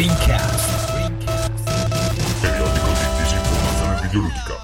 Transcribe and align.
Rincast. 0.00 0.96
Periodico 2.40 2.86
di 2.86 3.04
disinformazione 3.18 4.00
videoludica. 4.00 4.56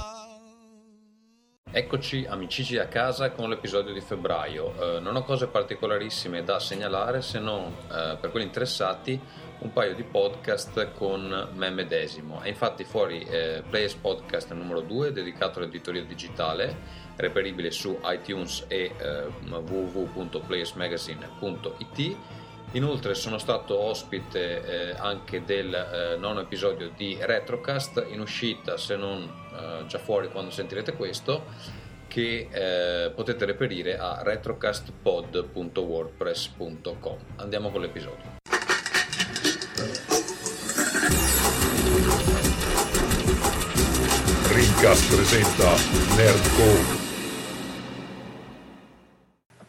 Eccoci 1.70 2.24
amici 2.26 2.78
a 2.78 2.86
casa 2.86 3.30
con 3.32 3.50
l'episodio 3.50 3.92
di 3.92 4.00
febbraio. 4.00 4.96
Eh, 4.96 5.00
non 5.00 5.14
ho 5.14 5.22
cose 5.24 5.48
particolarissime 5.48 6.42
da 6.42 6.58
segnalare 6.58 7.20
se 7.20 7.38
non 7.38 7.64
eh, 7.64 8.16
per 8.18 8.30
quelli 8.30 8.46
interessati 8.46 9.20
un 9.58 9.74
paio 9.74 9.94
di 9.94 10.04
podcast 10.04 10.92
con 10.92 11.50
me 11.52 11.68
medesimo. 11.68 12.40
È 12.40 12.48
infatti 12.48 12.84
fuori 12.84 13.20
eh, 13.20 13.62
Players 13.68 13.92
Podcast 13.92 14.54
numero 14.54 14.80
2 14.80 15.12
dedicato 15.12 15.58
all'editoria 15.58 16.02
digitale 16.02 17.04
reperibile 17.16 17.70
su 17.70 18.00
iTunes 18.04 18.64
e 18.68 18.90
eh, 18.96 19.26
www.playersmagazine.it 19.46 22.16
Inoltre 22.76 23.14
sono 23.14 23.38
stato 23.38 23.78
ospite 23.78 24.90
eh, 24.90 24.94
anche 24.98 25.44
del 25.44 25.72
eh, 25.72 26.16
nono 26.18 26.40
episodio 26.40 26.90
di 26.94 27.16
Retrocast 27.18 28.04
in 28.10 28.20
uscita, 28.20 28.76
se 28.76 28.96
non 28.96 29.22
eh, 29.22 29.86
già 29.86 29.98
fuori 29.98 30.28
quando 30.28 30.50
sentirete 30.50 30.92
questo, 30.92 31.44
che 32.06 32.48
eh, 32.50 33.10
potete 33.12 33.46
reperire 33.46 33.96
a 33.96 34.20
retrocastpod.wordpress.com. 34.22 37.16
Andiamo 37.36 37.70
con 37.70 37.80
l'episodio. 37.80 38.34
Rincast 44.52 45.14
presenta 45.14 45.74
Nerdcore. 46.14 46.95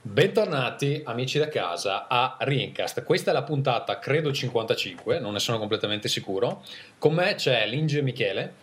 Bentornati 0.10 1.02
amici 1.04 1.38
da 1.38 1.50
casa 1.50 2.08
a 2.08 2.38
Rincast. 2.40 3.04
Questa 3.04 3.30
è 3.30 3.34
la 3.34 3.44
puntata, 3.44 4.00
credo 4.00 4.32
55, 4.32 5.20
non 5.20 5.34
ne 5.34 5.40
sono 5.40 5.60
completamente 5.60 6.08
sicuro. 6.08 6.64
Con 6.98 7.14
me 7.14 7.36
c'è 7.36 7.68
Linge 7.68 8.02
Michele. 8.02 8.54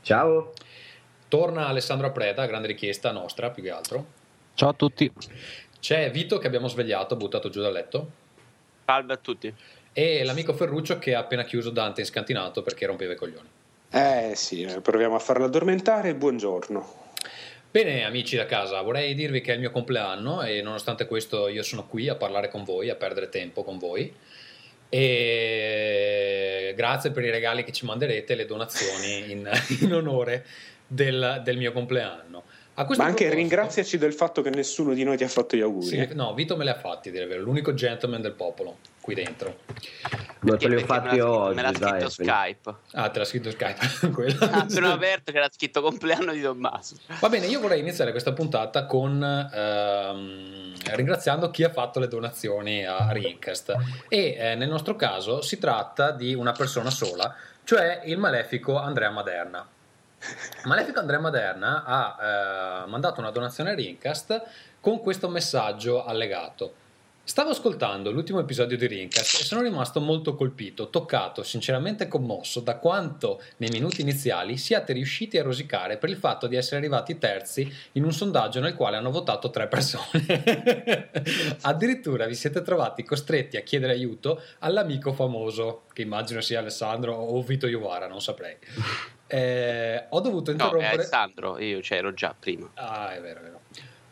Ciao. 0.00 0.52
Torna 1.28 1.68
Alessandro 1.68 2.10
Preda, 2.10 2.46
grande 2.46 2.68
richiesta 2.68 3.12
nostra 3.12 3.50
più 3.50 3.62
che 3.62 3.70
altro. 3.70 4.06
Ciao 4.54 4.70
a 4.70 4.72
tutti. 4.72 5.12
C'è 5.78 6.10
Vito 6.10 6.38
che 6.38 6.46
abbiamo 6.46 6.66
svegliato, 6.66 7.14
buttato 7.14 7.50
giù 7.50 7.60
dal 7.60 7.72
letto. 7.74 8.10
Salve 8.86 9.12
a 9.12 9.18
tutti. 9.18 9.54
E 9.92 10.24
l'amico 10.24 10.54
Ferruccio 10.54 10.98
che 10.98 11.14
ha 11.14 11.20
appena 11.20 11.44
chiuso 11.44 11.70
Dante 11.70 12.00
in 12.00 12.06
scantinato 12.06 12.62
perché 12.62 12.86
rompeva 12.86 13.12
i 13.12 13.16
coglioni. 13.16 13.48
Eh 13.90 14.32
sì, 14.34 14.66
proviamo 14.82 15.14
a 15.14 15.20
farlo 15.20 15.44
addormentare. 15.44 16.14
Buongiorno. 16.14 17.05
Bene 17.76 18.06
amici 18.06 18.36
da 18.36 18.46
casa, 18.46 18.80
vorrei 18.80 19.14
dirvi 19.14 19.42
che 19.42 19.50
è 19.50 19.52
il 19.52 19.60
mio 19.60 19.70
compleanno 19.70 20.40
e 20.40 20.62
nonostante 20.62 21.06
questo 21.06 21.46
io 21.48 21.62
sono 21.62 21.86
qui 21.86 22.08
a 22.08 22.14
parlare 22.14 22.48
con 22.48 22.64
voi, 22.64 22.88
a 22.88 22.94
perdere 22.94 23.28
tempo 23.28 23.62
con 23.64 23.76
voi 23.76 24.10
e 24.88 26.72
grazie 26.74 27.10
per 27.10 27.24
i 27.24 27.30
regali 27.30 27.64
che 27.64 27.72
ci 27.72 27.84
manderete, 27.84 28.34
le 28.34 28.46
donazioni 28.46 29.28
in, 29.30 29.50
in 29.80 29.92
onore 29.92 30.46
del, 30.86 31.42
del, 31.44 31.58
mio 31.58 31.72
compleanno. 31.72 32.44
Ma 32.76 32.82
anche 32.82 32.94
proposito, 32.96 33.34
ringraziaci 33.34 33.98
del 33.98 34.14
fatto 34.14 34.40
che 34.40 34.48
nessuno 34.48 34.94
di 34.94 35.04
noi 35.04 35.18
ti 35.18 35.24
ha 35.24 35.28
fatto 35.28 35.54
gli 35.54 35.60
auguri. 35.60 35.84
Sì, 35.84 36.08
no, 36.14 36.32
Vito 36.32 36.56
me 36.56 36.64
li 36.64 36.70
ha 36.70 36.78
fatti, 36.78 37.10
dire 37.10 37.26
vero, 37.26 37.42
l'unico 37.42 37.74
gentleman 37.74 38.22
del 38.22 38.32
popolo 38.32 38.78
qui 39.06 39.14
dentro. 39.14 39.60
Ma 40.40 40.56
te 40.56 40.68
li 40.68 40.74
ho 40.74 40.84
fatti 40.84 41.20
oggi. 41.20 41.54
Me 41.54 41.62
l'ha 41.62 41.72
scritto 41.72 41.96
dai, 41.96 42.10
Skype. 42.10 42.74
Ah, 42.92 43.08
te 43.08 43.18
l'ha 43.20 43.24
scritto 43.24 43.50
Skype. 43.52 44.36
ah, 44.44 44.62
appena 44.62 44.92
aperto 44.92 45.30
che 45.30 45.38
era 45.38 45.48
scritto 45.48 45.80
compleanno 45.80 46.32
di 46.32 46.42
Tommaso. 46.42 46.96
Va 47.20 47.28
bene, 47.28 47.46
io 47.46 47.60
vorrei 47.60 47.78
iniziare 47.78 48.10
questa 48.10 48.32
puntata 48.32 48.84
con 48.84 49.22
ehm, 49.22 50.74
ringraziando 50.94 51.50
chi 51.50 51.62
ha 51.62 51.70
fatto 51.70 52.00
le 52.00 52.08
donazioni 52.08 52.84
a 52.84 53.10
Rincast. 53.12 53.76
E 54.08 54.36
eh, 54.36 54.54
nel 54.56 54.68
nostro 54.68 54.96
caso 54.96 55.40
si 55.40 55.58
tratta 55.58 56.10
di 56.10 56.34
una 56.34 56.52
persona 56.52 56.90
sola, 56.90 57.32
cioè 57.62 58.02
il 58.06 58.18
malefico 58.18 58.76
Andrea 58.76 59.10
Maderna. 59.10 59.64
Malefico 60.64 60.98
Andrea 60.98 61.20
Maderna 61.20 61.84
ha 61.84 62.82
eh, 62.82 62.88
mandato 62.88 63.20
una 63.20 63.30
donazione 63.30 63.70
a 63.70 63.74
Rincast 63.74 64.42
con 64.80 65.00
questo 65.00 65.28
messaggio 65.28 66.04
allegato. 66.04 66.84
Stavo 67.28 67.50
ascoltando 67.50 68.12
l'ultimo 68.12 68.38
episodio 68.38 68.76
di 68.76 68.86
Rincast 68.86 69.40
e 69.40 69.44
sono 69.44 69.60
rimasto 69.60 70.00
molto 70.00 70.36
colpito, 70.36 70.90
toccato, 70.90 71.42
sinceramente 71.42 72.06
commosso 72.06 72.60
da 72.60 72.76
quanto 72.76 73.42
nei 73.56 73.68
minuti 73.70 74.00
iniziali 74.00 74.56
siate 74.56 74.92
riusciti 74.92 75.36
a 75.36 75.42
rosicare 75.42 75.96
per 75.96 76.08
il 76.08 76.18
fatto 76.18 76.46
di 76.46 76.54
essere 76.54 76.76
arrivati 76.76 77.18
terzi 77.18 77.68
in 77.92 78.04
un 78.04 78.12
sondaggio 78.12 78.60
nel 78.60 78.76
quale 78.76 78.96
hanno 78.96 79.10
votato 79.10 79.50
tre 79.50 79.66
persone. 79.66 81.10
Addirittura 81.62 82.26
vi 82.26 82.36
siete 82.36 82.62
trovati 82.62 83.02
costretti 83.02 83.56
a 83.56 83.62
chiedere 83.62 83.94
aiuto 83.94 84.40
all'amico 84.60 85.12
famoso, 85.12 85.82
che 85.92 86.02
immagino 86.02 86.40
sia 86.40 86.60
Alessandro 86.60 87.12
o 87.12 87.42
Vito 87.42 87.66
Iovara, 87.66 88.06
non 88.06 88.22
saprei. 88.22 88.56
Eh, 89.26 90.04
ho 90.10 90.20
dovuto 90.20 90.52
interrompere. 90.52 90.84
No, 90.84 90.92
è 90.92 90.94
Alessandro, 90.94 91.58
io 91.58 91.80
c'ero 91.80 92.14
già 92.14 92.32
prima. 92.38 92.70
Ah, 92.74 93.12
è 93.12 93.20
vero, 93.20 93.40
è 93.40 93.42
vero. 93.42 93.60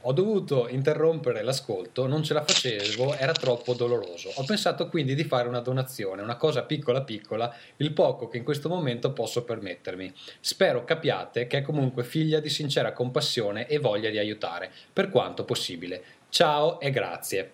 Ho 0.06 0.12
dovuto 0.12 0.68
interrompere 0.68 1.42
l'ascolto, 1.42 2.06
non 2.06 2.22
ce 2.22 2.34
la 2.34 2.44
facevo, 2.44 3.14
era 3.14 3.32
troppo 3.32 3.72
doloroso. 3.72 4.30
Ho 4.34 4.44
pensato 4.44 4.88
quindi 4.88 5.14
di 5.14 5.24
fare 5.24 5.48
una 5.48 5.60
donazione, 5.60 6.20
una 6.20 6.36
cosa 6.36 6.62
piccola 6.62 7.02
piccola, 7.02 7.50
il 7.78 7.90
poco 7.94 8.28
che 8.28 8.36
in 8.36 8.44
questo 8.44 8.68
momento 8.68 9.14
posso 9.14 9.44
permettermi. 9.44 10.12
Spero 10.40 10.84
capiate 10.84 11.46
che 11.46 11.58
è 11.58 11.62
comunque 11.62 12.04
figlia 12.04 12.40
di 12.40 12.50
sincera 12.50 12.92
compassione 12.92 13.66
e 13.66 13.78
voglia 13.78 14.10
di 14.10 14.18
aiutare, 14.18 14.70
per 14.92 15.08
quanto 15.08 15.46
possibile. 15.46 16.02
Ciao 16.28 16.80
e 16.80 16.90
grazie. 16.90 17.52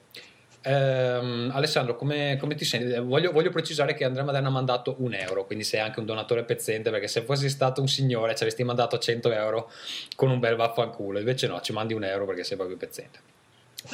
Um, 0.63 1.51
Alessandro, 1.55 1.97
come, 1.97 2.37
come, 2.39 2.55
ti 2.55 2.67
senti? 2.67 2.99
Voglio, 3.01 3.33
voglio, 3.33 3.51
precisare 3.51 3.95
che 3.95 4.05
Andrea 4.05 4.25
Maderna 4.25 4.49
ha 4.49 4.53
mandato 4.53 4.97
un 4.99 5.15
euro, 5.15 5.47
quindi 5.47 5.65
sei 5.65 5.81
anche 5.81 6.01
un 6.01 6.07
donatore 6.07 6.45
pezzente, 6.45 6.91
perché 6.91 7.09
se 7.09 7.23
fossi 7.23 7.49
stato 7.49 7.81
un 7.81 7.89
signore 7.89 8.35
ci 8.35 8.43
avresti 8.43 8.63
mandato 8.63 8.99
100 8.99 9.33
euro 9.33 9.71
con 10.17 10.31
un 10.31 10.39
bel 10.39 10.57
vaffanculo, 10.57 11.19
invece 11.19 11.47
no, 11.47 11.61
ci 11.63 11.73
mandi 11.73 11.95
un 11.95 12.05
euro 12.05 12.27
perché 12.27 12.45
sei 12.45 12.57
proprio 12.57 12.77
pezzente. 12.77 13.19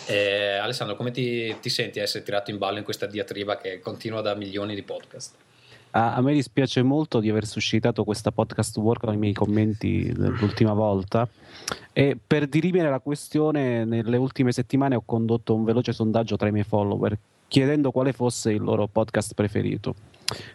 Eh, 0.06 0.56
Alessandro, 0.56 0.96
come 0.96 1.12
ti, 1.12 1.56
ti 1.60 1.68
senti 1.68 2.00
essere 2.00 2.24
tirato 2.24 2.50
in 2.50 2.58
ballo 2.58 2.78
in 2.78 2.84
questa 2.84 3.06
diatriba 3.06 3.56
che 3.56 3.78
continua 3.78 4.20
da 4.20 4.34
milioni 4.34 4.74
di 4.74 4.82
podcast? 4.82 5.34
A, 5.90 6.14
a 6.14 6.20
me 6.20 6.32
dispiace 6.32 6.82
molto 6.82 7.20
di 7.20 7.30
aver 7.30 7.46
suscitato 7.46 8.04
questa 8.04 8.30
podcast 8.30 8.76
war 8.78 8.98
con 8.98 9.14
i 9.14 9.16
miei 9.16 9.32
commenti 9.32 10.12
l'ultima 10.14 10.72
volta 10.72 11.28
e 11.92 12.18
per 12.24 12.46
dirimere 12.46 12.90
la 12.90 13.00
questione 13.00 13.84
nelle 13.84 14.16
ultime 14.16 14.52
settimane 14.52 14.94
ho 14.94 15.02
condotto 15.04 15.54
un 15.54 15.64
veloce 15.64 15.92
sondaggio 15.92 16.36
tra 16.36 16.48
i 16.48 16.52
miei 16.52 16.64
follower 16.64 17.16
chiedendo 17.48 17.90
quale 17.90 18.12
fosse 18.12 18.52
il 18.52 18.62
loro 18.62 18.86
podcast 18.86 19.34
preferito. 19.34 19.94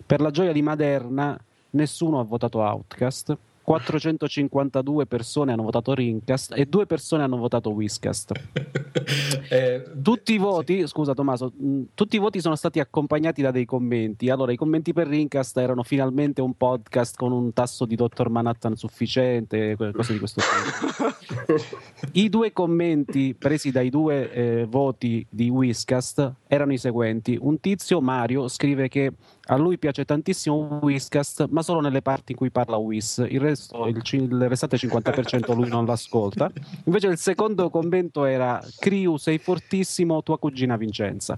Per 0.06 0.20
la 0.20 0.32
gioia 0.32 0.52
di 0.52 0.62
Maderna 0.62 1.40
nessuno 1.72 2.20
ha 2.20 2.24
votato 2.24 2.60
Outcast 2.60 3.38
452 3.72 5.06
persone 5.06 5.54
hanno 5.54 5.64
votato 5.64 5.94
Rincast 5.94 6.52
e 6.58 6.66
due 6.66 6.86
persone 6.86 7.24
hanno 7.24 7.38
votato 7.38 7.70
Whiskast. 7.70 8.34
eh, 9.50 9.84
tutti 10.04 10.34
i 10.34 10.38
voti, 10.38 10.80
sì. 10.82 10.88
scusa 10.88 11.14
Tommaso, 11.14 11.54
mh, 11.56 11.82
tutti 11.94 12.18
i 12.18 12.20
voti 12.20 12.42
sono 12.42 12.58
stati 12.58 12.82
accompagnati 12.82 13.42
da 13.42 13.52
dei 13.52 13.64
commenti. 13.64 14.30
Allora, 14.30 14.52
i 14.52 14.58
commenti 14.58 14.92
per 14.92 15.08
Rincast 15.08 15.56
erano 15.58 15.84
finalmente 15.84 16.42
un 16.42 16.58
podcast 16.58 17.16
con 17.16 17.32
un 17.32 17.54
tasso 17.54 17.86
di 17.86 17.96
Dr. 17.96 18.28
Manhattan 18.28 18.76
sufficiente, 18.76 19.78
cose 19.78 20.12
di 20.12 20.20
questo 20.20 20.42
tipo. 20.42 21.56
I 22.12 22.28
due 22.28 22.52
commenti 22.52 23.34
presi 23.40 23.72
dai 23.72 23.90
due 23.90 24.34
eh, 24.34 24.66
voti 24.66 25.26
di 25.30 25.50
Whiskast 25.50 26.34
erano 26.48 26.74
i 26.74 26.78
seguenti. 26.78 27.38
Un 27.40 27.62
tizio, 27.62 28.02
Mario, 28.02 28.50
scrive 28.50 28.90
che 28.90 29.14
a 29.46 29.56
lui 29.58 29.78
piace 29.78 30.06
tantissimo 30.06 30.80
Whiskast, 30.82 31.48
ma 31.50 31.62
solo 31.62 31.80
nelle 31.82 32.02
parti 32.02 32.32
in 32.32 32.38
cui 32.38 32.52
parla 32.52 32.78
Whis. 32.78 33.26
Il, 33.28 33.40
resto, 33.40 33.88
il, 33.88 34.02
il 34.12 34.48
restante 34.48 34.78
50% 34.78 35.56
lui 35.56 35.68
non 35.68 35.86
l'ascolta. 35.86 36.52
Invece 36.86 37.08
il 37.08 37.18
secondo 37.18 37.70
commento 37.70 38.26
era 38.26 38.62
Criu, 38.80 39.18
sei 39.18 39.40
fortissimo, 39.40 40.22
tua 40.24 40.38
cugina 40.38 40.78
Vincenza. 40.78 41.38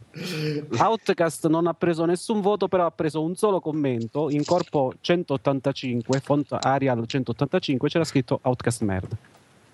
Outcast 0.77 1.47
non 1.47 1.67
ha 1.67 1.73
preso 1.73 2.05
nessun 2.05 2.41
voto, 2.41 2.67
però 2.67 2.85
ha 2.85 2.91
preso 2.91 3.21
un 3.21 3.35
solo 3.35 3.59
commento, 3.59 4.29
in 4.29 4.43
corpo 4.43 4.93
185, 4.99 6.19
font 6.19 6.57
Arial 6.59 7.05
185, 7.05 7.89
c'era 7.89 8.03
scritto 8.03 8.39
Outcast 8.43 8.81
Merd. 8.81 9.17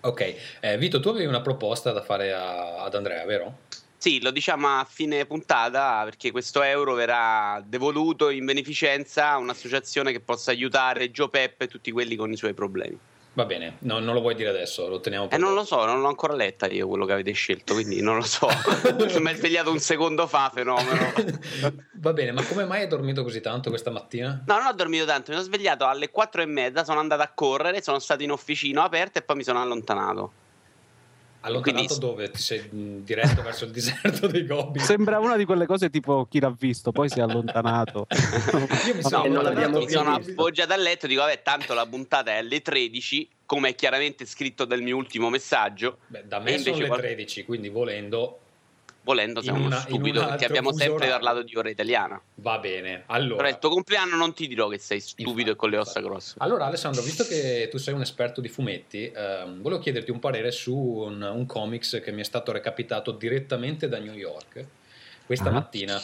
Ok, 0.02 0.36
eh, 0.62 0.78
Vito, 0.78 1.02
tu 1.02 1.10
avevi 1.10 1.25
una 1.25 1.42
proposta 1.42 1.92
da 1.92 2.02
fare 2.02 2.32
a, 2.32 2.84
ad 2.84 2.96
Andrea, 2.96 3.25
vero? 3.25 3.58
Sì, 4.00 4.22
lo 4.22 4.31
diciamo 4.31 4.80
a 4.80 4.88
fine 4.90 5.25
puntata 5.25 6.06
perché 6.06 6.31
questo 6.31 6.62
euro 6.62 6.94
verrà 6.94 7.62
devoluto 7.66 8.30
in 8.30 8.46
beneficenza 8.46 9.31
a 9.31 9.38
un'associazione 9.38 10.13
che 10.13 10.22
possa 10.22 10.51
aiutare 10.51 11.12
Gio 11.12 11.28
Peppe 11.28 11.66
e 11.66 11.68
tutti 11.68 11.92
quelli 11.92 12.16
con 12.16 12.31
i 12.31 12.38
suoi 12.38 12.54
problemi. 12.54 12.98
Va 13.34 13.44
bene, 13.44 13.75
no, 13.80 14.00
non 14.00 14.13
lo 14.13 14.22
vuoi 14.22 14.36
dire 14.36 14.48
adesso, 14.48 14.88
lo 14.88 15.01
teniamo 15.01 15.28
per 15.28 15.38
Eh, 15.38 15.42
non 15.42 15.54
lo 15.54 15.66
so, 15.66 15.84
non 15.84 16.00
l'ho 16.00 16.07
ancora 16.07 16.34
letta 16.34 16.68
io 16.68 16.88
quello 16.88 17.06
che 17.06 17.12
avete 17.12 17.34
scelto, 17.34 17.74
quindi 17.74 18.01
non 18.01 18.16
lo 18.16 18.24
so. 18.24 18.48
Mi 19.19 19.31
è 19.31 19.36
svegliato 19.36 19.69
un 19.69 19.80
secondo 19.80 20.28
fa, 20.28 20.50
fenomeno. 20.54 21.12
Va 22.00 22.13
bene, 22.13 22.31
ma 22.31 22.42
come 22.46 22.63
mai 22.63 22.84
hai 22.84 22.88
dormito 22.88 23.22
così 23.24 23.42
tanto 23.42 23.69
questa 23.69 23.92
mattina? 23.92 24.44
No, 24.46 24.57
non 24.60 24.68
ho 24.68 24.74
dormito 24.74 25.04
tanto, 25.04 25.31
mi 25.31 25.38
sono 25.38 25.50
svegliato 25.50 25.86
alle 25.86 26.10
quattro 26.10 26.42
e 26.42 26.46
mezza, 26.46 26.86
sono 26.86 27.01
andato 27.01 27.22
a 27.22 27.31
correre, 27.36 27.81
sono 27.81 28.00
stato 28.00 28.24
in 28.24 28.31
officina 28.31 28.84
aperto 28.84 29.19
e 29.19 29.24
poi 29.24 29.36
mi 29.36 29.44
sono 29.44 29.62
allontanato. 29.62 30.48
Allontanato 31.41 31.86
Quindi- 31.86 32.06
dove? 32.06 32.31
Ti 32.31 32.41
sei 32.41 32.69
diretto 33.03 33.41
verso 33.41 33.65
il 33.65 33.71
deserto 33.71 34.27
dei 34.27 34.45
Gobi? 34.45 34.80
Sembra 34.80 35.19
una 35.19 35.38
di 35.38 35.45
quelle 35.45 35.65
cose 35.65 35.89
tipo 35.89 36.25
chi 36.30 36.39
l'ha 36.39 36.53
visto, 36.57 36.91
poi 36.91 37.07
si 37.09 37.19
è 37.19 37.21
allontanato. 37.21 38.07
Io 38.88 38.95
mi 38.95 39.01
No, 39.01 39.07
sono 39.07 39.41
l'abbiamo 39.41 39.80
mi 39.80 39.89
sono 39.89 40.15
appoggiato 40.15 40.74
al 40.74 40.81
letto 40.81 41.07
dico 41.07 41.21
vabbè 41.21 41.41
tanto 41.41 41.74
la 41.74 41.86
puntata 41.86 42.31
è 42.31 42.38
alle 42.38 42.62
13 42.62 43.27
come 43.45 43.69
è 43.69 43.75
chiaramente 43.75 44.25
scritto 44.25 44.65
dal 44.65 44.81
mio 44.81 44.95
ultimo 44.97 45.30
messaggio 45.30 46.00
Beh, 46.07 46.24
da 46.27 46.39
me 46.39 46.57
sono 46.57 46.57
invece 46.69 46.81
le 46.81 46.88
qual- 46.88 47.00
13, 47.00 47.45
quindi 47.45 47.69
volendo 47.69 48.39
volendo 49.10 49.42
sei 49.42 49.54
uno 49.56 49.72
stupido 49.72 50.24
perché 50.24 50.46
abbiamo 50.46 50.70
sempre 50.72 51.08
orario. 51.08 51.14
parlato 51.14 51.42
di 51.42 51.56
ora 51.56 51.70
italiana 51.70 52.22
va 52.36 52.60
bene. 52.60 53.04
però 53.06 53.14
Allora, 53.18 53.50
il 53.50 53.58
tuo 53.58 53.70
compleanno 53.70 54.16
non 54.16 54.34
ti 54.36 54.48
dirò 54.48 54.68
che 54.68 54.78
sei 54.78 55.00
stupido 55.00 55.30
Infatti, 55.32 55.50
e 55.50 55.56
con 55.56 55.70
le 55.72 55.78
ossa 55.78 56.00
grosse 56.00 56.36
Allora, 56.38 56.66
Alessandro, 56.66 57.02
visto 57.02 57.24
che 57.26 57.68
tu 57.72 57.78
sei 57.78 57.96
un 57.96 58.02
esperto 58.02 58.40
di 58.40 58.50
fumetti, 58.50 59.12
ehm, 59.14 59.62
volevo 59.62 59.82
chiederti 59.82 60.12
un 60.12 60.20
parere 60.20 60.52
su 60.52 60.76
un, 60.78 61.22
un 61.22 61.46
comics 61.48 62.00
che 62.04 62.12
mi 62.12 62.22
è 62.22 62.24
stato 62.24 62.52
recapitato 62.52 63.12
direttamente 63.12 63.88
da 63.88 63.98
New 63.98 64.14
York 64.14 64.66
questa 65.26 65.50
Ah. 65.50 65.54
mattina. 65.54 66.00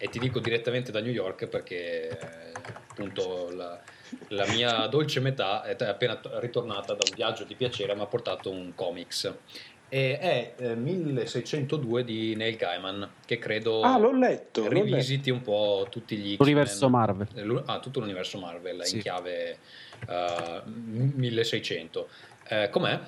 E 0.00 0.08
ti 0.10 0.18
dico 0.18 0.38
direttamente 0.38 0.92
da 0.92 1.00
New 1.00 1.10
York 1.10 1.46
perché 1.46 2.08
eh, 2.08 2.52
appunto 2.88 3.50
la, 3.50 3.80
la 4.28 4.46
mia 4.46 4.86
dolce 4.88 5.18
metà 5.20 5.64
è 5.64 5.76
appena 5.84 6.20
ritornata 6.38 6.92
da 6.94 7.00
un 7.08 7.14
viaggio 7.16 7.42
di 7.44 7.54
piacere 7.56 7.94
mi 7.96 8.02
ha 8.02 8.06
portato 8.06 8.48
un 8.50 8.74
comics. 8.74 9.32
E 9.90 10.18
è 10.18 10.52
eh, 10.58 10.74
1602 10.74 12.04
di 12.04 12.34
Neil 12.36 12.56
Gaiman, 12.56 13.08
che 13.24 13.38
credo 13.38 13.80
Ah, 13.80 13.96
l'ho 13.98 14.12
letto. 14.12 14.62
l'ho 14.64 14.68
letto. 14.68 14.84
rivisiti 14.84 15.30
un 15.30 15.40
po' 15.40 15.86
tutti 15.90 16.14
gli 16.16 16.34
X-Men. 16.34 16.36
L'universo 16.38 16.88
Marvel. 16.90 17.26
Eh, 17.34 17.42
l'u- 17.42 17.62
Ah, 17.64 17.78
tutto 17.80 18.00
l'universo 18.00 18.38
Marvel 18.38 18.84
Sì. 18.84 18.96
in 18.96 19.00
chiave 19.02 19.56
eh, 20.06 20.62
1600. 20.66 22.08
Eh, 22.48 22.68
com'è? 22.70 23.00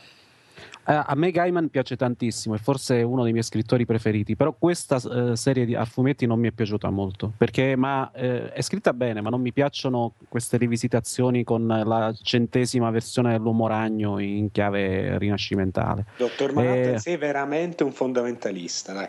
Eh, 0.91 1.03
a 1.07 1.15
me 1.15 1.31
Gaiman 1.31 1.69
piace 1.69 1.95
tantissimo, 1.95 2.57
è 2.57 2.59
forse 2.59 3.03
uno 3.03 3.23
dei 3.23 3.31
miei 3.31 3.45
scrittori 3.45 3.87
preferiti, 3.87 4.35
però 4.35 4.53
questa 4.59 4.97
eh, 4.97 5.37
serie 5.37 5.65
di 5.65 5.77
a 5.77 5.85
fumetti 5.85 6.27
non 6.27 6.41
mi 6.41 6.49
è 6.49 6.51
piaciuta 6.51 6.91
molto, 6.91 7.33
perché 7.37 7.77
ma, 7.77 8.11
eh, 8.13 8.51
è 8.51 8.61
scritta 8.61 8.93
bene, 8.93 9.21
ma 9.21 9.31
non 9.31 9.41
mi 9.41 9.53
piacciono 9.53 10.15
queste 10.29 10.57
rivisitazioni 10.57 11.45
con 11.45 11.65
la 11.69 12.13
centesima 12.21 12.91
versione 12.91 13.31
dell'Uomo 13.31 13.69
Ragno 13.69 14.19
in 14.19 14.51
chiave 14.51 15.17
rinascimentale. 15.19 16.07
Dottor 16.17 16.55
Manhattan, 16.55 16.95
Eh. 16.95 16.99
sei 16.99 17.17
veramente 17.17 17.85
un 17.85 17.93
fondamentalista, 17.93 18.93
dai. 18.93 19.09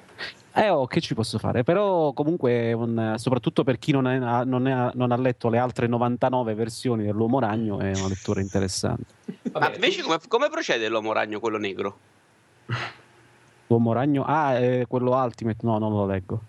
Eh, 0.54 0.70
oh, 0.70 0.86
che 0.86 1.00
ci 1.00 1.14
posso 1.14 1.38
fare? 1.40 1.64
Però 1.64 2.12
comunque, 2.14 2.74
un- 2.74 3.14
soprattutto 3.18 3.64
per 3.64 3.80
chi 3.80 3.92
non, 3.92 4.06
è- 4.08 4.44
non 4.44 4.68
è- 4.68 4.92
non 4.94 5.12
ha 5.12 5.18
letto 5.18 5.48
le 5.50 5.58
altre 5.58 5.88
99 5.88 6.54
versioni 6.56 7.06
dell'Uomo 7.06 7.40
Ragno, 7.40 7.80
è 7.80 7.94
una 7.94 8.08
lettura 8.10 8.42
interessante. 8.42 9.14
Ma 9.54 9.72
invece 9.74 10.02
come, 10.02 10.18
come 10.28 10.50
procede 10.50 10.90
l'uomo 10.90 11.14
ragno 11.14 11.40
quello 11.40 11.58
negro? 11.58 11.98
L'Uomo 13.68 13.94
Ragno, 13.94 14.24
ah, 14.26 14.58
è 14.58 14.84
quello 14.88 15.16
Ultimate, 15.16 15.66
no, 15.66 15.78
non 15.78 15.94
lo 15.94 16.06
leggo. 16.06 16.42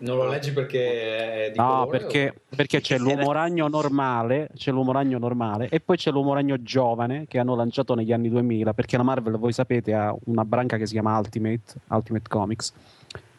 non 0.00 0.16
lo 0.16 0.28
leggi 0.28 0.52
perché 0.52 1.46
è 1.46 1.50
di 1.50 1.58
No, 1.58 1.86
colore 1.86 1.98
perché, 1.98 2.34
o- 2.36 2.40
perché 2.54 2.80
c'è 2.80 2.98
l'uomo 2.98 3.32
ragno 3.32 3.66
normale, 3.66 4.48
c'è 4.54 4.70
l'uomo 4.70 4.92
ragno 4.92 5.18
normale 5.18 5.68
e 5.68 5.80
poi 5.80 5.96
c'è 5.96 6.12
l'uomo 6.12 6.34
ragno 6.34 6.62
giovane 6.62 7.26
che 7.26 7.40
hanno 7.40 7.56
lanciato 7.56 7.94
negli 7.96 8.12
anni 8.12 8.28
2000, 8.28 8.72
perché 8.74 8.96
la 8.96 9.02
Marvel, 9.02 9.36
voi 9.38 9.52
sapete, 9.52 9.92
ha 9.94 10.14
una 10.26 10.44
branca 10.44 10.76
che 10.76 10.86
si 10.86 10.92
chiama 10.92 11.18
Ultimate, 11.18 11.74
Ultimate 11.88 12.28
Comics, 12.28 12.72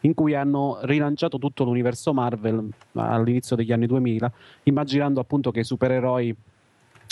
in 0.00 0.14
cui 0.14 0.34
hanno 0.34 0.78
rilanciato 0.82 1.38
tutto 1.38 1.64
l'universo 1.64 2.12
Marvel 2.12 2.68
all'inizio 2.92 3.56
degli 3.56 3.72
anni 3.72 3.86
2000, 3.86 4.32
immaginando 4.64 5.20
appunto 5.20 5.50
che 5.50 5.60
i 5.60 5.64
supereroi 5.64 6.34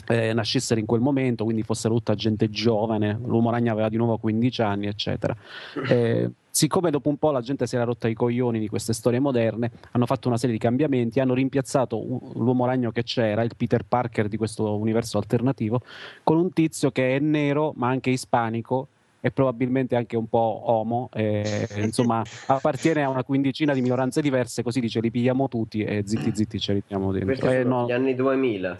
eh, 0.07 0.33
nascessero 0.33 0.81
in 0.81 0.87
quel 0.87 1.01
momento, 1.01 1.45
quindi 1.45 1.63
fossero 1.63 1.95
tutta 1.95 2.15
gente 2.15 2.49
giovane, 2.49 3.19
l'uomo 3.25 3.51
ragno 3.51 3.73
aveva 3.73 3.89
di 3.89 3.97
nuovo 3.97 4.19
15 4.19 4.63
anni, 4.63 4.87
eccetera. 4.87 5.37
Eh, 5.89 6.31
siccome 6.51 6.91
dopo 6.91 7.09
un 7.09 7.19
po' 7.19 7.31
la 7.31 7.41
gente 7.41 7.67
si 7.67 7.77
era 7.77 7.85
rotta 7.85 8.09
i 8.09 8.15
coglioni 8.15 8.59
di 8.59 8.69
queste 8.69 8.93
storie 8.93 9.21
moderne, 9.21 9.71
hanno 9.93 10.07
fatto 10.07 10.29
una 10.29 10.37
serie 10.37 10.55
di 10.55 10.61
cambiamenti, 10.61 11.21
hanno 11.21 11.35
rimpiazzato 11.35 11.97
l'uomo 12.35 12.67
ragno 12.67 12.91
che 12.91 13.05
c'era, 13.05 13.43
il 13.43 13.53
Peter 13.57 13.85
Parker 13.85 14.29
di 14.29 14.37
questo 14.37 14.77
universo 14.77 15.19
alternativo, 15.19 15.81
con 16.25 16.37
un 16.37 16.53
tizio 16.53 16.91
che 16.91 17.17
è 17.17 17.19
nero 17.21 17.73
ma 17.77 17.89
anche 17.89 18.11
ispanico 18.11 18.89
e 19.21 19.31
probabilmente 19.31 19.97
anche 19.97 20.17
un 20.17 20.29
po' 20.29 20.63
omo, 20.65 21.09
e, 21.13 21.67
insomma 21.77 22.23
appartiene 22.47 23.03
a 23.03 23.09
una 23.09 23.25
quindicina 23.25 23.73
di 23.75 23.81
minoranze 23.81 24.21
diverse, 24.21 24.63
così 24.63 24.81
dice 24.81 25.01
li 25.01 25.11
pigliamo 25.11 25.49
tutti 25.49 25.83
e 25.83 26.03
zitti 26.07 26.33
zitti 26.35 26.61
ce 26.61 26.73
li 26.75 26.83
teniamo 26.87 27.13
dentro. 27.13 27.51
Eh, 27.51 27.65
no, 27.65 27.87
gli 27.87 27.93
anni 27.93 28.15
2000. 28.15 28.79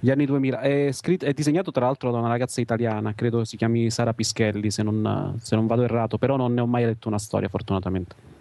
gli 0.00 0.10
anni 0.10 0.26
2000. 0.26 0.60
È, 0.60 0.92
scritto- 0.92 1.26
è 1.26 1.32
disegnato 1.32 1.70
tra 1.70 1.86
l'altro 1.86 2.10
da 2.10 2.18
una 2.18 2.28
ragazza 2.28 2.60
italiana, 2.60 3.14
credo 3.14 3.44
si 3.44 3.56
chiami 3.56 3.90
Sara 3.90 4.12
Pischelli, 4.12 4.70
se 4.70 4.82
non, 4.82 5.36
se 5.40 5.54
non 5.54 5.66
vado 5.66 5.82
errato, 5.82 6.18
però 6.18 6.36
non 6.36 6.52
ne 6.54 6.60
ho 6.60 6.66
mai 6.66 6.84
letto 6.84 7.08
una 7.08 7.18
storia, 7.18 7.48
fortunatamente. 7.48 8.35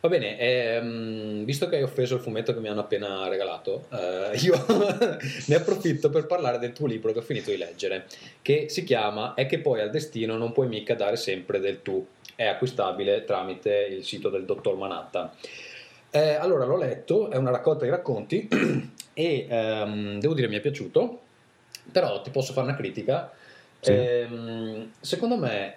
Va 0.00 0.08
bene, 0.08 0.38
ehm, 0.38 1.44
visto 1.44 1.68
che 1.68 1.76
hai 1.76 1.82
offeso 1.82 2.14
il 2.14 2.20
fumetto 2.20 2.54
che 2.54 2.60
mi 2.60 2.68
hanno 2.68 2.82
appena 2.82 3.26
regalato, 3.26 3.86
eh, 3.90 4.36
io 4.38 4.54
ne 5.46 5.54
approfitto 5.56 6.08
per 6.08 6.26
parlare 6.26 6.60
del 6.60 6.72
tuo 6.72 6.86
libro 6.86 7.12
che 7.12 7.18
ho 7.18 7.22
finito 7.22 7.50
di 7.50 7.56
leggere, 7.56 8.06
che 8.40 8.68
si 8.68 8.84
chiama 8.84 9.34
È 9.34 9.46
che 9.46 9.58
poi 9.58 9.80
al 9.80 9.90
destino 9.90 10.36
non 10.36 10.52
puoi 10.52 10.68
mica 10.68 10.94
dare 10.94 11.16
sempre 11.16 11.58
del 11.58 11.82
tu. 11.82 12.06
È 12.36 12.46
acquistabile 12.46 13.24
tramite 13.24 13.88
il 13.90 14.04
sito 14.04 14.28
del 14.28 14.44
dottor 14.44 14.76
Manhattan. 14.76 15.30
Eh, 16.10 16.34
allora, 16.34 16.64
l'ho 16.64 16.76
letto, 16.76 17.28
è 17.28 17.36
una 17.36 17.50
raccolta 17.50 17.84
di 17.84 17.90
racconti 17.90 18.48
e 19.12 19.46
ehm, 19.48 20.20
devo 20.20 20.34
dire 20.34 20.46
mi 20.46 20.56
è 20.56 20.60
piaciuto, 20.60 21.20
però 21.90 22.22
ti 22.22 22.30
posso 22.30 22.52
fare 22.52 22.68
una 22.68 22.76
critica. 22.76 23.32
Sì. 23.80 23.90
Ehm, 23.90 24.92
secondo 25.00 25.36
me 25.36 25.76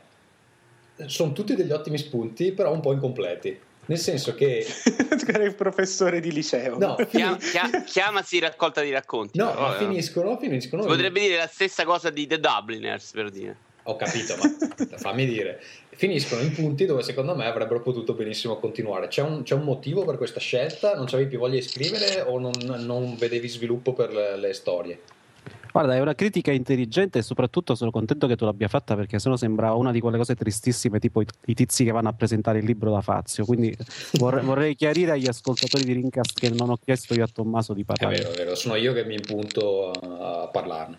sono 1.08 1.34
tutti 1.34 1.56
degli 1.56 1.72
ottimi 1.72 1.98
spunti, 1.98 2.52
però 2.52 2.72
un 2.72 2.82
po' 2.82 2.94
incompleti. 2.94 3.70
Nel 3.92 4.00
senso 4.00 4.34
che 4.36 4.66
il 5.44 5.56
professore 5.56 6.22
di 6.22 6.32
liceo. 6.32 6.78
No, 6.78 6.96
Chia- 7.12 7.36
chia- 7.36 7.84
chiamasi 7.84 8.40
raccolta 8.40 8.80
di 8.82 8.90
racconti. 8.90 9.38
No, 9.38 9.50
però, 9.52 9.68
ma 9.68 9.76
eh. 9.76 9.80
finiscono, 9.80 10.38
finiscono. 10.38 10.84
Si 10.84 10.88
potrebbe 10.88 11.20
dire 11.20 11.36
la 11.36 11.48
stessa 11.48 11.84
cosa 11.84 12.10
di 12.10 12.26
The 12.26 12.40
Dubliners 12.40 13.12
per 13.12 13.30
dire. 13.30 13.58
Ho 13.84 13.98
capito, 13.98 14.38
ma 14.38 14.98
fammi 14.98 15.26
dire. 15.26 15.62
Finiscono 15.90 16.42
in 16.42 16.54
punti 16.54 16.86
dove 16.86 17.04
secondo 17.04 17.36
me 17.36 17.46
avrebbero 17.46 17.82
potuto 17.82 18.14
benissimo 18.14 18.60
continuare. 18.60 19.10
C'è 19.10 19.24
un, 19.24 19.44
c'è 19.44 19.56
un 19.56 19.64
motivo 19.64 20.06
per 20.06 20.16
questa 20.16 20.40
scelta? 20.40 20.96
Non 20.96 21.08
avevi 21.12 21.28
più 21.28 21.40
voglia 21.40 21.56
di 21.56 21.62
scrivere 21.62 22.22
o 22.22 22.40
non, 22.40 22.54
non 22.86 23.18
vedevi 23.18 23.50
sviluppo 23.50 23.92
per 23.92 24.14
le, 24.14 24.38
le 24.38 24.54
storie? 24.54 25.00
Guarda, 25.72 25.96
è 25.96 26.00
una 26.00 26.16
critica 26.16 26.52
intelligente 26.52 27.20
e 27.20 27.22
soprattutto 27.22 27.76
sono 27.76 27.92
contento 27.92 28.28
che 28.28 28.36
tu 28.36 28.46
l'abbia 28.46 28.68
fatta 28.68 28.96
perché 28.96 29.20
sennò 29.20 29.38
sembra 29.38 29.74
una 29.74 29.92
di 29.92 30.00
quelle 30.00 30.18
cose 30.18 30.36
tristissime, 30.36 31.00
tipo 31.00 31.22
i, 31.22 31.26
i 31.46 31.54
tizi 31.54 31.84
che 31.86 31.92
vanno 31.92 32.10
a 32.10 32.14
presentare 32.14 32.60
il 32.60 32.66
libro 32.66 32.92
da 32.92 33.02
Fazio. 33.02 33.46
Quindi 33.46 33.76
vorrei, 34.14 34.44
vorrei 34.44 34.76
chiarire 34.76 35.12
agli 35.12 35.28
ascoltatori 35.28 35.84
di 35.84 35.94
Rincast 35.94 36.38
che 36.40 36.50
non 36.50 36.70
ho 36.70 36.78
chiesto 36.84 37.14
io 37.14 37.24
a 37.24 37.30
Tommaso 37.32 37.74
di 37.74 37.82
È 37.82 37.86
parlare. 37.86 38.18
vero, 38.18 38.32
è 38.32 38.36
vero, 38.36 38.56
sono 38.56 38.76
io 38.76 38.94
che 38.94 39.06
mi 39.06 39.14
impunto 39.16 39.92
a, 39.92 40.42
a 40.44 40.48
parlarne. 40.48 40.98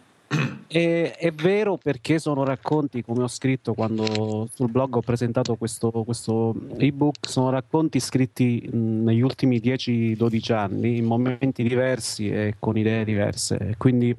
E- 0.66 1.12
è 1.12 1.30
vero 1.32 1.76
perché 1.76 2.18
sono 2.18 2.44
racconti, 2.44 3.02
come 3.02 3.22
ho 3.24 3.28
scritto 3.28 3.74
quando 3.74 4.48
sul 4.54 4.70
blog 4.70 4.96
ho 4.96 5.02
presentato 5.02 5.56
questo, 5.56 5.90
questo 5.90 6.54
ebook, 6.78 7.28
sono 7.28 7.50
racconti 7.50 8.00
scritti 8.00 8.66
mh, 8.72 9.02
negli 9.04 9.20
ultimi 9.20 9.58
10-12 9.58 10.52
anni, 10.54 10.96
in 10.96 11.04
momenti 11.04 11.62
diversi 11.62 12.30
e 12.30 12.54
con 12.58 12.78
idee 12.78 13.04
diverse. 13.04 13.74
Quindi 13.76 14.16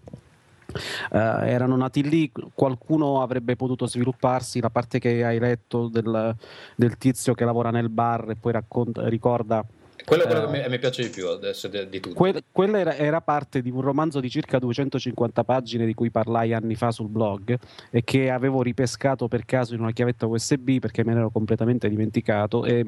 eh, 1.12 1.18
erano 1.18 1.75
nati 1.75 2.08
lì, 2.08 2.32
qualcuno 2.53 3.22
avrebbe 3.22 3.56
potuto 3.56 3.88
svilupparsi, 3.88 4.60
la 4.60 4.70
parte 4.70 5.00
che 5.00 5.24
hai 5.24 5.39
letto 5.39 5.88
del, 5.88 6.36
del 6.75 6.98
tizio 6.98 7.34
che 7.34 7.46
lavora 7.46 7.72
nel 7.72 7.89
bar 7.89 8.32
e 8.32 8.36
poi 8.36 8.51
racconta, 8.51 9.08
ricorda 9.08 9.63
Quello 10.05 10.24
è 10.24 10.25
quello 10.27 10.50
Eh. 10.50 10.51
che 10.51 10.62
mi, 10.63 10.69
mi 10.69 10.79
piace 10.79 11.03
di 11.03 11.10
più 11.10 11.27
adesso 11.29 11.67
di, 11.67 11.88
di 11.89 12.00
tutto. 12.00 12.15
Que- 12.15 12.43
quella 12.51 12.79
era, 12.79 12.95
era 12.95 13.22
parte 13.22 13.62
di 13.62 13.69
un 13.69 13.81
romanzo 13.81 14.19
di 14.19 14.29
circa 14.29 14.60
250 14.60 15.43
pagine 15.43 15.86
di 15.86 15.93
cui 15.93 16.12
parlai 16.12 16.53
anni 16.53 16.75
fa 16.75 16.91
sul 16.91 17.07
blog 17.07 17.57
e 17.89 18.03
che 18.03 18.29
avevo 18.29 18.62
ripescato 18.62 19.27
per 19.27 19.45
caso 19.45 19.74
in 19.74 19.81
una 19.81 19.91
chiavetta 19.91 20.25
USB 20.25 20.79
perché 20.79 21.03
me 21.03 21.13
ne 21.13 21.19
ero 21.19 21.29
completamente 21.29 21.88
dimenticato 21.89 22.65
e 22.65 22.83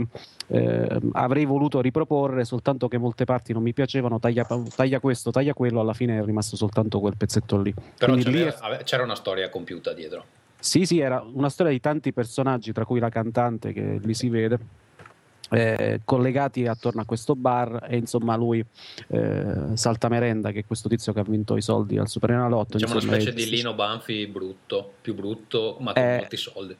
eh, 0.47 0.99
avrei 1.13 1.45
voluto 1.45 1.81
riproporre 1.81 2.43
soltanto 2.45 2.87
che 2.87 2.97
molte 2.97 3.25
parti 3.25 3.53
non 3.53 3.63
mi 3.63 3.73
piacevano, 3.73 4.19
taglia, 4.19 4.45
taglia 4.75 4.99
questo, 4.99 5.31
taglia 5.31 5.53
quello, 5.53 5.79
alla 5.79 5.93
fine 5.93 6.19
è 6.19 6.23
rimasto 6.23 6.55
soltanto 6.55 6.99
quel 6.99 7.15
pezzetto 7.17 7.59
lì. 7.61 7.73
Però 7.97 8.13
lì 8.13 8.23
c'era, 8.23 8.77
è- 8.77 8.83
c'era 8.83 9.03
una 9.03 9.15
storia 9.15 9.49
compiuta 9.49 9.93
dietro. 9.93 10.23
sì, 10.59 10.85
sì, 10.85 10.99
era 10.99 11.23
una 11.33 11.49
storia 11.49 11.71
di 11.71 11.79
tanti 11.79 12.11
personaggi, 12.13 12.71
tra 12.73 12.85
cui 12.85 12.99
la 12.99 13.09
cantante 13.09 13.71
che 13.73 13.99
lì 14.01 14.13
si 14.13 14.29
vede, 14.29 14.57
eh, 15.51 16.01
collegati 16.03 16.65
attorno 16.67 17.01
a 17.01 17.05
questo 17.05 17.35
bar 17.35 17.85
e 17.89 17.97
insomma 17.97 18.35
lui, 18.35 18.63
eh, 19.09 19.53
Saltamerenda, 19.73 20.51
che 20.51 20.59
è 20.59 20.65
questo 20.65 20.89
tizio 20.89 21.13
che 21.13 21.19
ha 21.19 21.23
vinto 21.23 21.55
i 21.57 21.61
soldi 21.61 21.97
al 21.97 22.07
Superenalotto. 22.07 22.77
Diciamo 22.77 22.93
una 22.93 23.01
insomma, 23.01 23.21
specie 23.21 23.37
è- 23.37 23.43
di 23.45 23.55
Lino 23.55 23.73
Banfi 23.73 24.27
brutto, 24.27 24.93
più 25.01 25.13
brutto, 25.13 25.77
ma 25.79 25.93
con 25.93 26.01
Eh, 26.03 26.17
molti 26.17 26.37
soldi. 26.37 26.75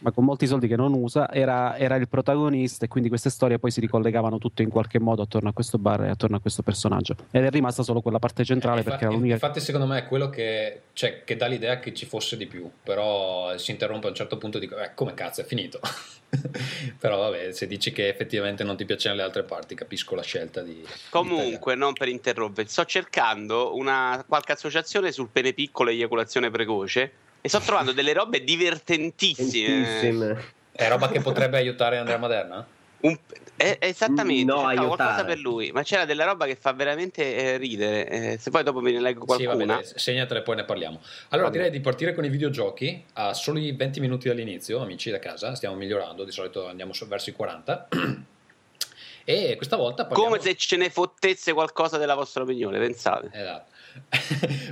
Ma 0.00 0.10
con 0.10 0.24
molti 0.24 0.46
soldi 0.46 0.66
che 0.66 0.76
non 0.76 0.92
usa, 0.92 1.30
era, 1.32 1.76
era, 1.76 1.96
il 1.96 2.08
protagonista 2.08 2.84
e 2.84 2.88
quindi 2.88 3.08
queste 3.08 3.30
storie 3.30 3.58
poi 3.58 3.70
si 3.70 3.80
ricollegavano 3.80 4.38
tutte 4.38 4.62
in 4.62 4.70
qualche 4.70 4.98
modo 4.98 5.22
attorno 5.22 5.48
a 5.48 5.52
questo 5.52 5.78
bar 5.78 6.04
e 6.04 6.08
attorno 6.08 6.36
a 6.36 6.40
questo 6.40 6.62
personaggio. 6.62 7.16
Ed 7.30 7.44
è 7.44 7.50
rimasta 7.50 7.82
solo 7.82 8.00
quella 8.00 8.18
parte 8.18 8.44
centrale 8.44 8.80
Eh, 8.80 8.82
perché 8.82 9.04
infatti, 9.04 9.14
era 9.14 9.14
l'unica... 9.14 9.34
infatti 9.34 9.60
secondo 9.60 9.86
me 9.86 9.98
è 9.98 10.06
quello 10.06 10.30
che, 10.30 10.80
cioè, 10.92 11.24
che 11.24 11.36
dà 11.36 11.46
l'idea 11.46 11.78
che 11.78 11.94
ci 11.94 12.06
fosse 12.06 12.36
di 12.36 12.46
più, 12.46 12.70
però 12.82 13.56
si 13.56 13.70
interrompe 13.70 14.06
a 14.06 14.10
un 14.10 14.16
certo 14.16 14.38
punto 14.38 14.58
e 14.58 14.60
dico, 14.60 14.76
eh, 14.78 14.92
come 14.94 15.14
cazzo 15.14 15.40
è 15.40 15.44
finito? 15.44 15.80
però 16.98 17.18
vabbè, 17.18 17.52
se 17.52 17.66
dici 17.66 17.92
che 17.92 18.08
effettivamente 18.08 18.64
non 18.64 18.76
ti 18.76 18.84
piacciono 18.84 19.16
le 19.16 19.22
altre 19.22 19.42
parti, 19.42 19.74
capisco 19.74 20.14
la 20.14 20.22
scelta 20.22 20.62
di... 20.62 20.74
di 20.74 20.86
Comunque, 21.10 21.74
non 21.74 21.92
per 21.92 22.08
interrompere, 22.08 22.68
sto 22.68 22.84
cercando 22.84 23.74
una 23.76 24.24
qualche 24.26 24.52
associazione 24.52 25.12
sul 25.12 25.28
pene 25.30 25.52
piccolo 25.52 25.90
e 25.90 25.94
eiaculazione 25.94 26.50
precoce 26.50 27.12
e 27.46 27.50
sto 27.50 27.60
trovando 27.60 27.92
delle 27.92 28.14
robe 28.14 28.42
divertentissime. 28.42 30.42
È 30.72 30.88
roba 30.88 31.08
che 31.10 31.20
potrebbe 31.20 31.58
aiutare 31.58 31.98
Andrea 31.98 32.16
Maderna? 32.16 32.66
Un- 33.00 33.18
eh, 33.56 33.76
esattamente, 33.80 34.50
No, 34.50 34.60
cercavo 34.60 34.86
qualcosa 34.86 35.08
aiutare. 35.10 35.34
per 35.34 35.38
lui, 35.42 35.70
ma 35.70 35.82
c'era 35.82 36.06
della 36.06 36.24
roba 36.24 36.46
che 36.46 36.56
fa 36.56 36.72
veramente 36.72 37.36
eh, 37.36 37.56
ridere. 37.58 38.08
Eh, 38.08 38.38
se 38.38 38.50
poi 38.50 38.62
dopo 38.62 38.80
ve 38.80 38.92
ne 38.92 39.00
leggo 39.00 39.20
Sì, 39.20 39.26
qualcuna. 39.44 39.74
vabbè, 39.74 39.86
dai, 39.86 39.92
segnatele 39.94 40.40
e 40.40 40.42
poi 40.42 40.56
ne 40.56 40.64
parliamo. 40.64 41.02
Allora, 41.28 41.48
Vabbè. 41.48 41.58
direi 41.58 41.70
di 41.70 41.80
partire 41.80 42.14
con 42.14 42.24
i 42.24 42.30
videogiochi 42.30 43.04
a 43.12 43.34
soli 43.34 43.72
20 43.72 44.00
minuti 44.00 44.26
dall'inizio, 44.28 44.80
amici 44.80 45.10
da 45.10 45.18
casa, 45.18 45.54
stiamo 45.54 45.74
migliorando, 45.76 46.24
di 46.24 46.30
solito 46.32 46.66
andiamo 46.66 46.92
verso 47.06 47.28
i 47.28 47.34
40. 47.34 47.88
e 49.24 49.54
questa 49.56 49.76
volta 49.76 50.06
parliamo... 50.06 50.30
Come 50.30 50.42
se 50.42 50.56
ce 50.56 50.76
ne 50.78 50.88
fottesse 50.88 51.52
qualcosa 51.52 51.98
della 51.98 52.14
vostra 52.14 52.42
opinione, 52.42 52.78
pensate. 52.78 53.28
Esatto. 53.34 53.72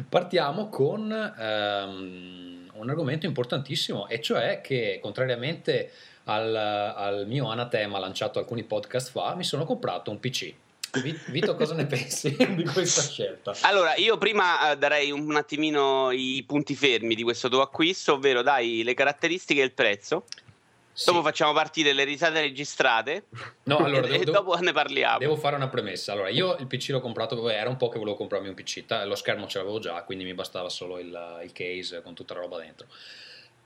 Partiamo 0.08 0.70
con 0.70 1.12
ehm, 1.38 2.61
un 2.74 2.90
argomento 2.90 3.26
importantissimo, 3.26 4.08
e 4.08 4.20
cioè 4.20 4.60
che 4.60 4.98
contrariamente 5.02 5.90
al, 6.24 6.54
al 6.54 7.26
mio 7.26 7.48
anatema 7.50 7.98
lanciato 7.98 8.38
alcuni 8.38 8.62
podcast 8.62 9.10
fa, 9.10 9.34
mi 9.34 9.44
sono 9.44 9.64
comprato 9.64 10.10
un 10.10 10.20
PC. 10.20 10.54
Vi- 11.00 11.18
Vito, 11.28 11.54
cosa 11.54 11.74
ne 11.74 11.86
pensi 11.86 12.36
di 12.54 12.64
questa 12.64 13.00
scelta? 13.00 13.54
Allora, 13.62 13.96
io 13.96 14.18
prima 14.18 14.72
eh, 14.72 14.76
darei 14.76 15.10
un 15.10 15.34
attimino 15.36 16.10
i 16.10 16.44
punti 16.46 16.74
fermi 16.74 17.14
di 17.14 17.22
questo 17.22 17.48
tuo 17.48 17.62
acquisto, 17.62 18.12
ovvero 18.14 18.42
dai 18.42 18.82
le 18.82 18.92
caratteristiche 18.94 19.62
e 19.62 19.64
il 19.64 19.72
prezzo. 19.72 20.26
Sì. 20.94 21.06
Dopo 21.10 21.22
facciamo 21.22 21.52
partire 21.54 21.92
le 21.94 22.04
risate 22.04 22.40
registrate 22.40 23.24
No, 23.64 23.78
allora, 23.78 24.02
devo, 24.02 24.14
e 24.14 24.18
devo- 24.24 24.32
dopo 24.32 24.58
ne 24.58 24.72
parliamo. 24.72 25.18
devo 25.18 25.36
fare 25.36 25.56
una 25.56 25.68
premessa. 25.68 26.12
Allora, 26.12 26.28
io 26.28 26.56
il 26.58 26.66
PC 26.66 26.90
l'ho 26.90 27.00
comprato, 27.00 27.48
era 27.48 27.68
un 27.70 27.76
po' 27.78 27.88
che 27.88 27.98
volevo 27.98 28.16
comprarmi 28.16 28.48
un 28.48 28.54
PC, 28.54 28.84
lo 29.06 29.14
schermo 29.14 29.46
ce 29.46 29.58
l'avevo 29.58 29.78
già, 29.78 30.02
quindi 30.02 30.24
mi 30.24 30.34
bastava 30.34 30.68
solo 30.68 30.98
il, 30.98 31.40
il 31.44 31.52
case 31.52 32.02
con 32.02 32.14
tutta 32.14 32.34
la 32.34 32.40
roba 32.40 32.58
dentro. 32.58 32.86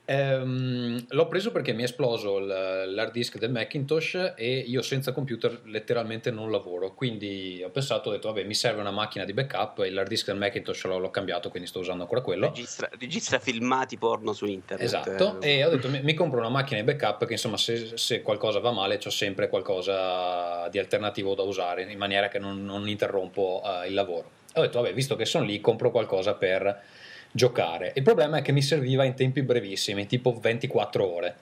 Ehm, 0.09 1.05
l'ho 1.09 1.27
preso 1.27 1.51
perché 1.51 1.73
mi 1.73 1.81
è 1.81 1.85
esploso 1.85 2.39
l'hard 2.39 3.11
disk 3.11 3.39
del 3.39 3.51
Macintosh 3.51 4.35
e 4.37 4.59
io 4.59 4.81
senza 4.81 5.11
computer 5.11 5.63
letteralmente 5.65 6.31
non 6.31 6.51
lavoro, 6.51 6.95
quindi 6.95 7.61
ho 7.65 7.71
pensato, 7.71 8.11
ho 8.11 8.13
detto 8.13 8.29
vabbè 8.29 8.45
mi 8.45 8.55
serve 8.55 8.81
una 8.81 8.93
macchina 8.93 9.25
di 9.25 9.33
backup, 9.33 9.81
e 9.81 9.91
l'hard 9.91 10.09
disk 10.09 10.27
del 10.27 10.37
Macintosh 10.37 10.85
l'ho, 10.85 10.99
l'ho 10.99 11.11
cambiato, 11.11 11.51
quindi 11.51 11.69
sto 11.69 11.81
usando 11.81 12.03
ancora 12.03 12.21
quello. 12.21 12.47
Registra, 12.47 12.89
registra 12.99 13.41
filmati 13.41 13.99
porno 13.99 14.33
su 14.33 14.47
internet. 14.47 14.87
Esatto, 14.87 15.41
Eh, 15.41 15.57
e 15.57 15.65
ho 15.65 15.71
detto 15.71 15.89
mi, 15.89 16.01
mi 16.01 16.15
compro 16.15 16.39
una 16.39 16.51
macchina 16.51 16.81
di 16.81 16.87
backup 16.87 17.27
che 17.27 17.33
insomma 17.33 17.57
se, 17.57 17.97
se 17.97 18.23
qualcosa 18.23 18.61
va 18.61 18.71
male 18.71 18.99
c'ho 18.99 19.11
sempre 19.11 19.49
qualcosa 19.49 20.69
di 20.69 20.79
alternativo 20.79 21.35
da 21.35 21.43
usare 21.43 21.83
in 21.83 21.99
maniera 21.99 22.29
che 22.29 22.39
non, 22.39 22.65
non 22.65 22.89
interrompo 22.89 23.61
eh, 23.65 23.89
il 23.89 23.95
lavoro. 23.95 24.31
Ho 24.55 24.61
detto 24.61 24.81
vabbè 24.81 24.95
visto 24.95 25.17
che 25.17 25.25
sono 25.25 25.45
lì 25.45 25.61
compro 25.61 25.91
qualcosa 25.91 26.35
per 26.35 26.83
giocare. 27.31 27.93
Il 27.95 28.03
problema 28.03 28.39
è 28.39 28.43
che 28.43 28.53
mi 28.53 28.63
serviva 28.63 29.05
in 29.05 29.15
tempi 29.15 29.43
brevissimi, 29.43 30.07
tipo 30.07 30.33
24 30.33 31.15
ore. 31.15 31.37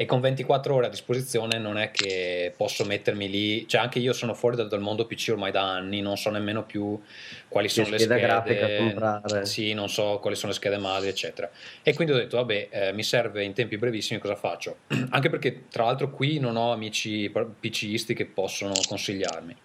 E 0.00 0.04
con 0.04 0.20
24 0.20 0.72
ore 0.72 0.86
a 0.86 0.88
disposizione 0.90 1.58
non 1.58 1.76
è 1.76 1.90
che 1.90 2.52
posso 2.56 2.84
mettermi 2.84 3.28
lì, 3.28 3.66
cioè 3.66 3.80
anche 3.80 3.98
io 3.98 4.12
sono 4.12 4.32
fuori 4.32 4.54
dal, 4.54 4.80
mondo 4.80 5.06
PC 5.06 5.30
ormai 5.30 5.50
da 5.50 5.62
anni, 5.62 6.00
non 6.00 6.16
so 6.16 6.30
nemmeno 6.30 6.62
più 6.62 6.96
quali 7.48 7.68
sono 7.68 7.88
le 7.88 7.98
schede, 7.98 8.20
grafica 8.20 8.76
comprare. 8.76 9.44
sì, 9.44 9.72
non 9.72 9.88
so 9.88 10.20
quali 10.20 10.36
sono 10.36 10.52
le 10.52 10.58
schede 10.58 10.78
madri, 10.78 11.08
eccetera. 11.08 11.50
E 11.82 11.94
quindi 11.94 12.14
ho 12.14 12.16
detto, 12.16 12.36
vabbè, 12.36 12.68
eh, 12.70 12.92
mi 12.92 13.02
serve 13.02 13.42
in 13.42 13.54
tempi 13.54 13.76
brevissimi, 13.76 14.20
cosa 14.20 14.36
faccio? 14.36 14.76
Anche 15.10 15.30
perché, 15.30 15.64
tra 15.68 15.86
l'altro, 15.86 16.10
qui 16.10 16.38
non 16.38 16.54
ho 16.54 16.70
amici 16.70 17.28
PCisti 17.58 18.14
che 18.14 18.26
possono 18.26 18.74
consigliarmi. 18.86 19.56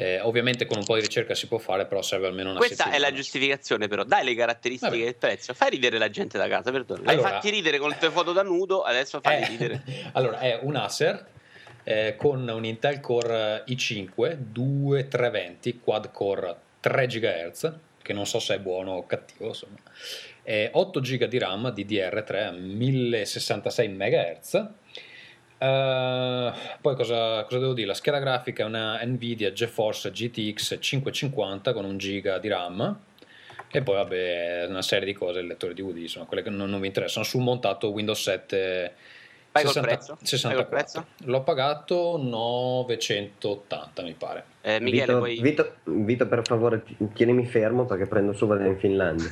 Eh, 0.00 0.20
ovviamente 0.20 0.64
con 0.64 0.78
un 0.78 0.84
po' 0.84 0.94
di 0.94 1.00
ricerca 1.00 1.34
si 1.34 1.48
può 1.48 1.58
fare, 1.58 1.84
però 1.86 2.02
serve 2.02 2.28
almeno 2.28 2.50
una 2.50 2.58
Questa 2.60 2.84
è 2.84 2.86
settimana. 2.86 3.08
la 3.10 3.16
giustificazione, 3.16 3.88
però. 3.88 4.04
Dai 4.04 4.24
le 4.24 4.36
caratteristiche 4.36 4.92
Vabbè. 4.92 5.04
del 5.04 5.16
prezzo. 5.16 5.54
Fai 5.54 5.70
ridere 5.70 5.98
la 5.98 6.08
gente 6.08 6.38
da 6.38 6.46
casa, 6.46 6.70
perdono. 6.70 7.02
Allora- 7.10 7.28
fatti 7.30 7.50
ridere 7.50 7.78
con 7.78 7.88
le 7.88 7.96
tue 7.98 8.10
foto 8.10 8.32
da 8.32 8.44
nudo, 8.44 8.82
adesso 8.82 9.20
fai 9.20 9.42
Eh, 9.42 9.46
ridere. 9.48 9.82
allora, 10.14 10.38
è 10.38 10.60
un 10.62 10.76
Acer 10.76 11.26
eh, 11.82 12.14
con 12.16 12.46
un 12.48 12.64
Intel 12.64 13.00
Core 13.00 13.64
i5 13.66 14.36
2320 14.36 15.80
quad 15.80 16.12
core 16.12 16.56
3 16.78 17.06
GHz, 17.06 17.72
che 18.00 18.12
non 18.12 18.24
so 18.24 18.38
se 18.38 18.54
è 18.54 18.58
buono 18.60 18.92
o 18.92 19.04
cattivo, 19.06 19.48
insomma. 19.48 19.78
Eh, 20.44 20.70
8 20.72 21.00
GB 21.00 21.24
di 21.24 21.38
RAM 21.38 21.68
DDR3 21.74 22.46
a 22.46 22.50
1066 22.52 23.88
MHz. 23.88 24.66
Eh, 25.58 26.52
poi 26.80 26.94
cosa, 26.94 27.42
cosa 27.44 27.58
devo 27.58 27.72
dire? 27.72 27.88
La 27.88 27.94
scheda 27.94 28.18
grafica 28.18 28.62
è 28.62 28.66
una 28.66 29.00
Nvidia 29.04 29.52
GeForce 29.52 30.10
GTX 30.10 30.78
550 30.80 31.72
con 31.72 31.84
1 31.84 31.96
GB 31.96 32.40
di 32.40 32.48
RAM. 32.48 32.98
E 33.70 33.82
poi 33.82 33.96
vabbè, 33.96 34.66
una 34.68 34.82
serie 34.82 35.04
di 35.04 35.12
cose, 35.12 35.40
il 35.40 35.46
lettore 35.46 35.74
DVD, 35.74 35.98
insomma, 35.98 36.24
quelle 36.24 36.42
che 36.42 36.48
non, 36.48 36.70
non 36.70 36.80
vi 36.80 36.86
interessano. 36.86 37.24
Sul 37.24 37.42
montato 37.42 37.90
Windows 37.90 38.22
7 38.22 38.94
Vai 39.52 39.64
col 39.64 39.82
prezzo? 39.82 40.14
Vai 40.14 40.26
64. 40.26 40.58
col 40.58 40.68
prezzo? 40.68 41.06
L'ho 41.24 41.42
pagato 41.42 42.18
980, 42.22 44.02
mi 44.02 44.14
pare. 44.16 44.44
Eh, 44.60 44.80
Michele, 44.80 45.00
Vito, 45.06 45.18
poi... 45.18 45.40
Vito, 45.40 45.74
Vito, 45.84 46.26
per 46.26 46.42
favore, 46.44 46.82
ti- 46.84 46.96
tienimi 47.14 47.46
fermo 47.46 47.84
perché 47.84 48.06
prendo 48.06 48.32
su 48.32 48.46
vado 48.46 48.64
in 48.64 48.78
Finlandia. 48.78 49.30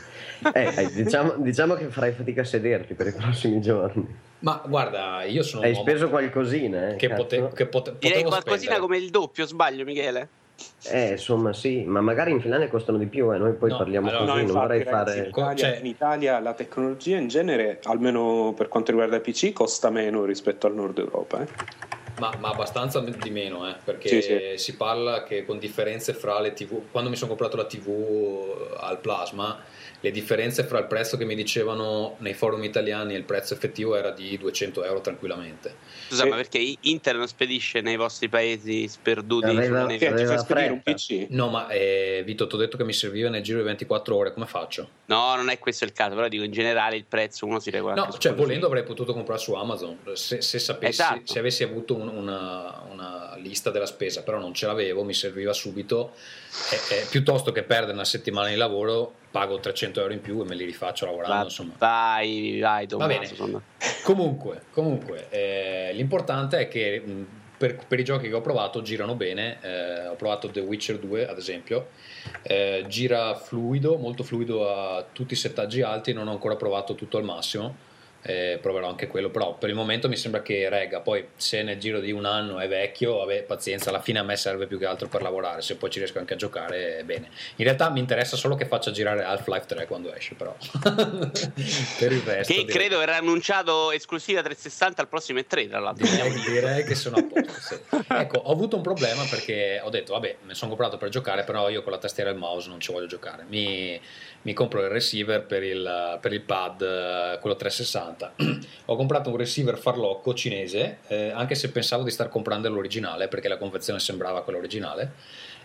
Eh, 0.53 0.73
eh, 0.77 0.93
diciamo, 0.93 1.35
diciamo 1.39 1.75
che 1.75 1.87
farai 1.87 2.13
fatica 2.13 2.41
a 2.41 2.45
sederti 2.45 2.95
per 2.95 3.09
i 3.09 3.13
prossimi 3.13 3.61
giorni. 3.61 4.26
Ma 4.41 4.63
guarda, 4.67 5.23
io 5.25 5.43
sono 5.43 5.63
Hai 5.65 5.75
speso 5.75 6.09
qualcosina, 6.09 6.91
eh? 6.91 6.97
che, 6.97 7.09
pote- 7.11 7.51
che 7.55 7.67
pote- 7.67 7.97
Direi 7.99 8.23
qualcosina 8.23 8.57
spendere. 8.75 8.81
come 8.81 8.97
il 8.99 9.11
doppio, 9.11 9.47
sbaglio, 9.47 9.85
Michele? 9.85 10.29
Eh, 10.85 11.11
insomma, 11.13 11.53
sì, 11.53 11.85
ma 11.85 12.01
magari 12.01 12.31
in 12.31 12.41
Finlandia 12.41 12.69
costano 12.69 12.99
di 12.99 13.07
più, 13.07 13.33
e 13.35 13.39
noi 13.39 13.55
poi 13.55 13.71
No, 13.71 13.77
parliamo 13.79 14.09
allora- 14.09 14.25
così, 14.33 14.45
No, 14.47 14.53
non 14.53 14.61
vorrei 14.61 14.85
ragazzi, 14.85 15.19
in, 15.19 15.25
fare... 15.25 15.29
Italia, 15.29 15.57
Cioè- 15.57 15.79
in 15.81 15.87
Italia 15.87 16.39
la 16.41 16.53
tecnologia 16.55 17.17
in 17.17 17.29
genere, 17.29 17.81
almeno 17.85 18.53
per 18.57 18.69
quanto 18.69 18.91
riguarda 18.91 19.17
i 19.17 19.21
PC, 19.21 19.53
costa 19.53 19.91
meno 19.91 20.25
rispetto 20.25 20.67
al 20.67 20.75
nord 20.75 20.99
Europa. 20.99 21.43
eh. 21.43 21.47
Ma, 22.19 22.33
ma 22.39 22.49
abbastanza 22.51 23.01
di 23.01 23.31
meno, 23.31 23.69
eh, 23.69 23.75
perché 23.85 24.09
Sì, 24.09 24.23
sì. 24.23 24.39
si 24.57 24.77
parla 24.77 25.23
che 25.23 25.45
con 25.45 25.59
differenze 25.59 26.15
fra 26.15 26.41
le 26.41 26.55
TV, 26.55 26.85
quando 26.91 27.11
mi 27.11 27.17
sono 27.17 27.29
comprato 27.29 27.57
la 27.59 27.67
TV 27.67 28.75
al 28.79 28.99
plasma, 29.01 29.59
le 30.01 30.11
differenze 30.11 30.65
fra 30.65 30.79
il 30.79 30.87
prezzo 30.87 31.17
che 31.17 31.25
mi 31.25 31.35
dicevano 31.35 32.17
nei 32.19 32.35
forum 32.35 32.63
italiani 32.65 33.15
e 33.15 33.17
il 33.17 33.25
prezzo 33.25 33.55
effettivo 33.55 33.97
era 33.97 34.11
di 34.11 34.37
200 34.39 34.85
euro 34.85 35.01
tranquillamente. 35.01 35.75
Scusa, 36.09 36.23
Sì. 36.25 36.29
ma 36.29 36.37
perché 36.37 36.77
Inter 36.81 37.17
non 37.17 37.27
spedisce 37.27 37.81
nei 37.81 37.97
vostri 37.97 38.29
paesi 38.29 38.87
sperduti 38.89 39.47
Aveva- 39.47 39.85
neve? 39.85 39.99
ti 39.99 40.07
Aveva 40.07 40.39
spedire 40.39 40.69
un. 40.71 40.83
PC? 40.83 41.27
No, 41.31 41.49
ma 41.49 41.69
eh, 41.69 42.23
Vito, 42.25 42.47
ti 42.47 42.55
ho 42.55 42.59
detto 42.59 42.77
che 42.77 42.85
mi 42.85 42.93
serviva 42.93 43.29
nel 43.29 43.43
giro 43.43 43.59
di 43.59 43.65
24 43.65 44.15
ore, 44.17 44.33
come 44.33 44.47
faccio? 44.47 44.89
No, 45.07 45.35
non 45.37 45.49
è 45.49 45.59
questo 45.59 45.85
il 45.85 45.93
caso, 45.93 46.15
però 46.15 46.29
dico 46.29 46.45
in 46.45 46.53
generale 46.53 46.97
il 46.97 47.05
prezzo 47.09 47.47
uno 47.47 47.59
si 47.59 47.71
regola 47.71 47.95
No, 47.95 48.13
cioè 48.19 48.35
volendo 48.35 48.67
avrei 48.67 48.83
potuto 48.85 49.13
comprare 49.13 49.41
su 49.41 49.55
Amazon 49.55 49.99
se, 50.13 50.43
se 50.43 50.59
sapessi, 50.59 51.01
Esatto. 51.01 51.21
se 51.33 51.39
avessi 51.39 51.63
avuto 51.63 51.95
un- 51.97 52.09
una, 52.09 52.83
una 52.91 53.37
lista 53.39 53.71
della 53.71 53.87
spesa, 53.87 54.23
però 54.23 54.39
non 54.39 54.55
ce 54.55 54.67
l'avevo, 54.67 55.05
mi 55.05 55.15
serviva 55.15 55.53
subito. 55.53 56.13
E, 56.71 56.95
e 56.95 57.07
piuttosto 57.11 57.53
che 57.53 57.63
perdere 57.65 57.93
una 57.93 58.05
settimana 58.05 58.49
di 58.49 58.55
lavoro, 58.57 59.15
pago 59.37 59.61
300 59.61 60.01
euro 60.01 60.13
in 60.15 60.21
più 60.23 60.41
e 60.41 60.45
me 60.45 60.55
li 60.55 60.65
rifaccio 60.65 61.05
lavorando. 61.05 61.35
Va- 61.37 61.43
Insomma. 61.43 61.73
Vai, 61.79 62.59
vai, 62.61 62.87
Va 62.89 63.07
bene. 63.07 63.27
Tommaso. 63.29 63.63
Comunque, 64.03 64.63
comunque 64.71 65.27
eh, 65.29 65.91
l'importante 65.93 66.59
è 66.59 66.69
che 66.69 67.01
mh, 67.05 67.27
per, 67.59 67.87
per 67.87 67.99
i 68.01 68.05
giochi 68.05 68.29
che 68.29 68.35
ho 68.35 68.41
provato 68.41 68.81
girano 68.83 69.15
bene. 69.15 69.59
eh, 69.61 70.07
ho 70.09 70.15
provato 70.15 70.49
The 70.49 70.61
Witcher 70.61 70.99
2, 70.99 71.29
ad 71.29 71.37
esempio. 71.37 71.89
eh, 72.43 72.85
gira 72.89 73.35
fluido, 73.35 73.97
molto 73.99 74.23
fluido 74.23 74.69
a 74.71 75.05
tutti 75.13 75.35
i 75.35 75.37
settaggi 75.37 75.83
alti. 75.83 76.13
Non 76.15 76.29
ho 76.29 76.33
ancora 76.33 76.57
provato 76.57 76.95
tutto 76.95 77.19
al 77.19 77.25
massimo. 77.25 77.77
Eh, 78.27 78.59
proverò 78.61 78.89
anche 78.89 79.07
quello, 79.07 79.31
però 79.31 79.55
per 79.55 79.69
il 79.69 79.75
momento 79.77 80.09
mi 80.09 80.17
sembra 80.17 80.43
che 80.43 80.69
regga. 80.69 81.01
Poi, 81.01 81.29
se 81.37 81.63
nel 81.63 81.79
giro 81.79 82.01
di 82.01 82.11
un 82.11 82.25
anno 82.25 82.59
è 82.59 82.67
vecchio, 82.67 83.19
vabbè, 83.19 83.43
pazienza. 83.45 83.91
Alla 83.91 84.01
fine 84.01 84.19
a 84.19 84.23
me 84.25 84.37
serve 84.37 84.67
più 84.67 84.79
che 84.79 84.87
altro 84.87 85.07
per 85.09 85.23
lavorare. 85.23 85.63
Se 85.63 85.77
poi 85.77 85.91
ci 85.91 85.99
riesco 85.99 86.19
anche 86.19 86.35
a 86.35 86.37
giocare, 86.37 87.03
bene. 87.05 87.29
In 87.57 87.65
realtà 87.65 87.89
mi 87.91 88.01
interessa 88.01 88.37
solo 88.37 88.57
che 88.57 88.67
faccia 88.67 88.91
girare 88.91 89.23
Half-Life 89.23 89.67
3 89.67 89.87
quando 89.87 90.13
esce, 90.13 90.35
però. 90.35 90.55
per 91.99 92.13
il 92.13 92.21
resto, 92.23 92.53
Che 92.53 92.65
direi- 92.65 92.67
credo 92.67 92.99
verrà 92.99 93.17
annunciato 93.17 93.93
esclusiva 93.93 94.43
360 94.43 95.03
al 95.03 95.09
prossimo 95.09 95.39
E3, 95.39 95.69
tra 95.69 95.79
l'altro. 95.79 96.07
Direi, 96.07 96.33
direi 96.47 96.85
che 96.85 96.95
sono 96.95 97.17
a 97.17 97.23
posto. 97.23 97.61
sì. 97.61 98.05
Ecco, 98.09 98.39
ho 98.39 98.53
avuto 98.53 98.77
un 98.77 98.83
problema 98.83 99.23
perché 99.29 99.81
ho 99.83 99.91
detto, 99.91 100.13
vabbè, 100.15 100.37
mi 100.43 100.55
sono 100.55 100.71
comprato 100.71 100.97
per 100.97 101.09
giocare, 101.11 101.45
però 101.45 101.69
io 101.69 101.83
con 101.83 101.93
la 101.93 101.99
tastiera 101.99 102.31
e 102.31 102.33
il 102.33 102.39
mouse 102.39 102.69
non 102.69 102.81
ci 102.81 102.93
voglio 102.93 103.07
giocare. 103.07 103.45
Mi, 103.49 104.01
mi 104.43 104.53
compro 104.53 104.81
il 104.81 104.89
receiver 104.89 105.45
per 105.45 105.63
il, 105.63 106.19
per 106.21 106.33
il 106.33 106.41
pad, 106.43 106.83
eh, 106.83 107.39
quello 107.41 107.57
360, 107.57 108.17
50. 108.17 108.33
Ho 108.87 108.97
comprato 108.97 109.31
un 109.31 109.37
receiver 109.37 109.77
farlocco 109.79 110.35
cinese, 110.35 110.99
eh, 111.09 111.31
anche 111.31 111.55
se 111.55 111.71
pensavo 111.71 112.03
di 112.03 112.11
star 112.11 112.29
comprando 112.29 112.69
l'originale 112.69 113.29
perché 113.29 113.49
la 113.49 113.59
confezione 113.59 113.99
sembrava 113.99 114.43
quella 114.43 114.59
originale 114.59 115.13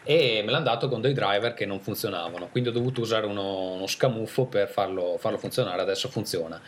e 0.03 0.41
me 0.43 0.51
l'hanno 0.51 0.63
dato 0.63 0.89
con 0.89 0.99
dei 0.99 1.13
driver 1.13 1.53
che 1.53 1.65
non 1.65 1.79
funzionavano, 1.79 2.47
quindi 2.49 2.69
ho 2.69 2.71
dovuto 2.71 3.01
usare 3.01 3.27
uno, 3.27 3.73
uno 3.73 3.87
scamuffo 3.87 4.45
per 4.45 4.67
farlo, 4.67 5.17
farlo 5.19 5.37
funzionare, 5.37 5.81
adesso 5.81 6.09
funziona. 6.09 6.59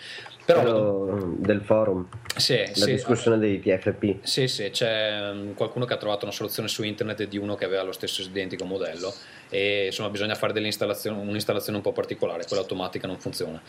Però 0.45 0.61
Quello 0.61 1.35
del 1.37 1.61
forum, 1.61 2.05
sì, 2.35 2.57
la 2.57 2.73
sì, 2.73 2.91
discussione 2.91 3.37
dei 3.37 3.61
TFP. 3.61 4.17
sì, 4.23 4.47
sì, 4.47 4.69
c'è 4.69 5.31
mm, 5.33 5.53
qualcuno 5.53 5.85
che 5.85 5.93
ha 5.93 5.97
trovato 5.97 6.25
una 6.25 6.33
soluzione 6.33 6.67
su 6.67 6.83
internet 6.83 7.23
di 7.23 7.37
uno 7.37 7.55
che 7.55 7.65
aveva 7.65 7.83
lo 7.83 7.93
stesso 7.93 8.21
identico 8.21 8.65
modello. 8.65 9.13
E 9.49 9.85
insomma 9.85 10.09
bisogna 10.09 10.35
fare 10.35 10.51
un'installazione 10.51 11.77
un 11.77 11.81
po' 11.81 11.91
particolare, 11.93 12.43
quella 12.45 12.61
automatica 12.61 13.07
non 13.07 13.19
funziona. 13.19 13.61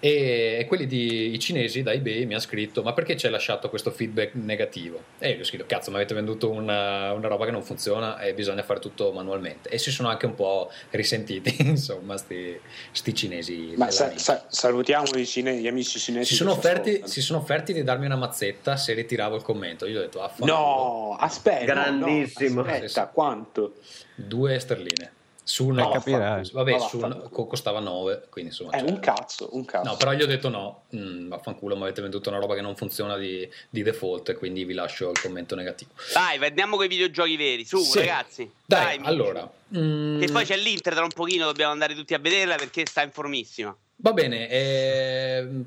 E, 0.00 0.64
quelli 0.68 0.86
di 0.86 1.32
i 1.32 1.38
cinesi 1.40 1.82
da 1.82 1.92
eBay 1.92 2.24
mi 2.24 2.32
hanno 2.34 2.38
scritto 2.40 2.82
ma 2.84 2.92
perché 2.92 3.16
ci 3.16 3.26
hai 3.26 3.32
lasciato 3.32 3.68
questo 3.68 3.90
feedback 3.90 4.34
negativo? 4.34 5.02
E 5.18 5.30
io 5.30 5.40
ho 5.40 5.44
scritto 5.44 5.64
cazzo 5.66 5.90
mi 5.90 5.96
avete 5.96 6.14
venduto 6.14 6.50
una, 6.50 7.12
una 7.14 7.26
roba 7.26 7.44
che 7.46 7.50
non 7.50 7.62
funziona 7.64 8.20
e 8.20 8.32
bisogna 8.32 8.62
fare 8.62 8.78
tutto 8.78 9.10
manualmente 9.12 9.68
e 9.68 9.78
si 9.78 9.90
sono 9.90 10.08
anche 10.08 10.26
un 10.26 10.36
po' 10.36 10.70
risentiti 10.90 11.56
insomma 11.66 12.16
sti, 12.16 12.60
sti 12.92 13.14
cinesi 13.14 13.72
Ma 13.76 13.90
sa- 13.90 14.16
sa- 14.16 14.44
salutiamo 14.48 15.16
i, 15.16 15.26
cine- 15.26 15.56
gli 15.56 15.66
amici 15.66 15.98
cinesi. 15.98 16.28
si 16.30 16.34
sono, 16.36 16.52
offerti, 16.52 17.02
si 17.06 17.20
sono 17.20 17.40
offerti 17.40 17.72
di 17.72 17.82
darmi 17.82 18.06
una 18.06 18.16
mazzetta 18.16 18.76
se 18.76 18.92
ritiravo 18.92 19.34
il 19.34 19.42
commento 19.42 19.84
io 19.86 19.98
ho 19.98 20.02
detto 20.02 20.22
affanculo 20.22 20.52
No, 20.52 21.16
aspetta. 21.18 21.74
no, 21.74 21.80
no, 21.90 22.06
Grandissimo. 22.06 22.60
aspetta, 22.60 23.06
sì. 23.06 23.12
quanto? 23.12 23.74
due 24.14 24.58
sterline 24.60 25.12
su 25.48 25.66
un 25.66 25.76
No, 25.76 25.88
capirai. 25.88 26.50
vabbè 26.52 26.72
Ma 26.72 26.78
su 26.78 26.98
un- 26.98 27.28
costava 27.30 27.80
9 27.80 28.26
quindi 28.28 28.50
insomma 28.50 28.72
È 28.72 28.80
cioè- 28.80 28.90
un 28.90 29.00
cazzo, 29.00 29.48
un 29.52 29.64
cazzo. 29.64 29.88
no 29.90 29.96
però 29.96 30.12
gli 30.12 30.20
ho 30.22 30.26
detto 30.26 30.50
no 30.50 30.82
mm, 30.94 31.28
vaffanculo 31.30 31.74
mi 31.74 31.84
avete 31.84 32.02
venduto 32.02 32.28
una 32.28 32.38
roba 32.38 32.54
che 32.54 32.60
non 32.60 32.76
funziona 32.76 33.16
di, 33.16 33.48
di 33.70 33.82
default 33.82 34.34
quindi 34.36 34.64
vi 34.66 34.74
lascio 34.74 35.08
il 35.10 35.18
commento 35.18 35.54
negativo 35.54 35.92
Dai, 36.12 36.36
andiamo 36.44 36.76
con 36.76 36.84
i 36.84 36.88
videogiochi 36.88 37.36
veri. 37.38 37.64
Su, 37.64 37.78
Sì. 37.78 37.98
ragazzi. 38.00 38.50
dai, 38.66 38.96
amici. 38.96 39.08
allora 39.08 39.50
mm, 39.74 40.20
Che 40.20 40.26
poi 40.30 40.44
c'è 40.44 40.56
l'Inter 40.58 40.92
tra 40.92 41.02
un 41.04 41.12
pochino, 41.14 41.46
dobbiamo 41.46 41.72
andare 41.72 41.94
tutti 41.94 42.12
a 42.12 42.18
vederla 42.18 42.56
perché 42.56 42.84
sta 42.84 43.00
in 43.02 43.10
formissima. 43.10 43.74
va 43.96 44.12
bene 44.12 44.48
ehm, 44.50 45.64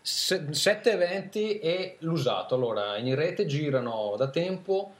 se- 0.00 0.46
sette 0.50 0.92
eventi 0.92 1.58
e 1.58 1.96
l'usato 2.00 2.54
allora 2.54 2.96
in 2.98 3.12
rete 3.16 3.44
girano 3.44 4.14
da 4.16 4.28
tempo 4.30 4.94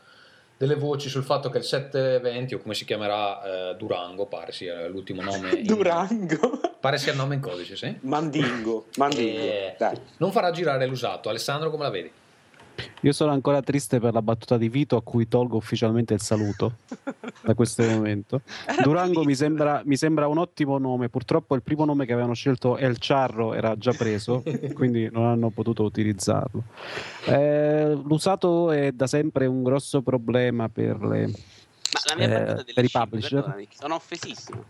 delle 0.57 0.75
voci 0.75 1.09
sul 1.09 1.23
fatto 1.23 1.51
che 1.51 1.59
il 1.59 1.65
720 1.65 2.55
o 2.55 2.59
come 2.59 2.75
si 2.75 2.85
chiamerà 2.85 3.71
eh, 3.73 3.75
Durango 3.77 4.27
pare 4.27 4.53
sia 4.53 4.87
l'ultimo 4.87 5.21
nome 5.23 5.51
in- 5.51 5.65
Durango. 5.67 6.61
pare 6.81 6.97
sia 6.99 7.13
il 7.13 7.19
nome 7.19 7.35
in 7.35 7.41
codice 7.41 7.77
sì 7.77 7.95
Mandingo, 8.01 8.87
Mandingo. 8.97 9.39
Eh, 9.39 9.77
non 10.19 10.33
farà 10.33 10.51
girare 10.53 10.87
l'usato 10.87 11.29
Alessandro 11.29 11.71
come 11.71 11.83
la 11.85 11.91
vedi? 11.91 12.11
Io 13.03 13.13
sono 13.13 13.33
ancora 13.33 13.63
triste 13.63 14.01
per 14.01 14.13
la 14.13 14.23
battuta 14.23 14.57
di 14.57 14.69
Vito 14.69 14.97
a 14.97 15.03
cui 15.03 15.29
tolgo 15.29 15.57
ufficialmente 15.57 16.15
il 16.15 16.21
saluto 16.21 16.79
da 17.43 17.55
questo 17.55 17.83
momento. 17.85 18.43
Durango 18.83 19.25
mi 19.25 19.35
sembra, 19.35 19.83
mi 19.85 19.97
sembra 19.97 20.27
un 20.27 20.39
ottimo 20.39 20.79
nome, 20.79 21.09
purtroppo 21.09 21.55
il 21.55 21.63
primo 21.63 21.85
nome 21.85 22.07
che 22.07 22.13
avevano 22.13 22.35
scelto 22.35 22.77
El 22.77 22.97
Charro 22.99 23.55
era 23.55 23.77
già 23.77 23.93
preso, 23.93 24.43
quindi 24.75 25.09
non 25.11 25.27
hanno 25.27 25.51
potuto 25.51 25.85
utilizzarlo. 25.85 26.65
Eh, 27.27 27.99
l'usato 28.05 28.71
è 28.71 28.93
da 28.93 29.07
sempre 29.07 29.47
un 29.47 29.63
grosso 29.63 30.03
problema 30.03 30.69
per 30.69 31.01
le... 31.03 31.27
Ma 31.27 32.01
la 32.05 32.17
mia 32.17 32.59
Eh, 32.59 32.65
per 32.75 32.85
i 32.85 32.91
publisher? 32.91 33.41
perdonami, 33.41 33.69
sono 33.71 33.95
offesissimo. 33.95 34.65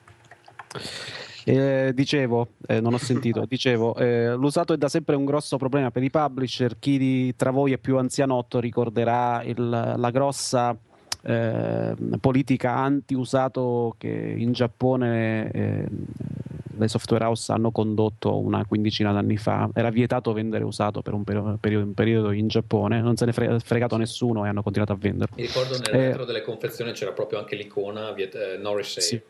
Eh, 1.49 1.92
dicevo, 1.95 2.49
eh, 2.66 2.80
non 2.80 2.92
ho 2.95 2.99
sentito, 2.99 3.45
dicevo, 3.49 3.95
eh, 3.97 4.35
l'usato 4.35 4.73
è 4.73 4.76
da 4.76 4.88
sempre 4.88 5.14
un 5.14 5.25
grosso 5.25 5.56
problema 5.59 5.90
per 5.92 6.02
i 6.02 6.11
publisher. 6.11 6.76
Chi 6.78 6.99
di- 6.99 7.35
tra 7.37 7.50
voi 7.50 7.73
è 7.73 7.78
più 7.78 7.99
anzianotto 7.99 8.59
ricorderà 8.59 9.42
il- 9.45 9.68
la 9.97 10.11
grossa 10.11 10.76
eh, 11.28 11.95
politica 12.21 12.76
anti-usato 12.76 13.97
che 13.99 14.09
in 14.09 14.52
Giappone 14.52 15.50
eh, 15.50 15.85
le 16.78 16.87
software 16.88 17.25
house 17.25 17.50
hanno 17.50 17.73
condotto 17.73 18.38
una 18.38 18.64
quindicina 18.64 19.11
d'anni 19.11 19.37
fa. 19.37 19.68
Era 19.75 19.90
vietato 19.90 20.33
vendere 20.33 20.62
usato 20.62 21.02
per 21.02 21.14
un 21.14 21.25
perio- 21.25 21.56
perio- 21.61 21.80
un 21.80 21.95
periodo 21.95 22.30
in 22.30 22.47
Giappone, 22.47 23.00
non 23.00 23.16
se 23.16 23.25
ne 23.25 23.33
è 23.33 23.59
fregato 23.59 23.97
nessuno 23.97 24.45
e 24.45 24.49
hanno 24.49 24.62
continuato 24.62 24.92
a 24.92 24.97
venderlo. 25.00 25.35
Mi 25.37 25.46
ricordo 25.46 25.77
nel 25.79 25.94
Eh, 26.01 26.07
retro 26.09 26.24
delle 26.24 26.42
confezioni 26.42 26.92
c'era 26.92 27.11
proprio 27.12 27.38
anche 27.40 27.57
l'icona 27.57 28.12
viet- 28.12 28.35
eh, 28.37 28.57
no 28.59 28.74
resale, 28.77 29.01
Sì. 29.07 29.20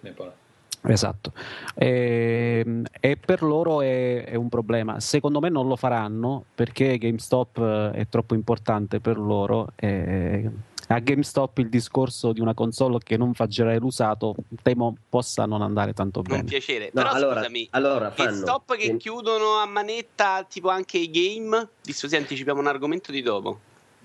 Esatto, 0.89 1.33
e, 1.75 2.83
e 3.01 3.17
per 3.17 3.43
loro 3.43 3.81
è, 3.83 4.25
è 4.25 4.35
un 4.35 4.49
problema. 4.49 5.01
Secondo 5.01 5.41
me 5.41 5.49
non 5.49 5.67
lo 5.67 5.77
faranno 5.77 6.45
perché 6.55 6.97
GameStop 6.99 7.59
eh, 7.59 7.91
è 7.99 8.07
troppo 8.09 8.35
importante 8.35 9.01
per 9.01 9.19
loro. 9.19 9.69
e 9.77 10.51
a 10.89 11.01
GameStop 11.01 11.59
il 11.59 11.69
discorso 11.69 12.33
di 12.33 12.41
una 12.41 12.55
console 12.55 12.99
che 13.03 13.17
non 13.17 13.35
fa 13.35 13.49
girare 13.49 13.79
l'usato 13.79 14.37
temo 14.63 14.95
possa 15.09 15.45
non 15.45 15.61
andare 15.61 15.93
tanto 15.93 16.23
Non 16.25 16.37
bene. 16.37 16.49
piacere. 16.49 16.91
No, 16.93 17.03
Però 17.03 17.11
allora, 17.13 17.35
scusami, 17.41 17.67
allora 17.73 18.11
che 18.13 18.23
fanno. 18.23 18.37
stop 18.37 18.77
che 18.77 18.97
chiudono 18.97 19.57
a 19.61 19.67
manetta 19.67 20.47
tipo 20.49 20.69
anche 20.69 20.99
i 20.99 21.11
game, 21.11 21.69
visto 21.85 22.07
se 22.07 22.17
anticipiamo 22.17 22.61
un 22.61 22.69
argomento 22.69 23.11
di 23.11 23.21
dopo. 23.23 23.59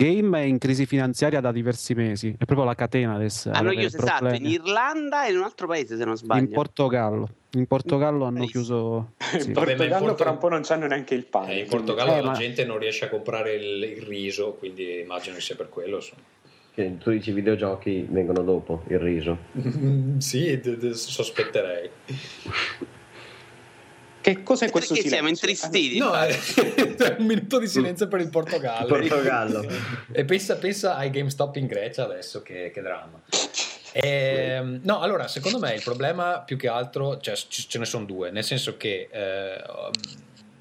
Game 0.03 0.39
è 0.39 0.43
in 0.45 0.57
crisi 0.57 0.85
finanziaria 0.87 1.39
da 1.41 1.51
diversi 1.51 1.93
mesi, 1.93 2.29
è 2.37 2.45
proprio 2.45 2.65
la 2.65 2.73
catena 2.73 3.13
adesso. 3.13 3.51
Hanno 3.51 3.69
chiuso 3.71 3.97
esatto 3.97 4.29
in. 4.29 4.45
Irlanda 4.47 5.27
e 5.27 5.31
in 5.31 5.37
un 5.37 5.43
altro 5.43 5.67
paese 5.67 5.95
se 5.95 6.03
non 6.05 6.17
sbaglio. 6.17 6.41
in 6.45 6.49
Portogallo. 6.49 7.29
In 7.51 7.67
Portogallo 7.67 8.25
hanno 8.25 8.45
chiuso. 8.45 9.11
In 9.33 9.41
sì. 9.41 9.47
In 9.49 9.53
Portogallo 9.53 10.05
Porto- 10.07 10.23
fra 10.23 10.31
un 10.31 10.37
po' 10.39 10.49
non 10.49 10.61
c'hanno 10.63 10.87
neanche 10.87 11.13
il 11.13 11.25
pane. 11.25 11.53
Eh, 11.53 11.59
in 11.59 11.67
Portogallo 11.67 12.13
Eh, 12.15 12.21
la 12.21 12.31
ma- 12.31 12.37
gente 12.37 12.65
non 12.65 12.79
riesce 12.79 13.05
a 13.05 13.09
comprare 13.09 13.53
il, 13.55 13.83
il 13.97 14.01
riso, 14.03 14.53
quindi 14.53 15.01
immagino 15.01 15.35
che 15.35 15.41
sia 15.41 15.55
per 15.55 15.69
quello. 15.69 15.97
insomma. 15.97 16.21
Che 16.73 16.97
tu 16.97 17.11
dici 17.11 17.29
i 17.31 17.33
videogiochi 17.33 18.07
vengono 18.09 18.41
dopo 18.43 18.83
il 18.87 18.97
riso. 18.99 19.37
sì, 20.17 20.57
d- 20.59 20.77
d- 20.77 20.91
sospetterei. 20.91 21.89
Che 24.21 24.43
cos'è 24.43 24.69
questo 24.69 24.93
Perché 24.93 25.09
siamo 25.09 25.33
silenzio? 25.33 25.49
intristiti? 25.49 25.97
No, 25.97 26.13
infatti. 26.25 27.03
è 27.03 27.15
un 27.17 27.25
minuto 27.25 27.57
di 27.57 27.67
silenzio 27.67 28.07
per 28.07 28.19
il 28.21 28.29
Portogallo. 28.29 28.87
Portogallo. 28.87 29.65
E 30.13 30.25
pensa, 30.25 30.55
pensa 30.57 30.95
ai 30.95 31.09
GameStop 31.09 31.55
in 31.55 31.65
Grecia 31.65 32.03
adesso, 32.03 32.41
che, 32.41 32.71
che 32.71 32.81
dramma. 32.81 33.21
Ehm, 33.93 34.81
no, 34.83 34.99
allora, 34.99 35.27
secondo 35.27 35.59
me 35.59 35.73
il 35.73 35.81
problema 35.83 36.39
più 36.39 36.57
che 36.57 36.67
altro, 36.67 37.19
cioè 37.19 37.33
c- 37.35 37.67
ce 37.67 37.79
ne 37.79 37.85
sono 37.85 38.05
due, 38.05 38.29
nel 38.31 38.43
senso 38.43 38.77
che, 38.77 39.09
eh, 39.11 39.61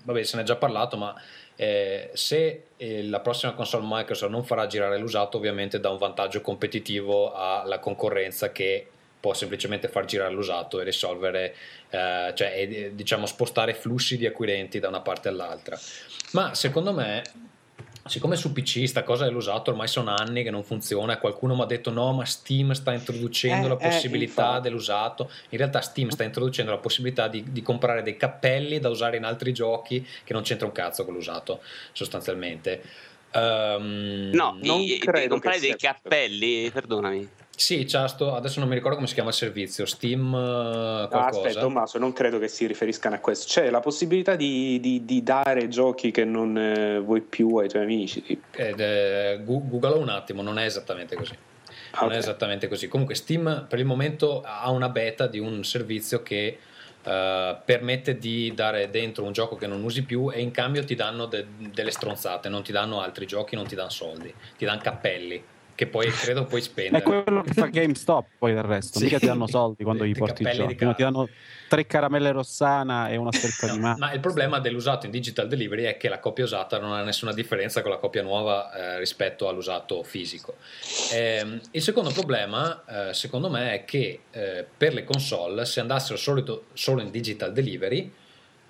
vabbè, 0.05 0.23
se 0.23 0.37
ne 0.37 0.43
è 0.43 0.45
già 0.45 0.57
parlato, 0.57 0.97
ma 0.97 1.15
eh, 1.57 2.11
se 2.15 2.63
eh, 2.77 3.03
la 3.05 3.21
prossima 3.21 3.53
console 3.53 3.85
Microsoft 3.87 4.33
non 4.33 4.45
farà 4.45 4.67
girare 4.67 4.99
l'usato, 4.99 5.37
ovviamente 5.37 5.79
dà 5.79 5.91
un 5.91 5.99
vantaggio 5.99 6.41
competitivo 6.41 7.33
alla 7.33 7.79
concorrenza 7.79 8.51
che 8.51 8.87
può 9.21 9.35
semplicemente 9.35 9.89
far 9.89 10.07
girare 10.07 10.33
l'usato 10.33 10.81
e 10.81 10.85
risolvere, 10.85 11.55
eh, 11.91 12.33
cioè 12.35 12.53
e, 12.57 12.93
diciamo 12.95 13.27
spostare 13.27 13.75
flussi 13.75 14.17
di 14.17 14.27
acquirenti 14.27 14.79
da 14.81 14.89
una 14.89 15.01
parte 15.03 15.29
all'altra. 15.29 15.79
Ma 16.33 16.55
secondo 16.55 16.93
me, 16.95 17.23
siccome 18.07 18.35
su 18.37 18.51
PC 18.53 18.87
sta 18.89 19.03
cosa 19.03 19.25
dell'usato 19.25 19.71
ormai 19.71 19.87
sono 19.89 20.15
anni 20.15 20.43
che 20.43 20.51
non 20.51 20.65
funziona, 20.65 21.19
qualcuno 21.19 21.55
mi 21.55 21.61
ha 21.63 21.67
detto 21.67 21.91
no, 21.91 22.13
ma 22.15 22.25
Steam 22.25 22.73
sta 22.73 22.93
introducendo 22.95 23.67
Eh, 23.67 23.69
la 23.69 23.77
eh, 23.77 23.89
possibilità 23.91 24.43
infatti. 24.47 24.63
dell'usato. 24.63 25.31
In 25.51 25.59
realtà 25.59 25.81
Steam 25.83 26.09
sta 26.09 26.25
introducendo 26.25 26.71
la 26.71 26.79
possibilità 26.79 27.29
di, 27.29 27.45
di 27.53 27.61
comprare 27.63 28.03
dei 28.03 28.17
cappelli 28.17 28.79
da 28.79 28.89
usare 28.89 29.19
in 29.19 29.25
altri 29.25 29.53
giochi 29.53 30.07
che 30.25 30.33
non 30.33 30.43
c'entra 30.43 30.67
un 30.67 30.73
cazzo 30.73 31.05
con 31.05 31.13
l'usato, 31.13 31.61
sostanzialmente. 31.93 32.83
Ehm, 33.33 34.31
No, 34.33 34.57
Non 34.63 34.81
di, 34.81 34.87
di 34.87 34.99
credo 34.99 35.29
comprare 35.29 35.59
che 35.59 35.67
dei 35.69 35.77
cappelli, 35.77 36.71
perdonami. 36.71 37.29
Sì, 37.61 37.87
sto- 37.87 38.35
adesso 38.35 38.59
non 38.59 38.71
mi 38.71 38.75
ricordo 38.75 38.97
come 38.97 39.07
si 39.07 39.13
chiama 39.13 39.29
il 39.29 39.35
servizio, 39.35 39.85
Steam 39.85 40.33
eh, 40.35 41.03
Ah, 41.03 41.09
qualcosa. 41.09 41.41
aspetta, 41.43 41.61
Tommaso, 41.61 41.99
non 41.99 42.15
credo 42.15 42.39
che 42.39 42.49
si 42.49 42.67
riferiscano 42.67 43.17
a 43.17 43.19
questo. 43.19 43.45
C'è 43.49 43.69
la 43.69 43.81
possibilità 43.81 44.35
di, 44.35 44.81
di- 44.81 45.05
di 45.05 45.23
dare 45.23 45.69
giochi 45.69 46.11
che 46.11 46.25
non 46.25 46.57
eh, 46.57 46.99
vuoi 47.01 47.21
più 47.21 47.55
ai 47.57 47.69
tuoi 47.69 47.83
amici. 47.83 48.23
tipo. 48.23 48.47
Ed, 48.57 48.81
eh, 48.81 49.41
Googla 49.45 49.95
un 49.95 50.09
attimo, 50.09 50.41
non 50.41 50.59
è 50.59 50.65
esattamente 50.65 51.17
così. 51.17 51.35
Ah, 51.91 52.07
Non 52.07 52.13
è 52.13 52.17
esattamente 52.17 52.67
così. 52.67 52.89
Comunque, 52.89 53.15
Steam 53.15 53.67
per 53.69 53.79
il 53.79 53.85
momento 53.85 54.41
ha 54.43 54.71
una 54.71 54.89
beta 54.89 55.27
di 55.27 55.39
un 55.39 55.63
servizio 55.63 56.23
che 56.23 56.59
eh, 57.05 57.57
permette 57.63 58.17
di 58.17 58.55
dare 58.55 58.89
dentro 58.89 59.23
un 59.25 59.33
gioco 59.33 59.57
che 59.57 59.67
non 59.67 59.85
usi 59.85 60.03
più 60.05 60.33
e 60.33 60.41
in 60.41 60.51
cambio 60.51 60.83
ti 60.83 60.95
danno 60.95 61.27
de- 61.27 61.45
delle 61.59 61.91
stronzate, 61.91 62.49
non 62.49 62.63
ti 62.63 62.73
danno 62.73 63.03
altri 63.03 63.27
giochi, 63.27 63.55
non 63.55 63.67
ti 63.67 63.75
danno 63.75 63.91
soldi, 63.91 64.33
ti 64.57 64.65
danno 64.65 64.81
cappelli 64.81 65.45
che 65.81 65.87
poi 65.87 66.11
credo 66.11 66.45
puoi 66.45 66.61
È 66.61 66.65
spendere. 66.65 67.03
quello 67.03 67.41
che 67.41 67.55
fa 67.55 67.65
GameStop 67.69 68.27
poi 68.37 68.53
del 68.53 68.65
resto, 68.65 68.99
Sì. 68.99 69.05
mica 69.05 69.19
ti 69.19 69.25
danno 69.25 69.47
soldi 69.47 69.83
quando 69.83 70.05
gli 70.05 70.13
porti 70.13 70.43
i 70.43 70.53
giochi, 70.53 70.77
ti 70.77 71.03
danno 71.03 71.27
tre 71.71 71.87
caramelle 71.87 72.33
rossana 72.33 73.09
e 73.09 73.17
una 73.17 73.31
felpa 73.33 73.69
No, 73.69 73.73
di 73.73 73.79
mano. 73.79 73.97
ma 73.99 74.13
il 74.13 74.21
problema 74.21 74.59
dell'usato 74.59 75.07
in 75.07 75.13
digital 75.13 75.49
delivery 75.49 75.85
è 75.85 75.97
che 75.97 76.11
la 76.11 76.19
copia 76.19 76.45
usata 76.45 76.79
non 76.79 76.93
ha 76.93 77.03
nessuna 77.03 77.33
differenza 77.33 77.81
con 77.81 77.93
la 77.93 77.97
copia 77.97 78.21
nuova 78.21 78.71
eh, 78.75 78.99
rispetto 78.99 79.49
all'usato 79.49 80.03
fisico. 80.03 80.57
Ehm, 81.13 81.59
il 81.71 81.81
secondo 81.81 82.11
problema, 82.11 83.09
eh, 83.09 83.15
secondo 83.15 83.49
me, 83.49 83.73
è 83.73 83.85
che 83.87 84.21
eh, 84.33 84.67
per 84.77 84.93
le 84.93 85.05
console, 85.05 85.65
se 85.65 85.81
andassero 85.81 86.19
solito- 86.19 86.67
solo 86.75 87.01
in 87.01 87.11
digital 87.11 87.55
delivery, 87.55 88.13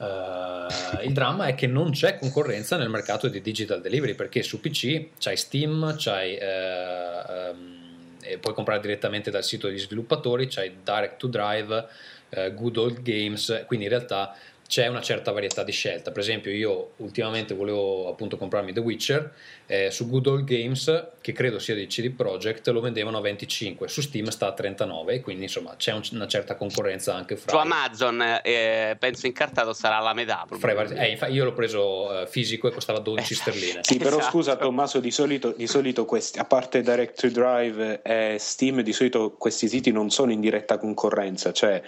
Uh, 0.00 1.04
il 1.04 1.12
dramma 1.12 1.48
è 1.48 1.54
che 1.54 1.66
non 1.66 1.90
c'è 1.90 2.16
concorrenza 2.16 2.78
nel 2.78 2.88
mercato 2.88 3.28
di 3.28 3.42
digital 3.42 3.82
delivery 3.82 4.14
perché 4.14 4.42
su 4.42 4.58
PC 4.58 5.08
c'hai 5.18 5.36
Steam, 5.36 5.94
c'hai, 5.98 6.38
uh, 6.40 7.50
um, 7.52 8.38
puoi 8.40 8.54
comprare 8.54 8.80
direttamente 8.80 9.30
dal 9.30 9.44
sito 9.44 9.68
degli 9.68 9.78
sviluppatori, 9.78 10.46
c'hai 10.46 10.76
Direct 10.82 11.18
to 11.18 11.26
Drive, 11.26 11.86
uh, 12.30 12.54
Good 12.54 12.76
Old 12.78 13.02
Games, 13.02 13.64
quindi 13.66 13.84
in 13.84 13.90
realtà 13.90 14.34
c'è 14.70 14.86
una 14.86 15.02
certa 15.02 15.32
varietà 15.32 15.64
di 15.64 15.72
scelta. 15.72 16.12
Per 16.12 16.22
esempio, 16.22 16.52
io 16.52 16.92
ultimamente 16.98 17.54
volevo 17.54 18.08
appunto 18.08 18.36
comprarmi 18.36 18.72
The 18.72 18.78
Witcher 18.78 19.34
eh, 19.66 19.90
su 19.90 20.08
Good 20.08 20.26
Old 20.28 20.44
Games, 20.44 21.08
che 21.20 21.32
credo 21.32 21.58
sia 21.58 21.74
di 21.74 21.88
CD 21.88 22.10
Projekt, 22.10 22.68
lo 22.68 22.80
vendevano 22.80 23.18
a 23.18 23.20
25, 23.20 23.88
su 23.88 24.00
Steam 24.00 24.28
sta 24.28 24.46
a 24.46 24.52
39, 24.52 25.22
quindi 25.22 25.44
insomma 25.44 25.74
c'è 25.76 25.92
un, 25.92 26.02
una 26.12 26.28
certa 26.28 26.54
concorrenza 26.54 27.12
anche 27.16 27.34
fra. 27.34 27.50
Su 27.50 27.56
Amazon 27.56 28.40
eh, 28.44 28.94
penso 28.96 29.26
incartato 29.26 29.72
sarà 29.72 29.98
la 29.98 30.14
metà. 30.14 30.46
Fra 30.48 30.72
eh, 30.72 31.18
io 31.30 31.44
l'ho 31.44 31.52
preso 31.52 32.20
eh, 32.20 32.26
fisico 32.28 32.68
e 32.68 32.70
costava 32.70 33.00
12 33.00 33.34
sterline. 33.34 33.80
Sì, 33.82 33.96
però 33.96 34.18
esatto. 34.18 34.30
scusa 34.30 34.54
Tommaso, 34.54 35.00
di 35.00 35.10
solito, 35.10 35.50
di 35.50 35.66
solito 35.66 36.04
questi, 36.04 36.38
a 36.38 36.44
parte 36.44 36.80
Direct 36.82 37.20
to 37.20 37.28
Drive 37.28 38.02
e 38.02 38.36
Steam, 38.38 38.82
di 38.82 38.92
solito 38.92 39.32
questi 39.32 39.66
siti 39.66 39.90
non 39.90 40.10
sono 40.10 40.30
in 40.30 40.38
diretta 40.38 40.78
concorrenza. 40.78 41.52
Cioè, 41.52 41.82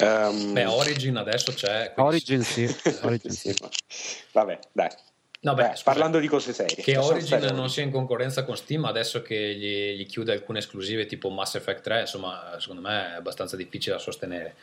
um... 0.00 0.52
Beh, 0.52 0.66
Origin 0.66 1.16
adesso 1.16 1.54
c'è. 1.54 1.94
Quindi 1.94 2.17
Origin 2.18 2.42
sì. 2.42 2.76
Origin 3.02 3.30
sì. 3.30 3.54
Vabbè, 4.32 4.58
dai. 4.72 4.88
No, 5.40 5.54
beh, 5.54 5.68
Beh, 5.68 5.80
parlando 5.84 6.18
di 6.18 6.26
cose 6.26 6.52
serie. 6.52 6.82
Che 6.82 6.96
Origin 6.96 7.54
non 7.54 7.70
sia 7.70 7.84
in 7.84 7.92
concorrenza 7.92 8.44
con 8.44 8.56
Steam 8.56 8.84
adesso 8.86 9.22
che 9.22 9.54
gli, 9.54 9.96
gli, 9.96 10.06
chiude 10.06 10.32
alcune 10.32 10.58
esclusive 10.58 11.06
tipo 11.06 11.28
Mass 11.28 11.54
Effect 11.54 11.82
3, 11.82 12.00
insomma, 12.00 12.56
secondo 12.58 12.82
me 12.82 13.12
è 13.12 13.14
abbastanza 13.14 13.54
difficile 13.54 13.94
da 13.94 14.00
sostenere. 14.00 14.56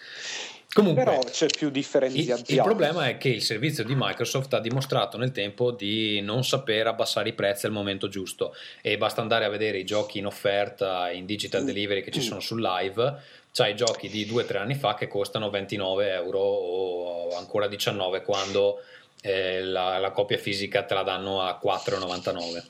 Comunque, 0.73 1.05
Però 1.05 1.23
c'è 1.23 1.45
più 1.45 1.69
differenziazione. 1.69 2.43
Il, 2.47 2.57
il, 2.57 2.61
problema 2.61 3.07
è 3.07 3.17
che 3.17 3.29
il 3.29 3.41
servizio 3.41 3.85
di 3.85 3.93
Microsoft 3.95 4.53
ha 4.53 4.59
dimostrato 4.59 5.17
nel 5.17 5.31
tempo 5.31 5.71
di 5.71 6.19
non 6.19 6.43
saper 6.43 6.87
abbassare 6.87 7.29
i 7.29 7.33
prezzi 7.33 7.65
al 7.65 7.71
momento 7.71 8.09
giusto 8.09 8.53
e 8.81 8.97
basta 8.97 9.21
andare 9.21 9.45
a 9.45 9.49
vedere 9.49 9.77
i 9.77 9.85
giochi 9.85 10.17
in 10.17 10.25
offerta 10.25 11.09
in 11.09 11.25
digital 11.25 11.63
mm. 11.63 11.65
delivery 11.65 12.01
che 12.01 12.11
ci 12.11 12.19
sono 12.19 12.41
sul 12.41 12.61
live 12.61 13.43
c'hai 13.55 13.73
giochi 13.73 14.09
di 14.09 14.25
2-3 14.25 14.57
anni 14.57 14.75
fa 14.75 14.95
che 14.95 15.07
costano 15.07 15.49
29 15.49 16.11
euro 16.11 16.39
o 16.39 17.37
ancora 17.37 17.67
19 17.67 18.21
quando 18.21 18.81
eh, 19.21 19.63
la, 19.63 19.97
la, 19.97 20.11
copia 20.11 20.37
fisica 20.37 20.83
te 20.83 20.93
la 20.93 21.03
danno 21.03 21.41
a 21.41 21.57
4,99 21.63 22.63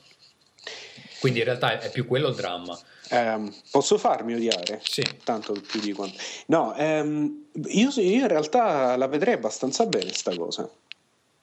quindi 1.18 1.40
in 1.40 1.44
realtà 1.44 1.80
è, 1.80 1.90
più 1.90 2.06
quello 2.06 2.28
il 2.28 2.36
dramma 2.36 2.78
eh, 3.08 3.52
posso 3.70 3.98
farmi 3.98 4.34
odiare? 4.34 4.80
Sì. 4.82 5.04
Tanto 5.22 5.52
più 5.52 5.78
di 5.78 5.92
quanto. 5.92 6.16
No, 6.46 6.74
ehm, 6.74 7.44
io, 7.66 7.90
io, 7.94 8.00
in 8.00 8.26
realtà 8.26 8.96
la 8.96 9.06
vedrei 9.06 9.34
abbastanza 9.34 9.86
bene 9.86 10.12
sta 10.12 10.34
cosa. 10.34 10.68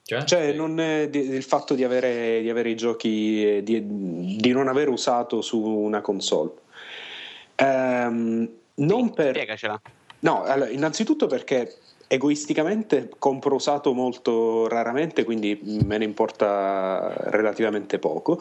Cioè, 0.02 0.24
cioè 0.24 0.52
non 0.52 0.78
il 0.78 1.42
fatto 1.42 1.74
di 1.74 1.82
avere, 1.82 2.42
di 2.42 2.50
avere 2.50 2.68
i 2.68 2.76
giochi, 2.76 3.62
di, 3.62 4.36
di, 4.36 4.52
non 4.52 4.68
aver 4.68 4.90
usato 4.90 5.40
su 5.40 5.58
una 5.58 6.02
console. 6.02 6.50
Ehm, 7.54 8.50
non 8.76 9.06
sì, 9.06 9.12
per... 9.12 9.34
Spiegacela. 9.34 9.80
No, 10.20 10.42
allora, 10.42 10.70
innanzitutto 10.70 11.26
perché 11.26 11.76
egoisticamente 12.06 13.10
compro 13.18 13.54
usato 13.54 13.92
molto 13.92 14.68
raramente, 14.68 15.24
quindi 15.24 15.58
me 15.84 15.98
ne 15.98 16.04
importa 16.04 17.12
relativamente 17.30 17.98
poco. 17.98 18.40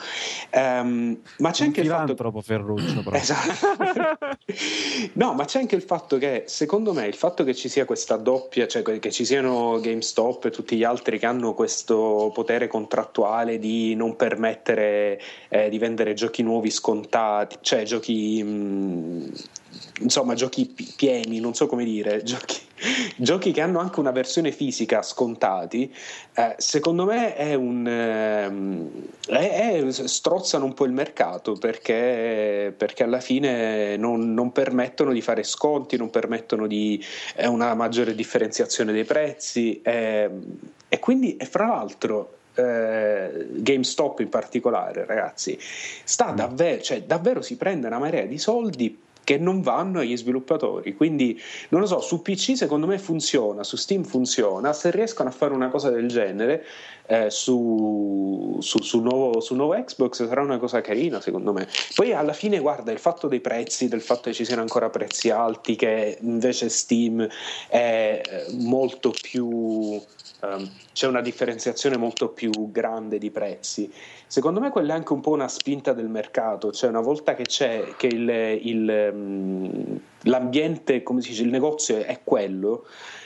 Um, 0.51 1.19
ma 1.39 1.51
c'è 1.51 1.63
Un 1.63 1.67
anche 1.67 1.81
il 1.81 1.87
fatto 1.87 2.13
troppo 2.13 2.41
Ferruccio, 2.41 3.03
però. 3.03 3.15
esatto. 3.15 4.07
no, 5.13 5.33
ma 5.33 5.45
c'è 5.45 5.59
anche 5.59 5.75
il 5.75 5.81
fatto 5.81 6.17
che 6.17 6.43
secondo 6.47 6.93
me 6.93 7.07
il 7.07 7.15
fatto 7.15 7.43
che 7.43 7.55
ci 7.55 7.69
sia 7.69 7.85
questa 7.85 8.17
doppia, 8.17 8.67
cioè 8.67 8.81
che 8.81 9.11
ci 9.11 9.25
siano 9.25 9.79
GameStop 9.79 10.45
e 10.45 10.49
tutti 10.51 10.75
gli 10.75 10.83
altri 10.83 11.19
che 11.19 11.25
hanno 11.25 11.53
questo 11.53 12.31
potere 12.33 12.67
contrattuale 12.67 13.59
di 13.59 13.95
non 13.95 14.15
permettere 14.15 15.19
eh, 15.49 15.69
di 15.69 15.77
vendere 15.77 16.13
giochi 16.13 16.43
nuovi 16.43 16.69
scontati, 16.69 17.57
cioè 17.61 17.83
giochi 17.83 18.43
mh, 18.43 19.31
insomma 20.01 20.33
giochi 20.33 20.73
pieni, 20.95 21.39
non 21.39 21.53
so 21.53 21.67
come 21.67 21.83
dire, 21.83 22.21
giochi, 22.23 22.59
giochi 23.15 23.51
che 23.51 23.61
hanno 23.61 23.79
anche 23.79 23.99
una 23.99 24.11
versione 24.11 24.51
fisica 24.51 25.01
scontati, 25.01 25.93
eh, 26.33 26.55
secondo 26.57 27.05
me 27.05 27.35
è 27.35 27.53
un, 27.53 27.87
eh, 29.27 29.77
è, 29.77 29.91
strozzano 29.91 30.65
un 30.65 30.73
po' 30.73 30.85
il 30.85 30.91
mercato 30.91 31.53
perché, 31.53 32.73
perché 32.75 33.03
alla 33.03 33.19
fine 33.19 33.97
non, 33.97 34.33
non, 34.33 34.51
permettono 34.51 35.11
di 35.11 35.21
fare 35.21 35.43
sconti, 35.43 35.97
non 35.97 36.09
permettono 36.09 36.67
di 36.67 37.03
eh, 37.35 37.47
una 37.47 37.73
maggiore 37.73 38.15
differenziazione 38.15 38.91
dei 38.91 39.05
prezzi 39.05 39.81
eh, 39.81 40.29
e 40.89 40.99
quindi 40.99 41.37
e 41.37 41.45
fra 41.45 41.67
l'altro 41.67 42.37
eh, 42.55 43.47
GameStop 43.49 44.19
in 44.19 44.29
particolare, 44.29 45.05
ragazzi, 45.05 45.57
sta 46.03 46.31
mm. 46.31 46.35
davvero, 46.35 46.81
cioè, 46.81 47.01
davvero 47.01 47.41
si 47.41 47.57
prende 47.57 47.87
una 47.87 47.99
marea 47.99 48.25
di 48.25 48.37
soldi 48.37 49.01
che 49.23 49.37
non 49.37 49.61
vanno 49.61 49.99
agli 49.99 50.15
sviluppatori. 50.15 50.95
Quindi, 50.95 51.39
non 51.69 51.81
lo 51.81 51.87
so, 51.87 51.99
su 51.99 52.21
PC 52.21 52.55
secondo 52.55 52.87
me 52.87 52.97
funziona, 52.97 53.63
su 53.63 53.75
Steam 53.75 54.03
funziona, 54.03 54.73
se 54.73 54.91
riescono 54.91 55.29
a 55.29 55.31
fare 55.31 55.53
una 55.53 55.69
cosa 55.69 55.89
del 55.89 56.07
genere 56.07 56.65
eh, 57.05 57.29
su, 57.29 58.57
su, 58.61 58.81
su, 58.81 58.99
nuovo, 59.01 59.41
su 59.41 59.55
nuovo 59.55 59.73
Xbox 59.73 60.25
sarà 60.27 60.41
una 60.41 60.57
cosa 60.57 60.81
carina 60.81 61.21
secondo 61.21 61.53
me. 61.53 61.67
Poi 61.95 62.13
alla 62.13 62.33
fine, 62.33 62.59
guarda, 62.59 62.91
il 62.91 62.99
fatto 62.99 63.27
dei 63.27 63.39
prezzi, 63.39 63.87
del 63.87 64.01
fatto 64.01 64.29
che 64.29 64.33
ci 64.33 64.45
siano 64.45 64.61
ancora 64.61 64.89
prezzi 64.89 65.29
alti, 65.29 65.75
che 65.75 66.17
invece 66.21 66.69
Steam 66.69 67.27
è 67.67 68.21
eh, 68.23 68.45
molto 68.53 69.13
più... 69.19 70.01
Um, 70.41 70.69
c'è 70.91 71.07
una 71.07 71.21
differenziazione 71.21 71.95
molto 71.95 72.29
più 72.29 72.51
grande 72.71 73.17
di 73.17 73.31
prezzi. 73.31 73.91
Secondo 74.27 74.59
me 74.59 74.71
quella 74.71 74.93
è 74.93 74.97
anche 74.97 75.13
un 75.13 75.21
po' 75.21 75.31
una 75.31 75.47
spinta 75.47 75.93
del 75.93 76.09
mercato, 76.09 76.71
cioè 76.71 76.89
una 76.89 76.99
volta 76.99 77.33
che 77.33 77.43
c'è 77.43 77.93
che 77.95 78.07
il, 78.07 78.29
il, 78.61 79.11
mm, 79.13 79.95
l'ambiente, 80.23 81.01
come 81.01 81.21
si 81.21 81.29
dice, 81.29 81.43
il 81.43 81.49
negozio 81.49 81.97
è 81.97 82.19
quello 82.23 82.85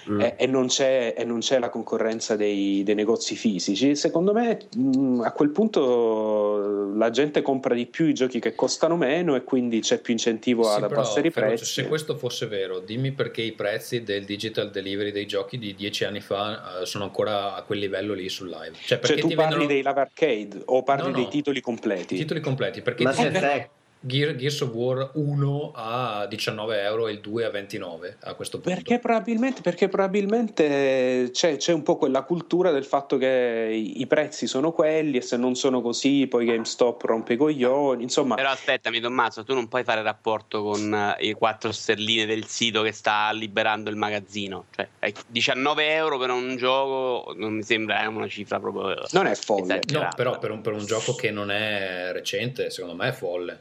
mm. 0.10 0.22
e, 0.22 0.36
e, 0.38 0.48
non 0.48 0.68
e, 0.80 1.24
non 1.26 1.40
c'è, 1.40 1.60
la 1.60 1.70
concorrenza 1.70 2.36
dei, 2.36 2.84
dei 2.84 2.96
negozi 2.96 3.36
fisici, 3.36 3.96
secondo 3.96 4.34
me 4.34 4.60
mh, 4.76 4.98
mm, 4.98 5.22
a 5.22 5.32
quel 5.32 5.50
punto 5.50 6.94
la 6.96 7.10
gente 7.10 7.42
compra 7.42 7.74
di 7.74 7.86
più 7.86 8.06
i 8.06 8.14
giochi 8.14 8.40
che 8.40 8.56
costano 8.56 8.98
meno 8.98 9.36
e 9.36 9.44
quindi 9.44 9.80
c'è 9.82 10.00
più 10.00 10.14
incentivo 10.14 10.64
sì, 10.64 10.78
ad 10.78 10.84
abbassare 10.84 11.28
i 11.28 11.32
prezzi. 11.32 11.66
Se 11.66 11.88
questo 11.88 12.16
fosse 12.16 12.48
vero, 12.48 12.80
dimmi 12.80 13.12
perché 13.12 13.42
i 13.42 13.52
prezzi 13.52 14.04
del 14.04 14.26
digital 14.26 14.72
delivery 14.72 15.12
dei 15.12 15.26
giochi 15.26 15.58
di 15.58 15.76
dieci 15.76 16.06
anni 16.06 16.22
fa 16.22 16.80
uh, 16.82 16.86
sono 16.86 17.04
ancora 17.04 17.56
a 17.56 17.62
quel 17.64 17.80
livello 17.80 18.14
lì 18.14 18.30
sul 18.30 18.50
live. 18.50 18.76
Cioè, 18.84 19.00
cioè 19.00 19.18
tu 19.18 19.28
parli 19.30 19.36
vendono... 19.36 19.66
dei 19.66 19.78
live 19.78 20.00
arcade 20.00 20.62
o 20.66 20.84
parli 20.84 21.04
no, 21.04 21.10
no. 21.10 21.16
dei 21.16 21.28
titoli 21.28 21.62
completi? 21.62 22.16
Titoli 22.16 22.40
completi, 22.40 22.82
perché 22.82 23.04
Ma 23.04 23.14
se 23.14 23.32
te 23.32 23.70
Gear, 24.00 24.36
Gears 24.36 24.62
of 24.62 24.70
War 24.74 25.12
1 25.14 25.72
a 25.74 26.28
19 26.28 26.82
euro 26.82 27.08
e 27.08 27.14
il 27.14 27.20
2 27.20 27.46
a 27.46 27.50
29 27.50 28.18
a 28.22 28.34
questo 28.36 28.60
punto. 28.60 28.74
Perché 28.74 29.00
probabilmente, 29.00 29.62
perché 29.62 29.90
probabilmente 29.90 31.30
c'è, 31.32 31.58
c'è, 31.58 31.74
un 31.74 31.82
po' 31.84 31.98
quella 31.98 32.22
cultura 32.22 32.72
del 32.72 32.86
fatto 32.86 33.18
che 33.18 33.70
i, 33.74 34.02
i, 34.02 34.08
prezzi 34.08 34.46
sono 34.46 34.72
quelli 34.72 35.18
e 35.18 35.22
se 35.22 35.36
non 35.36 35.56
sono 35.56 35.82
così 35.82 36.28
poi 36.28 36.46
GameStop 36.46 37.02
rompe 37.04 37.34
i 37.34 37.38
coglioni. 37.38 38.04
Insomma. 38.04 38.36
Però 38.36 38.50
aspettami 38.50 39.00
Tommaso, 39.00 39.44
tu 39.44 39.54
non 39.54 39.68
puoi 39.68 39.84
fare 39.84 40.04
rapporto 40.04 40.62
con 40.62 41.16
uh, 41.20 41.24
i 41.24 41.34
4 41.34 41.72
sterline 41.72 42.26
del 42.26 42.46
sito 42.46 42.84
che 42.84 42.92
sta 42.92 43.32
liberando 43.32 43.90
il 43.90 43.96
magazzino. 43.96 44.66
Cioè 44.76 44.88
19 45.28 45.94
euro 45.94 46.20
per 46.20 46.30
un 46.30 46.56
gioco 46.56 47.34
non 47.36 47.54
mi 47.54 47.64
sembra 47.64 48.08
una 48.08 48.28
cifra 48.28 48.60
proprio... 48.60 49.04
Non 49.12 49.26
è 49.26 49.34
folle. 49.36 49.82
No, 49.92 50.08
però 50.16 50.38
per 50.38 50.52
un, 50.52 50.62
per 50.62 50.74
un 50.74 50.86
gioco 50.86 51.16
che 51.16 51.32
non 51.32 51.50
è 51.50 52.12
recente 52.12 52.70
secondo 52.70 52.96
me 52.96 53.10
è 53.10 53.12
folle. 53.12 53.60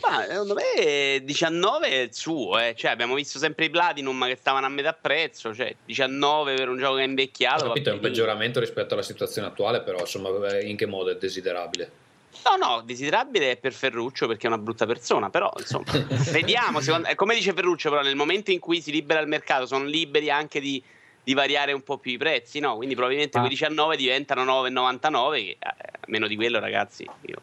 Ma 0.00 0.24
secondo 0.28 0.54
me 0.54 1.22
19 1.22 1.88
è 1.88 1.96
il 1.96 2.14
suo, 2.14 2.58
eh. 2.58 2.74
cioè, 2.76 2.90
abbiamo 2.90 3.14
visto 3.14 3.38
sempre 3.38 3.66
i 3.66 3.70
Platinum 3.70 4.26
che 4.26 4.36
stavano 4.36 4.66
a 4.66 4.68
metà 4.68 4.92
prezzo, 4.92 5.54
cioè 5.54 5.74
19 5.84 6.54
per 6.54 6.68
un 6.68 6.78
gioco 6.78 6.96
che 6.96 7.02
è 7.02 7.06
invecchiato. 7.06 7.64
Ho 7.64 7.68
capito, 7.68 7.90
è 7.90 7.92
un 7.92 8.00
peggioramento 8.00 8.60
rispetto 8.60 8.94
alla 8.94 9.02
situazione 9.02 9.48
attuale, 9.48 9.82
però 9.82 9.98
insomma 9.98 10.60
in 10.60 10.76
che 10.76 10.86
modo 10.86 11.10
è 11.10 11.16
desiderabile? 11.16 12.04
No, 12.44 12.56
no, 12.56 12.82
desiderabile 12.82 13.52
è 13.52 13.56
per 13.56 13.72
Ferruccio 13.72 14.26
perché 14.26 14.46
è 14.46 14.50
una 14.50 14.58
brutta 14.58 14.86
persona, 14.86 15.30
però 15.30 15.50
insomma, 15.58 15.90
vediamo, 16.30 16.80
secondo, 16.80 17.08
come 17.14 17.34
dice 17.34 17.52
Ferruccio, 17.52 17.90
però 17.90 18.02
nel 18.02 18.16
momento 18.16 18.50
in 18.50 18.60
cui 18.60 18.80
si 18.80 18.90
libera 18.90 19.20
il 19.20 19.28
mercato 19.28 19.66
sono 19.66 19.84
liberi 19.84 20.30
anche 20.30 20.60
di 20.60 20.82
di 21.26 21.34
variare 21.34 21.72
un 21.72 21.82
po' 21.82 21.98
più 21.98 22.12
i 22.12 22.18
prezzi, 22.18 22.60
no? 22.60 22.76
Quindi 22.76 22.94
probabilmente 22.94 23.36
ah. 23.36 23.40
quei 23.40 23.50
19 23.50 23.96
diventano 23.96 24.44
9,99, 24.44 25.32
che 25.32 25.56
eh, 25.58 25.58
meno 26.06 26.28
di 26.28 26.36
quello, 26.36 26.60
ragazzi. 26.60 27.04
Io... 27.22 27.38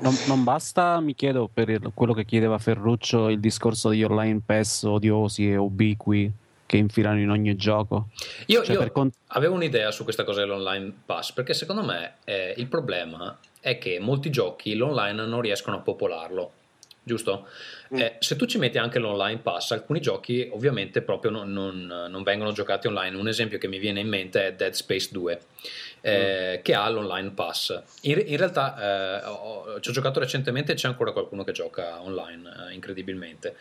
Non, 0.00 0.12
non, 0.26 0.42
basta, 0.42 0.98
mi 0.98 1.14
chiedo, 1.14 1.48
per 1.52 1.68
il, 1.68 1.92
quello 1.94 2.14
che 2.14 2.24
chiedeva 2.24 2.58
Ferruccio, 2.58 3.28
il 3.28 3.38
discorso 3.38 3.90
degli 3.90 4.02
online 4.02 4.40
pass 4.44 4.82
odiosi 4.82 5.52
e 5.52 5.56
ubiqui 5.56 6.32
che 6.66 6.76
infilano 6.78 7.20
in 7.20 7.30
ogni 7.30 7.54
gioco. 7.54 8.08
Io, 8.46 8.64
cioè, 8.64 8.74
io 8.74 8.90
cont- 8.90 9.14
avevo 9.28 9.54
un'idea 9.54 9.92
su 9.92 10.02
questa 10.02 10.24
cosa 10.24 10.40
dell'online 10.40 10.92
pass, 11.06 11.30
perché 11.30 11.54
secondo 11.54 11.84
me 11.84 12.14
eh, 12.24 12.54
il 12.56 12.66
problema 12.66 13.38
è 13.60 13.78
che 13.78 14.00
molti 14.00 14.30
giochi 14.30 14.74
l'online 14.74 15.24
non 15.26 15.40
riescono 15.40 15.76
a 15.76 15.78
popolarlo 15.78 16.52
giusto? 17.08 17.48
Mm. 17.92 17.98
Eh, 17.98 18.16
se 18.20 18.36
tu 18.36 18.46
ci 18.46 18.58
metti 18.58 18.78
anche 18.78 19.00
l'online 19.00 19.38
pass, 19.40 19.72
alcuni 19.72 20.00
giochi 20.00 20.48
ovviamente 20.52 21.02
proprio 21.02 21.32
non, 21.32 21.52
non- 21.52 22.06
non 22.08 22.22
vengono 22.22 22.52
giocati 22.52 22.86
online. 22.86 23.16
Un 23.16 23.26
esempio 23.26 23.58
che 23.58 23.66
mi 23.66 23.78
viene 23.78 23.98
in 23.98 24.08
mente 24.08 24.46
è 24.46 24.52
Dead 24.54 24.72
Space 24.72 25.08
2, 25.10 25.40
eh, 26.02 26.60
che 26.62 26.74
ha 26.74 26.88
l'online 26.88 27.30
pass. 27.30 27.82
In, 28.02 28.22
in 28.26 28.36
realtà 28.36 29.20
eh, 29.20 29.26
ho- 29.26 29.80
ci 29.80 29.90
ho 29.90 29.92
giocato 29.92 30.20
recentemente 30.20 30.72
e 30.72 30.74
c'è 30.76 30.86
ancora 30.86 31.10
qualcuno 31.12 31.42
che 31.44 31.52
gioca 31.52 32.00
online, 32.02 32.68
eh, 32.70 32.74
incredibilmente. 32.74 33.56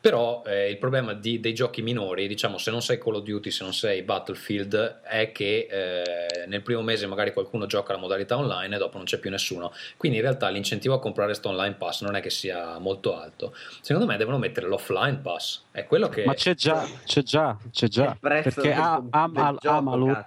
Però 0.00 0.44
eh, 0.46 0.70
il 0.70 0.78
problema 0.78 1.12
di- 1.12 1.40
dei 1.40 1.52
giochi 1.52 1.82
minori, 1.82 2.28
diciamo, 2.28 2.56
se 2.56 2.70
non 2.70 2.80
sei 2.82 2.98
Call 2.98 3.16
of 3.16 3.24
Duty, 3.24 3.50
se 3.50 3.64
non 3.64 3.74
sei 3.74 4.02
Battlefield, 4.02 5.00
è 5.02 5.32
che 5.32 5.66
eh, 5.68 6.46
nel 6.46 6.62
primo 6.62 6.82
mese 6.82 7.06
magari 7.08 7.32
qualcuno 7.32 7.66
gioca 7.66 7.92
la 7.92 7.98
modalità 7.98 8.36
online 8.38 8.76
e 8.76 8.78
dopo 8.78 8.96
non 8.96 9.06
c'è 9.06 9.18
più 9.18 9.28
nessuno. 9.28 9.72
Quindi 9.96 10.18
in 10.18 10.24
realtà 10.24 10.48
l'incentivo 10.50 10.94
a 10.94 11.00
comprare 11.00 11.30
questo 11.30 11.48
online 11.48 11.74
pass 11.74 12.02
non 12.02 12.14
è 12.14 12.20
che 12.20 12.30
sia 12.30 12.78
molto 12.78 13.18
alto. 13.18 13.52
Secondo 13.80 14.06
me 14.08 14.16
devono 14.16 14.38
mettere 14.38 14.68
l'offline 14.68 15.16
pass. 15.16 15.62
È 15.72 15.84
quello 15.84 16.08
che... 16.08 16.24
Ma 16.24 16.34
c'è 16.34 16.54
già, 16.54 16.86
c'è 17.04 17.22
già, 17.22 17.56
c'è 17.72 17.88
già. 17.88 18.04
Il 18.10 18.16
prezzo 18.20 18.50
Perché 18.60 18.68
del- 18.68 18.78
a- 18.80 19.00
del 19.00 19.08
Am- 19.42 19.58
gioco, 19.60 19.76
Amalur, 19.76 20.26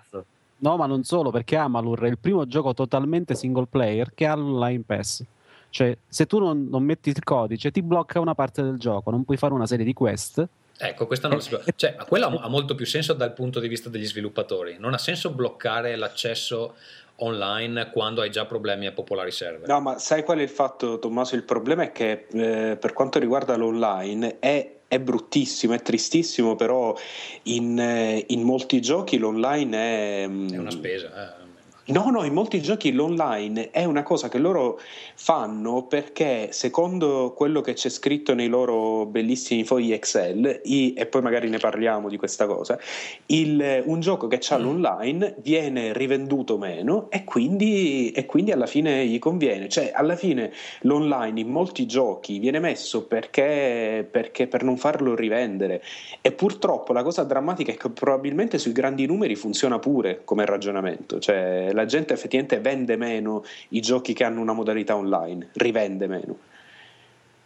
no, 0.57 0.75
ma 0.75 0.85
non 0.85 1.03
solo, 1.05 1.31
perché 1.31 1.55
Amalur 1.55 2.01
è 2.03 2.07
il 2.09 2.17
primo 2.19 2.45
gioco 2.45 2.73
totalmente 2.73 3.35
single 3.35 3.67
player 3.69 4.11
che 4.13 4.25
ha 4.25 4.35
l'online 4.35 4.83
pass. 4.85 5.23
Cioè, 5.71 5.97
se 6.07 6.27
tu 6.27 6.37
non, 6.37 6.67
non 6.69 6.83
metti 6.83 7.09
il 7.09 7.23
codice, 7.23 7.71
ti 7.71 7.81
blocca 7.81 8.19
una 8.19 8.35
parte 8.35 8.61
del 8.61 8.77
gioco, 8.77 9.09
non 9.09 9.23
puoi 9.23 9.37
fare 9.37 9.53
una 9.53 9.65
serie 9.65 9.85
di 9.85 9.93
quest. 9.93 10.45
Ecco, 10.77 11.07
questa 11.07 11.27
non 11.27 11.41
si 11.41 11.49
può- 11.49 11.61
cioè, 11.75 11.95
ma 11.97 12.05
quello 12.05 12.25
ha 12.39 12.47
molto 12.49 12.75
più 12.75 12.85
senso 12.85 13.13
dal 13.13 13.33
punto 13.33 13.59
di 13.59 13.67
vista 13.67 13.87
degli 13.89 14.05
sviluppatori. 14.05 14.75
Non 14.79 14.93
ha 14.93 14.97
senso 14.97 15.29
bloccare 15.31 15.95
l'accesso 15.95 16.75
online 17.17 17.89
quando 17.91 18.21
hai 18.21 18.31
già 18.31 18.45
problemi 18.45 18.87
a 18.87 18.91
popolare 18.91 19.29
i 19.29 19.31
server. 19.31 19.67
No, 19.67 19.79
ma 19.79 19.97
sai 19.99 20.23
qual 20.23 20.39
è 20.39 20.41
il 20.41 20.49
fatto, 20.49 20.97
Tommaso? 20.99 21.35
Il 21.35 21.43
problema 21.43 21.83
è 21.83 21.91
che 21.91 22.25
eh, 22.31 22.77
per 22.77 22.93
quanto 22.93 23.19
riguarda 23.19 23.55
l'online 23.55 24.39
è, 24.39 24.77
è 24.87 24.99
bruttissimo, 24.99 25.73
è 25.73 25.81
tristissimo, 25.81 26.55
però 26.55 26.95
in, 27.43 27.79
eh, 27.79 28.25
in 28.29 28.41
molti 28.41 28.81
giochi 28.81 29.17
l'online 29.19 29.77
è... 30.23 30.27
mm, 30.27 30.49
È 30.49 30.57
una 30.57 30.71
spesa. 30.71 31.37
eh. 31.37 31.40
No, 31.83 32.11
no, 32.11 32.23
in 32.23 32.31
molti 32.33 32.61
giochi 32.61 32.91
l'online 32.93 33.71
è 33.71 33.83
una 33.85 34.03
cosa 34.03 34.29
che 34.29 34.37
loro 34.37 34.79
fanno 35.15 35.87
perché 35.87 36.49
secondo 36.51 37.33
quello 37.35 37.61
che 37.61 37.73
c'è 37.73 37.89
scritto 37.89 38.35
nei 38.35 38.47
loro 38.47 39.07
bellissimi 39.07 39.63
fogli 39.65 39.91
Excel, 39.91 40.61
i- 40.65 40.93
e 40.93 41.07
poi 41.07 41.23
magari 41.23 41.49
ne 41.49 41.57
parliamo 41.57 42.07
di 42.07 42.17
questa 42.17 42.45
cosa, 42.45 42.77
il- 43.25 43.81
un 43.83 43.99
gioco 43.99 44.27
che 44.27 44.39
ha 44.49 44.57
l'online 44.57 45.35
viene 45.39 45.91
rivenduto 45.91 46.59
meno 46.59 47.07
e 47.09 47.23
quindi, 47.23 48.11
e 48.11 48.27
quindi 48.27 48.51
alla 48.51 48.67
fine 48.67 49.05
gli 49.07 49.17
conviene. 49.17 49.67
Cioè, 49.67 49.91
alla 49.93 50.15
fine 50.15 50.53
l'online 50.81 51.39
in 51.39 51.49
molti 51.49 51.87
giochi 51.87 52.37
viene 52.37 52.59
messo 52.59 53.05
perché, 53.07 54.07
perché 54.09 54.45
per 54.47 54.63
non 54.63 54.77
farlo 54.77 55.15
rivendere. 55.15 55.81
E 56.21 56.31
purtroppo 56.31 56.93
la 56.93 57.01
cosa 57.01 57.23
drammatica 57.23 57.71
è 57.71 57.75
che 57.75 57.89
probabilmente 57.89 58.59
sui 58.59 58.71
grandi 58.71 59.07
numeri 59.07 59.35
funziona 59.35 59.79
pure 59.79 60.21
come 60.23 60.45
ragionamento, 60.45 61.17
cioè 61.19 61.69
la 61.73 61.85
gente 61.85 62.13
effettivamente 62.13 62.59
vende 62.59 62.95
meno 62.97 63.43
i 63.69 63.81
giochi 63.81 64.13
che 64.13 64.23
hanno 64.23 64.41
una 64.41 64.53
modalità 64.53 64.95
online, 64.95 65.49
rivende 65.53 66.07
meno. 66.07 66.37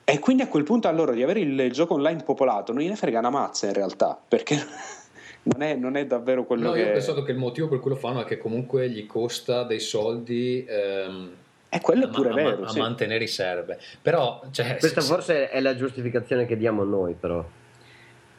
E 0.03 0.19
quindi 0.19 0.43
a 0.43 0.47
quel 0.47 0.63
punto 0.63 0.87
a 0.87 0.91
loro 0.91 1.13
di 1.13 1.23
avere 1.23 1.39
il 1.39 1.71
gioco 1.71 1.95
online 1.95 2.21
popolato 2.23 2.71
non 2.71 2.81
gliene 2.83 2.95
frega 2.95 3.19
una 3.19 3.31
mazza 3.31 3.65
in 3.65 3.73
realtà, 3.73 4.19
perché 4.27 4.55
non 5.43 5.61
è, 5.63 5.75
non 5.75 5.95
è 5.95 6.05
davvero 6.05 6.43
quello 6.45 6.67
No, 6.67 6.71
che... 6.73 6.79
io 6.81 6.87
ho 6.89 6.91
pensato 6.91 7.23
che 7.23 7.31
il 7.31 7.37
motivo 7.37 7.67
per 7.67 7.79
cui 7.79 7.89
lo 7.89 7.95
fanno 7.95 8.21
è 8.21 8.25
che 8.25 8.37
comunque 8.37 8.87
gli 8.89 9.05
costa 9.07 9.63
dei 9.63 9.79
soldi 9.79 10.63
ehm, 10.67 11.31
E 11.69 11.81
quello 11.81 12.03
è 12.05 12.07
a, 12.07 12.11
pure 12.11 12.29
a- 12.29 12.33
vero, 12.33 12.63
a 12.65 12.67
sì. 12.67 12.77
mantenere 12.79 13.23
i 13.23 13.27
server. 13.27 13.79
Però, 13.99 14.43
cioè, 14.51 14.77
Questa 14.77 15.01
se- 15.01 15.07
forse 15.11 15.49
è 15.49 15.59
la 15.59 15.75
giustificazione 15.75 16.45
che 16.45 16.55
diamo 16.55 16.83
noi, 16.83 17.15
però. 17.19 17.43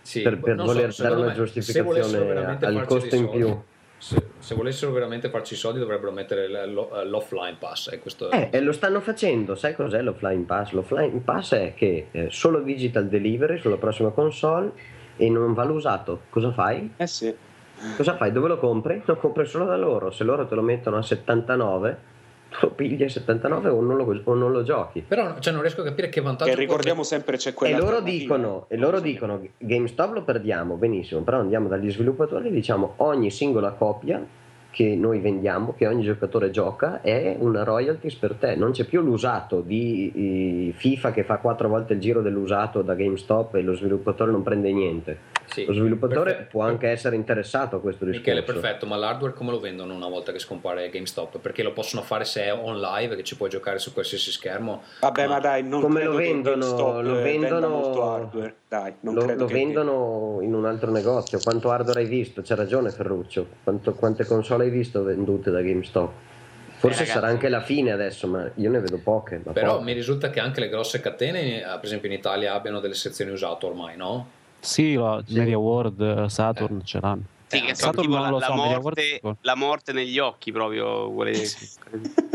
sì, 0.02 0.22
per, 0.22 0.38
per 0.38 0.54
non 0.54 0.66
so, 0.68 0.72
voler 0.72 0.94
dare 0.94 1.14
una 1.16 1.26
me, 1.26 1.32
giustificazione 1.34 2.58
al 2.60 2.84
costo 2.86 3.14
in 3.16 3.22
soldi- 3.24 3.36
più. 3.38 3.60
Se, 3.98 4.22
se 4.38 4.54
volessero 4.54 4.92
veramente 4.92 5.30
farci 5.30 5.54
i 5.54 5.56
soldi 5.56 5.78
dovrebbero 5.78 6.12
mettere 6.12 6.48
lo- 6.66 6.90
l'offline 7.04 7.56
pass. 7.58 7.88
E 7.92 7.98
questo 7.98 8.30
Eh, 8.30 8.48
e 8.52 8.60
lo 8.60 8.72
stanno 8.72 9.00
facendo, 9.00 9.54
sai 9.54 9.74
cos'è 9.74 10.02
l'offline 10.02 10.44
pass? 10.44 10.72
L'offline 10.72 11.20
pass 11.20 11.54
è 11.54 11.72
che 11.74 12.08
eh, 12.10 12.28
solo 12.30 12.60
digital 12.60 13.08
delivery 13.08 13.58
sulla 13.58 13.76
prossima 13.76 14.10
console 14.10 14.72
e 15.16 15.30
non 15.30 15.54
va 15.54 15.64
usato. 15.64 16.22
Cosa 16.30 16.52
fai? 16.52 16.92
Eh 16.96 17.06
sì. 17.06 17.34
Cosa 17.96 18.16
fai? 18.16 18.32
Dove 18.32 18.48
lo 18.48 18.58
compri? 18.58 19.02
Lo 19.04 19.16
compri 19.16 19.46
solo 19.46 19.64
da 19.64 19.76
loro. 19.76 20.10
Se 20.10 20.24
loro 20.24 20.46
te 20.46 20.54
lo 20.54 20.62
mettono 20.62 20.96
a 20.98 21.02
79, 21.02 21.98
lo 22.60 22.70
pigli 22.70 23.02
a 23.02 23.08
79 23.08 23.68
o 23.68 23.80
non 23.80 23.96
lo, 23.96 24.20
o 24.24 24.34
non 24.34 24.52
lo 24.52 24.62
giochi. 24.62 25.04
Però 25.06 25.38
cioè, 25.38 25.52
non 25.52 25.62
riesco 25.62 25.82
a 25.82 25.84
capire 25.84 26.08
che 26.08 26.20
vantaggio 26.20 26.50
Che 26.50 26.56
può 26.56 26.64
ricordiamo 26.64 27.02
sempre 27.02 27.36
c'è 27.36 27.52
quella 27.54 27.76
E 27.76 27.80
loro 27.80 28.00
dicono, 28.00 28.66
e 28.68 28.76
loro 28.76 29.00
dicono 29.00 29.40
GameStop 29.58 30.14
lo 30.14 30.22
perdiamo, 30.22 30.76
benissimo, 30.76 31.20
però 31.22 31.40
andiamo 31.40 31.68
dagli 31.68 31.90
sviluppatori 31.90 32.48
e 32.48 32.52
diciamo 32.52 32.94
ogni 32.96 33.30
singola 33.30 33.70
copia 33.70 34.24
che 34.76 34.94
noi 34.94 35.20
vendiamo, 35.20 35.72
che 35.74 35.86
ogni 35.86 36.02
giocatore 36.02 36.50
gioca, 36.50 37.00
è 37.00 37.34
una 37.38 37.62
royalties 37.62 38.14
per 38.16 38.34
te. 38.34 38.56
Non 38.56 38.72
c'è 38.72 38.84
più 38.84 39.00
l'usato 39.00 39.62
di 39.62 40.70
FIFA 40.76 41.12
che 41.12 41.24
fa 41.24 41.38
quattro 41.38 41.68
volte 41.68 41.94
il 41.94 41.98
giro 41.98 42.20
dell'usato 42.20 42.82
da 42.82 42.94
GameStop 42.94 43.54
e 43.54 43.62
lo 43.62 43.74
sviluppatore 43.74 44.30
non 44.30 44.42
prende 44.42 44.70
niente. 44.72 45.18
Sì, 45.48 45.64
Lo 45.64 45.72
sviluppatore 45.72 46.30
perfetto. 46.32 46.48
può 46.50 46.62
anche 46.62 46.88
essere 46.88 47.16
interessato 47.16 47.76
a 47.76 47.80
questo 47.80 48.04
discorso. 48.04 48.30
Michele, 48.30 48.42
perfetto, 48.44 48.86
ma 48.86 48.96
l'hardware 48.96 49.32
come 49.32 49.50
lo 49.52 49.60
vendono 49.60 49.94
una 49.94 50.08
volta 50.08 50.32
che 50.32 50.38
scompare 50.38 50.88
GameStop? 50.90 51.38
Perché 51.38 51.62
lo 51.62 51.72
possono 51.72 52.02
fare 52.02 52.24
se 52.24 52.44
è 52.44 52.52
on 52.52 52.80
live, 52.80 53.16
che 53.16 53.22
ci 53.24 53.36
puoi 53.36 53.48
giocare 53.48 53.78
su 53.78 53.92
qualsiasi 53.92 54.30
schermo. 54.32 54.82
Vabbè, 55.00 55.26
ma 55.26 55.38
dai, 55.40 55.62
non 55.62 55.80
Come 55.80 56.00
credo 56.00 56.10
lo 56.12 56.16
che 56.18 56.22
vendono- 56.24 56.56
GameStop, 56.56 57.00
lo 57.02 57.18
eh, 57.18 57.22
venda 57.22 57.48
vendono- 57.48 57.68
molto 57.68 58.12
hardware. 58.12 58.54
Dai, 58.68 58.94
non 59.00 59.14
lo, 59.14 59.20
credo 59.22 59.40
lo 59.42 59.46
che- 59.46 59.54
vendono 59.54 60.38
in 60.42 60.54
un 60.54 60.64
altro 60.66 60.90
negozio. 60.90 61.38
Quanto 61.42 61.70
hardware 61.70 62.00
hai 62.00 62.06
visto? 62.06 62.42
C'ha 62.44 62.54
ragione 62.54 62.90
Ferruccio. 62.90 63.46
Quanto- 63.62 63.92
quante 63.94 64.24
console 64.26 64.64
hai 64.64 64.70
visto 64.70 65.02
vendute 65.04 65.50
da 65.50 65.60
GameStop? 65.62 66.10
Forse 66.78 66.98
ragazzi. 66.98 67.18
sarà 67.18 67.28
anche 67.28 67.48
la 67.48 67.62
fine 67.62 67.90
adesso, 67.92 68.26
ma 68.26 68.50
io 68.56 68.68
ne 68.70 68.80
vedo 68.80 68.98
poche. 69.02 69.40
Ma 69.42 69.52
Però 69.52 69.72
poche. 69.74 69.84
mi 69.84 69.92
risulta 69.94 70.28
che 70.28 70.40
anche 70.40 70.60
le 70.60 70.68
grosse 70.68 71.00
catene, 71.00 71.60
eh, 71.62 71.64
per 71.64 71.84
esempio 71.84 72.08
in 72.10 72.14
Italia, 72.16 72.52
abbiano 72.52 72.80
delle 72.80 72.92
sezioni 72.94 73.30
usato 73.30 73.66
ormai, 73.66 73.96
no? 73.96 74.28
Sì, 74.66 74.94
la 74.94 75.22
Sì. 75.24 75.34
Media 75.38 75.56
World, 75.58 76.00
eh, 76.00 76.28
Saturn 76.28 76.78
Eh. 76.78 76.84
ce 76.84 76.98
l'hanno. 77.00 77.22
Sì, 77.46 77.60
che 77.60 77.74
sono 77.76 77.92
Saturn 77.92 78.00
tipo 78.10 78.16
non 78.18 78.32
la, 78.40 78.46
so, 78.46 78.54
morte, 78.54 79.20
World- 79.22 79.38
la 79.42 79.54
morte 79.54 79.92
negli 79.92 80.18
occhi 80.18 80.50
proprio. 80.52 81.08
vuole- 81.08 81.44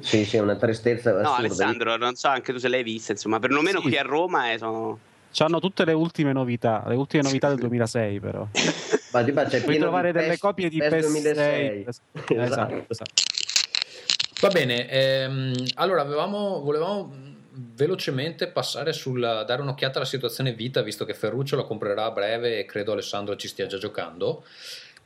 Sì, 0.00 0.24
sì, 0.24 0.36
è 0.36 0.40
una 0.40 0.56
tristezza 0.56 1.10
No, 1.12 1.18
assurda. 1.18 1.36
Alessandro, 1.38 1.96
non 1.96 2.14
so 2.14 2.28
anche 2.28 2.52
tu 2.52 2.58
se 2.58 2.68
l'hai 2.68 2.82
vista, 2.82 3.12
insomma, 3.12 3.38
perlomeno 3.38 3.78
Sì. 3.80 3.84
qui 3.88 3.96
a 3.98 4.02
Roma 4.02 4.52
eh, 4.52 4.58
sono... 4.58 4.98
C'hanno 5.32 5.60
tutte 5.60 5.84
le 5.84 5.92
ultime 5.92 6.32
novità, 6.32 6.82
le 6.86 6.94
ultime 6.94 7.22
novità 7.22 7.48
del 7.48 7.58
2006 7.58 8.20
però. 8.20 8.46
Ma 9.12 9.22
base 9.22 9.58
c'è 9.58 9.62
Puoi 9.62 9.78
trovare 9.78 10.12
di 10.12 10.18
delle 10.18 10.28
PES- 10.30 10.40
copie 10.40 10.68
di 10.68 10.78
PES 10.78 10.90
PES 10.90 11.06
2006. 11.06 11.84
6. 12.26 12.38
Esatto, 12.44 12.84
esatto. 12.88 13.12
Va 14.40 14.48
bene, 14.48 14.88
ehm, 14.88 15.52
allora 15.74 16.02
avevamo, 16.02 16.60
volevamo 16.60 17.12
velocemente 17.56 18.48
passare 18.48 18.92
sul 18.92 19.20
dare 19.20 19.62
un'occhiata 19.62 19.98
alla 19.98 20.06
situazione 20.06 20.52
vita, 20.52 20.82
visto 20.82 21.04
che 21.04 21.14
Ferruccio 21.14 21.56
la 21.56 21.64
comprerà 21.64 22.04
a 22.04 22.10
breve 22.10 22.58
e 22.58 22.64
credo 22.64 22.92
Alessandro 22.92 23.36
ci 23.36 23.48
stia 23.48 23.66
già 23.66 23.78
giocando. 23.78 24.44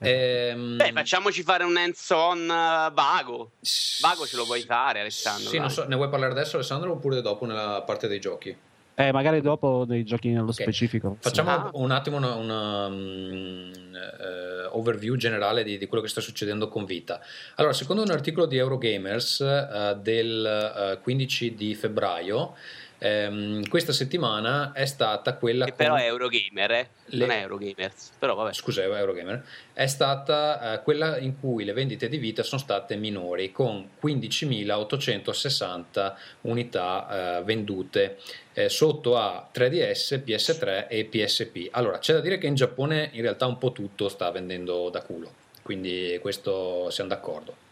Ehm, 0.00 0.76
Beh, 0.76 0.92
facciamoci 0.92 1.42
fare 1.42 1.64
un 1.64 1.76
hands-on 1.76 2.42
eh, 2.42 2.90
vago. 2.92 3.52
Vago 4.00 4.26
ce 4.26 4.37
lo 4.37 4.44
vuoi 4.44 4.62
fare, 4.62 5.00
Alessandro? 5.00 5.50
Sì, 5.50 5.62
so, 5.68 5.84
ne 5.87 5.96
vuoi 5.96 6.08
parlare 6.08 6.32
adesso 6.32 6.56
Alessandro 6.56 6.92
oppure 6.92 7.20
dopo 7.20 7.46
nella 7.46 7.82
parte 7.82 8.06
dei 8.06 8.20
giochi? 8.20 8.56
Eh, 9.00 9.12
magari 9.12 9.40
dopo 9.40 9.84
dei 9.87 10.02
giochi 10.02 10.30
nello 10.30 10.48
Ok. 10.48 10.54
specifico. 10.54 11.16
Facciamo 11.20 11.50
Ah. 11.50 11.70
un 11.74 11.92
attimo 11.92 12.16
una, 12.16 12.34
una, 12.34 12.88
mm, 12.88 13.72
eh, 13.94 14.64
overview 14.72 15.14
generale 15.14 15.62
di, 15.62 15.78
di 15.78 15.87
quello 15.87 16.02
che 16.02 16.08
sta 16.11 16.20
succedendo 16.20 16.66
con 16.66 16.84
Vita. 16.84 17.20
Allora, 17.54 17.72
secondo 17.72 18.02
un 18.02 18.11
articolo 18.11 18.46
di 18.46 18.56
Eurogamers 18.56 19.38
eh, 19.40 19.96
del 20.02 20.44
eh, 20.44 20.98
15 21.00 21.54
di 21.54 21.76
febbraio, 21.76 22.56
ehm, 22.98 23.68
questa 23.68 23.92
settimana 23.92 24.72
è 24.72 24.87
stata 24.87 25.37
quella 25.37 25.64
Che 25.64 25.72
però 25.72 25.94
è 25.94 26.04
Eurogamer, 26.04 26.70
eh? 26.72 26.88
Le- 27.06 27.26
Non 27.26 27.34
è 27.34 27.40
Eurogamers. 27.40 28.12
Però 28.18 28.34
vabbè. 28.34 28.52
scusa, 28.52 28.82
è 28.82 28.87
Eurogamer, 28.87 29.44
è 29.72 29.87
stata 29.87 30.74
eh, 30.74 30.82
quella 30.82 31.18
in 31.18 31.38
cui 31.38 31.64
le 31.64 31.72
vendite 31.72 32.08
di 32.08 32.18
Vita 32.18 32.42
sono 32.42 32.61
state 32.61 32.96
minori, 32.96 33.52
con 33.52 33.88
15.860 34.02 36.14
unità 36.42 37.38
eh, 37.38 37.42
vendute 37.44 38.18
eh, 38.52 38.68
sotto 38.68 39.16
a 39.16 39.48
3DS, 39.52 40.22
PS3 40.24 40.88
e 40.88 41.04
PSP. 41.04 41.68
Allora, 41.70 41.98
c'è 41.98 42.12
da 42.12 42.20
dire 42.20 42.38
che 42.38 42.46
in 42.46 42.54
Giappone 42.54 43.11
in 43.12 43.22
realtà 43.22 43.46
un 43.46 43.58
po' 43.58 43.72
tutto 43.72 44.08
sta 44.08 44.30
vendendo 44.30 44.90
da 44.90 45.02
culo, 45.02 45.32
quindi 45.62 46.18
questo 46.20 46.90
siamo 46.90 47.11
d'accordo. 47.11 47.66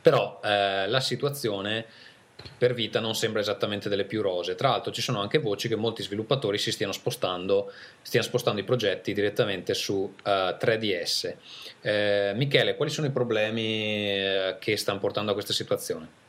Però 0.00 0.40
eh, 0.44 0.86
la 0.86 1.00
situazione 1.00 1.86
per 2.56 2.74
Vita 2.74 3.00
non 3.00 3.14
sembra 3.14 3.40
esattamente 3.40 3.88
delle 3.88 4.04
più 4.04 4.22
rose. 4.22 4.54
Tra 4.54 4.70
l'altro 4.70 4.92
ci 4.92 5.02
sono 5.02 5.20
anche 5.20 5.38
voci 5.38 5.68
che 5.68 5.76
molti 5.76 6.02
sviluppatori 6.02 6.58
si 6.58 6.72
stiano 6.72 6.92
spostando, 6.92 7.72
stiano 8.02 8.26
spostando 8.26 8.60
i 8.60 8.64
progetti 8.64 9.12
direttamente 9.12 9.74
su 9.74 10.12
eh, 10.24 10.56
3DS. 10.58 11.34
Eh, 11.80 12.32
Michele, 12.34 12.76
quali 12.76 12.90
sono 12.90 13.06
i 13.06 13.10
problemi 13.10 13.62
eh, 13.62 14.56
che 14.58 14.76
stanno 14.76 14.98
portando 14.98 15.30
a 15.30 15.34
questa 15.34 15.52
situazione? 15.52 16.22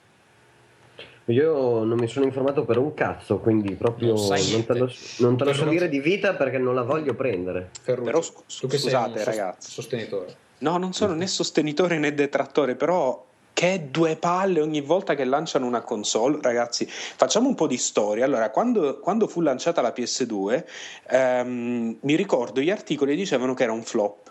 Io 1.30 1.84
non 1.84 1.98
mi 1.98 2.08
sono 2.08 2.26
informato 2.26 2.66
per 2.66 2.78
un 2.78 2.94
cazzo, 2.94 3.40
quindi 3.40 3.74
proprio 3.74 4.14
Non 4.14 4.28
non, 4.52 4.66
te 4.66 4.74
lo, 4.78 4.92
non 5.20 5.38
te 5.38 5.44
lo 5.44 5.54
so 5.54 5.66
dire 5.66 5.90
di 5.90 6.00
vita 6.00 6.36
perché 6.36 6.60
non 6.60 6.76
la 6.76 6.84
voglio 6.84 7.16
prendere. 7.16 7.72
Ferruccio, 7.82 8.06
Però 8.06 8.22
sei 8.22 8.70
scusate, 8.70 9.24
ragazzi. 9.24 9.72
sostenitore. 9.72 10.36
No, 10.60 10.78
non 10.78 10.94
sono 10.94 11.14
né 11.16 11.26
sostenitore 11.26 11.98
né 11.98 12.14
detrattore, 12.14 12.76
però 12.76 13.26
che 13.56 13.88
due 13.90 14.18
palle 14.18 14.60
ogni 14.60 14.82
volta 14.82 15.16
che 15.16 15.24
lanciano 15.24 15.66
una 15.66 15.80
console, 15.80 16.40
ragazzi. 16.42 16.86
Facciamo 16.86 17.48
un 17.48 17.56
po' 17.56 17.68
di 17.68 17.78
storia. 17.78 18.26
Allora, 18.26 18.50
quando, 18.50 19.00
quando 19.00 19.28
fu 19.28 19.40
lanciata 19.40 19.82
la 19.82 19.94
PS2, 19.96 20.64
ehm, 21.08 21.98
mi 22.02 22.16
ricordo 22.16 22.60
gli 22.60 22.70
articoli 22.70 23.16
dicevano 23.16 23.54
che 23.54 23.64
era 23.64 23.72
un 23.72 23.84
flop 23.84 24.30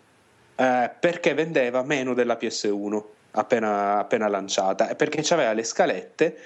eh, 0.57 0.91
perché 1.01 1.33
vendeva 1.33 1.83
meno 1.83 2.13
della 2.13 2.37
PS1 2.39 3.03
appena, 3.31 3.99
appena 3.99 4.29
lanciata 4.29 4.95
perché 4.95 5.25
aveva 5.33 5.55
le 5.55 5.65
scalette. 5.65 6.39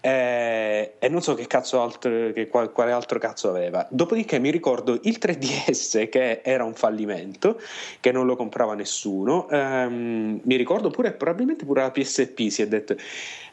Eh, 0.00 0.94
e 0.98 1.08
non 1.08 1.20
so 1.20 1.34
che 1.34 1.46
cazzo 1.46 1.82
altro, 1.82 2.32
che 2.32 2.48
qual- 2.48 2.72
quale 2.72 2.92
altro 2.92 3.18
cazzo 3.18 3.48
aveva. 3.48 3.86
Dopodiché 3.90 4.38
mi 4.38 4.50
ricordo 4.50 4.98
il 5.02 5.18
3DS 5.18 6.08
che 6.10 6.40
era 6.42 6.64
un 6.64 6.74
fallimento, 6.74 7.60
che 8.00 8.12
non 8.12 8.26
lo 8.26 8.36
comprava 8.36 8.74
nessuno. 8.74 9.48
Ehm, 9.50 10.40
mi 10.42 10.56
ricordo 10.56 10.90
pure, 10.90 11.12
probabilmente 11.12 11.64
pure 11.64 11.82
la 11.82 11.90
PSP 11.90 12.48
si 12.48 12.62
è 12.62 12.68
detto, 12.68 12.96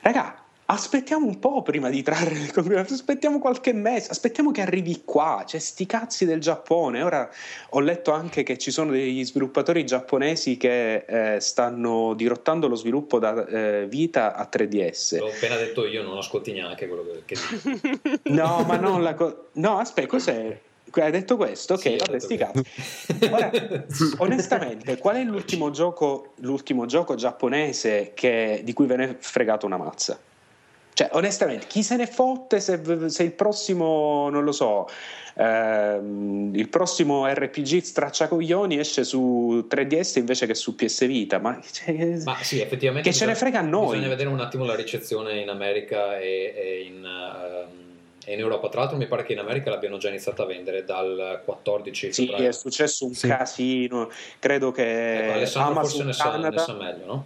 raga, 0.02 0.45
aspettiamo 0.68 1.28
un 1.28 1.40
po' 1.40 1.62
prima 1.62 1.90
di 1.90 2.02
trarre 2.02 2.32
le 2.34 2.52
conclusioni, 2.52 2.80
aspettiamo 2.80 3.40
qualche 3.40 3.74
mese, 3.74 4.10
aspettiamo 4.12 4.52
che 4.52 4.62
arrivi 4.62 5.04
qua, 5.06 5.44
c'è 5.46 5.60
sti 5.60 5.86
cazzi 5.86 6.26
del 6.26 6.40
Giappone. 6.40 7.02
Ora 7.04 7.30
ho 7.72 7.80
letto 7.80 8.12
anche 8.12 8.44
che 8.44 8.58
ci 8.58 8.72
sono 8.72 8.92
degli 8.92 9.24
sviluppatori 9.24 9.86
giapponesi 9.86 10.58
che 10.58 11.06
eh, 11.08 11.40
stanno 11.40 12.14
dirottando 12.16 12.68
lo 12.68 12.76
sviluppo 12.76 13.20
da 13.20 13.46
eh, 13.46 13.86
Vita 13.88 14.36
a 14.36 14.50
3DS. 14.52 15.20
L'ho 15.20 15.28
appena 15.28 15.56
detto 15.58 15.86
io, 15.86 16.04
non 16.04 16.18
ascolti 16.18 16.52
neanche 16.52 16.88
quello 16.88 17.06
che, 17.26 17.36
dico. 17.36 18.20
No, 18.36 18.64
ma 18.64 18.78
non 18.78 19.04
la 19.04 19.14
co- 19.14 19.50
No, 19.54 19.78
aspetta, 19.78 20.08
cos'è? 20.08 20.62
Hai 20.92 21.12
detto 21.12 21.36
questo? 21.36 21.74
Ok, 21.74 21.82
Sì, 21.82 21.98
ho 22.00 22.06
vabbè, 22.06 22.20
sti. 22.20 22.40
Ora, 23.30 23.52
onestamente, 24.18 24.98
qual 24.98 25.18
è 25.18 25.24
l'ultimo 25.24 25.70
gioco, 25.70 26.34
l'ultimo 26.38 26.86
gioco 26.86 27.16
giapponese 27.16 28.12
che- 28.16 28.62
di 28.64 28.74
cui 28.74 28.86
ve 28.86 28.96
ne 28.96 29.10
è 29.10 29.16
fregato 29.20 29.66
una 29.66 29.78
mazza? 29.78 30.18
Cioè, 30.96 31.10
onestamente, 31.12 31.68
chi 31.68 31.84
se 31.84 31.98
ne 31.98 32.08
fotte 32.08 32.62
se, 32.62 33.10
se 33.10 33.24
il 33.24 33.34
prossimo, 33.34 34.30
non 34.30 34.46
lo 34.46 34.54
so, 34.54 34.88
ehm, 35.36 36.52
il 36.56 36.70
prossimo 36.70 37.28
RPG 37.28 37.82
stracciacoglioni 37.82 38.80
esce 38.80 39.04
su 39.04 39.68
3DS 39.70 40.20
invece 40.20 40.46
che 40.46 40.56
su 40.56 40.74
PS 40.74 41.06
Vita? 41.06 41.38
Ma, 41.40 41.60
cioè, 41.70 42.22
Ma 42.24 42.38
sì, 42.42 42.62
effettivamente. 42.62 43.10
Che 43.10 43.14
ce 43.14 43.26
ne 43.26 43.36
frega 43.36 43.60
a 43.60 43.62
noi. 43.62 43.90
Bisogna 43.90 44.08
vedere 44.08 44.30
un 44.30 44.40
attimo 44.40 44.64
la 44.64 44.74
ricezione 44.74 45.38
in 45.42 45.50
America 45.50 46.18
e, 46.18 46.54
e 46.56 46.84
in, 46.88 47.06
e 48.24 48.34
in 48.34 48.40
Europa. 48.40 48.70
Tra 48.70 48.80
l'altro, 48.80 48.96
mi 48.98 49.08
pare 49.08 49.24
che 49.24 49.34
in 49.34 49.40
America 49.40 49.70
l'abbiano 49.70 49.98
già 49.98 50.08
iniziato 50.08 50.44
a 50.44 50.46
vendere 50.46 50.86
dal 50.86 51.42
14 51.44 52.14
sì, 52.14 52.32
è 52.32 52.54
successo 52.54 53.04
un 53.04 53.14
Sì. 53.14 53.28
casino. 53.28 54.10
Credo 54.40 54.72
che 54.72 55.26
Ecco, 55.26 55.34
Alessandro 55.34 55.72
Amazon 55.72 55.90
forse 55.90 56.06
ne 56.06 56.14
sa, 56.14 56.24
ne 56.24 56.32
Canada 56.32 56.64
sa 56.64 56.74
meglio, 56.74 57.06
no? 57.06 57.26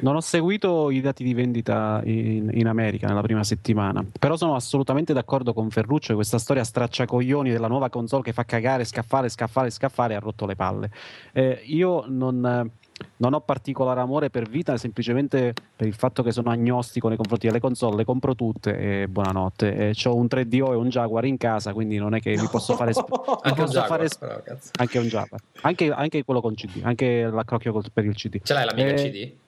Non 0.00 0.16
ho 0.16 0.20
seguito 0.20 0.90
i 0.90 1.00
dati 1.00 1.24
di 1.24 1.32
vendita 1.32 2.00
in, 2.04 2.50
in 2.52 2.66
America 2.66 3.06
nella 3.06 3.22
prima 3.22 3.44
settimana, 3.44 4.04
però 4.18 4.36
sono 4.36 4.54
assolutamente 4.54 5.12
d'accordo 5.12 5.52
con 5.54 5.70
Ferruccio 5.70 6.08
che 6.08 6.14
questa 6.14 6.38
storia 6.38 6.64
stracciacoglioni 6.64 7.50
della 7.50 7.68
nuova 7.68 7.88
console 7.88 8.22
che 8.22 8.32
fa 8.32 8.44
cagare, 8.44 8.84
scaffare, 8.84 9.28
scaffare, 9.28 9.70
scaffare 9.70 10.14
ha 10.14 10.18
rotto 10.18 10.44
le 10.46 10.54
palle. 10.54 10.90
Eh, 11.32 11.62
io 11.64 12.04
non, 12.06 12.44
eh, 12.44 12.70
non 13.16 13.32
ho 13.32 13.40
particolare 13.40 14.00
amore 14.00 14.30
per 14.30 14.48
Vita 14.48 14.76
semplicemente 14.76 15.54
per 15.74 15.86
il 15.86 15.94
fatto 15.94 16.22
che 16.22 16.30
sono 16.30 16.50
agnostico 16.50 17.08
nei 17.08 17.16
confronti 17.16 17.46
delle 17.46 17.60
console, 17.60 17.96
le 17.96 18.04
compro 18.04 18.34
tutte 18.34 19.02
e 19.02 19.08
buonanotte. 19.08 19.94
ho 20.04 20.14
un 20.14 20.26
3DO 20.26 20.72
e 20.72 20.76
un 20.76 20.88
Jaguar 20.88 21.24
in 21.24 21.36
casa, 21.36 21.72
quindi 21.72 21.96
non 21.96 22.14
è 22.14 22.20
che 22.20 22.36
mi 22.36 22.48
posso 22.48 22.74
fare... 22.74 22.92
sp- 22.92 23.12
Anche 23.44 23.60
un 23.60 23.66
posso 23.66 23.78
Jaguar, 23.78 23.86
fare 23.88 24.08
sp- 24.08 24.18
però, 24.20 24.42
anche 24.78 24.98
un 24.98 25.06
Jaguar, 25.06 25.40
anche, 25.62 25.90
anche 25.90 26.24
quello 26.24 26.40
con 26.40 26.54
CD, 26.54 26.80
anche 26.82 27.24
l'accrocchio 27.24 27.80
per 27.92 28.04
il 28.04 28.14
CD. 28.14 28.40
Ce 28.42 28.52
l'hai 28.52 28.64
l'amica 28.66 28.88
Eh, 28.88 28.94
CD? 28.94 29.42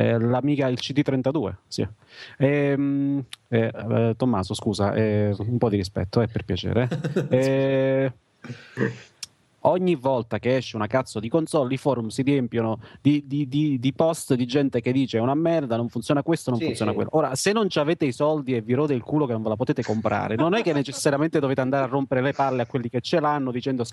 Eh, 0.00 0.16
l'amica 0.16 0.68
il 0.68 0.78
CD32, 0.80 1.54
sì. 1.66 1.84
Ehm, 2.36 3.24
eh, 3.48 3.72
eh, 3.74 4.14
Tommaso, 4.16 4.54
scusa, 4.54 4.94
eh, 4.94 5.34
un 5.36 5.58
po' 5.58 5.68
di 5.68 5.76
rispetto, 5.76 6.24
per 6.30 6.44
piacere. 6.44 6.88
Eh, 7.28 8.12
ogni 9.68 9.94
volta 9.94 10.38
che 10.38 10.56
esce 10.56 10.76
una 10.76 10.86
cazzo 10.86 11.20
di 11.20 11.28
console, 11.28 11.74
i 11.74 11.76
forum 11.76 12.08
si 12.08 12.22
riempiono 12.22 12.80
di, 13.00 13.24
di- 13.26 13.48
di- 13.48 13.78
di 13.78 13.92
post 13.92 14.34
di 14.34 14.46
gente 14.46 14.80
che 14.80 14.92
dice 14.92 15.18
è 15.18 15.20
una 15.20 15.34
merda, 15.34 15.76
non 15.76 15.88
funziona 15.88 16.22
questo, 16.22 16.50
non 16.50 16.58
Sì, 16.58 16.66
funziona 16.66 16.90
sì. 16.90 16.96
quello. 16.96 17.10
Ora, 17.14 17.34
se 17.34 17.52
non 17.52 17.68
ci 17.68 17.78
avete 17.78 18.04
i 18.04 18.12
soldi 18.12 18.54
e 18.54 18.60
vi 18.60 18.74
rode 18.74 18.94
il 18.94 19.02
culo 19.02 19.26
che 19.26 19.32
non 19.32 19.42
ve 19.42 19.48
la 19.50 19.56
potete 19.56 19.82
comprare, 19.82 20.36
non 20.36 20.54
è 20.54 20.62
che 20.62 20.72
necessariamente 20.72 21.40
dovete 21.40 21.60
andare 21.60 21.84
a 21.84 21.88
rompere 21.88 22.20
le 22.20 22.32
palle 22.32 22.62
a 22.62 22.66
quelli 22.66 22.88
che 22.88 23.00
ce 23.00 23.20
l'hanno 23.20 23.50
dicendo 23.50 23.84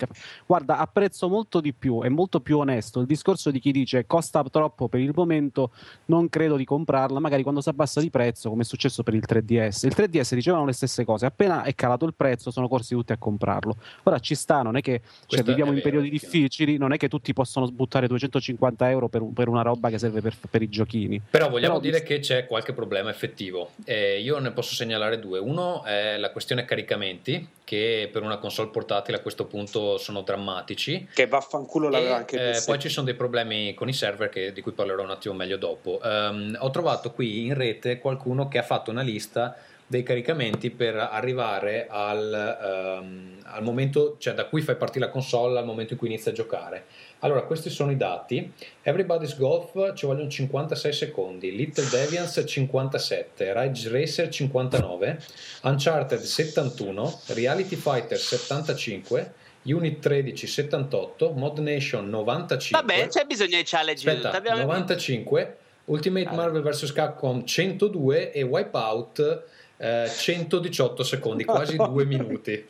Guarda, 0.45 0.77
apprezzo 0.77 1.29
molto 1.29 1.61
di 1.61 1.73
più, 1.73 2.01
è 2.01 2.09
molto 2.09 2.39
più 2.39 2.57
onesto 2.59 2.99
il 2.99 3.05
discorso 3.05 3.51
di 3.51 3.59
chi 3.59 3.71
dice 3.71 4.05
costa 4.05 4.43
troppo 4.43 4.87
per 4.87 4.99
il 4.99 5.11
momento, 5.13 5.71
non 6.05 6.29
credo 6.29 6.55
di 6.55 6.65
comprarla, 6.65 7.19
magari 7.19 7.43
quando 7.43 7.61
si 7.61 7.69
abbassa 7.69 8.01
di 8.01 8.09
prezzo, 8.09 8.49
come 8.49 8.61
è 8.61 8.65
successo 8.65 9.03
per 9.03 9.13
il 9.13 9.23
3DS. 9.27 9.85
Il 9.85 9.93
3DS 9.95 10.33
dicevano 10.33 10.65
le 10.65 10.73
stesse 10.73 11.05
cose, 11.05 11.25
appena 11.25 11.63
è 11.63 11.73
calato 11.75 12.05
il 12.05 12.13
prezzo 12.15 12.51
sono 12.51 12.67
corsi 12.67 12.93
tutti 12.95 13.11
a 13.11 13.17
comprarlo. 13.17 13.75
Ora 14.03 14.19
ci 14.19 14.35
sta, 14.35 14.61
non 14.61 14.75
è 14.75 14.81
che 14.81 15.01
cioè, 15.01 15.25
Questo 15.27 15.45
viviamo 15.45 15.64
in 15.69 15.75
vero, 15.75 15.89
periodi 15.89 16.07
effettivamente. 16.15 16.37
difficili, 16.47 16.77
non 16.77 16.93
è 16.93 16.97
che 16.97 17.07
tutti 17.07 17.33
possono 17.33 17.65
sbuttare 17.65 18.07
250 18.07 18.89
euro 18.89 19.07
per, 19.07 19.23
per 19.33 19.47
una 19.47 19.61
roba 19.61 19.89
che 19.89 19.97
serve 19.97 20.21
per, 20.21 20.35
per 20.49 20.61
i 20.61 20.69
giochini. 20.69 21.21
Però 21.29 21.49
vogliamo 21.49 21.79
Però 21.79 21.91
dire 21.91 22.03
che 22.03 22.19
c'è 22.19 22.45
qualche 22.45 22.73
problema 22.73 23.09
effettivo. 23.09 23.71
Eh, 23.83 24.19
io 24.19 24.39
ne 24.39 24.51
posso 24.51 24.73
segnalare 24.75 25.19
due. 25.19 25.39
Uno 25.39 25.83
è 25.83 26.17
la 26.17 26.31
questione 26.31 26.65
caricamenti, 26.65 27.47
che 27.63 28.09
per 28.11 28.21
una 28.21 28.37
console 28.37 28.69
portatile 28.69 29.17
a 29.17 29.21
questo 29.21 29.45
punto 29.45 29.97
sono 29.97 30.21
drammatici. 30.21 31.07
che 31.13 31.27
vaffanculo 31.27 31.89
l'aveva 31.89 32.15
E, 32.15 32.17
anche 32.17 32.49
eh, 32.57 32.61
poi 32.65 32.79
ci 32.79 32.89
sono 32.89 33.05
dei 33.05 33.15
problemi 33.15 33.73
con 33.73 33.89
i 33.89 33.93
server 33.93 34.29
che- 34.29 34.51
di 34.53 34.61
cui 34.61 34.71
parlerò 34.71 35.03
un 35.03 35.09
attimo 35.09 35.33
meglio 35.33 35.57
dopo. 35.57 35.99
Ehm, 36.03 36.57
ho 36.59 36.69
trovato 36.69 37.11
qui 37.11 37.45
in 37.45 37.53
rete 37.53 37.99
qualcuno 37.99 38.47
che 38.47 38.57
ha 38.57 38.63
fatto 38.63 38.91
una 38.91 39.01
lista 39.01 39.55
dei 39.87 40.01
caricamenti 40.03 40.71
per 40.71 40.95
arrivare 40.95 41.85
al, 41.89 42.33
ehm, 42.61 43.37
al 43.43 43.63
momento, 43.63 44.15
cioè 44.17 44.33
da 44.33 44.45
cui 44.45 44.61
fai 44.61 44.75
partire 44.75 45.05
la 45.05 45.11
console 45.11 45.59
al 45.59 45.65
momento 45.65 45.93
in 45.93 45.99
cui 45.99 46.07
inizi 46.07 46.29
a 46.29 46.31
giocare. 46.31 46.85
Allora, 47.19 47.43
questi 47.43 47.69
sono 47.69 47.91
i 47.91 47.97
dati. 47.97 48.51
Everybody's 48.81 49.37
Golf 49.37 49.93
ci 49.95 50.05
vogliono 50.05 50.29
56 50.29 50.93
secondi, 50.93 51.55
Little 51.55 51.87
Deviants 51.89 52.43
57, 52.45 53.53
Ridge 53.53 53.89
Racer 53.89 54.27
59, 54.29 55.19
Uncharted 55.63 56.19
71, 56.19 57.19
Reality 57.27 57.75
Fighter 57.75 58.17
75, 58.17 59.33
Unit 59.63 59.99
13 59.99 60.45
78, 60.47 61.31
Mod 61.31 61.59
Nation 61.59 62.09
95. 62.09 62.79
Vabbè, 62.95 63.07
c'è 63.07 63.25
bisogno 63.25 63.57
di 63.57 63.63
challenge. 63.65 64.07
Aspetta, 64.07 64.27
tutto. 64.27 64.37
Abbiamo- 64.37 64.61
95, 64.61 65.57
Ultimate 65.85 66.27
Ah. 66.29 66.33
Marvel 66.33 66.61
vs. 66.63 66.91
Capcom 66.91 67.43
102 67.45 68.31
e 68.31 68.41
Wipeout 68.43 69.43
eh, 69.77 70.09
118 70.09 71.03
secondi, 71.03 71.43
quasi 71.43 71.75
due 71.75 72.05
minuti. 72.05 72.67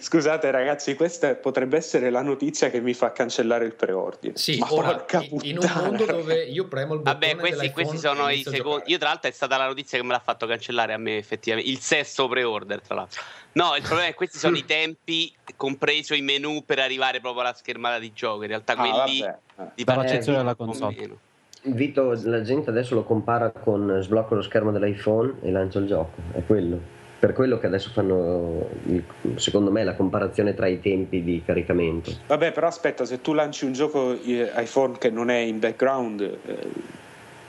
Scusate 0.00 0.50
ragazzi, 0.50 0.94
questa 0.94 1.34
potrebbe 1.34 1.76
essere 1.76 2.10
la 2.10 2.22
notizia 2.22 2.70
che 2.70 2.80
mi 2.80 2.94
fa 2.94 3.12
cancellare 3.12 3.64
il 3.64 3.74
preordine. 3.74 4.36
Sì, 4.36 4.58
Ma 4.58 4.72
ora 4.72 4.94
porca 4.94 5.22
in- 5.22 5.38
in 5.42 5.58
un 5.58 5.70
mondo 5.74 6.04
dove 6.04 6.44
io 6.44 6.66
premo 6.66 6.94
il 6.94 7.00
bottone 7.00 7.26
Vabbè, 7.34 7.40
questi, 7.40 7.70
questi 7.70 7.98
sono 7.98 8.28
i 8.28 8.42
secondi. 8.42 8.90
Io, 8.90 8.98
tra 8.98 9.08
l'altro, 9.08 9.28
è 9.30 9.32
stata 9.32 9.56
la 9.56 9.66
notizia 9.66 9.98
che 9.98 10.04
me 10.04 10.12
l'ha 10.12 10.20
fatto 10.20 10.46
cancellare 10.46 10.92
a 10.92 10.98
me, 10.98 11.16
effettivamente. 11.16 11.70
Il 11.70 11.78
sesto 11.80 12.28
pre-order, 12.28 12.80
tra 12.80 12.94
l'altro. 12.94 13.22
No, 13.52 13.74
il 13.76 13.82
problema 13.82 14.06
è 14.06 14.10
che 14.10 14.14
questi 14.16 14.38
sono 14.38 14.56
i 14.56 14.64
tempi, 14.66 15.34
compreso 15.56 16.14
i 16.14 16.20
menu 16.20 16.64
per 16.64 16.78
arrivare 16.78 17.20
proprio 17.20 17.42
alla 17.42 17.54
schermata 17.54 17.98
di 17.98 18.12
gioco. 18.12 18.42
In 18.42 18.48
realtà, 18.48 18.74
Ah, 18.74 18.76
quelli 18.76 19.20
vabbè. 19.20 19.38
eh. 19.56 19.68
di 19.74 19.84
della 19.84 20.42
un 20.50 20.54
po' 20.56 20.64
console. 20.64 21.18
Vito, 21.62 22.16
la 22.24 22.42
gente 22.42 22.70
adesso 22.70 22.94
lo 22.94 23.02
compara 23.02 23.50
con 23.50 23.98
sblocco 24.00 24.34
lo 24.34 24.42
schermo 24.42 24.70
dell'iPhone 24.70 25.34
e 25.42 25.50
lancia 25.50 25.78
il 25.78 25.86
gioco, 25.86 26.20
è 26.32 26.42
quello. 26.46 26.96
Per 27.18 27.32
quello 27.32 27.58
che 27.58 27.66
adesso 27.66 27.90
fanno, 27.90 28.68
secondo 29.34 29.72
me, 29.72 29.82
la 29.82 29.96
comparazione 29.96 30.54
tra 30.54 30.68
i 30.68 30.80
tempi 30.80 31.24
di 31.24 31.42
caricamento. 31.44 32.12
Vabbè, 32.28 32.52
però 32.52 32.68
aspetta, 32.68 33.04
se 33.04 33.20
tu 33.20 33.32
lanci 33.32 33.64
un 33.64 33.72
gioco 33.72 34.12
eh, 34.12 34.48
iPhone 34.56 34.98
che 34.98 35.10
non 35.10 35.28
è 35.28 35.38
in 35.38 35.58
background, 35.58 36.20
eh, 36.20 36.66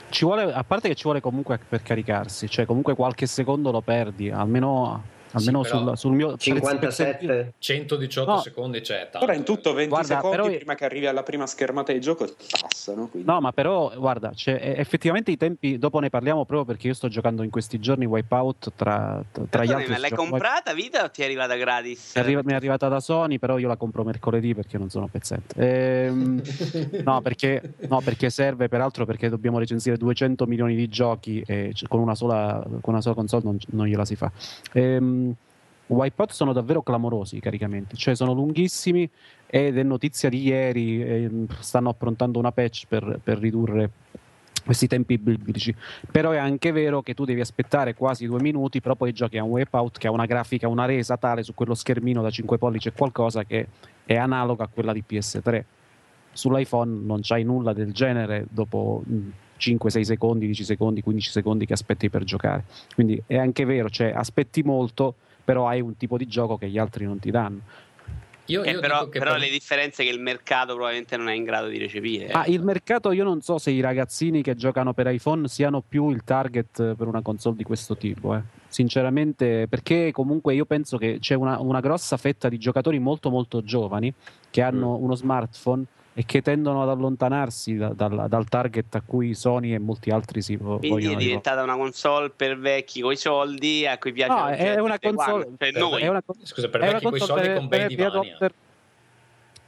Ci 0.10 0.26
vuole, 0.26 0.52
a 0.52 0.64
parte 0.64 0.88
che 0.88 0.96
ci 0.96 1.04
vuole 1.04 1.22
comunque 1.22 1.60
per 1.70 1.84
caricarsi, 1.84 2.50
cioè 2.50 2.66
comunque 2.66 2.96
qualche 2.96 3.28
secondo 3.28 3.70
lo 3.70 3.82
perdi, 3.82 4.32
almeno 4.32 5.04
Almeno 5.32 5.64
Sì, 5.64 5.70
sul, 5.70 5.98
sul 5.98 6.14
mio 6.14 6.36
57 6.38 7.54
118 7.60 8.32
No. 8.32 8.40
secondi 8.40 8.82
c'è 8.82 9.10
tanto. 9.12 9.20
Però 9.26 9.34
in 9.38 9.44
tutto 9.44 9.74
20 9.74 9.90
Guarda, 9.90 10.16
secondi 10.16 10.36
però- 10.38 10.56
prima 10.56 10.76
che 10.76 10.86
arrivi 10.86 11.06
alla 11.08 11.24
prima 11.24 11.46
schermata 11.46 11.92
di 11.94 12.00
gioco 12.02 12.26
passano. 12.60 13.08
Quindi. 13.08 13.30
No, 13.30 13.40
ma 13.40 13.52
però, 13.52 13.92
guarda, 13.96 14.32
eh, 14.46 14.74
effettivamente 14.78 15.32
i 15.32 15.38
tempi, 15.38 15.78
dopo 15.78 16.00
ne 16.00 16.10
parliamo 16.10 16.46
proprio 16.46 16.66
perché 16.66 16.88
io 16.88 16.94
sto 16.94 17.08
giocando 17.08 17.44
in 17.44 17.50
questi 17.50 17.80
giorni 17.80 18.06
Wipeout 18.06 18.72
tra, 18.76 19.24
tra 19.50 19.64
gli 19.64 19.72
altri. 19.72 19.92
ma 19.92 19.98
l'hai 20.00 20.10
sto- 20.10 20.16
comprata 20.16 20.74
vita 20.74 21.04
o 21.04 21.10
ti 21.12 21.22
è 21.22 21.26
arrivata 21.26 21.56
gratis? 21.56 22.16
Mi 22.16 22.22
è 22.22 22.26
arri- 22.26 22.44
mi 22.44 22.52
è 22.54 22.56
arrivata 22.56 22.88
da 22.88 23.00
Sony, 23.00 23.38
però 23.38 23.58
io 23.58 23.68
la 23.68 23.76
compro 23.78 24.04
mercoledì 24.04 24.56
perché 24.56 24.78
non 24.78 24.90
sono 24.90 25.08
pezzente. 25.08 25.54
Ehm, 25.58 26.42
no, 27.04 27.22
perché, 27.22 27.74
no, 27.88 28.02
perché 28.02 28.30
serve, 28.30 28.68
peraltro, 28.68 29.06
perché 29.06 29.30
dobbiamo 29.30 29.60
recensire 29.60 29.98
200 29.98 30.46
milioni 30.48 30.76
di 30.76 30.88
giochi 30.90 31.44
e 31.46 31.74
con 31.88 32.00
una 32.00 32.16
sola, 32.16 32.62
con 32.82 32.94
una 32.94 33.02
sola 33.02 33.16
console 33.16 33.44
non, 33.44 33.58
non 33.72 33.86
gliela 33.88 34.06
si 34.06 34.16
fa. 34.16 34.32
Ehm, 34.74 35.18
Wipeout 35.88 36.32
sono 36.32 36.54
davvero 36.54 36.84
clamorosi 36.84 37.38
i 37.38 37.40
caricamenti, 37.40 37.96
cioè 37.96 38.16
sono 38.16 38.34
lunghissimi 38.34 39.10
ed 39.48 39.78
è 39.78 39.84
notizia 39.84 40.30
di 40.30 40.44
ieri, 40.44 41.02
ehm, 41.02 41.48
stanno 41.60 41.90
approntando 41.90 42.38
una 42.38 42.52
patch 42.52 42.86
per, 42.88 43.20
per 43.24 43.40
ridurre 43.40 43.90
questi 44.64 44.88
tempi 44.88 45.18
biblici. 45.18 45.74
Però 46.12 46.30
è 46.30 46.38
anche 46.38 46.72
vero 46.72 47.02
che 47.02 47.16
tu 47.16 47.26
devi 47.26 47.42
aspettare 47.42 47.96
quasi 47.96 48.28
due 48.28 48.40
minuti, 48.40 48.82
però 48.82 48.96
poi 48.96 49.14
giochi 49.14 49.40
a 49.40 49.44
un 49.44 49.50
Wipeout 49.50 49.98
che 49.98 50.08
ha 50.08 50.12
una 50.12 50.28
grafica, 50.28 50.68
una 50.68 50.86
resa 50.86 51.18
tale 51.18 51.42
su 51.42 51.56
quello 51.56 51.74
schermino 51.74 52.22
da 52.22 52.30
5 52.30 52.60
pollici 52.60 52.90
e 52.90 52.92
qualcosa 52.92 53.44
che 53.44 53.68
è 54.06 54.16
analoga 54.16 54.66
a 54.66 54.70
quella 54.72 54.94
di 54.94 55.04
PS3. 55.08 55.64
Sull'iPhone 56.32 57.02
non 57.04 57.22
c'hai 57.24 57.44
nulla 57.44 57.74
del 57.74 57.92
genere 57.92 58.46
dopo 58.48 59.02
mm, 59.60 59.78
5, 59.78 59.90
6 59.90 60.06
secondi, 60.06 60.46
10 60.46 60.64
secondi, 60.64 61.02
15 61.02 61.30
secondi 61.30 61.66
che 61.66 61.74
aspetti 61.74 62.10
per 62.10 62.24
giocare. 62.24 62.64
Quindi 62.94 63.22
è 63.28 63.38
anche 63.38 63.66
vero, 63.66 63.90
cioè 63.90 64.12
aspetti 64.16 64.64
molto, 64.64 65.16
però 65.44 65.68
hai 65.68 65.82
un 65.82 65.98
tipo 65.98 66.18
di 66.18 66.28
gioco 66.28 66.58
che 66.58 66.70
gli 66.70 66.78
altri 66.78 67.06
non 67.06 67.20
ti 67.20 67.32
danno. 67.32 67.60
Io, 68.46 68.64
Eh, 68.64 68.72
io 68.72 68.80
però 68.80 69.00
dico 69.02 69.10
che 69.12 69.20
però 69.20 69.32
per- 69.34 69.42
le 69.42 69.50
differenze 69.50 70.04
che 70.04 70.10
il 70.10 70.20
mercato 70.20 70.74
probabilmente 70.74 71.18
non 71.18 71.30
è 71.30 71.34
in 71.34 71.44
grado 71.44 71.68
di 71.68 71.78
recepire. 71.78 72.32
Ma 72.34 72.46
il 72.48 72.64
mercato, 72.64 73.12
io 73.12 73.24
non 73.24 73.42
so 73.42 73.60
se 73.60 73.70
i 73.70 73.80
ragazzini 73.80 74.42
che 74.42 74.56
giocano 74.56 74.94
per 74.94 75.06
iPhone 75.06 75.48
siano 75.48 75.84
più 75.88 76.10
il 76.10 76.24
target 76.24 76.96
per 76.96 77.06
una 77.06 77.22
console 77.22 77.56
di 77.58 77.64
questo 77.64 77.96
tipo. 77.96 78.34
eh. 78.36 78.42
Sinceramente, 78.68 79.68
perché 79.68 80.12
comunque 80.12 80.56
io 80.56 80.66
penso 80.66 80.98
che 80.98 81.18
c'è 81.20 81.36
una, 81.36 81.60
una 81.60 81.80
grossa 81.80 82.18
fetta 82.18 82.50
di 82.50 82.58
giocatori 82.58 82.98
molto 82.98 83.30
molto 83.30 83.62
giovani 83.64 84.12
che 84.50 84.62
hanno 84.64 84.96
uno 84.96 85.14
smartphone 85.14 85.84
e 86.20 86.26
che 86.26 86.42
tendono 86.42 86.84
ad 86.84 86.90
allontanarsi 86.90 87.78
da- 87.78 87.94
dal, 87.94 88.26
dal 88.28 88.46
target 88.50 88.94
a 88.96 89.02
cui 89.06 89.34
Sony 89.34 89.72
e 89.74 89.80
molti 89.80 90.10
altri 90.10 90.42
si 90.42 90.58
Quindi 90.58 90.74
è 90.74 90.78
vogliono 90.90 90.98
rivolgere. 90.98 91.24
diventata 91.24 91.64
una 91.64 91.78
console 91.78 92.30
per 92.30 92.60
vecchi 92.60 93.00
coi 93.00 93.16
soldi 93.16 93.88
a 93.88 93.98
cui 93.98 94.12
piace 94.12 94.34
No, 94.34 94.40
la 94.44 94.50
è 94.52 94.58
gente 94.66 94.82
una 94.82 95.00
console, 95.00 95.44
cioè 95.46 95.54
per- 95.56 95.74
noi. 95.78 96.02
è 96.02 96.08
una, 96.10 96.22
Scusa, 96.44 96.68
per 96.68 96.82
è 96.82 96.92
vecchi 96.92 97.04
coi 97.06 97.20
console 97.20 97.28
soldi 97.40 97.48
per- 97.48 97.58
con 97.58 97.68
bei 97.70 97.88
divani. 97.88 98.10
adopter. 98.12 98.54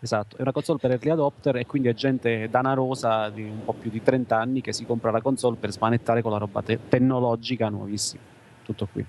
Esatto, 0.01 0.35
è 0.35 0.41
una 0.41 0.51
console 0.51 0.79
per 0.81 0.91
early 0.91 1.09
adopter 1.11 1.55
e 1.55 1.65
quindi 1.65 1.87
è 1.87 1.93
gente 1.93 2.49
danarosa 2.49 3.29
di 3.29 3.43
un 3.43 3.63
po' 3.63 3.73
più 3.73 3.89
di 3.89 4.03
30 4.03 4.37
anni 4.37 4.59
che 4.59 4.73
si 4.73 4.83
compra 4.85 5.09
la 5.11 5.21
console 5.21 5.55
per 5.57 5.71
smanettare 5.71 6.21
con 6.21 6.31
la 6.31 6.37
roba 6.37 6.61
te- 6.61 6.79
tecnologica 6.89 7.69
nuovissima. 7.69 8.21
Tutto 8.65 8.89
qui. 8.91 9.05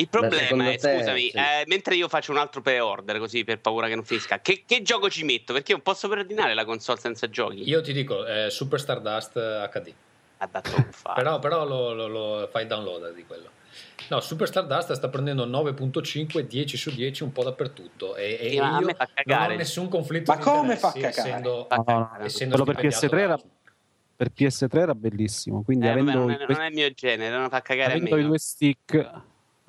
Il 0.00 0.08
Beh, 0.08 0.18
problema 0.18 0.36
secondo 0.46 0.70
è, 0.70 0.78
te, 0.78 0.96
scusami, 0.96 1.20
sì. 1.30 1.36
eh, 1.36 1.64
mentre 1.66 1.94
io 1.94 2.08
faccio 2.08 2.30
un 2.32 2.38
altro 2.38 2.62
pre-order 2.62 3.18
così 3.18 3.44
per 3.44 3.60
paura 3.60 3.86
che 3.86 3.94
non 3.94 4.04
finisca, 4.04 4.40
che, 4.40 4.62
che 4.66 4.80
gioco 4.82 5.10
ci 5.10 5.24
metto? 5.24 5.52
Perché 5.52 5.72
io 5.72 5.76
non 5.76 5.84
posso 5.84 6.08
preordinare 6.08 6.54
la 6.54 6.64
console 6.64 6.98
senza 6.98 7.28
giochi. 7.28 7.68
Io 7.68 7.82
ti 7.82 7.92
dico, 7.92 8.24
eh, 8.26 8.48
Super 8.50 8.80
Stardust 8.80 9.34
HD. 9.34 9.92
Ha 10.38 10.48
dato 10.50 10.74
un 10.76 10.88
fa. 10.90 11.12
Però, 11.20 11.38
però 11.38 11.66
lo, 11.66 11.92
lo- 11.92 12.06
lo 12.08 12.48
fai 12.50 12.66
download 12.66 13.12
di 13.14 13.24
quello. 13.26 13.50
No, 14.08 14.20
Super 14.20 14.48
Stardust 14.48 14.92
sta 14.92 15.08
prendendo 15.08 15.44
9.5, 15.46 16.40
10 16.40 16.76
su 16.78 16.90
10 16.94 17.22
un 17.22 17.32
po' 17.32 17.44
dappertutto. 17.44 18.16
E, 18.16 18.38
e 18.40 18.48
io 18.54 18.62
non 18.62 18.94
cagare. 19.12 19.54
ho 19.54 19.56
nessun 19.58 19.88
conflitto 19.88 20.32
Ma 20.32 20.38
come 20.38 20.76
fa 20.76 20.92
cagare? 20.92 21.08
Essendo, 21.10 21.66
Fa 21.68 21.76
No, 21.76 21.84
no, 21.86 22.08
cagare. 22.08 22.24
essendo 22.24 22.56
quello 22.56 22.72
per 22.72 22.74
stipendiato 22.78 23.06
PS3 23.06 23.20
era, 23.20 23.36
da- 23.36 23.42
per 24.16 24.30
PS3 24.32 24.80
era 24.80 24.94
bellissimo. 24.94 25.62
Quindi 25.62 25.86
Eh, 25.86 25.88
vabbè, 25.90 26.00
avendo, 26.00 26.18
non, 26.20 26.30
i 26.30 26.34
è, 26.34 26.46
non 26.48 26.60
è 26.62 26.66
il 26.68 26.74
mio 26.74 26.90
genere, 26.92 27.36
non 27.36 27.48
fa 27.50 27.60
cagare 27.60 27.92
a 27.92 27.96
avendo 27.96 28.16
i 28.16 28.24
due 28.24 28.38
stick, 28.38 29.20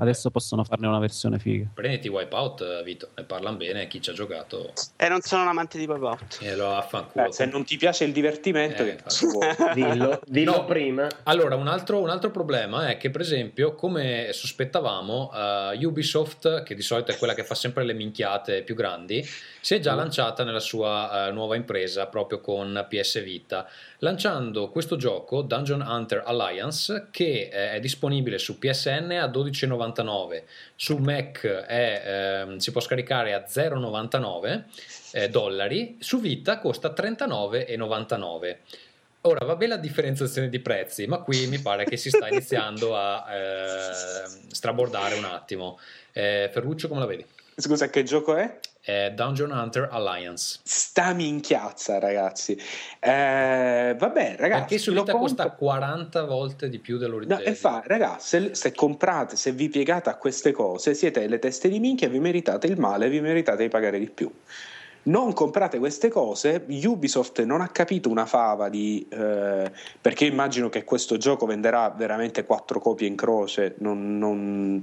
adesso 0.01 0.29
possono 0.31 0.63
farne 0.63 0.87
una 0.87 0.99
versione 0.99 1.39
figa. 1.39 1.67
Prenditi 1.73 2.07
Wipeout, 2.09 2.61
eh, 2.61 2.83
Vito, 2.83 3.09
ne 3.15 3.23
parlano 3.23 3.57
bene, 3.57 3.87
chi 3.87 4.01
ci 4.01 4.09
ha 4.09 4.13
giocato 4.13 4.73
E 4.97 5.07
non 5.07 5.21
sono 5.21 5.43
un 5.43 5.47
amante 5.49 5.77
di 5.77 5.85
Pop-Out. 5.85 6.39
e 6.41 6.55
lo 6.55 6.73
affanculo. 6.75 7.27
Eh, 7.27 7.31
se 7.31 7.45
non 7.45 7.63
ti 7.63 7.77
piace 7.77 8.03
il 8.03 8.11
divertimento, 8.11 8.83
Eh, 8.83 8.95
che? 8.95 9.03
Dillo, 9.73 10.19
dillo 10.25 10.51
No. 10.51 10.65
prima. 10.65 11.07
Allora, 11.23 11.55
un 11.55 11.67
altro, 11.67 11.99
un 11.99 12.09
altro 12.09 12.31
problema 12.31 12.89
è 12.89 12.97
che, 12.97 13.09
per 13.09 13.21
esempio, 13.21 13.75
come 13.75 14.29
sospettavamo, 14.31 15.31
eh, 15.73 15.85
Ubisoft, 15.85 16.63
che 16.63 16.75
di 16.75 16.81
solito 16.81 17.11
è 17.11 17.17
quella 17.17 17.33
che 17.33 17.43
fa 17.43 17.55
sempre 17.55 17.83
le 17.83 17.93
minchiate 17.93 18.63
più 18.63 18.75
grandi, 18.75 19.23
si 19.61 19.75
è 19.75 19.79
già 19.79 19.93
lanciata 19.93 20.43
nella 20.43 20.59
sua 20.59 21.27
eh, 21.27 21.31
nuova 21.31 21.55
impresa 21.55 22.07
proprio 22.07 22.39
con 22.41 22.85
PS 22.89 23.21
Vita, 23.23 23.67
lanciando 23.99 24.69
questo 24.71 24.95
gioco, 24.97 25.41
Dungeon 25.43 25.81
Hunter 25.81 26.23
Alliance, 26.25 27.07
che 27.11 27.49
eh, 27.51 27.71
è 27.73 27.79
disponibile 27.79 28.37
su 28.39 28.57
PSN 28.57 29.11
a 29.21 29.27
12,99, 29.27 29.90
su 30.75 30.97
Mac 30.97 31.45
è, 31.45 32.03
ehm, 32.05 32.57
si 32.57 32.71
può 32.71 32.81
scaricare 32.81 33.33
a 33.33 33.43
0,99 33.47 34.63
eh, 35.11 35.29
dollari, 35.29 35.97
su 35.99 36.19
Vita 36.19 36.59
costa 36.59 36.93
39,99. 36.93 38.57
Ora 39.21 39.45
va 39.45 39.55
bene 39.55 39.75
la 39.75 39.79
differenziazione 39.79 40.49
di 40.49 40.59
prezzi, 40.59 41.05
ma 41.05 41.19
qui 41.19 41.45
mi 41.45 41.59
pare 41.59 41.85
che 41.85 41.95
si 41.95 42.09
sta 42.09 42.27
iniziando 42.27 42.97
a 42.97 43.25
eh, 43.31 44.25
strabordare 44.51 45.15
un 45.15 45.25
attimo. 45.25 45.79
Eh, 46.11 46.49
Ferruccio, 46.51 46.87
come 46.87 47.01
la 47.01 47.05
vedi? 47.05 47.25
Scusa, 47.55 47.89
che 47.89 48.01
gioco 48.01 48.35
è? 48.35 48.59
È 48.91 49.11
Dungeon 49.15 49.51
Hunter 49.51 49.87
Alliance. 49.89 50.59
Sta 50.63 51.13
minchiazza, 51.13 51.97
ragazzi. 51.97 52.59
Eh, 52.99 53.95
vabbè, 53.97 54.35
ragazzi. 54.37 54.61
Anche 54.61 54.77
su 54.79 54.89
Vita 54.91 55.13
compro- 55.13 55.19
costa 55.21 55.49
40 55.51 56.25
volte 56.25 56.67
di 56.67 56.77
più 56.79 56.95
No, 56.95 56.99
dell'originale. 56.99 57.45
e 57.45 57.55
fa, 57.55 57.81
ragazzi, 57.85 58.27
se, 58.27 58.53
se 58.55 58.73
comprate, 58.73 59.37
se 59.37 59.53
vi 59.53 59.69
piegate 59.69 60.09
a 60.09 60.15
queste 60.15 60.51
cose, 60.51 60.93
siete 60.93 61.25
le 61.27 61.39
teste 61.39 61.69
di 61.69 61.79
minchia, 61.79 62.09
vi 62.09 62.19
meritate 62.19 62.67
il 62.67 62.77
male, 62.77 63.07
vi 63.07 63.21
meritate 63.21 63.63
di 63.63 63.69
pagare 63.69 63.97
di 63.97 64.09
più. 64.09 64.29
Non 65.03 65.31
comprate 65.33 65.79
queste 65.79 66.09
cose, 66.09 66.63
Ubisoft 66.67 67.41
non 67.43 67.61
ha 67.61 67.69
capito 67.69 68.09
una 68.09 68.25
fava 68.25 68.67
di... 68.67 69.07
eh, 69.09 69.71
perché 70.01 70.25
immagino 70.25 70.67
che 70.69 70.83
questo 70.83 71.15
gioco 71.17 71.45
venderà 71.45 71.89
veramente 71.89 72.45
quattro 72.45 72.79
copie 72.81 73.07
in 73.07 73.15
croce, 73.15 73.75
non, 73.79 74.17
non- 74.19 74.79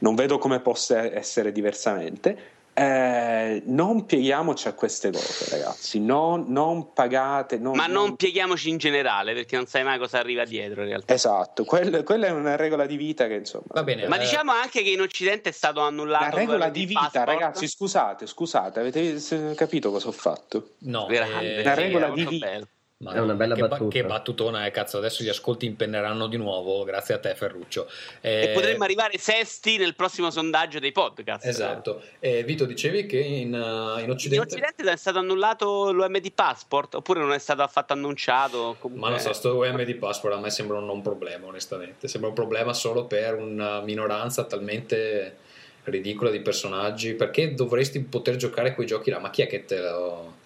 non 0.00 0.14
vedo 0.16 0.36
come 0.38 0.58
possa 0.60 1.00
essere 1.16 1.52
diversamente. 1.52 2.58
Eh, 2.80 3.62
non 3.66 4.06
pieghiamoci 4.06 4.66
a 4.68 4.72
queste 4.72 5.10
cose, 5.10 5.50
ragazzi. 5.50 6.00
Non, 6.00 6.46
non 6.48 6.92
pagate. 6.94 7.58
non- 7.58 7.76
Ma 7.76 7.86
non 7.86 8.06
non- 8.06 8.16
pieghiamoci 8.16 8.70
in 8.70 8.78
generale, 8.78 9.34
perché 9.34 9.56
non 9.56 9.66
sai 9.66 9.84
mai 9.84 9.98
cosa 9.98 10.18
arriva 10.18 10.44
dietro 10.44 10.80
in 10.82 10.88
realtà. 10.88 11.12
Esatto, 11.12 11.64
quel- 11.64 12.02
quella 12.04 12.28
è 12.28 12.30
una 12.30 12.56
regola 12.56 12.86
di 12.86 12.96
vita 12.96 13.26
che 13.26 13.34
insomma. 13.34 13.64
Va 13.68 13.82
bene, 13.82 14.08
Ma 14.08 14.16
eh, 14.16 14.20
diciamo 14.20 14.52
anche 14.52 14.82
che 14.82 14.90
in 14.90 15.00
Occidente 15.02 15.50
è 15.50 15.52
stato 15.52 15.80
annullato 15.80 16.24
La 16.24 16.30
regola 16.30 16.68
di 16.70 16.86
vita, 16.86 17.00
passport. 17.00 17.26
ragazzi, 17.26 17.68
scusate, 17.68 18.26
scusate, 18.26 18.80
avete 18.80 19.54
capito 19.54 19.90
cosa 19.90 20.08
ho 20.08 20.12
fatto? 20.12 20.70
No, 20.80 21.06
eh, 21.08 21.62
La 21.62 21.74
regola 21.74 22.06
è 22.08 22.12
di 22.12 22.24
vita. 22.24 22.46
bello. 22.46 22.68
Ma 23.02 23.14
È 23.14 23.18
una 23.18 23.32
bella 23.32 23.54
che, 23.54 23.62
ba- 23.62 23.68
battuta. 23.68 23.90
che 23.90 24.04
battutona, 24.04 24.66
eh, 24.66 24.70
cazzo. 24.70 24.98
Adesso 24.98 25.24
gli 25.24 25.30
ascolti 25.30 25.64
impenneranno 25.64 26.26
di 26.26 26.36
nuovo, 26.36 26.84
grazie 26.84 27.14
a 27.14 27.18
te, 27.18 27.34
Ferruccio. 27.34 27.88
Eh, 28.20 28.42
E 28.42 28.48
potremmo 28.48 28.84
arrivare 28.84 29.16
sesti 29.16 29.78
nel 29.78 29.94
prossimo 29.94 30.30
sondaggio 30.30 30.78
dei 30.80 30.92
podcast. 30.92 31.46
Esatto. 31.46 32.02
Eh, 32.18 32.44
Vito, 32.44 32.66
dicevi 32.66 33.06
che 33.06 33.18
in, 33.18 33.54
uh, 33.54 33.96
in 34.00 34.04
In 34.04 34.10
Occidente. 34.10 34.44
Occidente 34.44 34.92
è 34.92 34.96
stato 34.96 35.18
annullato 35.18 35.90
l'UMD 35.92 36.30
Passport 36.32 36.96
oppure 36.96 37.20
non 37.20 37.32
è 37.32 37.38
stato 37.38 37.62
affatto 37.62 37.94
annunciato? 37.94 38.76
Comunque... 38.78 39.08
Ma 39.08 39.08
non 39.08 39.18
so, 39.18 39.32
sto 39.32 39.56
UMD 39.56 39.94
Passport 39.94 40.34
a 40.34 40.38
me 40.38 40.50
sembra 40.50 40.76
un 40.76 40.84
non 40.84 41.00
problema, 41.00 41.46
onestamente. 41.46 42.06
Sembra 42.06 42.28
un 42.28 42.34
problema 42.36 42.74
solo 42.74 43.06
per 43.06 43.34
una 43.34 43.80
minoranza 43.80 44.44
talmente 44.44 45.36
ridicola 45.84 46.28
di 46.28 46.40
personaggi. 46.40 47.14
Perché 47.14 47.54
dovresti 47.54 47.98
poter 48.00 48.36
giocare 48.36 48.74
quei 48.74 48.86
giochi 48.86 49.08
là? 49.08 49.18
Ma 49.20 49.30
chi 49.30 49.40
è 49.40 49.46
che 49.46 49.64
te 49.64 49.78
lo. 49.78 50.36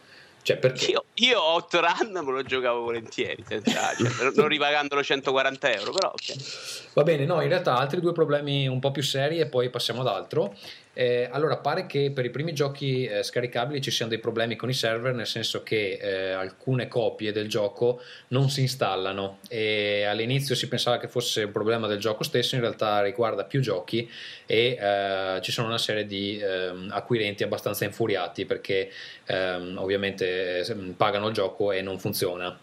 Cioè, 0.45 0.59
perché? 0.59 0.91
Io, 0.91 1.05
io 1.15 1.43
Hot 1.43 1.73
Run 1.73 2.23
me 2.23 2.31
lo 2.31 2.43
giocavo 2.43 2.83
volentieri, 2.83 3.43
senza, 3.49 3.95
cioè, 3.97 4.31
non 4.37 4.47
ripagandolo 4.47 5.03
140 5.03 5.73
euro, 5.73 5.93
però 5.93 6.11
ok. 6.11 6.91
Va 6.93 7.03
bene, 7.03 7.25
no, 7.25 7.41
in 7.41 7.49
realtà 7.49 7.79
altri 7.79 8.01
due 8.01 8.13
problemi 8.13 8.67
un 8.67 8.79
po' 8.79 8.91
più 8.91 9.03
seri 9.03 9.39
e 9.41 9.47
poi 9.47 9.71
passiamo 9.71 10.03
ad 10.03 10.09
altro. 10.09 10.55
Eh, 10.97 11.29
allora, 11.31 11.57
pare 11.57 11.87
che 11.87 12.13
per 12.13 12.25
i 12.25 12.31
primi 12.31 12.53
giochi 12.53 13.05
eh, 13.05 13.25
scaricabili 13.25 13.81
ci 13.81 13.91
siano 13.91 14.13
dei 14.13 14.21
problemi 14.21 14.55
con 14.55 14.69
i 14.69 14.73
server, 14.73 15.13
nel 15.13 15.27
senso 15.27 15.65
che 15.65 15.99
eh, 16.01 16.31
alcune 16.31 16.87
copie 16.87 17.33
del 17.33 17.49
gioco 17.49 18.01
non 18.29 18.49
si 18.49 18.61
installano 18.61 19.41
e 19.49 20.05
all'inizio 20.05 20.55
si 20.55 20.69
pensava 20.69 20.99
che 20.99 21.09
fosse 21.09 21.43
un 21.43 21.51
problema 21.51 21.89
del 21.89 21.99
gioco 21.99 22.23
stesso, 22.23 22.55
in 22.55 22.61
realtà 22.61 23.03
riguarda 23.03 23.43
più 23.43 23.61
giochi 23.61 24.09
e 24.47 24.79
eh, 24.81 25.41
ci 25.43 25.51
sono 25.51 25.67
una 25.67 25.79
serie 25.79 26.07
di 26.07 26.39
ehm, 26.41 26.91
acquirenti 26.93 27.43
abbastanza 27.43 27.85
infuriati 27.85 28.45
perché 28.47 28.89
ehm, 29.25 29.77
ovviamente 29.79 30.61
eh, 30.61 30.75
pagano 30.97 31.27
il 31.27 31.35
gioco 31.35 31.73
e 31.73 31.83
non 31.83 31.99
funziona. 31.99 32.57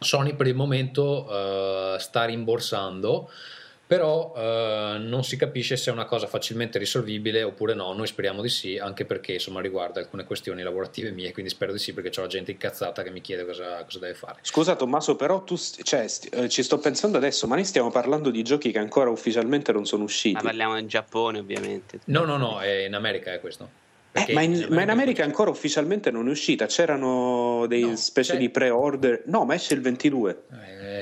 Sony 0.00 0.34
per 0.34 0.48
il 0.48 0.54
momento 0.54 1.28
eh, 1.94 1.98
sta 2.00 2.24
rimborsando 2.24 3.30
però 3.88 4.34
eh, 4.36 4.98
non 4.98 5.24
si 5.24 5.38
capisce 5.38 5.78
se 5.78 5.88
è 5.88 5.92
una 5.94 6.04
cosa 6.04 6.26
facilmente 6.26 6.78
risolvibile 6.78 7.42
oppure 7.42 7.72
no, 7.72 7.94
noi 7.94 8.06
speriamo 8.06 8.42
di 8.42 8.50
sì, 8.50 8.76
anche 8.76 9.06
perché 9.06 9.32
insomma 9.32 9.62
riguarda 9.62 9.98
alcune 9.98 10.24
questioni 10.24 10.62
lavorative 10.62 11.10
mie, 11.10 11.32
quindi 11.32 11.50
spero 11.50 11.72
di 11.72 11.78
sì 11.78 11.94
perché 11.94 12.10
c'ho 12.10 12.20
la 12.20 12.26
gente 12.26 12.50
incazzata 12.50 13.02
che 13.02 13.10
mi 13.10 13.22
chiede 13.22 13.46
cosa, 13.46 13.82
cosa 13.84 13.98
deve 13.98 14.12
fare. 14.12 14.40
Scusa 14.42 14.76
Tommaso, 14.76 15.16
però 15.16 15.42
tu 15.42 15.56
cioè, 15.56 16.06
st- 16.06 16.28
eh, 16.34 16.50
ci 16.50 16.62
sto 16.62 16.76
pensando 16.76 17.16
adesso, 17.16 17.46
ma 17.46 17.54
noi 17.54 17.64
stiamo 17.64 17.90
parlando 17.90 18.28
di 18.28 18.42
giochi 18.42 18.70
che 18.72 18.78
ancora 18.78 19.08
ufficialmente 19.08 19.72
non 19.72 19.86
sono 19.86 20.04
usciti. 20.04 20.34
Ma 20.34 20.42
parliamo 20.42 20.76
in 20.76 20.86
Giappone 20.86 21.38
ovviamente. 21.38 22.00
No, 22.04 22.26
no, 22.26 22.36
no, 22.36 22.60
è 22.60 22.84
in 22.84 22.94
America 22.94 23.32
è 23.32 23.40
questo. 23.40 23.86
Eh, 24.12 24.32
ma, 24.32 24.40
in, 24.40 24.66
ma, 24.70 24.82
in, 24.82 24.90
America 24.90 25.22
ancora 25.22 25.50
ufficialmente 25.50 26.10
non 26.10 26.28
è 26.28 26.30
uscita, 26.30 26.66
c'erano 26.66 27.66
dei 27.68 27.82
no, 27.82 27.96
specie 27.96 28.32
c'è... 28.32 28.38
di 28.38 28.48
pre-order. 28.48 29.22
No, 29.26 29.44
ma 29.44 29.54
esce 29.54 29.74
il 29.74 29.80
22. 29.80 30.42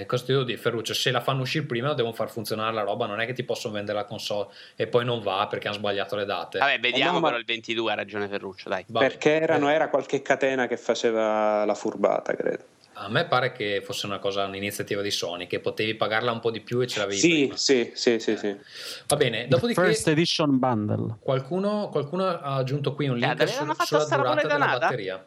Eh, 0.00 0.06
cosa 0.06 0.24
ti 0.24 0.32
devo 0.32 0.44
dire, 0.44 0.58
Ferruccio? 0.58 0.92
Se 0.92 1.10
la 1.10 1.20
fanno 1.20 1.42
uscire 1.42 1.64
prima, 1.64 1.94
devono 1.94 2.14
far 2.14 2.30
funzionare 2.30 2.74
la 2.74 2.82
roba. 2.82 3.06
Non 3.06 3.20
è 3.20 3.26
che 3.26 3.32
ti 3.32 3.44
possono 3.44 3.74
vendere 3.74 3.98
la 3.98 4.04
console 4.04 4.48
e 4.74 4.86
poi 4.86 5.04
non 5.04 5.20
va 5.20 5.46
perché 5.48 5.68
hanno 5.68 5.76
sbagliato 5.76 6.16
le 6.16 6.24
date. 6.24 6.58
Vabbè, 6.58 6.80
vediamo 6.80 7.12
no, 7.12 7.20
però 7.20 7.32
ma... 7.32 7.38
il 7.38 7.44
22, 7.44 7.92
ha 7.92 7.94
ragione 7.94 8.28
Ferruccio. 8.28 8.68
Dai. 8.68 8.84
Perché 8.90 9.40
erano, 9.40 9.68
era 9.68 9.88
qualche 9.88 10.20
catena 10.20 10.66
che 10.66 10.76
faceva 10.76 11.64
la 11.64 11.74
furbata, 11.74 12.34
credo. 12.34 12.74
A 12.98 13.08
me 13.10 13.26
pare 13.26 13.52
che 13.52 13.82
fosse 13.84 14.06
una 14.06 14.18
cosa, 14.18 14.44
un'iniziativa 14.46 15.02
di 15.02 15.10
Sony, 15.10 15.46
che 15.46 15.60
potevi 15.60 15.94
pagarla 15.96 16.32
un 16.32 16.40
po' 16.40 16.50
di 16.50 16.60
più 16.60 16.80
e 16.80 16.86
ce 16.86 17.00
l'avevi 17.00 17.18
sì, 17.18 17.28
prima. 17.28 17.56
Sì, 17.56 17.90
sì, 17.94 18.18
sì, 18.18 18.36
sì. 18.36 18.56
Va 19.06 19.16
bene, 19.16 19.46
dopodiché... 19.48 19.82
First 19.82 20.08
Edition 20.08 20.58
Bundle. 20.58 21.16
Qualcuno, 21.20 21.90
qualcuno 21.90 22.24
ha 22.24 22.54
aggiunto 22.54 22.94
qui 22.94 23.08
un 23.08 23.18
link 23.18 23.46
su, 23.48 23.64
sulla 23.84 24.04
durata 24.16 24.46
della 24.46 24.78
batteria. 24.78 25.26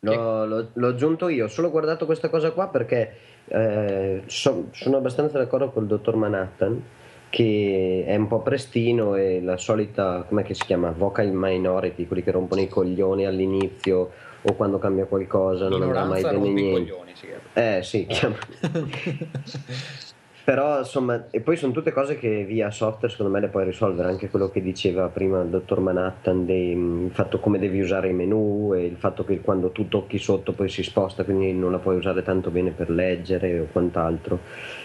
L'ho, 0.00 0.46
l'ho, 0.46 0.70
l'ho, 0.72 0.88
aggiunto 0.88 1.28
io, 1.28 1.48
solo 1.48 1.68
guardato 1.68 2.06
questa 2.06 2.28
cosa 2.28 2.52
qua 2.52 2.68
perché 2.68 3.16
eh, 3.46 4.22
so, 4.26 4.68
sono 4.70 4.98
abbastanza 4.98 5.38
d'accordo 5.38 5.70
col 5.70 5.86
dottor 5.86 6.14
Manhattan 6.14 6.80
che 7.28 8.04
è 8.06 8.14
un 8.14 8.28
po' 8.28 8.40
prestino 8.40 9.16
e 9.16 9.42
la 9.42 9.56
solita, 9.56 10.24
come 10.28 10.46
si 10.54 10.64
chiama, 10.64 10.92
vocal 10.92 11.30
minority, 11.32 12.06
quelli 12.06 12.22
che 12.22 12.30
rompono 12.30 12.60
i 12.60 12.68
coglioni 12.68 13.26
all'inizio 13.26 14.12
o 14.48 14.54
quando 14.54 14.78
cambia 14.78 15.06
qualcosa 15.06 15.68
non 15.68 15.82
andrà 15.82 16.04
mai 16.04 16.22
bene 16.22 16.38
niente. 16.38 16.90
Coglioni, 16.90 17.12
sì. 17.14 17.26
Eh 17.52 17.80
sì, 17.82 18.06
chiama. 18.06 18.36
Però 20.46 20.78
insomma, 20.78 21.26
e 21.30 21.40
poi 21.40 21.56
sono 21.56 21.72
tutte 21.72 21.90
cose 21.90 22.16
che 22.16 22.44
via 22.44 22.70
software 22.70 23.08
secondo 23.08 23.32
me 23.32 23.40
le 23.40 23.48
puoi 23.48 23.64
risolvere, 23.64 24.06
anche 24.06 24.30
quello 24.30 24.48
che 24.48 24.62
diceva 24.62 25.08
prima 25.08 25.42
il 25.42 25.48
dottor 25.48 25.80
Manhattan, 25.80 26.46
dei, 26.46 26.70
il 26.70 27.10
fatto 27.10 27.40
come 27.40 27.58
devi 27.58 27.80
usare 27.80 28.10
i 28.10 28.12
menu 28.12 28.72
e 28.72 28.84
il 28.84 28.94
fatto 28.94 29.24
che 29.24 29.40
quando 29.40 29.70
tu 29.70 29.88
tocchi 29.88 30.18
sotto 30.18 30.52
poi 30.52 30.68
si 30.68 30.84
sposta, 30.84 31.24
quindi 31.24 31.52
non 31.52 31.72
la 31.72 31.78
puoi 31.78 31.96
usare 31.96 32.22
tanto 32.22 32.50
bene 32.50 32.70
per 32.70 32.90
leggere 32.90 33.58
o 33.58 33.66
quant'altro. 33.72 34.38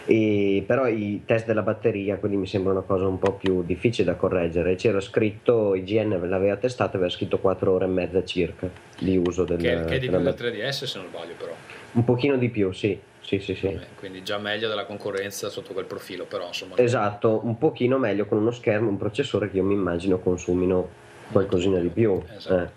E, 0.05 0.64
però 0.66 0.88
i 0.88 1.22
test 1.28 1.45
della 1.45 1.62
batteria, 1.62 2.18
quelli 2.18 2.38
mi 2.38 2.47
sembra 2.47 2.72
una 2.72 2.82
cosa 2.82 3.05
un 3.05 3.20
po' 3.20 3.34
più 3.34 3.62
difficile 3.62 4.05
da 4.05 4.16
correggere. 4.16 4.74
C'era 4.74 4.99
scritto, 4.99 5.76
IGN 5.76 6.28
l'aveva 6.28 6.55
testato, 6.55 6.95
aveva 6.95 7.12
scritto 7.12 7.38
4 7.38 7.72
ore 7.72 7.86
e 7.86 7.89
mezza 7.89 8.24
circa 8.24 8.68
di 8.97 9.16
uso 9.16 9.43
del, 9.43 9.57
che, 9.57 9.84
che 9.86 9.95
è 9.97 9.99
di 9.99 10.09
più 10.09 10.20
del 10.20 10.34
3DS 10.36 10.86
se 10.86 10.97
non 10.97 11.07
sbaglio 11.09 11.34
però. 11.38 11.53
Un 11.91 12.03
pochino 12.03 12.36
di 12.38 12.49
più, 12.49 12.72
sì. 12.72 13.09
Sì, 13.32 13.39
sì, 13.39 13.55
sì. 13.55 13.67
Vabbè, 13.67 13.88
quindi 13.95 14.23
già 14.23 14.38
meglio 14.38 14.67
della 14.67 14.84
concorrenza 14.84 15.47
sotto 15.47 15.71
quel 15.71 15.86
profilo, 15.86 16.25
però 16.25 16.47
insomma. 16.47 16.75
Esatto, 16.75 17.39
un 17.45 17.57
pochino 17.57 17.97
meglio 17.97 18.25
con 18.25 18.38
uno 18.39 18.51
schermo, 18.51 18.89
un 18.89 18.97
processore 18.97 19.49
che 19.49 19.55
io 19.55 19.63
mi 19.63 19.73
immagino 19.73 20.19
consumino 20.19 20.89
qualcosina 21.32 21.79
di 21.79 21.88
più. 21.88 22.21
Esatto. 22.36 22.61
Eh. 22.61 22.69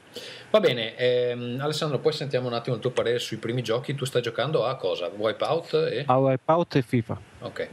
Va 0.51 0.61
bene, 0.61 0.95
ehm, 0.95 1.59
Alessandro, 1.61 1.99
poi 1.99 2.13
sentiamo 2.13 2.47
un 2.47 2.53
attimo 2.53 2.77
il 2.77 2.81
tuo 2.81 2.93
parere 2.93 3.19
sui 3.19 3.39
primi 3.39 3.63
giochi. 3.63 3.97
Tu 3.97 4.05
stai 4.05 4.23
giocando 4.23 4.65
a 4.65 4.77
cosa? 4.77 5.11
Wipeout 5.13 5.75
e... 5.91 6.05
A 6.07 6.19
Wipeout 6.19 6.77
e 6.77 6.83
FIFA. 6.83 7.21
Ok. 7.41 7.69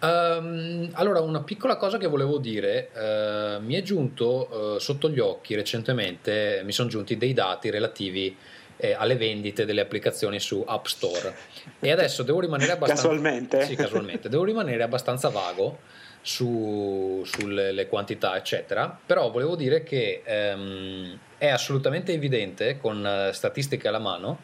Um, 0.00 0.90
allora, 0.94 1.20
una 1.20 1.42
piccola 1.42 1.76
cosa 1.76 1.98
che 1.98 2.08
volevo 2.08 2.38
dire, 2.38 2.90
uh, 2.94 3.62
mi 3.62 3.74
è 3.74 3.82
giunto 3.82 4.74
uh, 4.74 4.78
sotto 4.78 5.08
gli 5.08 5.20
occhi 5.20 5.54
recentemente, 5.54 6.62
mi 6.64 6.72
sono 6.72 6.88
giunti 6.88 7.16
dei 7.16 7.32
dati 7.32 7.70
relativi 7.70 8.36
eh, 8.78 8.94
alle 8.94 9.16
vendite 9.16 9.64
delle 9.64 9.80
applicazioni 9.80 10.40
su 10.40 10.64
App 10.66 10.86
Store. 10.86 11.34
E 11.78 11.90
adesso 11.90 12.22
devo 12.22 12.40
rimanere 12.40 12.72
abbastanza... 12.72 13.02
Casualmente? 13.02 13.64
Sì, 13.64 13.74
casualmente. 13.74 14.28
Devo 14.28 14.44
rimanere 14.44 14.82
abbastanza 14.82 15.28
vago 15.28 15.78
su, 16.22 17.22
sulle 17.24 17.86
quantità, 17.88 18.36
eccetera. 18.36 18.98
Però 19.04 19.30
volevo 19.30 19.56
dire 19.56 19.82
che 19.82 20.22
ehm, 20.24 21.18
è 21.36 21.48
assolutamente 21.48 22.12
evidente, 22.12 22.78
con 22.78 23.04
eh, 23.06 23.32
statistiche 23.32 23.88
alla 23.88 23.98
mano, 23.98 24.40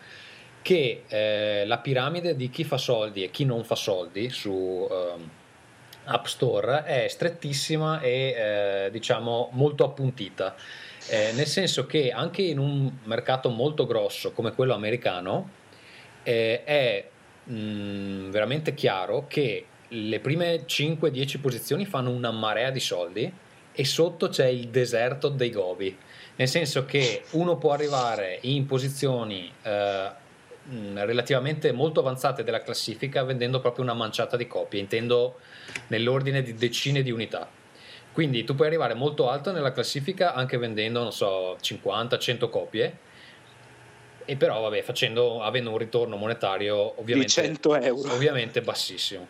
che 0.63 1.03
eh, 1.07 1.65
la 1.67 1.79
piramide 1.79 2.37
di 2.37 2.51
chi 2.51 2.65
fa 2.65 2.79
soldi 2.79 3.23
e 3.23 3.31
chi 3.31 3.45
non 3.45 3.65
fa 3.65 3.75
soldi 3.75 4.31
su 4.31 4.89
eh, 4.91 5.43
App 6.05 6.25
Store 6.25 6.85
è 6.85 7.07
strettissima 7.09 8.01
e 8.01 8.35
eh, 8.87 8.91
diciamo 8.91 9.51
molto 9.53 9.85
appuntita 9.85 10.55
eh, 11.09 11.33
nel 11.35 11.47
senso 11.47 11.87
che 11.87 12.11
anche 12.11 12.43
in 12.43 12.59
un 12.59 12.91
mercato 13.05 13.51
molto 13.51 13.87
grosso 13.87 14.33
come 14.33 14.53
quello 14.53 14.75
americano 14.75 15.51
eh, 16.23 16.65
è 16.65 17.09
mh, 17.45 17.55
mm, 17.55 18.31
veramente 18.31 18.75
chiaro 18.75 19.27
che 19.29 19.67
le 19.89 20.21
prime 20.21 20.65
5-10 20.67 21.41
posizioni 21.41 21.85
fanno 21.85 22.11
una 22.11 22.31
marea 22.31 22.71
di 22.71 22.81
soldi 22.81 23.33
e 23.77 23.85
sotto 23.85 24.29
c'è 24.29 24.47
il 24.47 24.69
deserto 24.69 25.29
dei 25.29 25.51
gobi, 25.51 25.97
nel 26.37 26.49
senso 26.49 26.85
che 26.85 27.25
uno 27.33 27.59
può 27.59 27.73
arrivare 27.73 28.39
in 28.43 28.67
posizioni 28.67 29.53
eh, 29.63 30.11
mm, 30.69 30.97
relativamente 30.99 31.71
molto 31.73 32.01
avanzate 32.01 32.43
della 32.45 32.63
classifica 32.63 33.25
vendendo 33.25 33.61
proprio 33.61 33.85
una 33.85 33.95
manciata 33.95 34.37
di 34.37 34.47
copie, 34.47 34.81
intendo 34.81 35.39
nell'ordine 35.89 36.43
di 36.43 36.55
decine 36.55 37.03
di 37.03 37.11
unità. 37.11 37.63
Quindi 38.15 38.45
tu 38.45 38.55
puoi 38.55 38.69
arrivare 38.69 38.95
molto 38.95 39.29
alto 39.29 39.51
nella 39.51 39.73
classifica 39.73 40.35
anche 40.35 40.57
vendendo, 40.57 41.03
non 41.03 41.11
so, 41.11 41.57
50-100 41.61 42.49
copie. 42.49 42.99
E 44.25 44.37
però, 44.37 44.61
vabbè, 44.61 44.83
facendo, 44.83 45.43
avendo 45.43 45.73
un 45.73 45.79
ritorno 45.79 46.15
monetario 46.15 46.99
ovviamente, 47.01 47.41
di 47.41 47.47
100 47.49 47.75
euro. 47.81 48.13
ovviamente 48.13 48.61
bassissimo. 48.61 49.27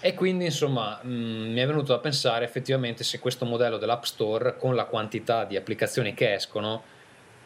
E 0.00 0.12
quindi, 0.14 0.46
insomma, 0.46 0.98
mh, 1.00 1.08
mm, 1.08 1.52
mi 1.52 1.60
è 1.60 1.66
venuto 1.68 1.92
da 1.92 2.00
pensare 2.00 2.44
effettivamente 2.44 3.04
se 3.04 3.20
questo 3.20 3.44
modello 3.44 3.78
dell'App 3.78 4.02
Store, 4.02 4.56
con 4.56 4.74
la 4.74 4.86
quantità 4.86 5.44
di 5.44 5.56
applicazioni 5.56 6.12
che 6.12 6.34
escono, 6.34 6.82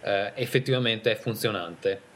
eh, 0.01 0.33
effettivamente 0.35 1.11
è 1.11 1.14
funzionante. 1.14 2.09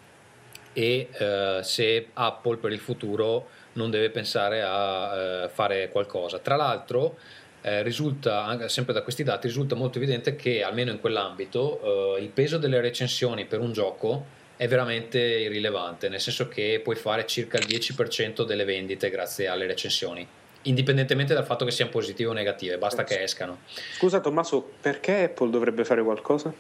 E 0.73 1.11
eh, 1.13 1.61
se 1.63 2.09
Apple 2.15 2.57
per 2.57 2.73
il 2.73 2.81
futuro 2.81 3.49
non 3.75 3.91
deve 3.91 4.09
pensare 4.09 4.63
a 4.63 5.17
eh, 5.45 5.49
fare 5.51 5.91
qualcosa. 5.91 6.39
Tra 6.39 6.57
l'altro, 6.57 7.19
eh, 7.67 7.83
risulta, 7.83 8.69
sempre 8.69 8.93
da 8.93 9.01
questi 9.01 9.23
dati, 9.23 9.47
risulta 9.47 9.75
molto 9.75 9.97
evidente 9.97 10.37
che 10.37 10.63
almeno 10.63 10.91
in 10.91 11.01
quell'ambito 11.01 12.17
eh, 12.17 12.23
il 12.23 12.29
peso 12.29 12.59
delle 12.59 12.79
recensioni 12.83 13.47
per 13.47 13.61
un 13.61 13.73
gioco 13.73 14.27
è 14.57 14.69
veramente 14.69 15.19
irrilevante, 15.19 16.11
nel 16.11 16.21
senso 16.21 16.47
che 16.47 16.81
puoi 16.85 16.95
fare 16.95 17.27
circa 17.27 17.57
il 17.57 17.67
10% 17.67 18.45
delle 18.45 18.65
vendite 18.65 19.09
grazie 19.09 19.49
alle 19.49 19.67
recensioni 19.67 20.27
indipendentemente 20.67 21.35
dal 21.35 21.45
fatto 21.45 21.67
che 21.67 21.71
siano 21.71 21.91
positive 21.91 22.31
o 22.31 22.33
negative, 22.33 22.79
basta 22.79 23.05
che 23.05 23.23
escano. 23.23 23.59
Scusa 23.99 24.21
Tommaso, 24.21 24.67
perché 24.81 25.25
Apple 25.25 25.51
dovrebbe 25.51 25.85
fare 25.85 26.03
qualcosa? 26.03 26.53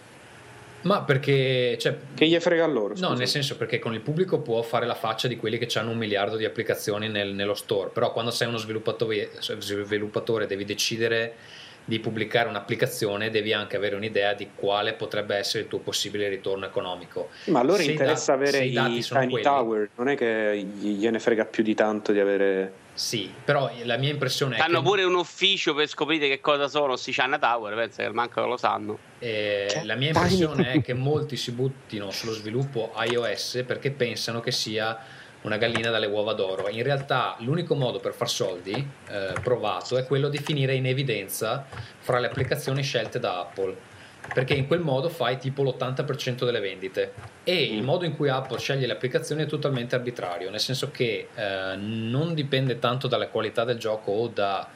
Ma 0.84 1.02
perché... 1.02 1.76
Cioè, 1.78 1.96
che 2.14 2.26
gli 2.26 2.38
frega 2.38 2.64
a 2.64 2.66
loro? 2.66 2.94
Scusa. 2.94 3.08
No, 3.08 3.14
nel 3.14 3.28
senso 3.28 3.56
perché 3.56 3.78
con 3.78 3.94
il 3.94 4.00
pubblico 4.00 4.40
può 4.40 4.62
fare 4.62 4.86
la 4.86 4.94
faccia 4.94 5.28
di 5.28 5.36
quelli 5.36 5.58
che 5.58 5.78
hanno 5.78 5.90
un 5.90 5.98
miliardo 5.98 6.36
di 6.36 6.44
applicazioni 6.44 7.08
nel, 7.08 7.34
nello 7.34 7.54
store, 7.54 7.90
però 7.90 8.12
quando 8.12 8.30
sei 8.30 8.48
uno 8.48 8.56
sviluppatore, 8.56 9.30
sviluppatore 9.38 10.46
devi 10.46 10.64
decidere 10.64 11.34
di 11.86 11.98
pubblicare 12.00 12.48
un'applicazione 12.48 13.28
devi 13.30 13.52
anche 13.52 13.76
avere 13.76 13.94
un'idea 13.94 14.32
di 14.32 14.48
quale 14.54 14.94
potrebbe 14.94 15.36
essere 15.36 15.64
il 15.64 15.68
tuo 15.68 15.80
possibile 15.80 16.28
ritorno 16.28 16.64
economico. 16.64 17.28
Ma 17.46 17.60
a 17.60 17.62
loro 17.62 17.82
se 17.82 17.90
interessa 17.90 18.34
da, 18.34 18.42
avere 18.42 18.64
i, 18.64 18.70
i 18.70 19.02
tiny 19.02 19.28
quelli, 19.28 19.42
tower, 19.42 19.90
non 19.96 20.08
è 20.08 20.16
che 20.16 20.66
gliene 20.80 21.18
frega 21.18 21.44
più 21.44 21.62
di 21.62 21.74
tanto 21.74 22.12
di 22.12 22.20
avere... 22.20 22.82
Sì, 22.94 23.32
però 23.44 23.70
la 23.82 23.96
mia 23.96 24.10
impressione 24.10 24.56
è 24.56 24.60
Hanno 24.60 24.78
che... 24.78 24.88
pure 24.88 25.04
un 25.04 25.14
ufficio 25.14 25.74
per 25.74 25.88
scoprire 25.88 26.28
che 26.28 26.40
cosa 26.40 26.68
sono 26.68 26.94
sti 26.94 27.10
China 27.10 27.38
Tower, 27.38 27.74
penso 27.74 28.02
che 28.02 28.08
manco 28.10 28.46
lo 28.46 28.56
sanno. 28.56 28.98
Eh, 29.18 29.80
la 29.84 29.96
mia 29.96 30.08
impressione 30.08 30.72
è 30.72 30.80
che 30.80 30.94
molti 30.94 31.36
si 31.36 31.50
buttino 31.50 32.10
sullo 32.12 32.32
sviluppo 32.32 32.92
iOS 32.96 33.64
perché 33.66 33.90
pensano 33.90 34.40
che 34.40 34.52
sia 34.52 34.96
una 35.42 35.56
gallina 35.56 35.90
dalle 35.90 36.06
uova 36.06 36.32
d'oro. 36.34 36.68
In 36.68 36.82
realtà 36.82 37.36
l'unico 37.40 37.74
modo 37.74 37.98
per 37.98 38.14
far 38.14 38.30
soldi 38.30 38.72
eh, 39.08 39.34
provato 39.42 39.96
è 39.98 40.06
quello 40.06 40.28
di 40.28 40.38
finire 40.38 40.74
in 40.74 40.86
evidenza 40.86 41.66
fra 41.98 42.18
le 42.18 42.28
applicazioni 42.28 42.82
scelte 42.82 43.18
da 43.18 43.40
Apple. 43.40 43.92
Perché 44.32 44.54
in 44.54 44.66
quel 44.66 44.80
modo 44.80 45.08
fai 45.10 45.36
tipo 45.38 45.62
l'80% 45.62 46.44
delle 46.44 46.60
vendite 46.60 47.12
e 47.44 47.62
il 47.62 47.82
mm. 47.82 47.84
modo 47.84 48.04
in 48.04 48.16
cui 48.16 48.28
Apple 48.28 48.58
sceglie 48.58 48.86
le 48.86 48.94
applicazioni 48.94 49.42
è 49.42 49.46
totalmente 49.46 49.94
arbitrario, 49.94 50.50
nel 50.50 50.60
senso 50.60 50.90
che 50.90 51.28
eh, 51.34 51.76
non 51.76 52.34
dipende 52.34 52.78
tanto 52.78 53.06
dalla 53.06 53.28
qualità 53.28 53.64
del 53.64 53.78
gioco 53.78 54.12
o 54.12 54.28
dalle 54.28 54.66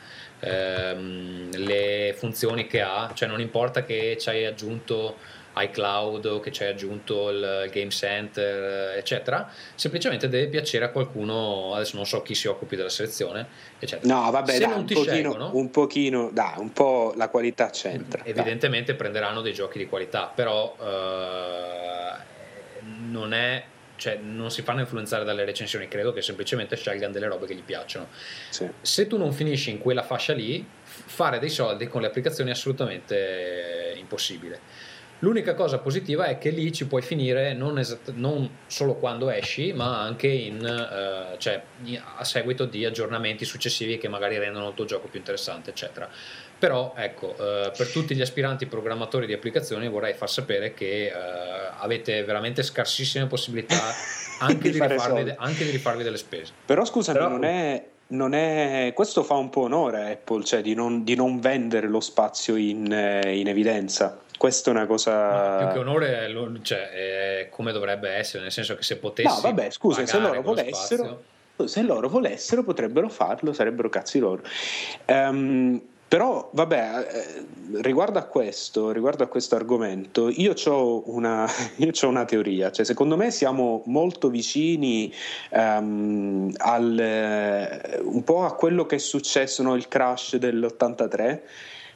ehm, 0.40 2.14
funzioni 2.14 2.66
che 2.66 2.82
ha, 2.82 3.11
cioè 3.14 3.26
non 3.26 3.40
importa 3.40 3.84
che 3.84 4.18
ci 4.20 4.28
hai 4.28 4.44
aggiunto 4.44 5.16
iCloud 5.59 6.41
che 6.41 6.53
ci 6.53 6.63
hai 6.63 6.71
aggiunto 6.71 7.31
il 7.31 7.69
Game 7.73 7.91
Center, 7.91 8.97
eccetera, 8.97 9.51
semplicemente 9.75 10.29
deve 10.29 10.49
piacere 10.49 10.85
a 10.85 10.91
qualcuno, 10.91 11.75
adesso 11.75 11.97
non 11.97 12.07
so 12.07 12.23
chi 12.23 12.35
si 12.35 12.47
occupi 12.49 12.77
della 12.77 12.89
selezione, 12.89 13.47
eccetera. 13.79 14.15
No, 14.15 14.31
vabbè, 14.31 14.53
Se 14.53 14.59
dai, 14.59 14.69
non 14.69 14.79
un 14.81 14.87
ti 14.87 14.95
pochino, 14.95 15.13
scelgono, 15.13 15.51
un 15.55 15.71
pochino, 15.71 16.31
dai, 16.33 16.59
un 16.59 16.73
po' 16.73 17.13
la 17.17 17.29
qualità 17.29 17.71
c'entra. 17.71 18.23
dai. 18.23 18.31
evidentemente 18.33 18.95
prenderanno 18.95 19.41
dei 19.41 19.53
giochi 19.53 19.79
di 19.79 19.87
qualità, 19.87 20.31
però 20.35 20.77
eh, 20.81 22.13
non 23.11 23.33
è 23.33 23.65
cioè 23.99 24.17
non 24.23 24.51
si 24.51 24.63
fanno 24.63 24.81
influenzare 24.81 25.25
dalle 25.25 25.45
recensioni, 25.45 25.89
credo 25.89 26.13
che 26.13 26.23
semplicemente 26.23 26.77
scelgano 26.77 27.13
delle 27.13 27.27
robe 27.27 27.47
che 27.47 27.55
gli 27.55 27.63
piacciono. 27.63 28.07
Sì. 28.49 28.67
Se 28.81 29.07
tu 29.07 29.19
non 29.19 29.33
finisci 29.33 29.71
in 29.71 29.79
quella 29.79 30.03
fascia 30.03 30.33
lì, 30.33 30.65
fare 30.85 31.39
dei 31.39 31.51
soldi 31.51 31.89
con 31.89 32.01
le 32.01 32.07
applicazioni 32.07 32.51
è 32.51 32.53
assolutamente 32.53 33.95
impossibile. 33.97 34.61
L'unica 35.21 35.55
cosa 35.55 35.79
positiva 35.79 36.27
è 36.27 36.39
che 36.39 36.51
lì 36.51 36.73
ci 36.73 36.87
puoi 36.87 37.03
finire 37.03 37.53
non, 37.53 37.79
esatt- 37.79 38.12
non 38.14 38.49
solo 38.66 38.95
quando 38.95 39.31
esci, 39.31 39.73
ma 39.73 40.01
anche 40.01 40.29
in, 40.29 40.64
eh, 40.64 41.37
cioè, 41.39 41.61
a 42.16 42.25
seguito 42.25 42.66
di 42.66 42.85
aggiornamenti 42.85 43.45
successivi 43.45 43.99
che 43.99 44.07
magari 44.07 44.39
rendono 44.39 44.69
il 44.69 44.75
tuo 44.75 44.85
gioco 44.85 45.09
più 45.09 45.19
interessante, 45.19 45.71
eccetera. 45.71 46.09
Però 46.57 46.95
ecco, 46.97 47.33
eh, 47.33 47.73
per 47.77 47.89
tutti 47.91 48.14
gli 48.14 48.21
aspiranti 48.21 48.66
programmatori 48.66 49.27
di 49.27 49.33
applicazioni 49.33 49.89
vorrei 49.89 50.14
far 50.14 50.31
sapere 50.31 50.73
che 50.73 51.07
eh, 51.07 51.12
avete 51.79 52.23
veramente 52.25 52.62
scarsissime 52.62 53.27
possibilità 53.27 53.77
anche 54.41 54.71
Di 54.71 54.81
rifarvi, 54.81 55.35
anche 55.37 55.64
di 55.64 55.71
rifarvi 55.71 56.03
delle 56.05 56.16
spese. 56.16 56.53
Però 56.64 56.85
scusami, 56.85 57.19
Però- 57.19 57.31
non 57.31 57.45
è, 57.45 58.87
è- 58.87 58.93
questo 58.93 59.23
fa 59.23 59.35
un 59.35 59.51
po' 59.51 59.62
onore 59.62 60.01
a 60.01 60.09
Apple, 60.11 60.45
cioè 60.45 60.62
di 60.62 60.75
non, 60.75 61.05
di 61.05 61.14
non 61.14 61.41
vendere 61.41 61.89
lo 61.89 62.01
spazio 62.01 62.57
in, 62.57 62.91
eh, 62.93 63.37
in 63.37 63.49
evidenza. 63.49 64.21
Questa 64.39 64.70
è 64.70 64.72
una 64.72 64.86
cosa. 64.86 65.57
più 65.59 65.72
che 65.72 65.78
onore 65.78 66.20
è, 66.20 66.28
lo- 66.28 66.62
cioè, 66.62 67.41
è 67.41 67.49
come 67.51 67.72
dovrebbe 67.72 68.09
essere, 68.11 68.45
nel 68.45 68.53
senso 68.53 68.74
che 68.76 68.82
se 68.82 68.97
potessi 68.97 69.34
No, 69.34 69.41
vabbè, 69.43 69.70
scusa, 69.70 70.07
se 70.07 70.18
loro 70.18 70.41
volessero, 70.41 71.22
spazio- 71.53 71.66
se 71.66 71.82
loro 71.82 72.09
volessero 72.09 72.62
potrebbero 72.62 73.09
farlo, 73.09 73.53
sarebbero 73.53 73.89
cazzi 73.91 74.18
loro. 74.20 74.43
Ehm, 75.07 75.82
però, 76.09 76.49
vabbè, 76.53 77.09
eh, 77.12 77.80
riguardo 77.82 78.18
a 78.18 78.22
questo, 78.22 78.93
riguardo 78.93 79.24
a 79.24 79.26
questo 79.26 79.57
argomento, 79.57 80.30
io 80.30 80.55
ho 80.66 81.03
una, 81.11 81.47
una 82.03 82.24
teoria, 82.24 82.70
cioè 82.70 82.86
secondo 82.86 83.16
me 83.16 83.30
siamo 83.30 83.82
molto 83.86 84.30
vicini 84.30 85.12
ehm, 85.51 86.55
al, 86.57 86.99
eh, 86.99 88.01
un 88.05 88.24
po' 88.24 88.45
a 88.45 88.55
quello 88.55 88.86
che 88.86 88.97
è 88.97 88.99
successo, 88.99 89.62
no, 89.62 89.74
il 89.74 89.89
crash 89.89 90.36
dell'83. 90.36 91.41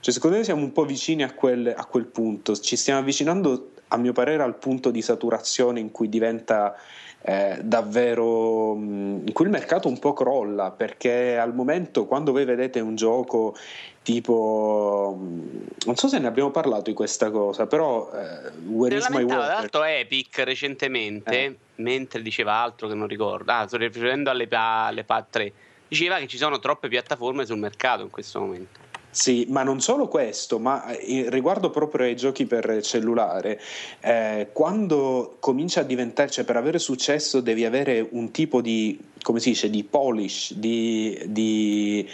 Cioè, 0.02 0.12
secondo 0.12 0.36
me 0.36 0.42
siamo 0.42 0.62
un 0.62 0.72
po' 0.72 0.84
vicini 0.84 1.22
a 1.22 1.32
quel, 1.32 1.72
a 1.76 1.84
quel 1.84 2.06
punto, 2.06 2.56
ci 2.56 2.74
stiamo 2.74 2.98
avvicinando, 2.98 3.70
a 3.86 3.96
mio 3.98 4.12
parere, 4.12 4.42
al 4.42 4.56
punto 4.56 4.90
di 4.90 5.00
saturazione 5.00 5.78
in 5.78 5.92
cui 5.92 6.08
diventa 6.08 6.74
eh, 7.20 7.60
davvero 7.62 8.74
mh, 8.74 9.22
in 9.26 9.32
cui 9.32 9.44
il 9.44 9.52
mercato 9.52 9.86
un 9.86 10.00
po' 10.00 10.12
crolla 10.12 10.72
perché 10.72 11.38
al 11.38 11.54
momento 11.54 12.06
quando 12.06 12.32
voi 12.32 12.44
vedete 12.44 12.80
un 12.80 12.96
gioco 12.96 13.54
tipo 14.02 15.16
mh, 15.16 15.66
non 15.86 15.94
so 15.94 16.08
se 16.08 16.18
ne 16.18 16.26
abbiamo 16.26 16.50
parlato 16.50 16.90
di 16.90 16.94
questa 16.94 17.30
cosa 17.30 17.68
però 17.68 18.10
eh, 18.12 18.50
Where 18.66 18.96
is 18.96 19.08
my 19.08 19.22
water 19.22 19.38
l'altro 19.38 19.84
Epic 19.84 20.36
recentemente, 20.38 21.44
Eh. 21.44 21.56
mentre 21.76 22.22
diceva 22.22 22.54
altro 22.54 22.88
che 22.88 22.94
non 22.94 23.06
ricordo, 23.06 23.52
ah, 23.52 23.68
sto 23.68 23.76
riferendo 23.76 24.28
alle, 24.28 24.48
pa- 24.48 24.86
alle 24.86 25.04
PAD 25.04 25.24
3, 25.30 25.52
diceva 25.86 26.18
che 26.18 26.26
ci 26.26 26.38
sono 26.38 26.58
troppe 26.58 26.88
piattaforme 26.88 27.46
sul 27.46 27.58
mercato 27.58 28.02
in 28.02 28.10
questo 28.10 28.40
momento. 28.40 28.81
Sì, 29.14 29.44
ma 29.50 29.62
non 29.62 29.82
solo 29.82 30.08
questo, 30.08 30.58
ma 30.58 30.86
eh, 30.86 31.26
riguardo 31.28 31.68
proprio 31.68 32.06
ai 32.06 32.16
giochi 32.16 32.46
per 32.46 32.80
cellulare, 32.80 33.60
eh, 34.00 34.48
quando 34.54 35.36
comincia 35.38 35.80
a 35.80 35.84
diventare, 35.84 36.30
cioè 36.30 36.44
per 36.44 36.56
avere 36.56 36.78
successo 36.78 37.42
devi 37.42 37.66
avere 37.66 38.08
un 38.12 38.30
tipo 38.30 38.62
di, 38.62 38.98
come 39.20 39.38
si 39.38 39.50
dice, 39.50 39.68
di 39.68 39.84
polish, 39.84 40.54
di, 40.54 41.20
di 41.26 42.08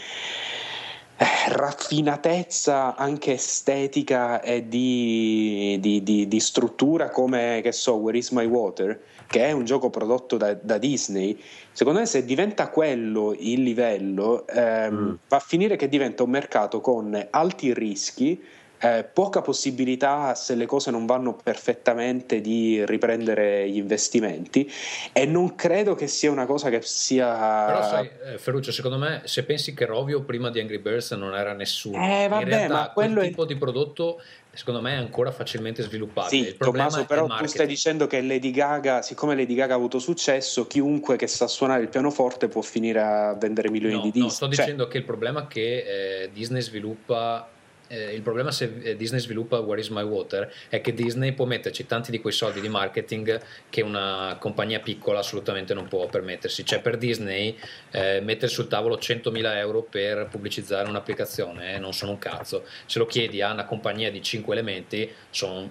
raffinatezza 1.18 2.94
anche 2.96 3.32
estetica 3.32 4.40
e 4.40 4.68
di, 4.68 5.76
di- 5.80 6.02
di- 6.02 6.28
di 6.28 6.40
struttura 6.40 7.10
come, 7.10 7.60
che 7.62 7.72
so, 7.72 7.94
Where 7.94 8.16
is 8.16 8.30
my 8.30 8.46
water, 8.46 9.00
che 9.26 9.44
è 9.46 9.52
un 9.52 9.64
gioco 9.64 9.90
prodotto 9.90 10.36
da, 10.36 10.54
da 10.54 10.78
Disney, 10.78 11.38
secondo 11.72 12.00
me 12.00 12.06
se 12.06 12.24
diventa 12.24 12.68
quello 12.68 13.34
il 13.38 13.62
livello, 13.62 14.46
ehm, 14.46 14.94
Mm. 14.94 15.14
va 15.28 15.36
a 15.36 15.40
finire 15.40 15.76
che 15.76 15.88
diventa 15.88 16.22
un 16.22 16.30
mercato 16.30 16.80
con 16.80 17.26
alti 17.30 17.74
rischi, 17.74 18.42
eh, 18.80 19.04
poca 19.12 19.40
possibilità 19.40 20.34
se 20.34 20.54
le 20.54 20.66
cose 20.66 20.90
non 20.90 21.06
vanno 21.06 21.36
perfettamente 21.42 22.40
di 22.40 22.84
riprendere 22.86 23.68
gli 23.68 23.76
investimenti 23.76 24.70
e 25.12 25.26
non 25.26 25.54
credo 25.54 25.94
che 25.94 26.06
sia 26.06 26.30
una 26.30 26.46
cosa 26.46 26.70
che 26.70 26.80
sia... 26.82 27.64
Però 27.66 27.82
sai, 27.82 28.10
eh, 28.34 28.38
Ferruccio, 28.38 28.72
secondo 28.72 28.98
me, 28.98 29.22
se 29.24 29.44
pensi 29.44 29.74
che 29.74 29.84
Rovio 29.84 30.22
prima 30.22 30.50
di 30.50 30.60
Angry 30.60 30.78
Birds 30.78 31.10
non 31.12 31.34
era 31.34 31.52
nessuno, 31.52 31.96
Eh, 32.04 32.28
vabbè, 32.28 32.42
in 32.42 32.48
realtà 32.48 32.74
ma 32.74 32.90
quello 32.90 33.14
quel 33.14 33.24
è- 33.24 33.28
tipo 33.28 33.44
di 33.44 33.56
prodotto 33.56 34.20
secondo 34.52 34.80
me 34.80 34.92
è 34.94 34.96
ancora 34.96 35.30
facilmente 35.30 35.82
sviluppabile. 35.82 36.42
Sì, 36.42 36.48
Il 36.48 36.56
problema 36.56 36.88
Tommaso, 36.88 37.04
è 37.04 37.06
però 37.06 37.26
tu 37.36 37.46
stai 37.46 37.66
dicendo 37.66 38.08
che 38.08 38.20
Lady 38.22 38.50
Gaga, 38.50 39.02
siccome 39.02 39.36
Lady 39.36 39.54
Gaga 39.54 39.74
ha 39.74 39.76
avuto 39.76 40.00
successo, 40.00 40.66
chiunque 40.66 41.14
che 41.16 41.28
sa 41.28 41.46
suonare 41.46 41.82
il 41.82 41.88
pianoforte 41.88 42.48
può 42.48 42.60
finire 42.62 43.00
a 43.00 43.34
vendere 43.34 43.70
milioni 43.70 43.94
No, 43.94 44.00
di 44.00 44.06
no, 44.18 44.24
dischi. 44.24 44.30
sto 44.30 44.48
Cioè, 44.48 44.64
dicendo 44.64 44.88
che 44.88 44.98
il 44.98 45.04
problema 45.04 45.44
è 45.44 45.46
che 45.46 46.22
eh, 46.22 46.30
Disney 46.32 46.60
sviluppa. 46.60 47.48
Eh, 47.88 48.14
il 48.14 48.22
problema 48.22 48.50
se 48.50 48.78
eh, 48.82 48.96
Disney 48.96 49.20
sviluppa 49.20 49.58
Where 49.58 49.80
is 49.80 49.88
My 49.88 50.02
Water 50.02 50.52
è 50.68 50.80
che 50.80 50.94
Disney 50.94 51.32
può 51.32 51.44
metterci 51.46 51.86
tanti 51.86 52.10
di 52.10 52.20
quei 52.20 52.32
soldi 52.32 52.60
di 52.60 52.68
marketing 52.68 53.40
che 53.68 53.82
una 53.82 54.36
compagnia 54.38 54.80
piccola 54.80 55.20
assolutamente 55.20 55.74
non 55.74 55.88
può 55.88 56.06
permettersi. 56.06 56.64
Cioè, 56.64 56.80
per 56.80 56.96
Disney 56.96 57.56
eh, 57.90 58.20
mettere 58.20 58.48
sul 58.48 58.68
tavolo 58.68 58.96
100.000 58.96 59.56
euro 59.56 59.82
per 59.82 60.28
pubblicizzare 60.30 60.88
un'applicazione 60.88 61.74
eh, 61.74 61.78
non 61.78 61.92
sono 61.92 62.12
un 62.12 62.18
cazzo. 62.18 62.64
Se 62.86 62.98
lo 62.98 63.06
chiedi 63.06 63.42
a 63.42 63.52
una 63.52 63.64
compagnia 63.64 64.10
di 64.10 64.22
5 64.22 64.52
elementi, 64.52 65.10
sono 65.30 65.68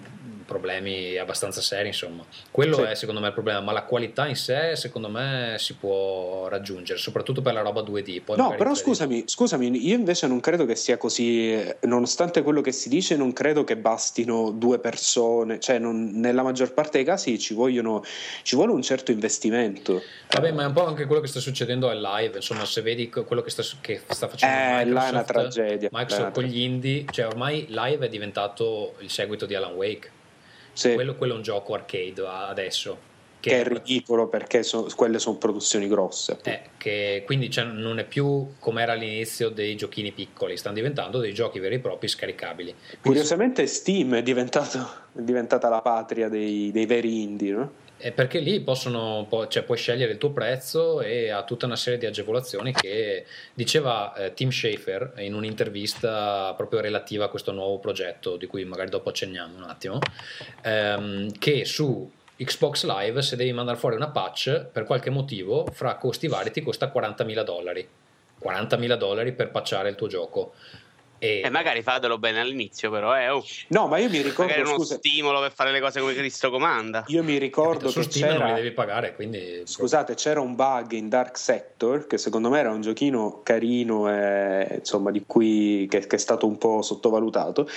problemi 0.48 1.16
abbastanza 1.18 1.60
seri. 1.60 1.88
Insomma, 1.88 2.24
quello 2.50 2.76
Sì. 2.76 2.82
è 2.82 2.94
secondo 2.96 3.20
me 3.20 3.28
il 3.28 3.32
problema. 3.34 3.60
Ma 3.60 3.72
la 3.72 3.82
qualità 3.82 4.26
in 4.26 4.34
sé, 4.34 4.74
secondo 4.74 5.08
me, 5.10 5.54
si 5.58 5.74
può 5.74 6.48
raggiungere, 6.48 6.98
soprattutto 6.98 7.42
per 7.42 7.52
la 7.52 7.60
roba 7.60 7.82
2D. 7.82 8.22
Poi 8.22 8.36
No, 8.38 8.54
però 8.56 8.72
3D. 8.72 8.74
scusami, 8.82 9.22
scusami, 9.26 9.86
io 9.86 9.94
invece 9.94 10.26
non 10.26 10.40
credo 10.40 10.64
che 10.64 10.74
sia 10.74 10.96
così, 10.96 11.62
nonostante 11.82 12.42
quello 12.42 12.62
che 12.62 12.72
si 12.72 12.88
dice, 12.88 13.14
non 13.16 13.32
credo 13.32 13.62
che 13.62 13.76
bastino 13.76 14.50
due 14.50 14.78
persone, 14.80 15.60
cioè 15.60 15.78
non- 15.78 16.10
nella 16.14 16.42
maggior 16.42 16.72
parte 16.72 16.96
dei 16.98 17.04
casi 17.06 17.38
ci, 17.38 17.52
vogliono, 17.54 18.02
ci 18.42 18.56
vuole 18.56 18.72
un 18.72 18.82
certo 18.82 19.12
investimento. 19.12 20.02
Vabbè, 20.30 20.52
ma 20.52 20.62
è 20.62 20.66
un 20.66 20.72
po' 20.72 20.86
anche 20.86 21.04
quello 21.04 21.20
che 21.20 21.28
sta 21.28 21.40
succedendo 21.40 21.88
al 21.90 22.00
live. 22.00 22.36
Insomma, 22.36 22.64
se 22.64 22.80
vedi 22.80 23.10
quello 23.10 23.42
che 23.42 23.50
sta, 23.50 23.62
che 23.82 24.00
sta 24.08 24.26
facendo 24.28 24.54
Eh, 24.54 24.84
Microsoft, 24.84 24.92
là 24.94 25.06
è 25.06 25.10
una 25.10 25.24
tragedia, 25.24 25.88
Microsoft 25.92 26.32
con 26.32 26.44
gli 26.44 26.60
indie, 26.60 27.04
cioè 27.10 27.26
ormai 27.26 27.66
live 27.68 28.06
è 28.06 28.08
diventato 28.08 28.94
il 29.00 29.10
seguito 29.10 29.44
di 29.46 29.54
Alan 29.54 29.74
Wake. 29.74 30.10
Sì, 30.78 30.94
Quello, 30.94 31.16
quello 31.16 31.32
è 31.32 31.36
un 31.36 31.42
gioco 31.42 31.74
arcade 31.74 32.22
adesso. 32.24 32.96
che 33.40 33.60
è 33.60 33.64
ridicolo 33.66 34.28
perché 34.28 34.62
so- 34.62 34.88
quelle 34.94 35.18
sono 35.18 35.36
produzioni 35.38 35.88
grosse. 35.88 36.38
Eh, 36.44 36.60
che 36.76 37.22
quindi 37.26 37.50
cioè, 37.50 37.64
non 37.64 37.98
è 37.98 38.04
più 38.04 38.54
come 38.60 38.82
era 38.82 38.92
all'inizio 38.92 39.48
dei 39.48 39.74
giochini 39.76 40.12
piccoli, 40.12 40.56
stanno 40.56 40.76
diventando 40.76 41.18
dei 41.18 41.34
giochi 41.34 41.58
veri 41.58 41.76
e 41.76 41.78
propri 41.80 42.06
scaricabili. 42.06 42.72
Quindi, 42.72 42.98
Curiosamente 43.00 43.66
Steam 43.66 44.14
è, 44.14 44.22
diventato, 44.22 44.78
è 45.16 45.20
diventata 45.20 45.68
la 45.68 45.80
patria 45.80 46.28
dei, 46.28 46.70
dei 46.72 46.86
veri 46.86 47.22
indie, 47.22 47.52
no? 47.52 47.72
Eh, 47.98 48.12
perché 48.12 48.38
lì 48.38 48.60
possono, 48.60 49.26
po- 49.28 49.48
cioè, 49.48 49.64
puoi 49.64 49.76
scegliere 49.76 50.12
il 50.12 50.18
tuo 50.18 50.30
prezzo 50.30 51.00
e 51.00 51.30
ha 51.30 51.42
tutta 51.42 51.66
una 51.66 51.76
serie 51.76 51.98
di 51.98 52.06
agevolazioni 52.06 52.72
che 52.72 53.26
diceva 53.54 54.14
eh, 54.14 54.34
Tim 54.34 54.50
Schafer 54.50 55.14
in 55.18 55.34
un'intervista 55.34 56.54
proprio 56.56 56.80
relativa 56.80 57.26
a 57.26 57.28
questo 57.28 57.52
nuovo 57.52 57.78
progetto, 57.78 58.36
di 58.36 58.46
cui 58.46 58.64
magari 58.64 58.90
dopo 58.90 59.08
accenniamo 59.08 59.56
un 59.56 59.64
attimo, 59.64 59.98
ehm, 60.62 61.32
che 61.38 61.64
su 61.64 62.10
Xbox 62.36 62.84
Live 62.84 63.20
se 63.22 63.34
devi 63.34 63.52
mandare 63.52 63.78
fuori 63.78 63.96
una 63.96 64.10
patch 64.10 64.66
per 64.72 64.84
qualche 64.84 65.10
motivo 65.10 65.66
fra 65.72 65.96
costi 65.96 66.28
vari 66.28 66.52
ti 66.52 66.62
costa 66.62 66.92
40.000 66.94 67.42
dollari. 67.42 67.88
40.000 68.40 68.94
dollari 68.94 69.32
per 69.32 69.50
patchare 69.50 69.88
il 69.88 69.96
tuo 69.96 70.06
gioco 70.06 70.54
e 71.18 71.42
E 71.44 71.50
magari 71.50 71.82
fatelo 71.82 72.18
bene 72.18 72.40
all'inizio, 72.40 72.90
però, 72.90 73.16
eh, 73.18 73.28
oh, 73.28 73.44
No, 73.68 73.86
ma 73.88 73.98
io 73.98 74.08
mi 74.08 74.20
ricordo, 74.20 74.52
magari 74.52 74.68
uno 74.68 74.78
scusa, 74.78 74.96
stimolo 74.96 75.40
per 75.40 75.52
fare 75.52 75.72
le 75.72 75.80
cose 75.80 76.00
come 76.00 76.14
Cristo 76.14 76.50
comanda. 76.50 77.04
io 77.08 77.22
mi 77.22 77.38
ricordo 77.38 77.88
su 77.88 78.00
che 78.00 78.10
Steam 78.10 78.28
non 78.28 78.38
c'era... 78.38 78.48
li 78.54 78.62
devi 78.62 78.74
pagare 78.74 79.14
quindi 79.14 79.62
Scusate, 79.64 80.14
c'era 80.14 80.40
un 80.40 80.54
bug 80.54 80.92
in 80.92 81.08
Dark 81.08 81.36
Sector 81.36 82.06
che 82.06 82.18
secondo 82.18 82.50
me 82.50 82.58
era 82.60 82.70
un 82.70 82.80
giochino 82.80 83.40
carino 83.42 84.10
e 84.10 84.76
insomma 84.78 85.10
di 85.10 85.24
cui 85.26 85.86
che, 85.90 86.06
che 86.06 86.16
è 86.16 86.18
stato 86.18 86.46
un 86.46 86.56
po' 86.58 86.82
sottovalutato. 86.82 87.68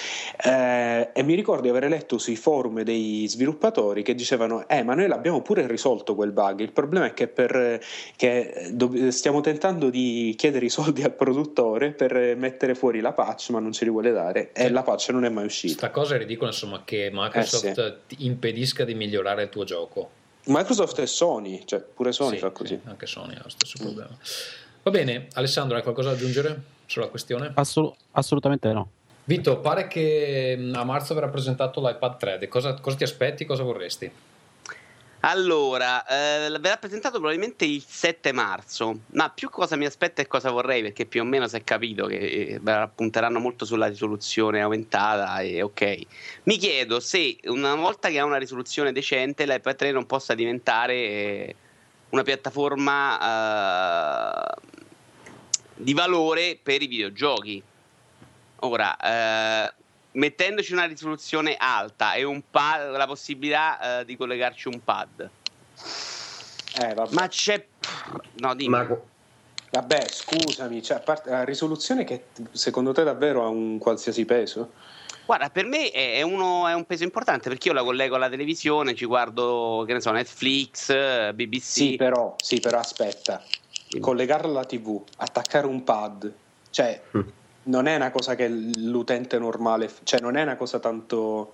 Eh, 0.43 1.09
e 1.13 1.23
mi 1.23 1.35
ricordo 1.35 1.63
di 1.63 1.69
aver 1.69 1.89
letto 1.89 2.17
sui 2.17 2.35
forum 2.35 2.81
dei 2.81 3.25
sviluppatori 3.27 4.03
che 4.03 4.15
dicevano 4.15 4.67
eh 4.67 4.83
ma 4.83 4.93
noi 4.93 5.07
l'abbiamo 5.07 5.41
pure 5.41 5.67
risolto 5.67 6.15
quel 6.15 6.31
bug. 6.31 6.59
Il 6.59 6.71
problema 6.71 7.07
è 7.07 7.13
che, 7.13 7.27
per, 7.27 7.81
che 8.15 8.69
do- 8.71 9.11
stiamo 9.11 9.41
tentando 9.41 9.89
di 9.89 10.33
chiedere 10.37 10.65
i 10.65 10.69
soldi 10.69 11.03
al 11.03 11.13
produttore 11.13 11.91
per 11.91 12.35
mettere 12.37 12.75
fuori 12.75 12.99
la 12.99 13.13
patch 13.13 13.30
patch, 13.32 13.49
ma 13.49 13.59
non 13.59 13.71
ce 13.71 13.86
li 13.86 13.89
vuole 13.89 14.11
dare 14.11 14.51
e 14.51 14.65
Sì. 14.65 14.71
la 14.71 14.84
patch 14.84 15.09
non 15.09 15.25
è 15.25 15.29
mai 15.29 15.45
uscita. 15.45 15.73
Sta 15.73 15.89
cosa 15.91 16.15
è 16.15 16.17
ridicola, 16.17 16.49
insomma, 16.51 16.82
che 16.84 17.09
Microsoft 17.11 17.77
Eh, 17.77 17.97
ti 18.07 18.25
impedisca 18.25 18.84
di 18.84 18.93
migliorare 18.93 19.43
il 19.43 19.49
tuo 19.49 19.63
gioco. 19.63 20.09
Microsoft 20.45 20.99
e 20.99 21.05
Sony, 21.07 21.63
cioè 21.65 21.79
pure 21.79 22.11
Sony 22.11 22.36
Sì, 22.36 22.39
fa 22.39 22.49
così. 22.51 22.79
sì, 22.82 22.89
anche 22.89 23.05
Sony 23.05 23.36
ha 23.36 23.41
lo 23.43 23.49
stesso 23.49 23.77
Mm. 23.79 23.86
problema. 23.86 24.17
Va 24.84 24.91
bene, 24.91 25.27
Alessandro, 25.34 25.77
hai 25.77 25.84
qualcosa 25.84 26.09
da 26.09 26.15
aggiungere 26.15 26.61
sulla 26.86 27.07
questione? 27.07 27.51
Assol- 27.55 27.93
assolutamente 28.11 28.71
no. 28.73 28.91
Vito, 29.23 29.59
pare 29.59 29.88
che 29.88 30.55
mh, 30.57 30.73
a 30.75 30.84
marzo 30.84 31.13
verrà 31.13 31.29
presentato 31.29 31.79
l'iPad 31.79 32.17
3D. 32.17 32.47
Cosa, 32.47 32.73
cosa 32.82 32.97
ti 32.97 33.03
aspetti? 33.03 33.45
Cosa 33.45 33.63
vorresti? 33.63 34.11
Allora, 35.24 36.03
eh, 36.05 36.49
verrà 36.59 36.78
presentato 36.78 37.19
probabilmente 37.19 37.63
il 37.63 37.84
7 37.86 38.32
marzo, 38.32 39.01
ma 39.11 39.30
più 39.30 39.51
cosa 39.51 39.76
mi 39.76 39.86
aspetta 39.86 40.24
e 40.24 40.28
cosa 40.28 40.49
vorrei, 40.49 40.82
perché 40.82 41.05
più 41.05 41.22
o 41.22 41.26
meno 41.26 41.47
si 41.47 41.57
è 41.57 41.63
capito 41.63 42.07
che 42.07 42.59
eh, 42.63 42.89
punteranno 42.95 43.38
molto 43.38 43.63
sulla 43.63 43.86
risoluzione 43.86 44.61
aumentata 44.61 45.39
e 45.41 45.61
ok. 45.61 45.99
Mi 46.43 46.57
chiedo 46.57 46.99
se 46.99 47.38
una 47.45 47.76
volta 47.76 48.09
che 48.09 48.17
ha 48.17 48.26
una 48.26 48.38
risoluzione 48.38 48.91
decente 48.91 49.45
l'iPad 49.45 49.76
3 49.76 49.91
non 49.91 50.07
possa 50.07 50.34
diventare 50.34 50.93
eh, 50.93 51.55
una 52.09 52.24
piattaforma 52.24 54.49
eh, 54.49 54.55
di 55.76 55.93
valore 55.93 56.57
per 56.61 56.82
i 56.82 56.88
videogiochi. 56.88 57.61
Ora, 58.63 58.97
eh, 58.97 59.74
mettendoci 60.14 60.74
una 60.74 60.86
risoluzione 60.86 61.55
alta 61.57 62.14
e 62.14 62.24
un 62.24 62.41
pad, 62.49 62.91
la 62.95 63.07
possibilità 63.07 63.99
eh, 63.99 64.05
di 64.05 64.16
collegarci 64.18 64.68
un 64.68 64.84
pad. 64.84 65.30
Eh, 66.80 66.93
vabbè. 66.93 67.14
Ma 67.14 67.28
c'è. 67.28 67.66
No, 68.36 68.55
dimmi. 68.55 68.70
Ma 68.70 68.88
Vabbè, 69.72 70.05
scusami, 70.09 70.84
cioè, 70.84 70.97
a 70.97 70.99
parte 70.99 71.30
la 71.30 71.45
risoluzione 71.45 72.03
che 72.03 72.26
secondo 72.51 72.91
te 72.91 73.05
davvero 73.05 73.45
ha 73.45 73.47
un 73.47 73.78
qualsiasi 73.78 74.26
peso? 74.26 74.74
Guarda, 75.26 75.49
per 75.49 75.64
me 75.66 75.89
è, 75.91 76.18
è 76.18 76.22
uno- 76.24 76.68
è 76.68 76.74
un 76.74 76.84
peso 76.84 77.05
importante 77.05 77.47
perché 77.47 77.70
io 77.70 77.74
la 77.74 77.84
collego 77.84 78.16
alla 78.16 78.28
televisione, 78.28 78.95
ci 78.95 79.05
guardo, 79.05 79.86
che 79.88 79.93
ne 79.93 80.01
so, 80.01 80.12
Netflix, 80.12 80.89
eh, 80.89 81.32
BBC. 81.34 81.62
Sì, 81.64 81.95
però, 81.95 82.36
sì, 82.38 82.59
però 82.59 82.80
aspetta. 82.80 83.41
Collegarla 83.97 84.49
alla 84.49 84.66
TV, 84.66 85.01
attaccare 85.18 85.66
un 85.68 85.84
pad, 85.86 86.34
cioè 86.70 87.01
Mm. 87.16 87.22
Non 87.64 87.88
è 87.88 87.95
una 87.95 88.12
cosa 88.12 88.36
che 88.36 88.47
l'utente 88.47 89.38
normale, 89.38 89.89
cioè 90.03 90.20
non 90.20 90.36
è 90.38 90.41
una 90.41 90.55
cosa 90.55 90.80
tanto... 90.80 91.53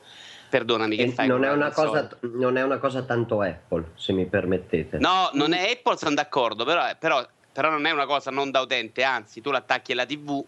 Perdonami, 0.49 0.95
che 0.95 1.03
eh, 1.03 1.11
fai? 1.11 1.27
non, 1.27 1.43
è 1.43 1.51
una 1.51 1.71
cosa, 1.71 2.07
non 2.21 2.55
è 2.55 2.63
una 2.63 2.77
cosa 2.77 3.01
tanto 3.01 3.41
Apple, 3.41 3.91
se 3.95 4.13
mi 4.13 4.25
permettete. 4.25 4.97
No, 4.97 5.29
non 5.33 5.51
è 5.51 5.71
Apple, 5.71 5.97
sono 5.97 6.15
d'accordo, 6.15 6.63
però, 6.63 6.83
però, 6.97 7.27
però 7.51 7.69
non 7.69 7.85
è 7.85 7.91
una 7.91 8.05
cosa 8.05 8.31
non 8.31 8.49
da 8.49 8.61
utente, 8.61 9.03
anzi, 9.03 9.41
tu 9.41 9.51
l'attacchi 9.51 9.91
alla 9.91 10.05
TV. 10.05 10.41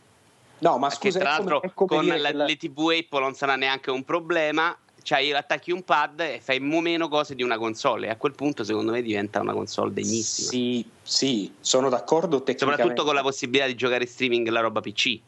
No, 0.59 0.77
ma 0.77 0.89
scusa, 0.89 1.19
tra 1.19 1.35
come- 1.35 1.49
l'altro 1.49 1.71
come 1.73 1.95
con 1.97 2.07
la- 2.07 2.31
la- 2.31 2.45
le 2.45 2.55
TV 2.55 2.91
Apple 2.97 3.19
non 3.19 3.33
sarà 3.33 3.57
neanche 3.57 3.91
un 3.91 4.03
problema. 4.05 4.77
Cioè, 5.01 5.19
io 5.19 5.35
attacchi 5.35 5.71
un 5.71 5.83
pad 5.83 6.19
e 6.19 6.39
fai 6.41 6.59
mo 6.59 6.81
meno 6.81 7.07
cose 7.07 7.33
di 7.35 7.41
una 7.43 7.57
console. 7.57 8.07
E 8.07 8.09
a 8.09 8.15
quel 8.15 8.35
punto, 8.35 8.63
secondo 8.63 8.91
me, 8.91 9.01
diventa 9.01 9.41
una 9.41 9.53
console 9.53 9.91
degnissima. 9.91 10.49
Sì, 10.49 10.85
sì, 11.01 11.53
sono 11.59 11.89
d'accordo 11.89 12.43
tecnicamente. 12.43 12.81
Soprattutto 12.81 13.05
con 13.05 13.15
la 13.15 13.21
possibilità 13.21 13.65
di 13.65 13.75
giocare 13.75 14.05
streaming 14.05 14.47
la 14.49 14.59
roba 14.59 14.81
PC. 14.81 15.19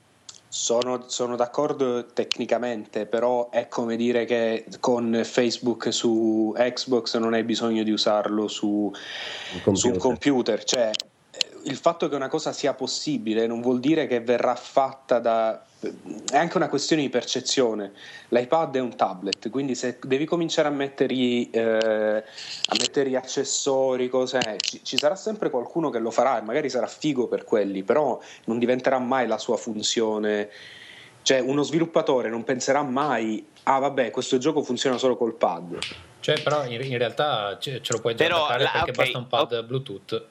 Sono, 0.53 1.05
sono 1.07 1.37
d'accordo 1.37 2.07
tecnicamente, 2.07 3.05
però 3.05 3.49
è 3.49 3.69
come 3.69 3.95
dire 3.95 4.25
che 4.25 4.65
con 4.81 5.21
Facebook 5.23 5.93
su 5.93 6.53
Xbox 6.53 7.17
non 7.19 7.33
hai 7.33 7.43
bisogno 7.45 7.83
di 7.83 7.91
usarlo 7.91 8.49
su, 8.49 8.91
Un 9.63 9.75
su 9.77 9.87
un 9.87 9.97
computer. 9.97 9.97
computer. 9.97 10.63
Cioè, 10.65 10.91
il 11.63 11.75
fatto 11.75 12.09
che 12.09 12.15
una 12.15 12.27
cosa 12.27 12.51
sia 12.53 12.73
possibile 12.73 13.45
non 13.45 13.61
vuol 13.61 13.79
dire 13.79 14.07
che 14.07 14.19
verrà 14.21 14.55
fatta 14.55 15.19
da. 15.19 15.65
È 16.29 16.37
anche 16.37 16.57
una 16.57 16.69
questione 16.69 17.01
di 17.01 17.09
percezione. 17.09 17.93
L'iPad 18.29 18.75
è 18.75 18.79
un 18.79 18.95
tablet, 18.95 19.49
quindi 19.49 19.73
se 19.73 19.97
devi 20.03 20.25
cominciare 20.25 20.67
a 20.67 20.71
mettergli, 20.71 21.49
eh, 21.51 21.61
a 21.61 22.75
mettergli 22.77 23.15
accessori, 23.15 24.07
cose, 24.07 24.57
ci, 24.59 24.81
ci 24.83 24.97
sarà 24.97 25.15
sempre 25.15 25.49
qualcuno 25.49 25.89
che 25.89 25.97
lo 25.97 26.11
farà 26.11 26.39
e 26.39 26.43
magari 26.43 26.69
sarà 26.69 26.85
figo 26.85 27.27
per 27.27 27.43
quelli, 27.45 27.81
però 27.81 28.19
non 28.45 28.59
diventerà 28.59 28.99
mai 28.99 29.25
la 29.27 29.39
sua 29.39 29.57
funzione. 29.57 30.49
Cioè, 31.23 31.39
uno 31.39 31.63
sviluppatore 31.63 32.29
non 32.29 32.43
penserà 32.43 32.83
mai, 32.83 33.43
ah 33.63 33.79
vabbè, 33.79 34.11
questo 34.11 34.37
gioco 34.37 34.61
funziona 34.61 34.97
solo 34.99 35.17
col 35.17 35.33
pad. 35.33 35.77
Cioè, 36.19 36.41
però 36.43 36.63
in, 36.65 36.79
in 36.81 36.97
realtà 36.99 37.57
ce, 37.59 37.81
ce 37.81 37.93
lo 37.93 37.99
puoi 37.99 38.15
già 38.15 38.23
Però, 38.23 38.47
la- 38.49 38.55
perché 38.55 38.91
ok, 38.91 38.91
basta 38.91 39.17
un 39.17 39.27
pad 39.27 39.51
ok. 39.51 39.63
Bluetooth. 39.63 40.25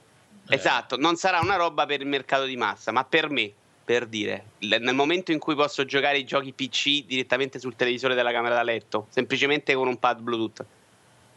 Eh, 0.50 0.56
Esatto, 0.56 0.96
non 0.96 1.14
sarà 1.14 1.38
una 1.40 1.54
roba 1.54 1.86
per 1.86 2.00
il 2.00 2.08
mercato 2.08 2.44
di 2.44 2.56
massa, 2.56 2.90
ma 2.90 3.04
per 3.04 3.30
me, 3.30 3.52
per 3.84 4.06
dire, 4.06 4.44
nel 4.58 4.94
momento 4.94 5.30
in 5.30 5.38
cui 5.38 5.54
posso 5.54 5.84
giocare 5.84 6.18
i 6.18 6.24
giochi 6.24 6.52
PC 6.52 7.06
direttamente 7.06 7.60
sul 7.60 7.76
televisore 7.76 8.14
della 8.14 8.32
camera 8.32 8.56
da 8.56 8.62
letto, 8.64 9.06
semplicemente 9.10 9.74
con 9.74 9.86
un 9.86 9.98
pad 9.98 10.20
Bluetooth, 10.20 10.64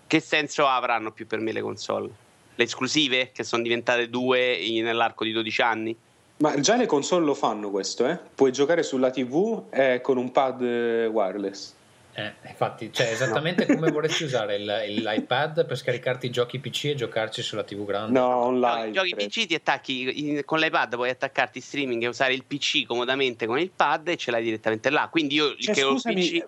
che 0.08 0.20
senso 0.20 0.68
avranno 0.68 1.12
più 1.12 1.28
per 1.28 1.40
me 1.40 1.52
le 1.52 1.62
console? 1.62 2.10
Le 2.56 2.64
esclusive, 2.64 3.32
che 3.32 3.44
sono 3.44 3.62
diventate 3.62 4.10
due 4.10 4.60
nell'arco 4.82 5.24
di 5.24 5.32
12 5.32 5.62
anni? 5.62 5.96
Ma 6.38 6.60
già 6.60 6.76
le 6.76 6.88
console 6.88 7.26
lo 7.26 7.36
fanno 7.36 7.70
questo, 7.70 8.08
eh? 8.08 8.18
Puoi 8.34 8.52
giocare 8.52 8.82
sulla 8.82 9.12
TV 9.12 9.66
eh, 9.70 10.02
con 10.02 10.18
un 10.18 10.32
pad 10.32 10.62
eh, 10.62 11.06
wireless. 11.06 11.74
Eh, 12.16 12.32
infatti, 12.48 12.92
cioè, 12.94 13.08
esattamente 13.12 13.66
come 13.66 13.90
vorresti 13.90 14.24
usare 14.24 14.56
il- 14.58 14.84
il- 14.90 15.02
l'iPad 15.04 15.66
per 15.66 15.78
scaricarti 15.78 16.28
i 16.28 16.30
giochi 16.30 16.60
PC 16.60 16.86
e 16.86 16.96
giocarci 16.96 17.42
sulla 17.42 17.64
TV 17.64 17.86
grande. 17.86 18.20
No, 18.20 18.28
No, 18.28 18.36
online. 18.46 18.90
i 18.90 18.92
giochi 18.94 19.12
credo. 19.14 19.28
PC 19.30 19.46
ti 19.48 19.56
attacchi 19.56 20.44
con 20.46 20.60
l'iPad, 20.60 20.96
puoi 20.96 21.10
attaccarti 21.10 21.60
streaming 21.60 22.04
e 22.04 22.08
usare 22.08 22.34
il 22.34 22.44
PC 22.44 22.86
comodamente 22.86 23.46
con 23.48 23.58
il 23.58 23.72
pad 23.72 24.08
e 24.10 24.18
ce 24.18 24.30
l'hai 24.32 24.44
direttamente 24.44 24.90
là. 24.92 25.08
Quindi 25.12 25.36
io 25.36 25.56
Cioè, 25.58 25.74
che 25.74 25.84
ho 25.84 25.90
il 25.94 26.00
scusami, 26.00 26.22
PC, 26.22 26.46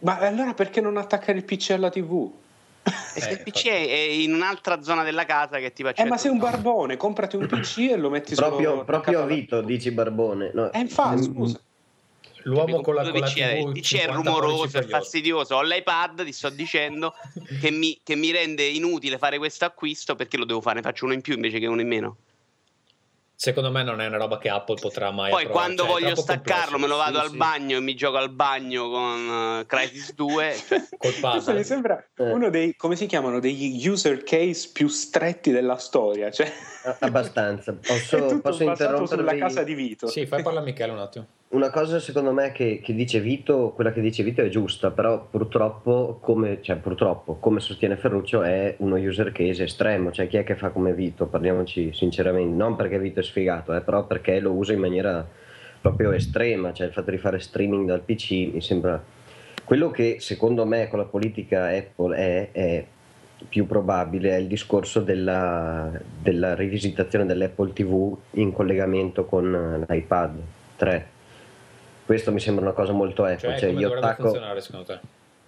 ma 0.00 0.18
allora 0.18 0.54
perché 0.54 0.80
non 0.80 0.96
attaccare 0.96 1.36
il 1.38 1.44
PC 1.44 1.70
alla 1.70 1.90
TV? 1.90 2.30
e 3.14 3.20
se 3.20 3.30
il 3.32 3.38
Eh, 3.40 3.42
PC 3.42 3.66
è 3.66 3.86
è 3.86 3.94
in 3.96 4.32
un'altra 4.32 4.80
zona 4.82 5.02
della 5.02 5.24
casa 5.26 5.58
che 5.58 5.72
ti 5.72 5.82
fa 5.82 5.92
Eh, 5.92 6.04
ma 6.06 6.16
sei 6.16 6.30
un 6.30 6.38
barbone, 6.38 6.96
comprati 6.96 7.36
un 7.36 7.46
PC 7.46 7.78
e 7.90 7.96
lo 7.96 8.08
metti 8.08 8.34
Proprio, 8.34 8.70
solo 8.70 8.84
proprio 8.84 9.26
Vito, 9.26 9.60
dici 9.60 9.90
Barbone. 9.90 10.52
No. 10.54 10.70
Eh, 10.72 10.78
infatti, 10.78 11.28
Mm, 11.28 11.34
scusa. 11.34 11.60
L'uomo 12.48 12.80
con 12.80 12.94
la, 12.94 13.02
con 13.10 13.20
la 13.20 13.26
è, 13.26 13.30
TV 13.60 13.66
il 13.68 13.72
PC 13.80 13.94
è 13.94 13.98
50 14.00 14.12
rumoroso, 14.14 14.78
è 14.78 14.82
fastidioso. 14.86 15.54
Ho 15.56 15.62
l'iPad, 15.62 16.24
ti 16.24 16.32
sto 16.32 16.48
dicendo, 16.48 17.14
che 17.60 17.70
mi, 17.70 18.00
che 18.02 18.16
mi 18.16 18.30
rende 18.30 18.64
inutile 18.64 19.18
fare 19.18 19.38
questo 19.38 19.64
acquisto 19.66 20.16
perché 20.16 20.36
lo 20.36 20.44
devo 20.44 20.60
fare, 20.60 20.76
ne 20.76 20.82
faccio 20.82 21.04
uno 21.04 21.14
in 21.14 21.20
più 21.20 21.34
invece 21.34 21.58
che 21.58 21.66
uno 21.66 21.80
in 21.80 21.88
meno. 21.88 22.16
Secondo 23.40 23.70
me 23.70 23.84
non 23.84 24.00
è 24.00 24.06
una 24.08 24.16
roba 24.16 24.36
che 24.38 24.48
Apple 24.48 24.80
potrà 24.80 25.12
mai 25.12 25.30
Poi 25.30 25.44
approvare, 25.44 25.52
quando 25.76 25.82
cioè, 25.84 25.90
è 25.90 25.92
voglio 25.92 26.14
staccarlo, 26.16 26.70
complesso. 26.70 26.78
me 26.80 26.86
lo 26.88 26.96
vado 26.96 27.18
Sì, 27.18 27.24
al 27.24 27.30
sì. 27.30 27.36
bagno 27.36 27.76
e 27.76 27.80
mi 27.80 27.94
gioco 27.94 28.16
al 28.16 28.30
bagno 28.30 28.88
con 28.90 29.60
eh, 29.60 29.66
Crysis 29.66 30.14
2. 30.14 30.56
Cioè, 30.68 30.82
Col. 30.98 31.30
Questo 31.30 31.52
mi 31.52 31.62
sembra 31.62 32.04
Eh. 32.16 32.32
uno 32.32 32.50
dei, 32.50 32.74
come 32.74 32.96
si 32.96 33.06
chiamano, 33.06 33.38
degli 33.38 33.86
user 33.86 34.24
case 34.24 34.70
più 34.72 34.88
stretti 34.88 35.52
della 35.52 35.76
storia. 35.76 36.32
Cioè, 36.32 36.52
Abbastanza. 36.98 37.70
è 37.80 37.86
Posso, 37.86 38.16
tutto 38.26 38.40
posso 38.40 38.64
basato 38.64 39.06
sulla 39.06 39.20
interrompervi? 39.20 39.38
casa 39.38 39.62
di 39.62 39.74
Vito. 39.74 40.06
Sì, 40.08 40.26
fai 40.26 40.42
parlare 40.42 40.64
a 40.66 40.68
Michele 40.68 40.90
un 40.92 40.98
attimo. 40.98 41.26
Una 41.50 41.70
cosa 41.70 41.98
secondo 41.98 42.30
me 42.30 42.52
che, 42.52 42.78
che 42.82 42.94
dice 42.94 43.20
Vito, 43.20 43.72
quella 43.74 43.90
che 43.90 44.02
dice 44.02 44.22
Vito 44.22 44.42
è 44.42 44.50
giusta, 44.50 44.90
però 44.90 45.28
purtroppo, 45.30 46.18
come, 46.20 46.60
cioè, 46.60 46.76
purtroppo, 46.76 47.36
come 47.36 47.60
sostiene 47.60 47.96
Ferruccio, 47.96 48.42
è 48.42 48.74
uno 48.80 48.96
user 48.96 49.32
case 49.32 49.64
estremo, 49.64 50.12
cioè 50.12 50.28
chi 50.28 50.36
è 50.36 50.44
che 50.44 50.56
fa 50.56 50.68
come 50.68 50.92
Vito, 50.92 51.24
parliamoci 51.24 51.94
sinceramente, 51.94 52.54
non 52.54 52.76
perché 52.76 52.98
Vito 52.98 53.20
è 53.20 53.22
sfigato, 53.22 53.74
eh, 53.74 53.80
però 53.80 54.04
perché 54.04 54.40
lo 54.40 54.52
usa 54.52 54.74
in 54.74 54.80
maniera 54.80 55.26
proprio 55.80 56.12
estrema, 56.12 56.74
cioè 56.74 56.88
il 56.88 56.92
fatto 56.92 57.10
di 57.10 57.16
fare 57.16 57.38
streaming 57.38 57.86
dal 57.86 58.02
PC 58.02 58.50
mi 58.52 58.60
sembra... 58.60 59.02
Quello 59.64 59.90
che 59.90 60.16
secondo 60.20 60.66
me 60.66 60.88
con 60.88 60.98
la 60.98 61.06
politica 61.06 61.68
Apple 61.68 62.14
è, 62.14 62.50
è 62.52 62.84
più 63.48 63.66
probabile 63.66 64.32
è 64.32 64.36
il 64.36 64.48
discorso 64.48 65.00
della, 65.00 65.90
della 66.20 66.54
rivisitazione 66.54 67.24
dell'Apple 67.24 67.72
TV 67.72 68.14
in 68.32 68.52
collegamento 68.52 69.24
con 69.24 69.86
eh, 69.88 69.94
l'iPad 69.94 70.40
3. 70.76 71.16
Questo 72.08 72.32
mi 72.32 72.40
sembra 72.40 72.64
una 72.64 72.72
cosa 72.72 72.92
molto 72.92 73.24
Apple, 73.24 73.36
Cioè, 73.38 73.58
cioè 73.58 73.68
come 73.68 73.80
io 73.82 73.92
attacco 73.92 74.22
funzionare 74.22 74.62
secondo 74.62 74.86
te? 74.86 74.98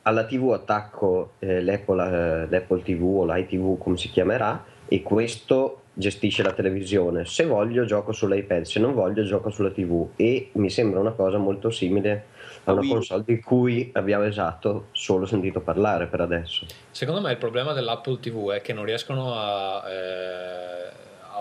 alla 0.02 0.26
TV 0.26 0.52
attacco 0.52 1.32
eh, 1.38 1.62
l'Apple, 1.62 2.04
eh, 2.04 2.46
l'Apple 2.50 2.82
TV 2.82 3.02
o 3.02 3.24
l'iTV 3.24 3.78
come 3.78 3.96
si 3.96 4.10
chiamerà 4.10 4.62
e 4.86 5.00
questo 5.00 5.84
gestisce 5.94 6.42
la 6.42 6.52
televisione. 6.52 7.24
Se 7.24 7.46
voglio 7.46 7.86
gioco 7.86 8.12
sull'iPad, 8.12 8.64
se 8.64 8.78
non 8.78 8.92
voglio 8.92 9.22
gioco 9.24 9.48
sulla 9.48 9.70
TV 9.70 10.08
e 10.16 10.50
mi 10.52 10.68
sembra 10.68 11.00
una 11.00 11.12
cosa 11.12 11.38
molto 11.38 11.70
simile 11.70 12.26
a 12.64 12.72
una 12.72 12.82
Wii. 12.82 12.90
console 12.90 13.22
di 13.24 13.40
cui 13.40 13.90
abbiamo 13.94 14.24
esatto 14.24 14.88
solo 14.92 15.24
sentito 15.24 15.60
parlare 15.60 16.08
per 16.08 16.20
adesso. 16.20 16.66
Secondo 16.90 17.22
me 17.22 17.30
il 17.30 17.38
problema 17.38 17.72
dell'Apple 17.72 18.20
TV 18.20 18.50
è 18.50 18.60
che 18.60 18.74
non 18.74 18.84
riescono 18.84 19.32
a, 19.34 19.82
eh, 19.90 20.90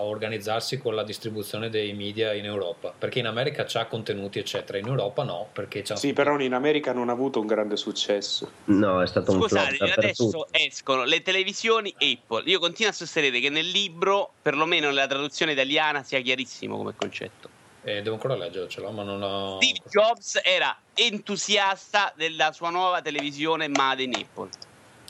a 0.00 0.04
organizzarsi 0.04 0.78
con 0.78 0.94
la 0.94 1.04
distribuzione 1.04 1.68
dei 1.68 1.92
media 1.92 2.32
in 2.32 2.46
Europa, 2.46 2.92
perché 2.96 3.18
in 3.18 3.26
America 3.26 3.64
c'ha 3.66 3.86
contenuti 3.86 4.38
eccetera, 4.38 4.78
in 4.78 4.86
Europa 4.86 5.22
no, 5.22 5.48
perché 5.52 5.82
c'ha 5.82 5.96
Sì, 5.96 6.12
però 6.12 6.38
in 6.40 6.54
America 6.54 6.92
non 6.92 7.10
ha 7.10 7.12
avuto 7.12 7.40
un 7.40 7.46
grande 7.46 7.76
successo. 7.76 8.50
No, 8.64 9.02
è 9.02 9.06
stato 9.06 9.32
un 9.32 9.42
flop 9.42 9.68
Scusate, 9.68 9.92
adesso 9.92 10.46
escono 10.50 11.04
le 11.04 11.22
televisioni 11.22 11.94
Apple. 11.98 12.50
Io 12.50 12.58
continuo 12.58 12.90
a 12.90 12.94
sostenere 12.94 13.40
che 13.40 13.50
nel 13.50 13.68
libro, 13.68 14.32
perlomeno 14.40 14.86
nella 14.86 15.06
traduzione 15.06 15.52
italiana, 15.52 16.02
sia 16.02 16.20
chiarissimo 16.20 16.76
come 16.76 16.94
concetto. 16.96 17.48
Eh, 17.82 18.02
devo 18.02 18.16
ancora 18.16 18.36
leggercelo, 18.36 18.90
ma 18.90 19.02
non 19.02 19.22
ho. 19.22 19.58
Steve 19.60 19.80
Jobs 19.88 20.40
era 20.42 20.76
entusiasta 20.94 22.12
della 22.14 22.52
sua 22.52 22.70
nuova 22.70 23.00
televisione 23.00 23.68
Made 23.68 24.02
in 24.02 24.14
Apple. 24.14 24.48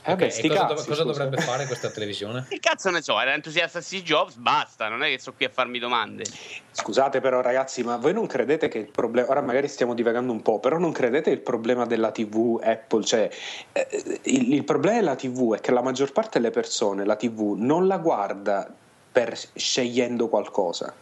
Eh 0.03 0.13
Ok, 0.13 0.17
beh, 0.17 0.25
e 0.25 0.29
sti 0.31 0.47
cosa, 0.47 0.65
cazzi, 0.65 0.87
cosa 0.87 1.03
dovrebbe 1.03 1.37
fare 1.37 1.67
questa 1.67 1.89
televisione? 1.89 2.45
Che 2.49 2.59
cazzo 2.59 2.89
ne 2.89 3.01
so, 3.03 3.19
era 3.19 3.33
entusiasta 3.33 3.81
Steve 3.81 4.03
Jobs, 4.03 4.35
basta, 4.35 4.89
non 4.89 5.03
è 5.03 5.09
che 5.09 5.19
sto 5.19 5.33
qui 5.33 5.45
a 5.45 5.49
farmi 5.49 5.77
domande. 5.77 6.23
Scusate 6.71 7.21
però 7.21 7.41
ragazzi, 7.41 7.83
ma 7.83 7.97
voi 7.97 8.13
non 8.13 8.25
credete 8.25 8.67
che 8.67 8.79
il 8.79 8.89
problema, 8.89 9.29
ora 9.29 9.41
magari 9.41 9.67
stiamo 9.67 9.93
divagando 9.93 10.31
un 10.31 10.41
po', 10.41 10.59
però 10.59 10.79
non 10.79 10.91
credete 10.91 11.29
il 11.29 11.41
problema 11.41 11.85
della 11.85 12.11
TV 12.11 12.59
Apple, 12.63 13.03
cioè 13.03 13.29
eh, 13.73 14.19
il, 14.23 14.53
il 14.53 14.63
problema 14.63 14.97
della 14.97 15.15
TV 15.15 15.55
è 15.55 15.59
che 15.59 15.71
la 15.71 15.81
maggior 15.83 16.11
parte 16.11 16.39
delle 16.39 16.51
persone 16.51 17.05
la 17.05 17.15
TV 17.15 17.55
non 17.57 17.85
la 17.85 17.97
guarda 17.97 18.67
per 19.11 19.37
scegliendo 19.53 20.29
qualcosa. 20.29 20.93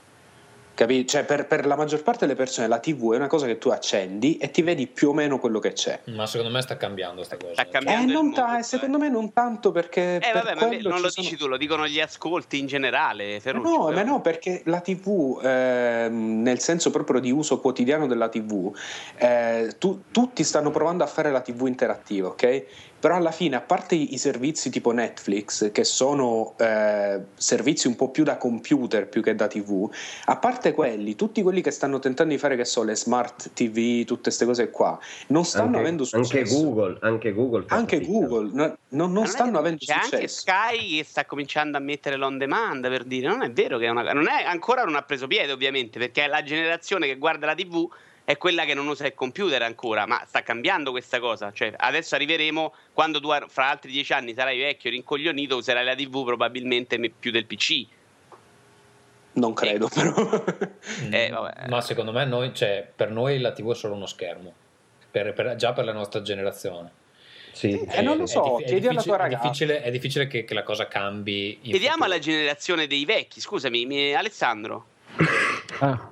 Capi? 0.80 1.06
Cioè 1.06 1.26
per, 1.26 1.46
per 1.46 1.66
la 1.66 1.76
maggior 1.76 2.02
parte 2.04 2.26
delle 2.26 2.38
persone 2.38 2.70
la 2.70 2.80
TV 2.80 3.12
è 3.12 3.18
una 3.18 3.28
cosa 3.28 3.46
che 3.46 3.58
tu 3.58 3.68
accendi 3.68 4.38
e 4.38 4.50
ti 4.50 4.62
vedi 4.62 4.88
più 4.88 5.10
o 5.10 5.14
meno 5.14 5.38
quello 5.38 5.60
che 5.60 5.74
c'è. 5.74 6.00
Ma 6.06 6.26
secondo 6.26 6.54
me 6.54 6.62
sta 6.62 6.78
cambiando 6.78 7.22
sta 7.26 7.36
cosa. 7.36 7.52
Sta 7.52 7.64
Eh, 7.64 7.70
cambiando 7.70 8.06
il 8.08 8.14
non 8.14 8.26
mondo, 8.28 8.40
ta- 8.40 8.54
cioè. 8.54 8.62
secondo 8.64 8.98
me 8.98 9.10
non 9.10 9.34
tanto 9.34 9.74
perché... 9.74 10.16
Eh 10.16 10.20
per 10.32 10.34
vabbè, 10.44 10.56
ma 10.56 10.62
non 10.90 11.02
lo 11.02 11.10
sono- 11.10 11.28
dici 11.28 11.36
tu, 11.36 11.48
lo 11.48 11.58
dicono 11.58 11.86
gli 11.86 12.00
ascolti 12.00 12.60
in 12.60 12.68
generale, 12.68 13.34
Ma 13.34 13.40
Ferruccio. 13.42 13.70
No, 13.70 13.84
però. 13.88 13.96
ma 13.98 14.04
no, 14.04 14.22
perché 14.22 14.62
la 14.66 14.80
TV, 14.80 15.42
ehm, 15.44 16.42
nel 16.44 16.60
senso 16.60 16.92
proprio 16.92 17.20
di 17.20 17.30
uso 17.32 17.60
quotidiano 17.60 18.08
della 18.08 18.30
TV, 18.30 18.74
eh, 19.18 19.76
tu- 19.78 20.04
tutti 20.12 20.46
stanno 20.46 20.72
provando 20.72 21.04
a 21.04 21.08
fare 21.08 21.30
la 21.30 21.42
TV 21.42 21.68
interattiva, 21.68 22.30
ok? 22.30 22.66
Però 23.00 23.16
alla 23.16 23.32
fine, 23.32 23.56
a 23.56 23.62
parte 23.62 23.96
i, 23.96 24.18
servizi 24.18 24.70
tipo 24.70 24.92
Netflix, 24.92 25.72
che 25.72 25.84
sono 25.84 26.56
eh, 26.58 27.22
servizi 27.36 27.88
un 27.88 27.96
po' 27.96 28.10
più 28.10 28.24
da 28.24 28.38
computer 28.38 29.08
più 29.08 29.22
che 29.22 29.36
da 29.36 29.48
TV, 29.48 29.90
a 30.26 30.38
parte 30.38 30.74
quelli, 30.74 31.16
tutti 31.16 31.42
quelli 31.42 31.62
che 31.62 31.72
stanno 31.72 32.00
tentando 32.00 32.34
di 32.34 32.40
fare, 32.40 32.56
che 32.56 32.66
so, 32.66 32.84
le 32.84 32.96
smart 32.96 33.52
TV, 33.54 34.04
tutte 34.04 34.24
queste 34.24 34.46
cose 34.46 34.70
qua, 34.70 35.00
non 35.28 35.46
stanno 35.46 35.68
anche, 35.68 35.80
avendo 35.80 36.04
successo. 36.04 36.38
anche 36.38 36.64
Google, 36.64 36.98
anche 37.02 37.34
Google. 37.34 37.66
Anche. 37.70 38.00
Google, 38.02 38.50
no- 38.54 38.78
non, 38.90 39.12
non 39.12 39.24
Ma 39.24 39.24
è 39.24 39.28
stanno 39.28 39.58
avendo 39.60 39.78
C'è 39.80 39.94
anche 39.94 40.06
successo. 40.08 40.42
Sky 40.42 40.98
che 40.98 41.04
sta 41.04 41.26
cominciando 41.26 41.78
a 41.78 41.80
mettere 41.80 42.16
l'on 42.16 42.38
demand 42.38 42.88
per 42.88 43.04
dire 43.04 43.28
non 43.28 43.44
è 43.44 43.52
vero 43.52 43.78
che 43.78 43.86
è 43.86 43.90
una 43.90 44.14
non 44.14 44.28
è 44.28 44.44
ancora 44.44 44.84
non 44.84 44.96
ha 44.96 45.04
preso 45.04 45.28
piede 45.28 45.52
ovviamente 45.52 46.00
perché 46.00 46.28
la 46.28 46.44
generazione 46.44 47.08
che 47.08 47.18
guarda 47.18 47.46
la 47.46 47.56
TV 47.56 47.88
è 48.30 48.38
quella 48.38 48.64
che 48.64 48.76
non 48.76 48.88
usa 48.88 49.08
il 49.08 49.16
computer 49.16 49.60
ancora, 49.64 50.06
ma 50.06 50.24
sta 50.28 50.44
cambiando 50.44 50.92
questa 50.92 51.20
cosa. 51.20 51.52
Cioè, 51.52 51.74
adesso 51.76 52.14
arriveremo 52.14 52.76
quando 52.94 53.20
tu 53.20 53.30
fra 53.48 53.70
altri 53.70 53.92
dieci 53.92 54.14
anni 54.14 54.36
sarai 54.36 54.60
vecchio, 54.60 54.92
rincoglionito, 54.92 55.56
userai 55.58 55.84
la 55.84 55.96
TV 55.96 56.24
probabilmente 56.24 57.00
me- 57.00 57.10
più 57.10 57.32
del 57.32 57.48
PC. 57.48 57.88
Non 59.32 59.54
credo, 59.54 59.88
però. 59.92 60.14
Mm, 61.06 61.12
Eh, 61.14 61.30
vabbè. 61.32 61.70
Ma 61.70 61.82
secondo 61.82 62.12
me 62.12 62.24
noi, 62.26 62.54
cioè, 62.54 62.88
per 62.96 63.10
noi 63.10 63.40
la 63.40 63.52
TV 63.52 63.72
è 63.72 63.76
solo 63.76 63.96
uno 63.96 64.06
schermo. 64.06 64.54
Per- 65.10 65.34
per- 65.34 65.56
già 65.56 65.74
per 65.74 65.86
la 65.86 65.94
nostra 65.94 66.22
generazione. 66.22 66.92
Sì, 67.52 67.84
Eh, 67.90 68.02
non 68.04 68.18
lo 68.18 68.26
È 68.26 68.28
so, 68.28 68.58
è 68.60 68.66
chiedi 68.66 68.88
alla 68.88 69.00
difficile- 69.00 69.02
tua 69.02 69.16
è 69.16 69.18
ragazza. 69.18 69.42
difficile, 69.42 69.82
è 69.82 69.90
difficile 69.90 70.28
che, 70.28 70.44
che 70.46 70.54
la 70.54 70.62
cosa 70.62 70.88
cambi. 70.88 71.58
Chiediamo 71.64 71.88
futuro. 71.96 72.06
alla 72.06 72.20
generazione 72.20 72.86
dei 72.86 73.06
vecchi, 73.06 73.42
scusami, 73.42 73.88
mi- 73.88 74.14
Alessandro. 74.14 74.86
Ah, 75.80 76.12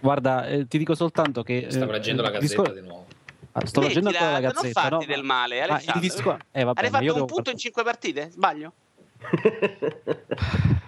guarda, 0.00 0.46
eh, 0.46 0.66
ti 0.66 0.78
dico 0.78 0.94
soltanto 0.94 1.42
che... 1.42 1.66
eh, 1.66 1.70
Stavo 1.70 1.92
leggendo 1.92 2.22
la 2.22 2.30
gazzetta 2.30 2.62
discor- 2.62 2.74
di 2.74 2.86
nuovo. 2.86 3.06
Ah, 3.52 3.66
sto 3.66 3.80
leggendo 3.80 4.08
ancora 4.10 4.30
la 4.32 4.40
non 4.40 4.52
gazzetta. 4.52 4.80
farti 4.80 5.06
no? 5.06 5.12
del 5.12 5.22
male, 5.24 5.60
Ah, 5.60 5.64
il 5.64 5.70
Alessandro. 5.70 6.00
discor- 6.00 6.44
eh, 6.52 6.64
vabbè, 6.64 6.80
Hai 6.84 6.90
fatto 6.90 7.04
un 7.14 7.26
punto 7.26 7.34
far- 7.44 7.52
in 7.52 7.58
cinque 7.58 7.82
partite? 7.82 8.30
Sbaglio? 8.30 8.72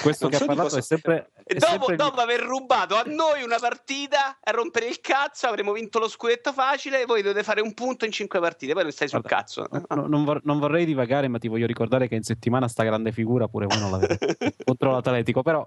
Questo 0.00 0.24
Non 0.24 0.32
che 0.32 0.36
so 0.38 0.44
ha 0.44 0.46
parlato 0.46 0.76
è 0.76 0.82
sempre... 0.82 1.30
È 1.44 1.54
dopo, 1.54 1.72
sempre- 1.72 1.96
dopo 1.96 2.20
aver 2.20 2.40
rubato 2.40 2.96
a 2.96 3.04
noi 3.06 3.42
una 3.42 3.58
partita 3.58 4.38
a 4.42 4.50
rompere 4.50 4.86
il 4.86 5.00
cazzo, 5.00 5.46
avremmo 5.46 5.72
vinto 5.72 5.98
lo 5.98 6.08
scudetto 6.08 6.52
facile. 6.52 7.02
E 7.02 7.06
voi 7.06 7.22
dovete 7.22 7.42
fare 7.42 7.60
un 7.60 7.74
punto 7.74 8.04
in 8.04 8.12
cinque 8.12 8.40
partite. 8.40 8.72
Poi 8.72 8.82
non 8.82 8.92
stai 8.92 9.08
sul 9.08 9.20
Guarda, 9.20 9.36
cazzo. 9.36 9.68
No, 9.90 10.06
non, 10.06 10.24
vor- 10.24 10.40
non 10.44 10.58
vorrei 10.58 10.84
divagare, 10.84 11.28
ma 11.28 11.38
ti 11.38 11.48
voglio 11.48 11.66
ricordare 11.66 12.08
che 12.08 12.14
in 12.14 12.22
settimana 12.22 12.66
sta 12.68 12.82
grande 12.82 13.12
figura 13.12 13.46
pure 13.48 13.66
voi 13.66 13.78
non 13.78 13.90
l'avete 13.90 14.36
contro 14.64 14.92
l'Atletico, 14.92 15.42
però 15.42 15.66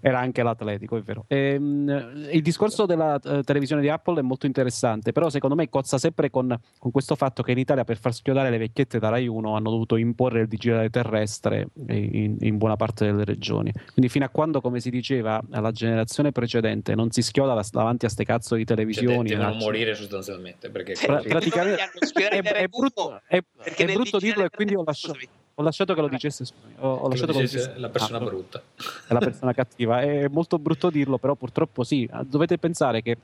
era 0.00 0.18
anche 0.18 0.42
l'Atletico, 0.42 0.96
è 0.96 1.00
vero. 1.00 1.24
Ehm, 1.28 2.28
il 2.30 2.42
discorso 2.42 2.86
della 2.86 3.18
eh, 3.18 3.42
televisione 3.42 3.82
di 3.82 3.88
Apple 3.88 4.20
è 4.20 4.22
molto 4.22 4.46
interessante, 4.46 5.12
però 5.12 5.30
secondo 5.30 5.56
me 5.56 5.68
cozza 5.68 5.98
sempre 5.98 6.30
con, 6.30 6.58
con 6.78 6.90
questo 6.90 7.14
fatto 7.14 7.42
che 7.42 7.52
in 7.52 7.58
Italia 7.58 7.84
per 7.84 7.98
far 7.98 8.14
schiodare 8.14 8.50
le 8.50 8.58
vecchiette 8.58 8.98
da 8.98 9.08
Rai 9.08 9.26
1 9.26 9.56
hanno 9.56 9.70
dovuto 9.70 9.96
imporre 9.96 10.40
il 10.42 10.48
digitale 10.48 10.90
terrestre 10.90 11.68
in, 11.88 12.36
in 12.40 12.56
buona 12.58 12.76
parte 12.76 13.06
delle 13.06 13.24
regioni. 13.24 13.55
Quindi 13.62 14.08
fino 14.08 14.24
a 14.24 14.28
quando, 14.28 14.60
come 14.60 14.80
si 14.80 14.90
diceva, 14.90 15.42
alla 15.50 15.70
generazione 15.72 16.32
precedente 16.32 16.94
non 16.94 17.10
si 17.10 17.22
schioda 17.22 17.54
la- 17.54 17.64
davanti 17.70 18.06
a 18.06 18.08
ste 18.08 18.24
cazzo 18.24 18.54
di 18.54 18.64
Cioè, 18.64 18.76
televisioni. 18.76 19.28
devono 19.30 19.48
no? 19.50 19.54
morire 19.56 19.94
sostanzialmente. 19.94 20.68
Perché 20.70 20.94
Sì. 20.94 21.06
Pra- 21.06 21.22
praticamente 21.22 21.82
è, 22.28 22.42
è 22.42 22.66
brutto, 22.68 23.20
è- 23.26 23.42
perché 23.62 23.84
è 23.84 23.92
brutto 23.92 24.18
dirlo 24.18 24.44
e 24.44 24.50
quindi 24.50 24.74
ho, 24.74 24.82
terrestre- 24.84 25.08
lascia- 25.08 25.24
scusami. 25.26 25.28
ho 25.54 25.62
lasciato 25.62 25.94
che 25.94 26.00
lo 26.00 26.08
dicesse 26.08 26.44
ho, 26.80 26.88
ho 26.94 27.08
lasciato 27.08 27.32
lo 27.32 27.38
che 27.38 27.44
lo 27.44 27.44
dicesse 27.46 27.58
dicesse 27.66 27.80
la 27.80 27.88
persona 27.88 28.18
ah, 28.18 28.24
brutta. 28.24 28.62
è 29.06 29.12
la 29.12 29.18
persona 29.20 29.52
cattiva 29.54 30.00
è 30.02 30.28
molto 30.28 30.58
brutto 30.58 30.90
dirlo 30.90 31.16
però 31.18 31.34
purtroppo 31.34 31.82
sì 31.82 32.08
dovete 32.24 32.58
pensare 32.58 33.00
che 33.02 33.16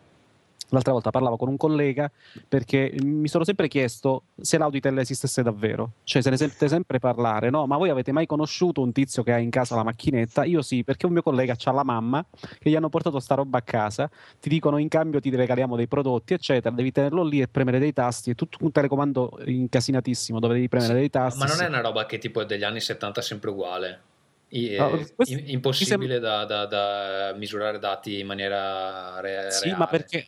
L'altra 0.73 0.93
volta 0.93 1.11
parlavo 1.11 1.37
con 1.37 1.49
un 1.49 1.59
collega 1.59 2.11
perché 2.49 2.95
mi 3.03 3.29
sono 3.29 3.45
sempre 3.45 3.69
chiesto 3.69 4.25
se 4.41 4.57
l'Auditel 4.57 4.97
esistesse 4.99 5.43
davvero, 5.43 5.93
cioè 6.05 6.23
se 6.23 6.31
ne 6.31 6.39
sente 6.39 6.67
sempre 6.67 6.99
parlare, 6.99 7.51
no? 7.51 7.67
Ma 7.67 7.77
voi 7.77 7.91
avete 7.91 8.11
mai 8.11 8.25
conosciuto 8.25 8.81
un 8.81 8.91
tizio 8.91 9.23
che 9.23 9.33
ha 9.35 9.39
in 9.39 9.51
casa 9.51 9.77
la 9.77 9.83
macchinetta? 9.83 10.45
Io 10.45 10.63
sì, 10.63 10.83
perché 10.83 11.05
un 11.05 11.13
mio 11.13 11.23
collega 11.23 11.55
ha 11.63 11.73
la 11.73 11.85
mamma 11.85 12.25
che 12.59 12.71
gli 12.71 12.75
hanno 12.75 12.89
portato 12.89 13.21
sta 13.21 13.35
roba 13.35 13.59
a 13.59 13.63
casa, 13.63 14.11
ti 14.41 14.49
dicono 14.49 14.79
in 14.79 14.89
cambio 14.89 15.21
ti 15.21 15.29
regaliamo 15.35 15.77
dei 15.77 15.87
prodotti, 15.89 16.33
eccetera, 16.33 16.75
devi 16.75 16.91
tenerlo 16.91 17.23
lì 17.23 17.43
e 17.43 17.49
premere 17.49 17.79
dei 17.79 17.93
tasti, 17.93 18.31
è 18.31 18.35
tutto 18.35 18.57
un 18.63 18.73
telecomando 18.73 19.41
incasinatissimo 19.45 20.41
dove 20.41 20.55
devi 20.55 20.69
premere 20.69 20.95
Sì, 20.95 20.99
dei 21.01 21.11
tasti. 21.11 21.39
Ma 21.39 21.45
non 21.45 21.57
sì. 21.57 21.65
è 21.65 21.67
una 21.67 21.81
roba 21.83 22.07
che 22.07 22.17
tipo 22.17 22.41
è 22.41 22.47
degli 22.47 22.65
anni 22.65 22.81
70 22.81 23.21
sempre 23.21 23.51
uguale. 23.51 24.01
I- 24.49 24.69
è 24.75 25.05
im- 25.27 25.43
impossibile 25.47 26.19
da, 26.19 26.45
da- 26.47 26.65
da 26.67 27.35
misurare 27.37 27.79
dati 27.79 28.21
in 28.21 28.27
maniera 28.27 29.21
re- 29.21 29.51
Sì, 29.51 29.65
reale. 29.65 29.79
ma 29.79 29.87
perché 29.87 30.27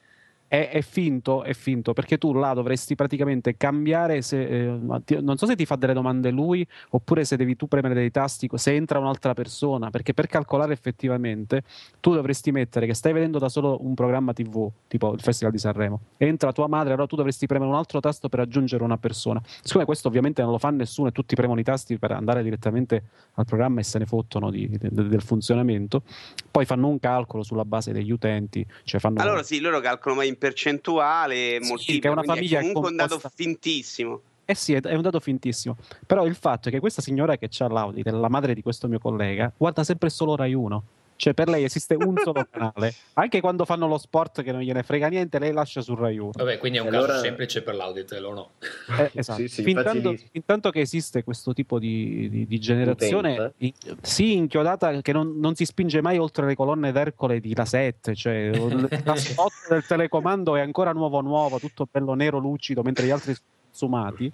è, 0.55 0.69
è 0.71 0.83
finto, 0.83 1.43
è 1.43 1.53
finto, 1.53 1.93
perché 1.95 2.17
tu 2.17 2.33
là 2.33 2.53
dovresti 2.55 2.95
praticamente 2.95 3.57
cambiare 3.57 4.23
se, 4.23 4.45
eh, 4.47 4.67
ma 4.71 5.01
ti- 5.01 5.21
non 5.21 5.37
so 5.37 5.47
se 5.47 5.57
ti 5.57 5.67
fa 5.67 5.75
delle 5.75 5.95
domande 5.95 6.31
lui 6.31 6.65
oppure 6.91 7.25
se 7.25 7.37
devi 7.37 7.57
tu 7.57 7.67
premere 7.67 7.95
dei 7.95 8.13
tasti, 8.13 8.49
se 8.55 8.73
entra 8.73 9.01
un'altra 9.01 9.35
persona, 9.35 9.91
perché 9.91 10.15
per 10.15 10.29
calcolare 10.29 10.73
effettivamente 10.73 11.65
tu 11.99 12.15
dovresti 12.15 12.53
mettere 12.53 12.87
che 12.87 12.95
stai 12.95 13.13
vedendo 13.13 13.39
da 13.41 13.49
solo 13.49 13.85
un 13.85 13.95
programma 13.95 14.33
TV, 14.33 14.71
tipo 14.87 15.13
il 15.13 15.21
Festival 15.21 15.53
di 15.53 15.59
Sanremo, 15.59 16.01
entra 16.19 16.53
tua 16.53 16.69
madre, 16.69 16.93
allora 16.93 17.09
tu 17.09 17.17
dovresti 17.17 17.47
premere 17.47 17.71
un 17.71 17.77
altro 17.77 17.99
tasto 17.99 18.29
per 18.29 18.39
aggiungere 18.39 18.85
una 18.85 18.97
persona. 18.97 19.43
Siccome 19.61 19.85
questo 19.85 20.07
ovviamente 20.07 20.41
non 20.43 20.53
lo 20.53 20.59
fa 20.59 20.71
nessuno 20.71 21.09
e 21.09 21.13
tutti 21.13 21.35
premono 21.35 21.59
i 21.59 21.65
tasti 21.65 21.99
per 21.99 22.13
andare 22.13 22.45
direttamente 22.45 23.03
al 23.35 23.45
programma 23.45 23.81
e 23.81 23.83
se 23.83 23.99
ne 23.99 24.07
fottono 24.07 24.51
di- 24.51 24.69
de- 24.69 24.89
del 25.09 25.23
funzionamento, 25.23 26.03
poi 26.51 26.65
fanno 26.65 26.87
un 26.87 27.01
calcolo 27.01 27.43
sulla 27.43 27.65
base 27.65 27.93
degli 27.93 28.13
utenti, 28.13 28.65
cioè 28.85 29.01
fanno 29.01 29.21
Allora 29.21 29.43
sì, 29.43 29.59
loro 29.59 29.81
calcolano 29.81 30.21
mai 30.21 30.29
in 30.29 30.39
percentuale, 30.45 31.59
Sì, 31.79 31.99
che 31.99 32.09
è 32.09 32.11
una 32.11 32.23
famiglia 32.23 32.59
comunque 32.61 32.91
un 32.91 32.97
dato 32.97 33.15
composta- 33.19 33.33
fintissimo. 33.35 34.21
Eh 34.45 34.55
sì, 34.55 34.75
è, 34.75 34.81
è 34.83 34.95
un 34.95 35.01
dato 35.01 35.21
fintissimo. 35.21 35.77
Però 36.07 36.27
il 36.27 36.35
fatto 36.35 36.69
è 36.69 36.73
che 36.73 36.81
questa 36.81 37.01
signora 37.01 37.37
che 37.39 37.49
c'ha 37.51 37.67
l'Audi, 37.69 38.03
la 38.05 38.29
madre 38.29 38.53
di 38.53 38.61
questo 38.63 38.89
mio 38.89 38.99
collega, 38.99 39.51
guarda 39.57 39.85
sempre 39.85 40.11
solo 40.11 40.37
Rai 40.37 40.53
1. 40.53 40.83
Cioè, 41.17 41.33
per 41.33 41.49
lei 41.49 41.65
esiste 41.65 41.95
un 41.95 42.15
solo 42.23 42.45
canale. 42.51 42.93
Anche 43.15 43.41
quando 43.41 43.65
fanno 43.65 43.87
lo 43.87 43.99
sport 43.99 44.43
che 44.43 44.51
non 44.53 44.61
gliene 44.63 44.83
frega 44.83 45.09
niente, 45.09 45.39
lei 45.39 45.53
lascia 45.53 45.81
su 45.81 45.95
Rai 45.95 46.19
1. 46.19 46.33
Vabbè, 46.35 46.59
quindi 46.59 46.79
è 46.79 46.81
un 46.81 46.89
Allora- 46.89 47.13
caso 47.13 47.23
semplice 47.25 47.63
per 47.63 47.75
l'Auditel, 47.77 48.25
o 48.25 48.33
no? 48.35 48.51
Eh, 48.99 49.11
esatto. 49.15 49.41
Sì, 49.41 49.49
sì, 49.49 49.63
fin, 49.63 49.77
tanto, 49.77 49.91
facilissimo. 49.93 50.29
fin 50.33 50.45
tanto 50.45 50.71
che 50.71 50.81
esiste 50.81 51.23
questo 51.25 51.53
tipo 51.53 51.79
di, 51.79 52.29
di- 52.29 52.47
di 52.47 52.59
generazione, 52.59 53.53
in- 53.59 53.73
sì, 54.03 54.35
inchiodata, 54.35 55.01
che 55.03 55.13
non, 55.13 55.39
non 55.39 55.55
si 55.55 55.65
spinge 55.65 56.01
mai 56.03 56.19
oltre 56.19 56.47
le 56.47 56.55
colonne 56.57 56.91
d'Ercole 56.93 57.41
di 57.41 57.55
La 57.55 57.65
7, 57.65 58.15
cioè 58.15 58.51
la 59.05 59.17
spot 59.17 59.53
del 59.69 59.87
telecomando 59.87 60.57
è 60.57 60.61
ancora 60.61 60.93
nuovo 60.93 61.21
nuovo, 61.21 61.59
tutto 61.59 61.89
bello 61.91 62.15
nero 62.15 62.39
lucido, 62.39 62.83
mentre 62.83 63.07
gli 63.07 63.11
altri 63.11 63.35
sono 63.35 63.47
consumati. 63.71 64.33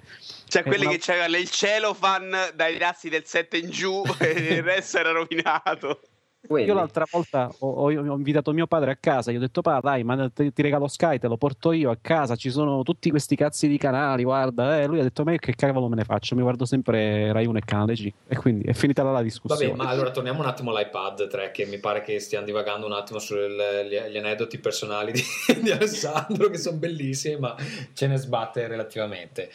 Cioè 0.49 0.63
quelli 0.63 0.85
una- 0.85 0.93
che 0.95 0.99
c'avevano 1.01 1.37
il 1.37 1.49
celofan 1.49 2.35
dai 2.55 2.77
tasti 2.79 3.09
del 3.09 3.25
7 3.25 3.57
in 3.59 3.71
giù 3.71 4.03
e 4.19 4.29
il 4.57 4.63
resto 4.63 4.99
era 4.99 5.13
rovinato. 5.13 6.01
Quelli. 6.47 6.67
Io 6.67 6.75
l'altra 6.75 7.05
volta 7.11 7.53
ho, 7.59 7.69
ho- 7.69 7.93
ho 7.93 8.17
invitato 8.17 8.53
mio 8.53 8.67
padre 8.67 8.93
a 8.93 8.97
casa, 8.99 9.31
gli 9.31 9.37
ho 9.37 9.41
detto: 9.41 9.61
Pa, 9.61 9.81
dai, 9.81 10.03
ma 10.05 10.31
te- 10.31 10.53
ti 10.53 10.63
regalo 10.63 10.89
Sky, 10.89 11.19
te 11.19 11.29
lo 11.29 11.37
porto 11.37 11.73
io 11.73 11.91
a 11.91 11.99
casa. 12.01 12.35
Ci 12.35 12.51
sono 12.51 12.83
tutti 12.83 13.11
questi 13.11 13.37
cazzi 13.37 13.69
di 13.69 13.77
canali. 13.77 14.25
Guarda, 14.25 14.81
eh. 14.81 14.87
lui 14.87 15.01
ha 15.01 15.03
detto: 15.03 15.23
Ma 15.23 15.33
io 15.33 15.39
che 15.39 15.55
cavolo 15.55 15.89
me 15.89 15.97
ne 15.97 16.05
faccio? 16.05 16.35
Mi 16.35 16.43
guardo 16.43 16.65
sempre 16.65 17.33
Rai 17.33 17.47
1 17.47 17.59
e 17.59 17.63
Canale 17.65 17.95
G. 17.95 18.13
E 18.27 18.37
quindi 18.37 18.65
è 18.65 18.73
finita 18.73 19.03
là 19.03 19.13
la 19.13 19.23
discussione. 19.23 19.67
Vabbè, 19.67 19.83
ma 19.83 19.91
allora 19.91 20.11
torniamo 20.11 20.41
un 20.41 20.47
attimo 20.47 20.75
all'iPad 20.75 21.29
3, 21.29 21.51
che 21.51 21.67
mi 21.67 21.79
pare 21.79 22.01
che 22.01 22.19
stiamo 22.21 22.47
divagando 22.47 22.87
un 22.87 22.93
attimo 22.93 23.19
sugli 23.19 24.17
aneddoti 24.17 24.59
personali 24.59 25.13
di, 25.13 25.23
di 25.63 25.71
Alessandro, 25.71 26.49
che 26.49 26.59
sono 26.59 26.79
bellissimi, 26.79 27.39
ma 27.39 27.55
ce 27.93 28.07
ne 28.07 28.17
sbatte 28.17 28.67
relativamente. 28.67 29.51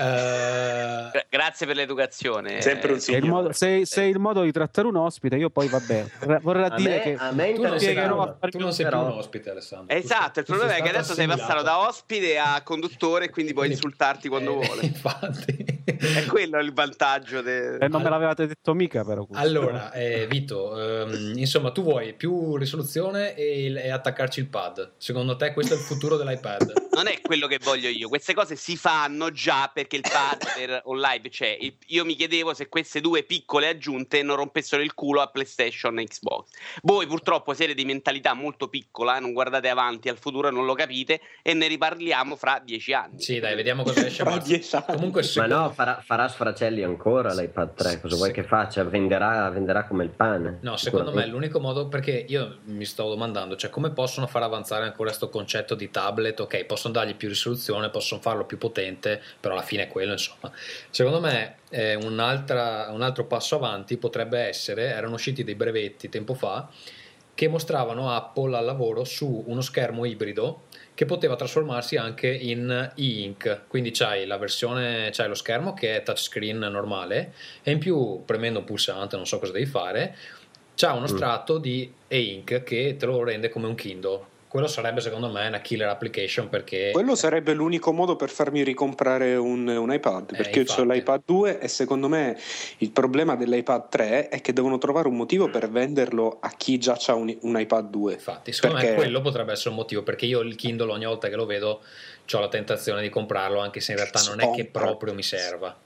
Eh, 0.00 1.10
Gra- 1.12 1.24
Grazie 1.28 1.66
per 1.66 1.76
l'educazione. 1.76 2.60
Sempre 2.62 2.92
un 2.92 2.96
Eh, 2.96 3.00
signore. 3.00 3.26
modo, 3.26 3.52
se- 3.52 3.84
se 3.84 4.04
il 4.04 4.18
modo 4.18 4.42
di 4.42 4.52
trattare 4.52 4.86
un 4.88 4.96
ospite, 4.96 5.36
io 5.36 5.50
poi 5.50 5.68
vabbè, 5.68 6.06
vorrei- 6.20 6.40
vorrei 6.42 6.64
A 6.64 6.74
dire 6.74 6.90
me, 6.96 7.00
che 7.02 7.14
a 7.18 7.32
me 7.32 7.52
tu 7.52 7.62
non 7.62 7.78
sei, 7.78 7.94
più, 7.94 8.02
tu 8.50 8.58
non 8.58 8.72
sei 8.72 8.86
più 8.86 8.96
però- 8.96 9.12
un 9.12 9.18
ospite, 9.18 9.50
Alessandro. 9.50 9.94
Esatto, 9.96 10.38
il 10.40 10.44
problema 10.46 10.74
è 10.76 10.82
che 10.82 10.88
adesso 10.88 11.14
sei 11.14 11.26
passato 11.26 11.52
assimilato. 11.52 11.80
da 11.82 11.88
ospite 11.88 12.38
a 12.38 12.60
conduttore 12.62 13.28
quindi 13.30 13.52
puoi 13.52 13.68
insultarti 13.70 14.28
quando 14.28 14.60
eh, 14.60 14.66
vuole. 14.66 14.82
Infatti. 14.82 15.78
È 15.84 16.24
quello 16.26 16.58
il 16.60 16.72
vantaggio. 16.72 17.42
de- 17.42 17.76
eh, 17.76 17.88
non 17.88 18.02
me 18.02 18.08
l'avevate 18.08 18.46
detto 18.46 18.72
mica 18.74 19.04
però 19.04 19.24
questo. 19.26 19.44
Allora, 19.44 19.92
eh, 19.92 20.26
Vito, 20.28 20.78
ehm, 20.80 21.36
insomma, 21.36 21.70
tu 21.72 21.82
vuoi 21.82 22.14
più 22.14 22.56
risoluzione 22.56 23.34
e, 23.34 23.64
il- 23.66 23.76
e 23.76 23.90
attaccarci 23.90 24.40
il 24.40 24.46
pad. 24.46 24.92
Secondo 24.96 25.36
te 25.36 25.52
questo 25.52 25.74
è 25.74 25.76
il 25.76 25.82
futuro 25.82 26.16
dell'iPad? 26.16 26.88
Non 27.02 27.08
è 27.10 27.22
quello 27.22 27.46
che 27.46 27.58
voglio 27.62 27.88
io, 27.88 28.08
queste 28.10 28.34
cose 28.34 28.56
si 28.56 28.76
fanno 28.76 29.30
già 29.30 29.70
perché 29.72 29.96
il 29.96 30.02
pad 30.02 30.52
per 30.54 30.82
online 30.84 31.30
c'è. 31.30 31.56
Il- 31.58 31.74
Io 31.86 32.04
mi 32.04 32.14
chiedevo 32.14 32.52
se 32.52 32.68
queste 32.68 33.00
due 33.00 33.22
piccole 33.22 33.68
aggiunte 33.68 34.22
non 34.22 34.36
rompessero 34.36 34.82
il 34.82 34.92
culo 34.92 35.22
a 35.22 35.28
PlayStation 35.28 35.98
e 35.98 36.04
Xbox. 36.04 36.50
Voi 36.82 37.06
purtroppo 37.06 37.54
siete 37.54 37.72
di 37.72 37.86
mentalità 37.86 38.34
molto 38.34 38.68
piccola, 38.68 39.18
non 39.18 39.32
guardate 39.32 39.70
avanti 39.70 40.10
al 40.10 40.18
futuro 40.18 40.50
non 40.50 40.66
lo 40.66 40.74
capite 40.74 41.22
e 41.40 41.54
ne 41.54 41.68
riparliamo 41.68 42.36
fra 42.36 42.60
dieci 42.62 42.92
anni. 42.92 43.18
Sì, 43.18 43.38
dai, 43.38 43.54
vediamo 43.54 43.82
cosa 43.82 44.04
esce. 44.04 44.20
a 44.20 44.26
Fra 44.28 44.36
dieci 44.36 44.76
anni. 44.76 44.84
Comunque, 44.94 45.22
Ma 45.36 45.46
no, 45.46 45.70
farà, 45.70 46.02
farà 46.04 46.28
sfracelli 46.28 46.82
ancora 46.82 47.32
l'iPad 47.32 47.74
3. 47.76 48.00
Cosa 48.02 48.16
vuoi 48.16 48.30
che 48.30 48.42
faccia? 48.44 48.84
Venderà, 48.84 49.48
venderà 49.48 49.86
come 49.86 50.04
il 50.04 50.10
pane. 50.10 50.58
No, 50.60 50.76
secondo 50.76 51.14
me 51.14 51.24
l'unico 51.24 51.60
modo, 51.60 51.88
perché 51.88 52.26
io 52.28 52.58
mi 52.64 52.84
sto 52.84 53.08
domandando, 53.08 53.56
cioè 53.56 53.70
come 53.70 53.90
possono 53.90 54.26
far 54.26 54.42
avanzare 54.42 54.84
ancora 54.84 55.08
questo 55.08 55.30
concetto 55.30 55.74
di 55.74 55.90
tablet? 55.90 56.40
Ok, 56.40 56.66
possono 56.66 56.88
dargli 56.92 57.14
più 57.14 57.28
risoluzione, 57.28 57.90
possono 57.90 58.20
farlo 58.20 58.44
più 58.44 58.58
potente, 58.58 59.20
però 59.38 59.54
alla 59.54 59.62
fine 59.62 59.84
è 59.84 59.88
quello, 59.88 60.12
insomma. 60.12 60.50
Secondo 60.90 61.20
me 61.20 61.56
eh, 61.70 61.94
un'altra- 61.94 62.88
un 62.90 63.02
altro 63.02 63.24
passo 63.24 63.56
avanti 63.56 63.96
potrebbe 63.96 64.38
essere, 64.40 64.86
erano 64.86 65.14
usciti 65.14 65.44
dei 65.44 65.54
brevetti 65.54 66.08
tempo 66.08 66.34
fa, 66.34 66.68
che 67.34 67.48
mostravano 67.48 68.10
Apple 68.10 68.56
al 68.56 68.64
lavoro 68.64 69.04
su 69.04 69.44
uno 69.46 69.60
schermo 69.62 70.04
ibrido 70.04 70.64
che 70.92 71.06
poteva 71.06 71.36
trasformarsi 71.36 71.96
anche 71.96 72.28
in 72.28 72.92
e-ink, 72.94 73.62
quindi 73.68 73.90
c'hai 73.92 74.26
la 74.26 74.36
versione, 74.36 75.08
c'hai 75.12 75.28
lo 75.28 75.34
schermo 75.34 75.72
che 75.72 75.96
è 75.96 76.02
touchscreen 76.02 76.58
normale 76.58 77.32
e 77.62 77.70
in 77.70 77.78
più 77.78 78.22
premendo 78.26 78.58
un 78.58 78.66
pulsante, 78.66 79.16
non 79.16 79.26
so 79.26 79.38
cosa 79.38 79.52
devi 79.52 79.64
fare, 79.64 80.14
c'ha 80.74 80.92
uno 80.92 81.04
Mm. 81.04 81.16
strato 81.16 81.56
di 81.56 81.90
e-ink 82.06 82.62
che 82.62 82.96
te 82.98 83.06
lo 83.06 83.24
rende 83.24 83.48
come 83.48 83.66
un 83.68 83.74
Kindle. 83.74 84.20
Quello 84.50 84.66
sarebbe 84.66 85.00
secondo 85.00 85.30
me 85.30 85.46
una 85.46 85.60
killer 85.60 85.86
application 85.86 86.48
perché 86.48 86.90
Quello 86.92 87.14
sarebbe 87.14 87.54
l'unico 87.54 87.92
modo 87.92 88.16
per 88.16 88.30
farmi 88.30 88.64
ricomprare 88.64 89.36
un, 89.36 89.68
un 89.68 89.92
iPad, 89.92 90.32
Eh, 90.32 90.36
perché 90.36 90.56
io 90.56 90.60
infatti. 90.62 90.80
ho 90.80 90.84
l'iPad 90.84 91.22
2 91.24 91.60
e 91.60 91.68
secondo 91.68 92.08
me 92.08 92.36
il 92.78 92.90
problema 92.90 93.36
dell'iPad 93.36 93.88
3 93.88 94.28
è 94.28 94.40
che 94.40 94.52
devono 94.52 94.78
trovare 94.78 95.06
un 95.06 95.14
motivo 95.14 95.48
per 95.50 95.70
venderlo 95.70 96.38
a 96.40 96.50
chi 96.56 96.78
già 96.78 96.98
ha 97.06 97.14
un, 97.14 97.32
un 97.42 97.60
iPad 97.60 97.90
2. 97.90 98.12
infatti 98.14 98.52
secondo 98.52 98.76
me 98.78 98.82
Perché- 98.82 98.96
quello 98.96 99.20
potrebbe 99.20 99.52
essere 99.52 99.68
un 99.70 99.76
motivo 99.76 100.02
perché 100.02 100.26
io 100.26 100.40
il 100.40 100.56
Kindle 100.56 100.90
ogni 100.90 101.04
volta 101.04 101.28
che 101.28 101.36
lo 101.36 101.46
vedo 101.46 101.80
ho 102.32 102.38
la 102.40 102.48
tentazione 102.48 103.02
di 103.02 103.08
comprarlo 103.08 103.60
anche 103.60 103.78
se 103.80 103.92
in 103.92 103.98
realtà 103.98 104.20
non 104.22 104.40
è 104.40 104.50
che 104.50 104.64
proprio 104.64 105.14
mi 105.14 105.22
serva. 105.22 105.76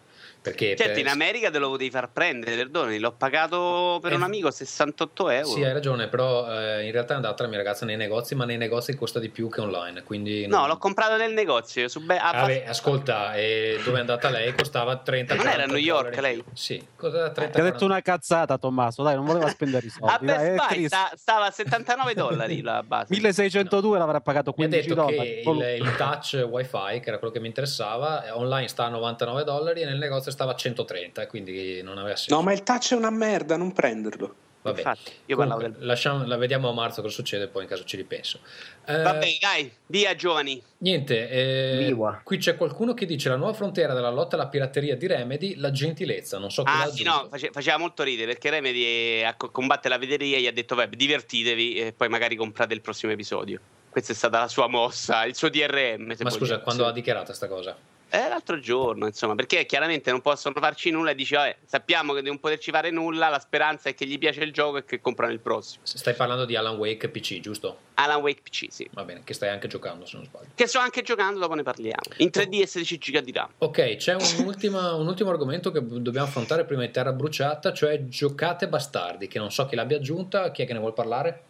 Perché 0.44 0.76
Certo, 0.76 0.92
per- 0.92 0.98
in 1.00 1.08
America 1.08 1.50
te 1.50 1.56
lo 1.58 1.70
potevi 1.70 1.88
far 1.90 2.10
prendere, 2.12 2.54
perdoni, 2.54 2.98
l'ho 2.98 3.12
pagato 3.12 3.98
per 4.02 4.12
Eh, 4.12 4.16
un 4.16 4.24
amico 4.24 4.50
68 4.50 5.30
euro. 5.30 5.46
Sì, 5.48 5.64
hai 5.64 5.72
ragione, 5.72 6.08
però 6.08 6.46
eh, 6.52 6.84
in 6.84 6.92
realtà 6.92 7.14
è 7.14 7.16
andata 7.16 7.42
la 7.44 7.48
mia 7.48 7.56
ragazza 7.56 7.86
nei 7.86 7.96
negozi, 7.96 8.34
ma 8.34 8.44
nei 8.44 8.58
negozi 8.58 8.94
costa 8.94 9.18
di 9.20 9.30
più 9.30 9.48
che 9.48 9.62
online. 9.62 10.02
Quindi 10.02 10.46
No, 10.46 10.58
non- 10.58 10.68
l'ho 10.68 10.76
comprato 10.76 11.16
nel 11.16 11.32
negozio. 11.32 11.88
Su 11.88 12.00
Be- 12.04 12.18
a- 12.18 12.32
Vabbè, 12.32 12.64
ascolta, 12.66 13.34
e 13.36 13.80
dove 13.82 13.96
è 13.96 14.00
andata 14.00 14.28
lei 14.28 14.54
costava 14.54 14.96
30 14.98 15.34
Non 15.34 15.46
era 15.46 15.62
a 15.62 15.66
40 15.66 15.72
New 15.74 15.82
York, 15.82 16.14
dollari 16.14 16.34
lei? 16.36 16.44
Sì, 16.52 16.86
cos'era 16.94 17.30
30 17.30 17.54
Ti 17.54 17.60
ha 17.60 17.64
detto 17.64 17.84
una 17.86 18.02
cazzata 18.02 18.58
Tommaso, 18.58 19.02
dai, 19.02 19.14
non 19.14 19.24
voleva 19.24 19.48
spendere 19.48 19.86
i 19.86 19.88
soldi. 19.88 20.12
a 20.14 20.18
Best 20.20 20.54
Buy 20.74 20.86
sta- 20.88 21.10
stava 21.16 21.46
a 21.46 21.50
79 21.50 22.12
dollari 22.12 22.60
la 22.60 22.82
base. 22.86 23.06
1602 23.08 23.96
l'avrà 23.96 24.20
pagato 24.20 24.52
Mi 24.58 24.64
ha 24.64 24.68
15 24.68 24.88
detto 24.88 25.00
dollari. 25.00 25.40
che 25.42 25.50
il, 25.80 25.86
il 25.86 25.96
touch 25.96 26.46
wifi, 26.50 27.00
che 27.00 27.08
era 27.08 27.16
quello 27.16 27.32
che 27.32 27.40
mi 27.40 27.46
interessava, 27.46 28.26
eh, 28.26 28.30
online 28.30 28.68
sta 28.68 28.84
a 28.84 28.88
99 28.90 29.42
dollari 29.44 29.80
e 29.80 29.84
nel 29.86 29.96
negozio 29.96 30.32
stava 30.34 30.52
a 30.52 30.56
130, 30.56 31.26
quindi 31.26 31.80
non 31.82 31.96
aveva 31.98 32.16
senso. 32.16 32.34
No, 32.34 32.42
ma 32.42 32.52
il 32.52 32.62
touch 32.62 32.92
è 32.92 32.96
una 32.96 33.10
merda, 33.10 33.56
non 33.56 33.72
prenderlo. 33.72 34.34
Vabbè. 34.64 34.78
Infatti, 34.78 35.12
io 35.26 35.36
parlavo 35.36 35.60
Comunque, 35.60 35.78
del... 35.80 35.88
lasciamo- 35.88 36.24
la 36.26 36.36
vediamo 36.38 36.70
a 36.70 36.72
marzo 36.72 37.02
cosa 37.02 37.12
succede, 37.14 37.48
poi 37.48 37.64
in 37.64 37.68
caso 37.68 37.84
ci 37.84 37.96
ripenso. 37.96 38.38
Eh, 38.86 39.02
Vabbè, 39.02 39.26
dai, 39.38 39.70
via 39.88 40.14
giovani. 40.14 40.62
Niente, 40.78 41.28
eh, 41.28 41.94
qui 42.22 42.38
c'è 42.38 42.56
qualcuno 42.56 42.94
che 42.94 43.04
dice 43.04 43.28
la 43.28 43.36
nuova 43.36 43.52
frontiera 43.52 43.92
della 43.92 44.08
lotta 44.08 44.36
alla 44.36 44.46
pirateria 44.48 44.96
di 44.96 45.06
Remedy, 45.06 45.56
la 45.56 45.70
gentilezza, 45.70 46.38
non 46.38 46.50
so 46.50 46.62
chi 46.62 46.70
l'ha 46.72 46.82
Ah, 46.82 46.90
sì, 46.90 47.02
no, 47.02 47.26
face- 47.30 47.50
faceva 47.52 47.76
molto 47.76 48.02
ridere 48.02 48.32
perché 48.32 48.48
Remedy 48.48 49.22
a 49.22 49.34
co- 49.34 49.50
combatte 49.50 49.90
la 49.90 49.98
pirateria 49.98 50.38
gli 50.38 50.46
ha 50.46 50.52
detto, 50.52 50.74
vabbè, 50.74 50.96
divertitevi 50.96 51.74
e 51.80 51.92
poi 51.92 52.08
magari 52.08 52.34
comprate 52.34 52.72
il 52.72 52.80
prossimo 52.80 53.12
episodio. 53.12 53.60
Questa 53.90 54.12
è 54.12 54.16
stata 54.16 54.40
la 54.40 54.48
sua 54.48 54.66
mossa, 54.66 55.26
il 55.26 55.34
suo 55.36 55.50
DRM. 55.50 56.06
Ma 56.06 56.14
scusa, 56.30 56.38
vogliamo. 56.38 56.62
quando 56.62 56.82
Sì. 56.84 56.88
ha 56.88 56.92
dichiarato 56.92 57.32
sta 57.34 57.48
cosa? 57.48 57.76
Eh, 58.14 58.28
l'altro 58.28 58.60
giorno, 58.60 59.06
insomma, 59.06 59.34
perché 59.34 59.66
chiaramente 59.66 60.12
non 60.12 60.20
possono 60.20 60.54
farci 60.60 60.90
nulla 60.90 61.10
e 61.10 61.16
dici, 61.16 61.34
vabbè, 61.34 61.56
sappiamo 61.64 62.12
che 62.12 62.22
non 62.22 62.38
poterci 62.38 62.70
fare 62.70 62.90
nulla, 62.90 63.28
la 63.28 63.40
speranza 63.40 63.88
è 63.88 63.94
che 63.96 64.06
gli 64.06 64.18
piace 64.18 64.44
il 64.44 64.52
gioco 64.52 64.76
e 64.76 64.84
che 64.84 65.00
comprano 65.00 65.32
il 65.32 65.40
prossimo. 65.40 65.82
Stai 65.84 66.14
parlando 66.14 66.44
di 66.44 66.54
Alan 66.54 66.76
Wake 66.76 67.08
PC, 67.08 67.40
giusto? 67.40 67.76
Alan 67.94 68.20
Wake 68.20 68.42
PC, 68.42 68.66
sì. 68.70 68.88
Va 68.92 69.02
bene, 69.02 69.22
che 69.24 69.34
stai 69.34 69.48
anche 69.48 69.66
giocando 69.66 70.06
se 70.06 70.16
non 70.16 70.26
sbaglio. 70.26 70.46
Che 70.54 70.66
sto 70.68 70.78
anche 70.78 71.02
giocando, 71.02 71.40
dopo 71.40 71.54
ne 71.54 71.64
parliamo. 71.64 72.02
In 72.18 72.28
3D 72.32 72.60
e 72.60 72.66
16 72.68 72.98
giga 72.98 73.20
di 73.20 73.32
RAM. 73.32 73.48
Ok, 73.58 73.96
c'è 73.96 74.14
un'ultima- 74.38 74.94
un 74.94 75.08
ultimo 75.08 75.30
argomento 75.30 75.72
che 75.72 75.80
dobbiamo 75.84 76.28
affrontare 76.28 76.64
prima 76.64 76.82
di 76.82 76.92
Terra 76.92 77.10
Bruciata, 77.10 77.72
cioè 77.72 78.04
giocate 78.04 78.68
bastardi, 78.68 79.26
che 79.26 79.40
non 79.40 79.50
so 79.50 79.66
chi 79.66 79.74
l'abbia 79.74 79.96
aggiunta, 79.96 80.52
chi 80.52 80.62
è 80.62 80.66
che 80.66 80.72
ne 80.72 80.78
vuol 80.78 80.94
parlare? 80.94 81.42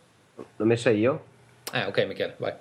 L'ho 0.57 0.65
messa 0.65 0.89
io. 0.89 1.25
Eh, 1.75 1.85
ok 1.85 2.05
Michele, 2.07 2.35
vai. 2.39 2.55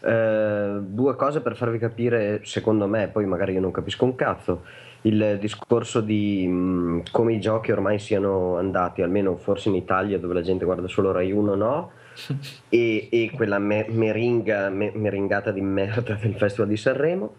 Eh, 0.00 0.78
due 0.80 1.16
cose 1.16 1.40
per 1.40 1.56
farvi 1.56 1.78
capire, 1.78 2.40
secondo 2.44 2.86
me, 2.86 3.08
poi 3.08 3.26
magari 3.26 3.52
io 3.54 3.60
non 3.60 3.70
capisco 3.70 4.04
un 4.04 4.14
cazzo, 4.14 4.64
il 5.02 5.38
discorso 5.40 6.00
di 6.00 6.46
mh, 6.46 7.10
come 7.10 7.34
i 7.34 7.40
giochi 7.40 7.72
ormai 7.72 7.98
siano 7.98 8.56
andati, 8.56 9.02
almeno 9.02 9.36
forse 9.36 9.68
in 9.68 9.74
Italia 9.74 10.18
dove 10.18 10.34
la 10.34 10.42
gente 10.42 10.64
guarda 10.64 10.88
solo 10.88 11.12
Rai 11.12 11.32
1 11.32 11.54
no, 11.54 11.90
e, 12.68 13.08
e 13.10 13.30
quella 13.34 13.58
me- 13.58 13.86
meringa, 13.88 14.68
me- 14.68 14.92
meringata 14.94 15.50
di 15.50 15.60
merda 15.60 16.14
del 16.14 16.34
Festival 16.34 16.68
di 16.68 16.76
Sanremo. 16.76 17.34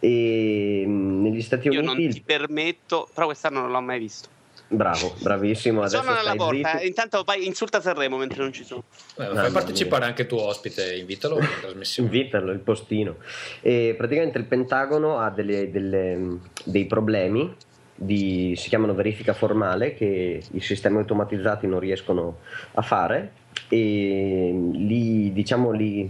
E 0.00 0.84
mh, 0.86 1.22
negli 1.22 1.42
Stati 1.42 1.68
Io 1.68 1.82
non 1.82 1.96
Uniti, 1.96 2.14
ti 2.14 2.22
permetto, 2.22 3.08
però 3.12 3.26
quest'anno 3.26 3.60
non 3.60 3.70
l'ho 3.72 3.80
mai 3.80 3.98
visto. 3.98 4.28
Bravo, 4.68 5.14
bravissimo, 5.20 5.80
adesso 5.82 6.02
Sono 6.02 6.16
alla 6.18 6.34
porta, 6.34 6.68
zitto. 6.70 6.82
eh, 6.82 6.86
intanto 6.86 7.24
poi 7.24 7.46
insulta 7.46 7.80
Sanremo 7.80 8.16
mentre 8.16 8.42
non 8.42 8.52
ci 8.52 8.64
sono. 8.64 8.84
Eh, 9.16 9.22
Mamma 9.24 9.40
fai 9.42 9.50
partecipare 9.52 10.00
mia. 10.00 10.08
anche 10.10 10.22
il 10.22 10.28
tuo 10.28 10.42
ospite, 10.42 10.94
invitalo 10.96 11.38
in 11.40 11.48
trasmissione. 11.60 12.08
Invitalo, 12.14 12.50
il 12.52 12.58
postino. 12.60 13.16
E 13.60 13.94
praticamente 13.96 14.38
il 14.38 14.44
Pentagono 14.44 15.18
ha 15.18 15.30
delle- 15.30 15.70
delle- 15.70 16.38
dei 16.64 16.86
problemi, 16.86 17.54
di, 18.00 18.54
si 18.56 18.68
chiamano 18.68 18.94
verifica 18.94 19.32
formale, 19.34 19.94
che 19.94 20.40
i 20.52 20.60
sistemi 20.60 20.98
automatizzati 20.98 21.66
non 21.66 21.80
riescono 21.80 22.38
a 22.74 22.82
fare 22.82 23.32
e 23.68 24.52
li, 24.72 25.32
diciamo, 25.32 25.72
li 25.72 26.08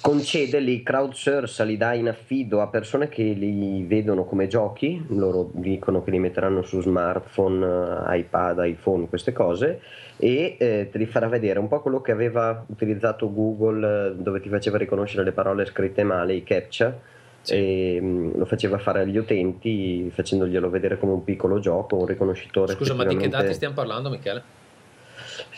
concede, 0.00 0.58
li 0.60 0.82
crowdsource, 0.82 1.64
li 1.64 1.76
dà 1.76 1.94
in 1.94 2.08
affido 2.08 2.60
a 2.60 2.68
persone 2.68 3.08
che 3.08 3.22
li 3.22 3.84
vedono 3.84 4.24
come 4.24 4.46
giochi, 4.46 5.04
loro 5.08 5.50
dicono 5.52 6.02
che 6.02 6.10
li 6.10 6.18
metteranno 6.18 6.62
su 6.62 6.80
smartphone, 6.80 8.06
eh, 8.10 8.18
iPad, 8.18 8.64
iPhone, 8.64 9.08
queste 9.08 9.32
cose 9.32 9.80
e 10.16 10.56
eh, 10.58 10.88
te 10.90 10.98
li 10.98 11.06
farà 11.06 11.28
vedere 11.28 11.58
un 11.58 11.68
po' 11.68 11.80
quello 11.80 12.00
che 12.00 12.12
aveva 12.12 12.64
utilizzato 12.66 13.32
Google 13.32 14.08
eh, 14.08 14.14
dove 14.16 14.40
ti 14.40 14.48
faceva 14.48 14.78
riconoscere 14.78 15.24
le 15.24 15.32
parole 15.32 15.64
scritte 15.66 16.02
male, 16.02 16.34
i 16.34 16.42
captcha 16.42 16.98
Sì. 17.42 17.54
e 17.54 17.98
mm, 18.00 18.32
lo 18.36 18.44
faceva 18.44 18.78
fare 18.78 19.00
agli 19.00 19.16
utenti 19.16 20.10
facendoglielo 20.10 20.68
vedere 20.68 20.98
come 20.98 21.12
un 21.12 21.24
piccolo 21.24 21.58
gioco, 21.58 21.96
un 21.96 22.06
riconoscitore. 22.06 22.74
Scusa, 22.74 22.94
ma 22.94 23.04
di 23.04 23.16
che 23.16 23.28
dati 23.28 23.54
stiamo 23.54 23.74
parlando 23.74 24.10
Michele? 24.10 24.59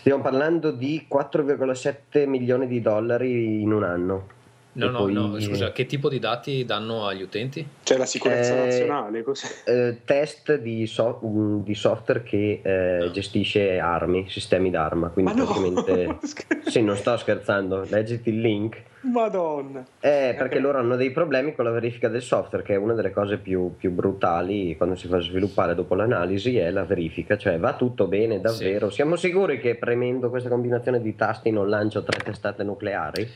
Stiamo 0.03 0.20
parlando 0.20 0.72
di 0.72 1.07
4,7 1.09 2.26
milioni 2.26 2.66
di 2.66 2.80
dollari 2.80 3.62
in 3.62 3.70
un 3.70 3.84
anno. 3.84 4.41
No, 4.74 4.88
no, 4.88 4.98
poi- 5.00 5.12
no, 5.12 5.38
scusa, 5.38 5.70
che 5.72 5.84
tipo 5.84 6.08
di 6.08 6.18
dati 6.18 6.64
danno 6.64 7.06
agli 7.06 7.20
utenti? 7.20 7.66
C'è 7.82 7.98
la 7.98 8.06
sicurezza 8.06 8.54
Eh, 8.54 8.56
nazionale, 8.56 9.22
così. 9.22 9.46
Eh, 9.66 9.98
test 10.04 10.56
di, 10.58 10.86
so- 10.86 11.20
mm, 11.22 11.60
di 11.62 11.74
software 11.74 12.22
che 12.22 12.60
eh, 12.62 13.04
No. 13.04 13.10
gestisce 13.10 13.78
armi, 13.78 14.30
sistemi 14.30 14.70
d'arma. 14.70 15.08
Quindi 15.08 15.32
Ma 15.34 15.38
no! 15.38 15.44
praticamente. 15.44 16.18
sì, 16.70 16.80
non 16.82 16.96
sto 16.96 17.14
scherzando, 17.18 17.84
leggiti 17.90 18.30
il 18.30 18.40
link. 18.40 18.82
Madonna. 19.02 19.84
Eh, 20.00 20.34
perché 20.38 20.58
loro 20.60 20.78
hanno 20.78 20.94
dei 20.96 21.10
problemi 21.10 21.54
con 21.54 21.64
la 21.64 21.70
verifica 21.72 22.08
del 22.08 22.22
software, 22.22 22.64
che 22.64 22.74
è 22.74 22.76
una 22.76 22.94
delle 22.94 23.10
cose 23.10 23.36
più, 23.36 23.74
più 23.76 23.90
brutali 23.90 24.76
quando 24.76 24.94
si 24.94 25.08
fa 25.08 25.18
sviluppare 25.20 25.74
dopo 25.74 25.94
l'analisi, 25.96 26.56
è 26.56 26.70
la 26.70 26.84
verifica, 26.84 27.36
cioè 27.36 27.58
va 27.58 27.74
tutto 27.74 28.06
bene 28.06 28.40
davvero. 28.40 28.90
Siamo 28.90 29.16
sicuri 29.16 29.58
che 29.60 29.74
premendo 29.74 30.30
questa 30.30 30.48
combinazione 30.48 31.02
di 31.02 31.14
tasti 31.16 31.50
non 31.50 31.68
lancio 31.68 32.02
tre 32.04 32.22
testate 32.22 32.62
nucleari? 32.62 33.28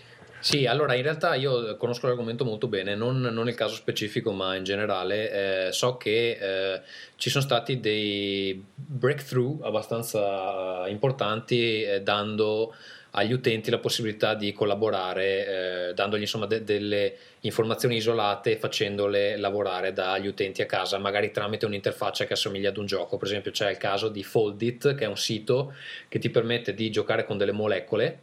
Sì, 0.46 0.64
allora 0.64 0.94
in 0.94 1.02
realtà 1.02 1.34
io 1.34 1.76
conosco 1.76 2.06
l'argomento 2.06 2.44
molto 2.44 2.68
bene, 2.68 2.94
non, 2.94 3.20
non 3.20 3.48
il 3.48 3.56
caso 3.56 3.74
specifico, 3.74 4.30
ma 4.30 4.54
in 4.54 4.62
generale 4.62 5.66
eh, 5.66 5.72
so 5.72 5.96
che 5.96 6.38
eh, 6.40 6.82
ci 7.16 7.30
sono 7.30 7.42
stati 7.42 7.80
dei 7.80 8.64
breakthrough 8.72 9.60
abbastanza 9.64 10.84
importanti 10.86 11.82
eh, 11.82 12.00
dando 12.00 12.72
agli 13.10 13.32
utenti 13.32 13.72
la 13.72 13.78
possibilità 13.78 14.34
di 14.34 14.52
collaborare, 14.52 15.88
eh, 15.88 15.94
dandogli 15.94 16.20
insomma 16.20 16.46
de- 16.46 16.62
delle 16.62 17.16
informazioni 17.40 17.96
isolate 17.96 18.52
e 18.52 18.56
facendole 18.56 19.36
lavorare 19.36 19.92
dagli 19.92 20.28
utenti 20.28 20.62
a 20.62 20.66
casa, 20.66 20.98
magari 20.98 21.32
tramite 21.32 21.66
un'interfaccia 21.66 22.24
che 22.24 22.34
assomiglia 22.34 22.68
ad 22.68 22.76
un 22.76 22.86
gioco. 22.86 23.16
Per 23.16 23.26
esempio 23.26 23.50
c'è 23.50 23.70
il 23.70 23.78
caso 23.78 24.08
di 24.10 24.22
Foldit, 24.22 24.94
che 24.94 25.06
è 25.06 25.08
un 25.08 25.16
sito 25.16 25.74
che 26.06 26.20
ti 26.20 26.30
permette 26.30 26.72
di 26.72 26.88
giocare 26.88 27.24
con 27.24 27.36
delle 27.36 27.50
molecole 27.50 28.20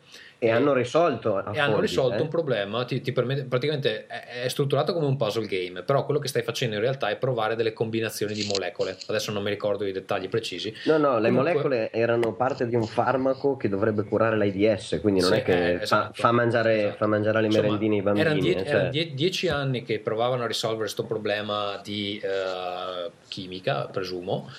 E 0.48 0.52
hanno 0.52 0.74
risolto, 0.74 1.44
e 1.54 1.60
hanno 1.60 1.80
risolto 1.80 2.18
eh. 2.18 2.22
un 2.22 2.28
problema, 2.28 2.84
ti, 2.86 3.00
ti 3.02 3.12
permette, 3.12 3.44
praticamente 3.44 4.06
è, 4.08 4.44
è 4.44 4.48
strutturato 4.50 4.94
come 4.94 5.06
un 5.06 5.16
puzzle 5.16 5.46
game, 5.48 5.84
però 5.84 6.04
quello 6.06 6.20
che 6.20 6.28
stai 6.28 6.42
facendo 6.44 6.76
in 6.76 6.82
realtà 6.82 7.10
è 7.10 7.16
provare 7.16 7.56
delle 7.56 7.72
combinazioni 7.74 8.34
di 8.34 8.46
molecole. 8.52 8.98
Adesso 9.08 9.32
non 9.32 9.42
mi 9.44 9.50
ricordo 9.50 9.86
i 9.86 9.92
dettagli 9.92 10.28
precisi. 10.28 10.74
No, 10.86 10.98
no, 10.98 11.18
le 11.20 11.30
Comunque- 11.30 11.52
molecole 11.54 11.92
erano 11.92 12.34
parte 12.34 12.68
di 12.68 12.76
un 12.76 12.84
farmaco 12.86 13.56
che 13.58 13.70
dovrebbe 13.70 14.04
curare 14.04 14.36
l'AIDS, 14.36 15.00
quindi 15.02 15.22
non 15.22 15.32
Sì, 15.32 15.38
è 15.38 15.44
che 15.44 15.70
eh, 15.72 15.78
fa, 15.78 15.84
esatto, 15.84 16.12
fa 16.16 16.32
mangiare, 16.32 16.80
esatto. 16.80 16.96
fa 16.98 17.08
mangiare 17.08 17.40
le 17.42 17.46
Insomma, 17.48 17.64
merendine 17.64 17.96
ai 17.96 18.02
bambini. 18.02 18.26
Erano, 18.26 18.40
die- 18.42 18.56
eh, 18.56 18.60
erano 18.68 18.82
cioè- 18.82 18.90
die- 18.92 19.14
dieci 19.14 19.48
anni 19.48 19.84
che 19.84 20.00
provavano 20.00 20.44
a 20.44 20.48
risolvere 20.48 20.82
questo 20.82 21.06
problema 21.06 21.80
di 21.84 22.20
eh, 22.22 23.12
chimica, 23.30 23.88
presumo, 23.92 24.50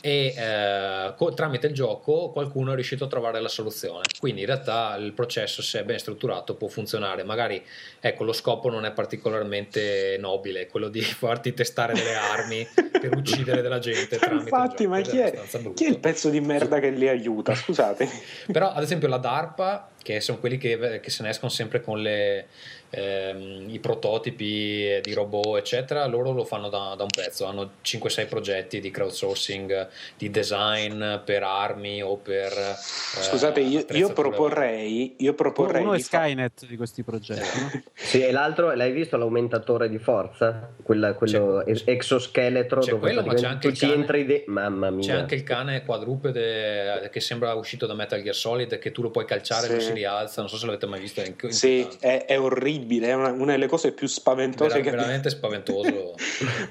e 0.00 0.34
eh, 0.36 1.14
co- 1.16 1.32
tramite 1.34 1.66
il 1.66 1.74
gioco 1.74 2.30
qualcuno 2.30 2.72
è 2.72 2.74
riuscito 2.74 3.04
a 3.04 3.08
trovare 3.08 3.40
la 3.40 3.48
soluzione. 3.48 4.02
Quindi 4.18 4.40
in 4.40 4.46
realtà 4.46 4.96
il 4.96 5.12
processo, 5.12 5.62
se 5.62 5.80
è 5.80 5.84
ben 5.84 5.98
strutturato, 5.98 6.54
può 6.54 6.68
funzionare. 6.68 7.22
Magari 7.22 7.62
ecco, 8.00 8.24
lo 8.24 8.32
scopo 8.32 8.70
non 8.70 8.84
è 8.84 8.92
particolarmente 8.92 10.16
nobile, 10.18 10.66
quello 10.66 10.88
di 10.88 11.02
farti 11.02 11.52
testare 11.54 11.92
delle 11.94 12.14
armi 12.14 12.66
per 13.00 13.16
uccidere 13.16 13.62
della 13.62 13.78
gente. 13.78 14.18
Infatti, 14.30 14.86
ma 14.86 15.00
chi 15.00 15.18
è, 15.18 15.38
chi 15.74 15.84
è 15.84 15.88
il 15.88 15.98
pezzo 15.98 16.30
di 16.30 16.40
merda 16.40 16.78
che 16.78 16.90
li 16.90 17.08
aiuta? 17.08 17.54
Scusatemi. 17.54 18.10
Però, 18.52 18.72
ad 18.72 18.82
esempio, 18.82 19.08
la 19.08 19.18
DARPA, 19.18 19.90
che 20.02 20.20
sono 20.20 20.38
quelli 20.38 20.56
che, 20.58 21.00
che 21.02 21.10
se 21.10 21.22
ne 21.22 21.30
escono 21.30 21.50
sempre 21.50 21.80
con 21.80 22.00
le, 22.00 22.46
ehm, 22.90 23.66
i 23.68 23.78
prototipi 23.78 24.98
di 25.02 25.12
robot, 25.14 25.56
eccetera, 25.58 26.04
loro 26.06 26.32
lo 26.32 26.44
fanno 26.44 26.68
da, 26.68 26.94
da 26.96 27.02
un 27.04 27.08
pezzo. 27.14 27.44
Hanno 27.46 27.70
5-6 27.82 28.26
progetti 28.28 28.80
di 28.80 28.90
crowdsourcing, 28.90 29.88
di 30.16 30.30
design 30.30 31.16
per 31.24 31.42
armi 31.42 32.02
o 32.02 32.16
per. 32.16 32.52
eh, 32.52 32.74
Scusate, 33.22 33.60
io, 33.60 33.84
io 33.90 34.12
proporrei, 34.12 35.14
io 35.18 35.34
proporrei 35.34 35.82
Uno 35.82 35.92
è 35.94 35.96
di 35.96 36.02
fa- 36.02 36.18
Skynet 36.22 36.66
di 36.66 36.76
questi 36.76 37.02
progetti. 37.02 37.82
Sì, 37.94 38.22
e 38.22 38.32
l'altro, 38.32 38.72
l'hai 38.74 38.92
visto 38.92 39.16
l'aumentatore 39.16 39.88
di 39.88 39.98
forza? 39.98 40.68
Quella- 40.82 41.14
quello 41.14 41.64
es- 41.64 41.82
exoscheletro 41.86 42.80
C'è 42.80 42.90
dove 42.90 43.00
quello, 43.02 43.22
ma 43.22 43.34
c'è 43.34 43.46
anche 43.46 43.60
tu 43.60 43.68
il 43.68 43.74
ci 43.76 43.86
cane. 43.86 43.94
entri 44.00 44.24
de- 44.24 44.44
Mamma 44.46 44.90
mia. 44.90 45.06
C'è 45.14 45.20
anche 45.20 45.34
il 45.34 45.42
cane 45.44 45.84
quadrupede 45.84 47.08
che 47.12 47.20
sembra 47.20 47.54
uscito 47.54 47.86
da 47.86 47.94
Metal 47.94 48.20
Gear 48.22 48.34
Solid, 48.34 48.78
che 48.78 48.90
tu 48.92 49.02
lo 49.02 49.10
puoi 49.10 49.24
calciare 49.24 49.66
e 49.66 49.68
Sì. 49.68 49.72
non 49.74 49.80
si 49.82 49.92
rialza. 49.92 50.40
Non 50.40 50.50
so 50.50 50.56
se 50.56 50.66
l'avete 50.66 50.86
mai 50.86 51.00
visto. 51.00 51.20
È 51.20 51.32
Sì, 51.48 51.86
è, 52.00 52.24
è 52.26 52.38
orribile, 52.40 52.78
è 52.86 53.12
una, 53.14 53.30
una 53.30 53.52
delle 53.52 53.66
cose 53.66 53.92
più 53.92 54.06
spaventose 54.06 54.80
Vera- 54.80 54.82
che 54.82 54.90
veramente 54.90 55.30
spaventoso. 55.30 56.14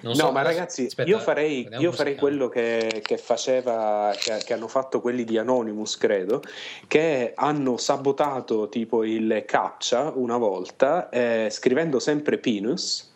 No, 0.01 0.13
so- 0.13 0.31
ma 0.31 0.41
ragazzi, 0.41 0.85
aspetta, 0.85 1.09
io 1.09 1.19
farei, 1.19 1.67
io 1.77 1.91
farei 1.91 2.15
quello 2.15 2.49
che, 2.49 3.01
che 3.03 3.17
faceva, 3.17 4.13
che, 4.17 4.41
che 4.43 4.53
hanno 4.53 4.67
fatto 4.67 5.01
quelli 5.01 5.23
di 5.23 5.37
Anonymous, 5.37 5.97
credo, 5.97 6.41
che 6.87 7.33
hanno 7.35 7.77
sabotato 7.77 8.69
tipo 8.69 9.03
il 9.03 9.43
captcha 9.45 10.11
una 10.15 10.37
volta, 10.37 11.09
eh, 11.09 11.47
scrivendo 11.51 11.99
sempre 11.99 12.37
Pinus. 12.37 13.07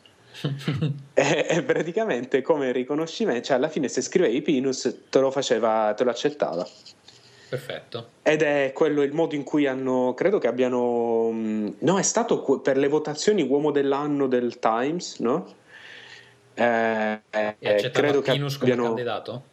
E, 1.16 1.46
e 1.48 1.62
praticamente 1.62 2.41
come 2.41 2.72
riconoscimento, 2.72 3.46
cioè 3.46 3.58
alla 3.58 3.70
fine 3.70 3.88
se 3.88 4.02
scrivevi 4.02 4.41
Pinus 4.41 5.02
te 5.08 5.20
lo 5.20 5.30
faceva, 5.30 5.94
te 5.96 6.04
lo 6.04 6.10
accettava. 6.10 6.68
Perfetto. 7.54 8.08
Ed 8.24 8.41
è 8.41 8.72
quello 8.74 9.04
il 9.04 9.14
modo 9.14 9.36
in 9.36 9.43
cui 9.43 9.68
hanno, 9.68 10.16
credo 10.16 10.39
che 10.39 10.47
abbiano, 10.47 11.30
mh, 11.30 11.76
no, 11.82 11.99
è 11.99 12.01
stato 12.01 12.41
per 12.62 12.78
le 12.78 12.88
votazioni 12.88 13.43
uomo 13.43 13.70
dell'anno 13.70 14.26
del 14.26 14.58
Times, 14.58 15.20
no? 15.20 15.54
Eh, 16.56 17.22
E 17.30 17.56
eh, 17.60 17.91
credo 17.91 18.22
che 18.22 18.32
abbiano, 18.32 18.86
candidato? 18.86 19.43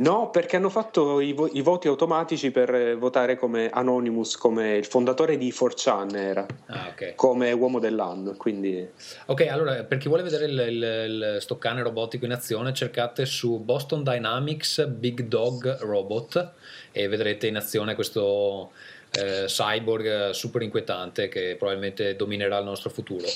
No, 0.00 0.28
perché 0.30 0.56
hanno 0.56 0.68
fatto 0.68 1.20
i, 1.20 1.32
vo- 1.32 1.48
i 1.52 1.60
voti 1.62 1.88
automatici 1.88 2.50
per 2.50 2.74
eh, 2.74 2.94
votare 2.94 3.36
come 3.36 3.70
Anonymous, 3.70 4.36
come 4.36 4.76
il 4.76 4.84
fondatore 4.84 5.36
di 5.38 5.50
4chan 5.50 6.16
era, 6.16 6.46
Ah, 6.66 6.88
ok. 6.90 7.14
come 7.14 7.52
uomo 7.52 7.78
dell'anno, 7.78 8.34
quindi 8.36 8.86
Ok, 9.26 9.46
allora 9.48 9.82
per 9.84 9.98
chi 9.98 10.08
vuole 10.08 10.22
vedere 10.22 10.44
il, 10.46 10.58
il, 10.68 10.82
il- 11.08 11.36
sto 11.40 11.58
cane 11.58 11.82
robotico 11.82 12.24
in 12.24 12.32
azione, 12.32 12.72
cercate 12.74 13.24
su 13.26 13.58
Boston 13.58 14.02
Dynamics 14.02 14.86
Big 14.86 15.22
Dog 15.22 15.78
Robot 15.80 16.52
e 16.92 17.08
vedrete 17.08 17.46
in 17.46 17.56
azione 17.56 17.94
questo 17.94 18.70
eh, 19.12 19.44
cyborg 19.46 20.30
super 20.30 20.62
inquietante 20.62 21.28
che 21.28 21.56
probabilmente 21.58 22.14
dominerà 22.16 22.58
il 22.58 22.64
nostro 22.64 22.90
futuro. 22.90 23.26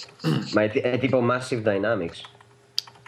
Ma 0.52 0.62
è, 0.62 0.70
ti- 0.70 0.78
è 0.80 0.98
tipo 0.98 1.20
Massive 1.20 1.62
Dynamics. 1.62 2.22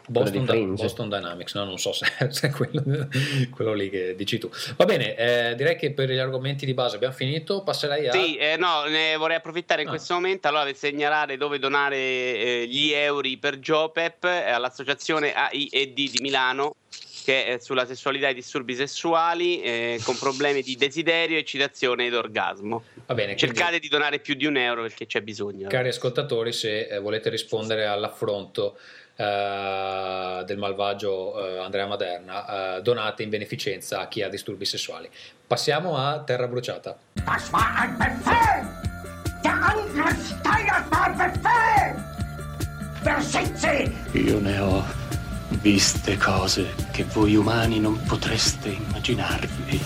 Boston, 0.09 0.41
di 0.41 0.47
Fringe. 0.47 0.83
Boston 0.83 1.09
Dynamics, 1.09 1.55
no, 1.55 1.65
non 1.65 1.79
so 1.79 1.93
se, 1.93 2.07
se 2.31 2.49
è 2.49 2.51
quello, 2.51 3.09
quello 3.51 3.73
lì 3.75 3.91
che 3.91 4.15
dici 4.15 4.39
tu. 4.39 4.51
Va 4.77 4.85
bene, 4.85 5.15
eh, 5.17 5.55
direi 5.57 5.77
che 5.77 5.93
per 5.93 6.11
gli 6.11 6.19
argomenti 6.19 6.65
di 6.67 6.75
base 6.75 6.97
abbiamo 6.97 7.15
finito. 7.15 7.63
Passerei 7.63 8.09
a. 8.09 8.13
Sì, 8.13 8.37
eh, 8.37 8.57
no, 8.57 8.85
ne 8.85 9.17
vorrei 9.17 9.37
approfittare 9.37 9.83
in 9.83 9.89
Ah. 9.89 9.91
questo 9.91 10.15
momento 10.15 10.49
allora 10.49 10.65
per 10.65 10.77
segnalare 10.77 11.37
dove 11.37 11.59
donare 11.59 11.97
eh, 11.97 12.67
gli 12.69 12.93
euro 12.93 13.29
per 13.41 13.59
Jopep 13.59 14.25
eh, 14.25 14.51
all'associazione 14.51 15.33
AIED 15.35 15.95
di 15.95 16.19
Milano 16.21 16.77
che 17.25 17.45
è 17.47 17.59
sulla 17.59 17.85
sessualità 17.87 18.29
e 18.29 18.35
disturbi 18.35 18.75
sessuali 18.77 19.61
eh, 19.61 19.99
con 20.05 20.17
problemi 20.17 20.63
di 20.63 20.77
desiderio, 20.77 21.37
eccitazione 21.39 22.07
ed 22.07 22.15
orgasmo. 22.15 22.85
Va 23.07 23.15
bene, 23.15 23.35
quindi- 23.35 23.57
Cercate 23.57 23.79
di 23.81 23.89
donare 23.89 24.21
più 24.21 24.35
di 24.35 24.47
un 24.47 24.57
euro 24.57 24.83
perché 24.83 25.07
c'è 25.07 25.23
bisogno. 25.23 25.67
Cari 25.67 25.89
ascoltatori, 25.89 26.53
se 26.53 26.87
eh, 26.87 27.01
volete 27.01 27.29
rispondere 27.29 27.85
all'affronto 27.87 28.79
eh, 29.17 30.43
del 30.45 30.59
malvagio 30.59 31.39
eh, 31.39 31.59
Andrea 31.59 31.87
Maderna, 31.87 32.77
eh, 32.77 32.83
donate 32.83 33.23
in 33.23 33.31
beneficenza 33.31 34.01
a 34.01 34.09
chi 34.09 34.23
ha 34.23 34.29
disturbi 34.29 34.64
sessuali. 34.64 35.09
Passiamo 35.47 35.97
a 35.97 36.21
Terra 36.21 36.47
Bruciata. 36.47 36.97
Das 37.25 37.51
war 37.51 37.75
ein 37.79 37.97
Befehl! 37.97 38.67
Der 39.43 39.55
Angriff 39.55 40.27
Steiners 40.27 40.85
war 40.91 41.11
Befehl! 41.14 42.05
Versitze! 43.03 43.93
Io 44.12 44.39
ne 44.41 44.59
ho 44.59 44.85
viste 45.62 46.17
cose 46.17 46.75
che 46.93 47.05
voi 47.05 47.37
umani 47.37 47.81
non 47.81 48.01
potreste 48.07 48.69
immaginarvi. 48.69 49.81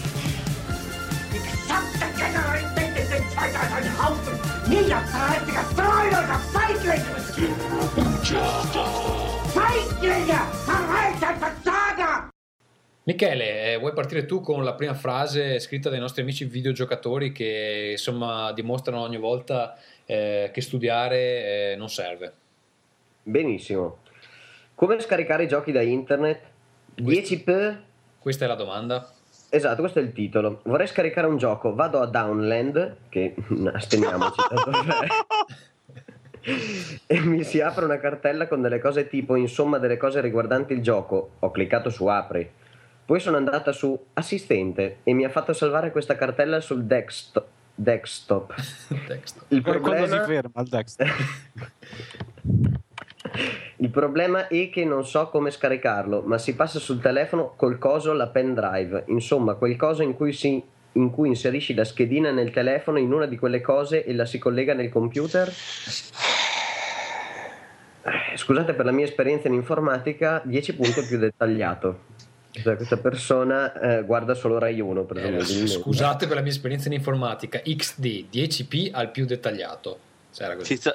Die 1.30 1.40
gesamte 1.40 2.06
Generalität 2.16 2.96
ist 2.96 3.12
in 3.12 3.28
Zweiter 3.30 3.60
ein 3.60 3.98
Haufen 3.98 4.40
niederträchtiger, 4.66 5.64
treuloser 5.76 6.40
Feiglinge! 6.52 7.20
Verräter, 7.34 8.10
Versager! 8.22 9.19
Michele, 13.02 13.72
eh, 13.72 13.78
vuoi 13.78 13.92
partire 13.92 14.24
tu 14.24 14.40
con 14.40 14.62
la 14.62 14.74
prima 14.74 14.94
frase 14.94 15.58
scritta 15.58 15.90
dai 15.90 15.98
nostri 15.98 16.22
amici 16.22 16.44
videogiocatori 16.44 17.32
che 17.32 17.88
insomma 17.92 18.52
dimostrano 18.52 19.02
ogni 19.02 19.18
volta 19.18 19.76
eh, 20.06 20.50
che 20.52 20.60
studiare 20.60 21.72
eh, 21.72 21.76
non 21.76 21.88
serve? 21.88 22.32
Benissimo. 23.22 23.98
Come 24.76 25.00
scaricare 25.00 25.44
i 25.44 25.48
giochi 25.48 25.72
da 25.72 25.82
internet? 25.82 26.40
10 26.94 27.42
per... 27.42 27.82
Questa 28.18 28.44
è 28.44 28.48
la 28.48 28.54
domanda. 28.54 29.12
Esatto, 29.48 29.80
questo 29.80 29.98
è 29.98 30.02
il 30.02 30.12
titolo. 30.12 30.60
Vorrei 30.64 30.86
scaricare 30.86 31.26
un 31.26 31.36
gioco, 31.36 31.74
vado 31.74 32.00
a 32.00 32.06
Downland, 32.06 32.96
che 33.08 33.34
asteniamoci, 33.74 34.40
e 37.06 37.20
mi 37.20 37.44
si 37.44 37.60
apre 37.60 37.84
una 37.84 37.98
cartella 37.98 38.48
con 38.48 38.62
delle 38.62 38.78
cose 38.78 39.08
tipo, 39.08 39.36
insomma, 39.36 39.78
delle 39.78 39.96
cose 39.96 40.20
riguardanti 40.20 40.72
il 40.72 40.82
gioco. 40.82 41.32
Ho 41.40 41.50
cliccato 41.50 41.90
su 41.90 42.06
apri. 42.06 42.48
Poi 43.04 43.18
sono 43.18 43.36
andata 43.36 43.72
su 43.72 43.98
assistente 44.14 44.98
e 45.02 45.12
mi 45.14 45.24
ha 45.24 45.30
fatto 45.30 45.52
salvare 45.52 45.90
questa 45.90 46.16
cartella 46.16 46.60
sul 46.60 46.84
desktop. 46.84 47.44
desktop. 47.74 48.54
Il 49.48 49.62
Per 49.62 49.80
quando 49.80 50.06
si 50.06 50.16
problema... 50.16 50.24
ferma 50.24 50.50
al 50.54 50.66
Dexter. 50.66 51.10
Il 53.76 53.90
problema 53.90 54.48
è 54.48 54.68
che 54.68 54.84
non 54.84 55.06
so 55.06 55.28
come 55.28 55.50
scaricarlo, 55.50 56.22
ma 56.22 56.36
si 56.36 56.54
passa 56.54 56.78
sul 56.78 57.00
telefono 57.00 57.54
col 57.56 57.78
coso 57.78 58.12
la 58.12 58.26
pen 58.28 58.52
drive, 58.52 59.04
insomma 59.06 59.54
quel 59.54 59.76
coso 59.76 60.02
in 60.02 60.14
cui, 60.14 60.32
si, 60.32 60.62
in 60.92 61.10
cui 61.10 61.28
inserisci 61.28 61.74
la 61.74 61.84
schedina 61.84 62.30
nel 62.30 62.50
telefono 62.50 62.98
in 62.98 63.12
una 63.12 63.26
di 63.26 63.38
quelle 63.38 63.60
cose 63.60 64.04
e 64.04 64.12
la 64.14 64.24
si 64.26 64.38
collega 64.38 64.74
nel 64.74 64.88
computer. 64.90 65.48
Eh, 68.02 68.36
Scusate 68.36 68.72
per 68.74 68.84
la 68.84 68.92
mia 68.92 69.04
esperienza 69.04 69.48
in 69.48 69.54
informatica, 69.54 70.40
10 70.44 70.74
punti 70.74 71.02
più 71.02 71.18
dettagliato. 71.18 72.08
Cioè, 72.52 72.74
questa 72.74 72.96
persona 72.96 73.72
eh, 73.98 74.02
guarda 74.04 74.34
solo 74.34 74.58
Rai 74.58 74.80
1, 74.80 75.02
Eh, 75.02 75.04
presumibilmente. 75.04 75.66
scusate 75.68 76.26
per 76.26 76.34
la 76.36 76.42
mia 76.42 76.50
esperienza 76.50 76.88
in 76.88 76.94
informatica, 76.94 77.60
XD 77.60 78.24
10p 78.32 78.88
al 78.92 79.10
più 79.12 79.24
dettagliato. 79.24 79.98
C'era 80.34 80.56
così. 80.56 80.74
Ci, 80.76 80.80
so- 80.82 80.94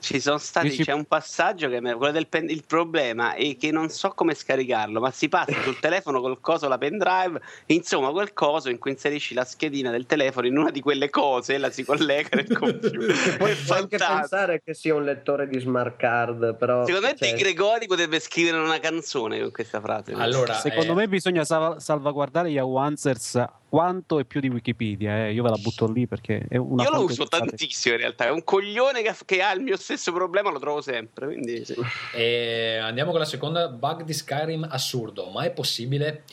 ci 0.00 0.20
sono 0.20 0.38
stati, 0.38 0.68
Dici- 0.68 0.84
c'è 0.84 0.92
un 0.92 1.04
passaggio 1.04 1.68
che 1.68 1.80
me- 1.80 1.94
quello 1.94 2.12
del 2.12 2.26
pen- 2.28 2.48
il 2.48 2.64
problema 2.66 3.34
è 3.34 3.56
che 3.56 3.70
non 3.70 3.88
so 3.88 4.10
come 4.10 4.34
scaricarlo, 4.34 5.00
ma 5.00 5.10
si 5.10 5.28
passa 5.28 5.52
sul 5.62 5.78
telefono 5.80 6.20
col 6.20 6.40
coso 6.40 6.68
la 6.68 6.78
pendrive, 6.78 7.40
insomma 7.66 8.10
quel 8.10 8.32
coso 8.32 8.70
in 8.70 8.78
cui 8.78 8.92
inserisci 8.92 9.34
la 9.34 9.44
schedina 9.44 9.90
del 9.90 10.06
telefono 10.06 10.46
in 10.46 10.56
una 10.56 10.70
di 10.70 10.80
quelle 10.80 11.10
cose 11.10 11.54
e 11.54 11.58
la 11.58 11.70
si 11.70 11.84
collega 11.84 12.28
nel 12.32 12.46
computer. 12.56 13.36
Puoi 13.36 13.56
anche 13.70 13.96
pensare 13.96 14.62
che 14.64 14.74
sia 14.74 14.94
un 14.94 15.04
lettore 15.04 15.48
di 15.48 15.58
smart 15.58 15.96
card, 15.96 16.56
però... 16.56 16.84
Secondo 16.86 17.06
me 17.08 17.16
cioè, 17.16 17.32
Di 17.32 17.38
Gregori 17.42 17.86
potrebbe 17.86 18.20
scrivere 18.20 18.58
una 18.58 18.78
canzone 18.78 19.40
con 19.40 19.50
questa 19.50 19.80
frase. 19.80 20.12
Allora, 20.12 20.54
Secondo 20.54 20.92
eh, 20.92 20.94
me 20.94 21.08
bisogna 21.08 21.44
salva- 21.44 21.80
salvaguardare 21.80 22.48
Yahoo 22.50 22.76
Answers 22.78 23.42
quanto 23.68 24.18
e 24.18 24.24
più 24.24 24.40
di 24.40 24.48
Wikipedia. 24.48 25.26
eh. 25.26 25.32
Io 25.32 25.42
ve 25.42 25.50
la 25.50 25.56
butto 25.56 25.90
lì 25.90 26.06
perché 26.06 26.46
è 26.48 26.56
una 26.56 26.84
io 26.84 26.90
lo 26.90 27.04
uso 27.04 27.26
tantissimo 27.26 27.94
in 27.94 28.00
realtà, 28.00 28.26
è 28.26 28.30
un 28.30 28.44
coglione 28.44 29.02
che, 29.02 29.14
che 29.24 29.42
ha 29.42 29.52
il 29.52 29.60
mio 29.60 29.76
stesso 29.76 30.12
problema, 30.12 30.50
lo 30.50 30.58
trovo 30.58 30.80
sempre. 30.80 31.26
Quindi 31.26 31.64
sì. 31.64 31.74
E 32.14 32.78
andiamo 32.80 33.10
con 33.10 33.20
la 33.20 33.26
seconda 33.26 33.68
bug 33.68 34.04
di 34.04 34.12
Skyrim 34.12 34.66
assurdo, 34.70 35.30
ma 35.30 35.44
è 35.44 35.50
possibile? 35.50 36.24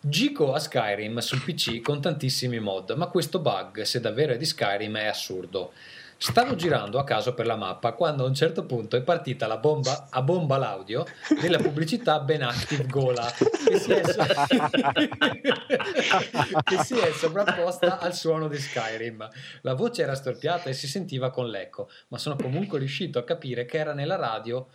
Gico 0.00 0.52
a 0.52 0.58
Skyrim 0.58 1.18
sul 1.18 1.42
PC 1.42 1.80
con 1.80 2.00
tantissimi 2.00 2.58
mod, 2.58 2.90
ma 2.96 3.06
questo 3.06 3.38
bug, 3.38 3.82
se 3.82 4.00
davvero 4.00 4.32
è 4.32 4.36
di 4.36 4.44
Skyrim, 4.44 4.96
è 4.96 5.06
assurdo. 5.06 5.72
Stavo 6.22 6.54
girando 6.54 7.00
a 7.00 7.04
caso 7.04 7.34
per 7.34 7.46
la 7.46 7.56
mappa 7.56 7.94
quando 7.94 8.22
a 8.22 8.28
un 8.28 8.34
certo 8.34 8.64
punto 8.64 8.94
è 8.96 9.02
partita 9.02 9.48
la 9.48 9.56
bomba 9.56 10.06
a 10.08 10.22
bomba 10.22 10.56
l'audio 10.56 11.04
della 11.40 11.58
pubblicità 11.58 12.20
Ben 12.20 12.42
Active 12.42 12.86
Gola 12.86 13.28
che 13.66 13.76
si 13.76 13.90
è, 13.90 14.02
che 16.62 16.76
si 16.84 16.96
è 16.96 17.10
sovrapposta 17.10 17.98
al 17.98 18.14
suono 18.14 18.46
di 18.46 18.56
Skyrim. 18.56 19.28
La 19.62 19.74
voce 19.74 20.02
era 20.02 20.14
storpiata 20.14 20.70
e 20.70 20.74
si 20.74 20.86
sentiva 20.86 21.30
con 21.30 21.48
l'eco, 21.48 21.90
ma 22.08 22.18
sono 22.18 22.36
comunque 22.36 22.78
riuscito 22.78 23.18
a 23.18 23.24
capire 23.24 23.64
che 23.64 23.78
era 23.78 23.92
nella 23.92 24.14
radio 24.14 24.68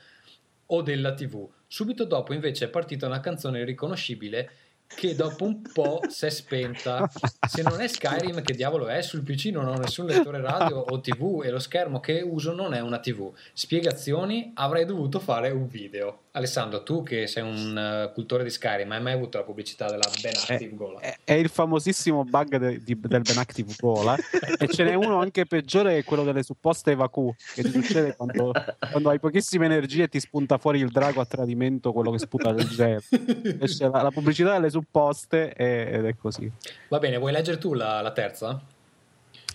o 0.66 0.82
della 0.82 1.14
TV. 1.14 1.50
Subito 1.66 2.04
dopo 2.04 2.34
invece 2.34 2.66
è 2.66 2.70
partita 2.70 3.06
una 3.06 3.22
canzone 3.22 3.64
riconoscibile 3.64 4.52
che 4.88 5.16
dopo 5.16 5.44
un 5.46 5.62
po' 5.62 6.02
si 6.08 6.26
è 6.26 6.30
spenta. 6.30 7.10
Se 7.48 7.62
non 7.62 7.82
è 7.82 7.88
Skyrim, 7.88 8.42
che 8.42 8.54
diavolo 8.54 8.88
è? 8.88 9.02
Sul 9.02 9.22
PC 9.22 9.46
non 9.46 9.68
ho 9.68 9.78
nessun 9.78 10.06
lettore 10.06 10.42
radio 10.42 10.78
o 10.78 11.00
TV 11.00 11.42
e 11.44 11.50
lo 11.50 11.60
schermo 11.60 12.00
che 12.00 12.22
uso 12.22 12.54
non 12.54 12.74
è 12.74 12.80
una 12.80 13.00
TV. 13.00 13.32
Spiegazioni? 13.54 14.52
Avrei 14.56 14.86
dovuto 14.86 15.20
fare 15.20 15.50
un 15.52 15.68
video. 15.68 16.27
Alessandro, 16.38 16.84
tu 16.84 17.02
che 17.02 17.26
sei 17.26 17.42
un 17.42 17.76
eh, 17.76 18.12
cultore 18.14 18.44
di 18.44 18.52
Skyrim, 18.52 18.92
hai 18.92 19.02
mai 19.02 19.14
avuto 19.14 19.40
la 19.40 19.44
pubblicità 19.44 19.90
della 19.90 20.08
Ben 20.22 20.34
Active 20.36 20.76
Gola? 20.76 21.00
È, 21.00 21.16
è 21.24 21.34
il 21.34 21.50
famosissimo 21.50 22.24
bug 22.24 22.58
de- 22.58 22.84
di- 22.84 23.00
del 23.00 23.22
Ben 23.22 23.38
Active 23.40 23.74
Gola 23.80 24.16
e 24.58 24.68
ce 24.68 24.84
n'è 24.84 24.94
uno 24.94 25.20
anche 25.20 25.46
peggiore 25.48 25.94
che 25.94 25.98
è 26.00 26.04
quello 26.04 26.24
delle 26.24 26.44
supposte 26.44 26.92
evacu 26.92 27.34
che 27.56 27.64
ti 27.64 27.72
succede 27.72 28.16
quando, 28.16 28.52
quando 28.90 29.10
hai 29.10 29.20
pochissime 29.20 29.66
energie 29.66 30.04
e 30.04 30.08
ti 30.10 30.20
spunta 30.20 30.60
fuori 30.60 30.80
il 30.80 30.90
drago 30.90 31.22
a 31.22 31.26
tradimento 31.26 31.92
quello 31.92 32.12
che 32.12 32.20
sputa 32.20 32.52
del 32.52 32.68
gelo 32.68 33.02
Esce 33.60 33.90
la, 33.90 34.04
la 34.04 34.12
pubblicità 34.12 34.54
delle 34.54 34.70
supposte 34.70 35.54
e- 35.54 35.90
ed 35.92 36.06
è 36.06 36.16
così 36.16 36.52
Va 36.90 37.00
bene, 37.00 37.18
vuoi 37.18 37.32
leggere 37.32 37.58
tu 37.58 37.74
la, 37.74 38.00
la 38.02 38.12
terza? 38.12 38.62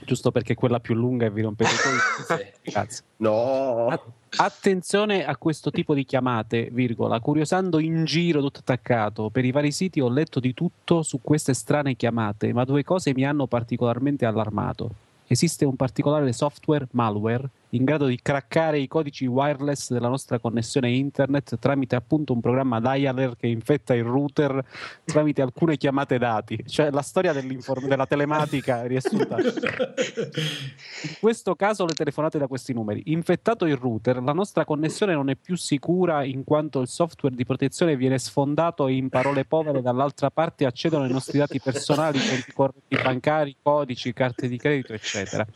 Giusto 0.04 0.30
perché 0.30 0.52
è 0.52 0.56
quella 0.56 0.80
più 0.80 0.94
lunga 0.94 1.26
e 1.26 1.30
vi 1.30 1.42
rompete 1.42 1.70
i 1.70 2.72
coglioni. 2.72 2.88
No, 3.16 4.00
Attenzione 4.36 5.26
a 5.26 5.36
questo 5.36 5.70
tipo 5.70 5.92
di 5.94 6.04
chiamate, 6.04 6.70
virgola, 6.72 7.20
curiosando 7.20 7.78
in 7.78 8.04
giro 8.04 8.40
tutto 8.40 8.60
attaccato. 8.60 9.28
Per 9.28 9.44
i 9.44 9.50
vari 9.50 9.72
siti 9.72 10.00
ho 10.00 10.08
letto 10.08 10.40
di 10.40 10.54
tutto 10.54 11.02
su 11.02 11.20
queste 11.20 11.52
strane 11.52 11.96
chiamate, 11.96 12.52
ma 12.52 12.64
due 12.64 12.82
cose 12.82 13.12
mi 13.14 13.26
hanno 13.26 13.46
particolarmente 13.46 14.24
allarmato. 14.24 14.90
Esiste 15.26 15.66
un 15.66 15.76
particolare 15.76 16.32
software, 16.32 16.88
malware, 16.92 17.48
in 17.74 17.84
grado 17.84 18.06
di 18.06 18.18
craccare 18.20 18.78
i 18.78 18.86
codici 18.88 19.26
wireless 19.26 19.92
della 19.92 20.08
nostra 20.08 20.38
connessione 20.38 20.90
internet 20.90 21.58
tramite 21.58 21.96
appunto 21.96 22.32
un 22.32 22.40
programma 22.40 22.80
dialer 22.80 23.36
che 23.36 23.46
infetta 23.46 23.94
il 23.94 24.04
router 24.04 24.62
tramite 25.04 25.42
alcune 25.42 25.76
chiamate 25.76 26.18
dati. 26.18 26.62
Cioè 26.66 26.90
la 26.90 27.02
storia 27.02 27.32
della 27.32 28.06
telematica 28.06 28.86
riassunta. 28.86 29.36
In 29.38 31.16
questo 31.20 31.54
caso 31.54 31.86
le 31.86 31.94
telefonate 31.94 32.38
da 32.38 32.46
questi 32.46 32.72
numeri. 32.74 33.04
Infettato 33.06 33.64
il 33.64 33.76
router, 33.76 34.22
la 34.22 34.32
nostra 34.32 34.64
connessione 34.64 35.14
non 35.14 35.30
è 35.30 35.36
più 35.36 35.56
sicura 35.56 36.24
in 36.24 36.44
quanto 36.44 36.80
il 36.80 36.88
software 36.88 37.34
di 37.34 37.44
protezione 37.44 37.96
viene 37.96 38.18
sfondato 38.18 38.86
e 38.86 38.94
in 38.94 39.08
parole 39.08 39.44
povere 39.44 39.80
dall'altra 39.80 40.30
parte 40.30 40.66
accedono 40.66 41.04
ai 41.04 41.10
nostri 41.10 41.38
dati 41.38 41.58
personali, 41.60 42.18
conti 42.18 42.52
correnti 42.52 42.96
bancari, 43.02 43.56
codici, 43.62 44.12
carte 44.12 44.46
di 44.48 44.58
credito, 44.58 44.92
eccetera. 44.92 45.46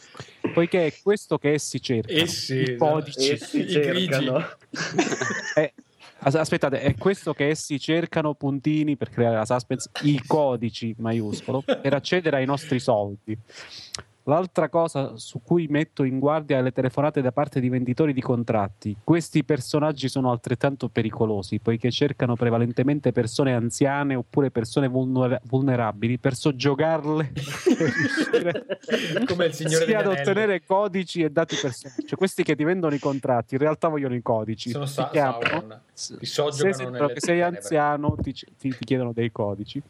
Poiché 0.53 0.87
è 0.87 0.95
questo 1.03 1.37
che 1.39 1.53
essi 1.53 1.81
cercano. 1.81 2.06
Essi, 2.07 2.61
I 2.63 2.77
codici. 2.77 3.31
essi 3.31 3.61
i 3.61 3.65
grigi. 3.65 4.07
cercano. 4.09 4.45
Eh, 5.57 5.73
as- 6.19 6.35
aspettate, 6.35 6.81
è 6.81 6.95
questo 6.97 7.33
che 7.33 7.49
essi 7.49 7.79
cercano 7.81 8.35
puntini 8.35 8.97
per 8.97 9.11
creare 9.11 9.37
la 9.37 9.45
suspense, 9.47 9.91
i 10.03 10.21
codici 10.27 10.95
maiuscolo, 10.99 11.63
per 11.63 11.95
accedere 11.95 12.37
ai 12.37 12.47
nostri 12.47 12.79
soldi. 12.79 13.37
L'altra 14.29 14.69
cosa 14.69 15.17
su 15.17 15.41
cui 15.41 15.69
metto 15.69 16.03
in 16.03 16.19
guardia 16.19 16.61
le 16.61 16.73
telefonate 16.73 17.21
da 17.21 17.31
parte 17.31 17.61
di 17.61 17.69
venditori 17.69 18.13
di 18.13 18.21
contratti. 18.21 18.97
Questi 19.05 19.45
personaggi 19.45 20.09
sono 20.09 20.33
altrettanto 20.33 20.89
pericolosi 20.89 21.61
poiché 21.61 21.93
cercano 21.93 22.35
prevalentemente 22.35 23.13
persone 23.13 23.55
anziane 23.55 24.17
oppure 24.17 24.51
persone 24.51 24.89
vulner- 24.89 25.41
vulnerabili 25.45 26.19
per 26.19 26.35
soggiogarle 26.35 27.33
Come 29.27 29.47
il 29.47 29.53
Signore 29.55 29.85
sia 29.85 29.99
ad 30.01 30.07
ottenere 30.07 30.65
codici 30.65 31.23
e 31.23 31.31
dati 31.31 31.57
personali. 31.61 32.05
Cioè, 32.05 32.19
questi 32.19 32.43
che 32.43 32.57
ti 32.57 32.65
vendono 32.65 32.95
i 32.97 32.99
contratti 32.99 33.55
in 33.55 33.61
realtà 33.61 33.87
vogliono 33.87 34.17
i 34.17 34.23
codici. 34.23 34.71
Sono 34.71 34.87
Sa- 34.87 35.09
chiamano, 35.11 35.67
Ti 35.69 35.79
se 35.95 36.19
soggiogano 36.23 36.75
sentono 36.75 36.91
nelle 36.99 37.13
che 37.13 37.21
sei 37.21 37.43
anziano 37.43 38.17
ti, 38.21 38.33
ti- 38.33 38.47
ti 38.59 38.85
chiedono 38.85 39.13
dei 39.13 39.31
codici 39.31 39.81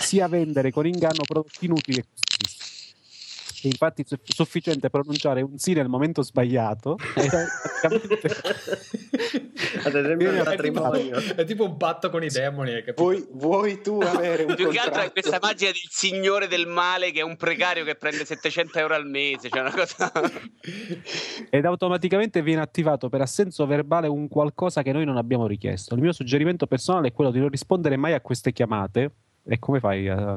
sia 0.00 0.26
vendere 0.26 0.72
con 0.72 0.86
inganno 0.86 1.22
prodotti 1.24 1.66
inutili 1.66 1.98
e 1.98 2.02
è 2.02 2.77
infatti 3.62 4.04
su- 4.06 4.16
sufficiente 4.22 4.90
pronunciare 4.90 5.42
un 5.42 5.58
sì 5.58 5.72
nel 5.72 5.88
momento 5.88 6.22
sbagliato 6.22 6.96
Ad 9.84 9.94
esempio 9.94 10.30
È 10.44 10.56
tipo, 10.56 10.92
è 10.92 11.44
tipo 11.44 11.64
un 11.64 11.76
patto 11.76 12.10
con 12.10 12.22
i 12.22 12.28
demoni. 12.28 12.82
Vuoi, 12.96 13.26
vuoi 13.32 13.80
tu 13.80 13.98
avere 14.00 14.44
un 14.44 14.54
Più 14.54 14.68
che 14.68 14.78
altro 14.78 15.00
è 15.00 15.04
contratto? 15.06 15.12
questa 15.12 15.38
magia 15.40 15.66
del 15.66 15.80
signore 15.88 16.46
del 16.48 16.66
male 16.66 17.10
che 17.10 17.20
è 17.20 17.22
un 17.22 17.36
precario 17.36 17.84
che 17.84 17.94
prende 17.94 18.24
700 18.24 18.78
euro 18.78 18.94
al 18.94 19.06
mese, 19.06 19.48
cioè 19.48 19.60
una 19.60 19.72
cosa... 19.74 20.10
ed 21.50 21.64
automaticamente 21.64 22.42
viene 22.42 22.60
attivato 22.62 23.08
per 23.08 23.20
assenso 23.20 23.66
verbale 23.66 24.06
un 24.08 24.28
qualcosa 24.28 24.82
che 24.82 24.92
noi 24.92 25.04
non 25.04 25.16
abbiamo 25.16 25.46
richiesto. 25.46 25.94
Il 25.94 26.00
mio 26.00 26.12
suggerimento 26.12 26.66
personale 26.66 27.08
è 27.08 27.12
quello 27.12 27.30
di 27.30 27.40
non 27.40 27.48
rispondere 27.48 27.96
mai 27.96 28.12
a 28.14 28.20
queste 28.20 28.52
chiamate. 28.52 29.10
E 29.44 29.58
come 29.58 29.80
fai? 29.80 30.08
a- 30.08 30.36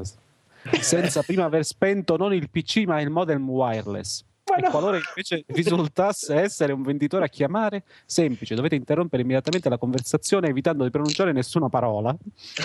senza 0.80 1.22
prima 1.22 1.44
aver 1.44 1.64
spento 1.64 2.16
non 2.16 2.32
il 2.32 2.50
PC 2.50 2.84
ma 2.86 3.00
il 3.00 3.10
modem 3.10 3.48
wireless. 3.48 4.24
E 4.54 4.68
qualora 4.68 4.98
invece 4.98 5.44
risultasse 5.46 6.34
essere 6.34 6.72
un 6.72 6.82
venditore 6.82 7.24
a 7.24 7.28
chiamare, 7.28 7.84
semplice, 8.04 8.54
dovete 8.54 8.74
interrompere 8.74 9.22
immediatamente 9.22 9.68
la 9.68 9.78
conversazione 9.78 10.48
evitando 10.48 10.84
di 10.84 10.90
pronunciare 10.90 11.32
nessuna 11.32 11.68
parola, 11.68 12.14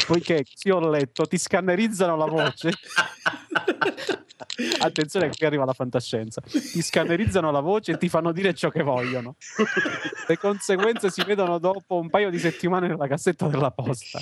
poiché, 0.05 0.43
sì 0.53 0.69
ho 0.69 0.79
letto, 0.89 1.25
ti 1.25 1.37
scannerizzano 1.37 2.17
la 2.17 2.25
voce. 2.25 2.71
Attenzione, 4.79 5.29
qui 5.29 5.45
arriva 5.45 5.65
la 5.65 5.73
fantascienza. 5.73 6.41
Ti 6.41 6.81
scannerizzano 6.81 7.51
la 7.51 7.59
voce 7.59 7.93
e 7.93 7.97
ti 7.97 8.09
fanno 8.09 8.31
dire 8.31 8.53
ciò 8.53 8.69
che 8.69 8.83
vogliono. 8.83 9.35
Le 10.27 10.37
conseguenze 10.37 11.09
si 11.09 11.23
vedono 11.23 11.57
dopo 11.57 11.95
un 11.95 12.09
paio 12.09 12.29
di 12.29 12.39
settimane 12.39 12.87
nella 12.87 13.07
cassetta 13.07 13.47
della 13.47 13.71
posta. 13.71 14.19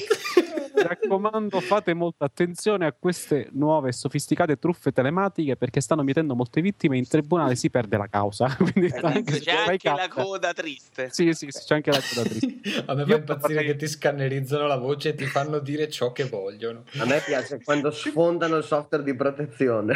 Mi 0.75 0.81
raccomando, 0.83 1.59
fate 1.61 1.93
molta 1.93 2.25
attenzione 2.25 2.85
a 2.85 2.93
queste 2.97 3.47
nuove 3.53 3.89
e 3.89 3.91
sofisticate 3.93 4.57
truffe 4.57 4.91
telematiche 4.91 5.55
perché 5.55 5.79
stanno 5.81 6.03
mietendo 6.03 6.35
molte 6.35 6.61
vittime 6.61 6.95
e 6.95 6.99
in 6.99 7.07
tribunale 7.07 7.55
si 7.55 7.69
perde 7.69 7.97
la 7.97 8.07
causa. 8.07 8.47
Quindi 8.57 8.91
anche 9.01 9.33
se 9.33 9.39
C'è 9.39 9.51
anche 9.67 9.89
la 9.89 9.95
cazzo- 10.07 10.21
coda 10.23 10.53
triste. 10.53 11.09
Sì, 11.11 11.33
sì, 11.33 11.47
sì, 11.49 11.59
c'è 11.65 11.75
anche 11.75 11.91
la 11.91 12.01
coda 12.01 12.27
triste. 12.27 12.83
A 12.85 12.93
me 12.93 13.05
fa 13.05 13.15
impazzire 13.15 13.63
che 13.63 13.75
ti 13.75 13.87
scannerizzano 13.87 14.67
la 14.67 14.77
voce 14.77 15.09
e 15.09 15.15
ti 15.15 15.25
fanno 15.25 15.59
dire 15.59 15.89
ciò 15.89 16.11
che 16.11 16.25
vogliono. 16.25 16.83
A 16.99 17.05
me 17.05 17.21
piace 17.25 17.61
quando 17.63 17.91
sfondano 17.91 18.57
il 18.57 18.63
software 18.63 19.03
di 19.03 19.15
protezione. 19.15 19.95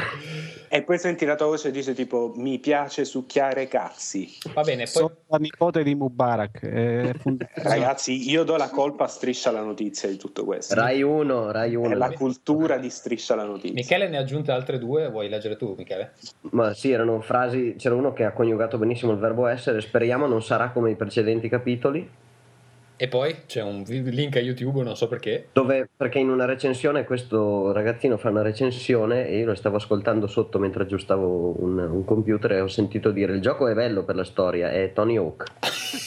E 0.69 0.83
poi 0.83 0.97
senti 0.99 1.25
la 1.25 1.35
tua 1.35 1.47
voce 1.47 1.69
e 1.69 1.71
dice 1.71 1.93
tipo 1.93 2.31
mi 2.35 2.59
piace 2.59 3.03
succhiare 3.05 3.67
cazzi. 3.67 4.37
Va 4.53 4.61
bene, 4.61 4.83
poi 4.83 4.91
Sono 4.93 5.15
la 5.27 5.37
nipote 5.37 5.83
di 5.83 5.95
Mubarak. 5.95 7.17
fond- 7.17 7.47
Ragazzi, 7.53 8.29
io 8.29 8.43
do 8.43 8.55
la 8.55 8.69
colpa 8.69 9.05
a 9.05 9.07
Striscia 9.07 9.51
la 9.51 9.61
notizia 9.61 10.07
di 10.09 10.17
tutto 10.17 10.45
questo. 10.45 10.68
Rai 10.69 11.01
1, 11.01 11.51
Rai 11.51 11.73
È 11.73 11.75
1. 11.75 11.95
la 11.95 12.11
cultura 12.11 12.77
di 12.77 12.89
Striscia 12.89 13.35
la 13.35 13.43
notizia. 13.43 13.73
Michele 13.73 14.07
ne 14.07 14.17
ha 14.17 14.21
aggiunte 14.21 14.51
altre 14.51 14.77
due, 14.77 15.09
vuoi 15.09 15.29
leggere 15.29 15.55
tu 15.55 15.73
Michele? 15.77 16.13
Ma 16.51 16.73
sì, 16.73 16.91
erano 16.91 17.21
frasi. 17.21 17.75
C'era 17.77 17.95
uno 17.95 18.13
che 18.13 18.23
ha 18.25 18.31
coniugato 18.31 18.77
benissimo 18.77 19.11
il 19.11 19.19
verbo 19.19 19.47
essere. 19.47 19.81
Speriamo 19.81 20.27
non 20.27 20.41
sarà 20.41 20.69
come 20.69 20.91
i 20.91 20.95
precedenti 20.95 21.49
capitoli. 21.49 22.09
E 23.01 23.07
poi 23.07 23.33
c'è 23.47 23.61
un 23.61 23.83
link 23.87 24.35
a 24.35 24.41
YouTube, 24.41 24.83
non 24.83 24.97
so 24.97 25.07
perché. 25.07 25.47
Dove, 25.53 25.87
perché 25.95 26.19
in 26.19 26.29
una 26.29 26.43
recensione 26.43 27.05
questo 27.05 27.71
ragazzino 27.71 28.17
fa 28.17 28.27
una 28.29 28.41
recensione 28.41 29.25
e 29.25 29.37
io 29.37 29.45
lo 29.45 29.55
stavo 29.55 29.77
ascoltando 29.77 30.27
sotto 30.27 30.59
mentre 30.59 30.83
aggiustavo 30.83 31.55
un, 31.63 31.77
un 31.79 32.03
computer 32.03 32.51
e 32.51 32.59
ho 32.59 32.67
sentito 32.67 33.11
dire 33.11 33.31
il 33.33 33.39
gioco 33.39 33.69
è 33.69 33.73
bello 33.73 34.03
per 34.03 34.15
la 34.15 34.25
storia, 34.25 34.71
è 34.71 34.91
Tony 34.91 35.15
Hawk. 35.15 35.43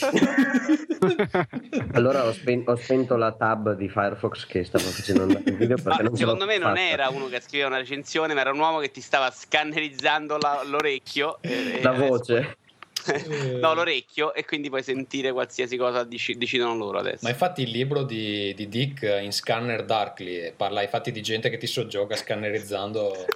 allora 1.94 2.26
ho, 2.26 2.32
spen- 2.32 2.64
ho 2.66 2.74
spento 2.76 3.16
la 3.16 3.32
tab 3.32 3.74
di 3.74 3.88
Firefox 3.88 4.44
che 4.46 4.62
stavo 4.64 4.84
facendo 4.84 5.22
andare 5.22 5.44
il 5.46 5.56
video 5.56 5.76
perché 5.76 6.02
Ma 6.02 6.08
non 6.08 6.16
secondo 6.16 6.44
me 6.44 6.58
non 6.58 6.68
fatta. 6.74 6.80
era 6.88 7.08
uno 7.08 7.28
che 7.28 7.40
scriveva 7.40 7.68
una 7.70 7.78
recensione, 7.78 8.34
ma 8.34 8.40
era 8.40 8.50
un 8.52 8.58
uomo 8.58 8.80
che 8.80 8.90
ti 8.90 9.00
stava 9.00 9.30
scannerizzando 9.30 10.36
la- 10.36 10.62
l'orecchio. 10.68 11.38
e- 11.40 11.78
e 11.78 11.82
La 11.82 11.90
adesso- 11.90 12.06
voce. 12.06 12.56
no, 13.60 13.74
l'orecchio, 13.74 14.34
e 14.34 14.44
quindi 14.44 14.68
puoi 14.68 14.82
sentire 14.82 15.32
qualsiasi 15.32 15.76
cosa 15.76 16.04
dici- 16.04 16.36
decidono 16.36 16.76
loro 16.76 16.98
adesso. 16.98 17.20
Ma 17.22 17.30
infatti 17.30 17.62
il 17.62 17.70
libro 17.70 18.02
di, 18.02 18.54
di 18.54 18.68
Dick 18.68 19.02
in 19.22 19.32
Scanner 19.32 19.84
Darkly 19.84 20.52
parla 20.56 20.82
infatti 20.82 21.12
di 21.12 21.22
gente 21.22 21.50
che 21.50 21.58
ti 21.58 21.66
soggioga 21.66 22.16
scannerizzando 22.16 23.26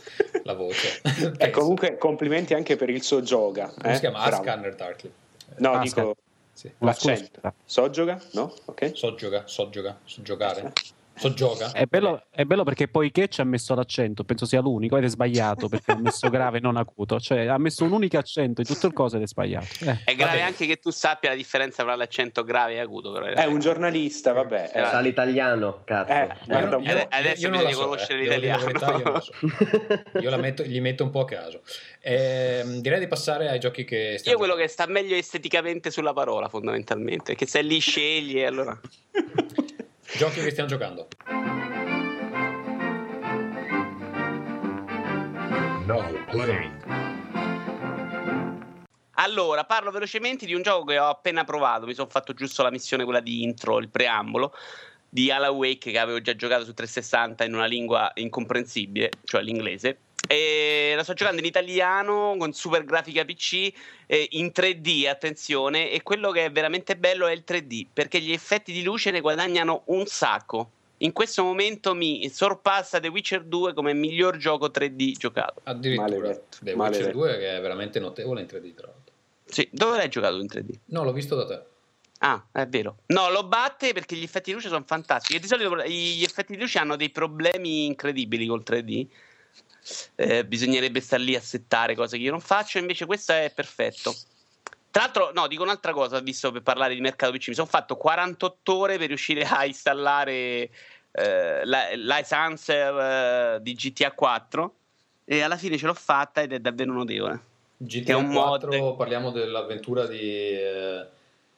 la 0.44 0.54
voce. 0.54 1.00
E 1.38 1.50
comunque 1.50 1.98
complimenti 1.98 2.54
anche 2.54 2.76
per 2.76 2.90
il 2.90 3.02
suo 3.02 3.20
gioca. 3.22 3.72
Come 3.78 3.94
si 3.94 4.00
chiama? 4.00 4.18
A 4.20 4.26
Bravo. 4.28 4.42
Scanner 4.42 4.74
Darkly. 4.74 5.12
No, 5.58 5.72
Ah, 5.72 5.78
dico 5.78 6.16
Sì. 6.52 6.70
L'accento. 6.78 7.40
Soggioga? 7.64 8.20
No? 8.32 8.54
Ok. 8.66 8.92
Soggioga, 8.94 9.42
soggioga, 9.46 9.98
soggiogare. 10.04 10.72
Soggioga. 11.18 11.72
È 11.72 11.84
bello, 11.86 12.26
è 12.30 12.44
bello 12.44 12.62
perché 12.62 12.88
poiché 12.88 13.28
ci 13.28 13.40
ha 13.40 13.44
messo 13.44 13.74
l'accento, 13.74 14.22
penso 14.24 14.44
sia 14.44 14.60
l'unico, 14.60 14.96
ed 14.98 15.04
è 15.04 15.08
sbagliato 15.08 15.66
perché 15.68 15.92
ha 15.92 15.96
messo 15.98 16.28
grave 16.28 16.58
e 16.58 16.60
non 16.60 16.76
acuto, 16.76 17.18
cioè 17.18 17.46
ha 17.46 17.56
messo 17.58 17.84
un 17.84 17.92
unico 17.92 18.18
accento 18.18 18.60
in 18.60 18.66
tutto 18.66 18.86
il 18.86 18.92
coso 18.92 19.16
ed 19.16 19.22
è 19.22 19.26
sbagliato. 19.26 19.66
Eh. 19.80 19.98
È 20.04 20.14
grave 20.14 20.42
anche 20.42 20.66
che 20.66 20.76
tu 20.76 20.90
sappia 20.90 21.30
la 21.30 21.34
differenza 21.36 21.82
tra 21.84 21.96
l'accento 21.96 22.44
grave 22.44 22.74
e 22.74 22.80
acuto. 22.80 23.12
Però 23.12 23.24
È 23.26 23.44
un 23.46 23.58
giornalista, 23.60 24.32
vabbè. 24.32 24.70
Eh, 24.74 24.84
Sa 24.84 25.00
l'italiano, 25.00 25.82
cazzo. 25.84 26.12
Eh, 26.12 26.20
Eh, 26.22 26.36
guarda 26.46 26.76
un 26.76 26.82
Io- 26.84 26.92
po'. 26.92 26.98
io- 26.98 27.06
Adesso 27.10 27.40
io 27.40 27.48
non 27.48 27.58
bisogna 27.64 27.74
so, 27.74 27.84
conoscere 27.84 28.18
eh. 28.18 28.22
L'italiano. 28.22 28.64
verità, 28.64 28.92
io 28.96 29.20
so. 29.20 29.32
Io 30.20 30.30
la 30.30 30.36
metto, 30.36 30.62
li 30.64 30.80
metto 30.80 31.02
un 31.04 31.10
po' 31.10 31.20
a 31.20 31.24
caso. 31.24 31.62
Ehm, 32.00 32.80
direi 32.80 32.98
di 33.00 33.06
passare 33.08 33.48
ai 33.48 33.58
giochi 33.58 33.84
che 33.84 34.20
Io 34.22 34.36
quello 34.36 34.54
che 34.54 34.68
sta 34.68 34.86
meglio 34.86 35.16
esteticamente 35.16 35.90
sulla 35.90 36.12
parola, 36.12 36.48
fondamentalmente, 36.48 37.34
che 37.34 37.46
se 37.46 37.62
lì 37.62 37.78
scegli, 37.78 38.42
allora. 38.42 38.78
Giochi 40.16 40.40
che 40.40 40.50
stiamo 40.50 40.68
giocando. 40.68 41.08
Playing. 46.30 46.84
Allora, 49.16 49.64
parlo 49.64 49.90
velocemente 49.90 50.46
di 50.46 50.54
un 50.54 50.62
gioco 50.62 50.86
che 50.86 50.98
ho 50.98 51.08
appena 51.08 51.44
provato. 51.44 51.84
Mi 51.84 51.92
sono 51.92 52.08
fatto 52.08 52.32
giusto 52.32 52.62
la 52.62 52.70
missione, 52.70 53.04
quella 53.04 53.20
di 53.20 53.42
intro, 53.42 53.78
il 53.78 53.90
preambolo 53.90 54.54
di 55.08 55.30
Alan 55.30 55.54
Wake 55.54 55.90
che 55.90 55.98
avevo 55.98 56.20
già 56.20 56.34
giocato 56.34 56.64
su 56.64 56.72
360 56.72 57.44
in 57.44 57.54
una 57.54 57.66
lingua 57.66 58.10
incomprensibile, 58.14 59.10
cioè 59.24 59.42
l'inglese. 59.42 59.98
E 60.26 60.92
la 60.96 61.02
sto 61.02 61.14
giocando 61.14 61.40
in 61.40 61.46
italiano 61.46 62.34
con 62.38 62.52
super 62.52 62.84
grafica 62.84 63.24
PC 63.24 63.72
eh, 64.06 64.26
in 64.30 64.50
3D, 64.54 65.08
attenzione. 65.08 65.90
E 65.90 66.02
quello 66.02 66.30
che 66.30 66.46
è 66.46 66.50
veramente 66.50 66.96
bello 66.96 67.26
è 67.26 67.32
il 67.32 67.44
3D 67.46 67.86
perché 67.92 68.20
gli 68.20 68.32
effetti 68.32 68.72
di 68.72 68.82
luce 68.82 69.10
ne 69.10 69.20
guadagnano 69.20 69.82
un 69.86 70.06
sacco. 70.06 70.70
In 70.98 71.12
questo 71.12 71.42
momento 71.42 71.94
mi 71.94 72.28
sorpassa 72.30 72.98
The 72.98 73.08
Witcher 73.08 73.44
2 73.44 73.74
come 73.74 73.92
miglior 73.92 74.38
gioco 74.38 74.68
3D 74.68 75.12
giocato. 75.12 75.60
Addirittura 75.64 76.08
Maledetto, 76.08 76.56
The 76.60 76.72
Witcher 76.72 76.76
maledetto. 76.76 77.18
2 77.18 77.38
che 77.38 77.56
è 77.56 77.60
veramente 77.60 78.00
notevole 78.00 78.40
in 78.40 78.46
3D 78.46 78.74
tra 78.74 78.86
l'altro. 78.86 79.14
Sì, 79.44 79.68
dove 79.70 79.96
l'hai 79.98 80.08
giocato 80.08 80.36
in 80.36 80.46
3D? 80.46 80.70
No, 80.86 81.04
l'ho 81.04 81.12
visto 81.12 81.36
da 81.36 81.46
te. 81.46 81.62
Ah, 82.18 82.42
è 82.50 82.66
vero. 82.66 82.96
No, 83.06 83.30
lo 83.30 83.44
batte 83.44 83.92
perché 83.92 84.16
gli 84.16 84.22
effetti 84.22 84.50
di 84.50 84.56
luce 84.56 84.68
sono 84.68 84.84
fantastici. 84.86 85.36
E 85.36 85.40
di 85.40 85.46
solito 85.46 85.76
gli 85.84 86.22
effetti 86.22 86.54
di 86.54 86.60
luce 86.60 86.78
hanno 86.78 86.96
dei 86.96 87.10
problemi 87.10 87.84
incredibili 87.84 88.46
col 88.46 88.62
3D. 88.64 89.06
Eh, 90.14 90.44
bisognerebbe 90.44 91.00
star 91.00 91.20
lì 91.20 91.34
a 91.34 91.40
settare 91.40 91.94
cose 91.94 92.16
che 92.16 92.24
io 92.24 92.30
non 92.30 92.40
faccio. 92.40 92.78
Invece, 92.78 93.06
questo 93.06 93.32
è 93.32 93.52
perfetto. 93.54 94.14
Tra 94.90 95.02
l'altro, 95.04 95.30
no, 95.34 95.46
dico 95.46 95.62
un'altra 95.62 95.92
cosa, 95.92 96.20
visto 96.20 96.50
per 96.50 96.62
parlare 96.62 96.94
di 96.94 97.00
mercato 97.00 97.32
PC. 97.32 97.48
Mi 97.48 97.54
sono 97.54 97.66
fatto 97.66 97.96
48 97.96 98.74
ore 98.74 98.98
per 98.98 99.08
riuscire 99.08 99.42
a 99.44 99.64
installare 99.66 100.70
eh, 101.12 101.64
la, 101.64 101.88
l'iSancer 101.94 103.56
eh, 103.56 103.62
di 103.62 103.74
GTA 103.74 104.12
4. 104.12 104.74
E 105.26 105.40
alla 105.42 105.56
fine 105.56 105.76
ce 105.76 105.86
l'ho 105.86 105.94
fatta 105.94 106.40
ed 106.40 106.52
è 106.52 106.60
davvero 106.60 106.92
notevole. 106.92 107.40
GTA 107.78 108.16
un 108.16 108.32
4, 108.32 108.76
mod. 108.78 108.96
parliamo 108.96 109.30
dell'avventura 109.32 110.06
di... 110.06 110.18
eh, 110.18 111.06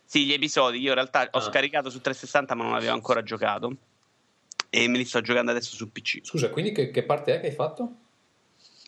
Sì, 0.05 0.25
gli 0.25 0.33
episodi. 0.33 0.81
Io 0.81 0.89
in 0.89 0.95
realtà 0.95 1.29
ho 1.31 1.39
Ah. 1.39 1.41
scaricato 1.41 1.91
su 1.91 2.01
360, 2.01 2.55
ma 2.55 2.65
non 2.65 2.75
avevo 2.75 2.93
ancora 2.95 3.23
giocato. 3.23 3.73
E 4.71 4.89
me 4.89 4.99
li 4.99 5.05
sto 5.05 5.21
giocando 5.21 5.51
adesso 5.53 5.77
su 5.77 5.93
PC. 5.93 6.21
Scusa, 6.25 6.51
quindi 6.51 6.73
che, 6.73 6.91
che 6.91 7.03
parte 7.05 7.37
è 7.37 7.41
che 7.41 7.47
hai 7.47 7.53
fatto? 7.55 7.93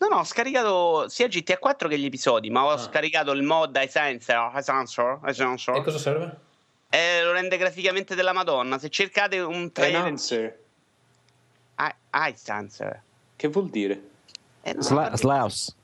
No, 0.01 0.07
no, 0.07 0.15
ho 0.17 0.23
scaricato 0.23 1.07
sia 1.09 1.27
GTA 1.27 1.59
4 1.59 1.87
che 1.87 1.99
gli 1.99 2.05
episodi, 2.05 2.49
ma 2.49 2.65
ho 2.65 2.69
Ah. 2.71 2.77
scaricato 2.79 3.31
il 3.33 3.43
mod 3.43 3.77
iSensor. 3.79 4.51
iSensor, 4.55 5.19
iSensor. 5.27 5.75
E 5.77 5.83
cosa 5.83 5.99
serve? 5.99 6.37
E 6.89 7.21
lo 7.23 7.31
rende 7.31 7.55
graficamente 7.57 8.15
della 8.15 8.33
Madonna. 8.33 8.79
Se 8.79 8.89
cercate 8.89 9.39
un 9.39 9.71
trailer. 9.71 9.99
Enhancer. 9.99 10.59
I- 11.77 12.31
iSensor. 12.33 12.99
Che 13.35 13.47
vuol 13.49 13.69
dire? 13.69 14.01
Eh, 14.63 14.73
no, 14.73 14.81
Sla- 14.81 15.01
vabbè. 15.03 15.17
Slaus. 15.17 15.75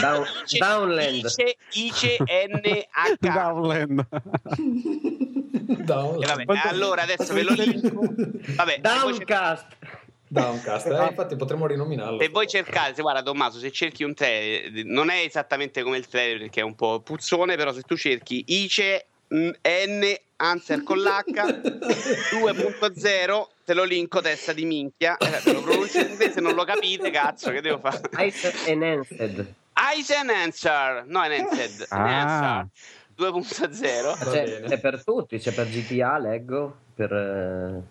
Down- 0.00 0.24
Ice- 0.46 0.58
Downland. 0.58 1.24
Ice, 1.24 1.56
Ice 1.72 2.16
NH. 2.46 3.16
Downland. 3.18 4.06
Down, 5.84 6.22
E 6.22 6.26
vabbè, 6.26 6.44
allora 6.68 7.02
adesso 7.02 7.32
ve 7.34 7.42
lo. 7.42 7.54
Vabbè, 8.54 8.80
cercate- 8.80 8.80
Downcast. 8.80 9.66
Downcast, 10.28 10.86
eh, 10.86 11.06
infatti 11.08 11.36
potremmo 11.36 11.66
rinominarlo. 11.66 12.20
Se 12.20 12.28
voi 12.28 12.46
cercate, 12.46 13.00
guarda 13.02 13.22
Tommaso, 13.22 13.58
se 13.58 13.70
cerchi 13.72 14.04
un 14.04 14.14
trailer, 14.14 14.84
non 14.84 15.08
è 15.10 15.20
esattamente 15.24 15.82
come 15.82 15.96
il 15.96 16.06
trailer 16.06 16.38
perché 16.38 16.60
è 16.60 16.64
un 16.64 16.74
po' 16.74 17.00
puzzone, 17.00 17.56
però 17.56 17.72
se 17.72 17.82
tu 17.82 17.96
cerchi 17.96 18.44
ICE 18.46 19.06
mm, 19.34 19.48
N 19.86 20.14
Answer 20.36 20.82
con 20.84 20.98
l'H 20.98 21.24
2.0 22.32 23.46
te 23.64 23.74
lo 23.74 23.84
linko 23.84 24.20
testa 24.20 24.52
di 24.52 24.64
minchia, 24.64 25.16
eh, 25.16 25.40
te 25.42 25.52
lo 25.52 25.62
pronuncio 25.62 25.98
in 26.00 26.10
inglese, 26.10 26.40
non 26.40 26.54
lo 26.54 26.64
capite, 26.64 27.10
cazzo, 27.10 27.50
che 27.50 27.60
devo 27.60 27.78
fare? 27.78 28.00
Ice 28.26 28.52
Enhanced. 28.66 29.54
Ice 29.98 30.14
Enhancer, 30.14 31.04
no 31.06 31.22
Enhanced, 31.24 31.86
Ah. 31.90 32.06
Enhancer 32.06 32.68
2.0. 33.18 34.24
Va 34.24 34.30
C'è, 34.30 34.62
c'è 34.62 34.78
per 34.78 35.02
tutti, 35.04 35.38
c'è 35.38 35.52
per 35.52 35.68
GTA, 35.68 36.18
leggo, 36.18 36.76
per... 36.94 37.12
eh, 37.12 37.82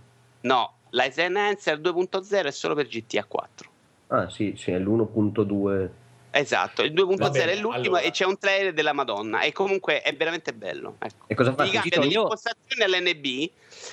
No, 0.42 0.77
l'Ice 0.92 1.24
Enhancer 1.24 1.80
2.0 1.80 2.46
è 2.46 2.52
solo 2.52 2.76
per 2.76 2.88
GTA 2.88 3.26
4. 3.26 3.70
Ah 4.08 4.30
sì, 4.30 4.54
sì, 4.58 4.72
è 4.72 4.80
l'1.2. 4.80 5.90
Esatto, 6.32 6.84
il 6.84 6.94
Va 6.94 7.02
2.0 7.04 7.32
bene, 7.32 7.52
è 7.52 7.56
l'ultimo 7.56 7.96
allora. 7.96 8.02
e 8.02 8.12
c'è 8.12 8.26
un 8.26 8.38
trailer 8.38 8.74
della 8.74 8.94
Madonna 8.94 9.42
e 9.42 9.52
comunque 9.52 10.02
è 10.02 10.16
veramente 10.16 10.54
bello. 10.54 10.96
Ecco. 11.00 11.26
E 11.28 11.36
cosa 11.36 11.54
fa? 11.54 11.66
Gli 11.66 11.72
cambia 11.72 12.00
delle 12.00 12.12
io- 12.12 12.22
impostazioni 12.22 12.84
all'NB 12.84 13.26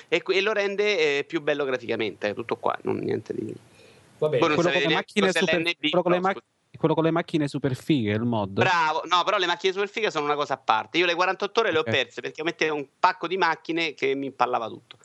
e, 0.07 0.23
e 0.25 0.41
lo 0.41 0.51
rende 0.51 1.17
eh, 1.19 1.23
più 1.23 1.41
bello 1.41 1.65
graficamente. 1.65 2.33
Tutto 2.33 2.57
qua, 2.57 2.77
non 2.83 2.97
niente 2.97 3.33
di. 3.33 3.53
Va 4.19 4.29
bene. 4.29 4.53
Quello 4.53 4.55
con, 4.71 4.81
le 4.81 4.93
macchine 4.93 5.31
super, 5.31 5.61
quello, 5.79 6.01
con 6.01 6.11
le 6.11 6.17
no, 6.17 6.23
ma- 6.23 6.31
scusa. 6.31 6.45
quello 6.77 6.93
con 6.93 7.03
le 7.03 7.11
macchine 7.11 7.47
super 7.47 7.75
fighe, 7.75 8.11
il 8.11 8.21
mod. 8.21 8.51
Bravo, 8.51 9.01
no, 9.05 9.23
però 9.23 9.37
le 9.37 9.47
macchine 9.47 9.73
super 9.73 9.89
fighe 9.89 10.11
sono 10.11 10.25
una 10.25 10.35
cosa 10.35 10.53
a 10.53 10.57
parte. 10.57 10.97
Io 10.97 11.05
le 11.05 11.15
48 11.15 11.59
ore 11.59 11.71
le 11.71 11.79
ho 11.79 11.83
perse 11.83 12.21
perché 12.21 12.43
mettevo 12.43 12.75
un 12.75 12.85
pacco 12.99 13.27
di 13.27 13.37
macchine 13.37 13.93
che 13.93 14.13
mi 14.13 14.27
impallava 14.27 14.67
tutto. 14.67 14.97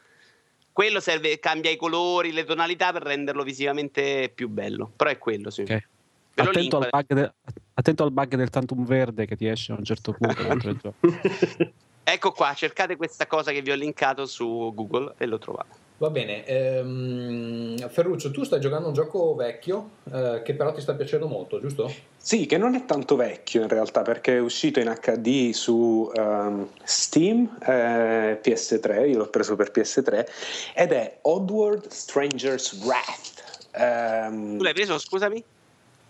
Quello 0.72 1.00
serve, 1.00 1.38
cambia 1.38 1.70
i 1.70 1.76
colori, 1.76 2.32
le 2.32 2.44
tonalità 2.44 2.92
per 2.92 3.02
renderlo 3.02 3.42
visivamente 3.42 4.30
più 4.34 4.48
bello. 4.48 4.90
Però 4.96 5.10
è 5.10 5.18
quello, 5.18 5.50
sì. 5.50 5.62
Ok. 5.62 5.68
Ve 5.68 6.42
lo 6.44 6.50
Attento 6.50 6.78
al, 6.78 6.88
bug 6.90 7.12
de- 7.12 7.32
attento 7.74 8.02
al 8.04 8.12
bug 8.12 8.34
del 8.36 8.50
tantum 8.50 8.84
verde 8.84 9.26
che 9.26 9.36
ti 9.36 9.46
esce 9.46 9.72
a 9.72 9.76
un 9.76 9.84
certo 9.84 10.12
punto 10.12 10.42
dentro 10.42 10.70
il 10.70 10.78
gioco. 10.80 11.72
Ecco 12.04 12.32
qua, 12.32 12.54
cercate 12.54 12.96
questa 12.96 13.26
cosa 13.26 13.52
che 13.52 13.62
vi 13.62 13.70
ho 13.70 13.74
linkato 13.74 14.26
su 14.26 14.72
Google 14.74 15.14
e 15.18 15.26
lo 15.26 15.38
trovate. 15.38 15.88
Va 16.00 16.08
bene. 16.08 16.46
ehm, 16.46 17.88
Ferruccio, 17.90 18.30
tu 18.30 18.42
stai 18.42 18.58
giocando 18.58 18.88
un 18.88 18.94
gioco 18.94 19.34
vecchio 19.34 19.90
eh, 20.10 20.40
che 20.42 20.54
però 20.54 20.72
ti 20.72 20.80
sta 20.80 20.94
piacendo 20.94 21.28
molto, 21.28 21.60
giusto? 21.60 21.92
Sì, 22.16 22.46
che 22.46 22.56
non 22.56 22.74
è 22.74 22.86
tanto 22.86 23.16
vecchio 23.16 23.60
in 23.60 23.68
realtà 23.68 24.00
perché 24.00 24.36
è 24.36 24.40
uscito 24.40 24.80
in 24.80 24.90
HD 24.98 25.50
su 25.50 26.10
ehm, 26.14 26.68
Steam 26.82 27.54
eh, 27.60 28.40
PS3, 28.42 29.08
io 29.10 29.18
l'ho 29.18 29.28
preso 29.28 29.56
per 29.56 29.70
PS3 29.72 30.26
ed 30.74 30.92
è 30.92 31.18
Oddworld 31.20 31.88
Stranger's 31.88 32.72
Wrath 32.82 33.68
ehm, 33.72 34.56
Tu 34.56 34.62
l'hai 34.62 34.72
preso, 34.72 34.98
scusami? 34.98 35.44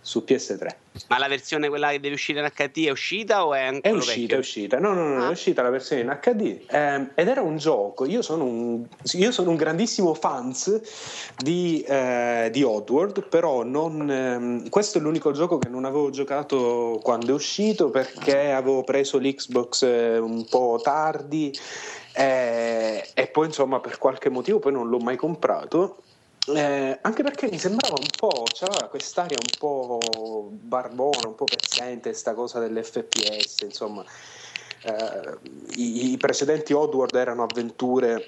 Su 0.02 0.24
PS3. 0.27 0.68
Ma 1.09 1.18
la 1.18 1.28
versione 1.28 1.68
quella 1.68 1.90
che 1.90 2.01
deve 2.01 2.14
uscire 2.14 2.40
in 2.40 2.51
HD 2.52 2.86
è 2.86 2.90
uscita 2.90 3.47
o 3.47 3.55
è 3.55 3.60
È 3.60 3.64
ancora 3.66 3.94
uscita, 3.97 4.18
vecchio? 4.20 4.36
è 4.36 4.39
uscita. 4.39 4.78
No, 4.78 4.93
no, 4.94 5.06
no, 5.06 5.24
Ah. 5.24 5.28
è 5.28 5.31
uscita 5.31 5.62
la 5.62 5.70
versione 5.70 6.02
in 6.02 6.18
HD. 6.20 6.60
ehm, 6.68 7.10
ed 7.14 7.28
era 7.28 7.43
un 7.43 7.56
gioco. 7.59 8.06
Io 8.06 8.22
sono 8.22 8.44
un, 8.44 8.85
io 9.12 9.31
sono 9.31 9.51
un 9.51 9.56
grandissimo 9.56 10.14
fans 10.14 10.81
di, 11.36 11.82
eh, 11.82 12.48
di 12.51 12.62
Oddworld, 12.62 13.28
però 13.28 13.62
non, 13.62 14.10
ehm, 14.10 14.68
questo 14.68 14.98
è 14.98 15.01
l'unico 15.01 15.32
gioco 15.32 15.59
che 15.59 15.68
non 15.68 15.85
avevo 15.85 16.10
giocato 16.10 16.98
quando 17.02 17.31
è 17.31 17.35
uscito 17.35 17.90
perché 17.90 18.51
avevo 18.51 18.82
preso 18.82 19.18
l'Xbox 19.18 19.82
eh, 19.82 20.18
un 20.18 20.44
po' 20.48 20.81
tardi 20.82 21.52
Eh, 22.12 23.09
e 23.14 23.27
poi 23.28 23.47
insomma 23.47 23.78
per 23.78 23.97
qualche 23.98 24.31
motivo 24.31 24.59
poi 24.59 24.72
non 24.72 24.89
l'ho 24.89 24.98
mai 24.98 25.16
comprato 25.16 26.02
eh, 26.48 26.98
anche 27.02 27.22
perché 27.22 27.48
mi 27.50 27.58
sembrava 27.58 27.96
un 27.98 28.08
po', 28.16 28.44
c'aveva 28.52 28.88
quest'aria 28.88 29.36
un 29.38 29.58
po' 29.58 30.48
barbona, 30.50 31.28
un 31.28 31.34
po' 31.34 31.44
pezzente, 31.44 32.12
sta 32.12 32.34
cosa 32.34 32.58
dell'FPS, 32.58 33.60
insomma. 33.62 34.04
Eh, 34.82 35.38
i, 35.76 36.12
i, 36.12 36.16
precedenti 36.16 36.72
Oddworld 36.72 37.14
erano 37.14 37.42
avventure 37.42 38.24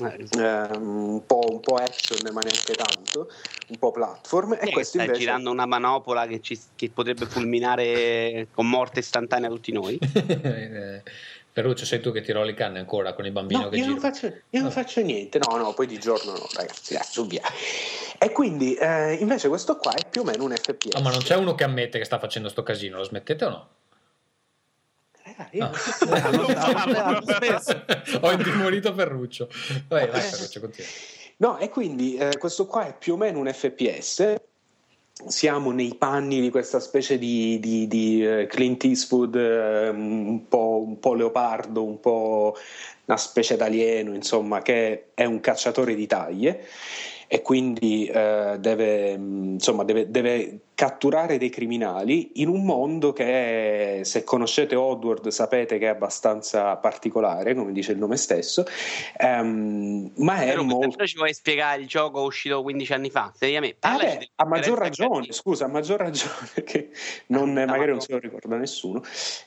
eh, 0.00 0.68
un, 0.78 1.22
po', 1.26 1.40
un, 1.50 1.60
po', 1.60 1.74
action, 1.74 2.18
ma 2.32 2.40
neanche 2.40 2.74
tanto, 2.74 3.30
un 3.68 3.78
po' 3.78 3.90
platform. 3.90 4.54
E 4.54 4.72
questo 4.72 4.96
sta 4.96 5.02
invece... 5.04 5.20
girando 5.20 5.50
una 5.50 5.66
manopola 5.66 6.26
che, 6.26 6.40
ci, 6.40 6.58
che 6.74 6.90
potrebbe 6.90 7.26
fulminare 7.26 8.48
con 8.52 8.68
morte 8.68 9.00
istantanea 9.00 9.50
tutti 9.50 9.72
noi. 9.72 9.98
Ferruccio, 11.52 11.84
sei 11.84 12.00
tu 12.00 12.12
che 12.12 12.20
ti 12.20 12.30
roli 12.30 12.54
canne 12.54 12.78
ancora 12.78 13.12
con 13.12 13.26
il 13.26 13.32
bambino 13.32 13.62
no, 13.62 13.68
che 13.68 13.76
io 13.76 13.82
gira? 13.82 13.94
Non 13.94 14.00
faccio, 14.00 14.32
io 14.50 14.62
non 14.62 14.70
faccio 14.70 15.00
niente, 15.00 15.38
no, 15.38 15.56
no, 15.56 15.74
poi 15.74 15.86
di 15.86 15.98
giorno 15.98 16.32
no, 16.32 16.46
ragazzi, 16.54 16.94
dai, 16.94 17.02
su 17.04 17.26
via. 17.26 17.42
E 18.18 18.30
quindi 18.30 18.74
eh, 18.74 19.14
invece 19.14 19.48
questo 19.48 19.76
qua 19.76 19.92
è 19.92 20.06
più 20.08 20.20
o 20.20 20.24
meno 20.24 20.44
un 20.44 20.54
FPS. 20.54 20.94
Oh, 20.94 21.02
ma 21.02 21.10
non 21.10 21.20
c'è 21.20 21.34
uno 21.34 21.56
che 21.56 21.64
ammette 21.64 21.98
che 21.98 22.04
sta 22.04 22.20
facendo 22.20 22.48
sto 22.48 22.62
casino, 22.62 22.98
lo 22.98 23.04
smettete 23.04 23.44
o 23.44 23.48
no? 23.48 23.68
io... 25.52 25.70
Ho 28.20 28.30
intimorito 28.30 28.94
Ferruccio. 28.94 29.48
Vai, 29.88 30.08
vai 30.08 30.20
Ferruccio, 30.20 30.60
continua. 30.60 30.90
No, 31.38 31.58
e 31.58 31.68
quindi 31.68 32.16
eh, 32.16 32.36
questo 32.38 32.66
qua 32.66 32.86
è 32.86 32.96
più 32.96 33.14
o 33.14 33.16
meno 33.16 33.38
un 33.38 33.52
FPS 33.52 34.36
siamo 35.26 35.70
nei 35.70 35.94
panni 35.96 36.40
di 36.40 36.50
questa 36.50 36.80
specie 36.80 37.18
di, 37.18 37.58
di, 37.60 37.86
di 37.86 38.24
uh, 38.24 38.46
Clint 38.46 38.84
Eastwood 38.84 39.34
uh, 39.34 39.94
un, 39.94 40.46
po', 40.48 40.84
un, 40.86 40.98
po', 40.98 41.14
leopardo, 41.14 41.84
un 41.84 42.00
po' 42.00 42.56
una 43.04 43.16
specie 43.16 43.56
d'alieno, 43.56 44.14
insomma, 44.14 44.62
che 44.62 45.10
è 45.14 45.24
un 45.24 45.40
cacciatore 45.40 45.94
di 45.94 46.06
taglie 46.06 46.66
e 47.26 47.42
quindi 47.42 48.10
uh, 48.12 48.58
deve, 48.58 49.10
insomma, 49.10 49.84
deve, 49.84 50.10
deve 50.10 50.58
catturare 50.80 51.36
dei 51.36 51.50
criminali 51.50 52.40
in 52.40 52.48
un 52.48 52.64
mondo 52.64 53.12
che, 53.12 54.00
se 54.02 54.24
conoscete 54.24 54.76
Oddworld, 54.76 55.28
sapete 55.28 55.76
che 55.76 55.84
è 55.84 55.88
abbastanza 55.88 56.74
particolare, 56.76 57.54
come 57.54 57.72
dice 57.72 57.92
il 57.92 57.98
nome 57.98 58.16
stesso, 58.16 58.64
um, 59.18 60.10
ma 60.16 60.40
è 60.40 60.46
Però 60.46 60.62
molto... 60.62 61.04
ci 61.04 61.18
vuoi 61.18 61.34
spiegare 61.34 61.82
il 61.82 61.86
gioco 61.86 62.22
uscito 62.22 62.62
15 62.62 62.92
anni 62.94 63.10
fa? 63.10 63.30
Seriamente, 63.36 63.76
ah 63.80 63.98
beh, 63.98 64.30
a 64.36 64.46
maggior 64.46 64.78
ragione, 64.78 65.26
scusa, 65.32 65.66
a 65.66 65.68
maggior 65.68 65.98
ragione 65.98 66.48
che 66.64 66.88
non, 67.26 67.54
ah, 67.58 67.66
magari 67.66 67.90
non 67.90 68.00
se 68.00 68.12
lo 68.12 68.18
ricorda 68.18 68.56
nessuno. 68.56 69.02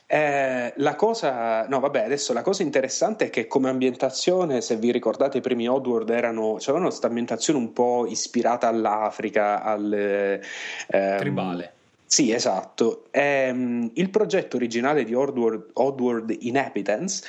Eh, 0.06 0.72
la 0.76 0.94
cosa, 0.94 1.66
no 1.66 1.80
vabbè, 1.80 2.04
adesso 2.04 2.32
la 2.32 2.42
cosa 2.42 2.62
interessante 2.62 3.24
è 3.24 3.30
che 3.30 3.48
come 3.48 3.68
ambientazione, 3.70 4.60
se 4.60 4.76
vi 4.76 4.92
ricordate 4.92 5.38
i 5.38 5.40
primi 5.40 5.66
Oddworld 5.66 6.10
erano, 6.10 6.58
c'erano 6.60 6.84
questa 6.84 7.08
ambientazione 7.08 7.58
un 7.58 7.72
po' 7.72 8.06
ispirata 8.06 8.68
all'Africa, 8.68 9.64
al... 9.64 9.92
Eh, 9.92 11.22
tribale. 11.24 11.72
Sì, 12.14 12.30
esatto. 12.30 13.06
Ehm, 13.10 13.90
il 13.94 14.08
progetto 14.08 14.54
originale 14.54 15.02
di 15.02 15.14
Oddworld, 15.14 15.70
Oddworld 15.72 16.36
Inhabitants, 16.42 17.24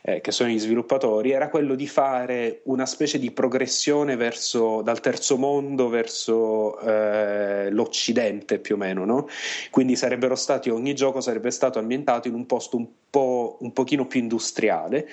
eh, 0.00 0.22
che 0.22 0.32
sono 0.32 0.48
gli 0.48 0.58
sviluppatori, 0.58 1.32
era 1.32 1.50
quello 1.50 1.74
di 1.74 1.86
fare 1.86 2.62
una 2.64 2.86
specie 2.86 3.18
di 3.18 3.32
progressione 3.32 4.16
verso, 4.16 4.80
dal 4.80 5.00
terzo 5.00 5.36
mondo 5.36 5.90
verso 5.90 6.80
eh, 6.80 7.70
l'Occidente, 7.70 8.58
più 8.60 8.76
o 8.76 8.78
meno. 8.78 9.04
No? 9.04 9.28
Quindi 9.70 9.94
stati, 10.36 10.70
ogni 10.70 10.94
gioco 10.94 11.20
sarebbe 11.20 11.50
stato 11.50 11.78
ambientato 11.78 12.26
in 12.26 12.32
un 12.32 12.46
posto 12.46 12.78
un 12.78 12.86
po' 13.10 13.58
un 13.60 13.72
pochino 13.72 14.06
più 14.06 14.20
industriale 14.20 15.08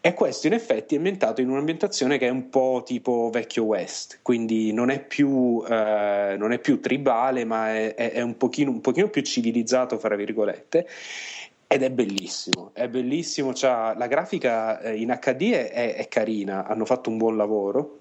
e 0.00 0.14
questo 0.14 0.48
in 0.48 0.52
effetti 0.52 0.94
è 0.94 0.98
ambientato 0.98 1.40
in 1.40 1.48
un'ambientazione 1.48 2.18
che 2.18 2.26
è 2.26 2.30
un 2.30 2.48
po' 2.50 2.82
tipo 2.84 3.30
vecchio 3.32 3.64
West, 3.64 4.18
quindi 4.22 4.72
non 4.72 4.90
è 4.90 5.00
più, 5.00 5.64
eh, 5.68 6.34
non 6.36 6.52
è 6.52 6.58
più 6.58 6.80
tribale 6.80 7.44
ma 7.44 7.72
è, 7.72 7.94
è 7.94 8.20
un, 8.20 8.36
pochino, 8.36 8.65
un 8.68 8.80
pochino 8.80 9.08
più 9.08 9.22
civilizzato, 9.22 9.98
fra 9.98 10.16
virgolette. 10.16 10.86
Ed 11.68 11.82
è 11.82 11.90
bellissimo, 11.90 12.70
è 12.74 12.88
bellissimo. 12.88 13.52
Cioè, 13.52 13.94
la 13.96 14.06
grafica 14.06 14.80
eh, 14.80 14.96
in 14.96 15.16
HD 15.20 15.52
è, 15.52 15.96
è, 15.96 16.08
carina, 16.08 16.66
hanno 16.66 16.84
fatto 16.84 17.10
un 17.10 17.16
buon 17.16 17.36
lavoro. 17.36 18.00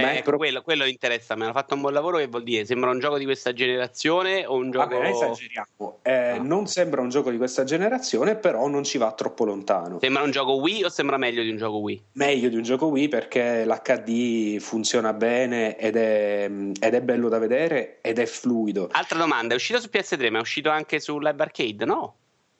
Cioè, 0.00 0.22
pro... 0.22 0.36
quello, 0.36 0.62
quello, 0.62 0.84
interessa, 0.84 1.36
mi 1.36 1.42
hanno 1.42 1.52
fatto 1.52 1.74
un 1.74 1.80
buon 1.80 1.92
lavoro 1.92 2.18
che 2.18 2.26
vuol 2.26 2.42
dire? 2.42 2.64
Sembra 2.64 2.90
un 2.90 2.98
gioco 2.98 3.18
di 3.18 3.24
questa 3.24 3.52
generazione 3.52 4.44
o 4.44 4.56
un 4.56 4.70
gioco... 4.70 4.96
Vabbè, 4.96 5.08
esageriamo. 5.08 5.98
Eh, 6.02 6.12
ah. 6.12 6.42
Non 6.42 6.66
sembra 6.66 7.00
un 7.00 7.08
gioco 7.08 7.30
di 7.30 7.36
questa 7.36 7.64
generazione, 7.64 8.36
però 8.36 8.66
non 8.68 8.82
ci 8.82 8.98
va 8.98 9.12
troppo 9.12 9.44
lontano. 9.44 9.98
Sembra 10.00 10.22
un 10.22 10.30
gioco 10.30 10.54
Wii 10.54 10.84
o 10.84 10.88
sembra 10.88 11.16
meglio 11.16 11.42
di 11.42 11.50
un 11.50 11.56
gioco 11.56 11.76
Wii? 11.78 12.04
Meglio 12.12 12.48
di 12.48 12.56
un 12.56 12.62
gioco 12.62 12.86
Wii 12.86 13.08
perché 13.08 13.64
l'HD 13.64 14.58
funziona 14.58 15.12
bene 15.12 15.76
ed 15.78 15.96
è, 15.96 16.50
ed 16.80 16.94
è 16.94 17.00
bello 17.00 17.28
da 17.28 17.38
vedere 17.38 17.98
ed 18.00 18.18
è 18.18 18.26
fluido. 18.26 18.88
Altra 18.90 19.18
domanda, 19.18 19.54
è 19.54 19.56
uscito 19.56 19.80
su 19.80 19.88
PS3 19.92 20.30
ma 20.30 20.38
è 20.38 20.40
uscito 20.40 20.70
anche 20.70 20.98
su 20.98 21.18
Live 21.18 21.42
Arcade? 21.42 21.84
No? 21.84 22.16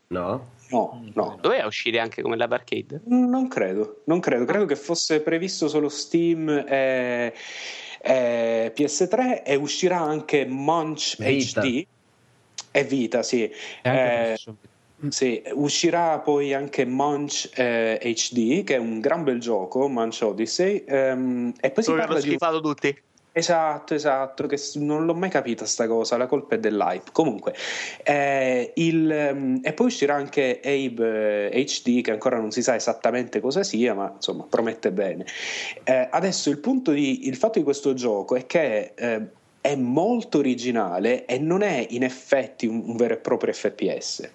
No. 0.08 0.52
No, 0.70 1.04
no. 1.12 1.38
Doveva 1.40 1.66
uscire 1.66 1.98
anche 1.98 2.22
come 2.22 2.36
Live 2.36 2.54
Arcade? 2.54 3.02
Non 3.06 3.48
credo, 3.48 4.02
non 4.04 4.20
credo. 4.20 4.44
Credo 4.44 4.64
che 4.64 4.76
fosse 4.76 5.20
previsto 5.20 5.68
solo 5.68 5.88
Steam 5.88 6.48
e, 6.48 7.32
e 8.00 8.72
PS3 8.74 9.42
e 9.44 9.54
uscirà 9.56 10.00
anche 10.00 10.46
Munch 10.46 11.16
Vita. 11.18 11.60
HD 11.60 11.86
e 12.70 12.84
Vita, 12.84 13.22
sì. 13.22 13.48
Eh, 13.82 14.36
sì, 15.08 15.42
uscirà 15.52 16.18
poi 16.18 16.54
anche 16.54 16.84
Munch 16.84 17.50
eh, 17.54 18.00
HD, 18.02 18.64
che 18.64 18.74
è 18.74 18.78
un 18.78 19.00
gran 19.00 19.22
bel 19.22 19.38
gioco, 19.38 19.88
Munch 19.88 20.22
Odyssey. 20.22 20.84
Ehm, 20.86 21.52
e 21.60 21.70
poi 21.70 21.84
si 21.84 21.92
parla 21.92 22.20
di... 22.20 22.60
tutti. 22.60 23.02
Esatto, 23.36 23.94
esatto, 23.94 24.46
che 24.46 24.56
non 24.76 25.06
l'ho 25.06 25.14
mai 25.14 25.28
capita 25.28 25.66
sta 25.66 25.88
cosa, 25.88 26.16
la 26.16 26.28
colpa 26.28 26.54
è 26.54 26.58
dell'hype. 26.60 27.10
Comunque, 27.10 27.52
eh, 28.04 28.70
il, 28.76 29.10
ehm, 29.10 29.58
e 29.60 29.72
poi 29.72 29.86
uscirà 29.86 30.14
anche 30.14 30.60
Abe 30.62 31.50
HD, 31.50 32.00
che 32.00 32.12
ancora 32.12 32.38
non 32.38 32.52
si 32.52 32.62
sa 32.62 32.76
esattamente 32.76 33.40
cosa 33.40 33.64
sia, 33.64 33.92
ma 33.92 34.12
insomma 34.14 34.46
promette 34.48 34.92
bene. 34.92 35.26
Eh, 35.82 36.06
adesso 36.12 36.48
il 36.48 36.58
punto 36.58 36.92
di, 36.92 37.26
il 37.26 37.34
fatto 37.34 37.58
di 37.58 37.64
questo 37.64 37.92
gioco 37.92 38.36
è 38.36 38.46
che 38.46 38.92
eh, 38.94 39.22
è 39.60 39.74
molto 39.74 40.38
originale 40.38 41.24
e 41.24 41.36
non 41.38 41.62
è 41.62 41.84
in 41.90 42.04
effetti 42.04 42.68
un, 42.68 42.84
un 42.86 42.94
vero 42.94 43.14
e 43.14 43.16
proprio 43.16 43.52
FPS. 43.52 44.30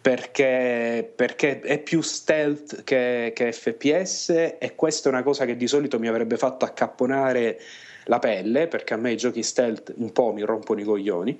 Perché, 0.00 1.12
perché, 1.14 1.60
è 1.60 1.78
più 1.78 2.00
stealth 2.00 2.84
che, 2.84 3.32
che 3.34 3.52
FPS 3.52 4.30
e 4.58 4.72
questa 4.74 5.10
è 5.10 5.12
una 5.12 5.22
cosa 5.22 5.44
che 5.44 5.58
di 5.58 5.66
solito 5.66 5.98
mi 5.98 6.08
avrebbe 6.08 6.38
fatto 6.38 6.64
accapponare 6.64 7.60
la 8.04 8.18
pelle, 8.18 8.66
perché 8.66 8.94
a 8.94 8.96
me 8.96 9.12
i 9.12 9.16
giochi 9.16 9.42
stealth 9.42 9.92
un 9.96 10.12
po' 10.12 10.32
mi 10.32 10.42
rompono 10.42 10.80
i 10.80 10.84
coglioni. 10.84 11.38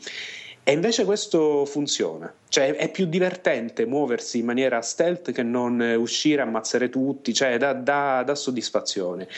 E 0.67 0.73
invece 0.73 1.05
questo 1.05 1.67
funziona, 1.67 2.33
cioè 2.49 2.75
è 2.75 2.91
più 2.91 3.05
divertente 3.05 3.85
muoversi 3.85 4.39
in 4.39 4.47
maniera 4.47 4.81
stealth 4.81 5.31
che 5.31 5.43
non 5.43 5.79
uscire 5.99 6.41
a 6.41 6.47
ammazzare 6.47 6.89
tutti, 6.89 7.35
cioè 7.35 7.59
dà, 7.59 7.75
dà, 7.75 8.23
dà 8.25 8.35
soddisfazione. 8.35 9.29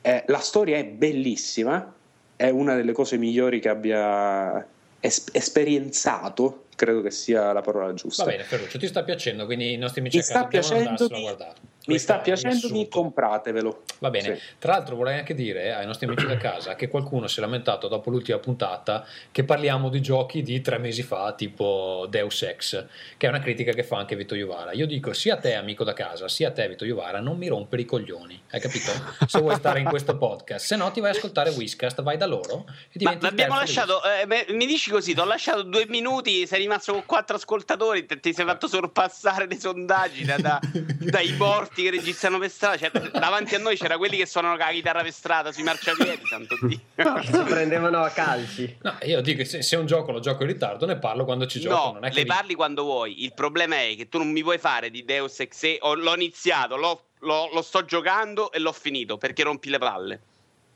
Eh, 0.00 0.24
la 0.28 0.38
storia 0.38 0.78
è 0.78 0.84
bellissima, 0.86 1.92
è 2.36 2.48
una 2.48 2.74
delle 2.74 2.92
cose 2.92 3.18
migliori 3.18 3.60
che 3.60 3.68
abbia 3.68 4.66
es- 4.98 5.26
esperienzato, 5.32 6.64
credo 6.74 7.02
che 7.02 7.10
sia 7.10 7.52
la 7.52 7.60
parola 7.60 7.92
giusta. 7.92 8.24
Va 8.24 8.30
bene, 8.30 8.44
Ferruccio, 8.44 8.78
ti 8.78 8.86
sta 8.86 9.04
piacendo, 9.04 9.44
quindi 9.44 9.74
i 9.74 9.76
nostri 9.76 10.00
amici 10.00 10.16
Mi 10.16 10.24
a 10.38 10.48
casa 10.48 10.74
andarselo 10.74 11.16
a 11.16 11.20
guardare 11.20 11.65
mi 11.86 11.98
sta 11.98 12.18
piacendomi, 12.18 12.88
compratevelo. 12.88 13.82
Va 14.00 14.10
bene. 14.10 14.36
Sì. 14.36 14.42
Tra 14.58 14.72
l'altro, 14.72 14.96
vorrei 14.96 15.18
anche 15.18 15.34
dire 15.34 15.72
ai 15.72 15.86
nostri 15.86 16.06
amici 16.06 16.26
da 16.26 16.36
casa 16.36 16.74
che 16.74 16.88
qualcuno 16.88 17.26
si 17.26 17.38
è 17.38 17.42
lamentato 17.42 17.88
dopo 17.88 18.10
l'ultima 18.10 18.38
puntata 18.38 19.04
che 19.30 19.44
parliamo 19.44 19.88
di 19.88 20.00
giochi 20.00 20.42
di 20.42 20.60
tre 20.60 20.78
mesi 20.78 21.02
fa, 21.02 21.32
tipo 21.32 22.06
Deus 22.08 22.42
Ex, 22.42 22.86
che 23.16 23.26
è 23.26 23.28
una 23.28 23.38
critica 23.38 23.72
che 23.72 23.82
fa 23.82 23.98
anche 23.98 24.16
Vito 24.16 24.34
Iovara. 24.34 24.72
Io 24.72 24.86
dico 24.86 25.12
sia 25.12 25.34
a 25.34 25.38
te, 25.38 25.54
amico 25.54 25.84
da 25.84 25.92
casa, 25.92 26.28
sia 26.28 26.48
a 26.48 26.52
te, 26.52 26.68
Vito 26.68 26.84
Iovara, 26.84 27.20
non 27.20 27.36
mi 27.36 27.48
rompere 27.48 27.82
i 27.82 27.84
coglioni. 27.84 28.40
Hai 28.50 28.60
capito? 28.60 28.90
Se 29.26 29.40
vuoi 29.40 29.54
stare 29.54 29.80
in 29.80 29.86
questo 29.86 30.16
podcast, 30.16 30.66
se 30.66 30.76
no 30.76 30.90
ti 30.90 31.00
vai 31.00 31.10
a 31.10 31.12
ascoltare 31.12 31.50
Whiscast, 31.50 32.02
vai 32.02 32.16
da 32.16 32.26
loro 32.26 32.66
e 32.90 32.98
diventi 32.98 33.22
Ma 33.22 33.28
abbiamo 33.28 33.54
lasciato, 33.54 34.00
eh, 34.04 34.52
mi 34.52 34.66
dici 34.66 34.90
così, 34.90 35.14
ti 35.14 35.20
ho 35.20 35.24
lasciato 35.24 35.62
due 35.62 35.86
minuti, 35.88 36.46
sei 36.46 36.60
rimasto 36.60 36.92
con 36.92 37.04
quattro 37.06 37.36
ascoltatori, 37.36 38.06
ti 38.06 38.32
sei 38.32 38.44
fatto 38.44 38.66
sorpassare 38.66 39.46
dei 39.46 39.58
sondaggi 39.58 40.24
da, 40.24 40.36
da, 40.36 40.60
dai 40.98 41.32
morti 41.36 41.75
che 41.82 41.90
registrano 41.90 42.38
per 42.38 42.50
strada, 42.50 42.76
cioè, 42.76 42.90
davanti 42.90 43.54
a 43.54 43.58
noi 43.58 43.76
c'era 43.76 43.96
quelli 43.96 44.16
che 44.16 44.26
suonano 44.26 44.56
la 44.56 44.68
chitarra 44.70 45.02
per 45.02 45.12
strada 45.12 45.52
sui 45.52 45.62
marciapiedi, 45.62 46.26
santo 46.26 46.56
Dio. 46.60 46.80
si 47.22 47.42
prendevano 47.44 48.02
a 48.02 48.10
calci. 48.10 48.76
No, 48.82 48.96
io 49.02 49.20
dico 49.20 49.44
se, 49.44 49.62
se 49.62 49.76
un 49.76 49.86
gioco 49.86 50.12
lo 50.12 50.20
gioco 50.20 50.42
in 50.42 50.48
ritardo, 50.48 50.86
ne 50.86 50.98
parlo 50.98 51.24
quando 51.24 51.46
ci 51.46 51.60
gioco. 51.60 51.74
No, 51.74 51.92
non 51.92 52.04
è 52.04 52.10
le 52.12 52.22
mi... 52.22 52.26
parli 52.26 52.54
quando 52.54 52.82
vuoi. 52.82 53.24
Il 53.24 53.34
problema 53.34 53.76
è 53.80 53.94
che 53.96 54.08
tu 54.08 54.18
non 54.18 54.30
mi 54.30 54.42
puoi 54.42 54.58
fare 54.58 54.90
di 54.90 55.04
Deus 55.04 55.40
Ex, 55.40 55.76
o 55.80 55.94
l'ho 55.94 56.14
iniziato, 56.14 56.76
l'ho, 56.76 57.02
l'ho, 57.20 57.50
lo 57.52 57.62
sto 57.62 57.84
giocando 57.84 58.50
e 58.52 58.58
l'ho 58.58 58.72
finito 58.72 59.18
perché 59.18 59.42
rompi 59.42 59.70
le 59.70 59.78
palle. 59.78 60.20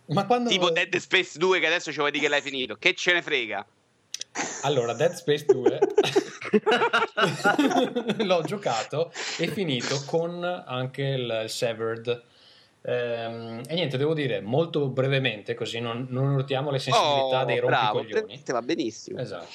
Ma 0.06 0.26
quando... 0.26 0.50
Tipo 0.50 0.70
Dead 0.70 0.94
Space 0.96 1.38
2 1.38 1.60
che 1.60 1.66
adesso 1.66 1.92
ci 1.92 1.98
vuoi 1.98 2.10
dire 2.10 2.24
che 2.24 2.30
l'hai 2.30 2.42
finito. 2.42 2.76
Che 2.76 2.94
ce 2.94 3.12
ne 3.12 3.22
frega? 3.22 3.64
Allora, 4.62 4.92
Dead 4.92 5.12
Space 5.12 5.44
2 5.44 5.78
l'ho 8.24 8.42
giocato 8.42 9.12
e 9.38 9.46
finito 9.48 10.02
con 10.06 10.42
anche 10.44 11.02
il, 11.02 11.40
il 11.44 11.50
Severed. 11.50 12.22
Ehm, 12.82 13.60
e 13.68 13.74
niente, 13.74 13.96
devo 13.98 14.14
dire 14.14 14.40
molto 14.40 14.88
brevemente, 14.88 15.54
così 15.54 15.80
non, 15.80 16.06
non 16.10 16.30
urtiamo 16.32 16.70
le 16.70 16.78
sensibilità 16.78 17.42
Oh, 17.42 17.44
dei 17.44 17.60
bravo, 17.60 17.98
rompicoglioni. 17.98 18.42
te 18.42 18.52
va 18.52 18.62
benissimo. 18.62 19.20
Esatto. 19.20 19.46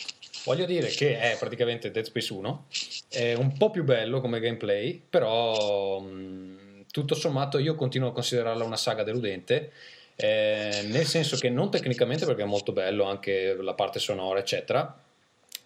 Voglio 0.45 0.65
dire 0.65 0.88
che 0.89 1.19
è 1.19 1.35
praticamente 1.39 1.89
Dead 1.89 2.05
Space 2.05 2.31
1, 2.31 2.65
è 3.09 3.34
un 3.34 3.57
po' 3.57 3.72
più 3.72 3.84
bello 3.84 4.22
come 4.22 4.39
gameplay, 4.39 5.01
però 5.09 5.99
mh, 6.01 6.85
tutto 6.91 7.15
sommato 7.15 7.57
io 7.57 7.73
continuo 7.73 8.09
a 8.09 8.13
considerarla 8.13 8.63
una 8.63 8.77
saga 8.77 9.01
deludente, 9.01 9.72
eh, 10.15 10.85
nel 10.91 11.05
senso 11.07 11.35
che 11.38 11.49
non 11.49 11.72
tecnicamente 11.72 12.26
perché 12.27 12.43
è 12.43 12.45
molto 12.45 12.73
bello 12.73 13.05
anche 13.05 13.55
la 13.59 13.73
parte 13.73 13.97
sonora 13.97 14.38
eccetera, 14.39 14.95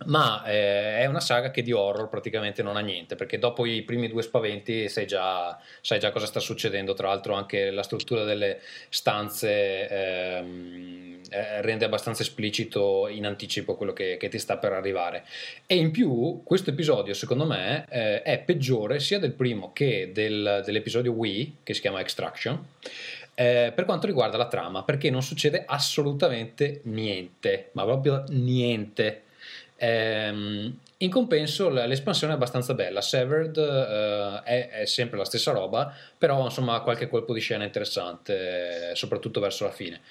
ma 0.05 0.43
eh, 0.45 0.99
è 0.99 1.05
una 1.05 1.19
saga 1.19 1.51
che 1.51 1.61
di 1.61 1.71
horror 1.71 2.07
praticamente 2.09 2.63
non 2.63 2.77
ha 2.77 2.79
niente, 2.79 3.15
perché 3.15 3.37
dopo 3.37 3.65
i 3.65 3.81
primi 3.81 4.07
due 4.07 4.21
spaventi 4.21 4.87
sai 4.87 5.05
già, 5.05 5.59
sai 5.81 5.99
già 5.99 6.11
cosa 6.11 6.25
sta 6.25 6.39
succedendo, 6.39 6.93
tra 6.93 7.07
l'altro 7.09 7.33
anche 7.33 7.69
la 7.71 7.83
struttura 7.83 8.23
delle 8.23 8.59
stanze 8.89 9.89
ehm, 9.89 11.21
eh, 11.29 11.61
rende 11.61 11.85
abbastanza 11.85 12.21
esplicito 12.21 13.07
in 13.07 13.25
anticipo 13.25 13.75
quello 13.75 13.93
che, 13.93 14.17
che 14.17 14.29
ti 14.29 14.39
sta 14.39 14.57
per 14.57 14.71
arrivare. 14.71 15.25
E 15.65 15.75
in 15.75 15.91
più 15.91 16.41
questo 16.43 16.69
episodio 16.69 17.13
secondo 17.13 17.45
me 17.45 17.85
eh, 17.89 18.21
è 18.21 18.39
peggiore 18.39 18.99
sia 18.99 19.19
del 19.19 19.33
primo 19.33 19.73
che 19.73 20.11
del- 20.13 20.63
dell'episodio 20.65 21.11
Wii, 21.11 21.57
che 21.63 21.73
si 21.73 21.81
chiama 21.81 21.99
Extraction, 21.99 22.65
eh, 23.35 23.71
per 23.73 23.85
quanto 23.85 24.07
riguarda 24.07 24.37
la 24.37 24.47
trama, 24.47 24.83
perché 24.83 25.09
non 25.09 25.21
succede 25.23 25.63
assolutamente 25.65 26.81
niente, 26.83 27.69
ma 27.73 27.83
proprio 27.83 28.23
niente. 28.29 29.23
Ehm, 29.79 30.77
in 30.97 31.09
compenso 31.09 31.69
l'espansione 31.69 32.33
è 32.33 32.35
abbastanza 32.35 32.73
bella, 32.73 32.99
Severed 33.01 33.57
eh, 33.57 34.41
è, 34.43 34.69
è 34.69 34.85
sempre 34.85 35.17
la 35.17 35.23
stessa 35.23 35.51
roba, 35.51 35.93
però 36.17 36.43
insomma 36.43 36.75
ha 36.75 36.81
qualche 36.81 37.07
colpo 37.07 37.33
di 37.33 37.39
scena 37.39 37.63
interessante, 37.63 38.91
soprattutto 38.95 39.39
verso 39.39 39.63
la 39.63 39.71
fine. 39.71 40.01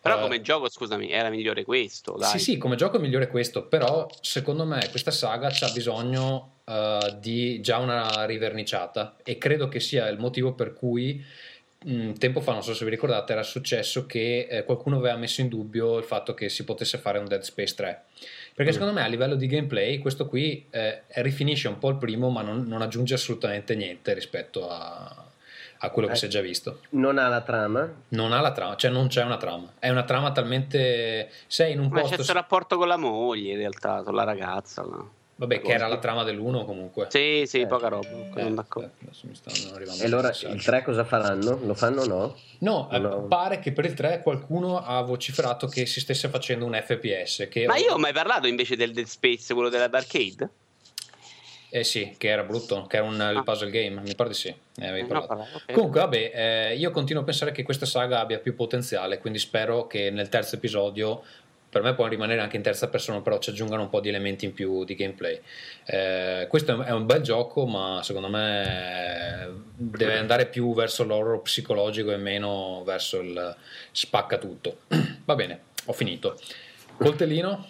Però 0.00 0.18
Eh, 0.18 0.20
come 0.20 0.40
gioco, 0.40 0.68
scusami, 0.68 1.10
era 1.10 1.30
migliore 1.30 1.64
questo, 1.64 2.16
dai. 2.16 2.30
sì, 2.30 2.38
sì, 2.38 2.58
come 2.58 2.76
gioco 2.76 2.96
è 2.96 3.00
migliore 3.00 3.26
questo, 3.26 3.64
però 3.66 4.06
secondo 4.20 4.64
me 4.64 4.86
questa 4.90 5.10
saga 5.10 5.48
ha 5.48 5.70
bisogno 5.72 6.58
eh, 6.64 7.16
di 7.18 7.60
già 7.60 7.78
una 7.78 8.24
riverniciata 8.24 9.16
e 9.24 9.36
credo 9.38 9.66
che 9.66 9.80
sia 9.80 10.06
il 10.08 10.18
motivo 10.20 10.52
per 10.52 10.74
cui 10.74 11.24
mh, 11.84 12.12
tempo 12.12 12.40
fa, 12.40 12.52
non 12.52 12.62
so 12.62 12.72
se 12.72 12.84
vi 12.84 12.90
ricordate, 12.90 13.32
era 13.32 13.42
successo 13.42 14.06
che 14.06 14.46
eh, 14.48 14.64
qualcuno 14.64 14.98
aveva 14.98 15.16
messo 15.16 15.40
in 15.40 15.48
dubbio 15.48 15.98
il 15.98 16.04
fatto 16.04 16.34
che 16.34 16.48
si 16.50 16.62
potesse 16.62 16.98
fare 16.98 17.18
un 17.18 17.26
Dead 17.26 17.42
Space 17.42 17.74
3. 17.74 18.04
Perché 18.56 18.72
secondo 18.72 18.94
me 18.94 19.02
a 19.02 19.06
livello 19.06 19.34
di 19.34 19.46
gameplay 19.46 19.98
questo 19.98 20.26
qui 20.26 20.66
eh, 20.70 21.02
rifinisce 21.16 21.68
un 21.68 21.78
po' 21.78 21.90
il 21.90 21.96
primo, 21.96 22.30
ma 22.30 22.40
non, 22.40 22.64
non 22.66 22.80
aggiunge 22.80 23.12
assolutamente 23.12 23.74
niente 23.74 24.14
rispetto 24.14 24.70
a, 24.70 25.24
a 25.80 25.90
quello 25.90 26.08
che 26.08 26.14
Eh. 26.14 26.16
si 26.16 26.24
è 26.24 26.28
già 26.28 26.40
visto. 26.40 26.80
Non 26.92 27.18
ha 27.18 27.28
la 27.28 27.42
trama? 27.42 27.86
Non 28.08 28.32
ha 28.32 28.40
la 28.40 28.52
trama, 28.52 28.74
cioè 28.76 28.90
non 28.90 29.08
c'è 29.08 29.22
una 29.22 29.36
trama. 29.36 29.74
È 29.78 29.90
una 29.90 30.04
trama 30.04 30.32
talmente. 30.32 31.30
Sei 31.46 31.72
in 31.72 31.80
un 31.80 31.88
Ma 31.88 31.96
c'è 31.96 32.00
posto. 32.00 32.14
questo 32.16 32.32
rapporto 32.32 32.78
con 32.78 32.88
la 32.88 32.96
moglie, 32.96 33.52
in 33.52 33.58
realtà, 33.58 34.02
con 34.02 34.14
la 34.14 34.24
ragazza. 34.24 34.80
no? 34.82 35.10
Vabbè, 35.38 35.60
che 35.60 35.72
era 35.72 35.86
la 35.86 35.98
trama 35.98 36.22
dell'1 36.22 36.64
comunque. 36.64 37.08
Sì, 37.10 37.44
sì, 37.46 37.60
Eh. 37.60 37.66
poca 37.66 37.88
roba. 37.88 38.08
Eh, 38.08 38.40
sono 38.40 38.54
d'accordo. 38.54 38.88
eh, 38.88 39.04
adesso 39.04 39.26
mi 39.26 39.34
stanno 39.34 39.74
arrivando 39.74 40.02
E 40.02 40.06
allora 40.06 40.30
il 40.30 40.62
3 40.64 40.82
cosa 40.82 41.04
faranno? 41.04 41.58
Lo 41.62 41.74
fanno 41.74 42.02
o 42.02 42.06
no? 42.06 42.36
No, 42.60 42.88
eh, 42.90 42.98
No. 42.98 43.26
pare 43.26 43.58
che 43.58 43.72
per 43.72 43.84
il 43.84 43.92
3 43.92 44.22
qualcuno 44.22 44.82
ha 44.82 45.02
vociferato 45.02 45.66
che 45.66 45.84
si 45.84 46.00
stesse 46.00 46.28
facendo 46.30 46.64
un 46.64 46.72
FPS. 46.72 47.48
Che 47.50 47.66
Ma 47.66 47.76
io 47.76 47.92
ho 47.92 47.98
mai 47.98 48.14
parlato 48.14 48.46
invece 48.46 48.76
del 48.76 48.92
Dead 48.92 49.06
Space, 49.06 49.52
quello 49.52 49.68
dell'arcade? 49.68 50.48
Eh 51.68 51.84
sì, 51.84 52.14
che 52.16 52.28
era 52.28 52.42
brutto, 52.44 52.86
che 52.86 52.96
era 52.96 53.04
un 53.04 53.20
Ah. 53.20 53.42
puzzle 53.42 53.70
game, 53.70 54.00
mi 54.00 54.14
pare 54.14 54.30
di 54.30 54.36
sì. 54.36 54.54
Ne 54.76 54.88
avevi 54.88 55.02
No, 55.02 55.08
parlato. 55.08 55.26
parlavo, 55.26 55.50
ok. 55.56 55.72
Comunque, 55.72 56.00
vabbè, 56.00 56.30
eh, 56.70 56.76
io 56.76 56.90
continuo 56.92 57.20
a 57.20 57.24
pensare 57.26 57.52
che 57.52 57.62
questa 57.62 57.84
saga 57.84 58.20
abbia 58.20 58.38
più 58.38 58.54
potenziale, 58.54 59.18
quindi 59.18 59.38
spero 59.38 59.86
che 59.86 60.10
nel 60.10 60.30
terzo 60.30 60.54
episodio, 60.54 61.22
per 61.76 61.84
me 61.84 61.94
può 61.94 62.06
rimanere 62.06 62.40
anche 62.40 62.56
in 62.56 62.62
terza 62.62 62.88
persona, 62.88 63.20
però 63.20 63.36
ci 63.36 63.50
aggiungano 63.50 63.82
un 63.82 63.90
po' 63.90 64.00
di 64.00 64.08
elementi 64.08 64.46
in 64.46 64.54
più 64.54 64.82
di 64.84 64.94
gameplay. 64.94 65.38
Eh, 65.84 66.46
questo 66.48 66.82
è 66.82 66.90
un- 66.92 67.04
bel 67.04 67.20
gioco, 67.20 67.66
ma 67.66 68.00
secondo 68.02 68.28
me 68.30 69.64
deve 69.76 70.16
andare 70.16 70.46
più 70.46 70.72
verso 70.72 71.04
l'horror 71.04 71.42
psicologico 71.42 72.12
e 72.12 72.16
meno 72.16 72.82
verso 72.86 73.20
il 73.20 73.54
spacca 73.92 74.38
tutto. 74.38 74.78
Va 75.26 75.34
bene, 75.34 75.60
ho 75.84 75.92
finito. 75.92 76.38
Coltellino? 76.96 77.66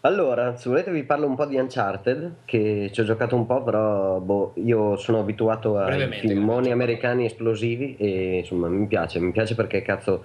Allora, 0.00 0.56
se 0.56 0.70
volete 0.70 0.90
vi 0.90 1.04
parlo 1.04 1.26
un 1.26 1.34
po' 1.34 1.44
di 1.44 1.56
Uncharted, 1.56 2.36
che 2.46 2.88
ci 2.90 3.00
ho 3.02 3.04
giocato 3.04 3.36
un 3.36 3.44
po', 3.44 3.62
però 3.62 4.18
boh, 4.18 4.54
io 4.56 4.96
sono 4.96 5.18
abituato 5.18 5.72
Brevemente, 5.72 6.26
filmoni 6.26 6.70
americani 6.72 7.26
esplosivi 7.26 7.96
e 7.98 8.38
insomma 8.38 8.68
mi 8.68 8.86
piace, 8.86 9.18
mi 9.20 9.30
piace 9.30 9.54
perché 9.54 9.82
cazzo... 9.82 10.24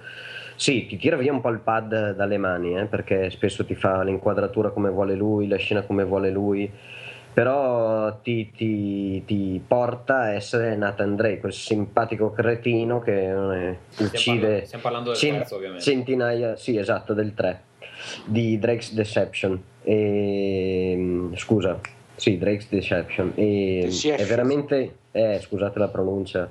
Sì, 0.60 0.84
ti 0.84 0.98
tira 0.98 1.16
via 1.16 1.32
un 1.32 1.40
po' 1.40 1.48
il 1.48 1.60
pad 1.60 2.10
dalle 2.14 2.36
mani, 2.36 2.76
eh, 2.78 2.84
perché 2.84 3.30
spesso 3.30 3.64
ti 3.64 3.74
fa 3.74 4.02
l'inquadratura 4.02 4.68
come 4.68 4.90
vuole 4.90 5.14
lui, 5.14 5.48
la 5.48 5.56
scena 5.56 5.80
come 5.80 6.04
vuole 6.04 6.28
lui, 6.28 6.70
però 7.32 8.18
ti, 8.20 8.50
ti- 8.54 9.24
ti 9.24 9.58
porta 9.66 10.18
a 10.18 10.32
essere 10.34 10.76
Nathan 10.76 11.16
Drake, 11.16 11.40
quel 11.40 11.54
simpatico 11.54 12.30
cretino 12.30 12.98
che 13.00 13.30
eh, 13.30 13.78
Stiamo 13.88 14.10
uccide 14.12 14.38
parlando, 14.40 14.64
stiamo 14.66 14.82
parlando 14.82 15.08
del 15.12 15.18
cent- 15.18 15.38
terzo, 15.38 15.54
ovviamente. 15.56 15.82
centinaia, 15.82 16.56
sì 16.56 16.76
esatto, 16.76 17.14
del 17.14 17.32
3 17.32 17.62
di 18.26 18.58
Drake's 18.58 18.92
Deception. 18.92 19.62
E, 19.82 21.28
scusa, 21.36 21.80
sì, 22.16 22.36
Drake's 22.36 22.68
Deception. 22.68 23.32
E, 23.34 23.80
Deception. 23.84 24.26
è 24.26 24.28
veramente, 24.28 24.96
eh, 25.12 25.38
scusate 25.40 25.78
la 25.78 25.88
pronuncia. 25.88 26.50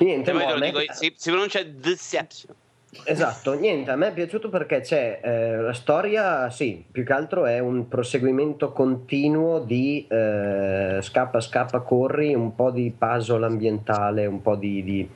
Niente, 0.00 0.32
lo 0.32 0.58
me- 0.58 0.72
dico, 0.72 0.80
si, 0.92 1.12
si 1.16 1.30
pronuncia 1.30 1.62
Deception. 1.62 2.52
Esatto, 3.04 3.54
niente, 3.54 3.90
a 3.90 3.96
me 3.96 4.08
è 4.08 4.12
piaciuto 4.12 4.48
perché 4.48 4.80
c'è 4.80 5.20
eh, 5.22 5.56
la 5.56 5.72
storia, 5.72 6.50
sì, 6.50 6.84
più 6.90 7.04
che 7.04 7.12
altro 7.12 7.46
è 7.46 7.58
un 7.58 7.88
proseguimento 7.88 8.72
continuo 8.72 9.60
di 9.60 10.06
eh, 10.08 10.98
scappa, 11.00 11.40
scappa, 11.40 11.80
corri, 11.80 12.34
un 12.34 12.54
po' 12.54 12.70
di 12.70 12.92
puzzle 12.96 13.44
ambientale, 13.46 14.26
un 14.26 14.42
po' 14.42 14.56
di, 14.56 14.82
di- 14.82 15.08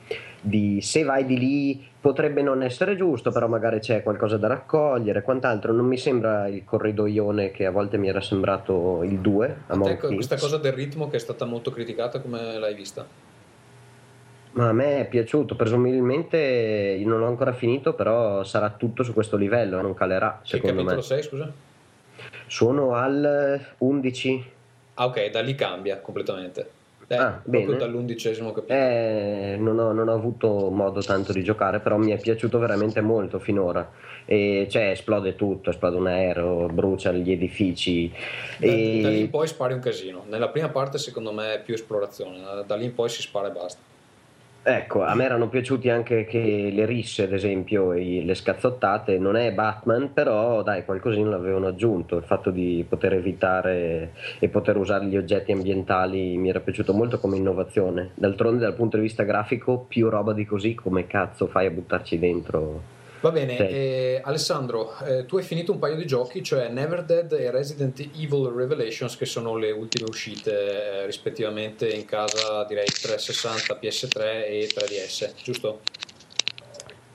di 0.43 0.81
se 0.81 1.03
vai 1.03 1.25
di 1.25 1.37
lì 1.37 1.85
potrebbe 2.01 2.41
non 2.41 2.63
essere 2.63 2.95
giusto, 2.95 3.31
però 3.31 3.47
magari 3.47 3.79
c'è 3.79 4.01
qualcosa 4.01 4.37
da 4.37 4.47
raccogliere, 4.47 5.21
quant'altro. 5.21 5.71
Non 5.71 5.85
mi 5.85 5.97
sembra 5.97 6.47
il 6.47 6.63
corridoione 6.65 7.51
che 7.51 7.67
a 7.67 7.71
volte 7.71 7.97
mi 7.97 8.07
era 8.07 8.21
sembrato 8.21 9.03
il 9.03 9.19
2 9.19 9.45
a 9.45 9.49
A 9.49 9.73
te 9.73 9.77
Monkey. 9.77 10.15
questa 10.15 10.37
cosa 10.37 10.57
del 10.57 10.73
ritmo 10.73 11.09
che 11.09 11.17
è 11.17 11.19
stata 11.19 11.45
molto 11.45 11.69
criticata, 11.69 12.19
come 12.19 12.57
l'hai 12.57 12.73
vista? 12.73 13.05
Ma 14.53 14.67
a 14.69 14.73
me 14.73 14.99
è 14.99 15.07
piaciuto, 15.07 15.55
presumibilmente 15.55 16.37
io 16.99 17.07
non 17.07 17.19
l'ho 17.19 17.27
ancora 17.27 17.53
finito, 17.53 17.93
però 17.93 18.43
sarà 18.43 18.69
tutto 18.71 19.01
su 19.03 19.13
questo 19.13 19.37
livello, 19.37 19.81
non 19.81 19.93
calerà 19.93 20.41
Che 20.43 20.59
capitolo 20.59 20.95
me. 20.95 21.01
sei, 21.01 21.23
scusa? 21.23 21.49
Sono 22.47 22.93
al 22.95 23.59
11. 23.77 24.45
Ah, 24.95 25.05
ok, 25.05 25.29
da 25.29 25.39
lì 25.41 25.55
cambia 25.55 25.99
completamente. 25.99 26.69
Eh, 27.07 27.15
Ah, 27.15 27.39
proprio 27.41 27.65
bene. 27.65 27.77
dall'undicesimo 27.77 28.51
capitolo. 28.51 28.79
Eh, 28.79 29.55
non, 29.57 29.77
ho, 29.79 29.91
non 29.91 30.07
ho 30.07 30.13
avuto 30.13 30.69
modo 30.69 31.01
tanto 31.01 31.33
di 31.33 31.43
giocare, 31.43 31.79
però 31.79 31.97
mi 31.97 32.11
è 32.11 32.19
piaciuto 32.19 32.57
veramente 32.59 33.01
molto 33.01 33.39
finora. 33.39 33.89
E 34.25 34.67
cioè 34.69 34.91
esplode 34.91 35.35
tutto, 35.35 35.71
esplode 35.71 35.97
un 35.97 36.07
aereo, 36.07 36.67
brucia 36.67 37.11
gli 37.11 37.31
edifici. 37.31 38.09
Da, 38.57 38.67
da 38.67 38.73
lì 38.73 39.19
in 39.19 39.25
E 39.25 39.27
poi 39.29 39.47
spari 39.47 39.73
un 39.73 39.79
casino. 39.79 40.23
Nella 40.29 40.49
prima 40.49 40.69
parte, 40.69 40.97
secondo 40.97 41.31
me, 41.33 41.55
è 41.55 41.61
più 41.61 41.73
esplorazione. 41.73 42.39
Da 42.65 42.75
lì 42.75 42.85
in 42.85 42.93
poi 42.93 43.09
si 43.09 43.21
spara 43.21 43.47
e 43.47 43.51
basta. 43.51 43.79
Ecco, 44.63 45.03
a 45.03 45.15
me 45.15 45.23
erano 45.23 45.49
piaciuti 45.49 45.89
anche 45.89 46.25
che 46.25 46.69
le 46.71 46.85
risse, 46.85 47.23
ad 47.23 47.33
esempio, 47.33 47.93
e 47.93 48.23
le 48.23 48.35
scazzottate. 48.35 49.17
Non 49.17 49.35
è 49.35 49.51
Batman, 49.51 50.13
però 50.13 50.63
dai, 50.63 50.85
qualcosina 50.85 51.29
l'avevano 51.29 51.67
aggiunto. 51.67 52.17
Il 52.17 52.23
fatto 52.23 52.51
di 52.51 52.85
poter 52.87 53.13
evitare 53.13 54.13
e 54.39 54.49
poter 54.49 54.77
usare 54.77 55.05
gli 55.05 55.17
oggetti 55.17 55.51
ambientali 55.51 56.37
mi 56.37 56.49
era 56.49 56.59
piaciuto 56.59 56.93
molto 56.93 57.19
come 57.19 57.37
innovazione. 57.37 58.11
D'altronde, 58.15 58.59
dal 58.61 58.75
punto 58.75 58.97
di 58.97 59.03
vista 59.03 59.23
grafico, 59.23 59.85
più 59.87 60.09
roba 60.09 60.33
di 60.33 60.45
così, 60.45 60.75
come 60.75 61.07
cazzo 61.07 61.47
fai 61.47 61.65
a 61.65 61.71
buttarci 61.71 62.19
dentro? 62.19 62.99
Va 63.21 63.29
bene, 63.29 63.55
Sì. 63.55 63.63
eh, 63.63 64.21
Alessandro, 64.23 64.97
eh, 65.05 65.25
tu 65.27 65.37
hai 65.37 65.43
finito 65.43 65.71
un 65.71 65.77
paio 65.77 65.95
di 65.95 66.07
giochi, 66.07 66.43
cioè 66.43 66.69
Never 66.69 67.03
Dead 67.03 67.31
e 67.33 67.51
Resident 67.51 67.99
Evil 67.99 68.51
Revelations, 68.53 69.15
che 69.15 69.25
sono 69.25 69.57
le 69.57 69.69
ultime 69.69 70.09
uscite 70.09 71.03
eh, 71.03 71.05
rispettivamente 71.05 71.87
in 71.87 72.05
casa, 72.05 72.65
direi 72.67 72.85
360, 72.85 73.77
PS3 73.79 74.19
e 74.45 74.69
3DS, 74.73 75.33
giusto? 75.43 75.81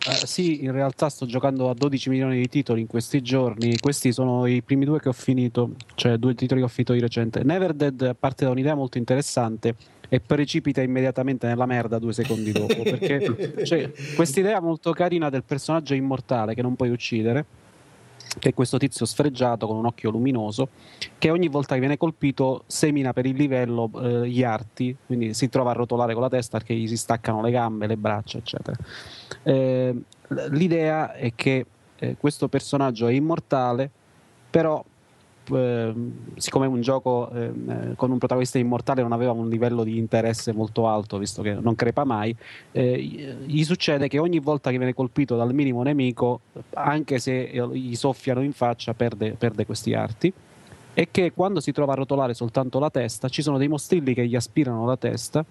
Eh, 0.09 0.27
sì, 0.27 0.63
in 0.63 0.71
realtà 0.71 1.09
sto 1.09 1.27
giocando 1.27 1.69
a 1.69 1.75
12 1.75 2.09
milioni 2.11 2.37
di 2.37 2.47
titoli 2.49 2.81
in 2.83 2.87
questi 2.87 3.21
giorni. 3.21 3.77
Questi 3.77 4.13
sono 4.13 4.47
i 4.47 4.63
primi 4.63 4.85
due 4.85 5.01
che 5.01 5.09
ho 5.09 5.13
finito, 5.13 5.71
cioè 5.97 6.17
due 6.19 6.37
titoli 6.37 6.61
che 6.61 6.67
ho 6.67 6.71
finito 6.71 6.93
di 6.93 7.01
recente. 7.01 7.43
Never 7.43 7.73
Dead 7.73 8.15
parte 8.17 8.45
da 8.45 8.53
un'idea 8.53 8.77
molto 8.77 8.99
interessante 8.99 9.75
e 10.09 10.21
precipita 10.21 10.83
immediatamente 10.83 11.47
nella 11.47 11.67
merda 11.67 11.99
due 11.99 12.13
secondi 12.13 12.53
dopo. 12.53 12.83
Perché 12.83 13.65
cioè, 13.65 13.91
questa 14.15 14.41
idea 14.41 14.61
molto 14.61 14.93
carina 14.93 15.31
del 15.31 15.43
personaggio 15.45 15.95
immortale 15.95 16.55
che 16.55 16.63
non 16.63 16.77
puoi 16.77 16.91
uccidere 16.91 17.45
che 18.39 18.51
è 18.51 18.55
questo 18.55 18.77
tizio 18.77 19.07
sfregiato 19.07 19.67
con 19.67 19.77
un 19.77 19.87
occhio 19.87 20.11
luminoso 20.11 20.69
che 21.17 21.31
ogni 21.31 21.49
volta 21.49 21.75
che 21.75 21.81
viene 21.81 21.97
colpito 21.97 22.65
semina 22.67 23.13
per 23.13 23.27
il 23.27 23.37
livello 23.37 23.91
eh, 23.95 24.29
gli 24.29 24.43
arti, 24.43 24.95
quindi 25.07 25.33
si 25.33 25.49
trova 25.49 25.71
a 25.71 25.75
rotolare 25.75 26.13
con 26.13 26.23
la 26.23 26.29
testa 26.29 26.59
perché 26.59 26.75
gli 26.75 26.87
si 26.87 26.97
staccano 26.97 27.41
le 27.41 27.51
gambe, 27.51 27.87
le 27.87 27.97
braccia, 27.97 28.39
eccetera. 28.39 28.77
Eh, 29.43 29.95
l'idea 30.51 31.15
è 31.15 31.33
che 31.35 31.67
eh, 31.99 32.17
questo 32.19 32.49
personaggio 32.49 33.07
è 33.07 33.13
immortale, 33.13 33.91
però 34.51 34.85
eh, 35.51 35.95
siccome 36.37 36.67
un 36.67 36.81
gioco 36.81 37.31
eh, 37.31 37.95
con 37.97 38.11
un 38.11 38.19
protagonista 38.19 38.59
immortale 38.59 39.03
non 39.03 39.13
aveva 39.13 39.33
un 39.33 39.49
livello 39.49 39.85
di 39.85 39.99
interesse 39.99 40.53
molto 40.53 40.89
alto, 40.89 41.19
visto 41.19 41.43
che 41.43 41.55
non 41.55 41.75
crepa 41.75 42.05
mai, 42.05 42.35
eh, 42.73 43.01
gli 43.45 43.65
succede 43.65 44.09
che 44.09 44.19
ogni 44.19 44.41
volta 44.41 44.71
che 44.71 44.79
viene 44.79 44.95
colpito 44.95 45.37
dal 45.37 45.53
minimo 45.55 45.83
nemico, 45.83 46.41
anche 46.75 47.19
se 47.19 47.69
gli 47.73 47.95
soffiano 47.95 48.43
in 48.43 48.53
faccia, 48.53 48.95
perde, 48.95 49.33
perde 49.33 49.67
questi 49.67 49.95
arti. 49.95 50.33
E 50.99 51.09
che 51.11 51.33
quando 51.35 51.61
si 51.61 51.73
trova 51.73 51.93
a 51.93 51.97
rotolare 51.97 52.33
soltanto 52.33 52.79
la 52.79 52.89
testa, 52.89 53.29
ci 53.29 53.43
sono 53.43 53.59
dei 53.59 53.69
mostrilli 53.69 54.15
che 54.15 54.27
gli 54.27 54.35
aspirano 54.35 54.87
la 54.87 54.97
testa 54.97 55.45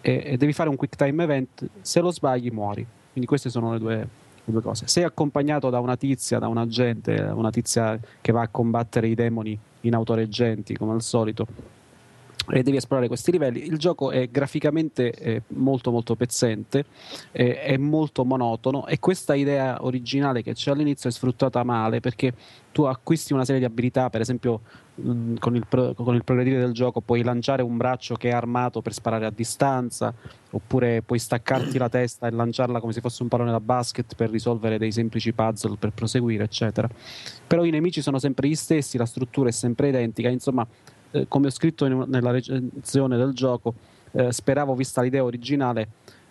e, 0.00 0.22
e 0.24 0.36
devi 0.36 0.52
fare 0.52 0.68
un 0.68 0.76
quick 0.76 0.94
time 0.94 1.24
event. 1.24 1.68
Se 1.80 2.00
lo 2.00 2.12
sbagli, 2.12 2.50
muori. 2.50 2.86
Quindi 3.10 3.28
queste 3.28 3.50
sono 3.50 3.72
le 3.72 3.78
due, 3.78 4.08
due 4.52 4.62
cose. 4.62 4.86
Sei 4.86 5.02
accompagnato 5.04 5.70
da 5.70 5.80
una 5.80 5.96
tizia, 5.96 6.38
da 6.38 6.48
un 6.48 6.58
agente, 6.58 7.14
una 7.14 7.50
tizia 7.50 7.98
che 8.20 8.32
va 8.32 8.42
a 8.42 8.48
combattere 8.48 9.08
i 9.08 9.14
demoni 9.14 9.58
in 9.80 9.94
autoreggenti, 9.94 10.76
come 10.76 10.92
al 10.92 11.02
solito, 11.02 11.46
e 12.50 12.62
devi 12.62 12.76
esplorare 12.76 13.08
questi 13.08 13.30
livelli. 13.30 13.66
Il 13.66 13.78
gioco 13.78 14.10
è 14.10 14.28
graficamente 14.28 15.12
eh, 15.12 15.42
molto 15.48 15.90
molto 15.90 16.14
pezzente, 16.14 16.84
eh, 17.32 17.60
è 17.60 17.76
molto 17.76 18.24
monotono 18.24 18.86
e 18.86 18.98
questa 18.98 19.34
idea 19.34 19.84
originale 19.84 20.42
che 20.42 20.52
c'è 20.52 20.70
all'inizio 20.70 21.08
è 21.08 21.12
sfruttata 21.12 21.62
male 21.62 22.00
perché 22.00 22.34
tu 22.72 22.82
acquisti 22.82 23.32
una 23.32 23.44
serie 23.44 23.60
di 23.60 23.66
abilità, 23.66 24.10
per 24.10 24.20
esempio 24.20 24.60
mh, 24.96 25.34
con, 25.38 25.54
il 25.54 25.64
pro- 25.66 25.94
con, 25.94 26.14
il 26.14 26.24
progredire 26.24 26.58
del 26.58 26.72
gioco 26.72 27.00
puoi 27.00 27.22
lanciare 27.22 27.62
un 27.62 27.76
braccio 27.76 28.16
che 28.16 28.30
è 28.30 28.32
armato 28.32 28.82
per 28.82 28.92
sparare 28.92 29.26
a 29.26 29.30
distanza, 29.30 30.12
oppure 30.50 31.02
puoi 31.02 31.20
staccarti 31.20 31.78
la 31.78 31.88
testa 31.88 32.26
e 32.26 32.30
lanciarla 32.30 32.80
come 32.80 32.92
se 32.92 33.00
fosse 33.00 33.22
un 33.22 33.28
pallone 33.28 33.52
da 33.52 33.60
basket 33.60 34.14
per 34.16 34.30
risolvere 34.30 34.78
dei 34.78 34.90
semplici 34.90 35.32
puzzle 35.32 35.76
per 35.78 35.90
proseguire, 35.90 36.44
eccetera. 36.44 36.88
Però 37.46 37.64
i 37.64 37.70
nemici 37.70 38.02
sono 38.02 38.18
sempre 38.18 38.48
gli 38.48 38.56
stessi, 38.56 38.98
la 38.98 39.06
struttura 39.06 39.48
è 39.48 39.52
sempre 39.52 39.88
identica, 39.88 40.28
insomma 40.28 40.66
eh, 41.14 41.26
come 41.28 41.46
ho 41.46 41.50
scritto 41.50 41.86
in, 41.86 42.04
nella 42.08 42.32
recensione 42.32 43.16
del 43.16 43.32
gioco, 43.32 43.74
eh, 44.10 44.32
speravo, 44.32 44.74
vista 44.74 45.00
l'idea 45.00 45.22
originale, 45.22 45.88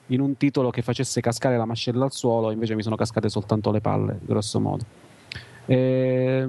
in 0.08 0.20
un 0.20 0.36
titolo 0.36 0.70
che 0.70 0.82
facesse 0.82 1.22
cascare 1.22 1.56
la 1.56 1.66
mascella 1.66 2.04
al 2.04 2.12
suolo, 2.12 2.52
invece 2.52 2.76
mi 2.76 2.84
sono 2.84 2.98
cascate 2.98 3.30
soltanto 3.30 3.72
le 3.72 3.80
palle, 3.80 4.20
grosso 4.22 4.60
modo. 4.60 4.84
Eh, 5.66 6.46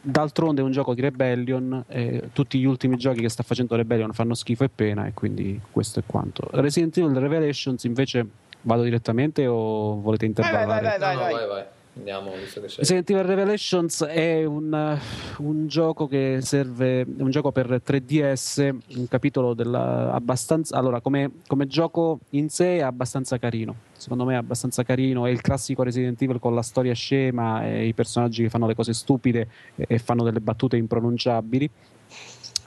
d'altronde 0.00 0.62
è 0.62 0.64
un 0.64 0.70
gioco 0.70 0.94
di 0.94 1.02
Rebellion, 1.02 1.84
tutti 2.32 2.58
gli 2.58 2.64
ultimi 2.64 2.96
giochi 2.96 3.20
che 3.20 3.28
sta 3.28 3.42
facendo 3.42 3.76
Rebellion 3.76 4.14
fanno 4.14 4.32
schifo 4.32 4.64
e 4.64 4.70
pena 4.74 5.06
e 5.06 5.12
quindi 5.12 5.60
questo 5.70 6.00
è 6.00 6.02
quanto. 6.06 6.48
Resident 6.52 6.96
Evil 6.96 7.14
Revelations 7.16 7.84
invece 7.84 8.26
vado 8.62 8.82
direttamente 8.82 9.46
o 9.46 10.00
volete 10.00 10.24
intervallare? 10.24 10.88
Vai, 10.88 10.98
vai, 10.98 11.16
vai, 11.16 11.16
vai, 11.16 11.32
vai. 11.34 11.48
vai. 11.48 11.64
Andiamo, 11.96 12.32
visto 12.36 12.60
che 12.60 12.68
sei. 12.68 12.78
Resident 12.78 13.10
Evil 13.10 13.24
Revelations 13.24 14.04
è 14.04 14.44
un, 14.44 14.72
uh, 14.72 15.42
un, 15.42 15.66
gioco 15.66 16.06
che 16.06 16.38
serve, 16.40 17.04
un 17.04 17.30
gioco 17.30 17.50
per 17.50 17.82
3DS, 17.84 18.76
un 18.96 19.08
capitolo 19.08 19.54
della, 19.54 20.12
abbastanza, 20.12 20.76
allora 20.76 21.00
come, 21.00 21.30
come, 21.48 21.66
gioco 21.66 22.20
in 22.30 22.48
sé 22.48 22.76
è 22.76 22.82
abbastanza 22.82 23.38
carino, 23.38 23.74
secondo 23.96 24.24
me 24.24 24.34
è 24.34 24.36
abbastanza 24.36 24.84
carino, 24.84 25.26
è 25.26 25.30
il 25.30 25.40
classico 25.40 25.82
Resident 25.82 26.20
Evil 26.22 26.38
con 26.38 26.54
la 26.54 26.62
storia 26.62 26.94
scema 26.94 27.66
e 27.66 27.86
i 27.86 27.92
personaggi 27.92 28.44
che 28.44 28.50
fanno 28.50 28.68
le 28.68 28.74
cose 28.74 28.92
stupide 28.92 29.48
e, 29.74 29.86
e 29.88 29.98
fanno 29.98 30.22
delle 30.22 30.40
battute 30.40 30.76
impronunciabili. 30.76 31.70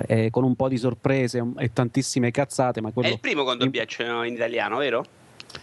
Eh, 0.08 0.32
con 0.32 0.44
un 0.44 0.56
po' 0.56 0.70
di 0.70 0.78
sorprese 0.78 1.44
e 1.56 1.72
tantissime 1.72 2.32
cazzate. 2.32 2.82
Ma 2.82 2.90
quello... 2.90 3.10
È 3.10 3.12
il 3.12 3.20
primo 3.20 3.44
con 3.44 3.60
doppiaggio 3.60 4.24
in 4.24 4.34
italiano, 4.34 4.78
vero? 4.78 5.06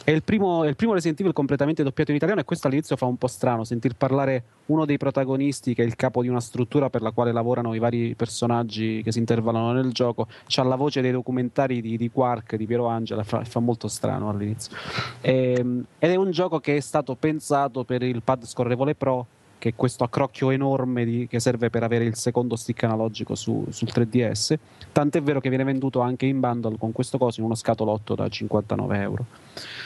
È 0.02 0.10
il, 0.10 0.22
primo, 0.22 0.64
è 0.64 0.68
il 0.68 0.76
primo 0.76 0.92
Resident 0.92 1.20
Evil 1.20 1.32
completamente 1.32 1.82
doppiato 1.82 2.10
in 2.10 2.16
italiano 2.16 2.40
e 2.40 2.44
questo 2.44 2.66
all'inizio 2.66 2.96
fa 2.96 3.06
un 3.06 3.16
po' 3.16 3.26
strano 3.26 3.64
sentir 3.64 3.94
parlare 3.96 4.44
uno 4.66 4.84
dei 4.84 4.96
protagonisti 4.96 5.74
che 5.74 5.82
è 5.82 5.86
il 5.86 5.96
capo 5.96 6.22
di 6.22 6.28
una 6.28 6.40
struttura 6.40 6.90
per 6.90 7.02
la 7.02 7.10
quale 7.10 7.32
lavorano 7.32 7.74
i 7.74 7.78
vari 7.78 8.14
personaggi 8.14 9.02
che 9.02 9.12
si 9.12 9.18
intervallano 9.18 9.72
nel 9.72 9.92
gioco. 9.92 10.26
C'ha 10.46 10.62
la 10.62 10.76
voce 10.76 11.00
dei 11.00 11.12
documentari 11.12 11.80
di, 11.80 11.96
di 11.96 12.10
Quark, 12.10 12.56
di 12.56 12.66
Piero 12.66 12.86
Angela, 12.86 13.22
fa, 13.24 13.44
fa 13.44 13.60
molto 13.60 13.88
strano 13.88 14.28
all'inizio. 14.28 14.76
E, 15.20 15.54
ehm, 15.58 15.84
ed 15.98 16.10
è 16.10 16.14
un 16.14 16.30
gioco 16.30 16.60
che 16.60 16.76
è 16.76 16.80
stato 16.80 17.14
pensato 17.14 17.84
per 17.84 18.02
il 18.02 18.22
pad 18.22 18.44
scorrevole 18.44 18.94
Pro 18.94 19.26
che 19.60 19.68
è 19.68 19.72
questo 19.76 20.02
accrocchio 20.02 20.50
enorme 20.50 21.04
di, 21.04 21.26
che 21.28 21.38
serve 21.38 21.68
per 21.68 21.84
avere 21.84 22.04
il 22.04 22.16
secondo 22.16 22.56
stick 22.56 22.82
analogico 22.82 23.34
su, 23.36 23.64
sul 23.68 23.88
3DS. 23.94 24.56
Tant'è 24.90 25.22
vero 25.22 25.38
che 25.38 25.50
viene 25.50 25.64
venduto 25.64 26.00
anche 26.00 26.24
in 26.26 26.40
bundle 26.40 26.78
con 26.78 26.90
questo 26.90 27.18
coso 27.18 27.38
in 27.40 27.46
uno 27.46 27.54
scatolotto 27.54 28.14
da 28.14 28.26
59 28.26 28.98
euro. 28.98 29.24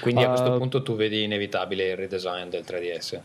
Quindi 0.01 0.23
a 0.23 0.29
questo 0.29 0.53
uh, 0.53 0.59
punto 0.59 0.83
tu 0.83 0.95
vedi 0.95 1.25
inevitabile 1.25 1.91
il 1.91 1.97
redesign 1.97 2.49
del 2.49 2.65
3DS? 2.65 3.21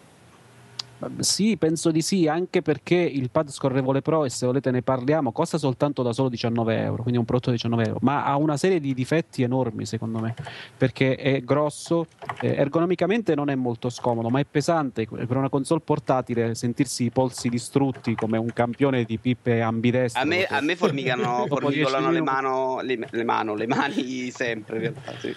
Sì, 1.19 1.55
penso 1.55 1.91
di 1.91 2.01
sì, 2.01 2.27
anche 2.27 2.61
perché 2.61 2.95
il 2.95 3.29
pad 3.29 3.49
scorrevole 3.49 4.01
Pro, 4.01 4.25
e 4.25 4.29
se 4.29 4.45
volete 4.45 4.69
ne 4.69 4.81
parliamo, 4.81 5.31
costa 5.31 5.57
soltanto 5.57 6.03
da 6.03 6.11
solo 6.11 6.27
19 6.27 6.77
euro, 6.77 6.95
quindi 7.01 7.15
è 7.15 7.19
un 7.19 7.25
prodotto 7.25 7.51
di 7.51 7.55
19 7.55 7.85
euro, 7.85 7.99
ma 8.01 8.25
ha 8.25 8.35
una 8.35 8.57
serie 8.57 8.81
di 8.81 8.93
difetti 8.93 9.41
enormi 9.41 9.85
secondo 9.85 10.19
me, 10.19 10.35
perché 10.75 11.15
è 11.15 11.41
grosso, 11.41 12.07
ergonomicamente 12.41 13.33
non 13.33 13.49
è 13.49 13.55
molto 13.55 13.89
scomodo, 13.89 14.29
ma 14.29 14.39
è 14.39 14.45
pesante, 14.49 15.07
per 15.07 15.37
una 15.37 15.49
console 15.49 15.79
portatile 15.83 16.53
sentirsi 16.53 17.05
i 17.05 17.11
polsi 17.11 17.47
distrutti 17.47 18.15
come 18.15 18.37
un 18.37 18.51
campione 18.51 19.05
di 19.05 19.17
pippe 19.17 19.61
ambidestre. 19.61 20.21
A 20.21 20.25
me, 20.25 20.45
a 20.45 20.59
me 20.59 20.75
formicano, 20.75 21.45
formicolano 21.47 22.11
le, 22.11 22.21
mano, 22.21 22.81
le, 22.81 22.99
le, 23.09 23.23
mano, 23.23 23.55
le 23.55 23.67
mani 23.67 24.31
sempre 24.31 24.75
in 24.75 24.81
realtà, 24.81 25.13
sì. 25.17 25.33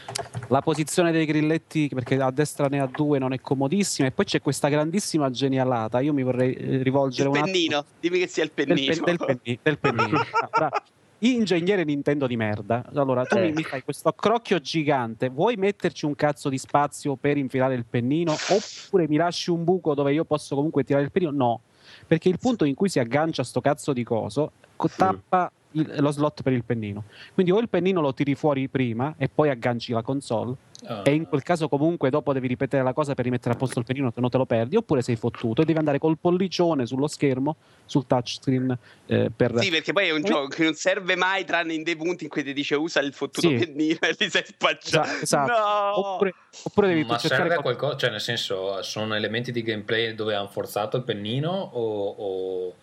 La 0.49 0.61
posizione 0.61 1.13
dei 1.13 1.25
grilletti, 1.25 1.89
perché 1.89 2.17
a 2.17 2.33
destra 2.33 2.67
ne 2.67 2.81
ha 2.81 2.87
due, 2.87 3.21
non 3.21 3.33
è 3.33 3.41
comodissima, 3.41 4.09
e 4.09 4.11
poi 4.11 4.25
c'è 4.25 4.41
questa 4.41 4.69
grandissima 4.69 5.31
generazione 5.31 5.51
genialata. 5.53 6.01
Io 6.01 6.15
mi 6.15 6.23
vorrei 6.23 6.55
eh, 6.55 6.83
rivolgere 6.83 7.29
il 7.29 7.41
pennino, 7.45 7.79
attimo... 7.79 7.97
dimmi 8.01 8.19
che 8.19 8.27
sia 8.27 8.45
il 8.45 8.51
pennino. 8.51 8.75
Del, 8.75 9.01
del, 9.01 9.19
penni, 9.19 9.59
del 9.63 9.79
pennino. 9.79 10.21
Allora, 10.51 10.83
ingegnere 11.19 11.85
Nintendo 11.85 12.27
di 12.27 12.37
merda. 12.37 12.85
Allora, 12.95 13.25
tu 13.25 13.37
eh. 13.37 13.53
mi 13.53 13.63
fai 13.63 13.83
questo 13.83 14.13
crocchio 14.13 14.59
gigante. 14.59 15.29
Vuoi 15.29 15.57
metterci 15.57 16.07
un 16.07 16.15
cazzo 16.15 16.49
di 16.49 16.59
spazio 16.59 17.17
per 17.17 17.37
infilare 17.37 17.75
il 17.75 17.85
pennino? 17.89 18.33
Oppure 18.33 19.07
mi 19.09 19.17
lasci 19.17 19.51
un 19.51 19.63
buco 19.63 19.95
dove 19.95 20.13
io 20.13 20.25
posso 20.25 20.55
comunque 20.55 20.83
tirare 20.83 21.05
il 21.05 21.13
pennino? 21.13 21.33
No, 21.33 21.61
perché 22.07 22.29
il 22.29 22.39
punto 22.39 22.65
in 22.65 22.75
cui 22.75 22.89
si 22.89 22.99
aggancia 22.99 23.45
sto 23.45 23.61
cazzo 23.61 23.93
di 23.93 24.03
coso 24.03 24.53
tappa 24.97 25.53
il, 25.73 25.95
lo 25.99 26.11
slot 26.11 26.43
per 26.43 26.53
il 26.53 26.65
pennino. 26.65 27.05
Quindi 27.35 27.53
o 27.53 27.59
il 27.59 27.69
pennino 27.69 28.01
lo 28.01 28.15
tiri 28.15 28.35
fuori 28.35 28.69
prima 28.69 29.15
e 29.19 29.29
poi 29.29 29.51
agganci 29.51 29.93
la 29.93 30.03
console 30.03 30.57
Uh. 30.83 31.03
E 31.05 31.13
in 31.13 31.29
quel 31.29 31.43
caso, 31.43 31.69
comunque, 31.69 32.11
dopo 32.11 32.33
devi 32.33 32.49
ripetere 32.49 32.83
la 32.83 32.93
cosa 32.93 33.15
per 33.15 33.25
rimettere 33.25 33.55
a 33.55 33.57
posto 33.57 33.79
il 33.79 33.85
pennino, 33.85 34.11
se 34.13 34.21
no 34.21 34.29
te 34.29 34.37
lo 34.37 34.47
perdi. 34.47 34.77
Oppure 34.77 35.03
sei 35.03 35.17
fottuto 35.17 35.63
e 35.63 35.65
devi 35.65 35.79
andare 35.79 35.99
col 35.99 36.19
pollicione 36.19 36.87
sullo 36.87 37.07
schermo, 37.07 37.57
sul 37.85 38.07
touchscreen. 38.07 38.77
Eh, 39.07 39.31
per... 39.35 39.59
Sì, 39.59 39.71
perché 39.71 39.93
poi 39.93 40.09
è 40.09 40.11
un 40.11 40.25
eh. 40.25 40.29
gioco 40.29 40.49
che 40.49 40.65
non 40.65 40.75
serve 40.75 41.15
mai, 41.15 41.45
tranne 41.45 41.75
in 41.75 41.83
dei 41.83 41.97
punti 41.97 42.25
in 42.25 42.31
cui 42.31 42.43
ti 42.43 42.53
dice 42.53 42.75
usa 42.75 43.01
il 43.01 43.13
fottuto 43.13 43.49
sì. 43.49 43.55
pennino 43.55 43.99
e 44.01 44.15
ti 44.15 44.29
sei 44.29 44.45
spacciato. 44.45 45.23
Esatto. 45.23 45.53
No! 45.53 45.99
Oppure, 46.15 46.35
oppure 46.65 46.89
devi 46.89 47.05
Ma 47.05 47.19
serve 47.19 47.55
a 47.55 47.61
qualcosa, 47.61 47.97
cioè, 47.97 48.11
nel 48.11 48.21
senso, 48.21 48.83
sono 48.83 49.15
elementi 49.15 49.53
di 49.53 49.63
gameplay 49.63 50.15
dove 50.15 50.35
hanno 50.35 50.49
forzato 50.49 50.97
il 50.97 51.05
pennino 51.05 51.51
o... 51.51 52.09
o. 52.09 52.75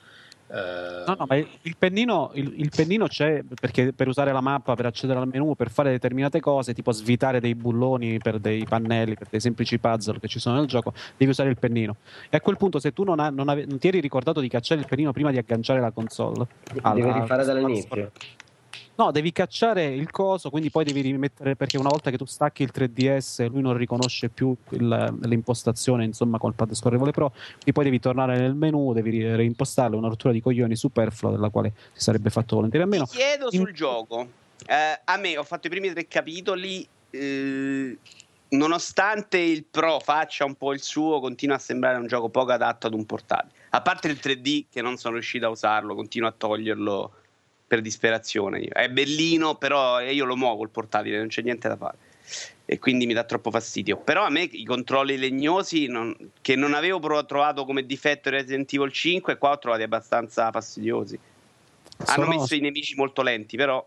No, 0.52 1.16
no, 1.18 1.26
ma 1.28 1.36
il 1.36 1.76
pennino, 1.78 2.32
il, 2.34 2.54
il 2.58 2.72
pennino, 2.76 3.08
c'è 3.08 3.44
perché 3.60 3.94
per 3.94 4.08
usare 4.08 4.32
la 4.32 4.42
mappa, 4.42 4.76
per 4.76 4.88
accedere 4.88 5.20
al 5.20 5.28
menu, 5.28 5.56
per 5.56 5.70
fare 5.70 5.92
determinate 5.92 6.40
cose, 6.40 6.74
tipo 6.74 6.92
svitare 6.92 7.40
dei 7.40 7.54
bulloni 7.54 8.18
per 8.18 8.40
dei 8.40 8.66
pannelli, 8.66 9.16
per 9.16 9.28
dei 9.30 9.40
semplici 9.40 9.78
puzzle 9.78 10.20
che 10.20 10.28
ci 10.28 10.40
sono 10.40 10.56
nel 10.58 10.66
gioco, 10.66 10.94
devi 11.18 11.32
usare 11.32 11.50
il 11.50 11.58
pennino. 11.58 11.98
E 12.30 12.38
a 12.38 12.42
quel 12.42 12.58
punto, 12.58 12.80
se 12.80 12.94
tu 12.94 13.04
non, 13.04 13.20
ha, 13.20 13.30
non, 13.30 13.48
ave, 13.48 13.66
non 13.66 13.78
ti 13.78 13.88
eri 13.88 14.00
ricordato 14.00 14.40
di 14.40 14.48
cacciare 14.48 14.82
il 14.82 14.88
pennino 14.88 15.12
prima 15.12 15.32
di 15.32 15.38
agganciare 15.38 15.80
la 15.80 15.92
console, 15.92 16.48
devi 16.74 16.80
alla, 16.82 17.20
rifare 17.20 17.46
dall'inizio. 17.46 18.12
No, 19.00 19.12
devi 19.12 19.32
cacciare 19.32 19.86
il 19.86 20.12
coso, 20.12 20.50
quindi 20.50 20.70
poi 20.70 20.84
devi 20.84 21.00
rimettere 21.00 21.56
perché 21.56 21.78
una 21.78 21.88
volta 21.88 22.12
che 22.12 22.18
tu 22.18 22.26
stacchi 22.26 22.64
il 22.64 22.72
3DS 22.76 23.50
lui 23.50 23.62
non 23.62 23.78
riconosce 23.78 24.28
più 24.28 24.54
il, 24.72 25.18
l'impostazione, 25.22 26.04
insomma, 26.04 26.38
col 26.38 26.54
pad 26.54 26.74
scorrevole 26.74 27.12
Pro, 27.12 27.30
quindi 27.30 27.72
poi 27.72 27.86
devi 27.86 28.00
tornare 28.02 28.38
nel 28.38 28.56
menu, 28.56 28.92
devi 28.92 29.26
reimpostarlo, 29.26 29.96
una 29.96 30.10
rottura 30.10 30.34
di 30.34 30.42
coglioni 30.42 30.76
superflua 30.76 31.32
della 31.32 31.48
quale 31.48 31.72
si 31.94 32.02
sarebbe 32.02 32.30
fatto 32.30 32.58
volentieri 32.58 32.84
a 32.84 32.90
meno. 32.90 33.06
Ti 33.06 33.16
chiedo 33.16 33.48
In... 33.52 33.60
sul 33.62 33.74
gioco. 33.74 34.28
Eh, 34.66 35.00
a 35.06 35.16
me 35.16 35.38
ho 35.38 35.44
fatto 35.44 35.68
i 35.68 35.70
primi 35.70 35.90
tre 35.92 36.06
capitoli 36.06 36.86
eh, 37.12 37.98
nonostante 38.50 39.38
il 39.38 39.64
Pro 39.64 40.02
faccia 40.02 40.44
un 40.44 40.56
po' 40.56 40.74
il 40.74 40.82
suo, 40.82 41.22
continua 41.22 41.56
a 41.56 41.60
sembrare 41.60 41.98
un 41.98 42.08
gioco 42.08 42.28
poco 42.28 42.52
adatto 42.52 42.88
ad 42.88 42.94
un 42.94 43.06
portatile. 43.06 43.54
A 43.70 43.82
parte 43.82 44.10
il 44.10 44.20
3D 44.22 44.66
che 44.70 44.82
non 44.82 44.98
sono 44.98 45.14
riuscito 45.14 45.46
a 45.46 45.50
usarlo, 45.50 45.96
continuo 45.96 46.28
a 46.28 46.34
toglierlo 46.36 47.14
per 47.70 47.82
disperazione. 47.82 48.62
È 48.62 48.90
bellino, 48.90 49.56
però 49.56 50.02
io 50.02 50.26
lo 50.26 50.36
muovo 50.36 50.64
il 50.64 50.70
portatile, 50.70 51.20
non 51.20 51.28
c'è 51.28 51.44
niente 51.44 51.68
da 51.70 51.78
fare. 51.78 51.98
e 52.66 52.78
quindi 52.78 53.08
mi 53.08 53.14
dà 53.14 53.24
troppo 53.24 53.50
fastidio. 53.50 53.98
Però 53.98 54.24
a 54.24 54.30
me 54.30 54.44
i 54.44 54.64
controlli 54.64 55.18
legnosi 55.18 55.88
non- 55.88 56.16
che 56.40 56.56
non 56.56 56.76
avevo 56.76 57.00
trovato 57.26 57.66
come 57.66 57.84
difetto 57.84 58.28
in 58.30 58.36
Resident 58.36 58.72
Evil 58.72 58.92
5, 58.92 59.40
qua 59.40 59.50
ho 59.54 59.58
trovati 59.58 59.82
abbastanza 59.82 60.52
fastidiosi. 60.52 61.18
Hanno 62.06 62.26
Sono- 62.26 62.38
messo 62.40 62.54
i 62.54 62.60
nemici 62.60 62.94
molto 62.94 63.24
lenti, 63.24 63.58
però 63.58 63.84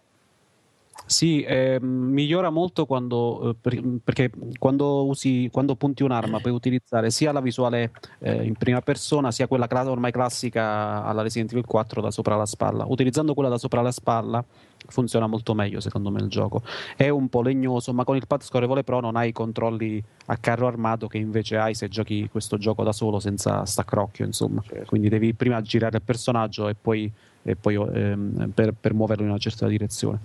Sì, 1.04 1.42
eh, 1.42 1.78
migliora 1.80 2.48
molto 2.50 2.86
quando, 2.86 3.50
eh, 3.50 3.54
per- 3.60 3.82
perché 4.02 4.30
quando, 4.58 5.04
usi, 5.06 5.48
quando 5.52 5.74
punti 5.74 6.02
un'arma 6.02 6.38
puoi 6.40 6.52
utilizzare 6.52 7.10
sia 7.10 7.32
la 7.32 7.40
visuale 7.40 7.90
eh, 8.20 8.44
in 8.44 8.54
prima 8.54 8.80
persona 8.80 9.30
sia 9.30 9.46
quella 9.46 9.66
cla- 9.66 9.90
ormai 9.90 10.10
classica 10.12 11.04
alla 11.04 11.22
Resident 11.22 11.52
Evil 11.52 11.66
4 11.66 12.00
da 12.00 12.10
sopra 12.10 12.36
la 12.36 12.46
spalla. 12.46 12.84
Utilizzando 12.86 13.34
quella 13.34 13.48
da 13.50 13.58
sopra 13.58 13.82
la 13.82 13.90
spalla 13.90 14.42
funziona 14.88 15.26
molto 15.26 15.54
meglio 15.54 15.80
secondo 15.80 16.10
me 16.10 16.20
il 16.20 16.28
gioco. 16.28 16.62
È 16.96 17.08
un 17.08 17.28
po' 17.28 17.42
legnoso, 17.42 17.92
ma 17.92 18.04
con 18.04 18.16
il 18.16 18.26
pad 18.26 18.42
scorrevole 18.42 18.84
Pro 18.84 19.00
non 19.00 19.16
hai 19.16 19.28
i 19.30 19.32
controlli 19.32 20.02
a 20.26 20.36
carro 20.38 20.66
armato 20.66 21.08
che 21.08 21.18
invece 21.18 21.56
hai 21.58 21.74
se 21.74 21.88
giochi 21.88 22.28
questo 22.30 22.56
gioco 22.56 22.82
da 22.84 22.92
solo 22.92 23.18
senza 23.20 23.64
staccrocchio, 23.66 24.24
insomma. 24.24 24.62
Quindi 24.86 25.08
devi 25.08 25.34
prima 25.34 25.60
girare 25.60 25.96
il 25.96 26.02
personaggio 26.02 26.68
e 26.68 26.74
poi 26.74 27.12
e 27.42 27.56
poi 27.56 27.74
ehm, 27.74 28.50
per, 28.54 28.72
per 28.78 28.94
muoverlo 28.94 29.24
in 29.24 29.30
una 29.30 29.38
certa 29.38 29.66
direzione. 29.66 30.20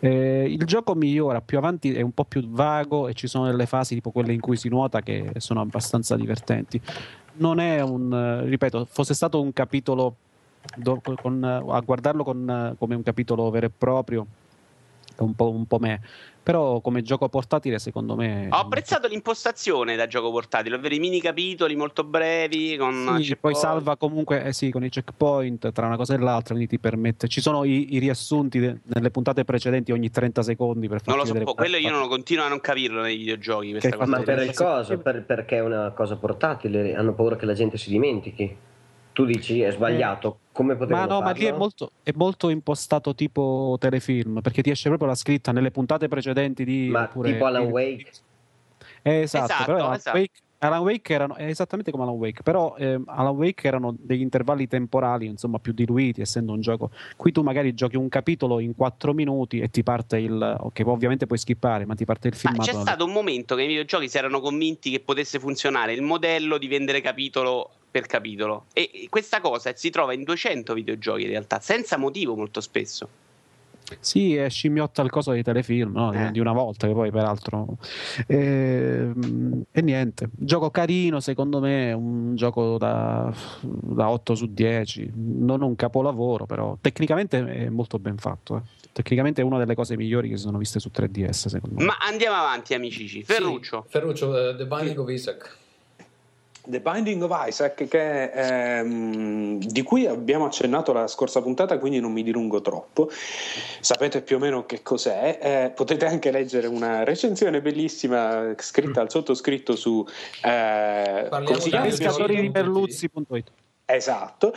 Eh, 0.00 0.46
il 0.48 0.64
gioco 0.64 0.94
migliora 0.94 1.40
più 1.40 1.58
avanti, 1.58 1.92
è 1.94 2.02
un 2.02 2.12
po' 2.12 2.24
più 2.24 2.46
vago 2.48 3.08
e 3.08 3.14
ci 3.14 3.26
sono 3.26 3.46
delle 3.46 3.66
fasi 3.66 3.94
tipo 3.94 4.10
quelle 4.10 4.32
in 4.32 4.40
cui 4.40 4.56
si 4.56 4.68
nuota 4.68 5.00
che 5.00 5.32
sono 5.38 5.60
abbastanza 5.60 6.16
divertenti. 6.16 6.80
Non 7.34 7.60
è 7.60 7.80
un, 7.80 8.42
ripeto, 8.44 8.86
fosse 8.90 9.14
stato 9.14 9.40
un 9.40 9.52
capitolo 9.52 10.16
do- 10.76 11.00
con- 11.20 11.42
a 11.44 11.80
guardarlo 11.80 12.24
con, 12.24 12.74
come 12.78 12.94
un 12.94 13.02
capitolo 13.02 13.48
vero 13.50 13.66
e 13.66 13.70
proprio, 13.70 14.26
un 15.18 15.34
po', 15.34 15.50
un 15.50 15.66
po' 15.66 15.78
me. 15.78 16.00
Però 16.48 16.80
come 16.80 17.02
gioco 17.02 17.28
portatile 17.28 17.78
secondo 17.78 18.16
me... 18.16 18.48
ho 18.50 18.56
apprezzato 18.56 19.06
l'impostazione 19.06 19.96
da 19.96 20.06
gioco 20.06 20.30
portatile, 20.30 20.76
ovvero 20.76 20.94
i 20.94 20.98
mini 20.98 21.20
capitoli 21.20 21.76
molto 21.76 22.04
brevi 22.04 22.74
con 22.78 23.18
Sì, 23.20 23.36
poi 23.36 23.54
salva 23.54 23.98
comunque 23.98 24.42
eh 24.42 24.54
sì, 24.54 24.70
con 24.70 24.82
i 24.82 24.88
checkpoint 24.88 25.72
tra 25.72 25.84
una 25.84 25.98
cosa 25.98 26.14
e 26.14 26.16
l'altra, 26.16 26.54
quindi 26.54 26.66
ti 26.74 26.78
permette. 26.78 27.28
Ci 27.28 27.42
sono 27.42 27.64
i, 27.64 27.96
i 27.96 27.98
riassunti 27.98 28.60
de- 28.60 28.78
nelle 28.84 29.10
puntate 29.10 29.44
precedenti 29.44 29.92
ogni 29.92 30.08
30 30.10 30.42
secondi 30.42 30.88
per 30.88 31.02
farti 31.02 31.10
Non 31.10 31.18
lo 31.18 31.26
so, 31.26 31.32
vedere 31.34 31.50
po- 31.50 31.54
quello 31.54 31.76
io 31.76 31.90
non 31.90 32.00
lo 32.00 32.08
continuo 32.08 32.46
a 32.46 32.48
non 32.48 32.60
capirlo 32.62 33.02
nei 33.02 33.18
videogiochi. 33.18 33.72
Questa 33.72 33.96
cosa. 33.98 34.10
Ma 34.10 34.22
per 34.22 34.38
il 34.42 34.54
coso, 34.54 34.96
per- 34.96 35.24
perché 35.24 35.56
è 35.56 35.60
una 35.60 35.90
cosa 35.90 36.16
portatile, 36.16 36.94
hanno 36.94 37.12
paura 37.12 37.36
che 37.36 37.44
la 37.44 37.52
gente 37.52 37.76
si 37.76 37.90
dimentichi. 37.90 38.56
Tu 39.18 39.24
dici 39.24 39.60
è 39.62 39.72
sbagliato, 39.72 40.38
come 40.52 40.76
potevano 40.76 41.08
Ma 41.08 41.12
no, 41.14 41.20
ma 41.20 41.32
lì 41.32 41.40
è 41.40 41.42
farlo? 41.46 41.58
molto, 41.58 41.90
è 42.04 42.12
molto 42.14 42.50
impostato 42.50 43.16
tipo 43.16 43.76
telefilm, 43.80 44.40
perché 44.42 44.62
ti 44.62 44.70
esce 44.70 44.86
proprio 44.86 45.08
la 45.08 45.16
scritta 45.16 45.50
nelle 45.50 45.72
puntate 45.72 46.06
precedenti 46.06 46.64
di... 46.64 46.86
Ma 46.86 47.02
oppure- 47.02 47.32
tipo 47.32 47.46
Alan 47.46 47.64
Wake? 47.64 48.12
Eh, 49.02 49.22
esatto, 49.22 49.46
Esatto, 49.46 49.72
però 49.72 49.86
Alan, 49.86 49.96
esatto. 49.96 50.16
Wake, 50.18 50.40
Alan 50.58 50.82
Wake 50.82 51.12
erano 51.12 51.34
è 51.34 51.46
esattamente 51.46 51.90
come 51.90 52.04
Alan 52.04 52.14
Wake, 52.14 52.42
però 52.44 52.76
ehm, 52.76 53.02
Alan 53.08 53.34
Wake 53.34 53.66
erano 53.66 53.92
degli 53.98 54.20
intervalli 54.20 54.68
temporali 54.68 55.26
insomma 55.26 55.58
più 55.58 55.72
diluiti, 55.72 56.20
essendo 56.20 56.52
un 56.52 56.60
gioco. 56.60 56.92
Qui 57.16 57.32
tu 57.32 57.42
magari 57.42 57.74
giochi 57.74 57.96
un 57.96 58.08
capitolo 58.08 58.60
in 58.60 58.76
4 58.76 59.14
minuti 59.14 59.58
e 59.58 59.68
ti 59.68 59.82
parte 59.82 60.18
il. 60.18 60.56
Ok, 60.60 60.80
ovviamente 60.84 61.26
puoi 61.26 61.40
skippare, 61.40 61.86
ma 61.86 61.96
ti 61.96 62.04
parte 62.04 62.28
il 62.28 62.34
Ma 62.34 62.50
filmato. 62.52 62.70
c'è 62.70 62.76
stato 62.76 63.04
un 63.04 63.10
momento 63.10 63.56
che 63.56 63.64
i 63.64 63.66
videogiochi 63.66 64.08
si 64.08 64.16
erano 64.16 64.38
convinti 64.38 64.92
che 64.92 65.00
potesse 65.00 65.40
funzionare 65.40 65.92
il 65.92 66.02
modello 66.02 66.56
di 66.56 66.68
vendere 66.68 67.00
capitolo 67.00 67.72
per 67.90 68.06
capitolo. 68.06 68.66
E 68.72 69.06
questa 69.08 69.40
cosa 69.40 69.72
si 69.74 69.90
trova 69.90 70.12
in 70.12 70.24
200 70.24 70.74
videogiochi 70.74 71.22
in 71.22 71.28
realtà, 71.28 71.60
senza 71.60 71.96
motivo 71.96 72.34
molto 72.34 72.60
spesso. 72.60 73.08
Sì, 74.00 74.36
è 74.36 74.50
scimmiotta 74.50 75.00
il 75.00 75.08
coso 75.08 75.30
dei 75.30 75.42
telefilm 75.42 75.92
no? 75.92 76.12
Eh. 76.12 76.30
di 76.30 76.40
una 76.40 76.52
volta, 76.52 76.86
che 76.86 76.92
poi 76.92 77.10
peraltro. 77.10 77.78
Ehm, 78.26 79.64
E, 79.72 79.80
niente, 79.82 80.28
gioco 80.32 80.70
carino, 80.70 81.20
secondo 81.20 81.58
me, 81.60 81.92
un 81.92 82.34
gioco 82.36 82.76
da, 82.78 83.32
da 83.62 84.10
8 84.10 84.34
su 84.34 84.52
10, 84.52 85.12
non 85.14 85.62
un 85.62 85.74
capolavoro, 85.74 86.46
però 86.46 86.76
tecnicamente 86.80 87.38
è 87.46 87.68
molto 87.70 87.98
ben 87.98 88.18
fatto. 88.18 88.56
eh. 88.56 88.76
Tecnicamente 88.92 89.40
è 89.40 89.44
una 89.44 89.58
delle 89.58 89.74
cose 89.74 89.96
migliori 89.96 90.28
che 90.28 90.36
si 90.36 90.42
sono 90.42 90.58
viste 90.58 90.80
su 90.80 90.90
3DS, 90.92 91.46
secondo 91.48 91.76
me. 91.78 91.84
Ma 91.84 91.96
andiamo 92.00 92.36
avanti, 92.36 92.74
amici. 92.74 93.22
Ferruccio. 93.22 93.84
Sì, 93.86 93.92
Ferruccio, 93.92 94.50
eh, 94.50 94.56
The 94.56 94.66
Binding 94.66 94.98
of 94.98 95.08
Isaac. 95.08 95.56
The 96.68 96.80
Binding 96.80 97.22
of 97.22 97.46
Isaac, 97.46 97.88
che, 97.88 98.24
ehm, 98.30 99.58
di 99.58 99.82
cui 99.82 100.06
abbiamo 100.06 100.44
accennato 100.44 100.92
la 100.92 101.06
scorsa 101.06 101.40
puntata, 101.40 101.78
quindi 101.78 101.98
non 102.00 102.12
mi 102.12 102.22
dilungo 102.22 102.60
troppo. 102.60 103.10
Sapete 103.80 104.22
più 104.22 104.36
o 104.36 104.38
meno 104.38 104.66
che 104.66 104.82
cos'è. 104.82 105.38
Eh, 105.40 105.70
potete 105.70 106.04
anche 106.06 106.30
leggere 106.30 106.66
una 106.66 107.04
recensione 107.04 107.62
bellissima 107.62 108.54
scritta 108.58 109.00
al 109.00 109.10
sottoscritto 109.10 109.76
su 109.76 110.06
eh, 110.44 111.26
Parliamo 111.28 111.58
Esatto. 113.90 114.52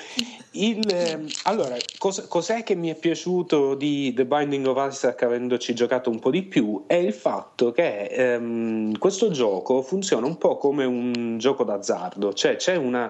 Il, 0.51 0.85
ehm, 0.93 1.25
allora, 1.43 1.77
cos- 1.97 2.27
cos'è 2.27 2.63
che 2.63 2.75
mi 2.75 2.89
è 2.89 2.95
piaciuto 2.95 3.75
di 3.75 4.11
The 4.13 4.25
Binding 4.25 4.67
of 4.67 4.91
Isaac 4.91 5.23
avendoci 5.23 5.73
giocato 5.73 6.09
un 6.09 6.19
po' 6.19 6.31
di 6.31 6.43
più? 6.43 6.83
È 6.85 6.95
il 6.95 7.13
fatto 7.13 7.71
che 7.71 8.07
ehm, 8.07 8.97
questo 8.97 9.31
gioco 9.31 9.83
funziona 9.83 10.25
un 10.25 10.37
po' 10.37 10.57
come 10.57 10.83
un 10.83 11.37
gioco 11.37 11.63
d'azzardo, 11.63 12.33
cioè 12.33 12.57
c'è 12.57 12.75
una 12.75 13.09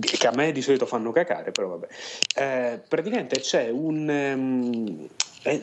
che 0.00 0.26
a 0.26 0.32
me 0.34 0.50
di 0.50 0.60
solito 0.60 0.86
fanno 0.86 1.12
cacare, 1.12 1.52
però 1.52 1.68
vabbè. 1.68 1.86
Eh, 2.34 2.80
praticamente 2.88 3.38
c'è 3.38 3.70
un 3.70 4.10
ehm, 4.10 5.08
è, 5.44 5.60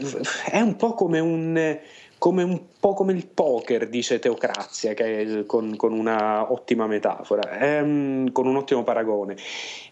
è 0.51 0.61
un 0.61 0.75
po' 0.77 0.93
come 0.93 1.19
un 1.19 1.79
come 2.21 2.43
un 2.43 2.61
po' 2.79 2.93
come 2.93 3.13
il 3.13 3.25
poker, 3.25 3.89
dice 3.89 4.19
Teocrazia, 4.19 4.93
che 4.93 5.43
con, 5.47 5.75
con 5.75 5.91
una 5.91 6.51
ottima 6.51 6.85
metafora, 6.85 7.57
ehm, 7.57 8.31
con 8.31 8.45
un 8.45 8.57
ottimo 8.57 8.83
paragone, 8.83 9.35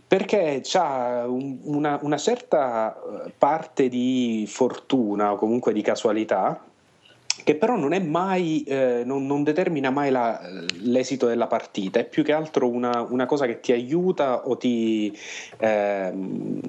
perché 0.08 0.60
c'ha 0.64 1.26
un- 1.28 1.58
una, 1.64 1.98
una 2.04 2.18
certa 2.18 2.94
eh, 3.26 3.32
parte 3.36 3.90
di 3.90 4.46
fortuna 4.48 5.32
o 5.32 5.38
comunque 5.38 5.74
di 5.74 5.82
casualità 5.82 6.64
che 7.44 7.56
però 7.56 7.76
non 7.76 7.94
mai, 8.08 8.62
eh, 8.62 9.02
non, 9.04 9.26
non 9.26 9.42
determina 9.44 9.90
mai 9.90 10.12
la- 10.12 10.40
l'esito 10.84 11.26
della 11.26 11.48
partita, 11.48 12.00
è 12.00 12.06
più 12.06 12.24
che 12.24 12.32
altro 12.34 12.70
una, 12.70 13.02
una 13.10 13.26
cosa 13.26 13.48
che 13.48 13.60
ti 13.60 13.72
aiuta 13.72 14.48
o 14.48 14.56
ti, 14.56 15.12
ehm, 15.58 16.60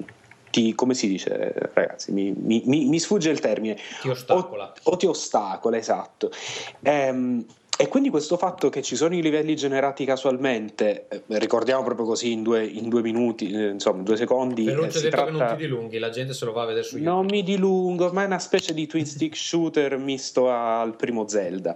ti- 0.51 0.75
come 0.75 0.93
si 0.93 1.07
dice 1.07 1.71
ragazzi, 1.73 2.11
mi, 2.11 2.31
mi- 2.37 2.61
mi- 2.65 2.85
sfugge 2.99 3.31
il 3.31 3.39
termine, 3.39 3.77
Ti 4.01 4.09
ostacola. 4.09 4.71
o 4.83 4.97
ti 4.97 5.07
ostacola, 5.07 5.77
esatto. 5.77 6.31
Ehm, 6.83 7.43
e 7.81 7.87
quindi 7.87 8.09
questo 8.09 8.37
fatto 8.37 8.69
che 8.69 8.81
ci 8.83 8.95
sono 8.95 9.15
i 9.15 9.21
livelli 9.23 9.55
generati 9.55 10.05
casualmente, 10.05 11.05
eh, 11.09 11.21
ricordiamo 11.39 11.81
proprio 11.83 12.05
così 12.05 12.31
in 12.31 12.43
due, 12.43 12.63
in 12.63 12.89
due 12.89 13.01
minuti, 13.01 13.49
eh, 13.51 13.69
insomma, 13.69 13.97
in 13.97 14.03
due 14.03 14.17
secondi. 14.17 14.67
eh, 14.67 14.91
si 14.91 14.97
ha 14.97 15.01
detto 15.01 15.23
che 15.25 15.29
non 15.31 15.37
tratta- 15.37 15.55
ti 15.55 15.61
dilunghi, 15.63 15.97
la 15.97 16.09
gente 16.09 16.33
se 16.33 16.45
lo 16.45 16.51
va 16.51 16.61
a 16.61 16.65
vedere 16.65 16.85
su 16.85 16.97
YouTube. 16.97 17.15
non 17.15 17.25
mi 17.25 17.41
dilungo, 17.43 18.11
ma 18.11 18.21
è 18.21 18.25
una 18.25 18.37
specie 18.39 18.73
di 18.75 18.85
twin 18.85 19.05
stick 19.05 19.35
shooter 19.35 19.97
misto 19.97 20.49
al 20.51 20.95
primo 20.95 21.27
Zelda. 21.27 21.75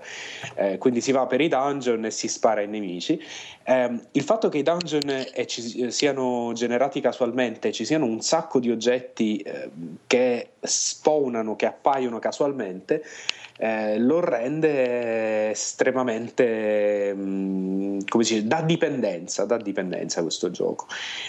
Eh, 0.56 0.78
quindi 0.78 1.02
si 1.02 1.12
va 1.12 1.26
per 1.26 1.42
i 1.42 1.48
dungeon 1.48 2.06
e 2.06 2.12
si 2.12 2.28
spara 2.28 2.62
ai 2.62 2.68
nemici. 2.68 3.20
Ehm, 3.64 4.00
il 4.12 4.22
fatto 4.22 4.48
che 4.50 4.60
i 4.60 4.64
dungeon 4.64 5.10
eh, 5.34 5.48
ci- 5.48 5.90
siano 5.92 6.52
generati 6.54 7.02
casualmente, 7.02 7.72
ci 7.72 7.84
siano 7.84 8.06
un 8.06 8.22
sacco 8.22 8.60
di 8.60 8.70
oggetti 8.70 9.38
eh, 9.38 9.70
che 10.06 10.50
spawnano, 10.60 11.56
che 11.56 11.66
appaiono 11.66 12.20
casualmente, 12.20 13.04
eh, 13.58 13.98
lo 14.00 14.20
rende 14.20 15.50
estremamente 15.52 17.14
mm, 17.16 18.00
come 18.08 18.24
si 18.24 18.36
dice, 18.36 18.48
da 18.48 18.62
dipendenza, 18.62 19.46
da 19.46 19.58
dipendenza 19.58 20.22
questo 20.22 20.52
gioco 20.52 20.88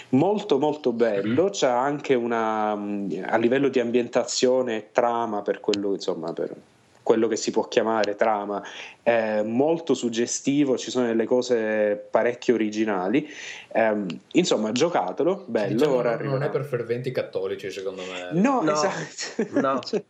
molto 0.09 0.59
molto 0.59 0.91
bello 0.91 1.49
c'ha 1.51 1.79
anche 1.79 2.13
una 2.15 2.75
mm, 2.75 3.23
a 3.25 3.37
livello 3.37 3.69
di 3.69 3.79
ambientazione 3.79 4.75
e 4.77 4.89
trama 4.91 5.41
per 5.41 5.59
quello 5.59 5.93
insomma 5.93 6.33
per 6.33 6.53
quello 7.01 7.29
che 7.29 7.37
si 7.37 7.51
può 7.51 7.63
chiamare 7.69 8.15
trama 8.17 8.61
è 9.01 9.41
molto 9.41 9.93
suggestivo 9.93 10.77
ci 10.77 10.91
sono 10.91 11.05
delle 11.05 11.25
cose 11.25 11.95
parecchio 12.11 12.55
originali 12.55 13.25
Ehm, 13.73 14.07
insomma 14.31 14.71
giocatelo 14.71 15.43
bello 15.47 15.73
Diciamo, 15.73 15.93
ora 15.95 16.17
non- 16.17 16.25
non 16.27 16.43
è 16.43 16.49
per 16.49 16.65
ferventi 16.65 17.11
cattolici, 17.11 17.69
secondo 17.69 18.01
me. 18.01 18.39
No, 18.39 18.61
No, 18.61 18.71
esatto. 18.71 19.59
no. 19.59 19.79
C'è- 19.85 20.03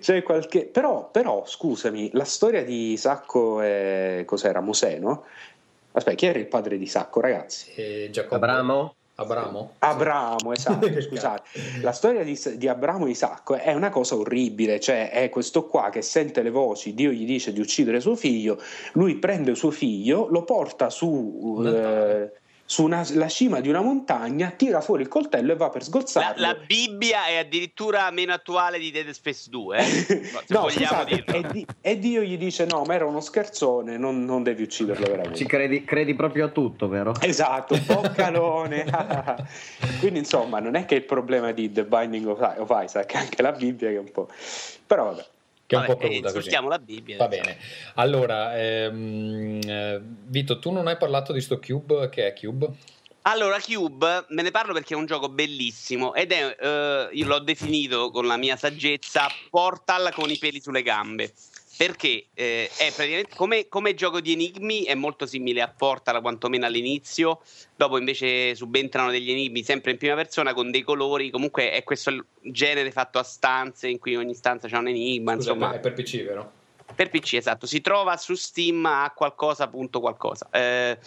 C'è 0.00 0.22
qualche... 0.22 0.66
però, 0.66 1.10
però, 1.10 1.44
scusami, 1.44 2.10
la 2.12 2.24
storia 2.24 2.64
di 2.64 2.96
Sacco 2.96 3.60
è... 3.60 4.22
cos'era? 4.26 4.60
Mosè, 4.60 4.98
no? 4.98 5.24
Aspetta, 5.92 6.16
chi 6.16 6.26
era 6.26 6.38
il 6.38 6.46
padre 6.46 6.78
di 6.78 6.86
Sacco, 6.86 7.20
ragazzi? 7.20 7.72
E 7.74 8.08
Giacomo- 8.10 8.36
Abramo? 8.36 8.94
Abramo? 9.16 9.74
Abramo, 9.78 10.52
esatto, 10.52 10.88
scusate. 11.00 11.42
La 11.82 11.92
storia 11.92 12.24
di, 12.24 12.40
di 12.56 12.66
Abramo 12.66 13.06
e 13.06 13.10
Isacco 13.10 13.54
è 13.54 13.72
una 13.72 13.90
cosa 13.90 14.16
orribile, 14.16 14.80
cioè 14.80 15.10
è 15.10 15.28
questo 15.28 15.66
qua 15.66 15.90
che 15.90 16.02
sente 16.02 16.42
le 16.42 16.50
voci, 16.50 16.94
Dio 16.94 17.10
gli 17.10 17.24
dice 17.24 17.52
di 17.52 17.60
uccidere 17.60 18.00
suo 18.00 18.16
figlio, 18.16 18.60
lui 18.94 19.16
prende 19.16 19.54
suo 19.54 19.70
figlio, 19.70 20.26
lo 20.28 20.42
porta 20.42 20.90
su... 20.90 21.08
Un 21.08 21.66
altare. 21.66 22.22
eh, 22.22 22.42
su 22.66 22.82
una- 22.82 23.06
la 23.12 23.28
cima 23.28 23.60
di 23.60 23.68
una 23.68 23.82
montagna, 23.82 24.50
tira 24.56 24.80
fuori 24.80 25.02
il 25.02 25.08
coltello 25.08 25.52
e 25.52 25.56
va 25.56 25.68
per 25.68 25.82
La, 25.82 25.86
sgozzarlo. 25.86 26.40
la 26.40 26.54
Bibbia 26.54 27.26
è 27.26 27.36
addirittura 27.36 28.10
meno 28.10 28.32
attuale 28.32 28.78
di 28.78 28.90
Dead 28.90 29.08
Space 29.10 29.50
2, 29.50 29.76
eh? 29.78 29.84
no, 30.48 30.60
vogliamo 30.62 30.70
scusate, 30.70 31.14
dirlo. 31.14 31.34
e, 31.34 31.52
Di- 31.52 31.66
e 31.80 31.98
Dio 31.98 32.22
gli 32.22 32.38
dice: 32.38 32.64
No, 32.64 32.82
ma 32.86 32.94
era 32.94 33.04
uno 33.06 33.20
scherzone, 33.20 33.98
non, 33.98 34.24
non 34.24 34.42
devi 34.42 34.62
ucciderlo 34.62 35.04
veramente. 35.06 35.36
Ci 35.38 35.46
credi, 35.46 35.84
credi 35.84 36.14
proprio 36.14 36.46
a 36.46 36.48
tutto, 36.48 36.88
vero? 36.88 37.14
Esatto, 37.20 37.78
boccalone. 37.86 38.84
Quindi, 40.00 40.20
insomma, 40.20 40.58
non 40.60 40.74
è 40.74 40.84
che 40.86 40.94
il 40.94 41.04
problema 41.04 41.52
di 41.52 41.70
The 41.70 41.84
Binding 41.84 42.26
of, 42.26 42.54
of 42.58 42.70
Isaac, 42.82 43.12
è 43.12 43.18
anche 43.18 43.42
la 43.42 43.52
Bibbia 43.52 43.88
che 43.90 43.96
è 43.96 43.98
un 43.98 44.10
po'. 44.10 44.28
Però 44.86 45.04
vabbè. 45.04 45.24
Che 45.66 45.76
è 45.76 45.78
un 45.78 45.84
po' 45.86 45.96
cruda 45.96 46.32
così. 46.32 46.50
la 46.50 46.78
Bibbia. 46.78 47.16
Va 47.16 47.28
bene. 47.28 47.56
Allora, 47.94 48.56
ehm, 48.58 49.60
eh, 49.66 50.00
Vito, 50.26 50.58
tu 50.58 50.70
non 50.70 50.86
hai 50.86 50.96
parlato 50.96 51.32
di 51.32 51.40
sto 51.40 51.58
Cube, 51.58 52.08
che 52.10 52.26
è 52.26 52.34
Cube? 52.34 52.70
Allora, 53.22 53.58
Cube, 53.58 54.26
me 54.28 54.42
ne 54.42 54.50
parlo 54.50 54.74
perché 54.74 54.92
è 54.92 54.96
un 54.96 55.06
gioco 55.06 55.30
bellissimo 55.30 56.14
ed 56.14 56.32
è, 56.32 56.56
eh, 56.60 57.08
io 57.12 57.26
l'ho 57.26 57.38
definito 57.38 58.10
con 58.10 58.26
la 58.26 58.36
mia 58.36 58.56
saggezza, 58.56 59.26
Portal 59.48 60.12
con 60.12 60.30
i 60.30 60.36
peli 60.36 60.60
sulle 60.60 60.82
gambe. 60.82 61.32
Perché 61.76 62.26
eh, 62.34 62.70
è 62.76 62.92
praticamente 62.94 63.34
come, 63.34 63.68
come 63.68 63.94
gioco 63.94 64.20
di 64.20 64.32
enigmi, 64.32 64.84
è 64.84 64.94
molto 64.94 65.26
simile 65.26 65.60
a 65.60 65.68
Portal, 65.68 66.20
quantomeno 66.20 66.66
all'inizio. 66.66 67.40
Dopo 67.74 67.98
invece 67.98 68.54
subentrano 68.54 69.10
degli 69.10 69.30
enigmi 69.30 69.62
sempre 69.62 69.90
in 69.90 69.98
prima 69.98 70.14
persona 70.14 70.54
con 70.54 70.70
dei 70.70 70.82
colori. 70.82 71.30
Comunque 71.30 71.72
è 71.72 71.82
questo 71.82 72.26
genere 72.40 72.90
fatto 72.90 73.18
a 73.18 73.22
stanze 73.22 73.88
in 73.88 73.98
cui 73.98 74.14
ogni 74.16 74.34
stanza 74.34 74.68
c'è 74.68 74.76
un 74.76 74.88
enigma. 74.88 75.34
Scusa, 75.34 75.52
insomma, 75.52 75.74
è 75.74 75.80
per 75.80 75.92
PC, 75.94 76.22
vero? 76.22 76.62
per 76.94 77.10
PC, 77.10 77.34
esatto. 77.34 77.66
Si 77.66 77.80
trova 77.80 78.16
su 78.16 78.34
Steam 78.34 78.84
a 78.86 79.12
qualcosa, 79.14 79.68
punto 79.68 80.00
qualcosa. 80.00 80.48
Eh, 80.50 80.98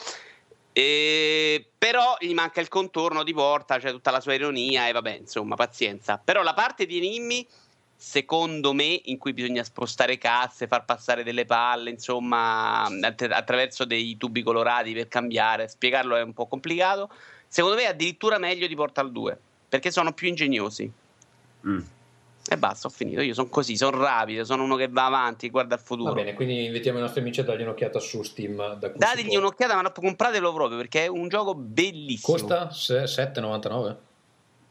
eh, 0.73 1.65
però 1.77 2.18
gli 2.19 2.34
manca 2.34 2.61
il 2.61 2.68
contorno 2.68 3.23
di 3.23 3.34
Porta, 3.34 3.80
cioè 3.80 3.91
tutta 3.91 4.11
la 4.11 4.19
sua 4.19 4.34
ironia 4.34 4.88
e 4.88 4.91
vabbè, 4.91 5.18
insomma, 5.19 5.56
pazienza. 5.56 6.22
Però 6.23 6.44
la 6.44 6.53
parte 6.53 6.85
di 6.85 6.98
enigmi, 6.98 7.48
secondo 7.99 8.74
me, 8.74 9.02
in 9.06 9.18
cui 9.18 9.34
bisogna 9.34 9.64
spostare 9.64 10.19
casse, 10.19 10.68
far 10.68 10.86
passare 10.86 11.24
delle 11.24 11.45
palle, 11.45 11.90
insomma, 11.90 12.84
att- 12.84 13.28
attraverso 13.32 13.86
dei 13.86 14.15
tubi 14.18 14.44
colorati 14.44 14.94
per 14.94 15.07
cambiare, 15.07 15.68
spiegarlo 15.68 16.15
è 16.15 16.22
un 16.22 16.34
po' 16.34 16.45
complicato. 16.45 17.10
Secondo 17.48 17.76
me 17.76 17.84
è 17.84 17.88
addirittura 17.88 18.38
meglio 18.38 18.68
di 18.68 18.76
Portal 18.76 19.11
2, 19.11 19.40
perché 19.68 19.90
sono 19.90 20.14
più 20.14 20.28
ingegnosi. 20.28 20.90
Mm. 21.65 21.80
E 22.49 22.57
basta, 22.57 22.88
ho 22.88 22.90
finito. 22.90 23.19
Io 23.22 23.34
sono 23.34 23.49
così, 23.49 23.76
sono 23.76 23.98
rapido, 23.98 24.45
sono 24.45 24.64
uno 24.64 24.76
che 24.76 24.88
va 24.88 25.06
avanti, 25.06 25.49
guarda 25.49 25.76
il 25.76 25.82
futuro. 25.82 26.14
Va 26.14 26.22
bene, 26.22 26.34
quindi 26.34 26.65
invitiamo 26.65 26.99
i 26.99 27.02
nostri 27.02 27.19
amici 27.19 27.41
a 27.41 27.44
dargli 27.44 27.64
un'occhiata 27.64 27.99
su 27.99 28.22
Steam. 28.22 28.78
Da 28.78 28.90
Dategli 28.95 29.36
un'occhiata, 29.36 29.76
ma 29.76 29.82
no, 29.82 29.91
compratelo 29.91 30.53
proprio 30.53 30.78
perché 30.78 31.06
è 31.06 31.07
un 31.07 31.28
gioco 31.28 31.56
bellissimo. 31.56 32.38
Costa 32.38 32.72
se- 32.72 33.03
7,99? 33.03 33.95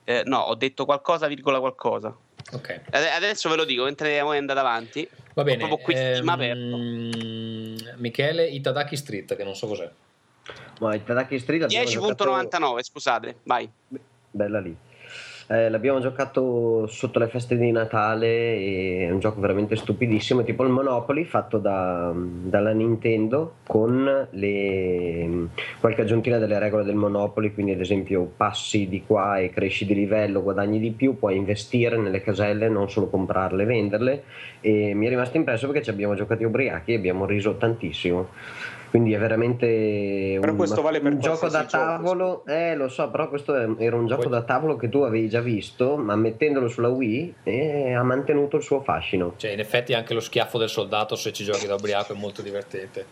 Eh, 0.04 0.22
no, 0.24 0.38
ho 0.38 0.54
detto 0.54 0.84
qualcosa, 0.84 1.26
virgola 1.26 1.58
qualcosa. 1.58 2.16
Ok, 2.52 2.80
Ade- 2.90 3.10
Adesso 3.10 3.48
ve 3.48 3.56
lo 3.56 3.64
dico, 3.64 3.84
mentre 3.84 4.20
voi 4.22 4.38
andate 4.38 4.60
avanti. 4.60 5.08
va 5.34 5.42
bene. 5.42 5.66
proprio 5.66 5.78
qui 5.78 5.94
ehm, 5.94 7.76
Michele 7.96 8.46
Itadaki 8.46 8.96
Street, 8.96 9.34
che 9.34 9.44
non 9.44 9.54
so 9.56 9.66
cos'è. 9.66 9.90
Ma 10.80 10.94
il 10.94 11.02
Tadaki 11.02 11.38
Street 11.38 11.62
abbiamo 11.64 11.88
10.99, 11.88 12.82
scusate, 12.82 13.36
vai. 13.44 13.68
Bella 14.30 14.60
lì. 14.60 14.76
Eh, 15.48 15.70
l'abbiamo 15.70 16.00
giocato 16.00 16.88
sotto 16.88 17.20
le 17.20 17.28
feste 17.28 17.56
di 17.56 17.70
Natale 17.70 18.26
e 18.26 19.06
è 19.06 19.10
un 19.12 19.20
gioco 19.20 19.40
veramente 19.40 19.76
stupidissimo, 19.76 20.42
tipo 20.42 20.64
il 20.64 20.70
Monopoly 20.70 21.22
fatto 21.22 21.58
da- 21.58 22.12
dalla 22.12 22.72
Nintendo 22.72 23.58
con 23.64 24.26
le, 24.28 25.48
qualche 25.78 26.00
aggiuntina 26.00 26.38
delle 26.38 26.58
regole 26.58 26.82
del 26.82 26.96
Monopoly, 26.96 27.54
quindi 27.54 27.70
ad 27.70 27.80
esempio 27.80 28.28
passi 28.36 28.88
di 28.88 29.04
qua 29.06 29.38
e 29.38 29.50
cresci 29.50 29.86
di 29.86 29.94
livello, 29.94 30.42
guadagni 30.42 30.80
di 30.80 30.90
più, 30.90 31.16
puoi 31.16 31.36
investire 31.36 31.96
nelle 31.96 32.22
caselle, 32.22 32.68
non 32.68 32.90
solo 32.90 33.06
comprarle 33.06 33.62
e 33.62 33.66
venderle 33.66 34.22
e 34.60 34.94
mi 34.94 35.06
è 35.06 35.08
rimasto 35.08 35.36
impresso 35.36 35.66
perché 35.68 35.84
ci 35.84 35.90
abbiamo 35.90 36.16
giocati 36.16 36.42
ubriachi 36.42 36.90
e 36.90 36.96
abbiamo 36.96 37.24
riso 37.24 37.56
tantissimo. 37.56 38.30
Quindi 38.90 39.12
è 39.12 39.18
veramente 39.18 40.38
Però 40.40 40.52
un, 40.52 40.56
questo 40.56 40.82
vale 40.82 41.00
per 41.00 41.12
un 41.12 41.20
gioco 41.20 41.48
da 41.48 41.64
qualsiasi 41.64 41.76
gioco, 41.76 41.84
tavolo. 41.84 42.44
Eh, 42.46 42.74
lo 42.74 42.88
so, 42.88 43.10
però 43.10 43.28
questo 43.28 43.54
era 43.78 43.96
un 43.96 44.06
gioco 44.06 44.22
Poi- 44.22 44.30
da 44.30 44.42
tavolo 44.42 44.76
che 44.76 44.88
tu 44.88 44.98
avevi 45.00 45.28
già 45.28 45.40
visto, 45.40 45.96
ma 45.96 46.16
mettendolo 46.16 46.68
sulla 46.68 46.88
Wii 46.88 47.34
eh, 47.42 47.92
ha 47.92 48.02
mantenuto 48.02 48.56
il 48.56 48.62
suo 48.62 48.80
fascino. 48.80 49.34
Cioè, 49.36 49.50
in 49.50 49.60
effetti 49.60 49.92
anche 49.92 50.14
lo 50.14 50.20
schiaffo 50.20 50.58
del 50.58 50.68
soldato, 50.68 51.16
se 51.16 51.32
ci 51.32 51.44
giochi 51.44 51.66
da 51.66 51.74
ubriaco, 51.74 52.12
è 52.12 52.16
molto 52.16 52.42
divertente. 52.42 53.06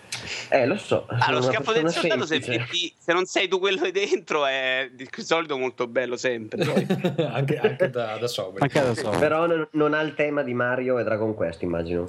Eh, 0.49 0.67
lo 0.67 0.77
so. 0.77 1.07
Ah, 1.09 1.33
lo 1.33 1.43
schiaffo 1.43 1.73
del 1.73 1.91
soldato, 1.91 2.27
se, 2.27 2.41
se 2.41 3.13
non 3.13 3.25
sei 3.25 3.49
tu 3.49 3.59
quello 3.59 3.83
di 3.85 3.93
dentro, 3.93 4.47
è 4.47 4.91
di 4.93 5.09
solito 5.17 5.57
molto 5.59 5.87
bello 5.87 6.17
sempre. 6.17 6.63
anche, 7.31 7.59
anche 7.59 7.91
da, 7.91 8.17
da. 8.19 8.29
Anche 8.59 8.79
adesso. 8.79 9.11
Però 9.19 9.47
non, 9.47 9.67
non 9.73 9.95
ha 9.95 10.01
il 10.01 10.15
tema 10.15 10.43
di 10.43 10.55
Mario 10.55 10.99
e 10.99 11.05
Dragon 11.05 11.35
Quest, 11.35 11.63
immagino. 11.63 12.07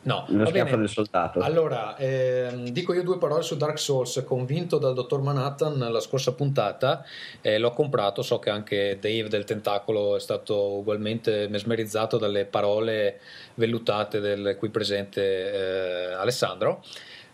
No, 0.00 0.24
Lo 0.28 0.44
va 0.44 0.46
schiaffo 0.46 0.64
bene. 0.70 0.76
del 0.78 0.88
soldato. 0.88 1.40
Allora, 1.40 1.96
ehm, 1.96 2.68
dico 2.68 2.94
io 2.94 3.02
due 3.02 3.18
parole 3.18 3.42
su 3.42 3.56
Dark 3.56 3.78
Souls, 3.78 4.22
convinto 4.24 4.78
dal 4.78 4.94
dottor 4.94 5.20
Manhattan 5.20 5.76
la 5.78 6.00
scorsa 6.00 6.32
puntata, 6.32 7.04
eh, 7.40 7.58
l'ho 7.58 7.72
comprato, 7.72 8.22
so 8.22 8.38
che 8.38 8.48
anche 8.48 8.98
Dave 9.00 9.28
del 9.28 9.44
Tentacolo 9.44 10.16
è 10.16 10.20
stato 10.20 10.76
ugualmente 10.78 11.48
mesmerizzato 11.48 12.16
dalle 12.16 12.46
parole 12.46 13.20
vellutate 13.54 14.20
del 14.20 14.56
qui 14.58 14.70
presente 14.70 16.10
eh, 16.10 16.12
Alessandro. 16.14 16.82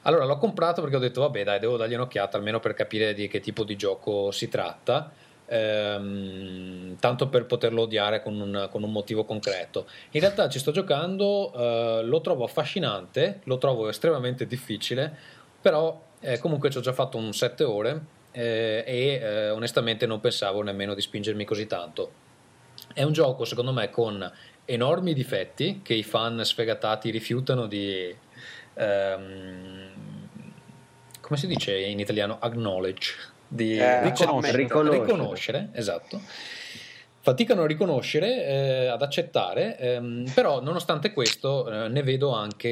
Allora 0.03 0.25
l'ho 0.25 0.39
comprato 0.39 0.81
perché 0.83 0.97
ho 0.97 1.01
detto 1.01 1.21
vabbè 1.21 1.45
dai 1.45 1.59
devo 1.59 1.77
dargli 1.77 1.95
un'occhiata 1.95 2.37
almeno 2.37 2.61
per 2.61 2.75
capire 2.75 3.15
di 3.15 3.27
che 3.29 3.41
tipo 3.41 3.65
di 3.65 3.77
gioco 3.77 4.31
si 4.33 4.49
tratta, 4.49 5.11
ehm, 5.47 6.97
tanto 6.99 7.29
per 7.29 7.47
poterlo 7.47 7.83
odiare 7.83 8.23
con 8.23 8.41
un, 8.41 8.69
con 8.71 8.83
un 8.83 8.93
motivo 8.93 9.25
concreto. 9.25 9.87
In 10.13 10.21
realtà 10.21 10.49
ci 10.49 10.59
sto 10.59 10.73
giocando, 10.73 11.53
eh, 11.55 12.03
lo 12.05 12.21
trovo 12.21 12.45
affascinante, 12.45 13.41
lo 13.45 13.59
trovo 13.59 13.89
estremamente 13.89 14.47
difficile, 14.47 15.15
però 15.61 16.01
eh, 16.21 16.39
comunque 16.39 16.71
ci 16.71 16.79
ho 16.79 16.81
già 16.81 16.93
fatto 16.93 17.17
un 17.17 17.33
7 17.33 17.65
ore 17.65 18.01
eh, 18.33 18.85
e 18.87 19.21
eh, 19.23 19.51
onestamente 19.51 20.07
non 20.07 20.21
pensavo 20.21 20.63
nemmeno 20.63 20.95
di 20.95 21.01
spingermi 21.01 21.45
così 21.45 21.67
tanto. 21.67 22.23
È 22.93 23.03
un 23.03 23.13
gioco 23.13 23.45
secondo 23.45 23.73
me 23.73 23.91
con 23.91 24.31
enormi 24.65 25.13
difetti 25.13 25.81
che 25.83 25.95
i 25.95 26.03
fan 26.03 26.45
sfegatati 26.45 27.11
rifiutano 27.11 27.67
di... 27.67 28.15
ehm, 28.75 29.93
come 31.21 31.39
si 31.39 31.47
dice 31.47 31.77
in 31.79 32.01
italiano? 32.01 32.39
Acknowledge. 32.39 33.33
Di 33.55 33.77
Eh, 33.79 34.03
riconoscere. 34.03 34.57
Riconoscere. 34.57 35.05
riconoscere, 35.05 35.69
esatto. 35.75 36.21
Faticano 37.21 37.63
a 37.63 37.67
riconoscere, 37.67 38.45
eh, 38.45 38.87
ad 38.87 39.01
accettare, 39.01 39.79
ehm, 39.79 40.31
però 40.35 40.61
nonostante 40.61 41.13
questo 41.13 41.71
eh, 41.71 41.89
ne 41.89 42.03
vedo 42.03 42.33
anche 42.33 42.69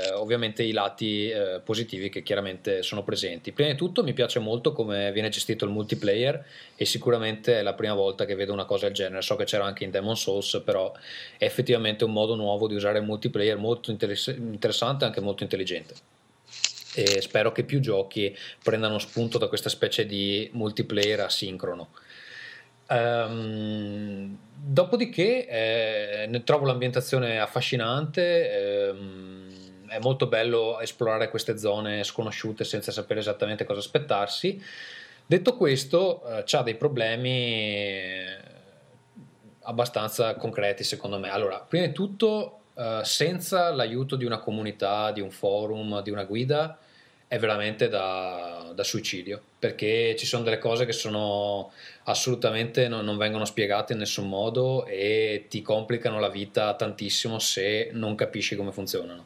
eh, 0.00 0.12
ovviamente 0.12 0.62
i 0.62 0.70
lati 0.70 1.28
eh, 1.28 1.60
positivi 1.62 2.08
che 2.08 2.22
chiaramente 2.22 2.82
sono 2.82 3.02
presenti. 3.02 3.50
Prima 3.50 3.70
di 3.70 3.76
tutto 3.76 4.04
mi 4.04 4.12
piace 4.14 4.38
molto 4.38 4.72
come 4.72 5.10
viene 5.12 5.28
gestito 5.28 5.64
il 5.64 5.72
multiplayer 5.72 6.42
e 6.76 6.84
sicuramente 6.86 7.58
è 7.58 7.62
la 7.62 7.74
prima 7.74 7.94
volta 7.94 8.24
che 8.24 8.36
vedo 8.36 8.52
una 8.52 8.64
cosa 8.64 8.86
del 8.86 8.94
genere. 8.94 9.22
So 9.22 9.34
che 9.34 9.44
c'era 9.44 9.64
anche 9.64 9.82
in 9.82 9.90
Demon 9.90 10.16
Souls, 10.16 10.62
però 10.64 10.92
è 11.36 11.44
effettivamente 11.44 12.04
un 12.04 12.12
modo 12.12 12.36
nuovo 12.36 12.68
di 12.68 12.76
usare 12.76 13.00
il 13.00 13.04
multiplayer 13.04 13.58
molto 13.58 13.90
interess- 13.90 14.28
interessante 14.28 15.04
e 15.04 15.08
anche 15.08 15.20
molto 15.20 15.42
intelligente 15.42 15.94
e 16.96 17.20
spero 17.20 17.52
che 17.52 17.62
più 17.62 17.78
giochi 17.78 18.34
prendano 18.62 18.98
spunto 18.98 19.36
da 19.36 19.48
questa 19.48 19.68
specie 19.68 20.06
di 20.06 20.48
multiplayer 20.54 21.20
asincrono. 21.20 21.90
Ehm, 22.88 24.38
dopodiché 24.54 25.46
eh, 25.46 26.26
ne 26.26 26.42
trovo 26.42 26.64
l'ambientazione 26.64 27.38
affascinante, 27.38 28.86
ehm, 28.88 29.88
è 29.88 29.98
molto 30.00 30.26
bello 30.26 30.80
esplorare 30.80 31.28
queste 31.28 31.58
zone 31.58 32.02
sconosciute 32.02 32.64
senza 32.64 32.90
sapere 32.92 33.20
esattamente 33.20 33.64
cosa 33.64 33.80
aspettarsi. 33.80 34.60
Detto 35.26 35.56
questo, 35.56 36.24
eh, 36.26 36.44
c'ha 36.46 36.62
dei 36.62 36.76
problemi 36.76 38.24
abbastanza 39.62 40.34
concreti 40.36 40.82
secondo 40.84 41.18
me. 41.18 41.30
Allora, 41.30 41.58
prima 41.58 41.86
di 41.86 41.92
tutto, 41.92 42.60
eh, 42.74 43.00
senza 43.02 43.70
l'aiuto 43.72 44.16
di 44.16 44.24
una 44.24 44.38
comunità, 44.38 45.10
di 45.10 45.20
un 45.20 45.30
forum, 45.30 46.02
di 46.02 46.10
una 46.10 46.24
guida, 46.24 46.78
è 47.28 47.38
veramente 47.38 47.88
da, 47.88 48.70
da 48.74 48.84
suicidio, 48.84 49.42
perché 49.58 50.14
ci 50.16 50.26
sono 50.26 50.44
delle 50.44 50.58
cose 50.58 50.86
che 50.86 50.92
sono 50.92 51.72
assolutamente 52.04 52.86
non, 52.86 53.04
non 53.04 53.16
vengono 53.16 53.44
spiegate 53.44 53.94
in 53.94 53.98
nessun 53.98 54.28
modo 54.28 54.86
e 54.86 55.46
ti 55.48 55.60
complicano 55.60 56.20
la 56.20 56.28
vita 56.28 56.74
tantissimo 56.74 57.38
se 57.38 57.90
non 57.92 58.14
capisci 58.14 58.54
come 58.54 58.70
funzionano. 58.70 59.24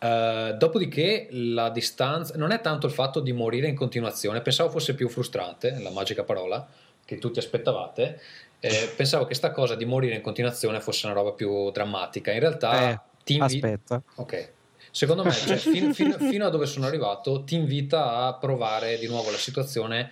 Eh, 0.00 0.54
dopodiché 0.56 1.28
la 1.30 1.70
distanza 1.70 2.36
non 2.36 2.50
è 2.52 2.60
tanto 2.60 2.86
il 2.86 2.92
fatto 2.92 3.20
di 3.20 3.32
morire 3.32 3.68
in 3.68 3.74
continuazione, 3.76 4.40
pensavo 4.40 4.70
fosse 4.70 4.94
più 4.94 5.08
frustrante, 5.08 5.78
la 5.80 5.90
magica 5.90 6.24
parola 6.24 6.66
che 7.04 7.18
tutti 7.18 7.38
aspettavate. 7.38 8.20
eh, 8.60 8.92
pensavo 8.96 9.24
che 9.24 9.34
sta 9.34 9.52
cosa 9.52 9.76
di 9.76 9.84
morire 9.84 10.16
in 10.16 10.20
continuazione 10.20 10.80
fosse 10.80 11.06
una 11.06 11.14
roba 11.14 11.30
più 11.30 11.70
drammatica. 11.70 12.32
In 12.32 12.40
realtà 12.40 12.90
Eh, 12.90 13.00
ti 13.22 13.34
invi- 13.34 13.54
Aspetta, 13.54 14.02
Ok. 14.16 14.50
Secondo 14.90 15.24
me, 15.24 15.32
cioè, 15.32 15.56
fin- 15.56 15.92
fin- 15.94 16.16
fino 16.18 16.46
a 16.46 16.50
dove 16.50 16.66
sono 16.66 16.86
arrivato, 16.86 17.44
ti 17.44 17.54
invita 17.54 18.26
a 18.26 18.34
provare 18.34 18.98
di 18.98 19.06
nuovo 19.06 19.30
la 19.30 19.36
situazione 19.36 20.10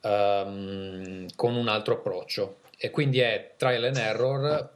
ehm, 0.00 1.26
con 1.34 1.54
un 1.54 1.68
altro 1.68 1.94
approccio. 1.94 2.60
E 2.76 2.90
quindi 2.90 3.18
è 3.18 3.54
trial 3.56 3.84
and 3.84 3.96
error, 3.96 4.70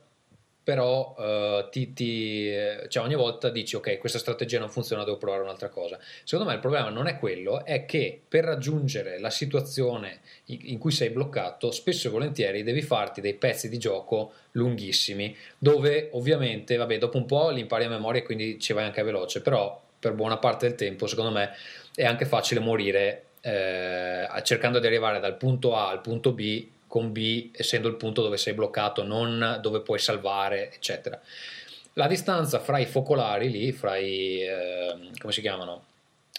però 0.62 1.14
eh, 1.18 1.68
ti, 1.70 1.93
ti- 1.93 2.51
cioè 2.89 3.05
ogni 3.05 3.14
volta 3.14 3.51
dici 3.51 3.76
ok, 3.76 3.98
questa 3.98 4.18
strategia 4.18 4.59
non 4.59 4.68
funziona, 4.68 5.05
devo 5.05 5.16
provare 5.16 5.43
un'altra 5.43 5.68
cosa. 5.68 5.98
Secondo 6.24 6.48
me 6.51 6.56
il 6.56 6.60
problema 6.60 6.89
non 6.89 7.06
è 7.06 7.18
quello, 7.18 7.64
è 7.64 7.84
che 7.84 8.20
per 8.26 8.44
raggiungere 8.44 9.18
la 9.18 9.30
situazione 9.30 10.20
in 10.47 10.78
cui 10.78 10.93
sei 10.93 11.10
bloccato, 11.10 11.70
spesso 11.70 12.09
e 12.09 12.10
volentieri 12.10 12.62
devi 12.62 12.82
farti 12.82 13.20
dei 13.20 13.34
pezzi 13.34 13.68
di 13.68 13.78
gioco 13.78 14.32
lunghissimi, 14.52 15.36
dove 15.59 16.10
ovviamente, 16.12 16.76
vabbè, 16.76 16.98
dopo 16.98 17.16
un 17.16 17.26
po' 17.26 17.51
li 17.51 17.60
impari 17.60 17.84
a 17.84 17.89
memoria 17.89 18.20
e 18.20 18.24
quindi 18.24 18.60
ci 18.60 18.72
vai 18.72 18.84
anche 18.84 19.02
veloce, 19.02 19.40
però 19.40 19.80
per 19.98 20.12
buona 20.12 20.39
parte 20.39 20.66
del 20.66 20.76
tempo, 20.76 21.06
secondo 21.06 21.30
me, 21.30 21.51
è 21.94 22.05
anche 22.05 22.24
facile 22.24 22.60
morire 22.60 23.26
eh, 23.40 24.26
cercando 24.43 24.78
di 24.78 24.86
arrivare 24.86 25.18
dal 25.20 25.36
punto 25.36 25.74
A 25.74 25.89
al 25.89 26.01
punto 26.01 26.32
B 26.32 26.66
con 26.93 27.10
B 27.10 27.48
essendo 27.55 27.89
il 27.89 27.94
punto 27.94 28.20
dove 28.20 28.36
sei 28.36 28.52
bloccato, 28.52 29.02
non 29.02 29.60
dove 29.62 29.81
puoi 29.81 29.98
salvare, 29.98 30.70
eccetera. 30.70 31.19
La 31.94 32.06
distanza 32.06 32.59
fra 32.59 32.77
i 32.77 32.85
focolari 32.85 33.51
lì, 33.51 33.73
fra 33.73 33.97
i 33.97 34.43
eh, 34.43 35.10
come 35.16 35.32
si 35.32 35.40
chiamano? 35.40 35.85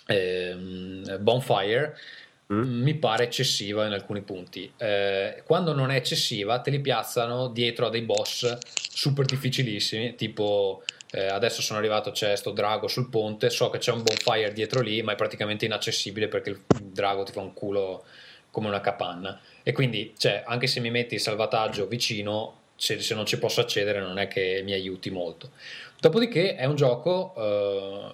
Ehm, 0.05 1.17
bonfire 1.21 1.97
mi 2.45 2.93
pare 2.93 3.23
eccessiva 3.23 3.87
in 3.87 3.93
alcuni 3.93 4.21
punti. 4.21 4.71
Eh, 4.77 5.41
quando 5.43 5.73
non 5.73 5.89
è 5.89 5.95
eccessiva, 5.95 6.59
te 6.59 6.69
li 6.69 6.81
piazzano 6.81 7.47
dietro 7.47 7.87
a 7.87 7.89
dei 7.89 8.03
boss 8.03 8.55
super 8.93 9.25
difficilissimi, 9.25 10.13
tipo 10.13 10.83
eh, 11.09 11.25
adesso 11.25 11.63
sono 11.63 11.79
arrivato, 11.79 12.11
c'è 12.11 12.35
sto 12.35 12.51
drago 12.51 12.87
sul 12.87 13.09
ponte, 13.09 13.49
so 13.49 13.71
che 13.71 13.79
c'è 13.79 13.91
un 13.91 14.03
bonfire 14.03 14.53
dietro 14.53 14.81
lì, 14.81 15.01
ma 15.01 15.13
è 15.13 15.15
praticamente 15.15 15.65
inaccessibile 15.65 16.27
perché 16.27 16.51
il 16.51 16.61
drago 16.67 17.23
ti 17.23 17.31
fa 17.31 17.41
un 17.41 17.53
culo 17.53 18.03
come 18.51 18.67
una 18.67 18.81
capanna. 18.81 19.39
E 19.63 19.71
quindi, 19.71 20.13
cioè, 20.17 20.43
anche 20.45 20.67
se 20.67 20.79
mi 20.79 20.91
metti 20.91 21.15
il 21.15 21.21
salvataggio 21.21 21.87
vicino, 21.87 22.59
se, 22.75 22.99
se 23.01 23.15
non 23.15 23.25
ci 23.25 23.39
posso 23.39 23.61
accedere 23.61 23.99
non 24.01 24.17
è 24.19 24.27
che 24.27 24.61
mi 24.63 24.73
aiuti 24.73 25.09
molto. 25.09 25.51
Dopodiché 25.99 26.55
è 26.55 26.65
un 26.65 26.75
gioco 26.75 27.33
eh, 27.37 28.11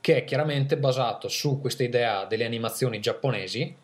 che 0.00 0.16
è 0.18 0.24
chiaramente 0.24 0.76
basato 0.76 1.28
su 1.28 1.60
questa 1.60 1.82
idea 1.82 2.24
delle 2.24 2.44
animazioni 2.44 3.00
giapponesi, 3.00 3.74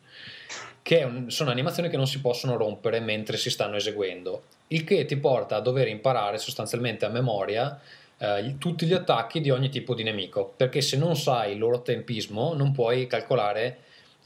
che 0.83 1.03
un- 1.03 1.31
sono 1.31 1.51
animazioni 1.51 1.89
che 1.89 1.97
non 1.97 2.07
si 2.07 2.21
possono 2.21 2.57
rompere 2.57 3.01
mentre 3.01 3.37
si 3.37 3.51
stanno 3.51 3.77
eseguendo, 3.77 4.45
il 4.69 4.85
che 4.85 5.05
ti 5.05 5.17
porta 5.17 5.57
a 5.57 5.61
dover 5.61 5.89
imparare 5.89 6.39
sostanzialmente 6.39 7.05
a 7.05 7.09
memoria 7.09 7.81
eh, 8.19 8.57
tutti 8.59 8.87
gli 8.87 8.93
attacchi 8.93 9.41
di 9.41 9.51
ogni 9.51 9.69
tipo 9.69 9.95
di 9.95 10.03
nemico, 10.03 10.53
perché 10.57 10.81
se 10.81 10.97
non 10.97 11.17
sai 11.17 11.53
il 11.53 11.59
loro 11.59 11.83
tempismo 11.83 12.55
non 12.55 12.73
puoi 12.73 13.07
calcolare 13.07 13.79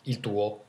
il 0.05 0.21
tuo. 0.21 0.65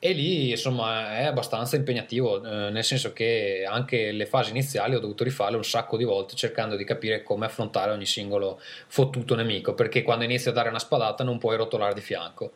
E 0.00 0.12
lì 0.12 0.50
insomma 0.50 1.16
è 1.18 1.24
abbastanza 1.24 1.74
impegnativo, 1.74 2.36
eh, 2.44 2.70
nel 2.70 2.84
senso 2.84 3.12
che 3.12 3.64
anche 3.68 4.12
le 4.12 4.26
fasi 4.26 4.50
iniziali 4.50 4.94
ho 4.94 5.00
dovuto 5.00 5.24
rifarle 5.24 5.56
un 5.56 5.64
sacco 5.64 5.96
di 5.96 6.04
volte 6.04 6.36
cercando 6.36 6.76
di 6.76 6.84
capire 6.84 7.24
come 7.24 7.46
affrontare 7.46 7.90
ogni 7.90 8.06
singolo 8.06 8.60
fottuto 8.86 9.34
nemico, 9.34 9.74
perché 9.74 10.04
quando 10.04 10.22
inizi 10.22 10.50
a 10.50 10.52
dare 10.52 10.68
una 10.68 10.78
spadata 10.78 11.24
non 11.24 11.38
puoi 11.38 11.56
rotolare 11.56 11.94
di 11.94 12.00
fianco. 12.00 12.52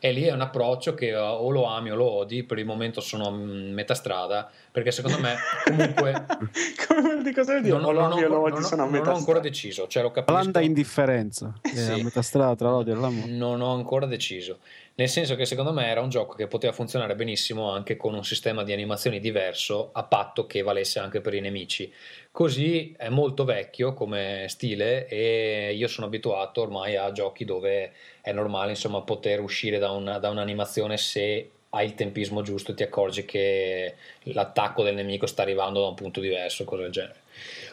E 0.00 0.12
lì 0.12 0.22
è 0.24 0.32
un 0.32 0.40
approccio 0.40 0.94
che 0.94 1.10
eh, 1.10 1.16
o 1.16 1.50
lo 1.50 1.64
ami 1.64 1.92
o 1.92 1.94
lo 1.94 2.10
odi, 2.10 2.42
per 2.42 2.58
il 2.58 2.64
momento 2.64 3.00
sono 3.00 3.26
a 3.26 3.30
mm, 3.30 3.72
metà 3.72 3.94
strada, 3.94 4.50
perché 4.70 4.90
secondo 4.92 5.18
me 5.18 5.36
comunque 5.64 6.26
Come 6.86 7.22
di 7.22 7.32
cosa 7.32 7.52
vuol 7.52 7.62
dire? 7.62 7.76
non, 7.78 7.94
lo 7.94 8.00
non 8.08 8.12
ho, 8.12 8.48
non 8.48 8.62
sono 8.62 8.84
a 8.84 8.86
non 8.88 9.06
ho 9.06 9.14
ancora 9.14 9.38
deciso, 9.40 9.86
cioè 9.86 10.02
lo 10.02 10.10
capisco. 10.10 10.32
Blanda 10.38 10.60
indifferenza, 10.60 11.52
è 11.62 11.68
Sì. 11.68 11.90
a 11.92 12.02
metà 12.02 12.22
strada 12.22 12.54
tra 12.56 12.70
l'odio 12.70 12.94
e 12.94 12.96
l'amore. 12.96 13.30
Non 13.30 13.60
ho 13.60 13.72
ancora 13.74 14.06
deciso. 14.06 14.58
Nel 14.94 15.08
senso 15.08 15.34
che 15.34 15.46
secondo 15.46 15.72
me 15.72 15.86
era 15.86 16.00
un 16.02 16.10
gioco 16.10 16.34
che 16.34 16.46
poteva 16.46 16.72
funzionare 16.74 17.14
benissimo 17.14 17.70
anche 17.70 17.96
con 17.96 18.12
un 18.14 18.22
sistema 18.24 18.62
di 18.64 18.72
animazioni 18.72 19.18
diverso, 19.18 19.90
a 19.92 20.02
patto 20.02 20.46
che 20.46 20.60
valesse 20.62 20.98
anche 20.98 21.20
per 21.22 21.32
i 21.34 21.40
nemici. 21.40 21.90
Così 22.30 22.94
è 22.96 23.08
molto 23.08 23.44
vecchio 23.44 23.94
come 23.94 24.44
stile 24.48 25.06
e 25.08 25.72
io 25.74 25.88
sono 25.88 26.06
abituato 26.06 26.60
ormai 26.60 26.96
a 26.96 27.10
giochi 27.12 27.44
dove 27.44 27.92
è 28.20 28.32
normale 28.32 28.70
insomma 28.70 29.00
poter 29.00 29.40
uscire 29.40 29.78
da, 29.78 29.90
una- 29.90 30.18
da 30.18 30.28
un'animazione 30.28 30.96
se 30.98 31.50
hai 31.70 31.86
il 31.86 31.94
tempismo 31.94 32.42
giusto 32.42 32.72
e 32.72 32.74
ti 32.74 32.82
accorgi 32.82 33.24
che 33.24 33.94
l'attacco 34.24 34.82
del 34.82 34.94
nemico 34.94 35.26
sta 35.26 35.42
arrivando 35.42 35.80
da 35.80 35.88
un 35.88 35.94
punto 35.94 36.20
diverso, 36.20 36.64
cose 36.64 36.82
del 36.82 36.90
genere. 36.90 37.20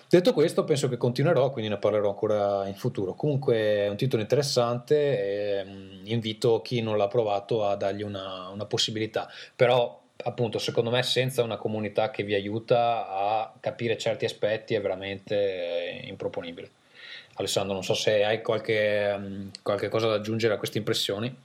Detto 0.10 0.34
questo, 0.34 0.64
penso 0.64 0.88
che 0.88 0.98
continuerò, 0.98 1.52
quindi 1.52 1.69
ne 1.69 1.78
parlerò 1.78 2.10
ancora 2.10 2.65
in 2.68 2.76
futuro. 2.76 3.14
Comunque 3.14 3.56
è 3.57 3.90
un 3.90 3.98
titolo 3.98 4.22
interessante 4.22 5.60
e 5.60 5.64
mm, 5.65 6.06
invito 6.06 6.61
chi 6.61 6.82
non 6.82 6.98
l'ha 6.98 7.07
provato 7.07 7.65
a 7.65 7.76
dargli 7.76 8.03
una, 8.03 8.48
una 8.49 8.65
possibilità. 8.65 9.30
Però, 9.56 9.99
appunto, 10.24 10.60
secondo 10.60 10.91
me, 10.91 11.03
senza 11.03 11.44
una 11.44 11.57
comunità 11.57 12.10
che 12.10 12.24
vi 12.24 12.36
aiuta 12.36 13.10
a 13.10 13.53
capire 13.60 13.98
certi 13.98 14.24
aspetti 14.24 14.76
è 14.76 14.82
veramente 14.82 15.36
eh, 15.36 16.07
improponibile. 16.07 16.69
Alessandro, 17.34 17.74
non 17.74 17.84
so 17.84 17.94
se 17.94 18.24
hai 18.24 18.41
qualche, 18.41 19.18
mm, 19.18 19.48
qualche 19.61 19.90
cosa 19.90 20.07
da 20.07 20.15
aggiungere 20.15 20.53
a 20.53 20.57
queste 20.57 20.78
impressioni. 20.78 21.36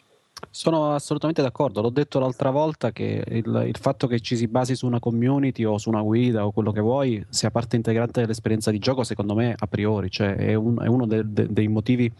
Sono 0.50 0.92
assolutamente 0.92 1.40
d'accordo, 1.40 1.80
l'ho 1.80 1.88
detto 1.88 2.18
l'altra 2.18 2.50
volta 2.50 2.92
che 2.92 3.24
il, 3.26 3.64
il 3.66 3.76
fatto 3.78 4.06
che 4.06 4.20
ci 4.20 4.36
si 4.36 4.48
basi 4.48 4.74
su 4.74 4.86
una 4.86 4.98
community 4.98 5.64
o 5.64 5.78
su 5.78 5.88
una 5.88 6.02
guida 6.02 6.44
o 6.44 6.50
quello 6.50 6.72
che 6.72 6.80
vuoi 6.80 7.24
sia 7.30 7.50
parte 7.50 7.76
integrante 7.76 8.20
dell'esperienza 8.20 8.70
di 8.70 8.78
gioco, 8.78 9.02
secondo 9.02 9.34
me 9.34 9.54
a 9.56 9.66
priori, 9.66 10.10
cioè 10.10 10.34
è, 10.34 10.52
un- 10.54 10.78
è 10.82 10.88
uno 10.88 11.06
de- 11.06 11.22
de- 11.32 11.46
dei 11.50 11.68
motivi 11.68 12.12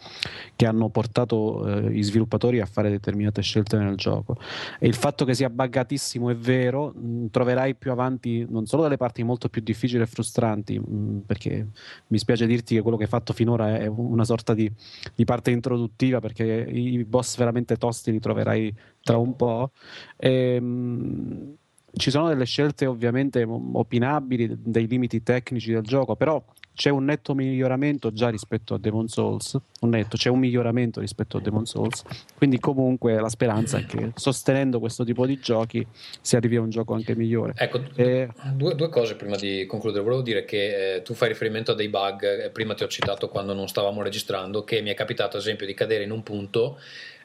che 0.56 0.66
hanno 0.66 0.88
portato 0.88 1.66
eh, 1.66 1.90
gli 1.90 2.02
sviluppatori 2.02 2.60
a 2.60 2.64
fare 2.64 2.88
determinate 2.88 3.42
scelte 3.42 3.76
nel 3.76 3.96
gioco. 3.96 4.38
E 4.78 4.86
il 4.86 4.94
fatto 4.94 5.26
che 5.26 5.34
sia 5.34 5.50
buggatissimo 5.50 6.30
è 6.30 6.36
vero, 6.36 6.94
mh, 6.94 7.26
troverai 7.30 7.74
più 7.74 7.90
avanti 7.90 8.46
non 8.48 8.64
solo 8.64 8.84
delle 8.84 8.96
parti 8.96 9.22
molto 9.24 9.50
più 9.50 9.60
difficili 9.60 10.02
e 10.02 10.06
frustranti, 10.06 10.78
mh, 10.78 11.24
perché 11.26 11.66
mi 12.06 12.18
spiace 12.18 12.46
dirti 12.46 12.76
che 12.76 12.80
quello 12.82 12.96
che 12.96 13.02
hai 13.02 13.10
fatto 13.10 13.34
finora 13.34 13.76
è 13.76 13.86
una 13.88 14.24
sorta 14.24 14.54
di, 14.54 14.70
di 15.14 15.24
parte 15.24 15.50
introduttiva, 15.50 16.20
perché 16.20 16.44
i 16.44 17.04
boss 17.04 17.36
veramente 17.36 17.76
tosti 17.76 18.11
li 18.12 18.20
troverai 18.20 18.74
tra 19.02 19.16
un 19.16 19.34
po'. 19.34 19.70
Ehm, 20.16 21.56
ci 21.94 22.10
sono 22.10 22.28
delle 22.28 22.44
scelte 22.44 22.86
ovviamente 22.86 23.42
opinabili, 23.42 24.56
dei 24.58 24.86
limiti 24.86 25.22
tecnici 25.22 25.72
del 25.72 25.82
gioco, 25.82 26.16
però 26.16 26.42
c'è 26.74 26.88
un 26.88 27.04
netto 27.04 27.34
miglioramento 27.34 28.12
già 28.12 28.30
rispetto 28.30 28.72
a 28.72 28.78
Demon 28.78 29.06
Souls, 29.06 29.58
un 29.80 29.90
netto, 29.90 30.16
c'è 30.16 30.30
un 30.30 30.38
miglioramento 30.38 31.00
rispetto 31.00 31.36
a 31.36 31.40
Demon 31.40 31.66
Souls, 31.66 32.02
quindi 32.34 32.58
comunque 32.58 33.20
la 33.20 33.28
speranza 33.28 33.76
è 33.76 33.84
che 33.84 34.12
sostenendo 34.14 34.78
questo 34.78 35.04
tipo 35.04 35.26
di 35.26 35.38
giochi 35.38 35.86
si 36.22 36.34
arrivi 36.34 36.56
a 36.56 36.62
un 36.62 36.70
gioco 36.70 36.94
anche 36.94 37.14
migliore. 37.14 37.52
Ecco, 37.56 37.82
E- 37.96 38.28
due, 38.54 38.74
due 38.74 38.88
cose 38.88 39.16
prima 39.16 39.36
di 39.36 39.66
concludere. 39.66 40.02
Volevo 40.02 40.22
dire 40.22 40.46
che 40.46 40.94
eh, 40.94 41.02
tu 41.02 41.12
fai 41.12 41.28
riferimento 41.28 41.72
a 41.72 41.74
dei 41.74 41.88
bug, 41.88 42.44
eh, 42.44 42.50
prima 42.50 42.72
ti 42.72 42.84
ho 42.84 42.88
citato 42.88 43.28
quando 43.28 43.52
non 43.52 43.68
stavamo 43.68 44.00
registrando, 44.00 44.64
che 44.64 44.80
mi 44.80 44.88
è 44.88 44.94
capitato 44.94 45.36
ad 45.36 45.42
esempio 45.42 45.66
di 45.66 45.74
cadere 45.74 46.04
in 46.04 46.10
un 46.10 46.22
punto 46.22 46.78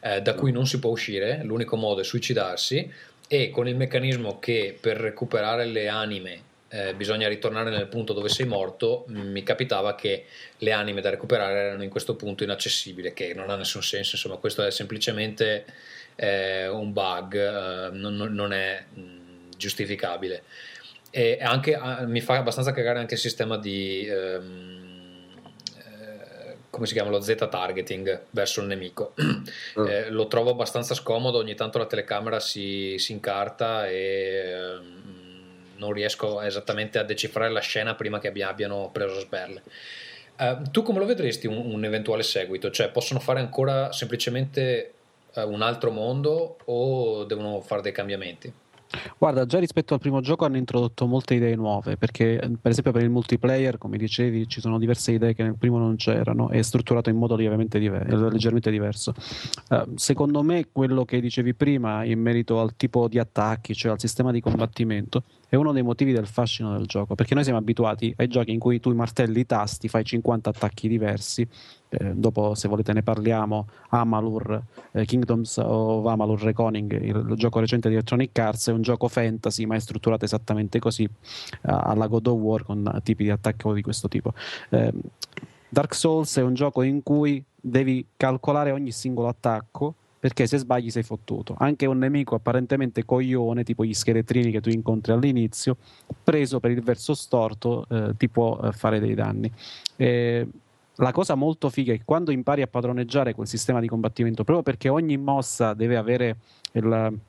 eh, 0.08 0.22
da 0.22 0.34
cui 0.34 0.52
non 0.52 0.66
si 0.66 0.80
può 0.80 0.92
uscire, 0.92 1.42
l'unico 1.44 1.76
modo 1.76 2.02
è 2.02 2.04
suicidarsi 2.04 2.92
e 3.28 3.50
con 3.50 3.68
il 3.68 3.76
meccanismo 3.76 4.40
che 4.40 4.78
per 4.80 4.98
recuperare 4.98 5.66
le 5.66 5.88
anime 5.90 6.42
eh, 6.70 6.94
bisogna 6.96 7.28
ritornare 7.28 7.70
nel 7.70 7.88
punto 7.88 8.14
dove 8.14 8.30
sei 8.30 8.46
morto, 8.46 9.06
mi 9.08 9.44
capitava 9.44 9.96
che 9.96 10.26
le 10.58 10.72
anime 10.72 11.02
da 11.02 11.10
recuperare 11.10 11.60
erano 11.60 11.84
in 11.84 11.90
questo 11.90 12.16
punto 12.16 12.44
inaccessibile, 12.44 13.14
che 13.14 13.34
non 13.34 13.50
ha 13.50 13.56
nessun 13.56 13.84
senso, 13.84 14.16
insomma 14.16 14.36
questo 14.36 14.64
è 14.64 14.72
semplicemente 14.72 15.66
eh, 16.16 16.68
un 16.68 16.92
bug, 16.92 17.36
eh, 17.36 17.90
non, 17.92 18.16
non- 18.16 18.54
è 18.54 18.84
mh, 18.94 19.02
giustificabile. 19.56 20.44
E 21.10 21.38
anche, 21.42 21.74
ah, 21.76 22.06
mi 22.06 22.20
fa 22.20 22.36
abbastanza 22.36 22.74
cagare 22.74 23.00
anche 23.00 23.14
il 23.14 23.20
sistema 23.20 23.58
di... 23.58 24.06
ehm, 24.06 24.84
eh, 24.84 24.87
come 26.78 26.88
si 26.88 26.94
chiama 26.94 27.10
lo 27.10 27.20
Z 27.20 27.48
targeting 27.50 28.22
verso 28.30 28.62
il 28.62 28.68
nemico 28.68 29.14
Eh, 29.88 30.10
lo 30.10 30.28
trovo 30.28 30.52
abbastanza 30.52 30.94
scomodo 30.94 31.38
ogni 31.38 31.56
tanto 31.56 31.78
la 31.78 31.86
telecamera 31.86 32.40
si, 32.40 32.96
si 32.98 33.12
incarta 33.12 33.88
e 33.88 34.52
ehm, 34.54 35.04
non 35.78 35.92
riesco 35.92 36.42
esattamente 36.42 36.98
a 37.00 37.04
decifrare 37.04 37.52
la 37.52 37.60
scena 37.60 37.96
prima 37.96 38.20
che 38.20 38.30
abbia- 38.30 38.50
abbiano 38.50 38.90
preso 38.92 39.20
sberle 39.20 39.62
Eh, 40.40 40.58
tu 40.72 40.84
come 40.84 41.00
lo 41.00 41.06
vedresti 41.06 41.48
un, 41.48 41.58
un 41.58 41.84
eventuale 41.84 42.24
seguito? 42.24 42.70
Cioè 42.70 42.90
possono 42.90 43.20
fare 43.20 43.40
ancora 43.40 43.92
semplicemente 43.92 44.94
eh, 45.34 45.44
un 45.44 45.62
altro 45.62 45.92
mondo 45.92 46.58
o 46.66 47.24
devono 47.26 47.62
fare 47.62 47.82
dei 47.82 47.92
cambiamenti? 47.92 48.52
Guarda, 49.18 49.46
già 49.46 49.60
rispetto 49.60 49.94
al 49.94 50.00
primo 50.00 50.22
gioco 50.22 50.46
hanno 50.46 50.58
introdotto 50.58 51.06
molte 51.06 51.36
idee 51.36 51.56
nuove, 51.56 51.98
perché 51.98 52.40
per 52.62 52.72
esempio 52.72 52.92
per 52.92 53.04
il 53.04 53.10
multiplayer, 53.10 53.78
come 53.78 53.98
dicevi, 53.98 54.48
ci 54.48 54.62
sono 54.62 54.80
diverse 54.80 55.12
idee 55.12 55.34
che 55.34 55.44
nel 55.44 55.56
primo 55.56 55.78
non 55.78 55.96
c'erano, 55.96 56.50
è 56.50 56.62
strutturato 56.62 57.10
in 57.10 57.18
modo 57.18 57.36
diver- 57.36 58.10
eh, 58.10 58.16
leggermente 58.16 58.72
diverso. 58.72 59.14
Eh, 59.70 59.86
secondo 59.96 60.44
me 60.44 60.68
quello 60.72 61.06
che 61.06 61.20
dicevi 61.20 61.54
prima 61.54 62.04
in 62.04 62.20
merito 62.22 62.60
al 62.60 62.76
tipo 62.76 63.08
di 63.08 63.20
attacchi, 63.20 63.74
cioè 63.74 63.92
al 63.92 64.00
sistema 64.00 64.32
di 64.32 64.42
combattimento, 64.42 65.24
è 65.50 65.56
uno 65.56 65.72
dei 65.72 65.82
motivi 65.82 66.12
del 66.12 66.28
fascino 66.28 66.76
del 66.76 66.86
gioco, 66.86 67.16
perché 67.16 67.34
noi 67.34 67.44
siamo 67.44 67.60
abituati 67.60 68.14
ai 68.18 68.28
giochi 68.28 68.52
in 68.52 68.60
cui 68.60 68.80
tu 68.80 68.94
martelli 68.94 69.42
i 69.42 69.46
tasti, 69.46 69.88
fai 69.88 70.04
50 70.04 70.50
attacchi 70.50 70.88
diversi, 70.88 71.48
eh, 71.90 72.14
dopo 72.14 72.54
se 72.54 72.68
volete 72.68 72.92
ne 72.92 73.02
parliamo, 73.02 73.68
Amalur, 73.90 74.62
eh, 74.92 75.06
Kingdoms 75.06 75.58
of 75.58 76.06
Amalur 76.06 76.42
Reconing, 76.42 76.92
il, 77.02 77.26
il, 77.30 77.36
gioco 77.36 77.60
recente 77.60 77.88
di 77.88 77.96
Electronic 77.96 78.38
Arts, 78.38 78.70
è 78.70 78.74
un 78.74 78.82
gioco 78.82 79.08
fantasy 79.08 79.66
ma 79.66 79.76
è 79.76 79.80
strutturato 79.80 80.26
esattamente 80.26 80.80
così, 80.80 81.04
eh, 81.04 81.10
alla 81.62 82.08
God 82.08 82.28
of 82.28 82.40
War 82.40 82.64
con 82.64 83.00
tipi 83.04 83.24
di 83.24 83.30
attacco 83.30 83.74
di 83.74 83.82
questo 83.82 84.08
tipo. 84.08 84.34
Eh, 84.70 84.94
Dark 85.70 85.94
Souls 85.96 86.38
è 86.38 86.42
un 86.42 86.54
gioco 86.54 86.82
in 86.82 87.04
cui 87.04 87.44
devi 87.56 88.06
calcolare 88.16 88.72
ogni 88.72 88.92
singolo 88.92 89.28
attacco 89.28 89.96
perché 90.20 90.48
se 90.48 90.58
sbagli 90.58 90.90
sei 90.90 91.04
fottuto. 91.04 91.56
Anche 91.58 91.86
un 91.86 91.98
nemico 91.98 92.36
apparentemente 92.36 93.06
coglione, 93.06 93.64
tipo 93.64 93.86
gli 93.86 93.94
scheletrini 93.94 94.52
che 94.52 94.62
tu 94.62 94.70
incontri 94.70 95.12
all'inizio, 95.12 95.78
preso 96.24 96.60
per 96.60 96.72
il 96.72 96.82
verso 96.82 97.14
storto, 97.14 97.86
eh, 97.90 98.14
ti 98.18 98.30
può 98.30 98.60
eh, 98.62 98.72
fare 98.72 99.00
dei 99.00 99.14
danni. 99.14 99.52
Eh, 99.96 100.48
la 100.96 101.12
cosa 101.12 101.36
molto 101.36 101.70
figa 101.70 101.94
è 101.94 101.98
che 101.98 102.04
quando 102.06 102.32
impari 102.32 102.64
a 102.64 102.68
padroneggiare 102.68 103.36
quel 103.36 103.48
sistema 103.48 103.80
di 103.80 103.88
combattimento, 103.88 104.44
proprio 104.44 104.64
perché 104.64 104.90
ogni 104.90 105.18
mossa 105.18 105.74
deve 105.74 105.96
avere 105.96 106.38
il 106.72 107.20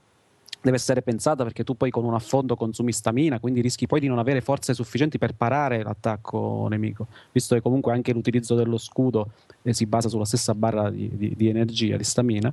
deve 0.69 0.77
essere 0.77 1.03
pensata 1.03 1.43
perché 1.43 1.65
tu 1.65 1.77
poi 1.77 1.91
con 1.91 2.05
un 2.05 2.15
affondo 2.15 2.55
consumi 2.55 2.93
stamina, 2.93 3.41
quindi 3.41 3.61
rischi 3.61 3.87
poi 3.87 4.01
di 4.01 4.07
non 4.07 4.19
avere 4.19 4.41
forze 4.41 4.75
sufficienti 4.75 5.19
per 5.19 5.35
parare 5.35 5.83
l'attacco 5.83 6.67
nemico, 6.69 7.09
visto 7.33 7.55
che 7.55 7.61
comunque 7.61 7.93
anche 7.93 8.13
l'utilizzo 8.13 8.55
dello 8.55 8.77
scudo 8.77 9.31
eh, 9.63 9.73
si 9.73 9.87
basa 9.87 10.09
sulla 10.09 10.25
stessa 10.25 10.55
barra 10.55 10.91
di, 10.91 11.11
di, 11.15 11.35
di 11.35 11.49
energia, 11.49 11.97
di 11.97 12.05
stamina. 12.05 12.53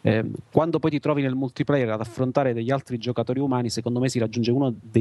Eh, 0.00 0.24
quando 0.52 0.78
poi 0.78 0.90
ti 0.90 1.00
trovi 1.00 1.22
nel 1.22 1.34
multiplayer 1.34 1.90
ad 1.90 2.00
affrontare 2.00 2.54
degli 2.54 2.70
altri 2.70 2.98
giocatori 2.98 3.40
umani, 3.40 3.68
secondo 3.68 3.98
me 3.98 4.08
si 4.08 4.18
raggiunge 4.18 4.52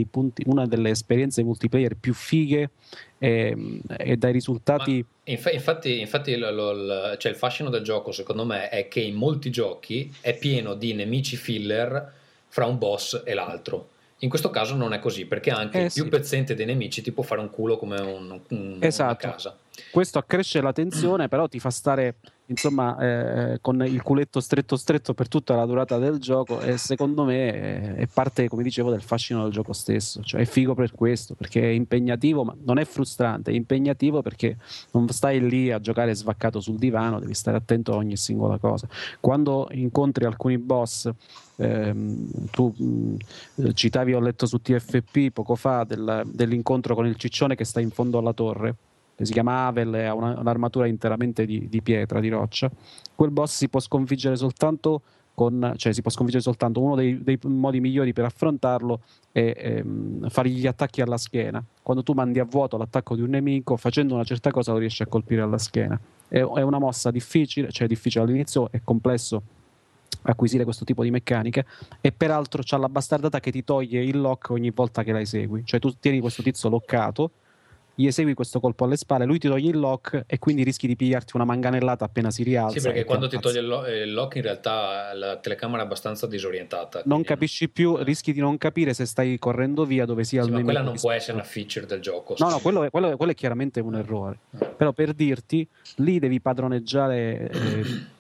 punti, 0.10 0.44
una 0.48 0.66
delle 0.66 0.90
esperienze 0.90 1.44
multiplayer 1.44 1.96
più 1.96 2.14
fighe 2.14 2.72
e, 3.20 3.82
e 3.98 4.18
dai 4.18 4.32
risultati... 4.32 5.06
Inf- 5.26 5.54
infatti, 5.54 6.00
infatti 6.00 6.36
lo, 6.36 6.52
lo, 6.52 7.18
cioè 7.18 7.32
il 7.32 7.38
fascino 7.38 7.70
del 7.70 7.84
gioco 7.84 8.12
secondo 8.12 8.46
me 8.46 8.70
è 8.70 8.88
che 8.88 9.02
in 9.02 9.16
molti 9.16 9.50
giochi 9.50 10.12
è 10.22 10.38
pieno 10.38 10.76
di 10.76 10.94
nemici 10.94 11.36
filler 11.36 12.24
fra 12.56 12.68
un 12.68 12.78
boss 12.78 13.22
e 13.26 13.34
l'altro. 13.34 13.90
In 14.20 14.30
questo 14.30 14.50
caso 14.50 14.76
non 14.76 14.94
è 14.94 15.00
così, 15.00 15.26
perché 15.26 15.52
anche 15.52 15.78
eh, 15.78 15.84
il 15.84 15.92
più 15.92 16.04
sì. 16.04 16.10
pezzente 16.10 16.56
dei 16.56 16.66
nemici 16.66 17.02
ti 17.02 17.12
può 17.12 17.22
fare 17.22 17.42
un 17.42 17.50
culo 17.50 17.76
come 17.76 18.00
un, 18.00 18.40
un, 18.48 18.78
esatto. 18.80 19.26
una 19.26 19.34
casa. 19.34 19.58
Questo 19.92 20.20
accresce 20.20 20.62
la 20.62 20.72
tensione, 20.72 21.28
però 21.28 21.50
ti 21.50 21.60
fa 21.60 21.70
stare 21.70 22.16
insomma 22.48 22.98
eh, 23.00 23.60
con 23.62 23.84
il 23.86 24.02
culetto 24.02 24.40
stretto 24.40 24.76
stretto 24.76 25.14
per 25.14 25.28
tutta 25.28 25.56
la 25.56 25.66
durata 25.66 25.98
del 25.98 26.20
gioco 26.20 26.60
e 26.60 26.78
secondo 26.78 27.24
me 27.24 27.52
è, 27.52 27.96
è 27.96 28.08
parte 28.08 28.48
come 28.48 28.62
dicevo 28.62 28.92
del 28.92 29.02
fascino 29.02 29.44
del 29.44 29.52
gioco 29.52 29.74
stesso. 29.74 30.22
Cioè 30.22 30.42
è 30.42 30.46
figo 30.46 30.76
per 30.76 30.92
questo 30.92 31.34
perché 31.36 31.62
è 31.62 31.74
impegnativo 31.74 32.44
ma 32.44 32.56
non 32.64 32.78
è 32.78 32.86
frustrante 32.86 33.52
è 33.52 33.54
impegnativo 33.54 34.22
perché 34.22 34.58
non 34.92 35.08
stai 35.10 35.48
lì 35.48 35.72
a 35.72 35.80
giocare 35.80 36.14
svaccato 36.14 36.60
sul 36.60 36.78
divano 36.78 37.20
devi 37.20 37.34
stare 37.34 37.58
attento 37.58 37.94
a 37.94 37.96
ogni 37.96 38.18
singola 38.18 38.58
cosa. 38.58 38.88
Quando 39.20 39.68
incontri 39.72 40.26
alcuni 40.26 40.58
boss 40.58 41.10
ehm, 41.56 42.50
tu 42.52 42.74
mh, 42.78 43.74
citavi 43.74 44.14
ho 44.14 44.20
letto 44.20 44.46
su 44.46 44.62
TFP 44.62 45.32
poco 45.32 45.56
fa 45.56 45.84
del, 45.84 46.24
dell'incontro 46.26 46.96
con 46.96 47.08
il 47.08 47.16
ciccione 47.16 47.56
che 47.56 47.66
sta 47.66 47.80
in 47.80 47.90
fondo 47.90 48.18
alla 48.18 48.34
torre 48.34 48.76
si 49.22 49.32
chiama 49.32 49.68
Avel, 49.68 49.94
ha 49.94 50.14
una, 50.14 50.40
un'armatura 50.40 50.88
interamente 50.88 51.46
di, 51.46 51.68
di, 51.70 51.82
pietra, 51.82 52.20
di 52.20 52.30
roccia. 52.30 52.70
Quel 53.16 53.32
boss 53.32 53.56
si 53.56 53.70
può 53.70 53.80
sconfiggere 53.80 54.36
soltanto 54.36 55.02
con, 55.34 55.74
cioè 55.76 55.94
si 55.94 56.02
può 56.02 56.10
sconfiggere 56.10 56.42
soltanto 56.42 56.82
uno 56.82 56.96
dei, 56.96 57.22
dei 57.22 57.38
modi 57.44 57.82
migliori 57.82 58.14
per 58.14 58.24
affrontarlo 58.24 59.02
è 59.32 59.54
ehm, 59.56 60.30
fargli 60.30 60.60
gli 60.60 60.68
attacchi 60.68 61.02
alla 61.02 61.18
schiena. 61.18 61.64
Quando 61.82 62.04
tu 62.04 62.14
mandi 62.14 62.40
a 62.40 62.46
vuoto 62.46 62.78
l'attacco 62.78 63.16
di 63.16 63.22
un 63.22 63.30
nemico, 63.30 63.76
facendo 63.78 64.14
una 64.14 64.24
certa 64.24 64.52
cosa 64.52 64.72
lo 64.72 64.78
riesci 64.78 65.04
a 65.04 65.08
colpire 65.08 65.42
alla 65.42 65.58
schiena. 65.58 66.00
È, 66.28 66.38
è 66.38 66.62
una 66.62 66.80
mossa 66.80 67.12
difficile, 67.12 67.70
cioè 67.72 67.88
difficile 67.88 68.24
all'inizio, 68.24 68.72
è 68.72 68.80
complesso 68.84 69.44
acquisire 70.28 70.64
questo 70.64 70.86
tipo 70.86 71.04
di 71.04 71.12
meccaniche 71.12 71.66
e 72.02 72.12
peraltro 72.12 72.62
c'ha 72.66 72.78
la 72.78 72.90
bastardata 72.90 73.40
che 73.40 73.52
ti 73.52 73.64
toglie 73.64 74.04
il 74.04 74.20
lock 74.20 74.50
ogni 74.50 74.72
volta 74.72 75.04
che 75.04 75.12
la 75.12 75.20
esegui. 75.20 75.64
Cioè 75.66 75.80
tu 75.80 75.94
tieni 76.00 76.20
questo 76.20 76.42
tizio 76.42 76.70
loccato 76.70 77.32
gli 77.98 78.08
esegui 78.08 78.34
questo 78.34 78.60
colpo 78.60 78.84
alle 78.84 78.98
spalle, 78.98 79.26
lui 79.26 79.40
ti 79.40 79.48
toglie 79.48 79.70
il 79.70 79.80
lock 79.80 80.26
e 80.28 80.38
quindi 80.38 80.64
rischi 80.64 80.86
di 80.86 80.98
pigliarti 80.98 81.32
una 81.36 81.46
manganellata 81.46 82.04
appena 82.04 82.30
si 82.30 82.44
rialza. 82.44 82.78
Sì, 82.78 82.86
perché 82.86 83.06
quando 83.06 83.28
ti 83.30 83.40
toglie 83.40 83.62
il, 83.62 83.68
lo- 83.68 83.88
il, 83.88 84.14
lock 84.14 84.36
in 84.36 84.42
realtà 84.42 85.14
la 85.14 85.38
telecamera 85.38 85.82
è 85.82 85.86
abbastanza 85.86 86.28
disorientata. 86.28 87.04
Non 87.06 87.24
capisci 87.24 87.70
più, 87.70 87.96
rischi 87.98 88.34
di 88.34 88.42
non 88.42 88.58
capire 88.58 88.94
se 88.94 89.06
stai 89.06 89.40
correndo 89.40 89.86
via 89.86 90.06
dove 90.06 90.26
sia 90.26 90.42
sì, 90.42 90.50
il 90.50 90.54
nemico. 90.54 90.74
Ma 90.74 90.80
quella 90.80 90.92
non 90.92 91.00
può 91.00 91.12
essere 91.12 91.34
una 91.34 91.46
feature 91.46 91.86
del 91.86 92.02
gioco. 92.02 92.36
No, 92.38 92.50
no, 92.50 92.60
quello 92.60 92.84
è, 92.84 92.90
quello, 92.90 93.12
è, 93.12 93.16
quello 93.16 93.32
è, 93.32 93.36
chiaramente 93.36 93.80
un 93.80 93.96
errore. 93.96 94.40
Eh. 94.60 94.66
Però 94.66 94.92
per 94.92 95.14
dirti, 95.14 95.66
lì 95.98 96.20
devi 96.20 96.42
padroneggiare... 96.42 97.50
Eh, 97.50 98.14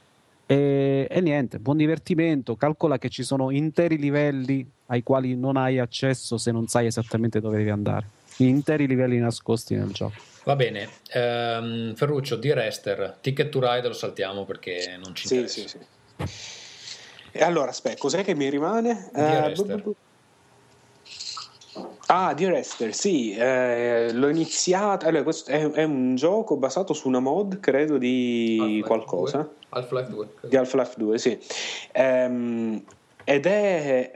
e, 0.47 1.07
e, 1.09 1.21
niente, 1.21 1.59
buon 1.59 1.75
divertimento. 1.75 2.55
Calcola 2.55 2.97
che 2.97 3.09
ci 3.09 3.23
sono 3.23 3.49
interi 3.49 3.97
livelli 3.97 4.65
ai 4.87 5.01
quali 5.01 5.35
non 5.35 5.57
hai 5.57 5.79
accesso 5.79 6.37
se 6.37 6.51
non 6.51 6.67
sai 6.67 6.85
esattamente 6.85 7.41
dove 7.41 7.57
devi 7.57 7.71
andare 7.71 8.05
interi 8.37 8.87
livelli 8.87 9.17
nascosti 9.17 9.75
nel 9.75 9.91
gioco. 9.91 10.33
Va 10.45 10.55
bene, 10.55 10.87
um, 11.13 11.95
Ferruccio 11.95 12.35
di 12.35 12.53
Rester, 12.53 13.17
Ticket 13.19 13.49
to 13.49 13.59
Ride 13.59 13.87
lo 13.87 13.93
saltiamo 13.93 14.45
perché 14.45 14.97
non 15.03 15.15
ci 15.15 15.27
sì, 15.27 15.35
interessa. 15.35 15.59
Sì, 15.61 15.67
sì. 15.67 16.63
E 17.31 17.43
allora, 17.43 17.71
aspetta, 17.71 17.97
cos'è 17.97 18.23
che 18.23 18.35
mi 18.35 18.49
rimane? 18.49 19.09
Uh. 19.13 19.95
Ah, 22.05 22.33
di 22.35 22.47
Rester, 22.47 22.93
sì, 22.93 23.35
eh, 23.35 24.13
l'ho 24.13 24.29
iniziato. 24.29 25.07
Allora, 25.07 25.23
questo 25.23 25.49
è, 25.49 25.69
è, 25.71 25.83
un 25.83 26.15
gioco 26.15 26.55
basato 26.55 26.93
su 26.93 27.07
una 27.07 27.19
mod, 27.19 27.59
credo, 27.59 27.97
di 27.97 28.57
Half-Life 28.61 28.87
qualcosa. 28.87 29.37
2. 29.39 29.49
Half-Life 29.69 30.09
2. 30.11 30.27
Credo. 30.35 30.47
Di 30.47 30.55
Half-Life 30.55 30.93
2, 30.95 31.17
sì. 31.17 31.39
Um, 31.95 32.83
ed 33.23 33.45
è 33.47 34.11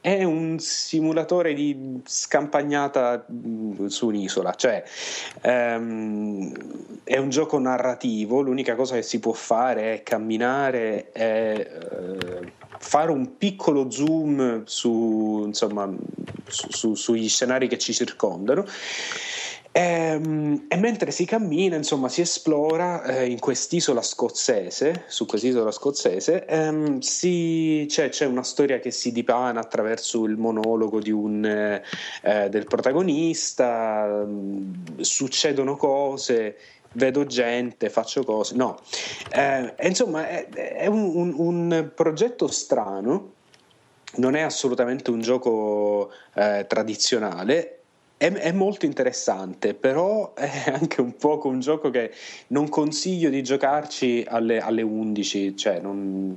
è 0.00 0.24
un 0.24 0.58
simulatore 0.58 1.52
di 1.52 2.00
scampagnata 2.04 3.26
mm, 3.30 3.86
su 3.86 4.06
un'isola, 4.06 4.54
cioè 4.54 4.82
um, 5.42 6.52
è 7.04 7.18
un 7.18 7.28
gioco 7.28 7.58
narrativo, 7.58 8.40
l'unica 8.40 8.74
cosa 8.74 8.94
che 8.94 9.02
si 9.02 9.20
può 9.20 9.32
fare 9.32 9.94
è 9.94 10.02
camminare 10.02 11.12
e 11.12 11.70
uh, 11.90 12.50
fare 12.78 13.10
un 13.10 13.36
piccolo 13.36 13.90
zoom 13.90 14.62
su, 14.64 15.42
insomma, 15.46 15.92
su, 16.46 16.66
su, 16.70 16.94
sugli 16.94 17.28
scenari 17.28 17.68
che 17.68 17.76
ci 17.76 17.92
circondano 17.92 18.64
e, 19.72 19.80
ehm, 19.80 20.66
e, 20.68 20.76
mentre 20.76 21.10
si 21.10 21.24
cammina, 21.24 21.76
insomma, 21.76 22.08
si 22.08 22.20
esplora 22.20 23.02
eh, 23.04 23.26
in 23.30 23.38
quest'isola 23.38 24.02
scozzese, 24.02 25.04
su 25.06 25.26
quest'isola 25.26 25.70
scozzese, 25.70 26.44
ehm, 26.46 26.98
si, 26.98 27.86
c'è, 27.88 28.08
c'è, 28.08 28.26
una 28.26 28.42
storia 28.42 28.80
che 28.80 28.90
si 28.90 29.12
dipana 29.12 29.60
attraverso 29.60 30.24
il 30.24 30.36
monologo 30.36 31.00
un, 31.12 31.44
eh, 31.44 31.82
eh, 32.22 32.48
del 32.48 32.64
protagonista, 32.64 34.24
mh, 34.24 35.00
succedono 35.00 35.76
cose, 35.76 36.56
vedo 36.92 37.24
gente, 37.26 37.88
faccio 37.90 38.24
cose, 38.24 38.56
no. 38.56 38.80
Eh, 39.32 39.74
insomma, 39.82 40.28
è, 40.28 40.48
è 40.48 40.86
un, 40.86 41.12
un, 41.14 41.34
un 41.36 41.90
progetto 41.94 42.48
strano 42.48 43.38
non 44.12 44.34
è 44.34 44.40
assolutamente 44.40 45.12
un 45.12 45.20
gioco 45.20 46.10
eh, 46.34 46.64
tradizionale, 46.66 47.79
è, 48.20 48.30
è, 48.30 48.52
molto 48.52 48.84
interessante, 48.84 49.72
però 49.72 50.34
è 50.34 50.64
anche 50.70 51.00
un 51.00 51.16
po' 51.16 51.40
un 51.44 51.60
gioco 51.60 51.88
che 51.88 52.12
non 52.48 52.68
consiglio 52.68 53.30
di 53.30 53.42
giocarci 53.42 54.26
alle, 54.28 54.60
alle 54.60 54.82
11, 54.82 55.56
cioè 55.56 55.80
non, 55.80 56.36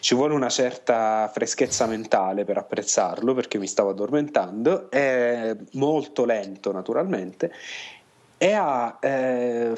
ci 0.00 0.16
vuole 0.16 0.34
una 0.34 0.48
certa 0.48 1.30
freschezza 1.32 1.86
mentale 1.86 2.44
per 2.44 2.58
apprezzarlo 2.58 3.34
perché 3.34 3.56
mi 3.58 3.68
stavo 3.68 3.90
addormentando, 3.90 4.90
è 4.90 5.56
molto 5.74 6.24
lento 6.24 6.72
naturalmente. 6.72 7.52
E 8.36 8.52
ha, 8.52 8.98
eh, 9.00 9.74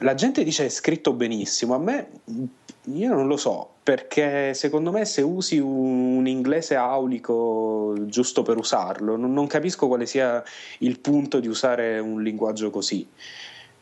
la 0.00 0.14
gente 0.14 0.44
dice 0.44 0.66
è 0.66 0.68
scritto 0.68 1.14
benissimo, 1.14 1.74
a 1.74 1.78
me 1.78 2.10
io 2.82 3.14
non 3.14 3.26
lo 3.26 3.38
so, 3.38 3.75
perché 3.86 4.52
secondo 4.52 4.90
me 4.90 5.04
se 5.04 5.22
usi 5.22 5.60
un, 5.60 6.26
inglese 6.26 6.74
aulico 6.74 7.94
giusto 8.06 8.42
per 8.42 8.56
usarlo, 8.56 9.14
non, 9.14 9.32
non, 9.32 9.46
capisco 9.46 9.86
quale 9.86 10.06
sia 10.06 10.42
il 10.78 10.98
punto 10.98 11.38
di 11.38 11.46
usare 11.46 12.00
un 12.00 12.20
linguaggio 12.20 12.70
così. 12.70 13.08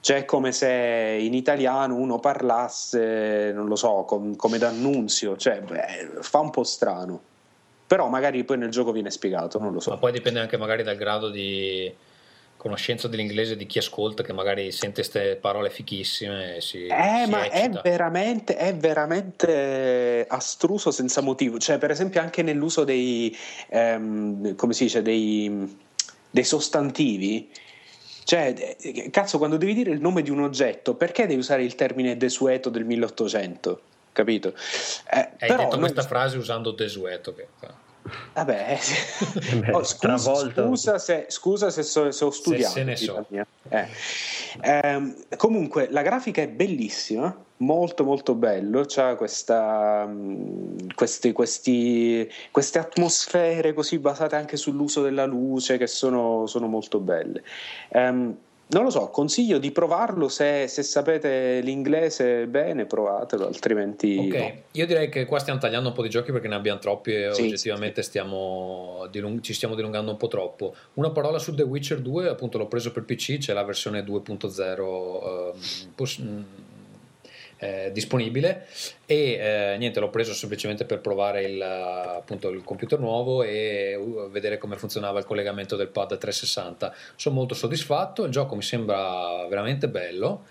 Cioè 0.01 0.19
è 0.19 0.25
come 0.27 0.53
se 0.53 1.17
in 1.19 1.33
italiano 1.33 1.95
uno 1.95 2.19
parlasse, 2.19 3.51
non 3.55 3.67
lo 3.67 3.77
so, 3.77 4.05
com, 4.07 4.37
come 4.37 4.59
d'annunzio, 4.59 5.39
cioè 5.39 5.63
beh, 5.63 6.21
fa 6.21 6.41
un 6.41 6.51
po' 6.51 6.65
strano. 6.65 7.23
Però 7.87 8.07
magari 8.11 8.45
poi 8.45 8.59
nel 8.59 8.69
gioco 8.69 8.93
viene 8.93 9.11
spiegato, 9.11 9.59
non 9.59 9.73
lo 9.73 9.81
so. 9.81 9.89
Ma 9.93 9.97
poi 9.97 10.13
dipende 10.13 10.39
anche 10.39 10.59
magari 10.59 10.83
dal 10.83 10.97
grado 10.97 11.31
di 11.31 11.91
conoscenza 12.65 13.09
dell'inglese 13.09 13.57
di 13.59 13.67
chi 13.67 13.77
ascolta 13.77 14.23
che 14.23 14.33
magari 14.33 14.73
sente 14.73 15.03
queste 15.03 15.37
parole 15.37 15.69
fichissime 15.69 16.63
si, 16.63 16.87
Eh, 16.87 17.23
si 17.25 17.31
ma 17.31 17.51
è 17.51 17.69
veramente, 17.69 18.57
è 18.57 18.75
veramente 18.75 20.25
astruso 20.27 20.91
senza 20.91 21.21
motivo. 21.21 21.59
Cioè, 21.59 21.77
per 21.77 21.91
esempio, 21.91 22.23
anche 22.23 22.41
nell'uso 22.43 22.85
dei, 22.85 23.37
ehm, 23.69 24.55
come 24.55 24.73
si 24.73 24.85
dice, 24.85 25.03
dei, 25.03 25.77
dei 26.31 26.45
sostantivi. 26.45 27.51
Cioè, 28.25 28.77
eh, 28.81 29.11
cazzo, 29.11 29.37
quando 29.37 29.59
devi 29.59 29.75
dire 29.75 29.91
il 29.91 30.01
nome 30.01 30.23
di 30.23 30.31
un 30.31 30.41
oggetto, 30.41 30.95
perché 30.95 31.27
devi 31.27 31.41
usare 31.41 31.63
il 31.65 31.75
termine 31.75 32.17
desueto 32.17 32.71
del 32.71 32.87
1800? 32.87 33.81
Capito? 34.13 34.55
Eh, 35.13 35.19
Hai 35.19 35.35
però 35.39 35.65
detto 35.65 35.77
noi- 35.77 35.93
questa 35.93 36.03
frase 36.09 36.39
usando 36.39 36.71
desueto. 36.71 37.35
Che, 37.35 37.47
Vabbè, 38.35 38.79
Eh 39.51 39.57
beh, 39.61 39.73
oh, 39.73 39.83
scusa, 39.83 40.35
scusa 40.53 40.99
se, 40.99 41.27
scusa 41.29 41.71
se 41.71 41.83
so- 41.83 42.11
se 42.11 42.25
ho 42.25 42.31
studiato. 42.31 42.75
se 42.75 42.83
ne 42.85 42.97
so. 42.97 43.27
Eh. 43.69 43.87
Ehm, 44.61 45.15
comunque, 45.37 45.89
la 45.91 46.03
grafica 46.03 46.43
è 46.43 46.49
bellissima, 46.49 47.35
molto 47.59 48.05
molto 48.05 48.35
bello. 48.35 48.85
C'ha 48.87 49.15
questa, 49.17 50.05
mm, 50.07 50.89
questi, 50.95 51.33
questi- 51.33 52.29
queste 52.51 52.79
atmosfere 52.79 53.73
così 53.73 53.99
basate 53.99 54.37
anche 54.37 54.57
sull'uso 54.59 55.01
della 55.03 55.25
luce 55.25 55.79
che 55.79 55.87
sono, 55.87 56.47
sono 56.47 56.67
molto 56.67 56.99
belle. 57.01 57.43
Ehm, 57.89 58.37
non 58.69 58.83
lo 58.85 58.91
so, 58.91 59.09
consiglio 59.09 59.59
di 59.59 59.71
provarlo 59.71 60.29
se, 60.29 60.67
se 60.69 60.83
sapete 60.83 61.61
l'inglese 61.61 62.47
bene, 62.47 62.87
provatelo, 62.87 63.47
altrimenti 63.47 64.17
Ok, 64.19 64.35
no. 64.35 64.53
io 64.73 64.87
direi 64.87 65.09
che 65.11 65.27
qua 65.27 65.39
stiamo 65.39 65.61
tagliando 65.61 65.89
un 65.91 65.95
po' 65.95 66.03
di 66.03 66.09
giochi 66.09 66.33
perché 66.33 66.49
ne 66.49 66.55
abbiamo 66.55 66.79
troppi 66.81 67.13
e 67.15 67.29
Sì, 67.33 67.43
oggettivamente 67.43 68.03
stiamo 68.03 69.07
dilung- 69.11 69.41
ci 69.43 69.53
stiamo 69.53 69.75
dilungando 69.75 70.11
un 70.11 70.17
po' 70.17 70.29
troppo. 70.29 70.75
Una 70.95 71.11
parola 71.11 71.39
su 71.39 71.55
The 71.55 71.63
Witcher 71.63 72.01
2, 72.01 72.29
appunto 72.29 72.59
l'ho 72.59 72.67
preso 72.67 72.91
per 72.91 73.05
PC, 73.05 73.39
c'è 73.39 73.53
la 73.53 73.65
versione 73.65 74.03
2.0 74.03 75.53
ehm, 75.53 75.59
poss- 75.95 76.21
mm, 76.21 76.43
eh, 77.59 77.91
disponibile 77.93 78.67
e 79.07 79.33
eh, 79.33 79.77
niente, 79.79 80.01
l'ho 80.01 80.11
preso 80.11 80.33
semplicemente 80.33 80.85
per 80.85 81.01
provare 81.01 81.45
il, 81.45 81.61
appunto, 81.61 82.49
il 82.51 82.63
computer 82.65 82.99
nuovo 82.99 83.43
e 83.43 83.95
uh, 83.95 84.31
vedere 84.31 84.59
come 84.59 84.77
funzionava 84.77 85.19
il 85.19 85.25
collegamento 85.25 85.77
del 85.77 85.89
pad 85.89 86.17
360. 86.19 86.95
Sono 87.17 87.35
molto 87.35 87.55
soddisfatto, 87.55 88.25
il 88.25 88.31
gioco 88.31 88.55
mi 88.55 88.63
sembra 88.63 89.47
veramente 89.49 89.89
bello. 89.89 90.45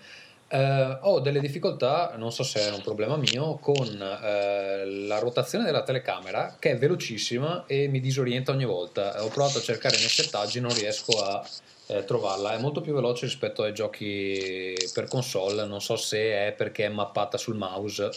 Eh, 0.46 0.98
ho 1.00 1.20
delle 1.20 1.40
difficoltà, 1.40 2.14
non 2.16 2.30
so 2.30 2.42
se 2.44 2.60
è 2.60 2.70
un 2.70 2.82
problema 2.82 3.16
mio, 3.16 3.56
con 3.56 3.86
eh, 3.86 4.84
la 4.86 5.18
rotazione 5.18 5.64
della 5.64 5.82
telecamera 5.82 6.56
che 6.58 6.72
è 6.72 6.78
velocissima 6.78 7.64
e 7.66 7.88
mi 7.88 8.00
disorienta 8.00 8.52
ogni 8.52 8.64
volta. 8.64 9.24
Ho 9.24 9.28
provato 9.28 9.58
a 9.58 9.62
cercare 9.62 9.96
nei 9.96 10.08
settaggi, 10.08 10.60
non 10.60 10.72
riesco 10.72 11.20
a 11.20 11.44
eh, 11.86 12.04
trovarla. 12.04 12.54
È 12.54 12.58
molto 12.58 12.80
più 12.80 12.94
veloce 12.94 13.26
rispetto 13.26 13.62
ai 13.62 13.72
giochi 13.74 14.74
per 14.92 15.06
console. 15.08 15.64
Non 15.66 15.80
so 15.80 15.96
se 15.96 16.18
è 16.48 16.54
perché 16.56 16.86
è 16.86 16.88
mappata 16.88 17.36
sul 17.36 17.56
mouse 17.56 18.10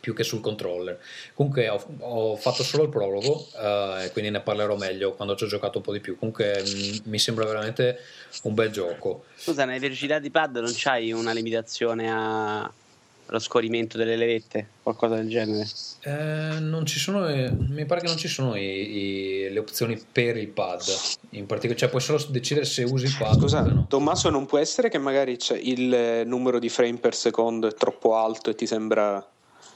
più 0.00 0.14
che 0.14 0.24
sul 0.24 0.40
controller. 0.40 0.98
Comunque 1.34 1.68
ho, 1.68 1.84
ho 2.00 2.36
fatto 2.36 2.62
solo 2.64 2.82
il 2.84 2.88
prologo 2.88 3.46
eh, 3.56 4.10
quindi 4.12 4.30
ne 4.30 4.40
parlerò 4.40 4.76
meglio 4.76 5.12
quando 5.14 5.36
ci 5.36 5.44
ho 5.44 5.46
giocato 5.46 5.78
un 5.78 5.84
po' 5.84 5.92
di 5.92 6.00
più. 6.00 6.18
Comunque 6.18 6.60
mh, 6.62 7.08
mi 7.08 7.18
sembra 7.18 7.44
veramente 7.44 7.98
un 8.42 8.54
bel 8.54 8.70
gioco. 8.70 9.24
Scusa, 9.36 9.64
nelle 9.64 9.78
velocità 9.78 10.18
di 10.18 10.30
pad 10.30 10.56
non 10.56 10.72
c'hai 10.74 11.12
una 11.12 11.32
limitazione 11.32 12.10
a- 12.10 12.72
allo 13.26 13.38
scorrimento 13.38 13.96
delle 13.96 14.16
levette? 14.16 14.66
Qualcosa 14.82 15.16
del 15.16 15.28
genere? 15.28 15.66
Eh, 16.02 16.58
non 16.60 16.86
ci 16.86 16.98
sono, 16.98 17.26
eh, 17.28 17.50
mi 17.50 17.84
pare 17.86 18.00
che 18.02 18.06
non 18.06 18.16
ci 18.16 18.28
sono 18.28 18.54
i- 18.56 18.62
i- 18.62 19.48
le 19.50 19.58
opzioni 19.58 20.00
per 20.12 20.36
il 20.36 20.48
pad 20.48 20.82
in 21.30 21.46
particolare, 21.46 21.78
cioè 21.80 21.88
puoi 21.88 22.00
solo 22.02 22.24
decidere 22.28 22.64
se 22.66 22.84
usi 22.84 23.06
il 23.06 23.16
pad 23.18 23.38
Scusa, 23.38 23.62
no. 23.62 23.86
Tommaso, 23.88 24.30
non 24.30 24.46
può 24.46 24.58
essere 24.58 24.88
che 24.88 24.98
magari 24.98 25.36
c'è 25.36 25.56
il 25.56 25.92
eh, 25.92 26.24
numero 26.24 26.58
di 26.58 26.68
frame 26.68 26.98
per 26.98 27.14
secondo 27.14 27.66
è 27.68 27.74
troppo 27.74 28.14
alto 28.16 28.50
e 28.50 28.54
ti 28.54 28.66
sembra. 28.66 29.26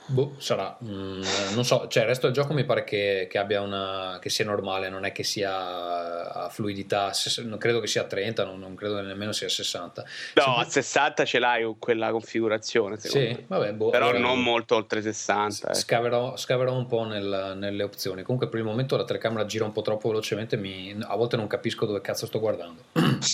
Boh, 0.06 0.34
sarà, 0.38 0.76
mm, 0.82 1.22
non 1.54 1.64
so, 1.64 1.86
cioè 1.86 2.02
il 2.02 2.08
resto 2.08 2.26
del 2.26 2.34
gioco 2.34 2.52
mi 2.52 2.64
pare 2.64 2.82
che, 2.82 3.28
che 3.30 3.38
abbia 3.38 3.60
una 3.60 4.18
che 4.20 4.28
sia 4.28 4.44
normale, 4.44 4.88
non 4.88 5.04
è 5.04 5.12
che 5.12 5.22
sia 5.22 6.32
a 6.32 6.48
fluidità, 6.48 7.12
non 7.44 7.58
credo 7.58 7.78
che 7.78 7.86
sia 7.86 8.02
a 8.02 8.06
30, 8.06 8.44
non, 8.44 8.58
non 8.58 8.74
credo 8.74 9.00
nemmeno 9.02 9.30
sia 9.30 9.46
a 9.46 9.50
60. 9.50 10.04
No, 10.34 10.56
a 10.56 10.64
60 10.64 11.24
ce 11.24 11.38
l'hai 11.38 11.76
quella 11.78 12.10
configurazione, 12.10 12.98
secondo 12.98 13.26
Sì, 13.28 13.32
me. 13.34 13.44
vabbè, 13.46 13.72
boh, 13.74 13.90
Però 13.90 14.08
allora- 14.08 14.18
non 14.18 14.42
molto 14.42 14.74
oltre 14.74 15.00
60. 15.00 15.70
eh. 15.70 15.74
Scaverò, 15.74 16.36
scaverò 16.36 16.72
un 16.74 16.86
po' 16.86 17.04
nel- 17.04 17.52
nelle 17.56 17.82
opzioni. 17.84 18.22
Comunque, 18.22 18.48
per 18.48 18.58
il 18.58 18.64
momento 18.66 18.96
la 18.96 19.04
telecamera 19.04 19.46
gira 19.46 19.64
un 19.64 19.72
po' 19.72 19.82
troppo 19.82 20.08
velocemente. 20.08 20.56
mi- 20.56 20.96
a 21.00 21.14
volte 21.14 21.36
non 21.36 21.46
capisco 21.46 21.86
dove 21.86 22.00
cazzo 22.00 22.26
sto 22.26 22.40
guardando. 22.40 22.82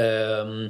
Ehm, 0.00 0.68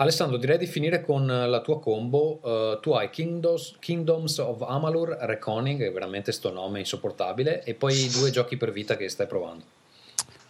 Alessandro, 0.00 0.38
direi 0.38 0.56
di 0.56 0.66
finire 0.66 1.02
con 1.02 1.26
la 1.26 1.60
tua 1.60 1.78
combo. 1.78 2.40
Eh, 2.42 2.78
tu 2.80 2.92
hai 2.92 3.10
Kingdoms, 3.10 3.76
Kingdoms 3.78 4.38
of 4.38 4.62
Amalur 4.62 5.10
Reckoning, 5.20 5.78
che 5.78 5.88
è 5.88 5.92
veramente 5.92 6.32
sto 6.32 6.50
nome 6.50 6.78
insopportabile, 6.78 7.62
e 7.64 7.74
poi 7.74 8.08
due 8.08 8.30
giochi 8.30 8.56
per 8.56 8.72
vita 8.72 8.96
che 8.96 9.10
stai 9.10 9.26
provando. 9.26 9.64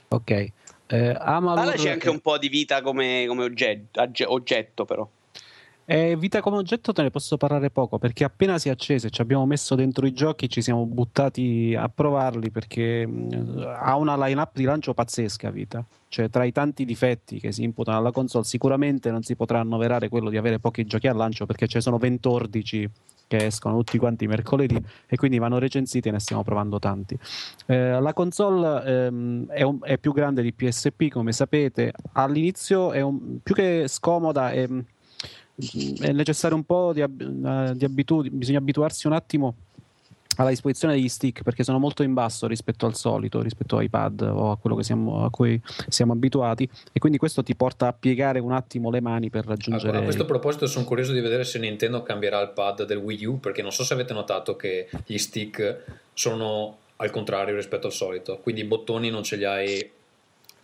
Ok. 0.09 0.31
Eh, 0.86 1.16
Amalur 1.18 1.62
Allora 1.62 1.77
c'è 1.77 1.90
anche 1.90 2.09
un 2.09 2.20
po' 2.20 2.39
di 2.39 2.48
vita 2.48 2.81
come, 2.81 3.24
come 3.27 3.43
oggetto, 3.43 4.01
oggetto, 4.27 4.85
però. 4.85 5.09
Eh, 5.93 6.15
vita 6.17 6.41
come 6.41 6.57
oggetto 6.57 6.93
te 6.93 7.03
ne 7.03 7.11
posso 7.11 7.37
parlare 7.37 7.69
poco 7.71 7.99
perché 7.99 8.23
appena 8.23 8.59
si 8.59 8.69
è 8.69 8.71
accese 8.71 9.11
ci 9.11 9.23
abbiamo 9.23 9.45
messo 9.45 9.75
dentro 9.75 10.07
i 10.07 10.12
giochi 10.12 10.49
ci 10.49 10.62
siamo 10.62 10.87
buttati 10.87 11.75
a 11.77 11.89
provarli 11.89 12.53
perché 12.53 13.05
mh, 13.05 13.65
ha 13.77 13.97
una 13.97 14.17
line-up 14.17 14.51
di 14.55 14.62
lancio 14.62 14.95
pazzesca 14.95 15.51
vita. 15.51 15.85
Cioè 16.07 16.31
tra 16.31 16.45
i 16.45 16.53
tanti 16.53 16.85
difetti 16.85 17.41
che 17.41 17.51
si 17.51 17.65
imputano 17.65 17.99
alla 17.99 18.12
console 18.12 18.45
sicuramente 18.45 19.11
non 19.11 19.23
si 19.25 19.35
potrà 19.35 19.59
annoverare 19.59 20.09
quello 20.09 20.31
di 20.31 20.37
avere 20.37 20.61
pochi 20.61 20.85
giochi 20.85 21.09
al 21.09 21.17
lancio 21.17 21.45
perché 21.45 21.67
ce 21.67 21.79
ne 21.79 21.83
sono 21.83 21.99
20 21.99 22.91
che 23.27 23.47
escono 23.47 23.77
tutti 23.79 23.99
quanti 23.99 24.29
mercoledì 24.29 24.81
e 25.09 25.17
quindi 25.17 25.39
vanno 25.39 25.59
recensiti 25.59 26.07
e 26.07 26.12
ne 26.12 26.21
stiamo 26.21 26.45
provando 26.45 26.79
tanti. 26.79 27.19
Eh, 27.67 28.01
la 28.01 28.12
console 28.12 28.85
ehm, 28.85 29.47
è, 29.49 29.62
un- 29.62 29.81
è 29.83 29.99
più 29.99 30.12
grande 30.12 30.43
di 30.43 30.53
PSP 30.53 31.09
come 31.09 31.33
sapete. 31.33 31.93
All'inizio 32.12 32.93
è 32.93 33.01
un- 33.01 33.41
più 33.43 33.57
che 33.57 33.87
scomoda 33.89 34.53
è 34.53 34.69
è 36.01 36.12
necessario 36.12 36.57
un 36.57 36.65
po' 36.65 36.93
di, 36.93 37.03
ab- 37.03 37.20
eh, 37.20 37.77
di 37.77 37.85
abitudine, 37.85 38.35
bisogna 38.35 38.59
abituarsi 38.59 39.07
un 39.07 39.12
attimo 39.12 39.55
alla 40.37 40.51
disposizione 40.51 40.95
degli 40.95 41.09
stick 41.09 41.43
perché 41.43 41.65
sono 41.65 41.78
molto 41.78 42.03
in 42.03 42.15
basso 42.15 42.47
rispetto 42.47 42.87
al 42.87 42.95
solito, 42.95 43.43
rispetto 43.43 43.77
ai 43.77 43.89
pad 43.91 44.23
o 44.23 44.53
a 44.53 44.57
quello 44.57 44.77
che 44.77 44.82
siamo, 44.82 45.24
a 45.24 45.31
cui 45.31 45.61
siamo 45.89 46.12
abituati 46.12 46.69
e 46.93 46.99
quindi 46.99 47.19
questo 47.19 47.43
ti 47.43 47.55
porta 47.55 47.89
a 47.89 47.93
piegare 47.93 48.39
un 48.39 48.53
attimo 48.53 48.91
le 48.91 49.01
mani 49.01 49.28
per 49.28 49.45
raggiungere 49.45 49.99
A 49.99 50.03
questo 50.03 50.24
proposito 50.24 50.66
sono 50.66 50.85
curioso 50.85 51.12
di 51.12 51.20
vedere 51.20 51.45
se 51.45 51.59
Nintendo 51.59 52.03
cambierà 52.03 52.41
il 52.41 52.51
pad 52.51 52.85
del 52.85 52.99
Wii 52.99 53.24
U 53.27 53.41
perché 53.41 53.61
non 53.61 53.73
so 53.73 53.85
se 53.85 53.93
avete 53.93 54.15
notato 54.15 54.57
che 54.57 54.89
gli 55.05 55.19
stick 55.19 55.85
sono 56.15 56.78
al 56.97 57.11
contrario 57.11 57.55
rispetto 57.55 57.87
al 57.87 57.93
solito, 57.93 58.39
quindi 58.39 58.62
i 58.62 58.65
bottoni 58.65 59.11
non 59.11 59.23
ce 59.23 59.37
li 59.37 59.45
hai 59.45 59.91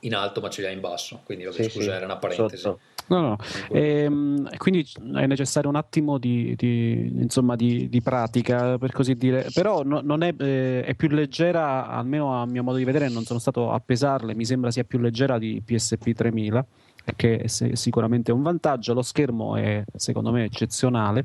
in 0.01 0.15
alto 0.15 0.41
ma 0.41 0.49
ce 0.49 0.61
li 0.61 0.69
hai 0.69 0.75
in 0.75 0.81
basso, 0.81 1.21
quindi 1.25 1.45
vabbè, 1.45 1.63
Sì, 1.63 1.71
scusa 1.71 1.91
sì, 1.91 1.97
era 1.97 2.05
una 2.05 2.17
parentesi. 2.17 2.63
sotto. 2.63 2.81
No, 3.09 3.21
no. 3.21 3.37
Ehm, 3.71 4.49
e 4.51 4.57
quindi 4.57 4.85
è 5.15 5.27
necessario 5.27 5.69
un 5.69 5.77
attimo 5.77 6.19
di, 6.19 6.55
di- 6.57 7.13
insomma, 7.21 7.55
di, 7.55 7.89
di 7.89 8.01
pratica, 8.01 8.79
per 8.79 8.91
così 8.93 9.15
dire, 9.15 9.47
però 9.55 9.83
no- 9.85 10.01
non 10.03 10.23
è, 10.23 10.35
eh, 10.37 10.83
è 10.83 10.95
più 10.95 11.09
leggera, 11.09 11.87
almeno 11.89 12.41
a 12.41 12.47
mio 12.47 12.65
modo 12.65 12.79
di 12.79 12.85
vedere, 12.85 13.09
non 13.09 13.23
sono 13.25 13.39
stato 13.39 13.71
a 13.71 13.79
pesarle, 13.81 14.35
mi 14.35 14.45
sembra 14.45 14.73
sia 14.73 14.83
più 14.83 14.99
leggera 14.99 15.39
di 15.39 15.63
PSP 15.65 16.13
3000, 16.13 16.67
che 17.15 17.39
è 17.39 17.47
sicuramente 17.47 18.33
un 18.33 18.43
vantaggio, 18.43 18.93
lo 18.93 19.03
schermo 19.03 19.55
è 19.55 19.85
secondo 19.95 20.33
me 20.33 20.45
eccezionale. 20.45 21.25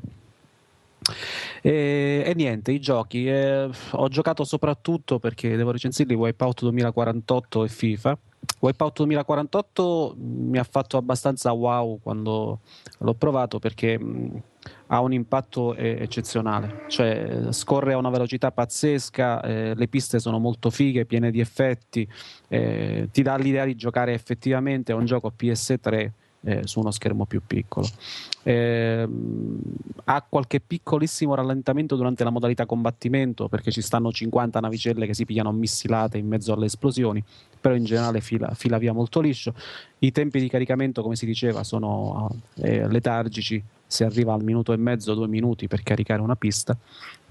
E, 1.60 2.22
e 2.24 2.32
niente, 2.36 2.70
i 2.70 2.80
giochi. 2.80 3.26
eh, 3.26 3.68
ho 3.92 4.08
giocato 4.08 4.44
soprattutto 4.44 5.18
perché 5.18 5.56
devo 5.56 5.72
recensirli 5.72 6.14
Wipeout 6.14 6.60
2048 6.60 7.64
e 7.64 7.68
FIFA. 7.68 8.18
Wipeout 8.60 8.96
2048 8.96 10.14
mi 10.18 10.58
ha 10.58 10.64
fatto 10.64 10.96
abbastanza 10.96 11.52
wow 11.52 11.98
quando 12.00 12.60
l'ho 12.98 13.14
provato 13.14 13.58
perché 13.58 13.98
ha 14.86 15.00
un 15.00 15.12
impatto 15.12 15.74
eh, 15.74 15.96
eccezionale, 16.00 16.84
cioè 16.88 17.46
eh, 17.48 17.52
scorre 17.52 17.94
a 17.94 17.96
una 17.96 18.10
velocità 18.10 18.52
pazzesca, 18.52 19.42
eh, 19.42 19.74
le 19.74 19.88
piste 19.88 20.20
sono 20.20 20.38
molto 20.38 20.70
fighe, 20.70 21.06
piene 21.06 21.30
di 21.30 21.40
effetti, 21.40 22.06
eh, 22.48 23.08
ti 23.10 23.22
dà 23.22 23.36
l'idea 23.36 23.64
di 23.64 23.74
giocare 23.74 24.12
effettivamente 24.12 24.92
a 24.92 24.96
un 24.96 25.06
gioco 25.06 25.32
PS3 25.36 26.10
eh, 26.44 26.60
su 26.64 26.80
uno 26.80 26.90
schermo 26.90 27.24
più 27.26 27.40
piccolo. 27.46 27.86
Ehm, 28.44 29.60
ha 30.04 30.24
qualche 30.28 30.60
piccolissimo 30.60 31.34
rallentamento 31.34 31.96
durante 31.96 32.24
la 32.24 32.30
modalità 32.30 32.66
combattimento 32.66 33.48
perché 33.48 33.70
ci 33.70 33.80
stanno 33.80 34.10
50 34.10 34.60
navicelle 34.60 35.06
che 35.06 35.14
si 35.14 35.24
pigliano 35.24 35.52
missilate 35.52 36.18
in 36.18 36.26
mezzo 36.26 36.52
alle 36.52 36.66
esplosioni, 36.66 37.22
però 37.62 37.76
in 37.76 37.84
generale 37.84 38.20
fila, 38.20 38.52
fila 38.54 38.76
via 38.76 38.92
molto 38.92 39.20
liscio. 39.20 39.54
I 40.00 40.10
tempi 40.10 40.40
di 40.40 40.48
caricamento, 40.48 41.00
come 41.00 41.14
si 41.14 41.24
diceva, 41.24 41.62
sono 41.62 42.28
eh, 42.56 42.88
letargici, 42.88 43.62
si 43.86 44.02
arriva 44.02 44.34
al 44.34 44.42
minuto 44.42 44.72
e 44.72 44.76
mezzo, 44.76 45.14
due 45.14 45.28
minuti 45.28 45.68
per 45.68 45.84
caricare 45.84 46.20
una 46.20 46.34
pista. 46.34 46.76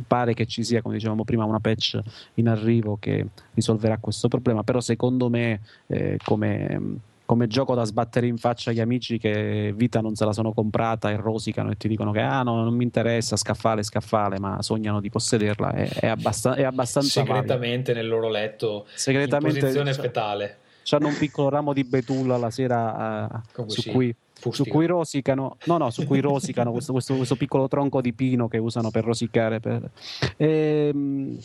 Pare 0.08 0.34
che 0.34 0.46
ci 0.46 0.64
sia, 0.64 0.82
come 0.82 0.96
dicevamo 0.96 1.26
prima, 1.26 1.44
una 1.44 1.60
patch 1.60 2.00
in 2.36 2.48
arrivo 2.48 2.98
che 2.98 3.28
risolverà 3.54 3.98
questo 3.98 4.30
problema, 4.30 4.64
però 4.64 4.80
secondo 4.80 5.30
me, 5.30 5.60
eh, 5.88 6.18
come 6.24 7.00
come 7.32 7.48
gioco 7.48 7.76
da 7.76 7.86
sbattere 7.86 8.28
in 8.28 8.36
faccia 8.36 8.72
agli 8.72 8.82
amici 8.82 9.18
che 9.18 9.72
vita 9.74 10.02
non 10.02 10.16
se 10.16 10.26
la 10.26 10.34
sono 10.34 10.52
comprata 10.52 11.12
e 11.12 11.16
rosicano 11.16 11.72
e 11.72 11.78
ti 11.78 11.88
dicono 11.88 12.12
che 12.12 12.20
ah, 12.20 12.44
no, 12.44 12.62
non 12.62 12.76
mi 12.76 12.84
interessa, 12.84 13.38
scaffale, 13.38 13.84
scaffale, 13.84 14.38
ma 14.38 14.62
sognano 14.62 15.00
di 15.00 15.10
possederla. 15.10 15.72
È, 15.72 15.88
è, 15.88 16.08
abbastan- 16.08 16.58
è 16.58 16.64
abbastanza. 16.64 17.22
Segretamente 17.22 17.94
nel 17.94 18.10
loro 18.10 18.28
letto, 18.28 18.86
Segretamente, 18.96 19.60
in 19.60 19.64
posizione 19.64 19.94
cioè, 19.94 20.04
fetale. 20.04 20.58
Hanno 20.90 21.08
un 21.08 21.18
piccolo 21.18 21.48
ramo 21.48 21.72
di 21.72 21.86
betulla 21.86 22.36
la 22.36 22.50
sera 22.50 23.42
uh, 23.56 23.70
su, 23.70 23.80
sì, 23.80 23.92
cui, 23.92 24.14
su, 24.34 24.66
cui, 24.66 24.86
rosicano, 24.86 25.56
no, 25.68 25.78
no, 25.78 25.90
su 25.90 26.06
cui 26.06 26.20
rosicano 26.20 26.74
questo, 26.74 26.92
questo, 26.92 27.16
questo, 27.16 27.38
piccolo 27.38 27.70
tronco 27.70 28.02
di 28.02 28.12
pino 28.12 28.50
che 28.50 28.58
usano 28.58 28.92
per 28.92 29.06
rosicare. 29.06 29.62
Per... 29.62 29.90
Ehm, 30.36 31.40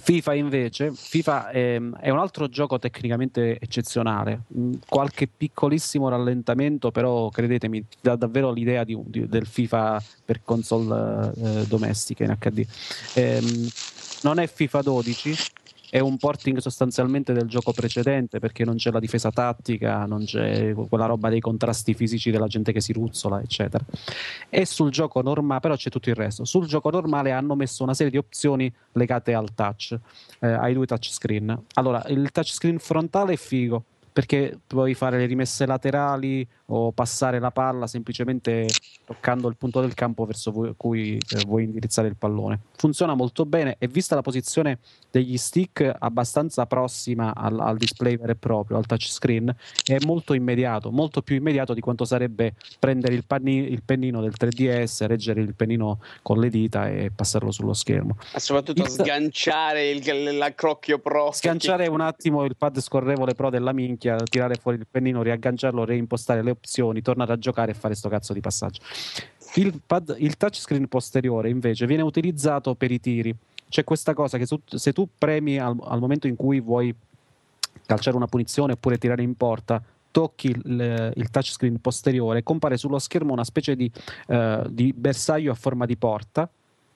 FIFA 0.00 0.34
invece 0.34 0.92
FIFA 0.94 1.50
è, 1.50 1.80
è, 2.00 2.10
un 2.10 2.18
altro 2.18 2.48
gioco 2.48 2.78
tecnicamente 2.78 3.58
eccezionale, 3.58 4.42
mm, 4.56 4.74
qualche 4.88 5.26
piccolissimo 5.26 6.08
rallentamento, 6.08 6.90
però 6.90 7.28
credetemi, 7.28 7.84
dà 8.00 8.16
davvero 8.16 8.50
l'idea 8.52 8.84
di, 8.84 8.96
di, 9.04 9.26
del 9.26 9.46
FIFA 9.46 10.02
per 10.24 10.40
console 10.44 11.32
eh, 11.36 11.66
domestiche 11.66 12.24
in 12.24 12.36
HD. 12.38 12.66
Ehm, 13.14 13.68
non 14.22 14.38
è 14.38 14.46
FIFA 14.46 14.82
12, 14.82 15.36
è 15.90 15.98
un 16.00 16.16
porting 16.16 16.58
sostanzialmente 16.58 17.32
del 17.32 17.46
gioco 17.46 17.72
precedente 17.72 18.38
perché 18.38 18.64
non 18.64 18.76
c'è 18.76 18.90
la 18.90 18.98
difesa 18.98 19.30
tattica, 19.30 20.04
non 20.04 20.24
c'è 20.24 20.74
quella 20.74 21.06
roba 21.06 21.28
dei 21.28 21.40
contrasti 21.40 21.94
fisici 21.94 22.30
della 22.30 22.46
gente 22.46 22.72
che 22.72 22.80
si 22.80 22.92
ruzzola, 22.92 23.40
eccetera. 23.40 23.84
E 24.48 24.66
sul 24.66 24.90
gioco 24.90 25.22
normale, 25.22 25.60
però 25.60 25.76
c'è 25.76 25.90
tutto 25.90 26.08
il 26.08 26.14
resto. 26.14 26.44
Sul 26.44 26.66
gioco 26.66 26.90
normale 26.90 27.32
hanno 27.32 27.54
messo 27.54 27.82
una 27.82 27.94
serie 27.94 28.10
di 28.10 28.18
opzioni 28.18 28.72
legate 28.92 29.34
al 29.34 29.54
touch, 29.54 29.98
eh, 30.40 30.48
ai 30.48 30.74
due 30.74 30.86
touchscreen. 30.86 31.64
Allora, 31.74 32.04
il 32.08 32.30
touchscreen 32.30 32.78
frontale 32.78 33.34
è 33.34 33.36
figo 33.36 33.84
perché 34.18 34.58
puoi 34.66 34.94
fare 34.94 35.16
le 35.16 35.26
rimesse 35.26 35.64
laterali 35.64 36.44
o 36.70 36.90
passare 36.90 37.38
la 37.38 37.52
palla 37.52 37.86
semplicemente 37.86 38.66
toccando 39.04 39.46
il 39.46 39.56
punto 39.56 39.80
del 39.80 39.94
campo 39.94 40.24
verso 40.24 40.74
cui 40.76 41.16
eh, 41.16 41.44
vuoi 41.46 41.62
indirizzare 41.62 42.08
il 42.08 42.16
pallone. 42.16 42.62
Funziona 42.76 43.14
molto 43.14 43.46
bene 43.46 43.76
e 43.78 43.86
vista 43.86 44.16
la 44.16 44.20
posizione 44.20 44.80
degli 45.08 45.36
stick 45.36 45.88
abbastanza 46.00 46.66
prossima 46.66 47.32
al, 47.32 47.60
al 47.60 47.76
display 47.76 48.16
vero 48.16 48.32
e 48.32 48.34
proprio, 48.34 48.76
al 48.76 48.86
touchscreen, 48.86 49.54
è 49.84 49.98
molto 50.04 50.34
immediato, 50.34 50.90
molto 50.90 51.22
più 51.22 51.36
immediato 51.36 51.72
di 51.72 51.80
quanto 51.80 52.04
sarebbe 52.04 52.54
prendere 52.80 53.14
il, 53.14 53.24
panni, 53.24 53.70
il 53.70 53.84
pennino 53.84 54.20
del 54.20 54.34
3DS, 54.36 55.06
reggere 55.06 55.42
il 55.42 55.54
pennino 55.54 56.00
con 56.22 56.40
le 56.40 56.50
dita 56.50 56.88
e 56.88 57.12
passarlo 57.14 57.52
sullo 57.52 57.72
schermo. 57.72 58.16
Ma 58.32 58.38
soprattutto 58.40 58.82
il... 58.82 58.88
sganciare 58.88 59.90
il, 59.90 60.36
l'accrocchio 60.36 60.98
pro. 60.98 61.30
Sganciare 61.30 61.86
un 61.86 62.00
attimo 62.00 62.44
il 62.44 62.56
pad 62.56 62.80
scorrevole 62.80 63.34
pro 63.34 63.48
della 63.48 63.72
minchia 63.72 64.07
minchia, 64.08 64.16
tirare 64.24 64.54
fuori 64.54 64.78
il 64.78 64.86
pennino, 64.90 65.22
riagganciarlo, 65.22 65.84
reimpostare 65.84 66.42
le 66.42 66.50
opzioni, 66.50 67.02
tornare 67.02 67.32
a 67.32 67.38
giocare 67.38 67.72
e 67.72 67.74
fare 67.74 67.94
sto 67.94 68.08
cazzo 68.08 68.32
di 68.32 68.40
passaggio. 68.40 68.80
Il, 69.54 69.80
pad, 69.84 70.16
il 70.18 70.36
touchscreen 70.36 70.88
posteriore 70.88 71.50
invece 71.50 71.86
viene 71.86 72.02
utilizzato 72.02 72.74
per 72.74 72.90
i 72.90 73.00
tiri. 73.00 73.34
C'è 73.68 73.84
questa 73.84 74.14
cosa 74.14 74.38
che 74.38 74.46
su, 74.46 74.60
se 74.64 74.92
tu 74.92 75.08
premi 75.18 75.58
al, 75.58 75.76
al 75.82 75.98
momento 75.98 76.26
in 76.26 76.36
cui 76.36 76.60
vuoi 76.60 76.94
calciare 77.84 78.16
una 78.16 78.26
punizione 78.26 78.72
oppure 78.72 78.98
tirare 78.98 79.22
in 79.22 79.34
porta, 79.34 79.82
tocchi 80.10 80.48
il, 80.48 81.12
il, 81.14 81.30
touchscreen 81.30 81.80
posteriore, 81.80 82.42
compare 82.42 82.76
sullo 82.76 82.98
schermo 82.98 83.32
una 83.32 83.44
specie 83.44 83.76
di, 83.76 83.90
uh, 84.28 84.68
di, 84.68 84.92
bersaglio 84.92 85.52
a 85.52 85.54
forma 85.54 85.86
di 85.86 85.96
porta 85.96 86.48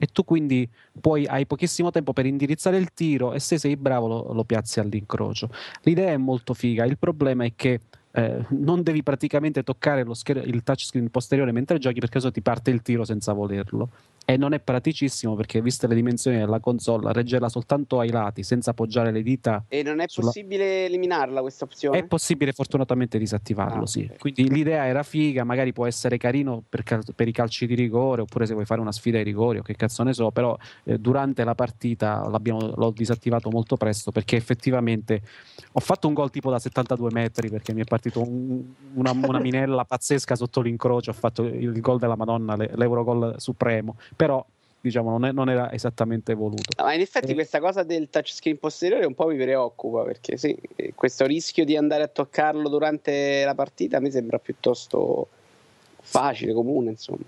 e 0.02 0.08
tu 0.10 0.24
quindi 0.24 0.68
puoi, 1.00 1.26
hai 1.26 1.46
pochissimo 1.46 1.92
tempo 1.92 2.12
per 2.12 2.26
indirizzare 2.26 2.76
il 2.76 2.92
tiro 2.92 3.34
e 3.34 3.38
se 3.38 3.56
sei 3.56 3.76
bravo 3.76 4.08
lo, 4.08 4.32
lo 4.32 4.42
piazzi 4.42 4.80
all'incrocio. 4.80 5.48
L'idea 5.82 6.10
è 6.10 6.16
molto 6.16 6.54
figa, 6.54 6.84
il 6.84 6.98
problema 6.98 7.44
è 7.44 7.52
che 7.54 7.78
eh, 8.10 8.44
non 8.48 8.82
devi 8.82 9.04
praticamente 9.04 9.62
toccare 9.62 10.04
scher- 10.14 10.44
il 10.44 10.64
touchscreen 10.64 11.08
posteriore 11.08 11.52
mentre 11.52 11.78
giochi 11.78 12.00
perché 12.00 12.18
se 12.18 12.32
ti 12.32 12.40
parte 12.40 12.72
il 12.72 12.82
tiro 12.82 13.04
senza 13.04 13.32
volerlo 13.32 13.90
e 14.24 14.36
non 14.36 14.52
è 14.52 14.60
praticissimo 14.60 15.34
perché 15.34 15.60
viste 15.60 15.86
le 15.86 15.94
dimensioni 15.94 16.38
della 16.38 16.60
console 16.60 17.12
reggerla 17.12 17.48
soltanto 17.48 17.98
ai 17.98 18.10
lati 18.10 18.42
senza 18.42 18.70
appoggiare 18.70 19.10
le 19.10 19.22
dita 19.22 19.64
e 19.68 19.82
non 19.82 20.00
è 20.00 20.04
sulla... 20.06 20.26
possibile 20.26 20.84
eliminarla 20.86 21.40
questa 21.40 21.64
opzione? 21.64 21.98
è 21.98 22.04
possibile 22.04 22.52
fortunatamente 22.52 23.18
disattivarlo 23.18 23.82
ah, 23.82 23.86
sì 23.86 24.04
okay. 24.04 24.18
quindi 24.18 24.48
l'idea 24.48 24.86
era 24.86 25.02
figa 25.02 25.44
magari 25.44 25.72
può 25.72 25.86
essere 25.86 26.18
carino 26.18 26.62
per, 26.68 26.82
cal- 26.84 27.04
per, 27.14 27.26
i 27.26 27.32
calci 27.32 27.66
di 27.66 27.74
rigore 27.74 28.22
oppure 28.22 28.46
se 28.46 28.52
vuoi 28.52 28.64
fare 28.64 28.80
una 28.80 28.92
sfida 28.92 29.18
ai 29.18 29.24
rigori 29.24 29.58
o 29.58 29.62
che 29.62 29.74
cazzo 29.74 30.02
ne 30.04 30.12
so 30.12 30.30
però 30.30 30.56
eh, 30.84 30.98
durante 30.98 31.42
la 31.42 31.54
partita 31.54 32.24
l'ho 32.26 32.90
disattivato 32.90 33.50
molto 33.50 33.76
presto 33.76 34.12
perché 34.12 34.36
effettivamente 34.36 35.20
ho 35.72 35.80
fatto 35.80 36.06
un 36.06 36.14
gol 36.14 36.30
tipo 36.30 36.50
da 36.50 36.60
72 36.60 37.10
metri 37.12 37.50
perché 37.50 37.74
mi 37.74 37.80
è 37.80 37.84
partito 37.84 38.22
un, 38.22 38.62
una, 38.94 39.10
una 39.10 39.38
minella 39.40 39.84
pazzesca 39.84 40.36
sotto 40.36 40.60
l'incrocio 40.60 41.10
ho 41.10 41.14
fatto 41.14 41.42
il 41.42 41.80
gol 41.80 41.98
della 41.98 42.16
madonna 42.16 42.54
l'eurogol 42.54 43.34
supremo 43.38 43.96
però 44.14 44.44
diciamo 44.82 45.10
non, 45.10 45.24
è, 45.24 45.32
non, 45.32 45.48
era 45.48 45.72
esattamente 45.72 46.34
voluto. 46.34 46.82
Ma 46.82 46.92
in 46.92 47.00
effetti 47.00 47.30
e... 47.30 47.34
questa 47.34 47.60
cosa 47.60 47.84
del 47.84 48.10
touchscreen 48.10 48.58
posteriore 48.58 49.06
un 49.06 49.14
po' 49.14 49.28
mi 49.28 49.36
preoccupa 49.36 50.02
perché 50.02 50.36
sì, 50.36 50.58
questo 50.94 51.24
rischio 51.24 51.64
di 51.64 51.76
andare 51.76 52.02
a 52.02 52.08
toccarlo 52.08 52.68
durante 52.68 53.44
la 53.44 53.54
partita 53.54 54.00
mi 54.00 54.10
sembra 54.10 54.38
piuttosto 54.38 55.28
facile, 56.00 56.52
comune 56.52 56.90
insomma. 56.90 57.24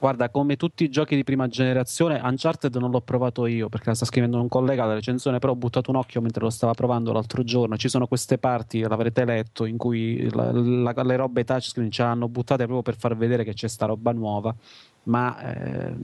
Guarda, 0.00 0.28
come 0.28 0.54
tutti 0.54 0.84
i 0.84 0.90
giochi 0.90 1.16
di 1.16 1.24
prima 1.24 1.48
generazione, 1.48 2.20
Uncharted 2.22 2.76
non 2.76 2.92
l'ho 2.92 3.00
provato 3.00 3.46
io 3.46 3.68
perché 3.68 3.88
la 3.88 3.96
sta 3.96 4.04
scrivendo 4.04 4.40
un 4.40 4.46
collega 4.46 4.84
la 4.84 4.94
recensione, 4.94 5.40
però 5.40 5.54
ho 5.54 5.56
buttato 5.56 5.90
un 5.90 5.96
occhio 5.96 6.20
mentre 6.20 6.44
lo 6.44 6.50
stava 6.50 6.72
provando 6.72 7.12
l'altro 7.12 7.42
giorno. 7.42 7.76
Ci 7.76 7.88
sono 7.88 8.06
queste 8.06 8.38
parti, 8.38 8.78
l'avrete 8.80 9.24
letto, 9.24 9.64
in 9.64 9.76
cui 9.76 10.30
la, 10.30 10.52
la, 10.52 11.02
le 11.02 11.16
robe 11.16 11.42
touchscreen 11.42 11.90
ce 11.90 12.02
l'hanno 12.02 12.28
buttate 12.28 12.66
proprio 12.66 12.82
per 12.82 12.96
far 12.96 13.16
vedere 13.16 13.42
che 13.42 13.54
c'è 13.54 13.66
sta 13.66 13.86
roba 13.86 14.12
nuova 14.12 14.54
ma 15.08 15.40
eh, 15.40 15.94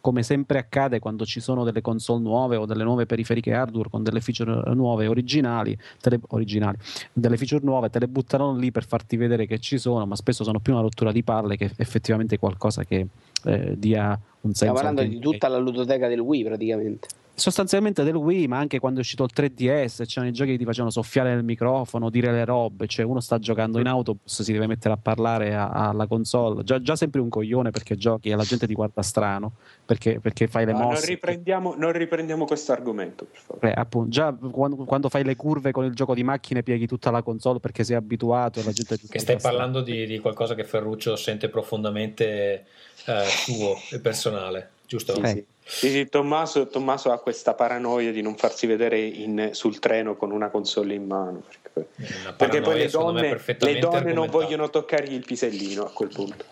come 0.00 0.22
sempre 0.22 0.58
accade 0.58 0.98
quando 0.98 1.24
ci 1.24 1.40
sono 1.40 1.64
delle 1.64 1.80
console 1.80 2.22
nuove 2.22 2.56
o 2.56 2.66
delle 2.66 2.84
nuove 2.84 3.06
periferiche 3.06 3.52
hardware 3.52 3.90
con 3.90 4.02
delle 4.02 4.20
feature 4.20 4.74
nuove 4.74 5.06
originali, 5.06 5.76
le, 6.02 6.20
originali, 6.28 6.78
delle 7.12 7.36
feature 7.36 7.64
nuove 7.64 7.90
te 7.90 7.98
le 7.98 8.08
buttano 8.08 8.54
lì 8.56 8.70
per 8.70 8.86
farti 8.86 9.16
vedere 9.16 9.46
che 9.46 9.58
ci 9.58 9.78
sono, 9.78 10.06
ma 10.06 10.16
spesso 10.16 10.44
sono 10.44 10.60
più 10.60 10.72
una 10.72 10.82
rottura 10.82 11.12
di 11.12 11.22
palle 11.22 11.56
che 11.56 11.70
effettivamente 11.76 12.38
qualcosa 12.38 12.84
che 12.84 13.06
eh, 13.44 13.74
dia 13.78 14.18
un 14.42 14.54
senso. 14.54 14.74
Stiamo 14.74 14.74
parlando 14.74 15.02
di 15.02 15.18
tutta 15.18 15.48
la 15.48 15.58
ludoteca 15.58 16.08
del 16.08 16.20
Wii 16.20 16.44
praticamente 16.44 17.08
sostanzialmente 17.40 18.04
del 18.04 18.14
Wii, 18.14 18.46
ma 18.46 18.58
anche 18.58 18.78
quando 18.78 18.98
è 18.98 19.02
uscito 19.02 19.24
il 19.24 19.30
3DS, 19.34 20.04
c'erano 20.04 20.30
i 20.30 20.32
giochi 20.32 20.52
che 20.52 20.58
ti 20.58 20.64
facevano 20.64 20.90
soffiare 20.90 21.34
nel 21.34 21.42
microfono, 21.42 22.10
dire 22.10 22.30
le 22.30 22.44
robe, 22.44 22.86
cioè 22.86 23.04
uno 23.04 23.20
sta 23.20 23.38
giocando 23.38 23.80
in 23.80 23.86
autobus, 23.86 24.42
si 24.42 24.52
deve 24.52 24.66
mettere 24.66 24.94
a 24.94 24.98
parlare 24.98 25.54
a, 25.54 25.70
alla 25.70 26.06
console, 26.06 26.62
già, 26.62 26.80
già, 26.80 26.96
sempre 26.96 27.20
un 27.20 27.30
coglione 27.30 27.70
perché 27.70 27.96
giochi 27.96 28.28
e 28.28 28.36
la 28.36 28.44
gente 28.44 28.66
ti 28.66 28.74
guarda 28.74 29.02
strano, 29.02 29.52
perché, 29.84 30.20
perché 30.20 30.46
fai 30.46 30.66
le 30.66 30.72
no, 30.72 30.78
mosse. 30.80 31.06
Non 31.06 31.08
riprendiamo, 31.08 31.74
non 31.76 31.92
riprendiamo 31.92 32.44
questo 32.44 32.72
argomento, 32.72 33.24
per 33.24 33.40
favore. 33.40 33.70
Eh, 33.70 33.74
appunto, 33.74 34.10
già 34.10 34.32
quando, 34.32 34.76
quando, 34.84 35.08
fai 35.08 35.24
le 35.24 35.34
curve 35.34 35.72
con 35.72 35.84
il 35.84 35.94
gioco 35.94 36.14
di 36.14 36.22
macchine 36.22 36.62
pieghi 36.62 36.86
tutta 36.86 37.10
la 37.10 37.22
console 37.22 37.58
perché 37.58 37.84
sei 37.84 37.96
abituato 37.96 38.60
e 38.60 38.64
la 38.64 38.72
gente 38.72 38.98
ti 38.98 39.08
Che 39.08 39.18
stai 39.18 39.38
parlando 39.40 39.80
di, 39.80 40.06
di, 40.06 40.18
qualcosa 40.18 40.54
che 40.54 40.64
Ferruccio 40.64 41.16
sente 41.16 41.48
profondamente 41.48 42.66
eh, 43.06 43.24
suo 43.24 43.76
e 43.90 43.98
personale, 43.98 44.70
giusto? 44.90 45.14
Sì, 45.14 45.22
sì. 45.24 45.44
Sì, 45.62 45.88
sì, 45.90 46.08
Tommaso, 46.08 46.66
Tommaso, 46.66 47.12
ha 47.12 47.20
questa 47.20 47.54
paranoia 47.54 48.10
di 48.10 48.22
non 48.22 48.34
farsi 48.34 48.66
vedere 48.66 48.98
in, 48.98 49.50
sul 49.52 49.78
treno 49.78 50.16
con 50.16 50.32
una 50.32 50.48
console 50.48 50.94
in 50.94 51.06
mano. 51.06 51.44
Perché, 51.72 52.34
perché 52.36 52.60
poi 52.60 52.78
le 52.78 52.88
donne, 52.88 53.40
le 53.58 53.78
donne 53.78 54.12
non 54.12 54.28
vogliono 54.28 54.68
toccargli 54.68 55.12
il 55.12 55.24
pisellino 55.24 55.84
a 55.84 55.90
quel 55.90 56.08
punto. 56.08 56.44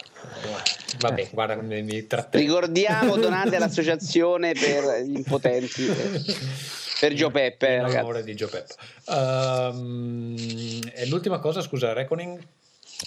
Vabbè, 1.01 1.21
eh. 1.21 1.29
guarda 1.33 1.57
mi 1.57 2.07
trattengo. 2.07 2.47
Ricordiamo, 2.47 3.17
donate 3.17 3.57
all'associazione 3.57 4.53
per 4.53 5.03
gli 5.03 5.17
impotenti. 5.17 5.85
per 7.01 7.13
Gio 7.15 7.31
Peppe, 7.31 7.75
in 7.75 7.83
ragazzi. 7.83 8.23
di 8.23 8.37
Gio 8.37 8.49
Peppe. 8.49 8.75
Um, 9.07 10.37
e 10.95 11.09
l'ultima 11.09 11.41
cosa, 11.41 11.61
scusa, 11.61 11.93
Reckoning 11.93 12.39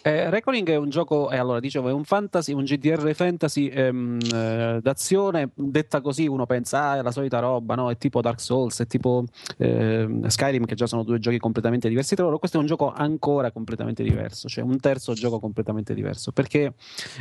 eh, 0.04 0.30
Reckoning 0.30 0.70
è 0.70 0.78
un 0.78 0.90
gioco, 0.90 1.30
eh, 1.32 1.38
allora 1.38 1.60
dicevo, 1.60 1.90
è 1.90 1.92
un 1.92 2.06
fantasy, 2.06 2.54
un 2.54 2.64
GDR 2.64 3.14
fantasy 3.14 3.68
ehm, 3.68 4.20
eh, 4.34 4.80
d'azione, 4.82 5.52
detta 5.54 6.00
così 6.00 6.28
uno 6.28 6.46
pensa, 6.46 6.92
ah, 6.92 6.98
è 7.00 7.02
la 7.02 7.12
solita 7.12 7.40
roba, 7.40 7.76
no? 7.76 7.92
È 7.92 7.98
tipo 7.98 8.22
Dark 8.22 8.40
Souls, 8.40 8.80
è 8.80 8.88
tipo 8.88 9.26
ehm, 9.58 10.28
Skyrim, 10.28 10.64
che 10.64 10.76
già 10.76 10.88
sono 10.88 11.04
due 11.04 11.20
giochi 11.20 11.40
completamente 11.40 11.90
diversi 11.90 12.16
tra 12.16 12.24
loro. 12.24 12.40
Questo 12.40 12.58
è 12.58 12.62
un 12.62 12.68
gioco 12.68 12.90
ancora 12.90 13.52
completamente 13.52 14.02
diverso, 14.02 14.48
cioè 14.48 14.64
un 14.64 14.80
terzo 14.80 15.12
gioco 15.14 15.40
completamente 15.40 15.94
diverso, 15.94 16.32
perché 16.32 16.74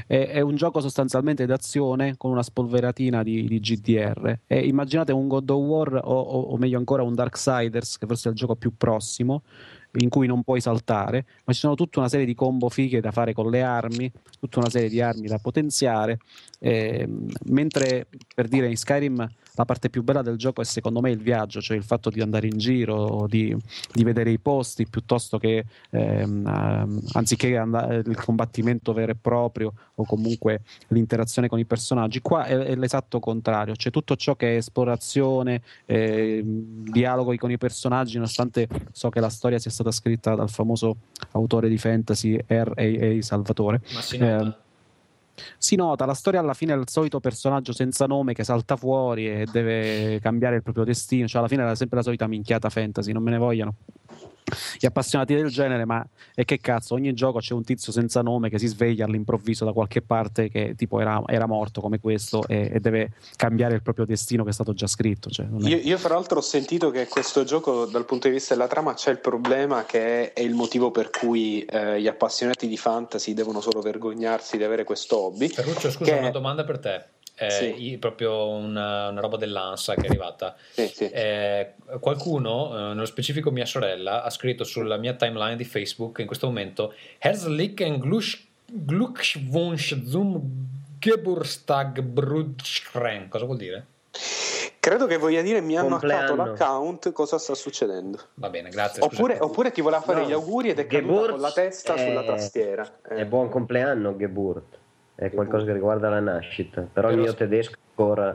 è, 0.06 0.28
è 0.28 0.40
un 0.40 0.54
gioco 0.54 0.80
sostanzialmente 0.80 1.46
d'azione 1.46 2.16
con 2.16 2.30
una 2.30 2.44
spolveratina 2.44 3.24
di, 3.24 3.48
di 3.48 3.58
GDR. 3.58 4.42
E 4.46 4.60
immaginate 4.60 5.10
un 5.10 5.26
God 5.26 5.50
of 5.50 5.60
War 5.60 5.94
o, 5.94 6.20
o, 6.20 6.40
o 6.42 6.56
meglio 6.56 6.78
ancora 6.78 7.02
un 7.02 7.16
Darksiders, 7.16 7.98
che 7.98 8.06
forse 8.06 8.28
è 8.28 8.30
il 8.30 8.38
gioco 8.38 8.54
più 8.54 8.76
prossimo 8.76 9.42
in 9.98 10.08
cui 10.08 10.26
non 10.26 10.42
puoi 10.42 10.60
saltare, 10.60 11.26
ma 11.44 11.52
ci 11.52 11.60
sono 11.60 11.74
tutta 11.74 11.98
una 11.98 12.08
serie 12.08 12.26
di 12.26 12.34
combo 12.34 12.68
fighe 12.68 13.00
da 13.00 13.10
fare 13.10 13.32
con 13.32 13.50
le 13.50 13.62
armi, 13.62 14.10
tutta 14.38 14.60
una 14.60 14.70
serie 14.70 14.88
di 14.88 15.00
armi 15.00 15.26
da 15.26 15.38
potenziare, 15.38 16.18
eh, 16.60 17.08
mentre 17.46 18.06
per 18.34 18.48
dire 18.48 18.68
in 18.68 18.76
Skyrim 18.76 19.28
la 19.60 19.66
parte 19.66 19.90
più 19.90 20.02
bella 20.02 20.22
del 20.22 20.36
gioco 20.36 20.62
è 20.62 20.64
secondo 20.64 21.00
me 21.00 21.10
il 21.10 21.20
viaggio, 21.20 21.60
cioè 21.60 21.76
il 21.76 21.82
fatto 21.82 22.08
di 22.08 22.20
andare 22.20 22.46
in 22.46 22.56
giro, 22.56 23.26
di, 23.28 23.54
di 23.92 24.04
vedere 24.04 24.30
i 24.30 24.38
posti 24.38 24.86
piuttosto 24.88 25.38
che 25.38 25.64
ehm, 25.90 26.46
ehm, 26.46 27.00
anziché 27.12 27.56
andare, 27.56 28.02
il 28.06 28.16
combattimento 28.16 28.92
vero 28.94 29.12
e 29.12 29.16
proprio 29.20 29.72
o 29.96 30.04
comunque 30.04 30.62
l'interazione 30.88 31.48
con 31.48 31.58
i 31.58 31.66
personaggi. 31.66 32.20
Qua 32.20 32.44
è, 32.44 32.56
è 32.56 32.74
l'esatto 32.74 33.20
contrario, 33.20 33.74
c'è 33.74 33.90
tutto 33.90 34.16
ciò 34.16 34.34
che 34.34 34.54
è 34.54 34.56
esplorazione, 34.56 35.60
eh, 35.84 36.42
dialoghi 36.44 37.36
con 37.36 37.50
i 37.50 37.58
personaggi, 37.58 38.14
nonostante 38.14 38.66
so 38.92 39.10
che 39.10 39.20
la 39.20 39.28
storia 39.28 39.58
sia 39.58 39.70
stata 39.70 39.90
scritta 39.90 40.34
dal 40.34 40.48
famoso 40.48 40.96
autore 41.32 41.68
di 41.68 41.76
fantasy 41.76 42.38
R.A.A. 42.46 43.22
Salvatore. 43.22 43.82
Ma 43.92 44.00
si 44.00 44.16
nota. 44.16 44.46
Eh, 44.46 44.68
si 45.58 45.76
nota, 45.76 46.04
la 46.04 46.14
storia 46.14 46.40
alla 46.40 46.54
fine 46.54 46.74
è 46.74 46.76
il 46.76 46.88
solito 46.88 47.20
personaggio 47.20 47.72
senza 47.72 48.06
nome 48.06 48.34
che 48.34 48.44
salta 48.44 48.76
fuori 48.76 49.28
e 49.28 49.46
deve 49.50 50.18
cambiare 50.20 50.56
il 50.56 50.62
proprio 50.62 50.84
destino, 50.84 51.26
cioè 51.26 51.40
alla 51.40 51.48
fine 51.48 51.62
era 51.62 51.74
sempre 51.74 51.98
la 51.98 52.02
solita 52.02 52.26
minchiata 52.26 52.68
fantasy, 52.68 53.12
non 53.12 53.22
me 53.22 53.30
ne 53.30 53.38
vogliano 53.38 53.74
gli 54.78 54.86
appassionati 54.86 55.34
del 55.34 55.48
genere, 55.48 55.84
ma 55.84 56.04
e 56.34 56.44
che 56.44 56.58
cazzo, 56.58 56.94
ogni 56.94 57.12
gioco 57.12 57.38
c'è 57.38 57.54
un 57.54 57.64
tizio 57.64 57.92
senza 57.92 58.22
nome 58.22 58.48
che 58.48 58.58
si 58.58 58.66
sveglia 58.66 59.04
all'improvviso 59.04 59.64
da 59.64 59.72
qualche 59.72 60.02
parte 60.02 60.48
che 60.48 60.74
tipo 60.76 61.00
era, 61.00 61.22
era 61.26 61.46
morto 61.46 61.80
come 61.80 62.00
questo 62.00 62.46
e, 62.46 62.70
e, 62.72 62.80
deve 62.80 63.12
cambiare 63.36 63.74
il 63.74 63.82
proprio 63.82 64.04
destino 64.04 64.44
che 64.44 64.50
è 64.50 64.52
stato 64.52 64.72
già 64.72 64.86
scritto. 64.86 65.30
Cioè, 65.30 65.46
io, 65.58 65.76
io, 65.76 65.98
fra 65.98 66.14
l'altro 66.14 66.38
ho 66.38 66.42
sentito 66.42 66.90
che 66.90 67.06
questo 67.06 67.44
gioco 67.44 67.86
dal 67.86 68.04
punto 68.04 68.28
di 68.28 68.34
vista 68.34 68.54
della 68.54 68.68
trama 68.68 68.94
c'è 68.94 69.10
il 69.10 69.18
problema 69.18 69.84
che 69.84 70.32
è 70.32 70.40
il 70.40 70.54
motivo 70.54 70.90
per 70.90 71.10
cui 71.10 71.62
eh, 71.64 72.00
gli 72.00 72.08
appassionati 72.08 72.66
di 72.66 72.76
fantasy 72.76 73.34
devono 73.34 73.60
solo 73.60 73.80
vergognarsi 73.80 74.56
di 74.56 74.64
avere 74.64 74.84
questo 74.84 75.18
hobby. 75.18 75.48
Ferruccio, 75.48 75.90
scusa, 75.90 76.12
che... 76.12 76.18
una 76.18 76.30
domanda 76.30 76.64
per 76.64 76.78
te 76.78 77.04
eh, 77.36 77.50
sì. 77.50 77.96
proprio 77.98 78.48
una, 78.48 79.08
una, 79.08 79.20
roba 79.20 79.36
dell'ANSA 79.36 79.94
che 79.94 80.02
è 80.02 80.06
arrivata. 80.06 80.56
Sì, 80.72 80.86
sì. 80.88 81.08
Eh, 81.08 81.74
qualcuno, 81.98 82.70
eh, 82.70 82.94
nello 82.94 83.06
specifico 83.06 83.50
mia 83.50 83.64
sorella, 83.64 84.22
ha 84.22 84.30
scritto 84.30 84.64
sulla 84.64 84.96
mia 84.96 85.14
timeline 85.14 85.56
di 85.56 85.64
Facebook 85.64 86.18
in 86.18 86.26
questo 86.26 86.46
momento 86.46 86.94
Herzlichen 87.18 87.98
Glückwunsch 88.66 90.06
zum 90.06 90.68
Geburtstag 90.98 92.02
Brudschkren. 92.02 93.28
Cosa 93.28 93.44
vuol 93.46 93.56
dire? 93.56 93.86
Credo 94.80 95.06
che 95.06 95.16
voglia 95.18 95.42
dire 95.42 95.60
mi 95.60 95.76
hanno 95.76 95.96
hackato 95.96 96.34
l'account, 96.34 97.12
cosa 97.12 97.38
sta 97.38 97.54
succedendo? 97.54 98.18
Va 98.34 98.48
bene, 98.48 98.70
grazie. 98.70 99.02
Oppure, 99.02 99.38
oppure 99.38 99.70
ti 99.72 99.80
voleva 99.80 100.02
fare 100.02 100.22
no. 100.22 100.26
gli 100.28 100.32
auguri 100.32 100.70
ed 100.70 100.78
è 100.78 100.86
caduta 100.86 101.30
con 101.30 101.40
la 101.40 101.52
testa 101.52 101.94
è... 101.94 102.06
sulla 102.06 102.24
tastiera. 102.24 102.90
Eh. 103.08 103.16
È 103.16 103.24
buon 103.26 103.48
compleanno 103.48 104.16
Geburt 104.16 104.78
è 105.20 105.30
qualcosa 105.30 105.66
che 105.66 105.74
riguarda 105.74 106.08
la 106.08 106.20
nascita, 106.20 106.80
però 106.90 107.10
il 107.10 107.18
mio 107.18 107.34
tedesco 107.34 107.74
ancora... 107.90 108.34